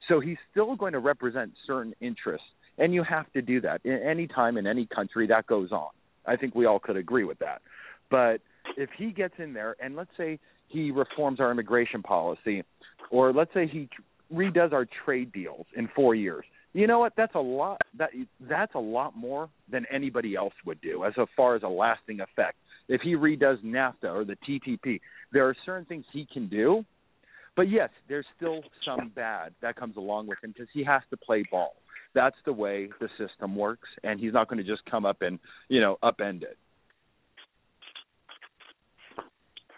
So 0.07 0.19
he's 0.19 0.37
still 0.51 0.75
going 0.75 0.93
to 0.93 0.99
represent 0.99 1.51
certain 1.65 1.93
interests, 1.99 2.47
and 2.77 2.93
you 2.93 3.03
have 3.03 3.31
to 3.33 3.41
do 3.41 3.61
that. 3.61 3.81
In 3.83 3.99
any 3.99 4.27
time 4.27 4.57
in 4.57 4.67
any 4.67 4.85
country, 4.85 5.27
that 5.27 5.47
goes 5.47 5.71
on. 5.71 5.89
I 6.25 6.35
think 6.37 6.55
we 6.55 6.65
all 6.65 6.79
could 6.79 6.97
agree 6.97 7.23
with 7.23 7.39
that. 7.39 7.61
But 8.09 8.41
if 8.77 8.89
he 8.97 9.11
gets 9.11 9.35
in 9.37 9.53
there, 9.53 9.75
and 9.81 9.95
let's 9.95 10.11
say 10.17 10.39
he 10.67 10.91
reforms 10.91 11.39
our 11.39 11.51
immigration 11.51 12.01
policy, 12.01 12.63
or 13.09 13.33
let's 13.33 13.53
say 13.53 13.67
he 13.67 13.89
redoes 14.33 14.73
our 14.73 14.87
trade 15.05 15.31
deals 15.31 15.65
in 15.75 15.89
four 15.95 16.15
years. 16.15 16.45
You 16.73 16.87
know 16.87 16.99
what? 16.99 17.13
That's 17.15 17.35
a 17.35 17.39
lot. 17.39 17.81
That 17.97 18.09
that's 18.41 18.75
a 18.75 18.79
lot 18.79 19.15
more 19.15 19.49
than 19.71 19.85
anybody 19.91 20.35
else 20.35 20.53
would 20.65 20.81
do 20.81 21.05
as 21.05 21.13
far 21.37 21.55
as 21.55 21.63
a 21.63 21.69
lasting 21.69 22.19
effect. 22.19 22.57
If 22.89 23.01
he 23.01 23.15
redoes 23.15 23.63
NAFTA 23.63 24.13
or 24.13 24.25
the 24.25 24.35
TPP, 24.47 24.99
there 25.31 25.47
are 25.47 25.55
certain 25.65 25.85
things 25.85 26.03
he 26.11 26.27
can 26.31 26.49
do. 26.49 26.83
But 27.55 27.69
yes, 27.69 27.89
there's 28.09 28.25
still 28.35 28.61
some 28.85 29.11
bad 29.15 29.53
that 29.61 29.77
comes 29.77 29.95
along 29.95 30.27
with 30.27 30.43
him 30.43 30.51
because 30.51 30.67
he 30.73 30.83
has 30.83 31.01
to 31.11 31.17
play 31.17 31.45
ball. 31.49 31.75
That's 32.13 32.35
the 32.45 32.51
way 32.51 32.89
the 32.99 33.07
system 33.17 33.55
works, 33.55 33.87
and 34.03 34.19
he's 34.19 34.33
not 34.33 34.49
going 34.49 34.63
to 34.63 34.69
just 34.69 34.83
come 34.89 35.05
up 35.05 35.21
and 35.21 35.39
you 35.69 35.79
know 35.79 35.97
upend 36.03 36.43
it. 36.43 36.57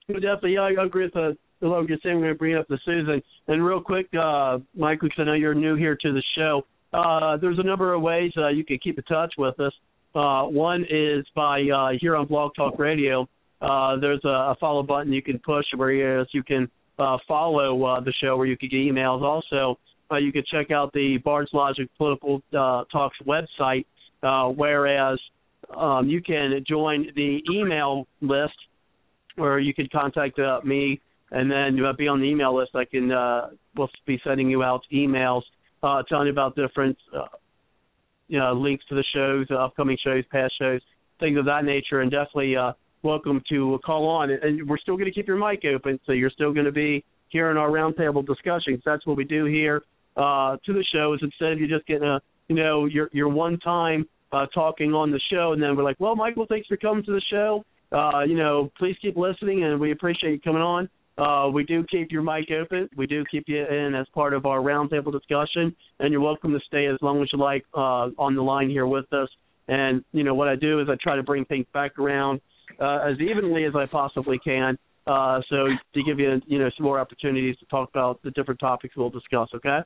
Definitely, 0.07 0.53
yeah, 0.53 0.61
I 0.61 0.85
agree 0.85 1.03
with 1.05 1.17
uh, 1.17 1.33
the 1.59 1.67
Logan 1.67 1.99
saying. 2.01 2.15
We're 2.15 2.21
going 2.21 2.33
to 2.33 2.39
bring 2.39 2.55
up 2.55 2.67
the 2.69 2.79
Susan. 2.85 3.21
And 3.49 3.65
real 3.65 3.81
quick, 3.81 4.07
uh, 4.13 4.59
Michael, 4.73 5.09
because 5.09 5.19
I 5.19 5.23
know 5.25 5.33
you're 5.33 5.53
new 5.53 5.75
here 5.75 5.97
to 6.01 6.13
the 6.13 6.23
show, 6.37 6.65
uh, 6.93 7.35
there's 7.35 7.59
a 7.59 7.63
number 7.63 7.93
of 7.93 8.01
ways 8.01 8.31
uh, 8.37 8.47
you 8.47 8.63
can 8.63 8.79
keep 8.81 8.97
in 8.97 9.03
touch 9.03 9.33
with 9.37 9.59
us. 9.59 9.73
Uh, 10.15 10.43
one 10.43 10.85
is 10.89 11.25
by 11.35 11.61
uh, 11.61 11.89
here 11.99 12.15
on 12.15 12.25
Blog 12.25 12.53
Talk 12.55 12.79
Radio. 12.79 13.27
Uh, 13.61 13.97
there's 13.99 14.23
a, 14.23 14.29
a 14.29 14.55
follow 14.61 14.81
button 14.81 15.11
you 15.11 15.21
can 15.21 15.39
push 15.39 15.65
where 15.75 15.91
you 16.31 16.43
can 16.43 16.69
uh, 16.99 17.17
follow 17.27 17.83
uh, 17.83 17.99
the 17.99 18.13
show, 18.23 18.37
where 18.37 18.47
you 18.47 18.57
can 18.57 18.69
get 18.69 18.77
emails. 18.77 19.21
Also, 19.21 19.77
uh, 20.09 20.15
you 20.15 20.31
can 20.31 20.43
check 20.49 20.71
out 20.71 20.93
the 20.93 21.17
Bards 21.17 21.49
Logic 21.51 21.89
Political 21.97 22.41
uh, 22.57 22.83
Talks 22.91 23.17
website, 23.27 23.85
uh, 24.23 24.47
whereas 24.47 25.19
um, 25.75 26.07
you 26.07 26.21
can 26.21 26.63
join 26.65 27.07
the 27.15 27.41
email 27.51 28.07
list 28.21 28.55
or 29.37 29.59
you 29.59 29.73
could 29.73 29.91
contact 29.91 30.39
uh, 30.39 30.59
me 30.63 31.01
and 31.31 31.51
then 31.51 31.83
uh, 31.83 31.93
be 31.93 32.07
on 32.07 32.19
the 32.19 32.25
email 32.25 32.55
list. 32.55 32.71
I 32.75 32.85
can 32.85 33.11
uh, 33.11 33.49
we'll 33.75 33.89
be 34.05 34.19
sending 34.23 34.49
you 34.49 34.63
out 34.63 34.81
emails 34.93 35.41
uh, 35.83 36.03
telling 36.03 36.27
you 36.27 36.31
about 36.31 36.55
different 36.55 36.97
uh, 37.15 37.25
you 38.27 38.39
know 38.39 38.53
links 38.53 38.83
to 38.89 38.95
the 38.95 39.03
shows, 39.13 39.47
uh, 39.51 39.65
upcoming 39.65 39.97
shows, 40.03 40.23
past 40.31 40.53
shows, 40.59 40.81
things 41.19 41.37
of 41.37 41.45
that 41.45 41.65
nature, 41.65 42.01
and 42.01 42.11
definitely 42.11 42.55
uh, 42.55 42.73
welcome 43.03 43.41
to 43.49 43.79
call 43.85 44.07
on. 44.07 44.31
And 44.31 44.67
we're 44.67 44.77
still 44.77 44.95
going 44.95 45.05
to 45.05 45.13
keep 45.13 45.27
your 45.27 45.37
mic 45.37 45.63
open, 45.65 45.99
so 46.05 46.11
you're 46.11 46.31
still 46.31 46.53
going 46.53 46.65
to 46.65 46.71
be 46.71 47.03
hearing 47.29 47.57
our 47.57 47.69
roundtable 47.69 48.25
discussions. 48.25 48.81
That's 48.85 49.05
what 49.05 49.17
we 49.17 49.23
do 49.23 49.45
here 49.45 49.83
uh, 50.15 50.57
to 50.65 50.73
the 50.73 50.85
show. 50.93 51.13
Is 51.13 51.19
instead 51.21 51.53
of 51.53 51.59
you 51.59 51.67
just 51.67 51.85
getting 51.85 52.07
a 52.07 52.19
you 52.47 52.55
know 52.55 52.85
your 52.85 53.09
your 53.11 53.29
one 53.29 53.59
time 53.59 54.07
uh, 54.31 54.45
talking 54.47 54.93
on 54.93 55.11
the 55.11 55.21
show, 55.31 55.53
and 55.53 55.61
then 55.61 55.75
we're 55.75 55.83
like, 55.83 55.99
well, 55.99 56.15
Michael, 56.15 56.45
thanks 56.47 56.67
for 56.67 56.77
coming 56.77 57.03
to 57.05 57.11
the 57.11 57.21
show 57.31 57.63
uh, 57.91 58.21
you 58.27 58.35
know, 58.35 58.71
please 58.77 58.95
keep 59.01 59.15
listening, 59.15 59.63
and 59.63 59.79
we 59.79 59.91
appreciate 59.91 60.31
you 60.31 60.41
coming 60.41 60.61
on. 60.61 60.89
Uh, 61.17 61.49
we 61.49 61.63
do 61.63 61.83
keep 61.89 62.11
your 62.11 62.21
mic 62.21 62.49
open. 62.51 62.87
We 62.95 63.07
do 63.07 63.23
keep 63.31 63.45
you 63.47 63.65
in 63.65 63.95
as 63.95 64.05
part 64.13 64.33
of 64.33 64.45
our 64.45 64.59
roundtable 64.59 65.11
discussion, 65.11 65.75
and 65.99 66.11
you're 66.11 66.21
welcome 66.21 66.51
to 66.53 66.59
stay 66.67 66.85
as 66.85 66.97
long 67.01 67.21
as 67.23 67.29
you 67.33 67.39
like 67.39 67.65
uh, 67.73 68.09
on 68.19 68.35
the 68.35 68.43
line 68.43 68.69
here 68.69 68.85
with 68.85 69.11
us. 69.13 69.29
And 69.67 70.03
you 70.11 70.23
know 70.23 70.35
what 70.35 70.47
I 70.47 70.55
do 70.55 70.79
is 70.79 70.87
I 70.89 70.95
try 71.01 71.15
to 71.15 71.23
bring 71.23 71.43
things 71.45 71.65
back 71.73 71.97
around 71.97 72.39
uh, 72.79 72.99
as 72.99 73.19
evenly 73.19 73.65
as 73.65 73.73
I 73.75 73.85
possibly 73.85 74.37
can, 74.39 74.77
uh, 75.07 75.41
so 75.49 75.67
to 75.93 76.03
give 76.03 76.19
you 76.19 76.39
you 76.45 76.59
know 76.59 76.69
some 76.77 76.85
more 76.85 76.99
opportunities 76.99 77.57
to 77.59 77.65
talk 77.65 77.89
about 77.89 78.21
the 78.21 78.31
different 78.31 78.59
topics 78.59 78.95
we'll 78.95 79.09
discuss. 79.09 79.49
Okay. 79.55 79.79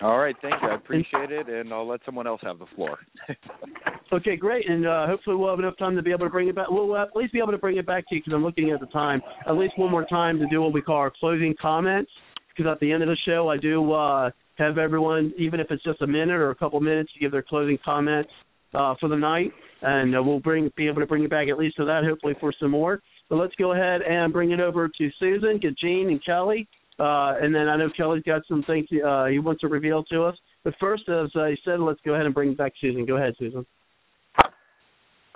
All 0.00 0.18
right, 0.18 0.34
thank 0.42 0.54
you. 0.60 0.68
I 0.68 0.74
appreciate 0.74 1.30
it, 1.30 1.48
and 1.48 1.72
I'll 1.72 1.86
let 1.86 2.00
someone 2.04 2.26
else 2.26 2.40
have 2.42 2.58
the 2.58 2.66
floor. 2.74 2.98
okay, 4.12 4.34
great, 4.36 4.68
and 4.68 4.86
uh, 4.86 5.06
hopefully 5.06 5.36
we'll 5.36 5.50
have 5.50 5.60
enough 5.60 5.78
time 5.78 5.94
to 5.94 6.02
be 6.02 6.10
able 6.10 6.26
to 6.26 6.30
bring 6.30 6.48
it 6.48 6.56
back. 6.56 6.66
We'll 6.68 6.96
at 6.96 7.14
least 7.14 7.32
be 7.32 7.38
able 7.38 7.52
to 7.52 7.58
bring 7.58 7.76
it 7.76 7.86
back 7.86 8.08
to 8.08 8.14
you 8.16 8.20
because 8.20 8.32
I'm 8.34 8.42
looking 8.42 8.70
at 8.70 8.80
the 8.80 8.86
time. 8.86 9.22
At 9.46 9.56
least 9.56 9.78
one 9.78 9.92
more 9.92 10.04
time 10.04 10.38
to 10.40 10.46
do 10.48 10.60
what 10.60 10.72
we 10.72 10.82
call 10.82 10.96
our 10.96 11.12
closing 11.20 11.54
comments. 11.60 12.10
Because 12.56 12.70
at 12.70 12.80
the 12.80 12.92
end 12.92 13.02
of 13.02 13.08
the 13.08 13.16
show, 13.26 13.48
I 13.48 13.56
do 13.56 13.92
uh, 13.92 14.30
have 14.58 14.78
everyone, 14.78 15.32
even 15.38 15.58
if 15.58 15.68
it's 15.70 15.82
just 15.82 16.02
a 16.02 16.06
minute 16.06 16.36
or 16.36 16.50
a 16.50 16.54
couple 16.54 16.80
minutes, 16.80 17.12
to 17.14 17.18
give 17.18 17.32
their 17.32 17.42
closing 17.42 17.78
comments 17.84 18.30
uh, 18.74 18.94
for 19.00 19.08
the 19.08 19.16
night, 19.16 19.52
and 19.82 20.16
uh, 20.16 20.22
we'll 20.22 20.40
bring 20.40 20.70
be 20.76 20.86
able 20.88 21.00
to 21.00 21.06
bring 21.06 21.24
it 21.24 21.30
back 21.30 21.48
at 21.48 21.58
least 21.58 21.76
to 21.76 21.84
that, 21.84 22.04
hopefully 22.04 22.34
for 22.40 22.52
some 22.60 22.70
more. 22.70 23.00
But 23.28 23.36
let's 23.36 23.54
go 23.56 23.72
ahead 23.72 24.02
and 24.02 24.32
bring 24.32 24.50
it 24.50 24.60
over 24.60 24.88
to 24.88 25.10
Susan, 25.18 25.60
Gene, 25.80 26.10
and 26.10 26.24
Kelly. 26.24 26.68
Uh, 26.98 27.34
and 27.40 27.54
then 27.54 27.68
I 27.68 27.76
know 27.76 27.90
Kelly's 27.96 28.22
got 28.24 28.42
some 28.46 28.62
things 28.64 28.86
uh, 28.92 29.26
he 29.26 29.38
wants 29.40 29.60
to 29.62 29.68
reveal 29.68 30.04
to 30.04 30.24
us. 30.24 30.36
But 30.62 30.74
first, 30.78 31.08
as 31.08 31.30
I 31.34 31.56
said, 31.64 31.80
let's 31.80 32.00
go 32.04 32.14
ahead 32.14 32.26
and 32.26 32.34
bring 32.34 32.54
back 32.54 32.72
Susan. 32.80 33.04
Go 33.04 33.16
ahead, 33.16 33.34
Susan. 33.38 33.66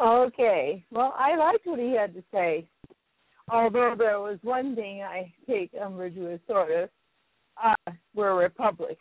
Okay. 0.00 0.84
Well, 0.92 1.14
I 1.18 1.36
liked 1.36 1.66
what 1.66 1.80
he 1.80 1.92
had 1.92 2.14
to 2.14 2.22
say. 2.32 2.68
Although 3.50 3.94
there 3.98 4.20
was 4.20 4.38
one 4.42 4.76
thing 4.76 5.02
I 5.02 5.32
take 5.48 5.70
umbrage 5.80 6.14
with, 6.16 6.40
sort 6.46 6.70
of. 6.70 6.88
Uh, 7.62 7.92
we're 8.14 8.30
a 8.30 8.34
republic 8.36 8.98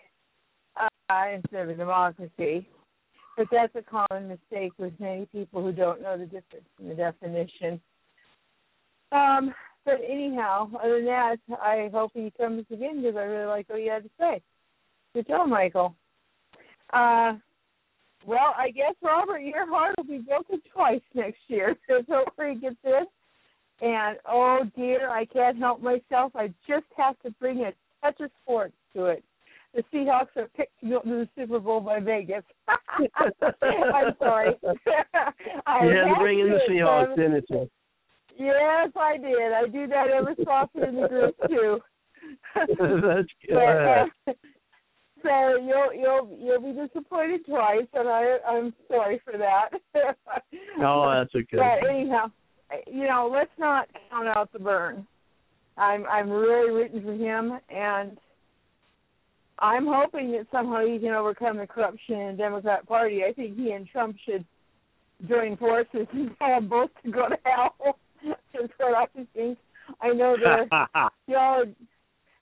uh, 0.79 1.23
instead 1.33 1.63
of 1.63 1.69
a 1.69 1.75
democracy. 1.75 2.67
But 3.37 3.47
that's 3.51 3.75
a 3.75 3.83
common 3.83 4.29
mistake 4.29 4.71
with 4.79 4.93
many 4.99 5.27
people 5.27 5.61
who 5.61 5.71
don't 5.71 6.01
know 6.01 6.17
the 6.17 6.25
difference 6.25 6.65
in 6.81 6.89
the 6.89 6.95
definition. 6.95 7.79
Um, 9.11 9.53
but 9.87 10.01
anyhow, 10.05 10.69
other 10.83 10.97
than 10.97 11.05
that, 11.05 11.37
I 11.61 11.89
hope 11.93 12.11
he 12.13 12.33
comes 12.37 12.65
again 12.69 13.01
because 13.01 13.15
I 13.15 13.21
really 13.21 13.45
like 13.45 13.69
what 13.69 13.79
he 13.79 13.87
had 13.87 14.03
to 14.03 14.09
say. 14.19 14.41
Good 15.13 15.27
job, 15.27 15.47
Michael. 15.47 15.95
Uh, 16.91 17.35
well, 18.25 18.53
I 18.57 18.69
guess 18.71 18.95
Robert, 19.01 19.39
your 19.39 19.65
heart 19.65 19.95
will 19.97 20.03
be 20.03 20.17
broken 20.17 20.61
twice 20.73 20.99
next 21.13 21.39
year. 21.47 21.73
So 21.87 22.01
hopefully 22.09 22.55
he 22.55 22.59
gets 22.59 22.75
in. 22.83 23.05
And 23.79 24.17
oh 24.27 24.59
dear, 24.75 25.09
I 25.09 25.23
can't 25.23 25.57
help 25.57 25.81
myself. 25.81 26.35
I 26.35 26.53
just 26.67 26.87
have 26.97 27.17
to 27.19 27.31
bring 27.39 27.59
a 27.59 27.71
touch 28.03 28.19
of 28.19 28.29
sports 28.43 28.73
to 28.93 29.05
it. 29.05 29.23
The 29.73 29.83
Seahawks 29.93 30.35
are 30.35 30.49
picked 30.57 30.77
to 30.81 30.89
go 30.89 30.99
to 30.99 31.09
the 31.09 31.29
Super 31.37 31.59
Bowl 31.59 31.79
by 31.79 32.01
Vegas. 32.01 32.43
I'm 32.67 34.15
sorry. 34.19 34.53
I 35.65 35.85
you 35.85 35.95
had 35.95 36.13
to 36.13 36.15
bring 36.19 36.39
in 36.39 36.49
the 36.49 36.59
Seahawks, 36.69 37.15
didn't 37.15 37.45
you? 37.49 37.69
Yes, 38.37 38.91
I 38.95 39.17
did. 39.17 39.51
I 39.53 39.67
do 39.67 39.87
that 39.87 40.07
every 40.09 40.35
so 40.37 40.49
often 40.49 40.83
in 40.83 40.95
the 41.01 41.07
group 41.07 41.35
too. 41.47 41.79
That's 42.55 42.71
good. 42.77 43.27
But, 44.27 44.33
uh, 44.33 44.33
so 45.23 45.57
you'll 45.57 45.93
you'll 45.93 46.37
you'll 46.39 46.61
be 46.61 46.87
disappointed 46.87 47.45
twice, 47.45 47.87
and 47.93 48.07
I 48.07 48.37
I'm 48.47 48.73
sorry 48.87 49.19
for 49.23 49.37
that. 49.37 49.69
oh, 50.79 51.11
that's 51.11 51.33
okay. 51.35 51.57
But 51.57 51.89
anyhow, 51.89 52.27
you 52.85 53.07
know, 53.07 53.29
let's 53.31 53.51
not 53.57 53.87
count 54.09 54.27
out 54.27 54.51
the 54.53 54.59
Bern. 54.59 55.07
I'm 55.77 56.05
I'm 56.05 56.29
really 56.29 56.71
rooting 56.71 57.01
for 57.01 57.13
him, 57.13 57.59
and 57.69 58.17
I'm 59.59 59.87
hoping 59.87 60.31
that 60.33 60.47
somehow 60.51 60.85
he 60.85 60.99
can 60.99 61.13
overcome 61.13 61.57
the 61.57 61.67
corruption 61.67 62.15
in 62.15 62.31
the 62.31 62.37
Democrat 62.37 62.87
Party. 62.87 63.23
I 63.27 63.33
think 63.33 63.57
he 63.57 63.71
and 63.71 63.87
Trump 63.87 64.17
should 64.23 64.45
join 65.27 65.57
forces 65.57 66.07
and 66.13 66.31
tell 66.37 66.49
them 66.49 66.69
both 66.69 66.91
to 67.03 67.11
go 67.11 67.27
to 67.27 67.37
hell. 67.43 67.97
That's 68.53 68.73
what 68.77 68.95
I 68.95 69.05
think. 69.33 69.57
I 70.01 70.09
know 70.09 70.35
their 70.43 70.67
theology, 71.27 71.75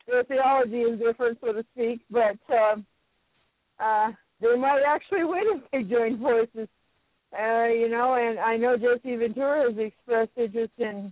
their 0.08 0.24
theology 0.24 0.82
is 0.82 1.00
different, 1.00 1.38
so 1.42 1.54
to 1.54 1.64
speak, 1.74 2.02
but 2.10 2.38
uh, 2.50 2.76
uh, 3.84 4.12
they 4.42 4.56
might 4.58 4.82
actually 4.88 5.24
win 5.24 5.44
if 5.46 5.72
they 5.72 5.84
join 5.84 6.20
forces. 6.20 6.68
Uh, 7.38 7.66
you 7.68 7.90
know, 7.90 8.16
and 8.16 8.40
I 8.40 8.56
know 8.56 8.78
Jesse 8.78 9.16
Ventura 9.16 9.70
has 9.70 9.78
expressed 9.78 10.32
interest 10.38 10.72
in 10.78 11.12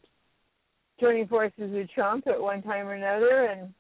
joining 1.00 1.28
forces 1.28 1.72
with 1.72 1.90
Trump 1.94 2.28
at 2.28 2.40
one 2.40 2.62
time 2.62 2.88
or 2.88 2.94
another, 2.94 3.46
and 3.52 3.74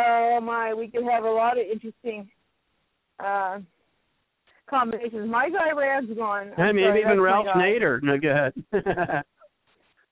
oh 0.00 0.40
my, 0.42 0.72
we 0.74 0.88
could 0.88 1.04
have 1.04 1.24
a 1.24 1.30
lot 1.30 1.58
of 1.58 1.64
interesting 1.70 2.28
uh, 3.18 3.58
combinations. 4.68 5.28
My 5.28 5.50
guy 5.50 5.72
Rand's 5.76 6.16
gone. 6.16 6.52
I 6.56 6.72
mean, 6.72 6.96
even 6.96 7.20
Ralph. 7.20 7.46
Nader. 7.56 8.00
No, 8.02 8.18
go 8.18 8.30
ahead. 8.30 9.24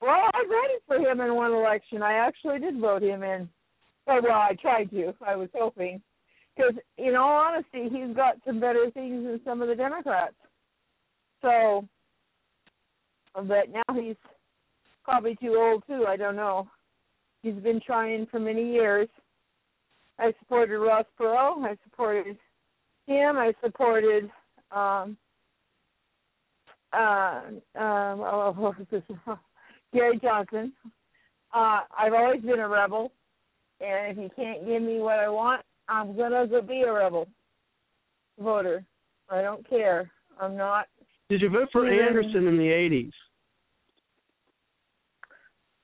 Well, 0.00 0.30
I 0.32 0.44
voted 0.44 0.82
for 0.86 0.96
him 0.96 1.20
in 1.20 1.34
one 1.34 1.52
election. 1.52 2.02
I 2.02 2.14
actually 2.14 2.60
did 2.60 2.80
vote 2.80 3.02
him 3.02 3.22
in. 3.22 3.48
Oh, 4.06 4.20
well, 4.22 4.32
I 4.32 4.56
tried 4.60 4.90
to. 4.90 5.12
I 5.26 5.36
was 5.36 5.48
hoping. 5.54 6.00
Because, 6.56 6.74
in 6.96 7.14
all 7.16 7.34
honesty, 7.36 7.88
he's 7.90 8.14
got 8.16 8.36
some 8.46 8.60
better 8.60 8.90
things 8.92 9.24
than 9.24 9.40
some 9.44 9.62
of 9.62 9.68
the 9.68 9.74
Democrats. 9.74 10.34
So, 11.42 11.86
but 13.34 13.70
now 13.70 13.94
he's 13.94 14.16
probably 15.04 15.36
too 15.36 15.56
old, 15.56 15.84
too. 15.86 16.04
I 16.08 16.16
don't 16.16 16.36
know. 16.36 16.68
He's 17.42 17.54
been 17.54 17.80
trying 17.84 18.26
for 18.26 18.40
many 18.40 18.72
years. 18.72 19.08
I 20.18 20.32
supported 20.40 20.78
Ross 20.78 21.04
Perot. 21.18 21.64
I 21.64 21.76
supported 21.84 22.36
him. 23.06 23.36
I 23.36 23.52
supported 23.62 24.30
um 24.70 25.16
uh 26.92 27.40
um 27.74 28.20
oh, 28.20 28.54
what 28.58 28.78
was 28.78 28.86
this? 28.90 29.02
Gary 29.94 30.18
Johnson. 30.22 30.72
Uh, 31.54 31.80
I've 31.98 32.12
always 32.12 32.42
been 32.42 32.60
a 32.60 32.68
rebel, 32.68 33.12
and 33.80 34.12
if 34.12 34.22
you 34.22 34.30
can't 34.36 34.66
give 34.66 34.82
me 34.82 34.98
what 34.98 35.18
I 35.18 35.28
want, 35.28 35.62
I'm 35.88 36.16
gonna 36.16 36.46
go 36.46 36.60
be 36.60 36.82
a 36.82 36.92
rebel 36.92 37.26
voter. 38.38 38.84
I 39.30 39.42
don't 39.42 39.68
care. 39.68 40.10
I'm 40.40 40.56
not. 40.56 40.86
Did 41.28 41.40
you 41.40 41.48
vote 41.50 41.68
for 41.72 41.86
Even- 41.86 42.06
Anderson 42.06 42.46
in 42.46 42.56
the 42.58 42.68
'80s? 42.70 43.12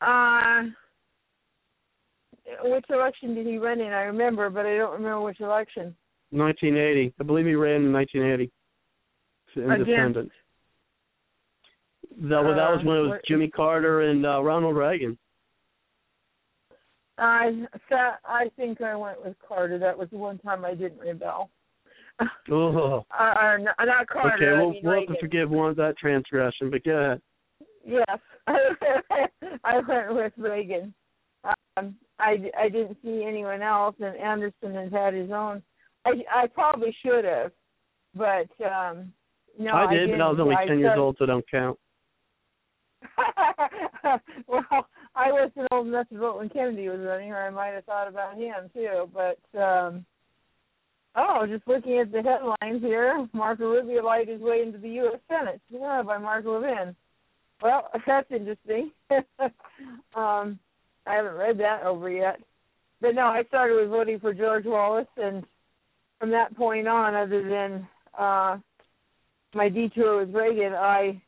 Uh, 0.00 0.64
which 2.64 2.84
election 2.90 3.34
did 3.34 3.46
he 3.46 3.56
run 3.58 3.80
in? 3.80 3.92
I 3.92 4.02
remember, 4.02 4.50
but 4.50 4.66
I 4.66 4.76
don't 4.76 4.92
remember 4.92 5.22
which 5.22 5.40
election. 5.40 5.96
1980. 6.30 7.14
I 7.18 7.22
believe 7.22 7.46
he 7.46 7.54
ran 7.54 7.82
in 7.84 7.92
1980. 7.92 8.50
He's 9.46 9.64
an 9.64 9.70
Against- 9.70 9.88
Independent. 9.88 10.32
That, 12.22 12.44
well, 12.44 12.54
that 12.54 12.70
was 12.70 12.80
Uh, 12.82 12.88
when 12.88 12.96
it 12.96 13.00
was 13.00 13.20
Jimmy 13.26 13.48
Carter 13.48 14.02
and 14.02 14.24
uh, 14.24 14.42
Ronald 14.42 14.76
Reagan. 14.76 15.18
I 17.18 17.66
I 18.24 18.50
think 18.56 18.80
I 18.80 18.96
went 18.96 19.24
with 19.24 19.36
Carter. 19.46 19.78
That 19.78 19.96
was 19.96 20.08
the 20.10 20.18
one 20.18 20.38
time 20.38 20.64
I 20.64 20.74
didn't 20.74 21.00
rebel. 21.00 21.50
Oh. 22.50 23.04
Uh, 23.18 23.56
not, 23.58 24.08
Carter. 24.08 24.34
Okay, 24.34 24.58
we'll, 24.58 24.70
mean 24.70 24.80
we'll 24.84 25.00
have 25.00 25.08
to 25.08 25.20
forgive 25.20 25.50
one 25.50 25.70
of 25.70 25.76
that 25.76 25.96
transgression, 25.98 26.70
but 26.70 26.84
go 26.84 26.92
ahead. 26.92 27.22
Yes, 27.84 28.18
I 29.64 29.80
went 29.86 30.14
with 30.14 30.32
Reagan. 30.36 30.94
Um, 31.76 31.96
I 32.18 32.50
I 32.58 32.68
didn't 32.68 32.96
see 33.02 33.24
anyone 33.26 33.62
else, 33.62 33.96
and 34.00 34.16
Anderson 34.16 34.74
has 34.74 34.92
had 34.92 35.14
his 35.14 35.30
own. 35.30 35.62
I 36.04 36.12
I 36.32 36.46
probably 36.46 36.94
should 37.04 37.24
have, 37.24 37.52
but 38.14 38.48
um 38.64 39.12
no, 39.58 39.74
I 39.74 39.92
did, 39.92 40.06
didn't. 40.06 40.18
but 40.18 40.24
I 40.24 40.30
was 40.30 40.40
only 40.40 40.56
10 40.66 40.78
years 40.78 40.98
old, 40.98 41.16
so 41.18 41.26
don't 41.26 41.48
count. 41.48 41.78
well, 44.48 44.86
I 45.14 45.32
wasn't 45.32 45.68
old 45.70 45.86
enough 45.86 46.08
to 46.08 46.18
vote 46.18 46.38
when 46.38 46.48
Kennedy 46.48 46.88
was 46.88 47.00
running, 47.00 47.30
or 47.30 47.46
I 47.46 47.50
might 47.50 47.74
have 47.74 47.84
thought 47.84 48.08
about 48.08 48.36
him 48.36 48.70
too. 48.72 49.08
But 49.12 49.38
um 49.58 50.04
oh, 51.16 51.46
just 51.48 51.66
looking 51.66 51.98
at 51.98 52.12
the 52.12 52.22
headlines 52.22 52.82
here, 52.82 53.26
Marco 53.32 53.70
Rubio 53.70 54.04
lied 54.04 54.28
his 54.28 54.40
way 54.40 54.62
into 54.62 54.78
the 54.78 54.88
U.S. 54.90 55.20
Senate. 55.28 55.60
Yeah, 55.70 56.02
by 56.04 56.18
Mark 56.18 56.44
Levin. 56.44 56.94
Well, 57.62 57.88
that's 58.06 58.30
interesting. 58.30 58.90
um, 60.14 60.58
I 61.06 61.14
haven't 61.14 61.36
read 61.36 61.58
that 61.58 61.84
over 61.84 62.10
yet. 62.10 62.40
But 63.00 63.14
no, 63.14 63.22
I 63.26 63.44
started 63.48 63.76
with 63.76 63.90
voting 63.90 64.18
for 64.18 64.34
George 64.34 64.64
Wallace, 64.64 65.06
and 65.16 65.44
from 66.18 66.30
that 66.30 66.56
point 66.56 66.88
on, 66.88 67.14
other 67.14 67.48
than 67.48 67.86
uh, 68.18 68.58
my 69.54 69.68
detour 69.68 70.20
with 70.20 70.34
Reagan, 70.34 70.72
I 70.72 71.20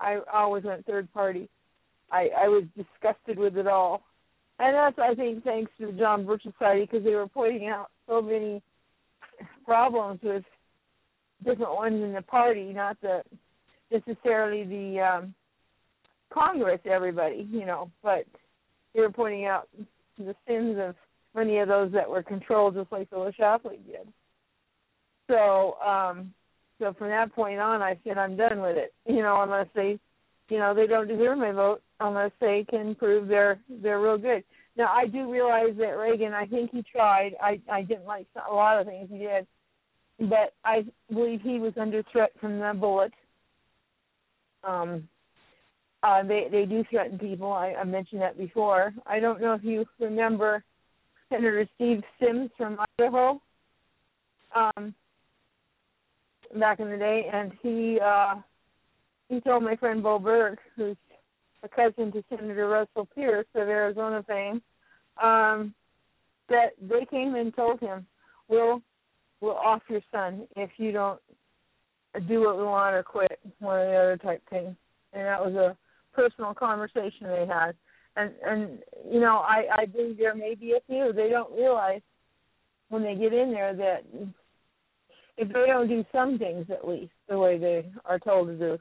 I 0.00 0.18
always 0.32 0.64
went 0.64 0.86
third 0.86 1.12
party. 1.12 1.48
I 2.10 2.28
I 2.36 2.48
was 2.48 2.64
disgusted 2.76 3.38
with 3.38 3.56
it 3.56 3.66
all, 3.66 4.02
and 4.58 4.74
that's 4.74 4.98
I 4.98 5.14
think 5.14 5.44
thanks 5.44 5.70
to 5.78 5.86
the 5.86 5.92
John 5.92 6.26
Birch 6.26 6.42
Society 6.42 6.82
because 6.82 7.04
they 7.04 7.14
were 7.14 7.28
pointing 7.28 7.68
out 7.68 7.88
so 8.08 8.20
many 8.20 8.62
problems 9.64 10.20
with 10.22 10.44
different 11.44 11.74
ones 11.74 12.02
in 12.02 12.12
the 12.12 12.22
party, 12.22 12.72
not 12.72 13.00
the 13.00 13.22
necessarily 13.90 14.64
the 14.64 15.00
um 15.00 15.34
Congress, 16.32 16.80
everybody, 16.84 17.48
you 17.50 17.66
know, 17.66 17.90
but 18.02 18.24
they 18.94 19.00
were 19.00 19.10
pointing 19.10 19.46
out 19.46 19.68
the 20.18 20.34
sins 20.46 20.76
of 20.80 20.94
many 21.34 21.58
of 21.58 21.68
those 21.68 21.92
that 21.92 22.08
were 22.08 22.22
controlled, 22.22 22.74
just 22.74 22.92
like 22.92 23.10
Phyllis 23.10 23.34
Schlafly 23.38 23.84
did. 23.86 24.08
So, 25.28 25.74
um, 25.80 26.32
so 26.80 26.94
from 26.94 27.08
that 27.08 27.32
point 27.32 27.60
on, 27.60 27.82
I 27.82 27.96
said 28.02 28.18
I'm 28.18 28.36
done 28.36 28.60
with 28.60 28.76
it. 28.76 28.92
You 29.06 29.22
know, 29.22 29.42
unless 29.42 29.68
they, 29.74 29.98
you 30.48 30.58
know, 30.58 30.74
they 30.74 30.86
don't 30.86 31.06
deserve 31.06 31.38
my 31.38 31.52
vote 31.52 31.82
unless 32.00 32.32
they 32.40 32.64
can 32.68 32.94
prove 32.94 33.28
they're 33.28 33.60
they're 33.68 34.00
real 34.00 34.18
good. 34.18 34.42
Now 34.76 34.92
I 34.92 35.06
do 35.06 35.30
realize 35.30 35.76
that 35.78 35.98
Reagan. 35.98 36.32
I 36.32 36.46
think 36.46 36.70
he 36.72 36.82
tried. 36.90 37.32
I 37.40 37.60
I 37.70 37.82
didn't 37.82 38.06
like 38.06 38.26
a 38.50 38.52
lot 38.52 38.80
of 38.80 38.86
things 38.86 39.08
he 39.12 39.18
did, 39.18 39.46
but 40.18 40.54
I 40.64 40.84
believe 41.12 41.42
he 41.42 41.58
was 41.58 41.74
under 41.78 42.02
threat 42.10 42.32
from 42.40 42.58
the 42.58 42.72
bullet. 42.74 43.12
Um, 44.64 45.08
uh, 46.02 46.22
they 46.22 46.46
they 46.50 46.64
do 46.64 46.82
threaten 46.90 47.18
people. 47.18 47.52
I, 47.52 47.74
I 47.74 47.84
mentioned 47.84 48.22
that 48.22 48.38
before. 48.38 48.94
I 49.06 49.20
don't 49.20 49.40
know 49.40 49.52
if 49.52 49.62
you 49.62 49.84
remember 49.98 50.64
Senator 51.28 51.68
Steve 51.74 52.02
Symms 52.18 52.50
from 52.56 52.78
Idaho. 52.98 53.40
Um, 54.54 54.94
back 56.58 56.80
in 56.80 56.90
the 56.90 56.96
day, 56.96 57.26
and 57.32 57.52
he 57.62 57.98
uh, 58.04 58.34
he 59.28 59.40
told 59.40 59.62
my 59.62 59.76
friend 59.76 60.02
Bo 60.02 60.18
Berg, 60.18 60.58
who's 60.76 60.96
a 61.62 61.68
cousin 61.68 62.10
to 62.12 62.24
Senator 62.30 62.68
Russell 62.68 63.08
Pearce 63.14 63.46
of 63.54 63.68
Arizona 63.68 64.24
fame, 64.26 64.62
um, 65.22 65.74
that 66.48 66.70
they 66.80 67.04
came 67.10 67.34
and 67.34 67.54
told 67.54 67.80
him, 67.80 68.06
"We'll 68.48 68.82
we'll 69.40 69.56
off 69.56 69.82
your 69.88 70.02
son 70.10 70.46
if 70.56 70.70
you 70.76 70.92
don't 70.92 71.20
do 72.28 72.40
what 72.40 72.56
we 72.56 72.64
want 72.64 72.94
or 72.94 73.02
quit, 73.02 73.38
one 73.60 73.78
or 73.78 73.86
the 73.86 73.96
other 73.96 74.16
type 74.16 74.42
thing. 74.50 74.76
And 75.12 75.26
that 75.26 75.44
was 75.44 75.54
a 75.54 75.76
personal 76.12 76.54
conversation 76.54 77.26
they 77.26 77.46
had. 77.46 77.72
And 78.16 78.32
and 78.44 78.78
you 79.08 79.20
know, 79.20 79.36
I 79.36 79.64
I 79.82 79.86
believe 79.86 80.18
there 80.18 80.34
may 80.34 80.54
be 80.54 80.72
a 80.72 80.80
few 80.86 81.12
they 81.12 81.28
don't 81.28 81.54
realize 81.54 82.02
when 82.88 83.02
they 83.02 83.14
get 83.14 83.32
in 83.32 83.52
there 83.52 83.74
that 83.74 84.04
if 85.40 85.48
they 85.48 85.66
don't 85.66 85.88
do 85.88 86.04
some 86.12 86.38
things 86.38 86.66
at 86.70 86.86
least 86.86 87.12
the 87.28 87.38
way 87.38 87.56
they 87.56 87.90
are 88.04 88.18
told 88.18 88.48
to 88.48 88.56
do, 88.56 88.78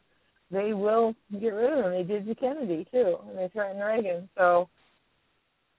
they 0.52 0.74
will 0.74 1.16
get 1.40 1.54
rid 1.54 1.72
of 1.72 1.84
them. 1.86 1.94
They 1.94 2.04
did 2.04 2.28
to 2.28 2.36
Kennedy 2.36 2.86
too, 2.92 3.16
and 3.28 3.38
they 3.38 3.48
threatened 3.54 3.82
Reagan. 3.82 4.30
So 4.38 4.68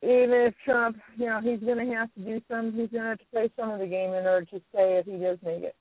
even 0.02 0.31
if 0.31 0.55
Trump, 0.65 0.97
you 1.18 1.26
know, 1.26 1.41
he's 1.42 1.60
going 1.60 1.86
to 1.86 1.94
have 1.94 2.12
to 2.15 2.20
do 2.20 2.41
some, 2.50 2.73
he's 2.73 2.89
going 2.91 3.02
to 3.02 3.09
have 3.10 3.18
to 3.18 3.25
play 3.31 3.50
some 3.59 3.70
of 3.70 3.78
the 3.78 3.86
game 3.86 4.15
in 4.15 4.25
order 4.25 4.47
to 4.47 4.60
stay 4.73 4.99
if 4.99 5.05
he 5.05 5.18
does 5.18 5.39
make 5.44 5.65
it. 5.65 5.76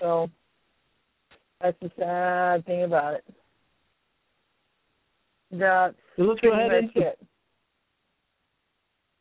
So 0.00 0.28
that's 1.60 1.76
the 1.80 1.92
sad 1.96 2.66
thing 2.66 2.82
about 2.82 3.14
it. 3.14 3.24
That's 5.52 5.94
so 6.16 6.22
let's 6.24 6.40
go 6.40 6.52
ahead 6.52 6.72
and 6.72 6.90
it. 6.96 7.18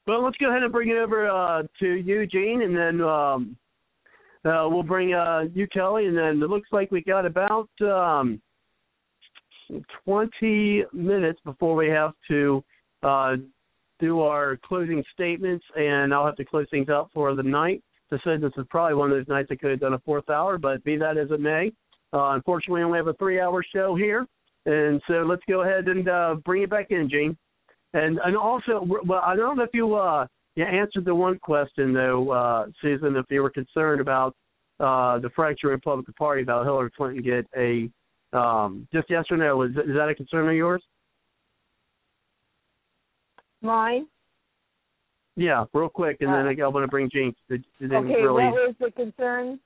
Well, 0.08 0.24
let's 0.24 0.38
go 0.38 0.50
ahead 0.50 0.64
and 0.64 0.72
bring 0.72 0.90
it 0.90 0.98
over 0.98 1.30
uh, 1.30 1.64
to 1.80 1.86
Eugene, 1.86 2.64
and 2.64 2.76
then 2.76 3.02
um, 3.02 3.58
uh, 4.45 4.68
we'll 4.70 4.84
bring 4.84 5.14
uh, 5.14 5.44
you, 5.53 5.68
Kelly, 5.68 6.08
and 6.08 6.18
then 6.18 6.42
it 6.42 6.50
looks 6.50 6.70
like 6.72 6.92
we 6.92 7.02
got 7.02 7.26
about 7.26 7.70
um, 7.82 8.42
20 10.06 10.84
minutes 10.94 11.40
before 11.45 11.76
we 11.76 11.88
have 11.90 12.14
to 12.28 12.64
uh, 13.03 13.36
do 14.00 14.22
our 14.22 14.58
closing 14.66 15.03
statements, 15.14 15.64
and 15.76 16.14
I'll 16.14 16.26
have 16.26 16.36
to 16.38 16.45
close 16.45 16.68
things 16.72 16.90
out 16.90 17.10
for 17.14 17.36
the 17.36 17.44
night. 17.44 17.84
To 18.10 18.20
say 18.26 18.36
this 18.36 18.52
is 18.58 18.66
probably 18.70 18.95
one 18.95 19.10
of 19.10 19.18
those 19.18 19.28
nights 19.30 19.48
I 19.52 19.56
could 19.56 19.72
have 19.72 19.80
done 19.80 19.94
a 19.94 20.00
fourth 20.00 20.30
hour, 20.30 20.58
but 20.58 20.84
be 20.84 20.98
that 20.98 21.18
as 21.18 21.32
it 21.32 21.40
may, 21.40 21.72
uh, 22.14 22.32
unfortunately, 22.32 22.82
we 22.82 22.86
only 22.86 22.98
have 22.98 23.08
a 23.08 23.14
three-hour 23.14 23.64
show 23.74 23.95
here, 23.95 24.28
and 24.66 25.02
so 25.08 25.24
let's 25.26 25.44
go 25.48 25.61
ahead 25.61 25.88
and 25.88 26.10
uh, 26.10 26.36
bring 26.44 26.64
it 26.64 26.70
back 26.70 26.88
in, 26.90 27.10
Gene. 27.10 27.38
And 27.94 28.20
and 28.24 28.36
also, 28.36 28.86
well, 29.06 29.22
I 29.24 29.36
don't 29.36 29.58
know 29.58 29.64
if 29.64 29.70
you 29.74 29.95
uh, 29.95 30.28
you 30.56 30.64
answered 30.64 31.06
the 31.06 31.16
one 31.16 31.40
question 31.40 31.94
though, 31.94 32.32
uh, 32.32 32.66
Susan, 32.82 33.16
if 33.16 33.26
you 33.30 33.42
were 33.42 33.50
concerned 33.50 34.02
about 34.02 34.36
uh, 34.80 35.20
the 35.20 35.30
fractured 35.36 35.72
Republican 35.72 36.14
Party 36.18 36.42
about 36.42 36.66
Hillary 36.66 36.92
Clinton 36.96 37.24
get 37.24 37.46
a 37.56 37.90
um, 38.38 38.88
just 38.94 39.10
yes 39.10 39.26
or 39.30 39.38
no? 39.38 39.62
Is, 39.64 39.72
is 39.72 39.96
that 39.96 40.10
a 40.10 40.16
concern 40.16 40.48
of 40.48 40.56
yours? 40.56 40.84
Mine. 43.62 44.08
Yeah, 45.36 45.66
real 45.74 45.90
quick, 45.90 46.18
and 46.20 46.30
then 46.30 46.48
I, 46.48 46.64
I 46.64 46.68
want 46.68 46.84
to 46.84 46.88
bring 46.88 47.10
Gene. 47.12 47.34
Okay, 47.52 47.64
really... 47.82 48.44
what 48.44 48.54
was 48.54 48.76
the 48.80 48.92
concern? 48.92 49.60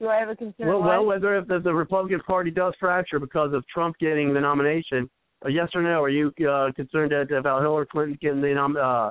Do 0.00 0.08
I 0.08 0.16
have 0.16 0.28
a 0.28 0.36
concern? 0.36 0.68
Well, 0.68 0.80
well, 0.80 1.04
whether 1.04 1.36
if 1.36 1.48
the, 1.48 1.58
the 1.58 1.74
Republican 1.74 2.20
Party 2.20 2.50
does 2.50 2.72
fracture 2.78 3.18
because 3.18 3.52
of 3.52 3.66
Trump 3.66 3.96
getting 3.98 4.32
the 4.32 4.40
nomination, 4.40 5.10
uh, 5.44 5.48
yes 5.48 5.68
or 5.74 5.82
no? 5.82 6.02
Are 6.02 6.08
you 6.08 6.32
uh, 6.48 6.70
concerned 6.76 7.12
about 7.12 7.62
Hillary 7.62 7.86
Clinton 7.90 8.18
getting 8.20 8.40
the 8.40 8.54
nom- 8.54 8.76
uh, 8.76 9.10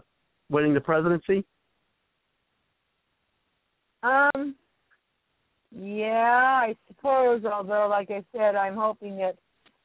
winning 0.50 0.74
the 0.74 0.82
presidency? 0.82 1.45
Um. 4.03 4.56
Yeah, 5.72 6.64
I 6.64 6.76
suppose. 6.88 7.43
Although, 7.45 7.88
like 7.90 8.09
I 8.09 8.24
said, 8.35 8.56
I'm 8.56 8.76
hoping 8.76 9.17
that 9.17 9.38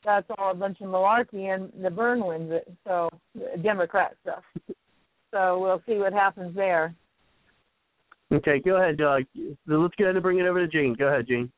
that's 0.04 0.26
all 0.38 0.52
a 0.52 0.54
bunch 0.54 0.80
of 0.80 0.88
malarkey 0.88 1.54
and 1.54 1.70
the 1.82 1.90
Bern 1.90 2.24
wins 2.24 2.50
it. 2.52 2.72
So 2.86 3.08
Democrat 3.62 4.16
stuff. 4.22 4.42
so 5.32 5.58
we'll 5.60 5.82
see 5.86 5.98
what 5.98 6.12
happens 6.12 6.54
there. 6.54 6.94
Okay, 8.32 8.60
go 8.64 8.76
ahead. 8.76 9.00
Uh, 9.00 9.18
let's 9.66 9.94
go 9.96 10.04
ahead 10.04 10.16
and 10.16 10.22
bring 10.22 10.38
it 10.38 10.46
over 10.46 10.64
to 10.64 10.68
Gene. 10.68 10.94
Go 10.98 11.08
ahead, 11.08 11.26
Gene. 11.28 11.52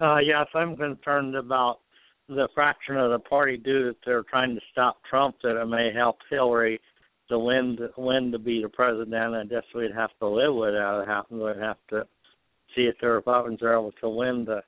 Uh, 0.00 0.18
yes, 0.18 0.46
I'm 0.54 0.76
concerned 0.76 1.34
about 1.34 1.80
the 2.28 2.48
fraction 2.54 2.96
of 2.96 3.10
the 3.10 3.18
party 3.18 3.56
due 3.56 3.86
that 3.86 3.96
they're 4.04 4.22
trying 4.24 4.54
to 4.54 4.60
stop 4.70 4.98
Trump 5.08 5.36
that 5.42 5.60
it 5.60 5.66
may 5.66 5.92
help 5.94 6.18
Hillary 6.30 6.80
to 7.28 7.38
win 7.38 7.78
win 7.96 8.32
to 8.32 8.38
be 8.38 8.62
the 8.62 8.68
president. 8.68 9.14
I 9.14 9.44
guess 9.44 9.64
we'd 9.74 9.94
have 9.94 10.10
to 10.20 10.28
live 10.28 10.54
with 10.54 10.74
that. 10.74 11.04
Happen. 11.06 11.38
We'd 11.38 11.56
have 11.58 11.78
to 11.90 12.06
see 12.74 12.82
if 12.82 12.96
the 13.00 13.08
Republicans 13.08 13.62
are 13.62 13.72
able 13.72 13.92
to 14.00 14.08
win 14.08 14.44
the 14.44 14.62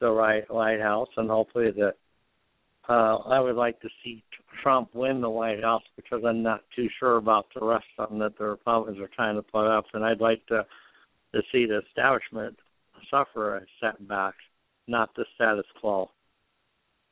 the 0.00 0.10
right 0.10 0.50
White 0.52 0.80
House, 0.80 1.08
and 1.16 1.28
hopefully 1.28 1.70
that 1.72 1.94
uh, 2.88 3.16
I 3.16 3.40
would 3.40 3.56
like 3.56 3.80
to 3.80 3.88
see 4.02 4.24
Trump 4.62 4.94
win 4.94 5.20
the 5.20 5.30
White 5.30 5.62
House 5.62 5.82
because 5.96 6.22
I'm 6.26 6.42
not 6.42 6.62
too 6.74 6.88
sure 6.98 7.16
about 7.16 7.46
the 7.54 7.64
rest 7.64 7.86
of 7.98 8.08
them 8.08 8.18
that 8.20 8.36
the 8.38 8.44
Republicans 8.44 8.98
are 8.98 9.10
trying 9.14 9.36
to 9.36 9.42
put 9.42 9.66
up, 9.66 9.84
and 9.92 10.04
I'd 10.04 10.20
like 10.20 10.44
to 10.46 10.66
to 11.34 11.42
see 11.52 11.66
the 11.66 11.80
establishment 11.88 12.56
suffer 13.10 13.56
a 13.56 13.62
setback, 13.80 14.34
not 14.88 15.14
the 15.14 15.24
status 15.34 15.66
quo. 15.80 16.10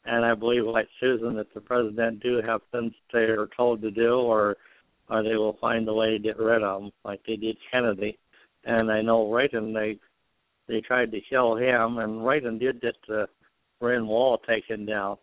And 0.05 0.25
I 0.25 0.35
believe, 0.35 0.65
like 0.65 0.89
Susan, 1.01 1.37
that 1.37 1.53
the 1.55 1.61
president 1.61 2.23
do 2.23 2.41
have 2.45 2.61
things 2.73 2.93
they 3.13 3.21
are 3.21 3.49
told 3.57 3.83
to 3.83 3.91
do, 3.91 4.15
or 4.15 4.57
or 5.11 5.23
they 5.23 5.37
will 5.37 5.57
find 5.61 5.89
a 5.89 5.95
way 5.95 6.11
to 6.11 6.19
get 6.19 6.39
rid 6.39 6.63
of 6.63 6.83
them, 6.83 6.91
like 7.05 7.21
they 7.27 7.37
did 7.37 7.57
Kennedy. 7.71 8.19
And 8.65 8.91
I 8.91 9.03
know 9.03 9.31
Reagan, 9.31 9.73
they 9.73 9.99
they 10.67 10.81
tried 10.81 11.11
to 11.13 11.21
kill 11.31 11.57
him, 11.57 11.99
and 11.99 12.27
Reagan 12.27 12.59
did 12.59 12.81
get 12.81 12.95
the 13.07 13.27
Berlin 13.81 14.07
Wall 14.07 14.39
taken 14.39 14.85
down. 14.85 15.17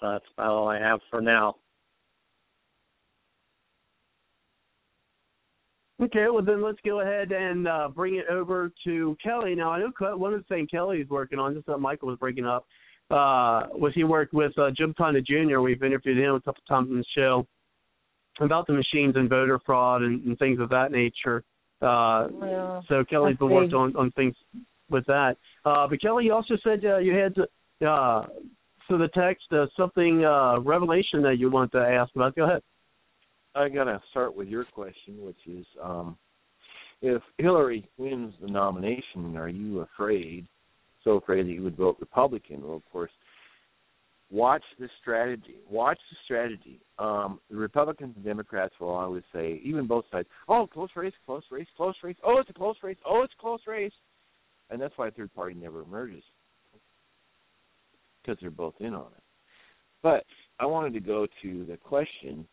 So 0.00 0.10
that's 0.12 0.24
about 0.36 0.50
all 0.50 0.68
I 0.68 0.78
have 0.78 1.00
for 1.10 1.20
now. 1.20 1.56
Okay, 6.02 6.26
well 6.30 6.44
then 6.44 6.62
let's 6.62 6.78
go 6.84 7.00
ahead 7.00 7.32
and 7.32 7.68
uh, 7.68 7.88
bring 7.88 8.16
it 8.16 8.26
over 8.28 8.70
to 8.84 9.16
Kelly. 9.22 9.54
Now 9.54 9.70
I 9.70 9.78
know 9.78 9.92
one 10.16 10.34
of 10.34 10.40
the 10.40 10.54
things 10.54 10.68
Kelly's 10.70 11.08
working 11.08 11.38
on, 11.38 11.54
just 11.54 11.66
that 11.66 11.78
Michael 11.78 12.08
was 12.08 12.18
breaking 12.18 12.46
up, 12.46 12.66
uh, 13.10 13.68
was 13.74 13.92
he 13.94 14.04
worked 14.04 14.32
with 14.32 14.56
uh, 14.58 14.70
Jim 14.76 14.94
Condit 14.96 15.26
Jr. 15.26 15.60
We've 15.60 15.82
interviewed 15.82 16.18
him 16.18 16.34
a 16.34 16.40
couple 16.40 16.62
times 16.68 16.88
on 16.90 16.98
the 16.98 17.04
show 17.14 17.46
about 18.40 18.66
the 18.66 18.72
machines 18.72 19.14
and 19.16 19.28
voter 19.28 19.60
fraud 19.64 20.02
and, 20.02 20.24
and 20.24 20.38
things 20.38 20.58
of 20.60 20.68
that 20.70 20.90
nature. 20.90 21.44
Uh, 21.82 22.28
yeah, 22.42 22.80
so 22.88 23.04
Kelly's 23.04 23.36
been 23.36 23.50
working 23.50 23.74
on, 23.74 23.94
on 23.96 24.10
things 24.12 24.34
with 24.90 25.04
that. 25.06 25.36
Uh, 25.64 25.86
but 25.86 26.00
Kelly, 26.00 26.24
you 26.24 26.32
also 26.32 26.54
said 26.64 26.84
uh, 26.84 26.98
you 26.98 27.14
had 27.14 27.34
to, 27.34 27.86
uh, 27.86 28.26
so 28.88 28.98
the 28.98 29.08
text 29.14 29.44
uh, 29.52 29.66
something 29.76 30.24
uh, 30.24 30.60
revelation 30.60 31.22
that 31.22 31.36
you 31.38 31.50
want 31.50 31.72
to 31.72 31.78
ask 31.78 32.10
about. 32.14 32.34
Go 32.36 32.44
ahead. 32.44 32.62
I 33.54 33.68
gotta 33.68 34.00
start 34.10 34.34
with 34.34 34.48
your 34.48 34.64
question, 34.64 35.24
which 35.24 35.38
is, 35.46 35.64
um, 35.82 36.16
if 37.02 37.22
Hillary 37.38 37.88
wins 37.98 38.34
the 38.40 38.48
nomination, 38.48 39.36
are 39.36 39.48
you 39.48 39.80
afraid, 39.80 40.46
so 41.04 41.12
afraid 41.12 41.46
that 41.46 41.52
you 41.52 41.62
would 41.62 41.76
vote 41.76 41.96
Republican? 42.00 42.62
Well, 42.62 42.76
of 42.76 42.90
course, 42.90 43.10
watch 44.30 44.64
the 44.78 44.88
strategy. 45.00 45.56
Watch 45.70 45.98
the 46.10 46.16
strategy. 46.24 46.80
Um, 46.98 47.40
the 47.50 47.56
Republicans 47.56 48.14
and 48.16 48.24
Democrats 48.24 48.74
will 48.80 48.90
always 48.90 49.22
say, 49.32 49.60
even 49.64 49.86
both 49.86 50.04
sides, 50.10 50.28
oh, 50.48 50.66
close 50.66 50.90
race, 50.96 51.12
close 51.24 51.44
race, 51.50 51.68
close 51.76 51.94
race. 52.02 52.16
Oh, 52.24 52.38
it's 52.38 52.50
a 52.50 52.54
close 52.54 52.76
race. 52.82 52.96
Oh, 53.06 53.22
it's 53.22 53.34
a 53.38 53.40
close 53.40 53.60
race. 53.66 53.92
And 54.70 54.80
that's 54.80 54.94
why 54.96 55.08
a 55.08 55.10
third 55.10 55.32
party 55.34 55.54
never 55.54 55.82
emerges 55.82 56.22
because 58.24 58.38
they're 58.40 58.50
both 58.50 58.74
in 58.80 58.94
on 58.94 59.06
it. 59.16 59.22
But 60.02 60.24
I 60.58 60.66
wanted 60.66 60.94
to 60.94 61.00
go 61.00 61.26
to 61.42 61.66
the 61.66 61.76
question. 61.76 62.46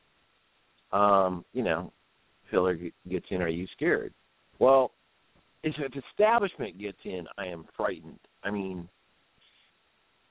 Um, 0.91 1.45
you 1.53 1.63
know, 1.63 1.93
Hillary 2.49 2.93
gets 3.09 3.25
in, 3.29 3.41
are 3.41 3.47
you 3.47 3.65
scared? 3.75 4.13
Well, 4.59 4.91
if, 5.63 5.75
establishment 6.11 6.79
gets 6.79 6.97
in, 7.05 7.25
I 7.37 7.45
am 7.47 7.65
frightened. 7.75 8.19
I 8.43 8.51
mean, 8.51 8.87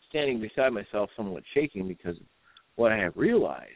standing 0.09 0.41
beside 0.41 0.73
myself, 0.73 1.11
somewhat 1.17 1.43
shaking 1.55 1.87
because 1.87 2.17
of 2.17 2.27
what 2.77 2.93
I 2.93 2.97
have 2.97 3.17
realized. 3.17 3.67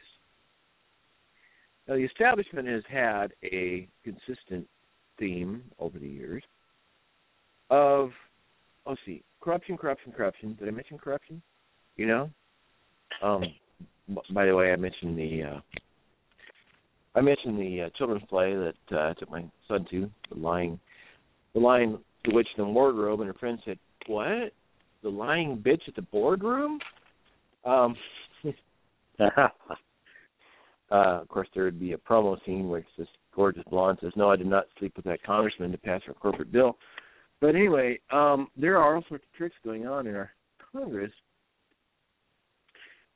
Now, 1.87 1.95
the 1.95 2.03
establishment 2.03 2.67
has 2.67 2.83
had 2.89 3.27
a 3.43 3.87
consistent 4.03 4.67
theme 5.19 5.63
over 5.79 5.99
the 5.99 6.07
years 6.07 6.43
of, 7.69 8.11
let's 8.85 8.99
see, 9.05 9.23
corruption, 9.39 9.77
corruption, 9.77 10.11
corruption. 10.11 10.55
Did 10.59 10.67
I 10.67 10.71
mention 10.71 10.97
corruption? 10.97 11.41
You 11.95 12.07
know, 12.07 12.29
um, 13.21 13.43
by 14.31 14.45
the 14.45 14.55
way, 14.55 14.73
I 14.73 14.75
mentioned 14.75 15.17
the 15.17 15.43
uh, 15.43 15.59
I 17.15 17.21
mentioned 17.21 17.57
the 17.57 17.83
uh, 17.83 17.89
children's 17.97 18.25
play 18.29 18.53
that 18.53 18.75
uh, 18.91 19.09
I 19.09 19.13
took 19.17 19.31
my 19.31 19.45
son 19.69 19.85
to, 19.91 20.11
the 20.29 20.37
lying, 20.37 20.77
the 21.55 21.61
lying 21.61 21.97
witch 22.27 22.47
in 22.57 22.63
the 22.63 22.69
wardrobe, 22.69 23.21
and 23.21 23.27
her 23.27 23.33
friend 23.33 23.57
said, 23.65 23.79
"What? 24.05 24.53
The 25.01 25.09
lying 25.09 25.57
bitch 25.57 25.87
at 25.87 25.95
the 25.95 26.03
boardroom?" 26.03 26.79
Um, 27.63 27.95
uh, 29.19 29.49
of 30.91 31.27
course, 31.29 31.47
there 31.55 31.63
would 31.63 31.79
be 31.79 31.93
a 31.93 31.97
promo 31.97 32.37
scene 32.45 32.69
where 32.69 32.85
this 32.97 33.07
gorgeous 33.33 33.63
blonde 33.69 33.97
says, 34.01 34.11
"No, 34.15 34.29
I 34.29 34.35
did 34.35 34.47
not 34.47 34.65
sleep 34.77 34.95
with 34.95 35.05
that 35.05 35.23
congressman 35.23 35.71
to 35.71 35.77
pass 35.77 36.01
our 36.07 36.13
corporate 36.13 36.51
bill." 36.51 36.77
But 37.41 37.55
anyway, 37.55 37.99
um, 38.11 38.49
there 38.57 38.77
are 38.77 38.95
all 38.95 39.03
sorts 39.07 39.23
of 39.23 39.37
tricks 39.37 39.55
going 39.63 39.87
on 39.87 40.07
in 40.07 40.15
our 40.15 40.31
Congress 40.71 41.11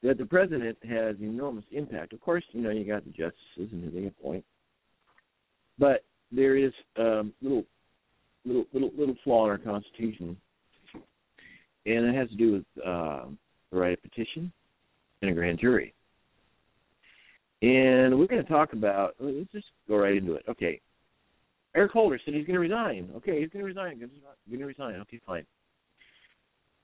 that 0.01 0.17
the 0.17 0.25
president 0.25 0.77
has 0.87 1.17
enormous 1.21 1.65
impact. 1.71 2.13
Of 2.13 2.21
course, 2.21 2.43
you 2.51 2.61
know 2.61 2.69
you 2.69 2.85
got 2.85 3.03
the 3.03 3.11
justices 3.11 3.73
and 3.73 3.83
who 3.83 3.91
they 3.91 4.07
appoint, 4.07 4.45
but 5.77 6.05
there 6.31 6.55
is 6.55 6.71
um, 6.97 7.33
little 7.41 7.65
little 8.45 8.65
little 8.73 8.91
little 8.97 9.15
flaw 9.23 9.45
in 9.45 9.51
our 9.51 9.57
Constitution, 9.57 10.37
and 11.85 12.05
it 12.05 12.15
has 12.15 12.29
to 12.29 12.35
do 12.35 12.53
with 12.53 12.85
uh, 12.85 13.25
the 13.71 13.77
right 13.77 13.93
of 13.93 14.01
petition 14.01 14.51
and 15.21 15.31
a 15.31 15.33
grand 15.33 15.59
jury. 15.59 15.93
And 17.61 18.17
we're 18.17 18.27
going 18.27 18.43
to 18.43 18.49
talk 18.49 18.73
about. 18.73 19.15
Let's 19.19 19.51
just 19.51 19.67
go 19.87 19.97
right 19.97 20.15
into 20.15 20.33
it. 20.33 20.45
Okay, 20.49 20.79
Eric 21.75 21.91
Holder 21.91 22.19
said 22.23 22.33
he's 22.33 22.45
going 22.45 22.55
to 22.55 22.59
resign. 22.59 23.09
Okay, 23.17 23.41
he's 23.41 23.49
going 23.49 23.63
to 23.63 23.67
resign. 23.67 23.99
He's 23.99 24.57
going 24.57 24.59
to 24.59 24.65
resign. 24.65 24.95
Okay, 25.01 25.19
fine. 25.25 25.45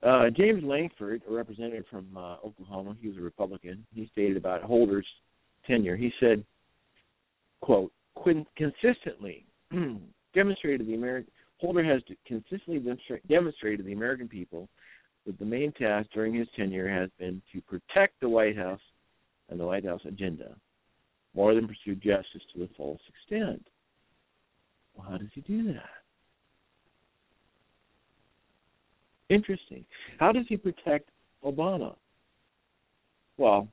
Uh, 0.04 0.30
James 0.30 0.64
Lankford, 0.64 1.22
a 1.28 1.34
representative 1.34 1.86
from 1.90 2.06
uh, 2.16 2.36
Oklahoma, 2.46 2.96
he 3.02 3.08
was 3.08 3.18
a 3.18 3.22
Republican. 3.22 3.86
He 3.94 4.10
stated 4.12 4.38
about 4.38 4.62
Holder's 4.62 5.08
tenure. 5.66 5.96
He 5.96 6.12
said, 6.20 6.44
"quote 7.62 7.92
consistently 8.56 9.46
demonstrated 10.34 10.88
the 10.88 10.96
American 10.96 11.32
Holder 11.60 11.84
has 11.84 12.02
consistently 12.26 12.80
demonstrated 13.28 13.80
to 13.80 13.84
the 13.84 13.94
American 13.94 14.28
people 14.28 14.70
that 15.26 15.40
the 15.40 15.46
main 15.46 15.72
task 15.72 16.10
during 16.14 16.34
his 16.34 16.48
tenure 16.56 16.88
has 16.88 17.10
been 17.18 17.42
to 17.54 17.62
protect 17.62 18.20
the 18.20 18.30
White 18.30 18.58
House 18.58 18.82
and 19.50 19.60
the 19.60 19.66
White 19.66 19.86
House 19.86 20.02
agenda, 20.06 20.56
more 21.34 21.56
than 21.56 21.68
pursue 21.68 21.96
justice 21.96 22.44
to 22.54 22.60
the 22.60 22.70
fullest 22.76 23.04
extent." 23.08 23.68
Well, 24.96 25.10
how 25.10 25.18
does 25.18 25.32
he 25.34 25.42
do 25.42 25.74
that? 25.74 25.90
Interesting. 29.30 29.86
How 30.20 30.32
does 30.32 30.46
he 30.48 30.56
protect 30.56 31.10
Obama? 31.44 31.96
Well, 33.38 33.68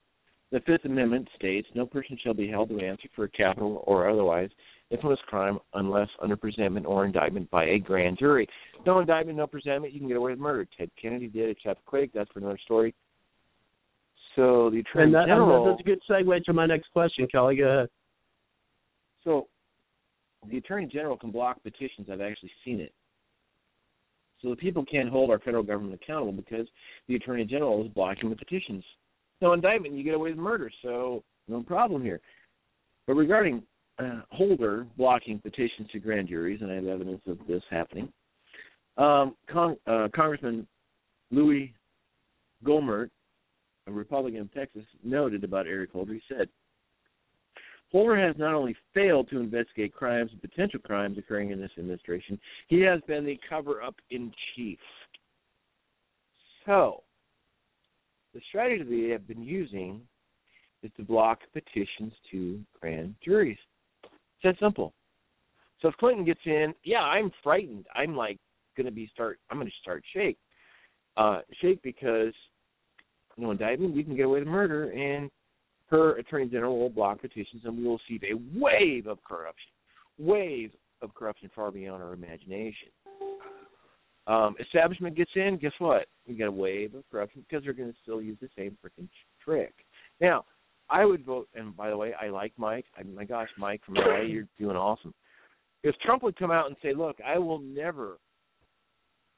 the 0.51 0.61
Fifth 0.61 0.85
Amendment 0.85 1.29
states 1.37 1.69
no 1.75 1.87
person 1.87 2.17
shall 2.23 2.35
be 2.35 2.49
held 2.49 2.71
to 2.71 2.81
answer 2.81 3.09
for 3.15 3.25
a 3.25 3.29
capital 3.29 3.83
or 3.87 4.09
otherwise 4.09 4.51
infamous 4.93 5.19
crime 5.27 5.59
unless 5.75 6.09
under 6.21 6.37
presentment 6.37 6.87
or 6.87 7.05
indictment 7.05 7.51
by 7.51 7.65
a 7.65 7.79
grand 7.79 8.19
jury. 8.19 8.47
No 8.87 9.01
indictment, 9.01 9.39
no 9.39 9.47
presentment, 9.47 9.93
you 9.93 10.01
can 10.01 10.09
get 10.09 10.17
away 10.17 10.33
with 10.33 10.41
murder. 10.41 10.67
Ted 10.77 10.91
Kennedy 11.01 11.29
did 11.29 11.49
it, 11.51 11.59
Chappaquiddick, 11.65 12.11
that's 12.15 12.31
for 12.33 12.41
another 12.41 12.59
story. 12.65 12.95
So 14.37 14.71
the 14.71 14.81
Attorney 14.81 15.05
and 15.05 15.15
that, 15.15 15.27
General. 15.27 15.67
that's 15.67 15.81
a 15.81 15.85
good 15.85 16.01
segue 16.09 16.45
to 16.45 16.53
my 16.53 16.67
next 16.67 16.91
question, 16.93 17.27
Kelly. 17.31 17.57
Go 17.57 17.65
ahead. 17.65 17.89
So 19.25 19.49
the 20.51 20.59
Attorney 20.59 20.87
General 20.87 21.17
can 21.17 21.31
block 21.31 21.63
petitions. 21.63 22.09
I've 22.11 22.21
actually 22.21 22.51
seen 22.65 22.81
it. 22.81 22.93
So 24.41 24.51
the 24.51 24.57
people 24.57 24.85
can't 24.85 25.09
hold 25.09 25.31
our 25.31 25.39
federal 25.39 25.63
government 25.63 25.95
accountable 26.03 26.33
because 26.33 26.67
the 27.09 27.15
Attorney 27.15 27.45
General 27.45 27.85
is 27.85 27.93
blocking 27.93 28.31
the 28.31 28.37
petitions. 28.37 28.85
No 29.41 29.53
indictment, 29.53 29.95
you 29.95 30.03
get 30.03 30.15
away 30.15 30.31
with 30.31 30.39
murder, 30.39 30.71
so 30.83 31.23
no 31.49 31.63
problem 31.63 32.03
here. 32.03 32.21
But 33.07 33.15
regarding 33.15 33.63
uh, 34.03 34.23
Holder 34.31 34.87
blocking 34.97 35.39
petitions 35.39 35.89
to 35.93 35.99
grand 35.99 36.29
juries, 36.29 36.61
and 36.61 36.71
I 36.71 36.77
have 36.77 36.87
evidence 36.87 37.23
of 37.27 37.39
this 37.49 37.63
happening, 37.71 38.13
um, 38.97 39.35
uh, 39.55 40.09
Congressman 40.15 40.67
Louie 41.31 41.75
Gohmert, 42.65 43.11
a 43.87 43.93
Republican 43.93 44.41
of 44.41 44.53
Texas, 44.53 44.85
noted 45.03 45.45
about 45.45 45.67
Eric 45.67 45.93
Holder. 45.93 46.15
He 46.15 46.23
said, 46.29 46.49
Holder 47.91 48.17
has 48.17 48.37
not 48.39 48.55
only 48.55 48.75
failed 48.95 49.29
to 49.31 49.39
investigate 49.39 49.93
crimes 49.93 50.31
and 50.33 50.41
potential 50.41 50.81
crimes 50.81 51.19
occurring 51.19 51.51
in 51.51 51.61
this 51.61 51.71
administration, 51.79 52.39
he 52.69 52.81
has 52.81 53.01
been 53.07 53.25
the 53.25 53.39
cover 53.49 53.83
up 53.83 53.97
in 54.11 54.33
chief. 54.55 54.79
So, 56.65 57.03
the 58.35 58.41
strategy 58.49 59.07
they 59.09 59.13
have 59.13 59.27
been 59.27 59.43
using 59.43 60.01
is 60.83 60.91
to 60.97 61.03
block 61.03 61.41
petitions 61.53 62.13
to 62.31 62.61
grand 62.81 63.15
juries. 63.23 63.59
It's 64.43 64.59
that 64.59 64.65
simple. 64.65 64.93
So 65.81 65.89
if 65.89 65.97
Clinton 65.97 66.25
gets 66.25 66.41
in, 66.47 66.75
yeah, 66.85 67.01
I'm 67.01 67.31
frightened. 67.43 67.87
I'm 67.95 68.17
like 68.17 68.39
going 68.77 68.87
to 68.87 68.93
be 68.93 69.11
start. 69.13 69.39
I'm 69.51 69.59
going 69.59 69.69
to 69.69 69.75
start 69.81 70.03
shake, 70.15 70.39
uh, 71.17 71.41
shake 71.61 71.83
because 71.83 72.33
no 73.37 73.51
indictment. 73.51 73.95
We 73.95 74.05
can 74.05 74.17
get 74.17 74.27
away 74.27 74.41
with 74.41 74.49
murder, 74.49 74.91
and 74.91 75.31
her 75.87 76.17
attorney 76.17 76.47
general 76.47 76.79
will 76.79 76.91
block 76.91 77.21
petitions, 77.21 77.63
and 77.65 77.77
we 77.77 77.85
will 77.85 78.01
see 78.09 78.21
a 78.23 78.59
wave 78.59 79.07
of 79.07 79.23
corruption, 79.25 79.71
wave 80.19 80.73
of 81.03 81.15
corruption 81.15 81.51
far 81.55 81.71
beyond 81.71 82.03
our 82.03 82.13
imagination. 82.13 82.89
Um, 84.27 84.55
establishment 84.61 85.17
gets 85.17 85.33
in, 85.35 85.59
guess 85.61 85.73
what? 85.79 86.07
We 86.29 86.35
get 86.35 86.47
a 86.47 86.53
wave 86.53 86.95
of 86.95 87.03
corruption 87.11 87.45
because 87.49 87.65
they're 87.65 87.73
going 87.73 87.91
to 87.91 87.99
still 88.03 88.23
use 88.23 88.39
the 88.41 88.49
same 88.57 88.77
freaking 88.85 89.09
trick. 89.45 89.75
Now, 90.21 90.45
I 90.93 91.05
would 91.05 91.25
vote, 91.25 91.49
and 91.55 91.77
by 91.77 91.91
the 91.91 91.97
way, 91.97 92.13
I 92.21 92.29
like 92.29 92.53
Mike. 92.57 92.85
I 92.99 93.03
mean, 93.03 93.15
my 93.15 93.25
gosh, 93.25 93.49
Mike 93.57 93.81
from 93.85 93.95
LA, 93.95 94.23
you're 94.23 94.49
doing 94.59 94.77
awesome. 94.77 95.15
If 95.83 95.97
Trump 96.05 96.23
would 96.23 96.37
come 96.37 96.51
out 96.51 96.67
and 96.67 96.77
say, 96.83 96.93
"Look, 96.95 97.17
I 97.25 97.39
will 97.39 97.59
never 97.59 98.19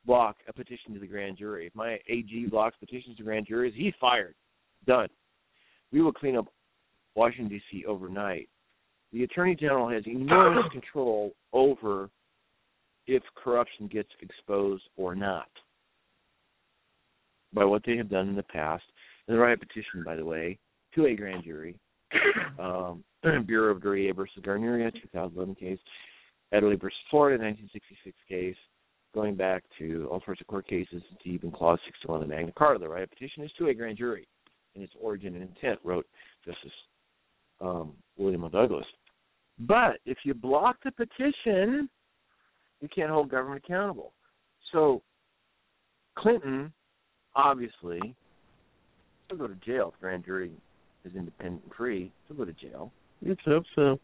block 0.05 0.36
a 0.49 0.52
petition 0.52 0.92
to 0.92 1.00
the 1.00 1.07
grand 1.07 1.39
jury. 1.39 1.66
If 1.66 1.74
my 1.74 1.99
AG 2.08 2.47
blocks 2.47 2.76
petitions 2.78 3.16
to 3.16 3.23
grand 3.23 3.47
juries, 3.47 3.74
he's 3.74 3.94
fired. 4.00 4.34
Done 4.86 5.08
we 5.94 6.02
will 6.02 6.12
clean 6.12 6.36
up 6.36 6.47
Washington 7.15 7.49
D.C. 7.49 7.86
overnight. 7.86 8.49
The 9.12 9.23
Attorney 9.23 9.55
General 9.55 9.89
has 9.89 10.02
enormous 10.07 10.65
control 10.73 11.33
over 11.52 12.10
if 13.07 13.23
corruption 13.36 13.86
gets 13.86 14.08
exposed 14.20 14.83
or 14.97 15.15
not 15.15 15.47
by 17.52 17.65
what 17.65 17.83
they 17.86 17.97
have 17.97 18.10
done 18.10 18.28
in 18.28 18.34
the 18.34 18.42
past. 18.42 18.83
And 19.28 19.36
the 19.36 19.41
right 19.41 19.58
petition, 19.58 20.02
by 20.05 20.16
the 20.16 20.24
way, 20.24 20.58
to 20.94 21.06
a 21.06 21.14
grand 21.14 21.44
jury, 21.44 21.76
um, 22.58 23.05
Borough 23.47 23.73
of 23.73 23.82
Duryea 23.82 24.12
versus 24.14 24.42
Guarnieri, 24.42 24.90
2011 24.92 25.55
case, 25.55 25.78
Adderley 26.52 26.76
versus 26.76 26.98
Florida, 27.10 27.42
1966 27.42 28.16
case, 28.28 28.56
going 29.14 29.34
back 29.34 29.64
to 29.78 30.08
all 30.10 30.23
sorts 30.24 30.40
of 30.40 30.47
court 30.47 30.66
cases 30.66 31.02
to 31.23 31.28
even 31.28 31.50
Clause 31.50 31.78
61 31.86 32.23
of 32.23 32.28
Magna 32.28 32.52
Carta. 32.56 32.78
The 32.78 32.89
right 32.89 33.02
of 33.02 33.10
petition 33.10 33.42
is 33.44 33.50
to 33.58 33.68
a 33.68 33.74
grand 33.74 33.98
jury 33.98 34.26
in 34.74 34.82
its 34.82 34.92
origin 35.00 35.34
and 35.34 35.42
intent, 35.42 35.78
wrote 35.84 36.06
Justice 36.44 36.73
um, 37.60 37.92
William 38.16 38.44
O. 38.44 38.48
Douglas. 38.48 38.86
But 39.58 39.98
if 40.05 40.18
you 40.24 40.34
block 40.34 40.76
the 40.84 40.92
petition, 40.92 41.89
you 42.81 42.89
can't 42.94 43.10
hold 43.10 43.31
government 43.31 43.62
accountable. 43.64 44.12
So 44.73 45.02
Clinton, 46.18 46.73
obviously, 47.36 48.14
will 49.31 49.39
go 49.39 49.47
to 49.47 49.55
jail 49.66 49.92
if 49.94 50.00
grand 50.00 50.24
jury 50.24 50.50
is 51.05 51.15
independent 51.15 51.62
and 51.65 51.74
free. 51.74 52.12
He'll 52.28 52.36
go 52.36 52.44
to 52.44 52.52
jail. 52.52 52.92
Let's 53.23 53.41
hope 53.44 53.65
so. 53.74 53.99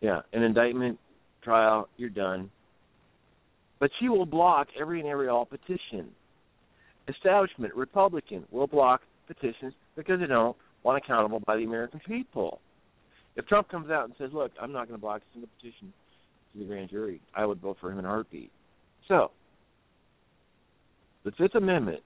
Yeah, 0.00 0.20
an 0.32 0.42
indictment, 0.42 0.98
trial, 1.42 1.88
you're 1.96 2.10
done. 2.10 2.50
But 3.80 3.90
she 4.00 4.08
will 4.08 4.26
block 4.26 4.68
every 4.80 5.00
and 5.00 5.08
every 5.08 5.28
all 5.28 5.44
petition. 5.44 6.10
Establishment, 7.08 7.74
Republican, 7.74 8.44
will 8.50 8.66
block 8.66 9.02
petitions 9.26 9.74
because 9.96 10.20
they 10.20 10.26
don't 10.26 10.56
want 10.82 11.02
accountable 11.02 11.40
by 11.40 11.56
the 11.56 11.64
American 11.64 12.00
people. 12.06 12.60
If 13.36 13.46
Trump 13.46 13.68
comes 13.68 13.90
out 13.90 14.04
and 14.04 14.14
says, 14.16 14.30
"Look, 14.32 14.52
I'm 14.60 14.72
not 14.72 14.88
going 14.88 14.98
to 14.98 15.02
block 15.02 15.22
a 15.22 15.32
single 15.32 15.50
petition 15.56 15.92
to 16.52 16.58
the 16.58 16.64
grand 16.64 16.90
jury," 16.90 17.20
I 17.34 17.44
would 17.44 17.60
vote 17.60 17.78
for 17.80 17.90
him 17.90 17.98
in 17.98 18.04
a 18.04 18.08
heartbeat. 18.08 18.50
So, 19.08 19.30
the 21.24 21.32
Fifth 21.32 21.54
Amendment, 21.54 22.02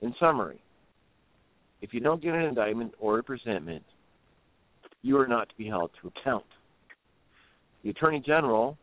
in 0.00 0.14
summary, 0.20 0.60
if 1.84 1.92
you 1.92 2.00
don't 2.00 2.22
get 2.22 2.34
an 2.34 2.40
indictment 2.40 2.94
or 2.98 3.18
a 3.18 3.22
presentment, 3.22 3.84
you 5.02 5.18
are 5.18 5.26
not 5.26 5.50
to 5.50 5.54
be 5.56 5.66
held 5.66 5.90
to 6.00 6.08
account. 6.08 6.46
The 7.82 7.90
Attorney 7.90 8.22
General 8.24 8.78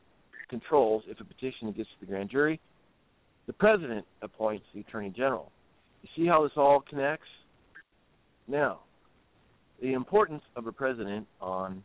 controls 0.51 1.01
if 1.07 1.19
a 1.19 1.23
petition 1.23 1.71
gets 1.71 1.89
to 1.89 1.95
the 1.99 2.05
grand 2.05 2.30
jury. 2.30 2.59
The 3.47 3.53
President 3.53 4.05
appoints 4.21 4.65
the 4.75 4.81
Attorney 4.81 5.09
General. 5.09 5.51
You 6.03 6.09
see 6.15 6.27
how 6.27 6.43
this 6.43 6.51
all 6.55 6.83
connects? 6.88 7.25
Now, 8.47 8.81
the 9.81 9.93
importance 9.93 10.43
of 10.55 10.67
a 10.67 10.71
president 10.71 11.25
on 11.41 11.83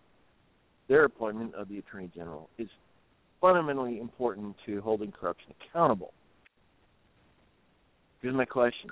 their 0.86 1.04
appointment 1.04 1.54
of 1.54 1.70
the 1.70 1.78
attorney 1.78 2.10
general 2.14 2.50
is 2.58 2.68
fundamentally 3.40 4.00
important 4.00 4.54
to 4.66 4.82
holding 4.82 5.12
corruption 5.12 5.54
accountable. 5.70 6.12
Here's 8.20 8.34
my 8.34 8.44
question. 8.44 8.90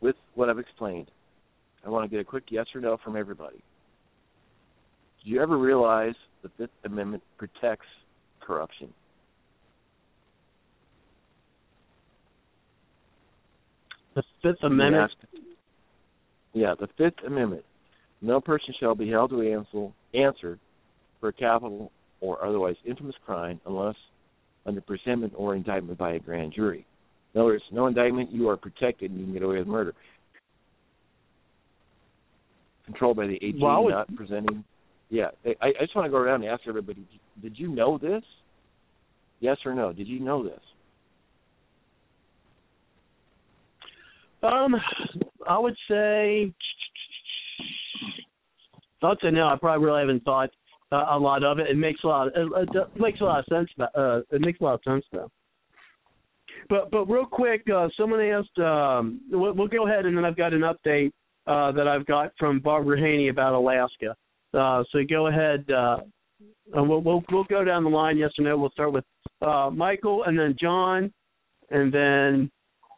With 0.00 0.16
what 0.34 0.48
I've 0.48 0.58
explained, 0.58 1.10
I 1.84 1.90
want 1.90 2.04
to 2.04 2.14
get 2.14 2.20
a 2.20 2.24
quick 2.24 2.44
yes 2.50 2.66
or 2.74 2.80
no 2.80 2.96
from 3.02 3.16
everybody. 3.16 3.62
Do 5.22 5.30
you 5.30 5.42
ever 5.42 5.58
realize 5.58 6.14
the 6.42 6.50
Fifth 6.56 6.70
Amendment 6.84 7.22
protects 7.36 7.86
corruption? 8.40 8.88
The 14.14 14.22
Fifth 14.42 14.62
Amendment 14.62 15.12
yeah, 16.52 16.74
the 16.78 16.88
Fifth 16.98 17.24
Amendment. 17.26 17.64
No 18.20 18.40
person 18.40 18.74
shall 18.78 18.94
be 18.94 19.08
held 19.08 19.30
to 19.30 19.40
answer, 19.40 19.88
answer 20.14 20.58
for 21.20 21.28
a 21.28 21.32
capital 21.32 21.90
or 22.20 22.44
otherwise 22.44 22.76
infamous 22.84 23.14
crime 23.24 23.60
unless 23.66 23.94
under 24.66 24.80
presentment 24.80 25.32
or 25.36 25.54
indictment 25.54 25.98
by 25.98 26.14
a 26.14 26.18
grand 26.18 26.52
jury. 26.54 26.86
In 27.34 27.40
other 27.40 27.50
words, 27.50 27.62
no 27.70 27.86
indictment, 27.86 28.32
you 28.32 28.48
are 28.48 28.56
protected 28.56 29.10
and 29.10 29.20
you 29.20 29.26
can 29.26 29.34
get 29.34 29.42
away 29.42 29.58
with 29.58 29.68
murder. 29.68 29.94
Controlled 32.86 33.16
by 33.18 33.26
the 33.26 33.36
AG, 33.36 33.58
well, 33.60 33.84
would... 33.84 33.90
not 33.90 34.14
presenting. 34.16 34.64
Yeah, 35.10 35.28
I, 35.44 35.66
I 35.66 35.82
just 35.82 35.94
want 35.94 36.06
to 36.06 36.10
go 36.10 36.16
around 36.16 36.42
and 36.42 36.50
ask 36.50 36.62
everybody: 36.68 37.04
Did 37.40 37.58
you 37.58 37.68
know 37.68 37.98
this? 37.98 38.22
Yes 39.40 39.56
or 39.64 39.74
no? 39.74 39.92
Did 39.92 40.08
you 40.08 40.20
know 40.20 40.42
this? 40.42 40.60
Um, 44.42 44.74
I 45.48 45.58
would 45.58 45.76
say, 45.88 46.52
I 49.02 49.08
would 49.08 49.18
say 49.22 49.30
no. 49.30 49.48
I 49.48 49.56
probably 49.60 49.84
really 49.84 50.00
haven't 50.00 50.24
thought 50.24 50.50
uh, 50.92 51.06
a 51.10 51.18
lot 51.18 51.44
of 51.44 51.58
it. 51.58 51.68
It 51.68 51.76
makes 51.76 52.00
a 52.04 52.06
lot. 52.06 52.28
It, 52.28 52.34
it 52.36 53.00
makes 53.00 53.20
a 53.20 53.24
lot 53.24 53.40
of 53.40 53.44
sense. 53.46 53.68
Uh, 53.94 54.20
it 54.30 54.40
makes 54.40 54.60
a 54.60 54.64
lot 54.64 54.74
of 54.74 54.80
sense 54.84 55.04
though. 55.12 55.30
But 56.70 56.90
but 56.92 57.06
real 57.06 57.26
quick, 57.26 57.64
uh, 57.74 57.88
someone 57.96 58.20
asked. 58.20 58.58
Um, 58.58 59.20
we'll, 59.30 59.52
we'll 59.52 59.68
go 59.68 59.86
ahead 59.88 60.06
and 60.06 60.16
then 60.16 60.24
I've 60.24 60.36
got 60.36 60.54
an 60.54 60.60
update 60.60 61.10
uh, 61.46 61.72
that 61.72 61.88
I've 61.88 62.06
got 62.06 62.32
from 62.38 62.60
Barbara 62.60 62.98
Haney 62.98 63.28
about 63.28 63.54
Alaska. 63.54 64.14
Uh, 64.54 64.84
so 64.92 65.00
go 65.08 65.26
ahead. 65.26 65.68
Uh, 65.68 65.98
and 66.72 66.88
we'll, 66.88 67.00
we'll 67.00 67.24
we'll 67.32 67.44
go 67.44 67.64
down 67.64 67.82
the 67.82 67.90
line. 67.90 68.16
Yes 68.16 68.30
or 68.38 68.44
no. 68.44 68.56
We'll 68.56 68.70
start 68.70 68.92
with 68.92 69.04
uh, 69.42 69.70
Michael, 69.72 70.22
and 70.24 70.38
then 70.38 70.54
John, 70.60 71.12
and 71.70 71.92
then 71.92 72.50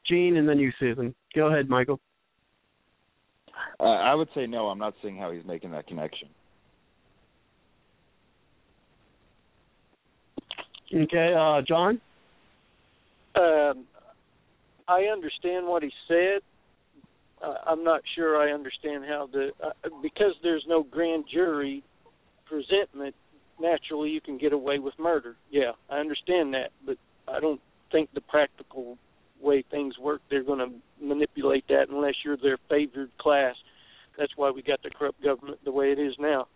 Gene, 0.06 0.36
and 0.36 0.46
then 0.46 0.58
you, 0.58 0.70
Susan. 0.78 1.14
Go 1.34 1.46
ahead, 1.46 1.70
Michael. 1.70 1.98
Uh, 3.80 3.84
I 3.84 4.14
would 4.14 4.28
say 4.34 4.46
no. 4.46 4.66
I'm 4.66 4.78
not 4.78 4.94
seeing 5.00 5.16
how 5.16 5.32
he's 5.32 5.44
making 5.46 5.70
that 5.70 5.86
connection. 5.86 6.28
Okay, 10.94 11.32
uh, 11.34 11.62
John. 11.66 11.98
Um, 13.34 13.84
I 14.88 15.04
understand 15.04 15.66
what 15.66 15.82
he 15.82 15.90
said. 16.08 16.40
Uh, 17.42 17.54
I'm 17.66 17.82
not 17.82 18.02
sure 18.14 18.36
I 18.36 18.52
understand 18.52 19.04
how 19.08 19.28
the 19.32 19.50
uh, 19.62 19.70
because 20.02 20.34
there's 20.42 20.64
no 20.68 20.82
grand 20.82 21.24
jury 21.32 21.82
presentment. 22.46 23.14
Naturally, 23.60 24.10
you 24.10 24.20
can 24.20 24.38
get 24.38 24.52
away 24.52 24.78
with 24.78 24.94
murder. 24.98 25.36
Yeah, 25.50 25.72
I 25.90 25.98
understand 25.98 26.54
that, 26.54 26.70
but 26.84 26.96
I 27.28 27.40
don't 27.40 27.60
think 27.90 28.10
the 28.14 28.20
practical 28.20 28.98
way 29.40 29.64
things 29.70 29.98
work, 29.98 30.20
they're 30.30 30.44
going 30.44 30.58
to 30.58 31.04
manipulate 31.04 31.66
that 31.68 31.86
unless 31.90 32.14
you're 32.24 32.36
their 32.36 32.58
favored 32.68 33.10
class. 33.18 33.56
That's 34.18 34.32
why 34.36 34.50
we 34.50 34.62
got 34.62 34.82
the 34.82 34.90
corrupt 34.90 35.22
government 35.22 35.58
the 35.64 35.72
way 35.72 35.90
it 35.90 35.98
is 35.98 36.14
now. 36.18 36.46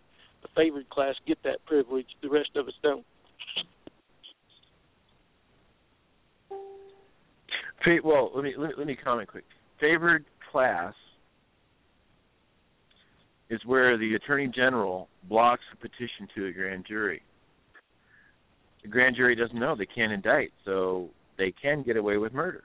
The 0.41 0.49
favored 0.55 0.89
class 0.89 1.15
get 1.27 1.41
that 1.43 1.65
privilege. 1.65 2.07
The 2.21 2.29
rest 2.29 2.51
of 2.55 2.67
us 2.67 2.73
don't. 2.81 3.05
Well, 8.03 8.31
let 8.33 8.43
me 8.43 8.53
let 8.57 8.69
me, 8.69 8.73
let 8.77 8.87
me 8.87 8.97
comment 9.01 9.29
quick. 9.29 9.45
Favored 9.79 10.25
class 10.51 10.93
is 13.49 13.61
where 13.65 13.97
the 13.97 14.15
attorney 14.15 14.51
general 14.53 15.07
blocks 15.29 15.63
a 15.73 15.77
petition 15.77 16.27
to 16.35 16.47
a 16.47 16.51
grand 16.51 16.85
jury. 16.87 17.21
The 18.83 18.89
grand 18.89 19.15
jury 19.15 19.35
doesn't 19.35 19.57
know 19.57 19.75
they 19.75 19.85
can't 19.85 20.11
indict, 20.11 20.51
so 20.65 21.09
they 21.37 21.53
can 21.61 21.83
get 21.83 21.97
away 21.97 22.17
with 22.17 22.33
murder. 22.33 22.63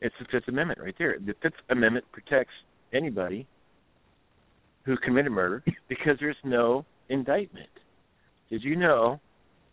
It's 0.00 0.14
the 0.20 0.26
Fifth 0.30 0.48
Amendment 0.48 0.80
right 0.80 0.94
there. 0.98 1.18
The 1.18 1.34
Fifth 1.42 1.54
Amendment 1.70 2.04
protects 2.12 2.52
anybody 2.92 3.46
who 4.84 4.96
committed 4.98 5.32
murder 5.32 5.62
because 5.88 6.16
there's 6.20 6.36
no 6.44 6.84
indictment. 7.08 7.68
Did 8.50 8.62
you 8.62 8.76
know 8.76 9.20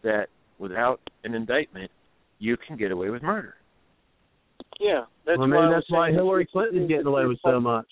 that 0.03 0.27
without 0.59 0.99
an 1.23 1.33
indictment, 1.33 1.91
you 2.39 2.57
can 2.57 2.77
get 2.77 2.91
away 2.91 3.09
with 3.09 3.21
murder? 3.21 3.55
Yeah, 4.79 5.05
that's 5.25 5.39
well, 5.39 5.47
why 5.47 5.61
maybe 5.61 5.73
I 5.73 5.75
that's 5.75 5.91
why 5.91 6.11
Hillary 6.11 6.47
Clinton's 6.51 6.75
you're- 6.75 6.87
getting 6.87 7.07
away 7.07 7.25
with 7.25 7.39
so 7.43 7.59
much. 7.59 7.87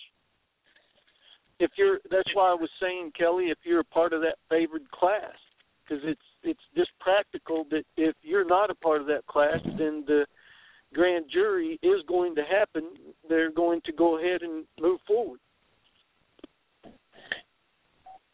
If 1.59 1.71
you're, 1.77 1.99
that's 2.09 2.29
why 2.33 2.49
I 2.51 2.55
was 2.55 2.69
saying, 2.81 3.11
Kelly, 3.17 3.45
if 3.45 3.59
you're 3.63 3.79
a 3.79 3.85
part 3.85 4.11
of 4.11 4.21
that 4.21 4.35
favored 4.49 4.89
class, 4.91 5.37
because 5.83 6.03
it's 6.05 6.21
it's 6.43 6.59
just 6.75 6.89
practical 6.99 7.65
that 7.71 7.83
if 7.95 8.15
you're 8.21 8.45
not 8.45 8.69
a 8.69 8.75
part 8.75 8.99
of 8.99 9.07
that 9.07 9.25
class, 9.27 9.59
then 9.77 10.03
the 10.05 10.25
grand 10.93 11.25
jury 11.31 11.79
is 11.81 12.01
going 12.07 12.35
to 12.35 12.43
happen. 12.43 12.89
They're 13.29 13.51
going 13.51 13.81
to 13.85 13.91
go 13.93 14.19
ahead 14.19 14.41
and 14.41 14.65
move 14.79 14.99
forward. 15.07 15.39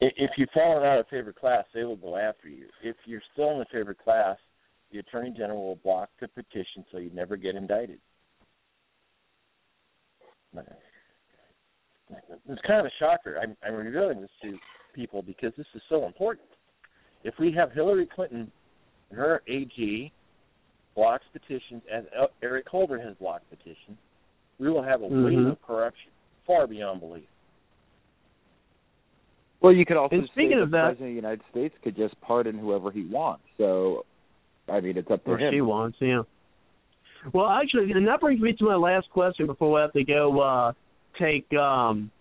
If 0.02 0.32
you've 0.38 0.50
fallen 0.54 0.84
out 0.84 1.00
of 1.00 1.08
favored 1.10 1.36
class, 1.36 1.66
they 1.74 1.84
will 1.84 1.98
go 1.98 2.16
after 2.16 2.48
you. 2.48 2.68
If 2.82 2.96
you're 3.06 3.22
still 3.34 3.52
in 3.52 3.60
the 3.60 3.66
favored 3.72 3.98
class, 3.98 4.38
the 4.92 5.00
attorney 5.00 5.34
general 5.38 5.68
will 5.68 5.76
block 5.76 6.10
the 6.22 6.30
petition 6.30 6.86
so 6.92 6.98
you 7.00 7.12
never 7.14 7.36
get 7.36 7.56
indicted. 7.56 8.00
It's 12.48 12.62
kind 12.66 12.80
of 12.80 12.86
a 12.86 12.92
shocker. 13.00 13.38
I'm, 13.42 13.56
I'm 13.66 13.74
revealing 13.76 14.22
this 14.22 14.30
to 14.44 14.58
people 14.96 15.22
because 15.22 15.54
this 15.58 15.68
is 15.76 15.82
so 15.90 16.06
important. 16.06 16.48
If 17.24 17.36
we 17.40 17.52
have 17.54 17.72
Hillary 17.72 18.08
Clinton 18.14 18.52
and 19.10 19.20
her 19.20 19.42
AG 19.48 20.12
blocks 20.96 21.26
petitions, 21.34 21.82
as 21.94 22.04
Eric 22.42 22.68
Holder 22.68 23.00
has 23.00 23.16
blocked 23.18 23.50
petitions, 23.50 23.98
we 24.60 24.70
will 24.70 24.84
have 24.84 25.02
a 25.02 25.08
wave 25.08 25.38
Mhm. 25.38 25.52
of 25.52 25.62
corruption 25.62 26.12
far 26.46 26.66
beyond 26.68 27.00
belief. 27.02 27.28
Well, 29.62 29.74
you 29.74 29.86
could 29.86 29.98
also 29.98 30.16
And 30.16 30.26
say 30.28 30.32
speaking 30.32 30.58
the 30.58 30.64
of 30.64 30.72
that- 30.72 30.82
president 30.98 31.10
of 31.10 31.12
the 31.12 31.16
United 31.16 31.44
States 31.52 31.78
could 31.84 31.96
just 31.96 32.20
pardon 32.22 32.58
whoever 32.58 32.92
he 32.92 33.04
wants. 33.06 33.44
So, 33.58 34.06
I 34.70 34.80
mean, 34.80 34.98
it's 34.98 35.12
up 35.12 35.24
to 35.26 35.32
or 35.32 35.38
him. 35.38 35.52
she 35.54 35.62
wants, 35.62 36.00
yeah. 36.02 36.24
Well, 37.34 37.50
actually, 37.50 37.92
and 37.92 38.08
that 38.08 38.22
brings 38.22 38.42
me 38.42 38.54
to 38.54 38.64
my 38.66 38.76
last 38.76 39.10
question 39.12 39.46
before 39.46 39.74
we 39.74 39.82
have 39.82 39.94
to 39.94 40.04
go 40.04 40.40
uh, 40.40 40.74
take. 41.20 41.52
um 41.54 42.12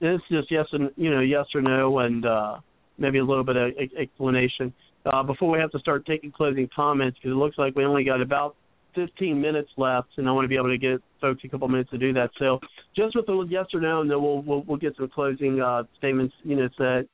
This 0.00 0.16
is 0.16 0.38
just 0.38 0.50
yes 0.50 0.66
and 0.72 0.90
you 0.96 1.10
know 1.10 1.20
yes 1.20 1.46
or 1.54 1.62
no, 1.62 2.00
and 2.00 2.26
uh 2.26 2.58
maybe 2.98 3.18
a 3.18 3.24
little 3.24 3.44
bit 3.44 3.56
of 3.56 3.72
explanation 3.98 4.72
uh, 5.06 5.22
before 5.22 5.50
we 5.50 5.58
have 5.58 5.70
to 5.72 5.78
start 5.78 6.06
taking 6.06 6.30
closing 6.30 6.68
comments 6.74 7.18
because 7.18 7.32
it 7.32 7.38
looks 7.38 7.58
like 7.58 7.74
we 7.74 7.84
only 7.84 8.04
got 8.04 8.20
about 8.20 8.54
15 8.94 9.40
minutes 9.40 9.70
left, 9.76 10.08
and 10.18 10.28
I 10.28 10.32
want 10.32 10.44
to 10.44 10.48
be 10.48 10.56
able 10.56 10.68
to 10.68 10.78
get 10.78 11.00
folks 11.20 11.42
a 11.44 11.48
couple 11.48 11.66
minutes 11.68 11.90
to 11.90 11.98
do 11.98 12.12
that. 12.12 12.30
So, 12.38 12.60
just 12.94 13.16
with 13.16 13.28
a 13.28 13.46
yes 13.48 13.66
or 13.72 13.80
no, 13.80 14.02
and 14.02 14.10
then 14.10 14.22
we'll 14.22 14.42
we'll, 14.42 14.62
we'll 14.66 14.76
get 14.76 14.96
some 14.96 15.08
closing 15.08 15.60
uh, 15.60 15.84
statements. 15.98 16.34
You 16.44 16.56
know, 16.56 16.68
said 16.76 17.08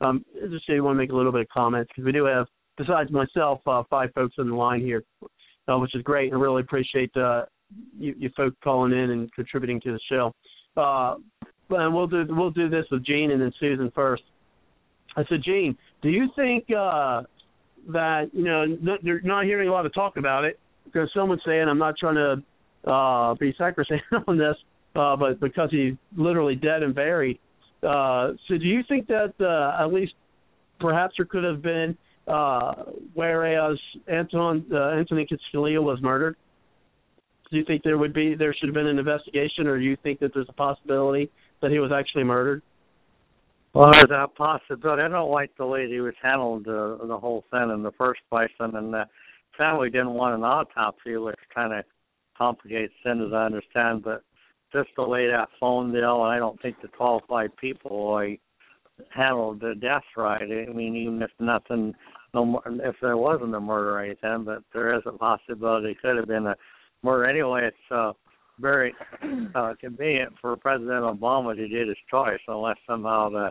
um, 0.00 0.24
just 0.50 0.66
say 0.66 0.74
you 0.74 0.84
want 0.84 0.96
to 0.96 0.98
make 0.98 1.10
a 1.10 1.16
little 1.16 1.32
bit 1.32 1.42
of 1.42 1.48
comments 1.48 1.90
because 1.90 2.04
we 2.04 2.12
do 2.12 2.24
have, 2.24 2.46
besides 2.76 3.10
myself, 3.10 3.60
uh, 3.66 3.82
five 3.88 4.10
folks 4.14 4.34
on 4.38 4.48
the 4.50 4.54
line 4.54 4.80
here, 4.80 5.02
uh, 5.68 5.78
which 5.78 5.94
is 5.94 6.02
great, 6.02 6.32
I 6.32 6.36
really 6.36 6.62
appreciate 6.62 7.14
uh, 7.16 7.44
you, 7.98 8.14
you 8.18 8.30
folks 8.36 8.56
calling 8.62 8.92
in 8.92 9.10
and 9.10 9.32
contributing 9.32 9.80
to 9.82 9.92
the 9.92 10.00
show. 10.10 10.34
Uh, 10.76 11.16
and 11.70 11.94
we'll 11.94 12.06
do 12.06 12.24
we'll 12.28 12.50
do 12.50 12.68
this 12.68 12.84
with 12.90 13.04
Gene 13.04 13.30
and 13.30 13.40
then 13.40 13.52
Susan 13.58 13.90
first. 13.94 14.22
I 15.16 15.24
said, 15.28 15.42
Gene, 15.44 15.76
do 16.02 16.08
you 16.08 16.28
think 16.36 16.64
uh, 16.70 17.22
that 17.88 18.30
you 18.32 18.44
know 18.44 18.64
they're 19.02 19.20
not 19.22 19.44
hearing 19.44 19.68
a 19.68 19.72
lot 19.72 19.86
of 19.86 19.94
talk 19.94 20.16
about 20.16 20.44
it 20.44 20.58
because 20.84 21.10
someone's 21.14 21.42
saying 21.46 21.68
I'm 21.68 21.78
not 21.78 21.96
trying 21.98 22.16
to 22.16 22.90
uh, 22.90 23.34
be 23.34 23.54
sacrosanct 23.56 24.04
on 24.28 24.38
this, 24.38 24.56
uh, 24.96 25.16
but 25.16 25.40
because 25.40 25.70
he's 25.70 25.94
literally 26.16 26.54
dead 26.54 26.82
and 26.82 26.94
buried. 26.94 27.38
Uh, 27.82 28.32
so 28.48 28.56
do 28.56 28.64
you 28.64 28.82
think 28.88 29.06
that 29.08 29.34
uh, 29.40 29.82
at 29.82 29.92
least 29.92 30.14
perhaps 30.80 31.14
there 31.18 31.26
could 31.26 31.44
have 31.44 31.62
been, 31.62 31.96
uh, 32.26 32.74
whereas 33.12 33.78
Anton 34.08 34.64
uh, 34.72 34.90
Anthony 34.90 35.26
Scalia 35.52 35.82
was 35.82 35.98
murdered? 36.00 36.36
Do 37.50 37.58
you 37.58 37.64
think 37.64 37.82
there 37.82 37.98
would 37.98 38.14
be 38.14 38.34
there 38.34 38.54
should 38.54 38.68
have 38.68 38.74
been 38.74 38.86
an 38.86 38.98
investigation, 38.98 39.66
or 39.66 39.78
do 39.78 39.84
you 39.84 39.96
think 40.02 40.20
that 40.20 40.32
there's 40.32 40.48
a 40.48 40.54
possibility 40.54 41.30
that 41.60 41.70
he 41.70 41.78
was 41.78 41.92
actually 41.92 42.24
murdered? 42.24 42.62
Well, 43.74 43.90
there's 43.90 44.06
that 44.08 44.34
possibility. 44.36 45.02
I 45.02 45.08
don't 45.08 45.30
like 45.30 45.50
the 45.56 45.66
way 45.66 45.88
he 45.88 46.00
was 46.00 46.14
handled 46.22 46.66
uh, 46.68 47.04
the 47.06 47.18
whole 47.18 47.44
thing 47.50 47.70
in 47.74 47.82
the 47.82 47.92
first 47.98 48.20
place, 48.30 48.52
and 48.60 48.72
then 48.72 48.92
the 48.92 49.04
family 49.58 49.90
didn't 49.90 50.14
want 50.14 50.36
an 50.36 50.44
autopsy, 50.44 51.16
which 51.16 51.34
kind 51.52 51.72
of 51.72 51.84
complicates 52.38 52.94
things, 53.02 53.22
as 53.26 53.32
I 53.32 53.46
understand. 53.46 54.04
But 54.04 54.22
just 54.72 54.90
the 54.96 55.06
way 55.06 55.26
that 55.26 55.48
phone 55.58 55.92
deal, 55.92 56.22
I 56.22 56.38
don't 56.38 56.60
think 56.62 56.80
the 56.80 56.88
qualified 56.88 57.56
people 57.56 58.12
like 58.12 58.40
handled 59.10 59.60
the 59.60 59.74
death 59.74 60.04
right. 60.16 60.42
I 60.42 60.72
mean, 60.72 60.96
even 60.96 61.22
if 61.22 61.30
nothing, 61.38 61.94
no, 62.32 62.44
more, 62.44 62.62
if 62.66 62.96
there 63.00 63.16
wasn't 63.16 63.54
a 63.54 63.60
murder 63.60 63.92
or 63.92 64.04
anything, 64.04 64.44
but 64.44 64.62
there 64.72 64.94
is 64.94 65.02
a 65.06 65.12
possibility 65.12 65.90
it 65.90 66.00
could 66.00 66.16
have 66.16 66.28
been 66.28 66.46
a 66.46 66.56
murder. 67.02 67.26
Anyway, 67.26 67.62
it's 67.66 67.90
uh, 67.90 68.12
very 68.60 68.94
uh, 69.54 69.74
convenient 69.80 70.32
for 70.40 70.56
President 70.56 71.02
Obama 71.02 71.56
to 71.56 71.68
do 71.68 71.88
his 71.88 71.96
choice, 72.10 72.40
unless 72.46 72.76
somehow 72.86 73.28
the 73.28 73.50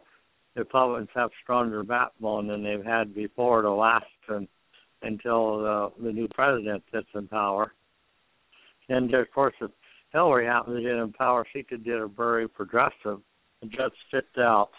Republicans 0.55 1.09
have 1.13 1.29
stronger 1.41 1.83
backbone 1.83 2.47
than 2.47 2.63
they've 2.63 2.85
had 2.85 3.13
before 3.13 3.61
to 3.61 3.71
last 3.71 4.05
and, 4.29 4.47
until 5.01 5.59
the, 5.59 5.91
the 6.03 6.11
new 6.11 6.27
president 6.29 6.83
sits 6.93 7.07
in 7.15 7.27
power. 7.27 7.73
And 8.89 9.13
of 9.13 9.31
course, 9.31 9.55
if 9.61 9.71
Hillary 10.11 10.45
happens 10.45 10.77
to 10.77 10.83
get 10.83 10.91
in 10.91 11.11
power, 11.13 11.45
she 11.51 11.63
could 11.63 11.83
do 11.83 12.03
a 12.03 12.07
very 12.07 12.47
progressive 12.47 13.19
and 13.61 13.71
just 13.71 13.95
fit 14.11 14.25
out. 14.37 14.69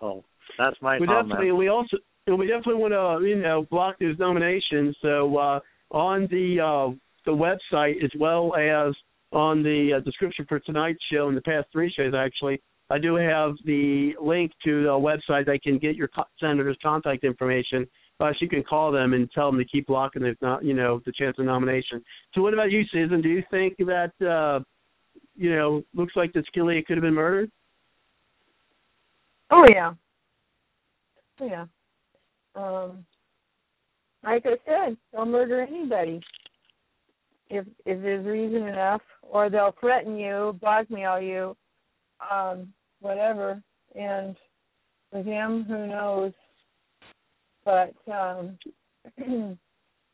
So 0.00 0.24
that's 0.58 0.76
my 0.80 0.98
we 0.98 1.06
comment. 1.06 1.28
definitely 1.28 1.52
we 1.52 1.68
also 1.68 1.96
we 2.26 2.46
definitely 2.46 2.74
want 2.74 2.92
to 2.92 3.26
you 3.26 3.36
know 3.36 3.66
block 3.70 3.98
those 3.98 4.18
nominations. 4.18 4.96
So 5.02 5.36
uh, 5.36 5.60
on 5.90 6.28
the 6.30 6.60
uh, 6.60 6.94
the 7.24 7.32
website 7.32 8.02
as 8.04 8.10
well 8.18 8.54
as 8.56 8.94
on 9.32 9.62
the 9.62 9.94
uh, 9.96 10.00
description 10.00 10.46
for 10.48 10.58
tonight's 10.60 11.00
show 11.12 11.28
and 11.28 11.36
the 11.36 11.42
past 11.42 11.66
three 11.72 11.92
shows 11.96 12.14
actually, 12.16 12.60
I 12.90 12.98
do 12.98 13.16
have 13.16 13.54
the 13.64 14.12
link 14.20 14.52
to 14.64 14.84
the 14.84 14.90
website 14.90 15.46
that 15.46 15.60
can 15.62 15.78
get 15.78 15.96
your 15.96 16.08
co- 16.08 16.24
senator's 16.40 16.78
contact 16.82 17.24
information. 17.24 17.86
Uh, 18.18 18.30
so 18.30 18.36
you 18.40 18.48
can 18.48 18.62
call 18.62 18.90
them 18.90 19.12
and 19.12 19.30
tell 19.32 19.50
them 19.50 19.58
to 19.58 19.64
keep 19.66 19.86
blocking 19.86 20.22
the 20.22 20.34
not 20.40 20.64
you 20.64 20.74
know 20.74 21.00
the 21.04 21.12
chance 21.12 21.36
of 21.38 21.44
nomination. 21.44 22.02
So 22.34 22.42
what 22.42 22.54
about 22.54 22.70
you, 22.70 22.82
Susan? 22.90 23.20
Do 23.20 23.28
you 23.28 23.42
think 23.50 23.76
that 23.78 24.12
uh, 24.20 24.64
you 25.34 25.54
know 25.54 25.82
looks 25.94 26.14
like 26.16 26.32
that 26.32 26.44
Scalia 26.54 26.84
could 26.84 26.96
have 26.96 27.02
been 27.02 27.14
murdered? 27.14 27.50
Oh 29.50 29.64
yeah. 29.70 29.94
Oh, 31.40 31.46
yeah. 31.46 31.66
Um, 32.54 33.04
like 34.24 34.44
I 34.46 34.56
said, 34.66 34.96
they'll 35.12 35.26
murder 35.26 35.60
anybody 35.60 36.20
if 37.48 37.66
if 37.84 38.02
there's 38.02 38.26
reason 38.26 38.66
enough, 38.66 39.02
or 39.22 39.48
they'll 39.50 39.74
threaten 39.80 40.16
you, 40.16 40.58
blackmail 40.60 41.20
you, 41.20 41.56
um, 42.30 42.72
whatever. 43.00 43.62
And 43.94 44.36
with 45.12 45.26
him, 45.26 45.64
who 45.68 45.86
knows? 45.86 46.32
But 47.64 47.94
um, 48.12 48.58
as 49.18 49.56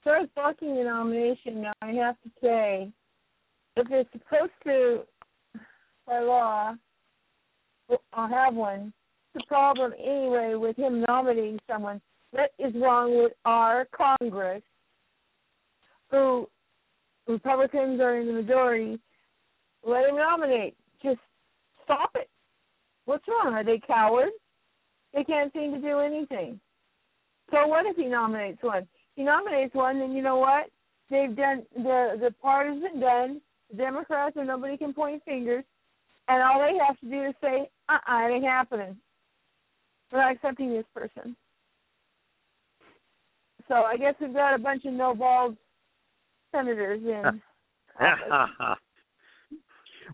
far 0.04 0.16
as 0.18 0.28
blocking 0.34 0.76
the 0.76 0.84
nomination, 0.84 1.62
now 1.62 1.72
I 1.80 1.92
have 1.92 2.16
to 2.22 2.30
say, 2.42 2.92
if 3.76 3.88
they're 3.88 4.04
supposed 4.12 4.52
to, 4.64 5.02
by 6.06 6.20
law, 6.20 6.74
I'll 8.12 8.28
have 8.28 8.54
one. 8.54 8.92
The 9.34 9.42
problem 9.46 9.92
anyway 9.98 10.54
with 10.54 10.76
him 10.76 11.04
nominating 11.08 11.58
someone. 11.70 12.00
What 12.32 12.52
is 12.58 12.74
wrong 12.74 13.16
with 13.22 13.32
our 13.44 13.86
Congress, 13.96 14.62
who 16.10 16.48
Republicans 17.26 18.00
are 18.00 18.18
in 18.18 18.26
the 18.26 18.32
majority? 18.32 18.98
Let 19.84 20.08
him 20.08 20.16
nominate. 20.16 20.74
Just 21.02 21.20
stop 21.84 22.10
it. 22.14 22.28
What's 23.04 23.26
wrong? 23.28 23.54
Are 23.54 23.64
they 23.64 23.80
cowards? 23.86 24.32
They 25.14 25.24
can't 25.24 25.52
seem 25.52 25.72
to 25.72 25.80
do 25.80 25.98
anything. 25.98 26.60
So 27.50 27.66
what 27.66 27.86
if 27.86 27.96
he 27.96 28.06
nominates 28.06 28.62
one? 28.62 28.86
He 29.14 29.22
nominates 29.22 29.74
one, 29.74 29.98
then 29.98 30.12
you 30.12 30.22
know 30.22 30.36
what? 30.36 30.70
They've 31.10 31.36
done 31.36 31.64
the 31.76 32.16
the 32.18 32.34
part 32.40 32.66
been 32.80 33.00
done. 33.00 33.40
The 33.70 33.76
Democrats 33.76 34.36
and 34.36 34.46
nobody 34.46 34.78
can 34.78 34.94
point 34.94 35.22
fingers, 35.24 35.64
and 36.28 36.42
all 36.42 36.58
they 36.58 36.78
have 36.86 36.98
to 37.00 37.06
do 37.10 37.28
is 37.28 37.34
say, 37.42 37.68
"Uh, 37.90 37.98
uh 38.08 38.26
it 38.26 38.32
ain't 38.32 38.44
happening. 38.44 38.96
We're 40.12 40.20
not 40.20 40.32
accepting 40.32 40.70
this 40.70 40.84
person." 40.94 41.34
So 43.68 43.74
I 43.74 43.96
guess 43.96 44.14
we've 44.20 44.34
got 44.34 44.54
a 44.54 44.58
bunch 44.58 44.84
of 44.84 44.92
no 44.92 45.14
balls 45.14 45.56
senators 46.54 47.00
in. 47.02 47.40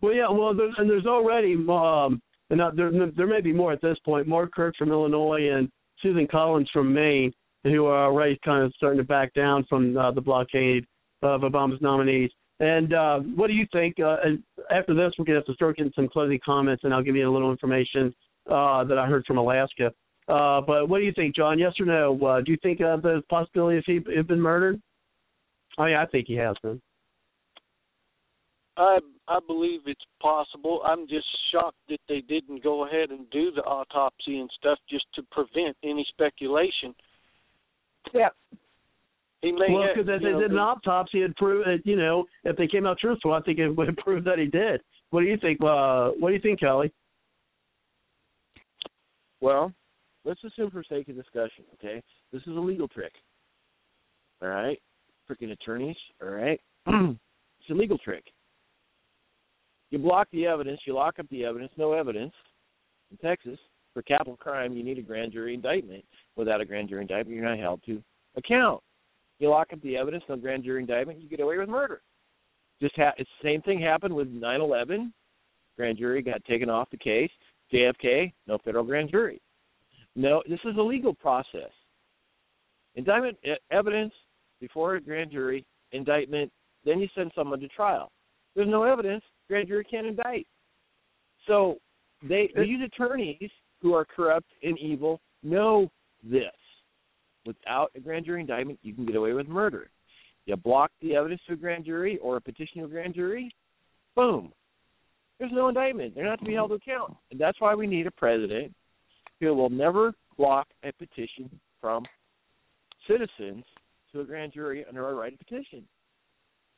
well, 0.03 0.15
yeah. 0.15 0.31
Well, 0.31 0.55
there's, 0.55 0.75
and 0.79 0.89
there's 0.89 1.07
already 1.07 1.55
um, 1.69 2.23
and 2.51 2.61
uh, 2.61 2.71
there 2.75 2.91
there 3.17 3.27
may 3.27 3.41
be 3.41 3.53
more 3.53 3.73
at 3.73 3.83
this 3.83 3.99
point. 4.05 4.27
Mark 4.27 4.53
Kirk 4.53 4.75
from 4.77 4.91
Illinois 4.91 5.51
and 5.53 5.71
Susan 6.03 6.27
Collins 6.31 6.69
from 6.73 6.93
Maine, 6.93 7.33
who 7.65 7.87
are 7.87 8.07
already 8.07 8.39
kind 8.45 8.65
of 8.65 8.73
starting 8.77 8.99
to 8.99 9.05
back 9.05 9.35
down 9.35 9.65
from 9.69 9.97
uh, 9.97 10.13
the 10.13 10.21
blockade 10.21 10.85
of 11.23 11.41
Obama's 11.43 11.81
nominees. 11.81 12.31
And 12.61 12.93
uh, 12.93 13.21
what 13.21 13.49
do 13.49 13.53
you 13.53 13.67
think? 13.73 13.97
Uh, 14.01 14.17
and 14.25 14.43
after 14.71 14.95
this, 14.95 15.13
we're 15.19 15.25
gonna 15.25 15.39
have 15.39 15.47
to 15.47 15.55
start 15.55 15.77
getting 15.77 15.93
some 15.95 16.09
closing 16.09 16.41
comments, 16.45 16.85
and 16.85 16.93
I'll 16.93 17.03
give 17.03 17.17
you 17.17 17.29
a 17.29 17.33
little 17.33 17.51
information 17.51 18.15
uh, 18.49 18.85
that 18.85 18.99
I 18.99 19.07
heard 19.07 19.25
from 19.27 19.39
Alaska. 19.39 19.93
Uh, 20.29 20.61
but 20.61 20.89
what 20.89 20.99
do 20.99 21.05
you 21.05 21.13
think, 21.13 21.35
John? 21.35 21.59
Yes 21.59 21.73
or 21.81 21.87
no? 21.87 22.19
Uh, 22.25 22.41
do 22.43 22.53
you 22.53 22.59
think 22.63 22.81
uh, 22.81 22.97
the 22.97 23.23
possibility 23.31 23.79
of 23.79 23.85
he 23.87 24.01
had 24.15 24.27
been 24.27 24.41
murdered? 24.41 24.81
Oh 25.79 25.87
yeah, 25.87 26.03
I 26.03 26.07
think 26.07 26.27
he 26.27 26.35
has 26.35 26.57
been. 26.63 26.81
I 28.77 28.99
I 29.27 29.39
believe 29.47 29.81
it's 29.87 30.05
possible. 30.21 30.81
I'm 30.85 31.09
just 31.09 31.27
shocked 31.53 31.77
that 31.89 32.01
they 32.09 32.21
didn't 32.21 32.63
go 32.63 32.87
ahead 32.87 33.11
and 33.11 33.29
do 33.31 33.51
the 33.53 33.63
autopsy 33.63 34.39
and 34.39 34.51
stuff 34.59 34.79
just 34.89 35.07
to 35.15 35.23
prevent 35.31 35.77
any 35.83 36.07
speculation. 36.11 36.95
Yeah. 38.15 38.29
He 39.43 39.53
may 39.53 39.67
well, 39.71 39.89
because 39.95 40.09
if 40.11 40.23
they 40.23 40.33
know, 40.33 40.41
did 40.41 40.51
an 40.51 40.59
autopsy, 40.59 41.23
it 41.23 41.37
prove 41.37 41.67
it. 41.67 41.83
You 41.85 41.97
know, 41.97 42.25
if 42.45 42.57
they 42.57 42.67
came 42.67 42.87
out 42.87 42.99
truthful, 42.99 43.33
I 43.33 43.41
think 43.41 43.59
it 43.59 43.69
would 43.71 43.87
have 43.89 43.97
proved 43.97 44.27
that 44.27 44.39
he 44.39 44.47
did. 44.47 44.81
What 45.11 45.21
do 45.21 45.27
you 45.27 45.37
think? 45.37 45.61
Uh, 45.63 46.11
what 46.19 46.31
do 46.31 46.35
you 46.35 46.41
think, 46.41 46.61
Kelly? 46.61 46.93
Well, 49.41 49.73
let's 50.25 50.43
assume 50.45 50.71
for 50.71 50.83
sake 50.83 51.09
of 51.09 51.17
discussion, 51.17 51.65
okay? 51.75 52.03
This 52.33 52.43
is 52.43 52.57
a 52.57 52.61
legal 52.61 52.89
trick. 52.89 53.13
All 54.43 54.49
right? 54.49 54.81
Freaking 55.31 55.53
attorneys, 55.53 55.97
all 56.23 56.31
right? 56.31 56.61
it's 56.87 57.71
a 57.71 57.75
legal 57.75 57.99
trick. 57.99 58.25
You 59.91 59.99
block 59.99 60.29
the 60.33 60.47
evidence, 60.47 60.81
you 60.87 60.95
lock 60.95 61.19
up 61.19 61.27
the 61.31 61.45
evidence, 61.45 61.73
no 61.77 61.93
evidence. 61.93 62.33
In 63.11 63.17
Texas, 63.19 63.59
for 63.95 64.03
capital 64.03 64.37
crime, 64.37 64.75
you 64.75 64.85
need 64.85 64.99
a 64.99 65.03
grand 65.03 65.33
jury 65.33 65.55
indictment. 65.55 66.05
Without 66.37 66.61
a 66.61 66.65
grand 66.65 66.89
jury 66.89 67.03
indictment, 67.03 67.37
you're 67.37 67.49
not 67.49 67.59
held 67.59 67.81
to 67.87 68.03
account. 68.37 68.83
You 69.39 69.51
lock 69.51 69.69
up 69.73 69.81
the 69.83 69.97
evidence, 69.97 70.25
no 70.29 70.37
grand 70.37 70.65
jury 70.65 70.81
indictment, 70.81 71.21
you 71.21 71.29
get 71.29 71.41
away 71.41 71.59
with 71.59 71.69
murder. 71.69 72.03
Just 72.81 72.97
ha- 72.97 73.15
it's 73.17 73.31
the 73.43 73.49
same 73.49 73.63
thing 73.63 73.81
happened 73.81 74.15
with 74.15 74.29
9/11. 74.29 75.13
Grand 75.77 75.99
jury 75.99 76.23
got 76.23 76.45
taken 76.45 76.69
off 76.69 76.91
the 76.91 76.97
case. 76.97 77.31
JFK, 77.73 78.33
no 78.47 78.59
federal 78.65 78.85
grand 78.85 79.11
jury. 79.11 79.41
No, 80.17 80.43
this 80.49 80.61
is 80.65 80.77
a 80.79 80.83
legal 80.83 81.15
process. 81.15 81.71
Indictment 82.95 83.37
evidence 83.71 84.13
before 84.61 84.97
a 84.97 85.01
grand 85.01 85.31
jury, 85.31 85.65
indictment, 85.93 86.51
then 86.85 86.99
you 86.99 87.09
send 87.15 87.31
someone 87.35 87.61
to 87.61 87.69
trial. 87.69 88.11
There's 88.57 88.69
no 88.69 88.83
evidence, 88.83 89.23
grand 89.47 89.69
jury 89.69 89.85
can't 89.85 90.07
indict. 90.07 90.47
So 91.47 91.79
they 92.23 92.51
these 92.57 92.81
attorneys 92.85 93.51
who 93.81 93.95
are 93.95 94.05
corrupt 94.05 94.49
and 94.63 94.77
evil 94.79 95.21
know 95.43 95.91
this. 96.25 96.51
Without 97.47 97.91
a 97.95 98.01
grand 98.01 98.25
jury 98.27 98.41
indictment, 98.41 98.81
you 98.83 98.93
can 98.93 99.07
get 99.07 99.17
away 99.17 99.33
with 99.33 99.47
murder. 99.49 99.91
You 100.47 100.57
block 100.57 100.91
the 101.01 101.15
evidence 101.15 101.41
to 101.47 101.53
a 101.53 101.57
grand 101.57 101.85
jury 101.85 102.19
or 102.19 102.37
a 102.37 102.41
petition 102.41 102.81
to 102.81 102.85
a 102.87 102.89
grand 102.89 103.15
jury, 103.15 103.55
boom. 104.17 104.53
There's 105.39 105.53
no 105.53 105.69
indictment. 105.69 106.15
They're 106.15 106.25
not 106.25 106.41
to 106.41 106.45
be 106.45 106.55
held 106.55 106.71
to 106.71 106.77
account. 106.77 107.17
And 107.31 107.41
that's 107.41 107.61
why 107.61 107.75
we 107.75 107.87
need 107.87 108.07
a 108.07 108.11
president 108.11 108.73
who 109.41 109.55
will 109.55 109.71
never 109.71 110.13
block 110.37 110.67
a 110.85 110.93
petition 110.93 111.49
from 111.81 112.05
citizens 113.07 113.65
to 114.13 114.21
a 114.21 114.25
grand 114.25 114.53
jury 114.53 114.85
under 114.89 115.09
a 115.09 115.15
right 115.15 115.33
of 115.33 115.39
petition. 115.39 115.85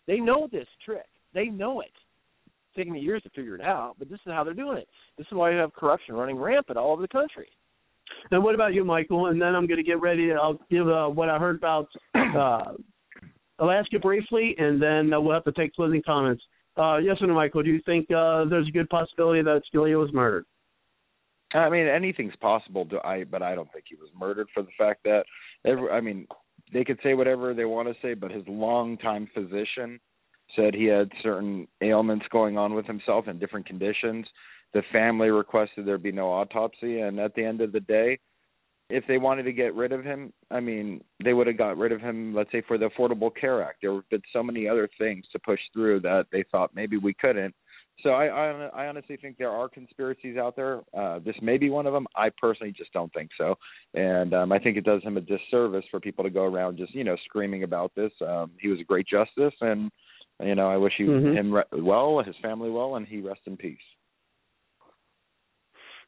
They 0.07 0.19
know 0.19 0.49
this 0.51 0.67
trick. 0.85 1.07
They 1.35 1.47
know 1.47 1.81
it. 1.81 1.93
It's 2.47 2.77
taken 2.77 2.93
me 2.93 3.01
years 3.01 3.23
to 3.23 3.31
figure 3.31 3.55
it 3.55 3.61
out, 3.61 3.95
but 3.99 4.09
this 4.09 4.21
is 4.27 4.33
how 4.33 4.45
they're 4.45 4.55
doing 4.55 4.79
it. 4.79 4.89
This 5.17 5.27
is 5.27 5.33
why 5.33 5.53
you 5.53 5.59
have 5.59 5.73
corruption 5.73 6.15
running 6.15 6.37
rampant 6.37 6.79
all 6.79 6.93
over 6.93 7.03
the 7.03 7.09
country. 7.09 7.49
And 8.31 8.43
what 8.43 8.55
about 8.55 8.75
you, 8.75 8.85
Michael? 8.85 9.27
And 9.27 9.41
then 9.41 9.55
I'm 9.55 9.67
going 9.67 9.79
to 9.79 9.85
get 9.85 10.01
ready. 10.01 10.33
I'll 10.33 10.59
give 10.71 10.89
uh, 10.89 11.09
what 11.09 11.29
I 11.29 11.39
heard 11.39 11.57
about 11.57 11.89
uh, 12.15 12.73
Alaska 13.59 13.99
briefly, 13.99 14.55
and 14.59 14.81
then 14.83 15.13
uh, 15.13 15.21
we'll 15.21 15.35
have 15.35 15.45
to 15.45 15.53
take 15.53 15.75
closing 15.75 16.03
comments. 16.05 16.43
Uh, 16.77 16.99
yes 16.99 17.17
or 17.21 17.27
no, 17.27 17.35
Michael? 17.35 17.63
Do 17.63 17.71
you 17.71 17.81
think 17.85 18.11
uh, 18.11 18.45
there's 18.45 18.69
a 18.69 18.73
good 18.73 18.89
possibility 18.89 19.43
that 19.43 19.63
Scalia 19.73 19.99
was 19.99 20.13
murdered? 20.13 20.45
I 21.53 21.69
mean, 21.69 21.87
anything's 21.87 22.37
possible. 22.41 22.87
To, 22.87 23.05
I 23.05 23.25
but 23.25 23.43
I 23.43 23.55
don't 23.55 23.71
think 23.73 23.87
he 23.89 23.97
was 23.97 24.09
murdered 24.19 24.49
for 24.55 24.63
the 24.63 24.71
fact 24.79 25.01
that 25.05 25.25
every, 25.67 25.91
I 25.91 26.01
mean, 26.01 26.27
they 26.73 26.85
could 26.85 26.99
say 27.03 27.15
whatever 27.15 27.55
they 27.55 27.65
want 27.65 27.89
to 27.89 27.95
say, 28.01 28.15
but 28.15 28.31
his 28.31 28.45
longtime 28.47 29.29
physician 29.35 29.99
said 30.55 30.75
he 30.75 30.85
had 30.85 31.11
certain 31.23 31.67
ailments 31.83 32.27
going 32.31 32.57
on 32.57 32.75
with 32.75 32.87
himself 32.87 33.27
and 33.27 33.41
different 33.41 33.67
conditions. 33.67 34.27
The 34.73 34.83
family 34.93 35.31
requested 35.31 35.87
there 35.87 35.99
be 35.99 36.13
no 36.13 36.31
autopsy, 36.31 37.01
and 37.01 37.19
at 37.19 37.35
the 37.35 37.45
end 37.45 37.61
of 37.61 37.73
the 37.73 37.81
day, 37.81 38.19
if 38.91 39.07
they 39.07 39.19
wanted 39.19 39.45
to 39.45 39.53
get 39.53 39.75
rid 39.75 39.93
of 39.93 40.05
him, 40.05 40.33
I 40.51 40.61
mean, 40.61 41.03
they 41.23 41.33
would 41.33 41.47
have 41.47 41.59
got 41.59 41.79
rid 41.79 41.93
of 41.93 42.01
him, 42.01 42.35
let's 42.35 42.51
say, 42.53 42.63
for 42.67 42.77
the 42.77 42.89
Affordable 42.91 43.31
Care 43.35 43.63
Act. 43.63 43.79
There 43.83 43.95
have 43.95 44.09
been 44.11 44.23
so 44.33 44.43
many 44.43 44.69
other 44.69 44.89
things 44.99 45.25
to 45.33 45.39
push 45.39 45.61
through 45.73 46.01
that 46.01 46.27
they 46.33 46.45
thought 46.51 46.75
maybe 46.75 46.97
we 46.97 47.15
couldn't. 47.15 47.55
So 48.03 48.11
I, 48.11 48.27
I, 48.27 48.69
I 48.69 48.87
honestly 48.87 49.17
think 49.17 49.37
there 49.37 49.51
are 49.51 49.69
conspiracies 49.69 50.37
out 50.39 50.57
there. 50.57 50.81
Uh, 50.97 51.19
this 51.19 51.37
may 51.43 51.59
be 51.59 51.69
one 51.71 51.87
of 51.87 51.93
them. 51.93 52.07
I 52.17 52.31
personally 52.41 52.73
just 52.73 52.93
don't 52.93 53.13
think 53.13 53.31
so, 53.37 53.57
and 53.95 54.33
um, 54.33 54.53
I 54.53 54.59
think 54.59 54.79
it 54.79 54.85
does 54.85 55.03
him 55.03 55.19
a 55.19 55.21
disservice 55.21 55.85
for 55.91 56.01
people 56.01 56.25
to 56.25 56.31
go 56.31 56.45
around 56.45 56.79
just 56.79 56.95
you 56.95 57.05
know 57.05 57.17
screaming 57.27 57.63
about 57.63 57.93
this. 57.95 58.13
Um, 58.27 58.53
he 58.59 58.69
was 58.69 58.81
a 58.81 58.85
great 58.85 59.07
justice, 59.07 59.55
and 59.61 59.91
you 60.43 60.55
know 60.55 60.71
I 60.71 60.79
wish 60.79 60.95
he, 60.97 61.05
Mhm. 61.05 61.37
him 61.37 61.53
re- 61.53 61.65
well, 61.73 62.23
his 62.23 62.37
family 62.41 62.71
well, 62.71 62.97
and 62.97 63.07
he 63.07 63.21
rest 63.21 63.43
in 63.45 63.59
peace. 63.59 63.79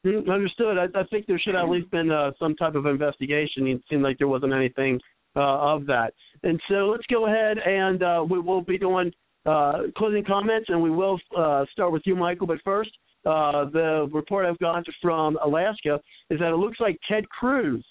Mm, 0.05 0.29
Understood. 0.29 0.77
I, 0.77 0.99
I 0.99 1.03
think 1.05 1.27
there 1.27 1.39
should 1.39 1.55
have 1.55 1.65
at 1.65 1.69
least 1.69 1.89
been 1.91 2.11
uh, 2.11 2.31
some 2.39 2.55
type 2.55 2.75
of 2.75 2.85
investigation. 2.85 3.67
It 3.67 3.81
seemed 3.89 4.03
like 4.03 4.17
there 4.17 4.27
wasn't 4.27 4.53
anything 4.53 4.99
uh, 5.35 5.73
of 5.73 5.85
that. 5.87 6.13
And 6.43 6.59
so 6.69 6.87
let's 6.87 7.05
go 7.07 7.27
ahead 7.27 7.57
and 7.57 8.03
uh, 8.03 8.25
we 8.29 8.39
will 8.39 8.61
be 8.61 8.77
doing 8.77 9.11
uh, 9.45 9.83
closing 9.97 10.23
comments, 10.23 10.69
and 10.69 10.81
we 10.81 10.89
will 10.89 11.19
uh, 11.37 11.65
start 11.71 11.91
with 11.91 12.03
you, 12.05 12.15
Michael. 12.15 12.47
But 12.47 12.59
first, 12.63 12.91
uh, 13.25 13.65
the 13.71 14.09
report 14.13 14.45
I've 14.45 14.59
got 14.59 14.83
from 15.01 15.37
Alaska 15.43 15.99
is 16.29 16.39
that 16.39 16.49
it 16.53 16.57
looks 16.57 16.79
like 16.79 16.97
Ted 17.09 17.27
Cruz 17.29 17.83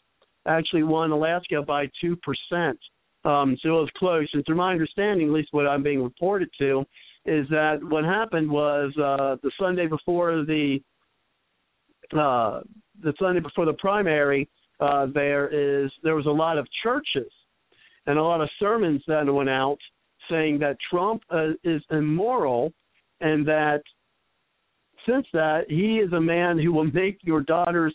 actually 0.47 0.82
won 0.82 1.10
Alaska 1.10 1.62
by 1.66 1.86
two 2.00 2.16
percent. 2.16 2.78
Um, 3.24 3.57
so 3.62 3.68
it 3.68 3.73
was 3.73 3.91
close. 3.97 4.28
And 4.32 4.44
to 4.47 4.55
my 4.55 4.73
understanding, 4.73 5.28
at 5.28 5.32
least 5.32 5.49
what 5.52 5.66
I'm 5.66 5.82
being 5.82 6.02
reported 6.02 6.49
to, 6.58 6.84
is 7.24 7.47
that 7.50 7.78
what 7.82 8.05
happened 8.05 8.50
was 8.50 8.92
uh, 8.97 9.36
the 9.42 9.52
Sunday 9.60 9.86
before 9.86 10.44
the 10.44 10.81
uh, 12.12 12.60
the 13.02 13.12
Sunday 13.18 13.41
before 13.41 13.65
the 13.65 13.74
primary, 13.74 14.49
uh, 14.81 15.07
there 15.15 15.49
is 15.49 15.91
there 16.02 16.16
was 16.16 16.26
a 16.26 16.31
lot 16.31 16.58
of 16.58 16.66
churches 16.82 17.31
and 18.07 18.18
a 18.18 18.23
lot 18.23 18.41
of 18.41 18.49
sermons 18.58 19.02
that 19.07 19.32
went 19.32 19.49
out 19.49 19.78
saying 20.31 20.58
that 20.58 20.76
Trump 20.91 21.23
uh, 21.31 21.50
is 21.65 21.82
immoral 21.91 22.73
and 23.20 23.47
that 23.47 23.82
since 25.07 25.26
that 25.32 25.65
he 25.68 25.97
is 25.99 26.12
a 26.12 26.20
man 26.20 26.58
who 26.58 26.73
will 26.73 26.91
make 26.92 27.18
your 27.23 27.41
daughters 27.41 27.94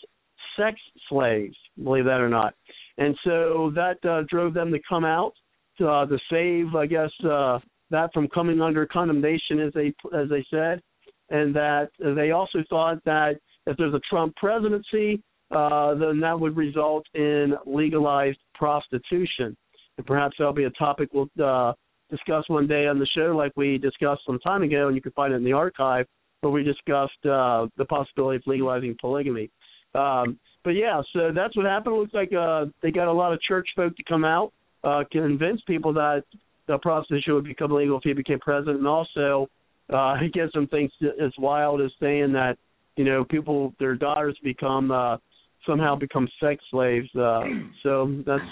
sex 0.57 0.79
slaves, 1.09 1.55
believe 1.83 2.05
that 2.05 2.19
or 2.19 2.29
not. 2.29 2.53
And 2.97 3.17
so 3.23 3.71
that 3.75 4.03
uh, 4.09 4.23
drove 4.29 4.53
them 4.53 4.71
to 4.71 4.79
come 4.87 5.05
out 5.05 5.33
to, 5.77 5.87
uh, 5.87 6.05
to 6.07 6.17
save, 6.31 6.75
I 6.75 6.85
guess, 6.85 7.11
uh, 7.23 7.59
that 7.91 8.11
from 8.13 8.27
coming 8.29 8.61
under 8.61 8.85
condemnation, 8.85 9.59
as 9.59 9.73
they 9.73 9.93
as 10.13 10.29
they 10.29 10.45
said, 10.49 10.81
and 11.29 11.55
that 11.55 11.89
they 11.99 12.31
also 12.31 12.59
thought 12.69 13.03
that 13.05 13.39
if 13.67 13.77
there's 13.77 13.93
a 13.93 14.01
Trump 14.09 14.35
presidency, 14.37 15.21
uh, 15.51 15.93
then 15.95 16.19
that 16.21 16.39
would 16.39 16.57
result 16.57 17.05
in 17.13 17.53
legalized 17.65 18.39
prostitution. 18.55 19.55
And 19.97 20.05
perhaps 20.05 20.35
that'll 20.39 20.53
be 20.53 20.63
a 20.63 20.69
topic 20.71 21.09
we'll 21.13 21.29
uh, 21.43 21.73
discuss 22.09 22.47
one 22.49 22.67
day 22.67 22.87
on 22.87 22.97
the 22.99 23.07
show, 23.15 23.35
like 23.35 23.51
we 23.55 23.77
discussed 23.77 24.21
some 24.25 24.39
time 24.39 24.63
ago, 24.63 24.87
and 24.87 24.95
you 24.95 25.01
can 25.01 25.11
find 25.11 25.33
it 25.33 25.37
in 25.37 25.43
the 25.43 25.53
archive, 25.53 26.05
where 26.41 26.51
we 26.51 26.63
discussed 26.63 27.25
uh, 27.25 27.67
the 27.77 27.85
possibility 27.87 28.37
of 28.37 28.43
legalizing 28.45 28.95
polygamy. 28.99 29.49
Um, 29.95 30.39
but 30.63 30.71
yeah, 30.71 31.01
so 31.13 31.31
that's 31.33 31.55
what 31.55 31.65
happened. 31.65 31.95
It 31.95 31.99
looks 31.99 32.13
like 32.13 32.33
uh, 32.33 32.65
they 32.81 32.91
got 32.91 33.07
a 33.07 33.13
lot 33.13 33.33
of 33.33 33.41
church 33.41 33.67
folk 33.75 33.95
to 33.95 34.03
come 34.03 34.25
out, 34.25 34.53
uh, 34.83 35.03
convince 35.11 35.61
people 35.67 35.93
that 35.93 36.23
the 36.67 36.77
prostitution 36.79 37.33
would 37.33 37.45
become 37.45 37.71
legal 37.71 37.97
if 37.97 38.03
he 38.03 38.13
became 38.13 38.39
president, 38.39 38.79
and 38.79 38.87
also 38.87 39.47
uh, 39.89 40.15
he 40.21 40.29
gets 40.29 40.53
some 40.53 40.67
things 40.67 40.91
as 41.21 41.31
wild 41.37 41.81
as 41.81 41.91
saying 41.99 42.33
that 42.33 42.57
you 42.97 43.05
know 43.05 43.23
people 43.23 43.73
their 43.79 43.95
daughters 43.95 44.37
become 44.43 44.91
uh, 44.91 45.17
somehow 45.65 45.95
become 45.95 46.27
sex 46.41 46.63
slaves. 46.69 47.07
Uh, 47.15 47.41
so 47.83 48.21
that's 48.25 48.43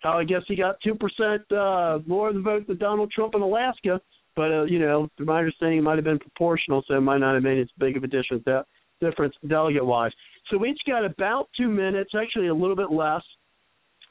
how 0.00 0.18
I 0.18 0.24
guess 0.24 0.42
he 0.46 0.56
got 0.56 0.76
two 0.82 0.94
percent 0.94 1.50
uh, 1.50 1.98
more 2.06 2.28
of 2.28 2.34
the 2.34 2.40
vote 2.40 2.66
than 2.66 2.78
Donald 2.78 3.10
Trump 3.10 3.34
in 3.34 3.42
Alaska. 3.42 4.00
But 4.36 4.52
uh, 4.52 4.64
you 4.64 4.78
know, 4.78 5.08
to 5.18 5.24
my 5.24 5.38
understanding, 5.38 5.78
it 5.78 5.82
might 5.82 5.96
have 5.96 6.04
been 6.04 6.18
proportional, 6.18 6.84
so 6.86 6.94
it 6.94 7.00
might 7.00 7.18
not 7.18 7.34
have 7.34 7.42
made 7.42 7.58
as 7.58 7.68
big 7.78 7.96
of 7.96 8.04
a 8.04 8.06
difference 8.06 8.44
that 8.46 8.66
difference 9.00 9.34
delegate 9.48 9.84
wise. 9.84 10.12
So 10.50 10.58
we 10.58 10.70
each 10.70 10.80
got 10.86 11.04
about 11.04 11.48
two 11.56 11.68
minutes, 11.68 12.10
actually 12.20 12.48
a 12.48 12.54
little 12.54 12.76
bit 12.76 12.90
less, 12.90 13.22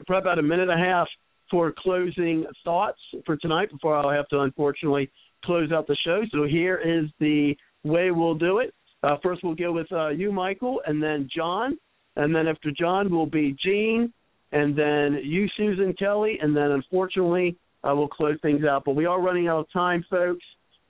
probably 0.07 0.29
about 0.29 0.39
a 0.39 0.43
minute 0.43 0.69
and 0.69 0.81
a 0.81 0.83
half 0.83 1.07
for 1.51 1.73
closing 1.77 2.45
thoughts 2.63 2.99
for 3.25 3.35
tonight 3.37 3.71
before 3.71 3.95
I'll 3.95 4.09
have 4.09 4.27
to 4.29 4.39
unfortunately 4.39 5.09
close 5.43 5.71
out 5.71 5.87
the 5.87 5.97
show. 6.05 6.21
So 6.31 6.43
here 6.43 6.77
is 6.77 7.09
the 7.19 7.55
way 7.83 8.11
we'll 8.11 8.35
do 8.35 8.59
it. 8.59 8.73
Uh, 9.03 9.15
first, 9.23 9.43
we'll 9.43 9.55
go 9.55 9.71
with 9.71 9.91
uh, 9.91 10.09
you, 10.09 10.31
Michael, 10.31 10.81
and 10.85 11.01
then 11.01 11.29
John, 11.33 11.77
and 12.15 12.35
then 12.35 12.47
after 12.47 12.71
John 12.71 13.09
will 13.09 13.25
be 13.25 13.55
Gene, 13.63 14.11
and 14.51 14.77
then 14.77 15.21
you, 15.23 15.47
Susan 15.55 15.93
Kelly, 15.93 16.37
and 16.41 16.55
then 16.55 16.71
unfortunately 16.71 17.55
uh, 17.83 17.95
we'll 17.95 18.07
close 18.07 18.37
things 18.41 18.65
out. 18.65 18.83
But 18.85 18.95
we 18.95 19.05
are 19.05 19.21
running 19.21 19.47
out 19.47 19.59
of 19.59 19.71
time, 19.71 20.03
folks. 20.09 20.43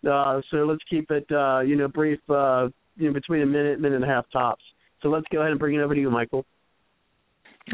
Uh, 0.10 0.42
so 0.50 0.58
let's 0.58 0.84
keep 0.90 1.12
it, 1.12 1.26
uh, 1.32 1.60
you 1.60 1.76
know, 1.76 1.88
brief, 1.88 2.20
uh, 2.30 2.70
you 2.96 3.08
know, 3.08 3.14
between 3.14 3.42
a 3.42 3.46
minute, 3.46 3.80
minute 3.80 3.96
and 3.96 4.06
a 4.06 4.08
half 4.08 4.26
tops. 4.32 4.64
So 5.02 5.10
let's 5.10 5.26
go 5.32 5.40
ahead 5.40 5.52
and 5.52 5.60
bring 5.60 5.76
it 5.76 5.82
over 5.82 5.94
to 5.94 6.00
you, 6.00 6.10
Michael. 6.10 6.46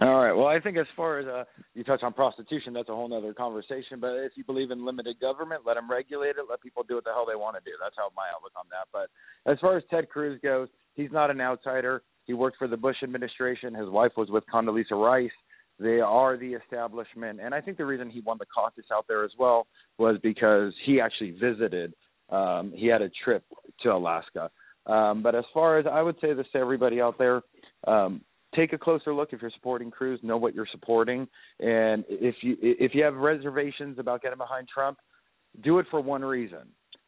All 0.02 0.16
right. 0.16 0.34
Well, 0.34 0.48
I 0.48 0.60
think 0.60 0.78
as 0.78 0.88
far 0.96 1.20
as 1.20 1.28
uh, 1.28 1.44
you 1.74 1.84
touch 1.84 2.04
on 2.04 2.12
prostitution, 2.12 2.74
that's 2.74 2.90
a 2.90 2.96
whole 2.96 3.12
other 3.14 3.34
conversation. 3.34 4.00
But 4.02 4.12
if 4.26 4.34
you 4.36 4.44
believe 4.44 4.72
in 4.72 4.86
limited 4.86 5.20
government, 5.22 5.62
let 5.66 5.76
them 5.76 5.90
regulate 5.90 6.32
it. 6.32 6.46
Let 6.50 6.62
people 6.62 6.84
do 6.84 6.96
what 6.96 7.06
the 7.06 7.12
hell 7.12 7.26
they 7.26 7.38
want 7.38 7.56
to 7.56 7.62
do. 7.64 7.78
That's 7.82 7.96
how 7.98 8.10
my 8.16 8.24
outlook 8.36 8.52
on 8.58 8.66
that. 8.72 8.88
But 8.92 9.10
as 9.50 9.58
far 9.62 9.78
as 9.78 9.84
Ted 9.90 10.10
Cruz 10.10 10.40
goes, 10.44 10.68
he's 10.96 11.12
not 11.12 11.32
an 11.32 11.40
outsider. 11.40 12.04
He 12.26 12.34
worked 12.34 12.58
for 12.58 12.68
the 12.68 12.76
Bush 12.76 12.98
administration. 13.04 13.74
His 13.74 13.90
wife 13.90 14.12
was 14.18 14.30
with 14.30 14.44
Condoleezza 14.54 14.92
Rice. 14.92 15.32
They 15.80 16.00
are 16.00 16.38
the 16.38 16.54
establishment, 16.54 17.42
and 17.42 17.54
I 17.54 17.60
think 17.60 17.78
the 17.78 17.86
reason 17.86 18.10
he 18.10 18.22
won 18.22 18.38
the 18.40 18.46
caucus 18.46 18.86
out 18.94 19.06
there 19.10 19.26
as 19.26 19.32
well 19.38 19.68
was 19.98 20.18
because 20.24 20.74
he 20.86 21.02
actually 21.02 21.32
visited. 21.32 21.94
Um, 22.30 22.72
he 22.74 22.88
had 22.88 23.02
a 23.02 23.10
trip 23.24 23.44
to 23.84 23.90
Alaska. 23.90 24.50
Um, 24.86 25.22
but 25.22 25.36
as 25.36 25.44
far 25.54 25.78
as 25.78 25.86
I 25.86 26.02
would 26.02 26.16
say 26.22 26.34
this 26.34 26.46
to 26.54 26.60
everybody 26.60 27.02
out 27.02 27.18
there, 27.18 27.42
um, 27.88 28.22
take 28.56 28.74
a 28.74 28.78
closer 28.78 29.14
look 29.14 29.34
if 29.34 29.42
you're 29.42 29.52
supporting 29.52 29.92
Cruz. 29.92 30.20
Know 30.24 30.38
what 30.38 30.54
you're 30.56 30.68
supporting, 30.72 31.28
and 31.60 32.04
if 32.10 32.36
you 32.42 32.58
if 32.62 32.94
you 32.94 33.04
have 33.04 33.16
reservations 33.16 34.00
about 34.00 34.22
getting 34.22 34.38
behind 34.38 34.68
Trump, 34.68 34.98
do 35.64 35.80
it 35.80 35.86
for 35.90 36.02
one 36.02 36.24
reason. 36.24 36.60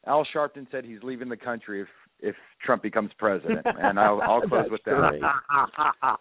Al 0.06 0.26
Sharpton 0.34 0.68
said 0.72 0.86
he's 0.86 1.04
leaving 1.04 1.30
the 1.30 1.38
country 1.38 1.82
if 1.82 1.88
if 2.20 2.36
Trump 2.64 2.82
becomes 2.84 3.12
president, 3.18 3.66
and 3.66 4.00
I'll, 4.00 4.22
I'll 4.22 4.42
close 4.48 4.68
with 4.70 4.82
that. 4.86 6.18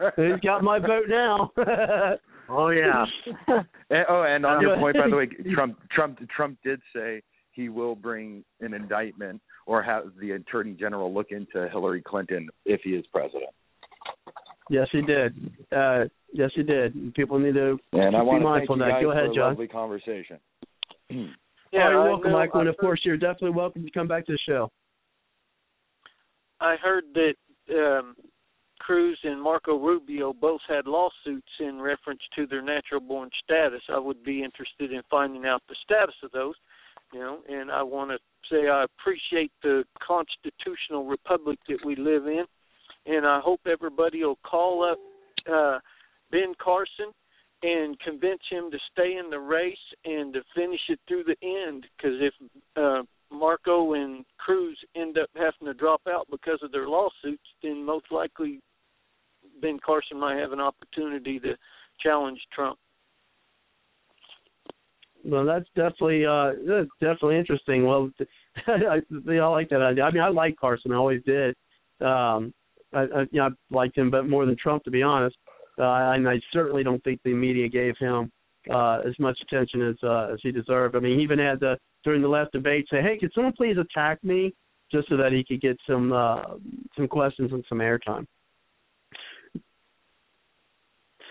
He's 0.16 0.40
got 0.44 0.62
my 0.62 0.78
vote 0.78 1.08
now. 1.08 1.50
oh 2.48 2.68
yeah. 2.68 3.04
and, 3.48 4.06
oh, 4.08 4.22
and 4.22 4.46
on 4.46 4.60
your 4.60 4.76
point, 4.76 4.96
by 4.96 5.08
the 5.08 5.16
way, 5.16 5.26
Trump 5.54 5.78
Trump 5.90 6.18
Trump 6.34 6.58
did 6.64 6.80
say 6.94 7.22
he 7.50 7.68
will 7.68 7.96
bring 7.96 8.44
an 8.60 8.74
indictment 8.74 9.40
or 9.66 9.82
have 9.82 10.04
the 10.20 10.32
attorney 10.32 10.72
general 10.72 11.12
look 11.12 11.32
into 11.32 11.68
Hillary 11.70 12.02
Clinton 12.02 12.48
if 12.64 12.80
he 12.84 12.90
is 12.90 13.04
president. 13.12 13.50
Yes, 14.70 14.88
he 14.92 15.02
did. 15.02 15.50
Uh, 15.74 16.04
yes, 16.32 16.50
he 16.54 16.62
did. 16.62 17.14
People 17.14 17.38
need 17.38 17.54
to 17.54 17.78
and 17.92 18.16
I 18.16 18.20
be 18.20 18.40
mindful 18.40 18.74
of 18.74 18.80
that. 18.80 19.00
Go 19.00 19.12
ahead, 19.12 19.30
John. 19.34 19.50
Lovely 19.50 19.68
conversation. 19.68 20.38
yeah, 21.10 21.24
Yeah, 21.72 21.90
you're 21.90 22.04
welcome, 22.04 22.30
know. 22.30 22.38
Michael, 22.38 22.60
and 22.60 22.68
I 22.68 22.72
of 22.72 22.78
course 22.78 23.00
you're 23.04 23.16
definitely 23.16 23.50
welcome 23.50 23.84
to 23.84 23.90
come 23.90 24.08
back 24.08 24.26
to 24.26 24.32
the 24.32 24.38
show. 24.46 24.70
I 26.60 26.76
heard 26.82 27.04
that 27.14 27.34
um, 27.74 28.16
Cruz 28.80 29.18
and 29.22 29.40
Marco 29.40 29.78
Rubio 29.78 30.32
both 30.32 30.60
had 30.68 30.86
lawsuits 30.86 31.52
in 31.60 31.80
reference 31.80 32.22
to 32.36 32.46
their 32.46 32.62
natural 32.62 33.00
born 33.00 33.30
status. 33.44 33.82
I 33.88 33.98
would 33.98 34.22
be 34.24 34.42
interested 34.42 34.92
in 34.92 35.02
finding 35.10 35.46
out 35.46 35.62
the 35.68 35.76
status 35.84 36.14
of 36.22 36.30
those, 36.32 36.54
you 37.12 37.20
know, 37.20 37.40
and 37.48 37.70
I 37.70 37.82
want 37.82 38.10
to 38.10 38.18
say 38.50 38.68
I 38.68 38.84
appreciate 38.84 39.52
the 39.62 39.84
constitutional 40.06 41.04
republic 41.04 41.58
that 41.68 41.84
we 41.84 41.96
live 41.96 42.26
in, 42.26 42.44
and 43.08 43.26
I 43.26 43.40
hope 43.40 43.60
everybody 43.66 44.22
will 44.22 44.38
call 44.48 44.84
up 44.84 44.98
uh, 45.50 45.78
Ben 46.30 46.54
Carson 46.62 47.12
and 47.62 47.98
convince 48.00 48.40
him 48.50 48.70
to 48.70 48.78
stay 48.92 49.16
in 49.16 49.30
the 49.30 49.38
race 49.38 49.76
and 50.04 50.32
to 50.34 50.42
finish 50.54 50.80
it 50.88 51.00
through 51.08 51.24
the 51.24 51.36
end. 51.42 51.86
Because 51.96 52.18
if 52.20 52.34
uh, 52.76 53.02
Marco 53.34 53.94
and 53.94 54.24
Cruz 54.38 54.78
end 54.94 55.18
up 55.18 55.28
having 55.34 55.66
to 55.66 55.74
drop 55.74 56.02
out 56.08 56.28
because 56.30 56.60
of 56.62 56.70
their 56.70 56.88
lawsuits, 56.88 57.42
then 57.62 57.84
most 57.84 58.06
likely 58.12 58.60
Ben 59.60 59.78
Carson 59.84 60.20
might 60.20 60.38
have 60.38 60.52
an 60.52 60.60
opportunity 60.60 61.40
to 61.40 61.54
challenge 62.00 62.38
Trump. 62.54 62.78
Well, 65.24 65.44
that's 65.44 65.66
definitely 65.74 66.24
uh 66.24 66.52
that's 66.64 66.88
definitely 67.00 67.38
interesting. 67.38 67.84
Well, 67.84 68.08
I, 68.68 69.00
I 69.28 69.48
like 69.48 69.68
that 69.70 69.82
idea. 69.82 70.04
I 70.04 70.12
mean, 70.12 70.22
I 70.22 70.28
like 70.28 70.56
Carson. 70.56 70.92
I 70.92 70.96
always 70.96 71.22
did. 71.24 71.56
Um, 72.00 72.54
I, 72.92 73.00
I 73.00 73.20
you 73.30 73.40
know 73.40 73.46
I 73.46 73.74
liked 73.74 73.96
him, 73.96 74.10
but 74.10 74.28
more 74.28 74.46
than 74.46 74.56
Trump, 74.56 74.84
to 74.84 74.90
be 74.90 75.02
honest. 75.02 75.36
Uh, 75.78 76.12
and 76.12 76.28
I 76.28 76.40
certainly 76.52 76.82
don't 76.82 77.02
think 77.04 77.20
the 77.24 77.34
media 77.34 77.68
gave 77.68 77.94
him 77.98 78.30
uh 78.70 79.00
as 79.06 79.18
much 79.18 79.38
attention 79.42 79.80
as 79.88 79.96
uh 80.02 80.32
as 80.32 80.38
he 80.42 80.50
deserved. 80.50 80.96
I 80.96 81.00
mean, 81.00 81.18
he 81.18 81.24
even 81.24 81.38
had 81.38 81.60
to 81.60 81.78
during 82.04 82.22
the 82.22 82.28
last 82.28 82.52
debate 82.52 82.86
say, 82.90 83.00
"Hey, 83.00 83.18
could 83.18 83.32
someone 83.34 83.52
please 83.52 83.76
attack 83.78 84.22
me?" 84.22 84.52
just 84.90 85.08
so 85.08 85.16
that 85.18 85.32
he 85.32 85.44
could 85.44 85.60
get 85.60 85.78
some 85.86 86.12
uh 86.12 86.42
some 86.96 87.08
questions 87.08 87.52
and 87.52 87.64
some 87.68 87.78
airtime. 87.78 88.26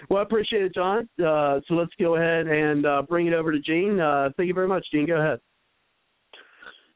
Well, 0.10 0.20
I 0.20 0.24
appreciate 0.24 0.64
it, 0.64 0.76
John. 0.76 1.10
Uh, 1.20 1.60
so 1.68 1.74
let's 1.74 1.92
go 2.00 2.16
ahead 2.16 2.48
and 2.48 2.86
uh, 2.86 3.02
bring 3.02 3.28
it 3.28 3.34
over 3.34 3.52
to 3.52 3.60
Gene. 3.60 4.00
Uh, 4.00 4.30
thank 4.38 4.48
you 4.48 4.54
very 4.54 4.68
much, 4.68 4.86
Gene. 4.92 5.08
Go 5.08 5.16
ahead. 5.16 5.40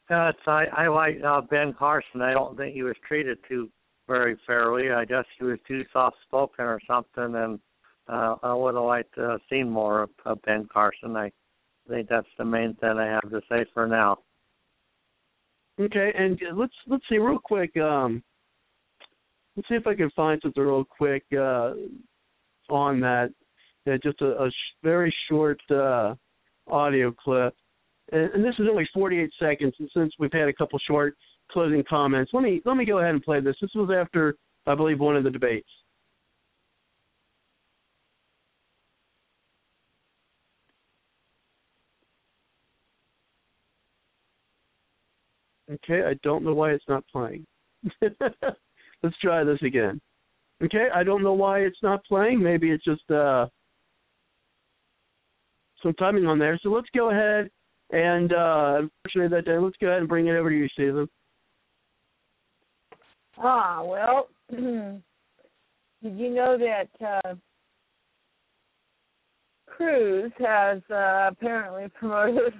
Uh, 0.09 0.31
I, 0.49 0.65
I 0.65 0.87
like 0.87 1.17
uh, 1.25 1.41
Ben 1.41 1.73
Carson. 1.73 2.21
I 2.21 2.33
don't 2.33 2.55
think 2.57 2.75
he 2.75 2.83
was 2.83 2.95
treated 3.07 3.39
too 3.47 3.69
very 4.11 4.37
fairly. 4.45 4.91
I 4.91 5.05
guess 5.05 5.23
he 5.39 5.45
was 5.45 5.57
too 5.67 5.83
soft 5.93 6.17
spoken 6.27 6.65
or 6.65 6.79
something, 6.85 7.35
and 7.35 7.59
uh, 8.09 8.35
I 8.43 8.53
would 8.53 8.75
have 8.75 8.83
liked 8.83 9.15
to 9.15 9.21
have 9.21 9.39
seen 9.49 9.69
more 9.69 10.03
of, 10.03 10.09
of 10.25 10.41
Ben 10.41 10.67
Carson. 10.71 11.15
I 11.15 11.31
think 11.87 12.09
that's 12.09 12.27
the 12.37 12.43
main 12.43 12.75
thing 12.75 12.97
I 12.97 13.07
have 13.07 13.29
to 13.29 13.41
say 13.49 13.65
for 13.73 13.87
now. 13.87 14.17
Okay, 15.79 16.11
and 16.15 16.39
let's 16.55 16.73
let's 16.87 17.03
see 17.09 17.17
real 17.17 17.39
quick. 17.39 17.75
Um, 17.77 18.21
let's 19.55 19.69
see 19.69 19.75
if 19.75 19.87
I 19.87 19.95
can 19.95 20.11
find 20.11 20.39
something 20.43 20.61
real 20.61 20.83
quick 20.83 21.23
uh, 21.33 21.73
on 22.69 22.99
that. 22.99 23.29
Yeah, 23.85 23.95
just 24.03 24.21
a, 24.21 24.43
a 24.43 24.49
sh- 24.49 24.75
very 24.83 25.13
short 25.29 25.59
uh, 25.71 26.15
audio 26.69 27.11
clip, 27.11 27.55
and, 28.11 28.29
and 28.33 28.43
this 28.43 28.53
is 28.59 28.67
only 28.69 28.87
48 28.93 29.31
seconds. 29.39 29.73
And 29.79 29.89
since 29.95 30.13
we've 30.19 30.33
had 30.33 30.49
a 30.49 30.53
couple 30.53 30.77
short 30.85 31.15
closing 31.51 31.83
comments, 31.87 32.31
let 32.33 32.43
me 32.43 32.61
let 32.65 32.77
me 32.77 32.85
go 32.85 32.99
ahead 32.99 33.11
and 33.11 33.23
play 33.23 33.39
this. 33.41 33.55
This 33.61 33.71
was 33.75 33.89
after 33.95 34.35
I 34.67 34.75
believe 34.75 34.99
one 34.99 35.15
of 35.15 35.23
the 35.23 35.29
debates. 35.31 35.67
Okay, 45.71 46.03
I 46.05 46.15
don't 46.21 46.43
know 46.43 46.53
why 46.53 46.71
it's 46.71 46.83
not 46.89 47.05
playing. 47.11 47.45
let's 48.01 49.17
try 49.21 49.43
this 49.43 49.61
again. 49.63 50.01
Okay, 50.63 50.87
I 50.93 51.03
don't 51.03 51.23
know 51.23 51.33
why 51.33 51.59
it's 51.59 51.81
not 51.81 52.03
playing. 52.05 52.43
Maybe 52.43 52.71
it's 52.71 52.83
just 52.83 53.09
uh, 53.09 53.47
some 55.81 55.93
timing 55.93 56.27
on 56.27 56.39
there. 56.39 56.59
So 56.61 56.69
let's 56.69 56.89
go 56.95 57.09
ahead 57.09 57.49
and 57.91 58.33
uh, 58.33 58.81
unfortunately 58.81 59.35
that 59.37 59.45
day, 59.45 59.57
let's 59.57 59.77
go 59.81 59.87
ahead 59.87 59.99
and 59.99 60.09
bring 60.09 60.27
it 60.27 60.35
over 60.35 60.49
to 60.49 60.55
you, 60.55 60.67
Susan. 60.75 61.07
Ah, 63.37 63.81
well, 63.83 64.27
did 64.51 65.01
you 66.03 66.29
know 66.29 66.57
that 66.57 66.89
uh, 67.05 67.35
Cruz 69.67 70.31
has 70.39 70.81
uh, 70.89 71.29
apparently 71.31 71.87
promoted? 71.99 72.53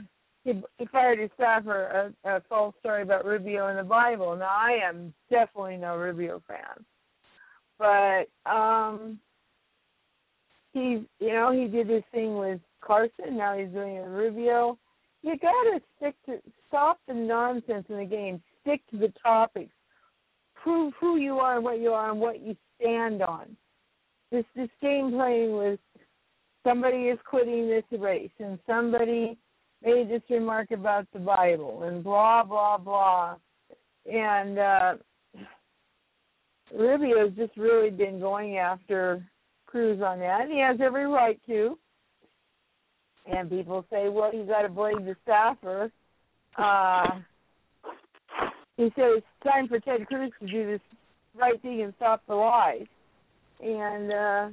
He, 0.43 0.53
he 0.77 0.85
fired 0.87 1.19
his 1.19 1.29
staffer 1.35 2.13
a, 2.23 2.29
a 2.29 2.41
false 2.49 2.73
story 2.79 3.03
about 3.03 3.25
Rubio 3.25 3.67
in 3.67 3.77
the 3.77 3.83
Bible. 3.83 4.35
Now, 4.35 4.49
I 4.49 4.79
am 4.83 5.13
definitely 5.29 5.77
no 5.77 5.97
Rubio 5.97 6.41
fan, 6.47 6.83
but 7.77 8.51
um, 8.51 9.19
he's 10.73 10.99
you 11.19 11.33
know 11.33 11.51
he 11.51 11.67
did 11.67 11.87
this 11.87 12.03
thing 12.11 12.37
with 12.37 12.59
Carson. 12.81 13.37
Now 13.37 13.57
he's 13.57 13.69
doing 13.69 13.97
it 13.97 14.03
with 14.03 14.11
Rubio. 14.11 14.79
You 15.21 15.37
got 15.37 15.51
to 15.51 15.79
stick 15.97 16.15
to 16.25 16.39
stop 16.67 16.99
the 17.07 17.13
nonsense 17.13 17.85
in 17.89 17.97
the 17.97 18.05
game. 18.05 18.41
Stick 18.61 18.81
to 18.89 18.97
the 18.97 19.13
topics 19.21 19.71
prove 20.63 20.93
who 20.99 21.17
you 21.17 21.35
are 21.35 21.55
and 21.55 21.63
what 21.63 21.79
you 21.79 21.91
are 21.91 22.11
and 22.11 22.19
what 22.19 22.41
you 22.41 22.55
stand 22.79 23.21
on. 23.21 23.55
This 24.31 24.45
this 24.55 24.69
game 24.81 25.11
playing 25.11 25.57
with 25.57 25.79
somebody 26.65 27.07
is 27.07 27.19
quitting 27.25 27.67
this 27.67 27.83
race 27.99 28.31
and 28.39 28.59
somebody 28.67 29.37
made 29.83 30.09
this 30.09 30.21
remark 30.29 30.71
about 30.71 31.07
the 31.13 31.19
Bible 31.19 31.83
and 31.83 32.03
blah 32.03 32.43
blah 32.43 32.77
blah. 32.77 33.35
And 34.11 34.57
uh 34.57 34.93
Rubio's 36.73 37.33
just 37.35 37.55
really 37.57 37.89
been 37.89 38.19
going 38.19 38.57
after 38.57 39.25
Cruz 39.65 40.01
on 40.01 40.19
that. 40.19 40.41
And 40.41 40.51
he 40.51 40.59
has 40.59 40.77
every 40.81 41.05
right 41.05 41.39
to. 41.47 41.77
And 43.31 43.49
people 43.49 43.85
say, 43.91 44.09
well, 44.09 44.33
you 44.33 44.45
got 44.45 44.63
to 44.63 44.69
blame 44.69 45.05
the 45.05 45.15
staffer. 45.23 45.91
Uh, 46.57 47.19
he 48.81 48.91
said 48.95 49.05
it's 49.17 49.25
time 49.43 49.67
for 49.67 49.79
Ted 49.79 50.07
Cruz 50.07 50.31
to 50.39 50.47
do 50.47 50.65
this 50.65 50.81
right 51.35 51.61
thing 51.61 51.83
and 51.83 51.93
stop 51.97 52.23
the 52.27 52.33
lies. 52.33 52.87
And 53.59 54.11
uh 54.11 54.49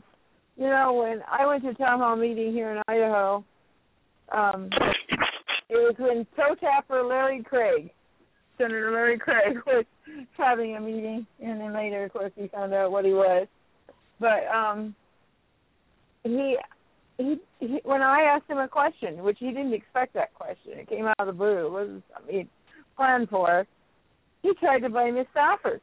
you 0.56 0.68
know, 0.68 0.92
when 0.92 1.22
I 1.30 1.46
went 1.46 1.62
to 1.62 1.74
town 1.74 2.00
hall 2.00 2.16
meeting 2.16 2.52
here 2.52 2.72
in 2.72 2.82
Idaho, 2.88 3.44
um 4.34 4.68
it 5.70 5.74
was 5.74 5.94
when 5.98 6.26
toe 6.36 6.54
tapper 6.60 7.02
Larry 7.02 7.42
Craig, 7.42 7.90
Senator 8.58 8.92
Larry 8.92 9.18
Craig 9.18 9.56
was 9.66 9.84
having 10.36 10.76
a 10.76 10.80
meeting 10.80 11.26
and 11.42 11.60
then 11.60 11.74
later 11.74 12.04
of 12.04 12.12
course 12.12 12.32
we 12.36 12.48
found 12.48 12.74
out 12.74 12.92
what 12.92 13.06
he 13.06 13.12
was. 13.12 13.46
But 14.20 14.46
um 14.54 14.94
he 16.22 16.56
he, 17.16 17.36
he 17.60 17.80
when 17.84 18.02
I 18.02 18.22
asked 18.22 18.50
him 18.50 18.58
a 18.58 18.68
question, 18.68 19.22
which 19.22 19.38
he 19.40 19.46
didn't 19.46 19.72
expect 19.72 20.12
that 20.14 20.34
question, 20.34 20.72
it 20.78 20.88
came 20.88 21.06
out 21.06 21.16
of 21.18 21.26
the 21.26 21.32
blue. 21.32 21.66
It 21.66 21.72
wasn't, 21.72 22.04
I 22.14 22.30
mean 22.30 22.48
planned 22.94 23.30
for 23.30 23.66
he 24.42 24.52
tried 24.54 24.80
to 24.80 24.88
blame 24.88 25.16
his 25.16 25.26
staffers. 25.34 25.80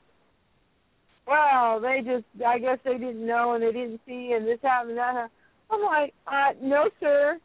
Well, 1.27 1.79
they 1.81 2.01
just, 2.05 2.25
I 2.45 2.59
guess 2.59 2.77
they 2.83 2.97
didn't 2.97 3.25
know 3.25 3.53
and 3.53 3.63
they 3.63 3.71
didn't 3.71 3.99
see 4.05 4.33
and 4.35 4.45
this 4.45 4.59
happened 4.61 4.91
and 4.91 4.99
that 4.99 5.15
happened. 5.15 5.31
I'm 5.71 5.81
like, 5.81 6.13
uh, 6.27 6.53
no, 6.61 6.89
sir. 6.99 7.39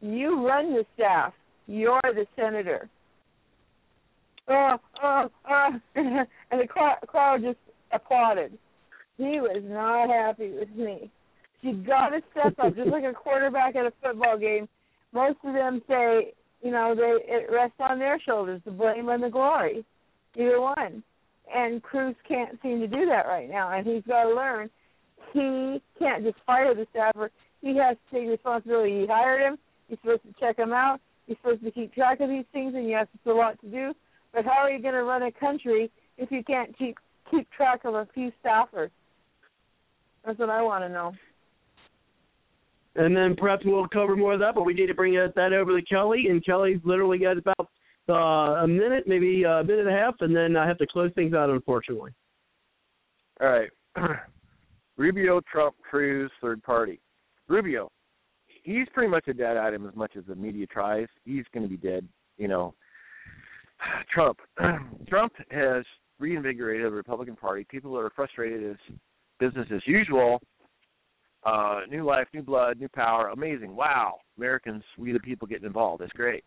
You 0.00 0.46
run 0.46 0.72
the 0.72 0.84
staff. 0.94 1.32
You're 1.66 2.00
the 2.02 2.26
senator. 2.36 2.88
Oh, 4.48 4.76
oh, 5.02 5.30
oh. 5.48 5.70
and 5.94 6.26
the 6.50 6.66
crowd 6.66 7.42
just 7.42 7.58
applauded. 7.92 8.58
He 9.16 9.40
was 9.40 9.62
not 9.64 10.10
happy 10.10 10.50
with 10.50 10.74
me. 10.76 11.10
You 11.62 11.74
got 11.74 12.08
to 12.08 12.20
step 12.32 12.54
up, 12.58 12.74
just 12.74 12.88
like 12.88 13.04
a 13.04 13.12
quarterback 13.12 13.76
at 13.76 13.86
a 13.86 13.92
football 14.02 14.36
game. 14.36 14.68
Most 15.12 15.38
of 15.44 15.54
them 15.54 15.80
say, 15.88 16.34
you 16.60 16.72
know, 16.72 16.94
they 16.94 17.32
it 17.32 17.48
rests 17.52 17.76
on 17.78 18.00
their 18.00 18.20
shoulders, 18.20 18.60
the 18.64 18.72
blame 18.72 19.08
and 19.08 19.22
the 19.22 19.30
glory 19.30 19.84
either 20.36 20.60
one. 20.60 21.02
And 21.54 21.82
Cruz 21.82 22.14
can't 22.26 22.58
seem 22.62 22.80
to 22.80 22.86
do 22.86 23.06
that 23.06 23.26
right 23.26 23.48
now, 23.48 23.76
and 23.76 23.86
he's 23.86 24.04
got 24.04 24.24
to 24.24 24.34
learn 24.34 24.70
he 25.32 25.82
can't 25.98 26.24
just 26.24 26.38
fire 26.46 26.74
the 26.74 26.86
staffer. 26.90 27.30
He 27.60 27.76
has 27.76 27.96
to 27.96 28.18
take 28.18 28.28
responsibility. 28.28 29.00
He 29.00 29.06
hired 29.06 29.40
him. 29.40 29.58
He's 29.88 29.98
supposed 30.02 30.22
to 30.22 30.34
check 30.38 30.58
him 30.58 30.72
out. 30.72 31.00
He's 31.26 31.36
supposed 31.38 31.64
to 31.64 31.70
keep 31.70 31.94
track 31.94 32.20
of 32.20 32.28
these 32.28 32.44
things, 32.52 32.74
and 32.74 32.88
yes, 32.88 33.06
it's 33.14 33.26
a 33.26 33.30
lot 33.30 33.60
to 33.60 33.68
do. 33.68 33.92
But 34.32 34.44
how 34.44 34.62
are 34.62 34.70
you 34.70 34.82
going 34.82 34.94
to 34.94 35.04
run 35.04 35.22
a 35.22 35.32
country 35.32 35.90
if 36.18 36.30
you 36.30 36.42
can't 36.44 36.76
keep 36.76 36.96
keep 37.30 37.50
track 37.50 37.84
of 37.84 37.94
a 37.94 38.08
few 38.12 38.32
staffers? 38.44 38.90
That's 40.24 40.38
what 40.38 40.50
I 40.50 40.62
want 40.62 40.84
to 40.84 40.88
know. 40.88 41.12
And 42.94 43.16
then 43.16 43.36
perhaps 43.36 43.64
we'll 43.64 43.88
cover 43.88 44.16
more 44.16 44.34
of 44.34 44.40
that, 44.40 44.54
but 44.54 44.64
we 44.64 44.74
need 44.74 44.88
to 44.88 44.94
bring 44.94 45.14
that 45.14 45.52
over 45.52 45.78
to 45.78 45.86
Kelly. 45.86 46.26
And 46.28 46.44
Kelly's 46.44 46.80
literally 46.84 47.18
got 47.18 47.38
about 47.38 47.68
uh, 48.12 48.64
a 48.64 48.66
minute, 48.66 49.04
maybe 49.06 49.44
a 49.44 49.62
minute 49.62 49.86
and 49.86 49.88
a 49.88 49.98
half, 49.98 50.14
and 50.20 50.34
then 50.34 50.56
I 50.56 50.66
have 50.66 50.78
to 50.78 50.86
close 50.86 51.10
things 51.14 51.34
out, 51.34 51.50
unfortunately. 51.50 52.12
All 53.40 53.48
right. 53.48 53.70
Rubio, 54.96 55.40
Trump, 55.50 55.74
Cruz, 55.88 56.30
third 56.40 56.62
party. 56.62 57.00
Rubio, 57.48 57.90
he's 58.46 58.86
pretty 58.92 59.10
much 59.10 59.26
a 59.28 59.34
dead 59.34 59.56
item 59.56 59.86
as 59.88 59.94
much 59.96 60.12
as 60.16 60.24
the 60.26 60.34
media 60.34 60.66
tries. 60.66 61.08
He's 61.24 61.44
going 61.52 61.64
to 61.64 61.68
be 61.68 61.76
dead. 61.76 62.06
You 62.38 62.48
know, 62.48 62.74
Trump. 64.14 64.38
Trump 65.08 65.32
has 65.50 65.84
reinvigorated 66.18 66.86
the 66.86 66.90
Republican 66.90 67.36
Party. 67.36 67.66
People 67.68 67.98
are 67.98 68.10
frustrated 68.10 68.70
as 68.70 68.76
business 69.40 69.66
as 69.74 69.82
usual. 69.86 70.40
Uh, 71.44 71.80
new 71.90 72.04
life, 72.04 72.28
new 72.32 72.42
blood, 72.42 72.78
new 72.78 72.88
power. 72.88 73.28
Amazing. 73.28 73.74
Wow. 73.74 74.18
Americans, 74.38 74.84
we 74.96 75.12
the 75.12 75.18
people 75.18 75.48
getting 75.48 75.66
involved. 75.66 76.02
That's 76.02 76.12
great. 76.12 76.44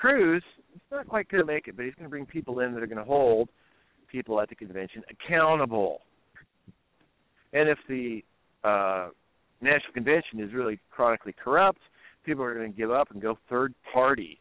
Cruz 0.00 0.42
is 0.74 0.80
not 0.90 1.06
quite 1.06 1.28
going 1.28 1.42
to 1.42 1.46
make 1.46 1.68
it, 1.68 1.76
but 1.76 1.84
he's 1.84 1.94
going 1.94 2.04
to 2.04 2.10
bring 2.10 2.24
people 2.24 2.60
in 2.60 2.72
that 2.72 2.82
are 2.82 2.86
going 2.86 2.96
to 2.96 3.04
hold 3.04 3.50
people 4.10 4.40
at 4.40 4.48
the 4.48 4.54
convention 4.54 5.02
accountable. 5.10 6.00
And 7.52 7.68
if 7.68 7.78
the 7.86 8.22
uh, 8.64 9.08
national 9.60 9.92
convention 9.92 10.40
is 10.40 10.54
really 10.54 10.80
chronically 10.90 11.34
corrupt, 11.34 11.80
people 12.24 12.42
are 12.42 12.54
going 12.54 12.72
to 12.72 12.76
give 12.76 12.90
up 12.90 13.10
and 13.10 13.20
go 13.20 13.38
third 13.50 13.74
party. 13.92 14.38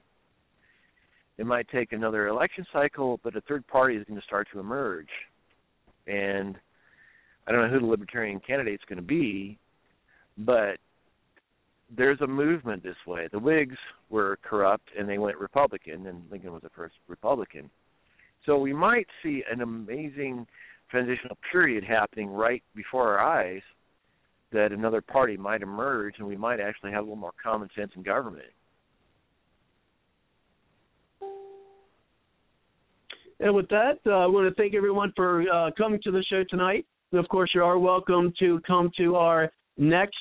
It 1.38 1.46
might 1.46 1.68
take 1.68 1.92
another 1.92 2.28
election 2.28 2.66
cycle, 2.72 3.20
but 3.22 3.36
a 3.36 3.42
third 3.42 3.68
party 3.68 3.98
is 3.98 4.06
going 4.08 4.20
to 4.20 4.26
start 4.26 4.48
to 4.54 4.62
emerge. 4.62 5.10
And 6.08 6.56
I 7.48 7.52
don't 7.52 7.64
know 7.64 7.74
who 7.74 7.82
the 7.82 7.86
libertarian 7.86 8.40
candidate 8.40 8.76
is 8.76 8.86
going 8.88 8.98
to 8.98 9.06
be, 9.06 9.58
but 10.38 10.78
there's 11.96 12.22
a 12.22 12.28
movement 12.28 12.84
this 12.84 12.96
way. 13.08 13.28
The 13.32 13.40
Whigs 13.40 13.78
were 14.10 14.38
corrupt 14.44 14.90
and 14.98 15.08
they 15.08 15.18
went 15.18 15.38
Republican, 15.38 16.08
and 16.08 16.24
Lincoln 16.30 16.52
was 16.52 16.62
the 16.62 16.70
first 16.70 16.96
Republican. 17.08 17.70
So 18.46 18.58
we 18.58 18.74
might 18.74 19.08
see 19.24 19.44
an 19.52 19.62
amazing 19.62 20.48
transitional 20.90 21.38
period 21.52 21.84
happening 21.84 22.30
right 22.30 22.64
before 22.76 23.18
our 23.18 23.20
eyes 23.20 23.62
that 24.52 24.72
another 24.72 25.02
party 25.02 25.38
might 25.38 25.62
emerge 25.62 26.16
and 26.18 26.28
we 26.28 26.36
might 26.36 26.60
actually 26.60 26.92
have 26.92 27.02
a 27.02 27.04
little 27.04 27.16
more 27.16 27.34
common 27.42 27.70
sense 27.76 27.92
in 27.96 28.02
government. 28.02 28.46
And 33.40 33.56
with 33.56 33.70
that, 33.70 34.00
uh, 34.06 34.12
I 34.12 34.26
want 34.26 34.50
to 34.50 34.62
thank 34.62 34.74
everyone 34.74 35.14
for 35.16 35.44
uh, 35.50 35.72
coming 35.78 36.02
to 36.04 36.12
the 36.12 36.24
show 36.30 36.44
tonight. 36.50 36.86
And 37.12 37.20
of 37.20 37.30
course, 37.30 37.52
you 37.54 37.64
are 37.64 37.80
welcome 37.80 38.34
to 38.40 38.60
come 38.68 38.92
to 38.98 39.16
our 39.16 39.52
next 39.78 40.18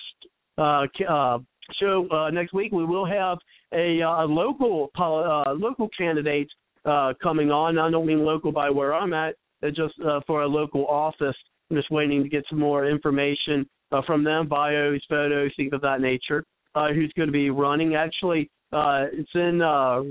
uh, 0.57 0.85
uh 1.09 1.39
show 1.81 2.09
uh, 2.11 2.31
next 2.31 2.53
week. 2.53 2.73
We 2.73 2.85
will 2.85 3.07
have 3.07 3.39
a, 3.73 4.01
uh, 4.03 4.25
local 4.25 4.91
uh, 4.99 5.53
local 5.53 5.89
candidate 5.97 6.49
uh, 6.85 7.13
coming 7.23 7.51
on. 7.51 7.79
I 7.79 7.91
don't 7.91 8.07
mean 8.07 8.25
local 8.25 8.53
by 8.53 8.71
where 8.71 8.95
I'm 8.95 9.13
at, 9.13 9.35
just 9.75 9.95
uh, 10.07 10.21
for 10.27 10.43
a 10.43 10.47
local 10.47 10.87
office. 10.87 11.37
I'm 11.71 11.77
just 11.77 11.91
waiting 11.91 12.23
to 12.23 12.29
get 12.29 12.45
some 12.49 12.59
more 12.59 12.89
information 12.89 13.69
uh, 13.93 14.03
from 14.07 14.25
them, 14.25 14.49
bios, 14.49 15.01
photos, 15.09 15.53
things 15.57 15.73
of 15.73 15.81
that 15.83 16.01
nature. 16.01 16.45
Uh, 16.75 16.93
who's 16.93 17.13
going 17.17 17.29
to 17.29 17.33
be 17.33 17.51
running? 17.51 17.95
Actually, 17.95 18.51
uh, 18.73 19.05
it's 19.13 19.31
in 19.35 19.61
uh, 19.63 20.03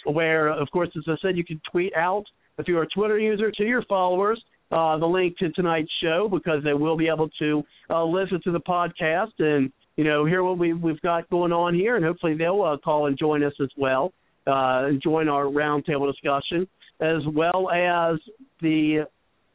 where, 0.06 0.50
of 0.50 0.70
course, 0.72 0.90
as 0.98 1.04
I 1.08 1.16
said, 1.22 1.38
you 1.38 1.46
can 1.46 1.62
tweet 1.72 1.96
out, 1.96 2.26
if 2.58 2.68
you're 2.68 2.84
a 2.84 2.88
Twitter 2.88 3.20
user, 3.20 3.52
to 3.52 3.64
your 3.64 3.84
followers 3.84 4.42
uh, 4.74 4.98
the 4.98 5.06
link 5.06 5.38
to 5.38 5.52
tonight's 5.52 5.92
show 6.02 6.28
because 6.32 6.64
they 6.64 6.74
will 6.74 6.98
be 6.98 7.08
able 7.08 7.30
to 7.40 7.64
uh, 7.90 8.04
listen 8.04 8.42
to 8.44 8.52
the 8.52 8.60
podcast 8.60 9.32
and 9.40 9.72
you 9.98 10.04
know 10.04 10.26
hear 10.26 10.44
what 10.44 10.58
we 10.58 10.74
we've 10.74 11.02
got 11.02 11.30
going 11.30 11.52
on 11.52 11.76
here, 11.76 11.96
and 11.96 12.04
hopefully 12.04 12.36
they'll 12.36 12.64
uh, 12.64 12.78
call 12.78 13.06
and 13.06 13.18
join 13.18 13.44
us 13.44 13.54
as 13.62 13.70
well, 13.78 14.14
uh, 14.48 14.88
and 14.88 15.02
join 15.02 15.30
our 15.30 15.46
roundtable 15.46 16.12
discussion, 16.12 16.68
as 17.02 17.22
well 17.34 17.70
as 17.70 18.18
the 18.62 19.06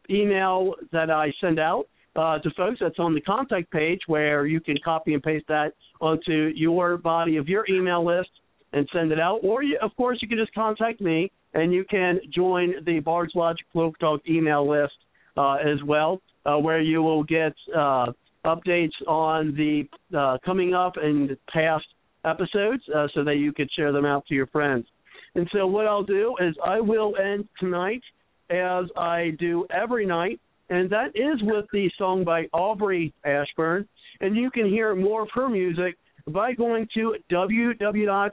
email 0.09 0.75
that 0.93 1.11
I 1.11 1.33
send 1.41 1.59
out 1.59 1.87
uh, 2.15 2.39
to 2.39 2.51
folks. 2.57 2.79
That's 2.81 2.99
on 3.01 3.15
the 3.15 3.21
contact 3.23 3.73
page 3.73 4.01
where 4.07 4.47
you 4.47 4.61
can 4.61 4.77
copy 4.85 5.15
and 5.15 5.23
paste 5.23 5.47
that 5.49 5.73
onto 6.01 6.53
your 6.55 6.97
body 6.97 7.37
of 7.37 7.49
your 7.49 7.65
email 7.69 8.07
list 8.07 8.31
and 8.73 8.89
send 8.93 9.11
it 9.11 9.19
out. 9.19 9.41
Or, 9.43 9.63
you, 9.63 9.79
of 9.83 9.91
course, 9.97 10.19
you 10.23 10.29
can 10.29 10.39
just 10.39 10.55
contact 10.55 11.01
me 11.01 11.33
and 11.55 11.73
you 11.73 11.85
can 11.85 12.21
join 12.35 12.75
the 12.85 13.01
Bard's 13.01 13.35
Logic 13.35 13.65
Political 13.73 14.19
Talk 14.19 14.29
email 14.29 14.69
list 14.69 14.95
uh, 15.37 15.55
as 15.55 15.83
well, 15.85 16.21
uh, 16.47 16.57
where 16.59 16.81
you 16.81 17.03
will 17.03 17.23
get 17.23 17.55
uh, 17.75 18.07
updates 18.45 18.93
on 19.07 19.55
the 19.55 19.89
uh, 20.17 20.39
coming 20.45 20.75
up 20.75 20.95
and 20.97 21.37
past 21.53 21.87
episodes 22.25 22.83
uh, 22.95 23.07
so 23.15 23.25
that 23.25 23.37
you 23.37 23.53
could 23.53 23.71
share 23.73 23.93
them 23.93 24.05
out 24.05 24.27
to 24.27 24.35
your 24.35 24.47
friends. 24.49 24.87
And 25.35 25.49
so, 25.53 25.67
what 25.67 25.87
I'll 25.87 26.03
do 26.03 26.35
is 26.41 26.57
I 26.65 26.81
will 26.81 27.15
end 27.17 27.47
tonight 27.61 28.03
as 28.51 28.87
I 28.97 29.33
do 29.39 29.67
every 29.71 30.07
night, 30.07 30.41
and 30.71 30.89
that 30.91 31.09
is 31.15 31.41
with 31.43 31.67
the 31.73 31.91
song 31.99 32.25
by 32.25 32.49
Aubrey 32.53 33.13
Ashburn. 33.25 33.87
And 34.21 34.37
you 34.37 34.51
can 34.51 34.69
hear 34.69 34.95
more 34.97 35.23
of 35.23 35.29
her 35.35 35.49
music 35.49 35.97
by 36.27 36.53
going 36.55 36.89
to 36.95 37.15
www.aubrey, 37.31 38.31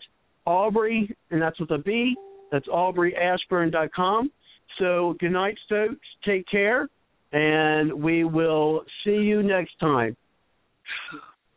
and 1.32 1.42
that's 1.42 1.60
with 1.60 1.72
a 1.72 1.78
B, 1.78 2.16
that's 2.52 2.68
aubreyashburn.com. 2.68 4.32
So, 4.80 5.16
good 5.20 5.32
night, 5.32 5.58
folks. 5.70 6.06
Take 6.26 6.46
care, 6.50 6.90
and 7.32 7.94
we 7.94 8.24
will 8.24 8.84
see 9.04 9.12
you 9.12 9.44
next 9.44 9.80
time. 9.80 10.16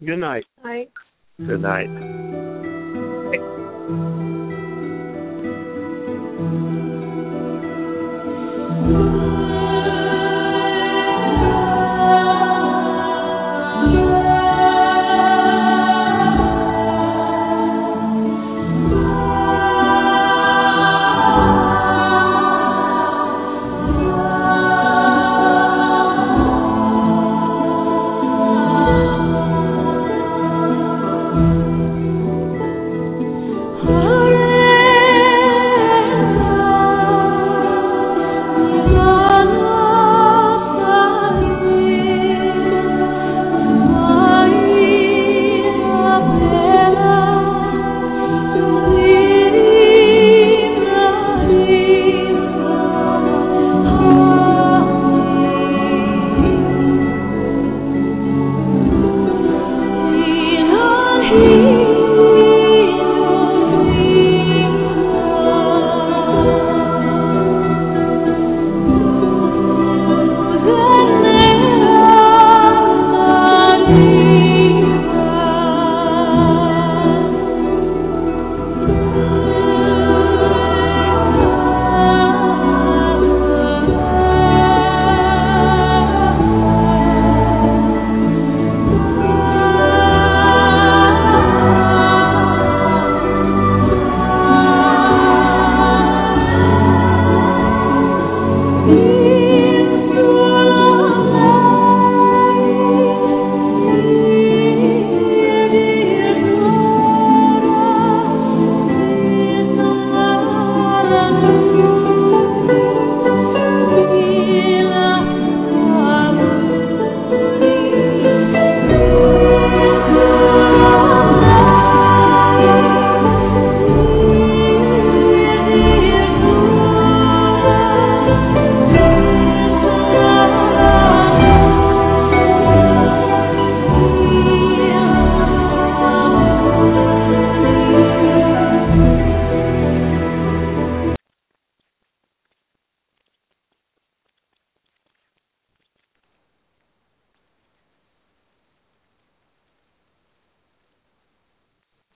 Good 0.05 0.19
night. 0.19 0.45
Night. 0.63 0.91
Good 1.39 1.61
night. 1.61 1.89
Thank 3.31 3.43
you. 9.33 9.38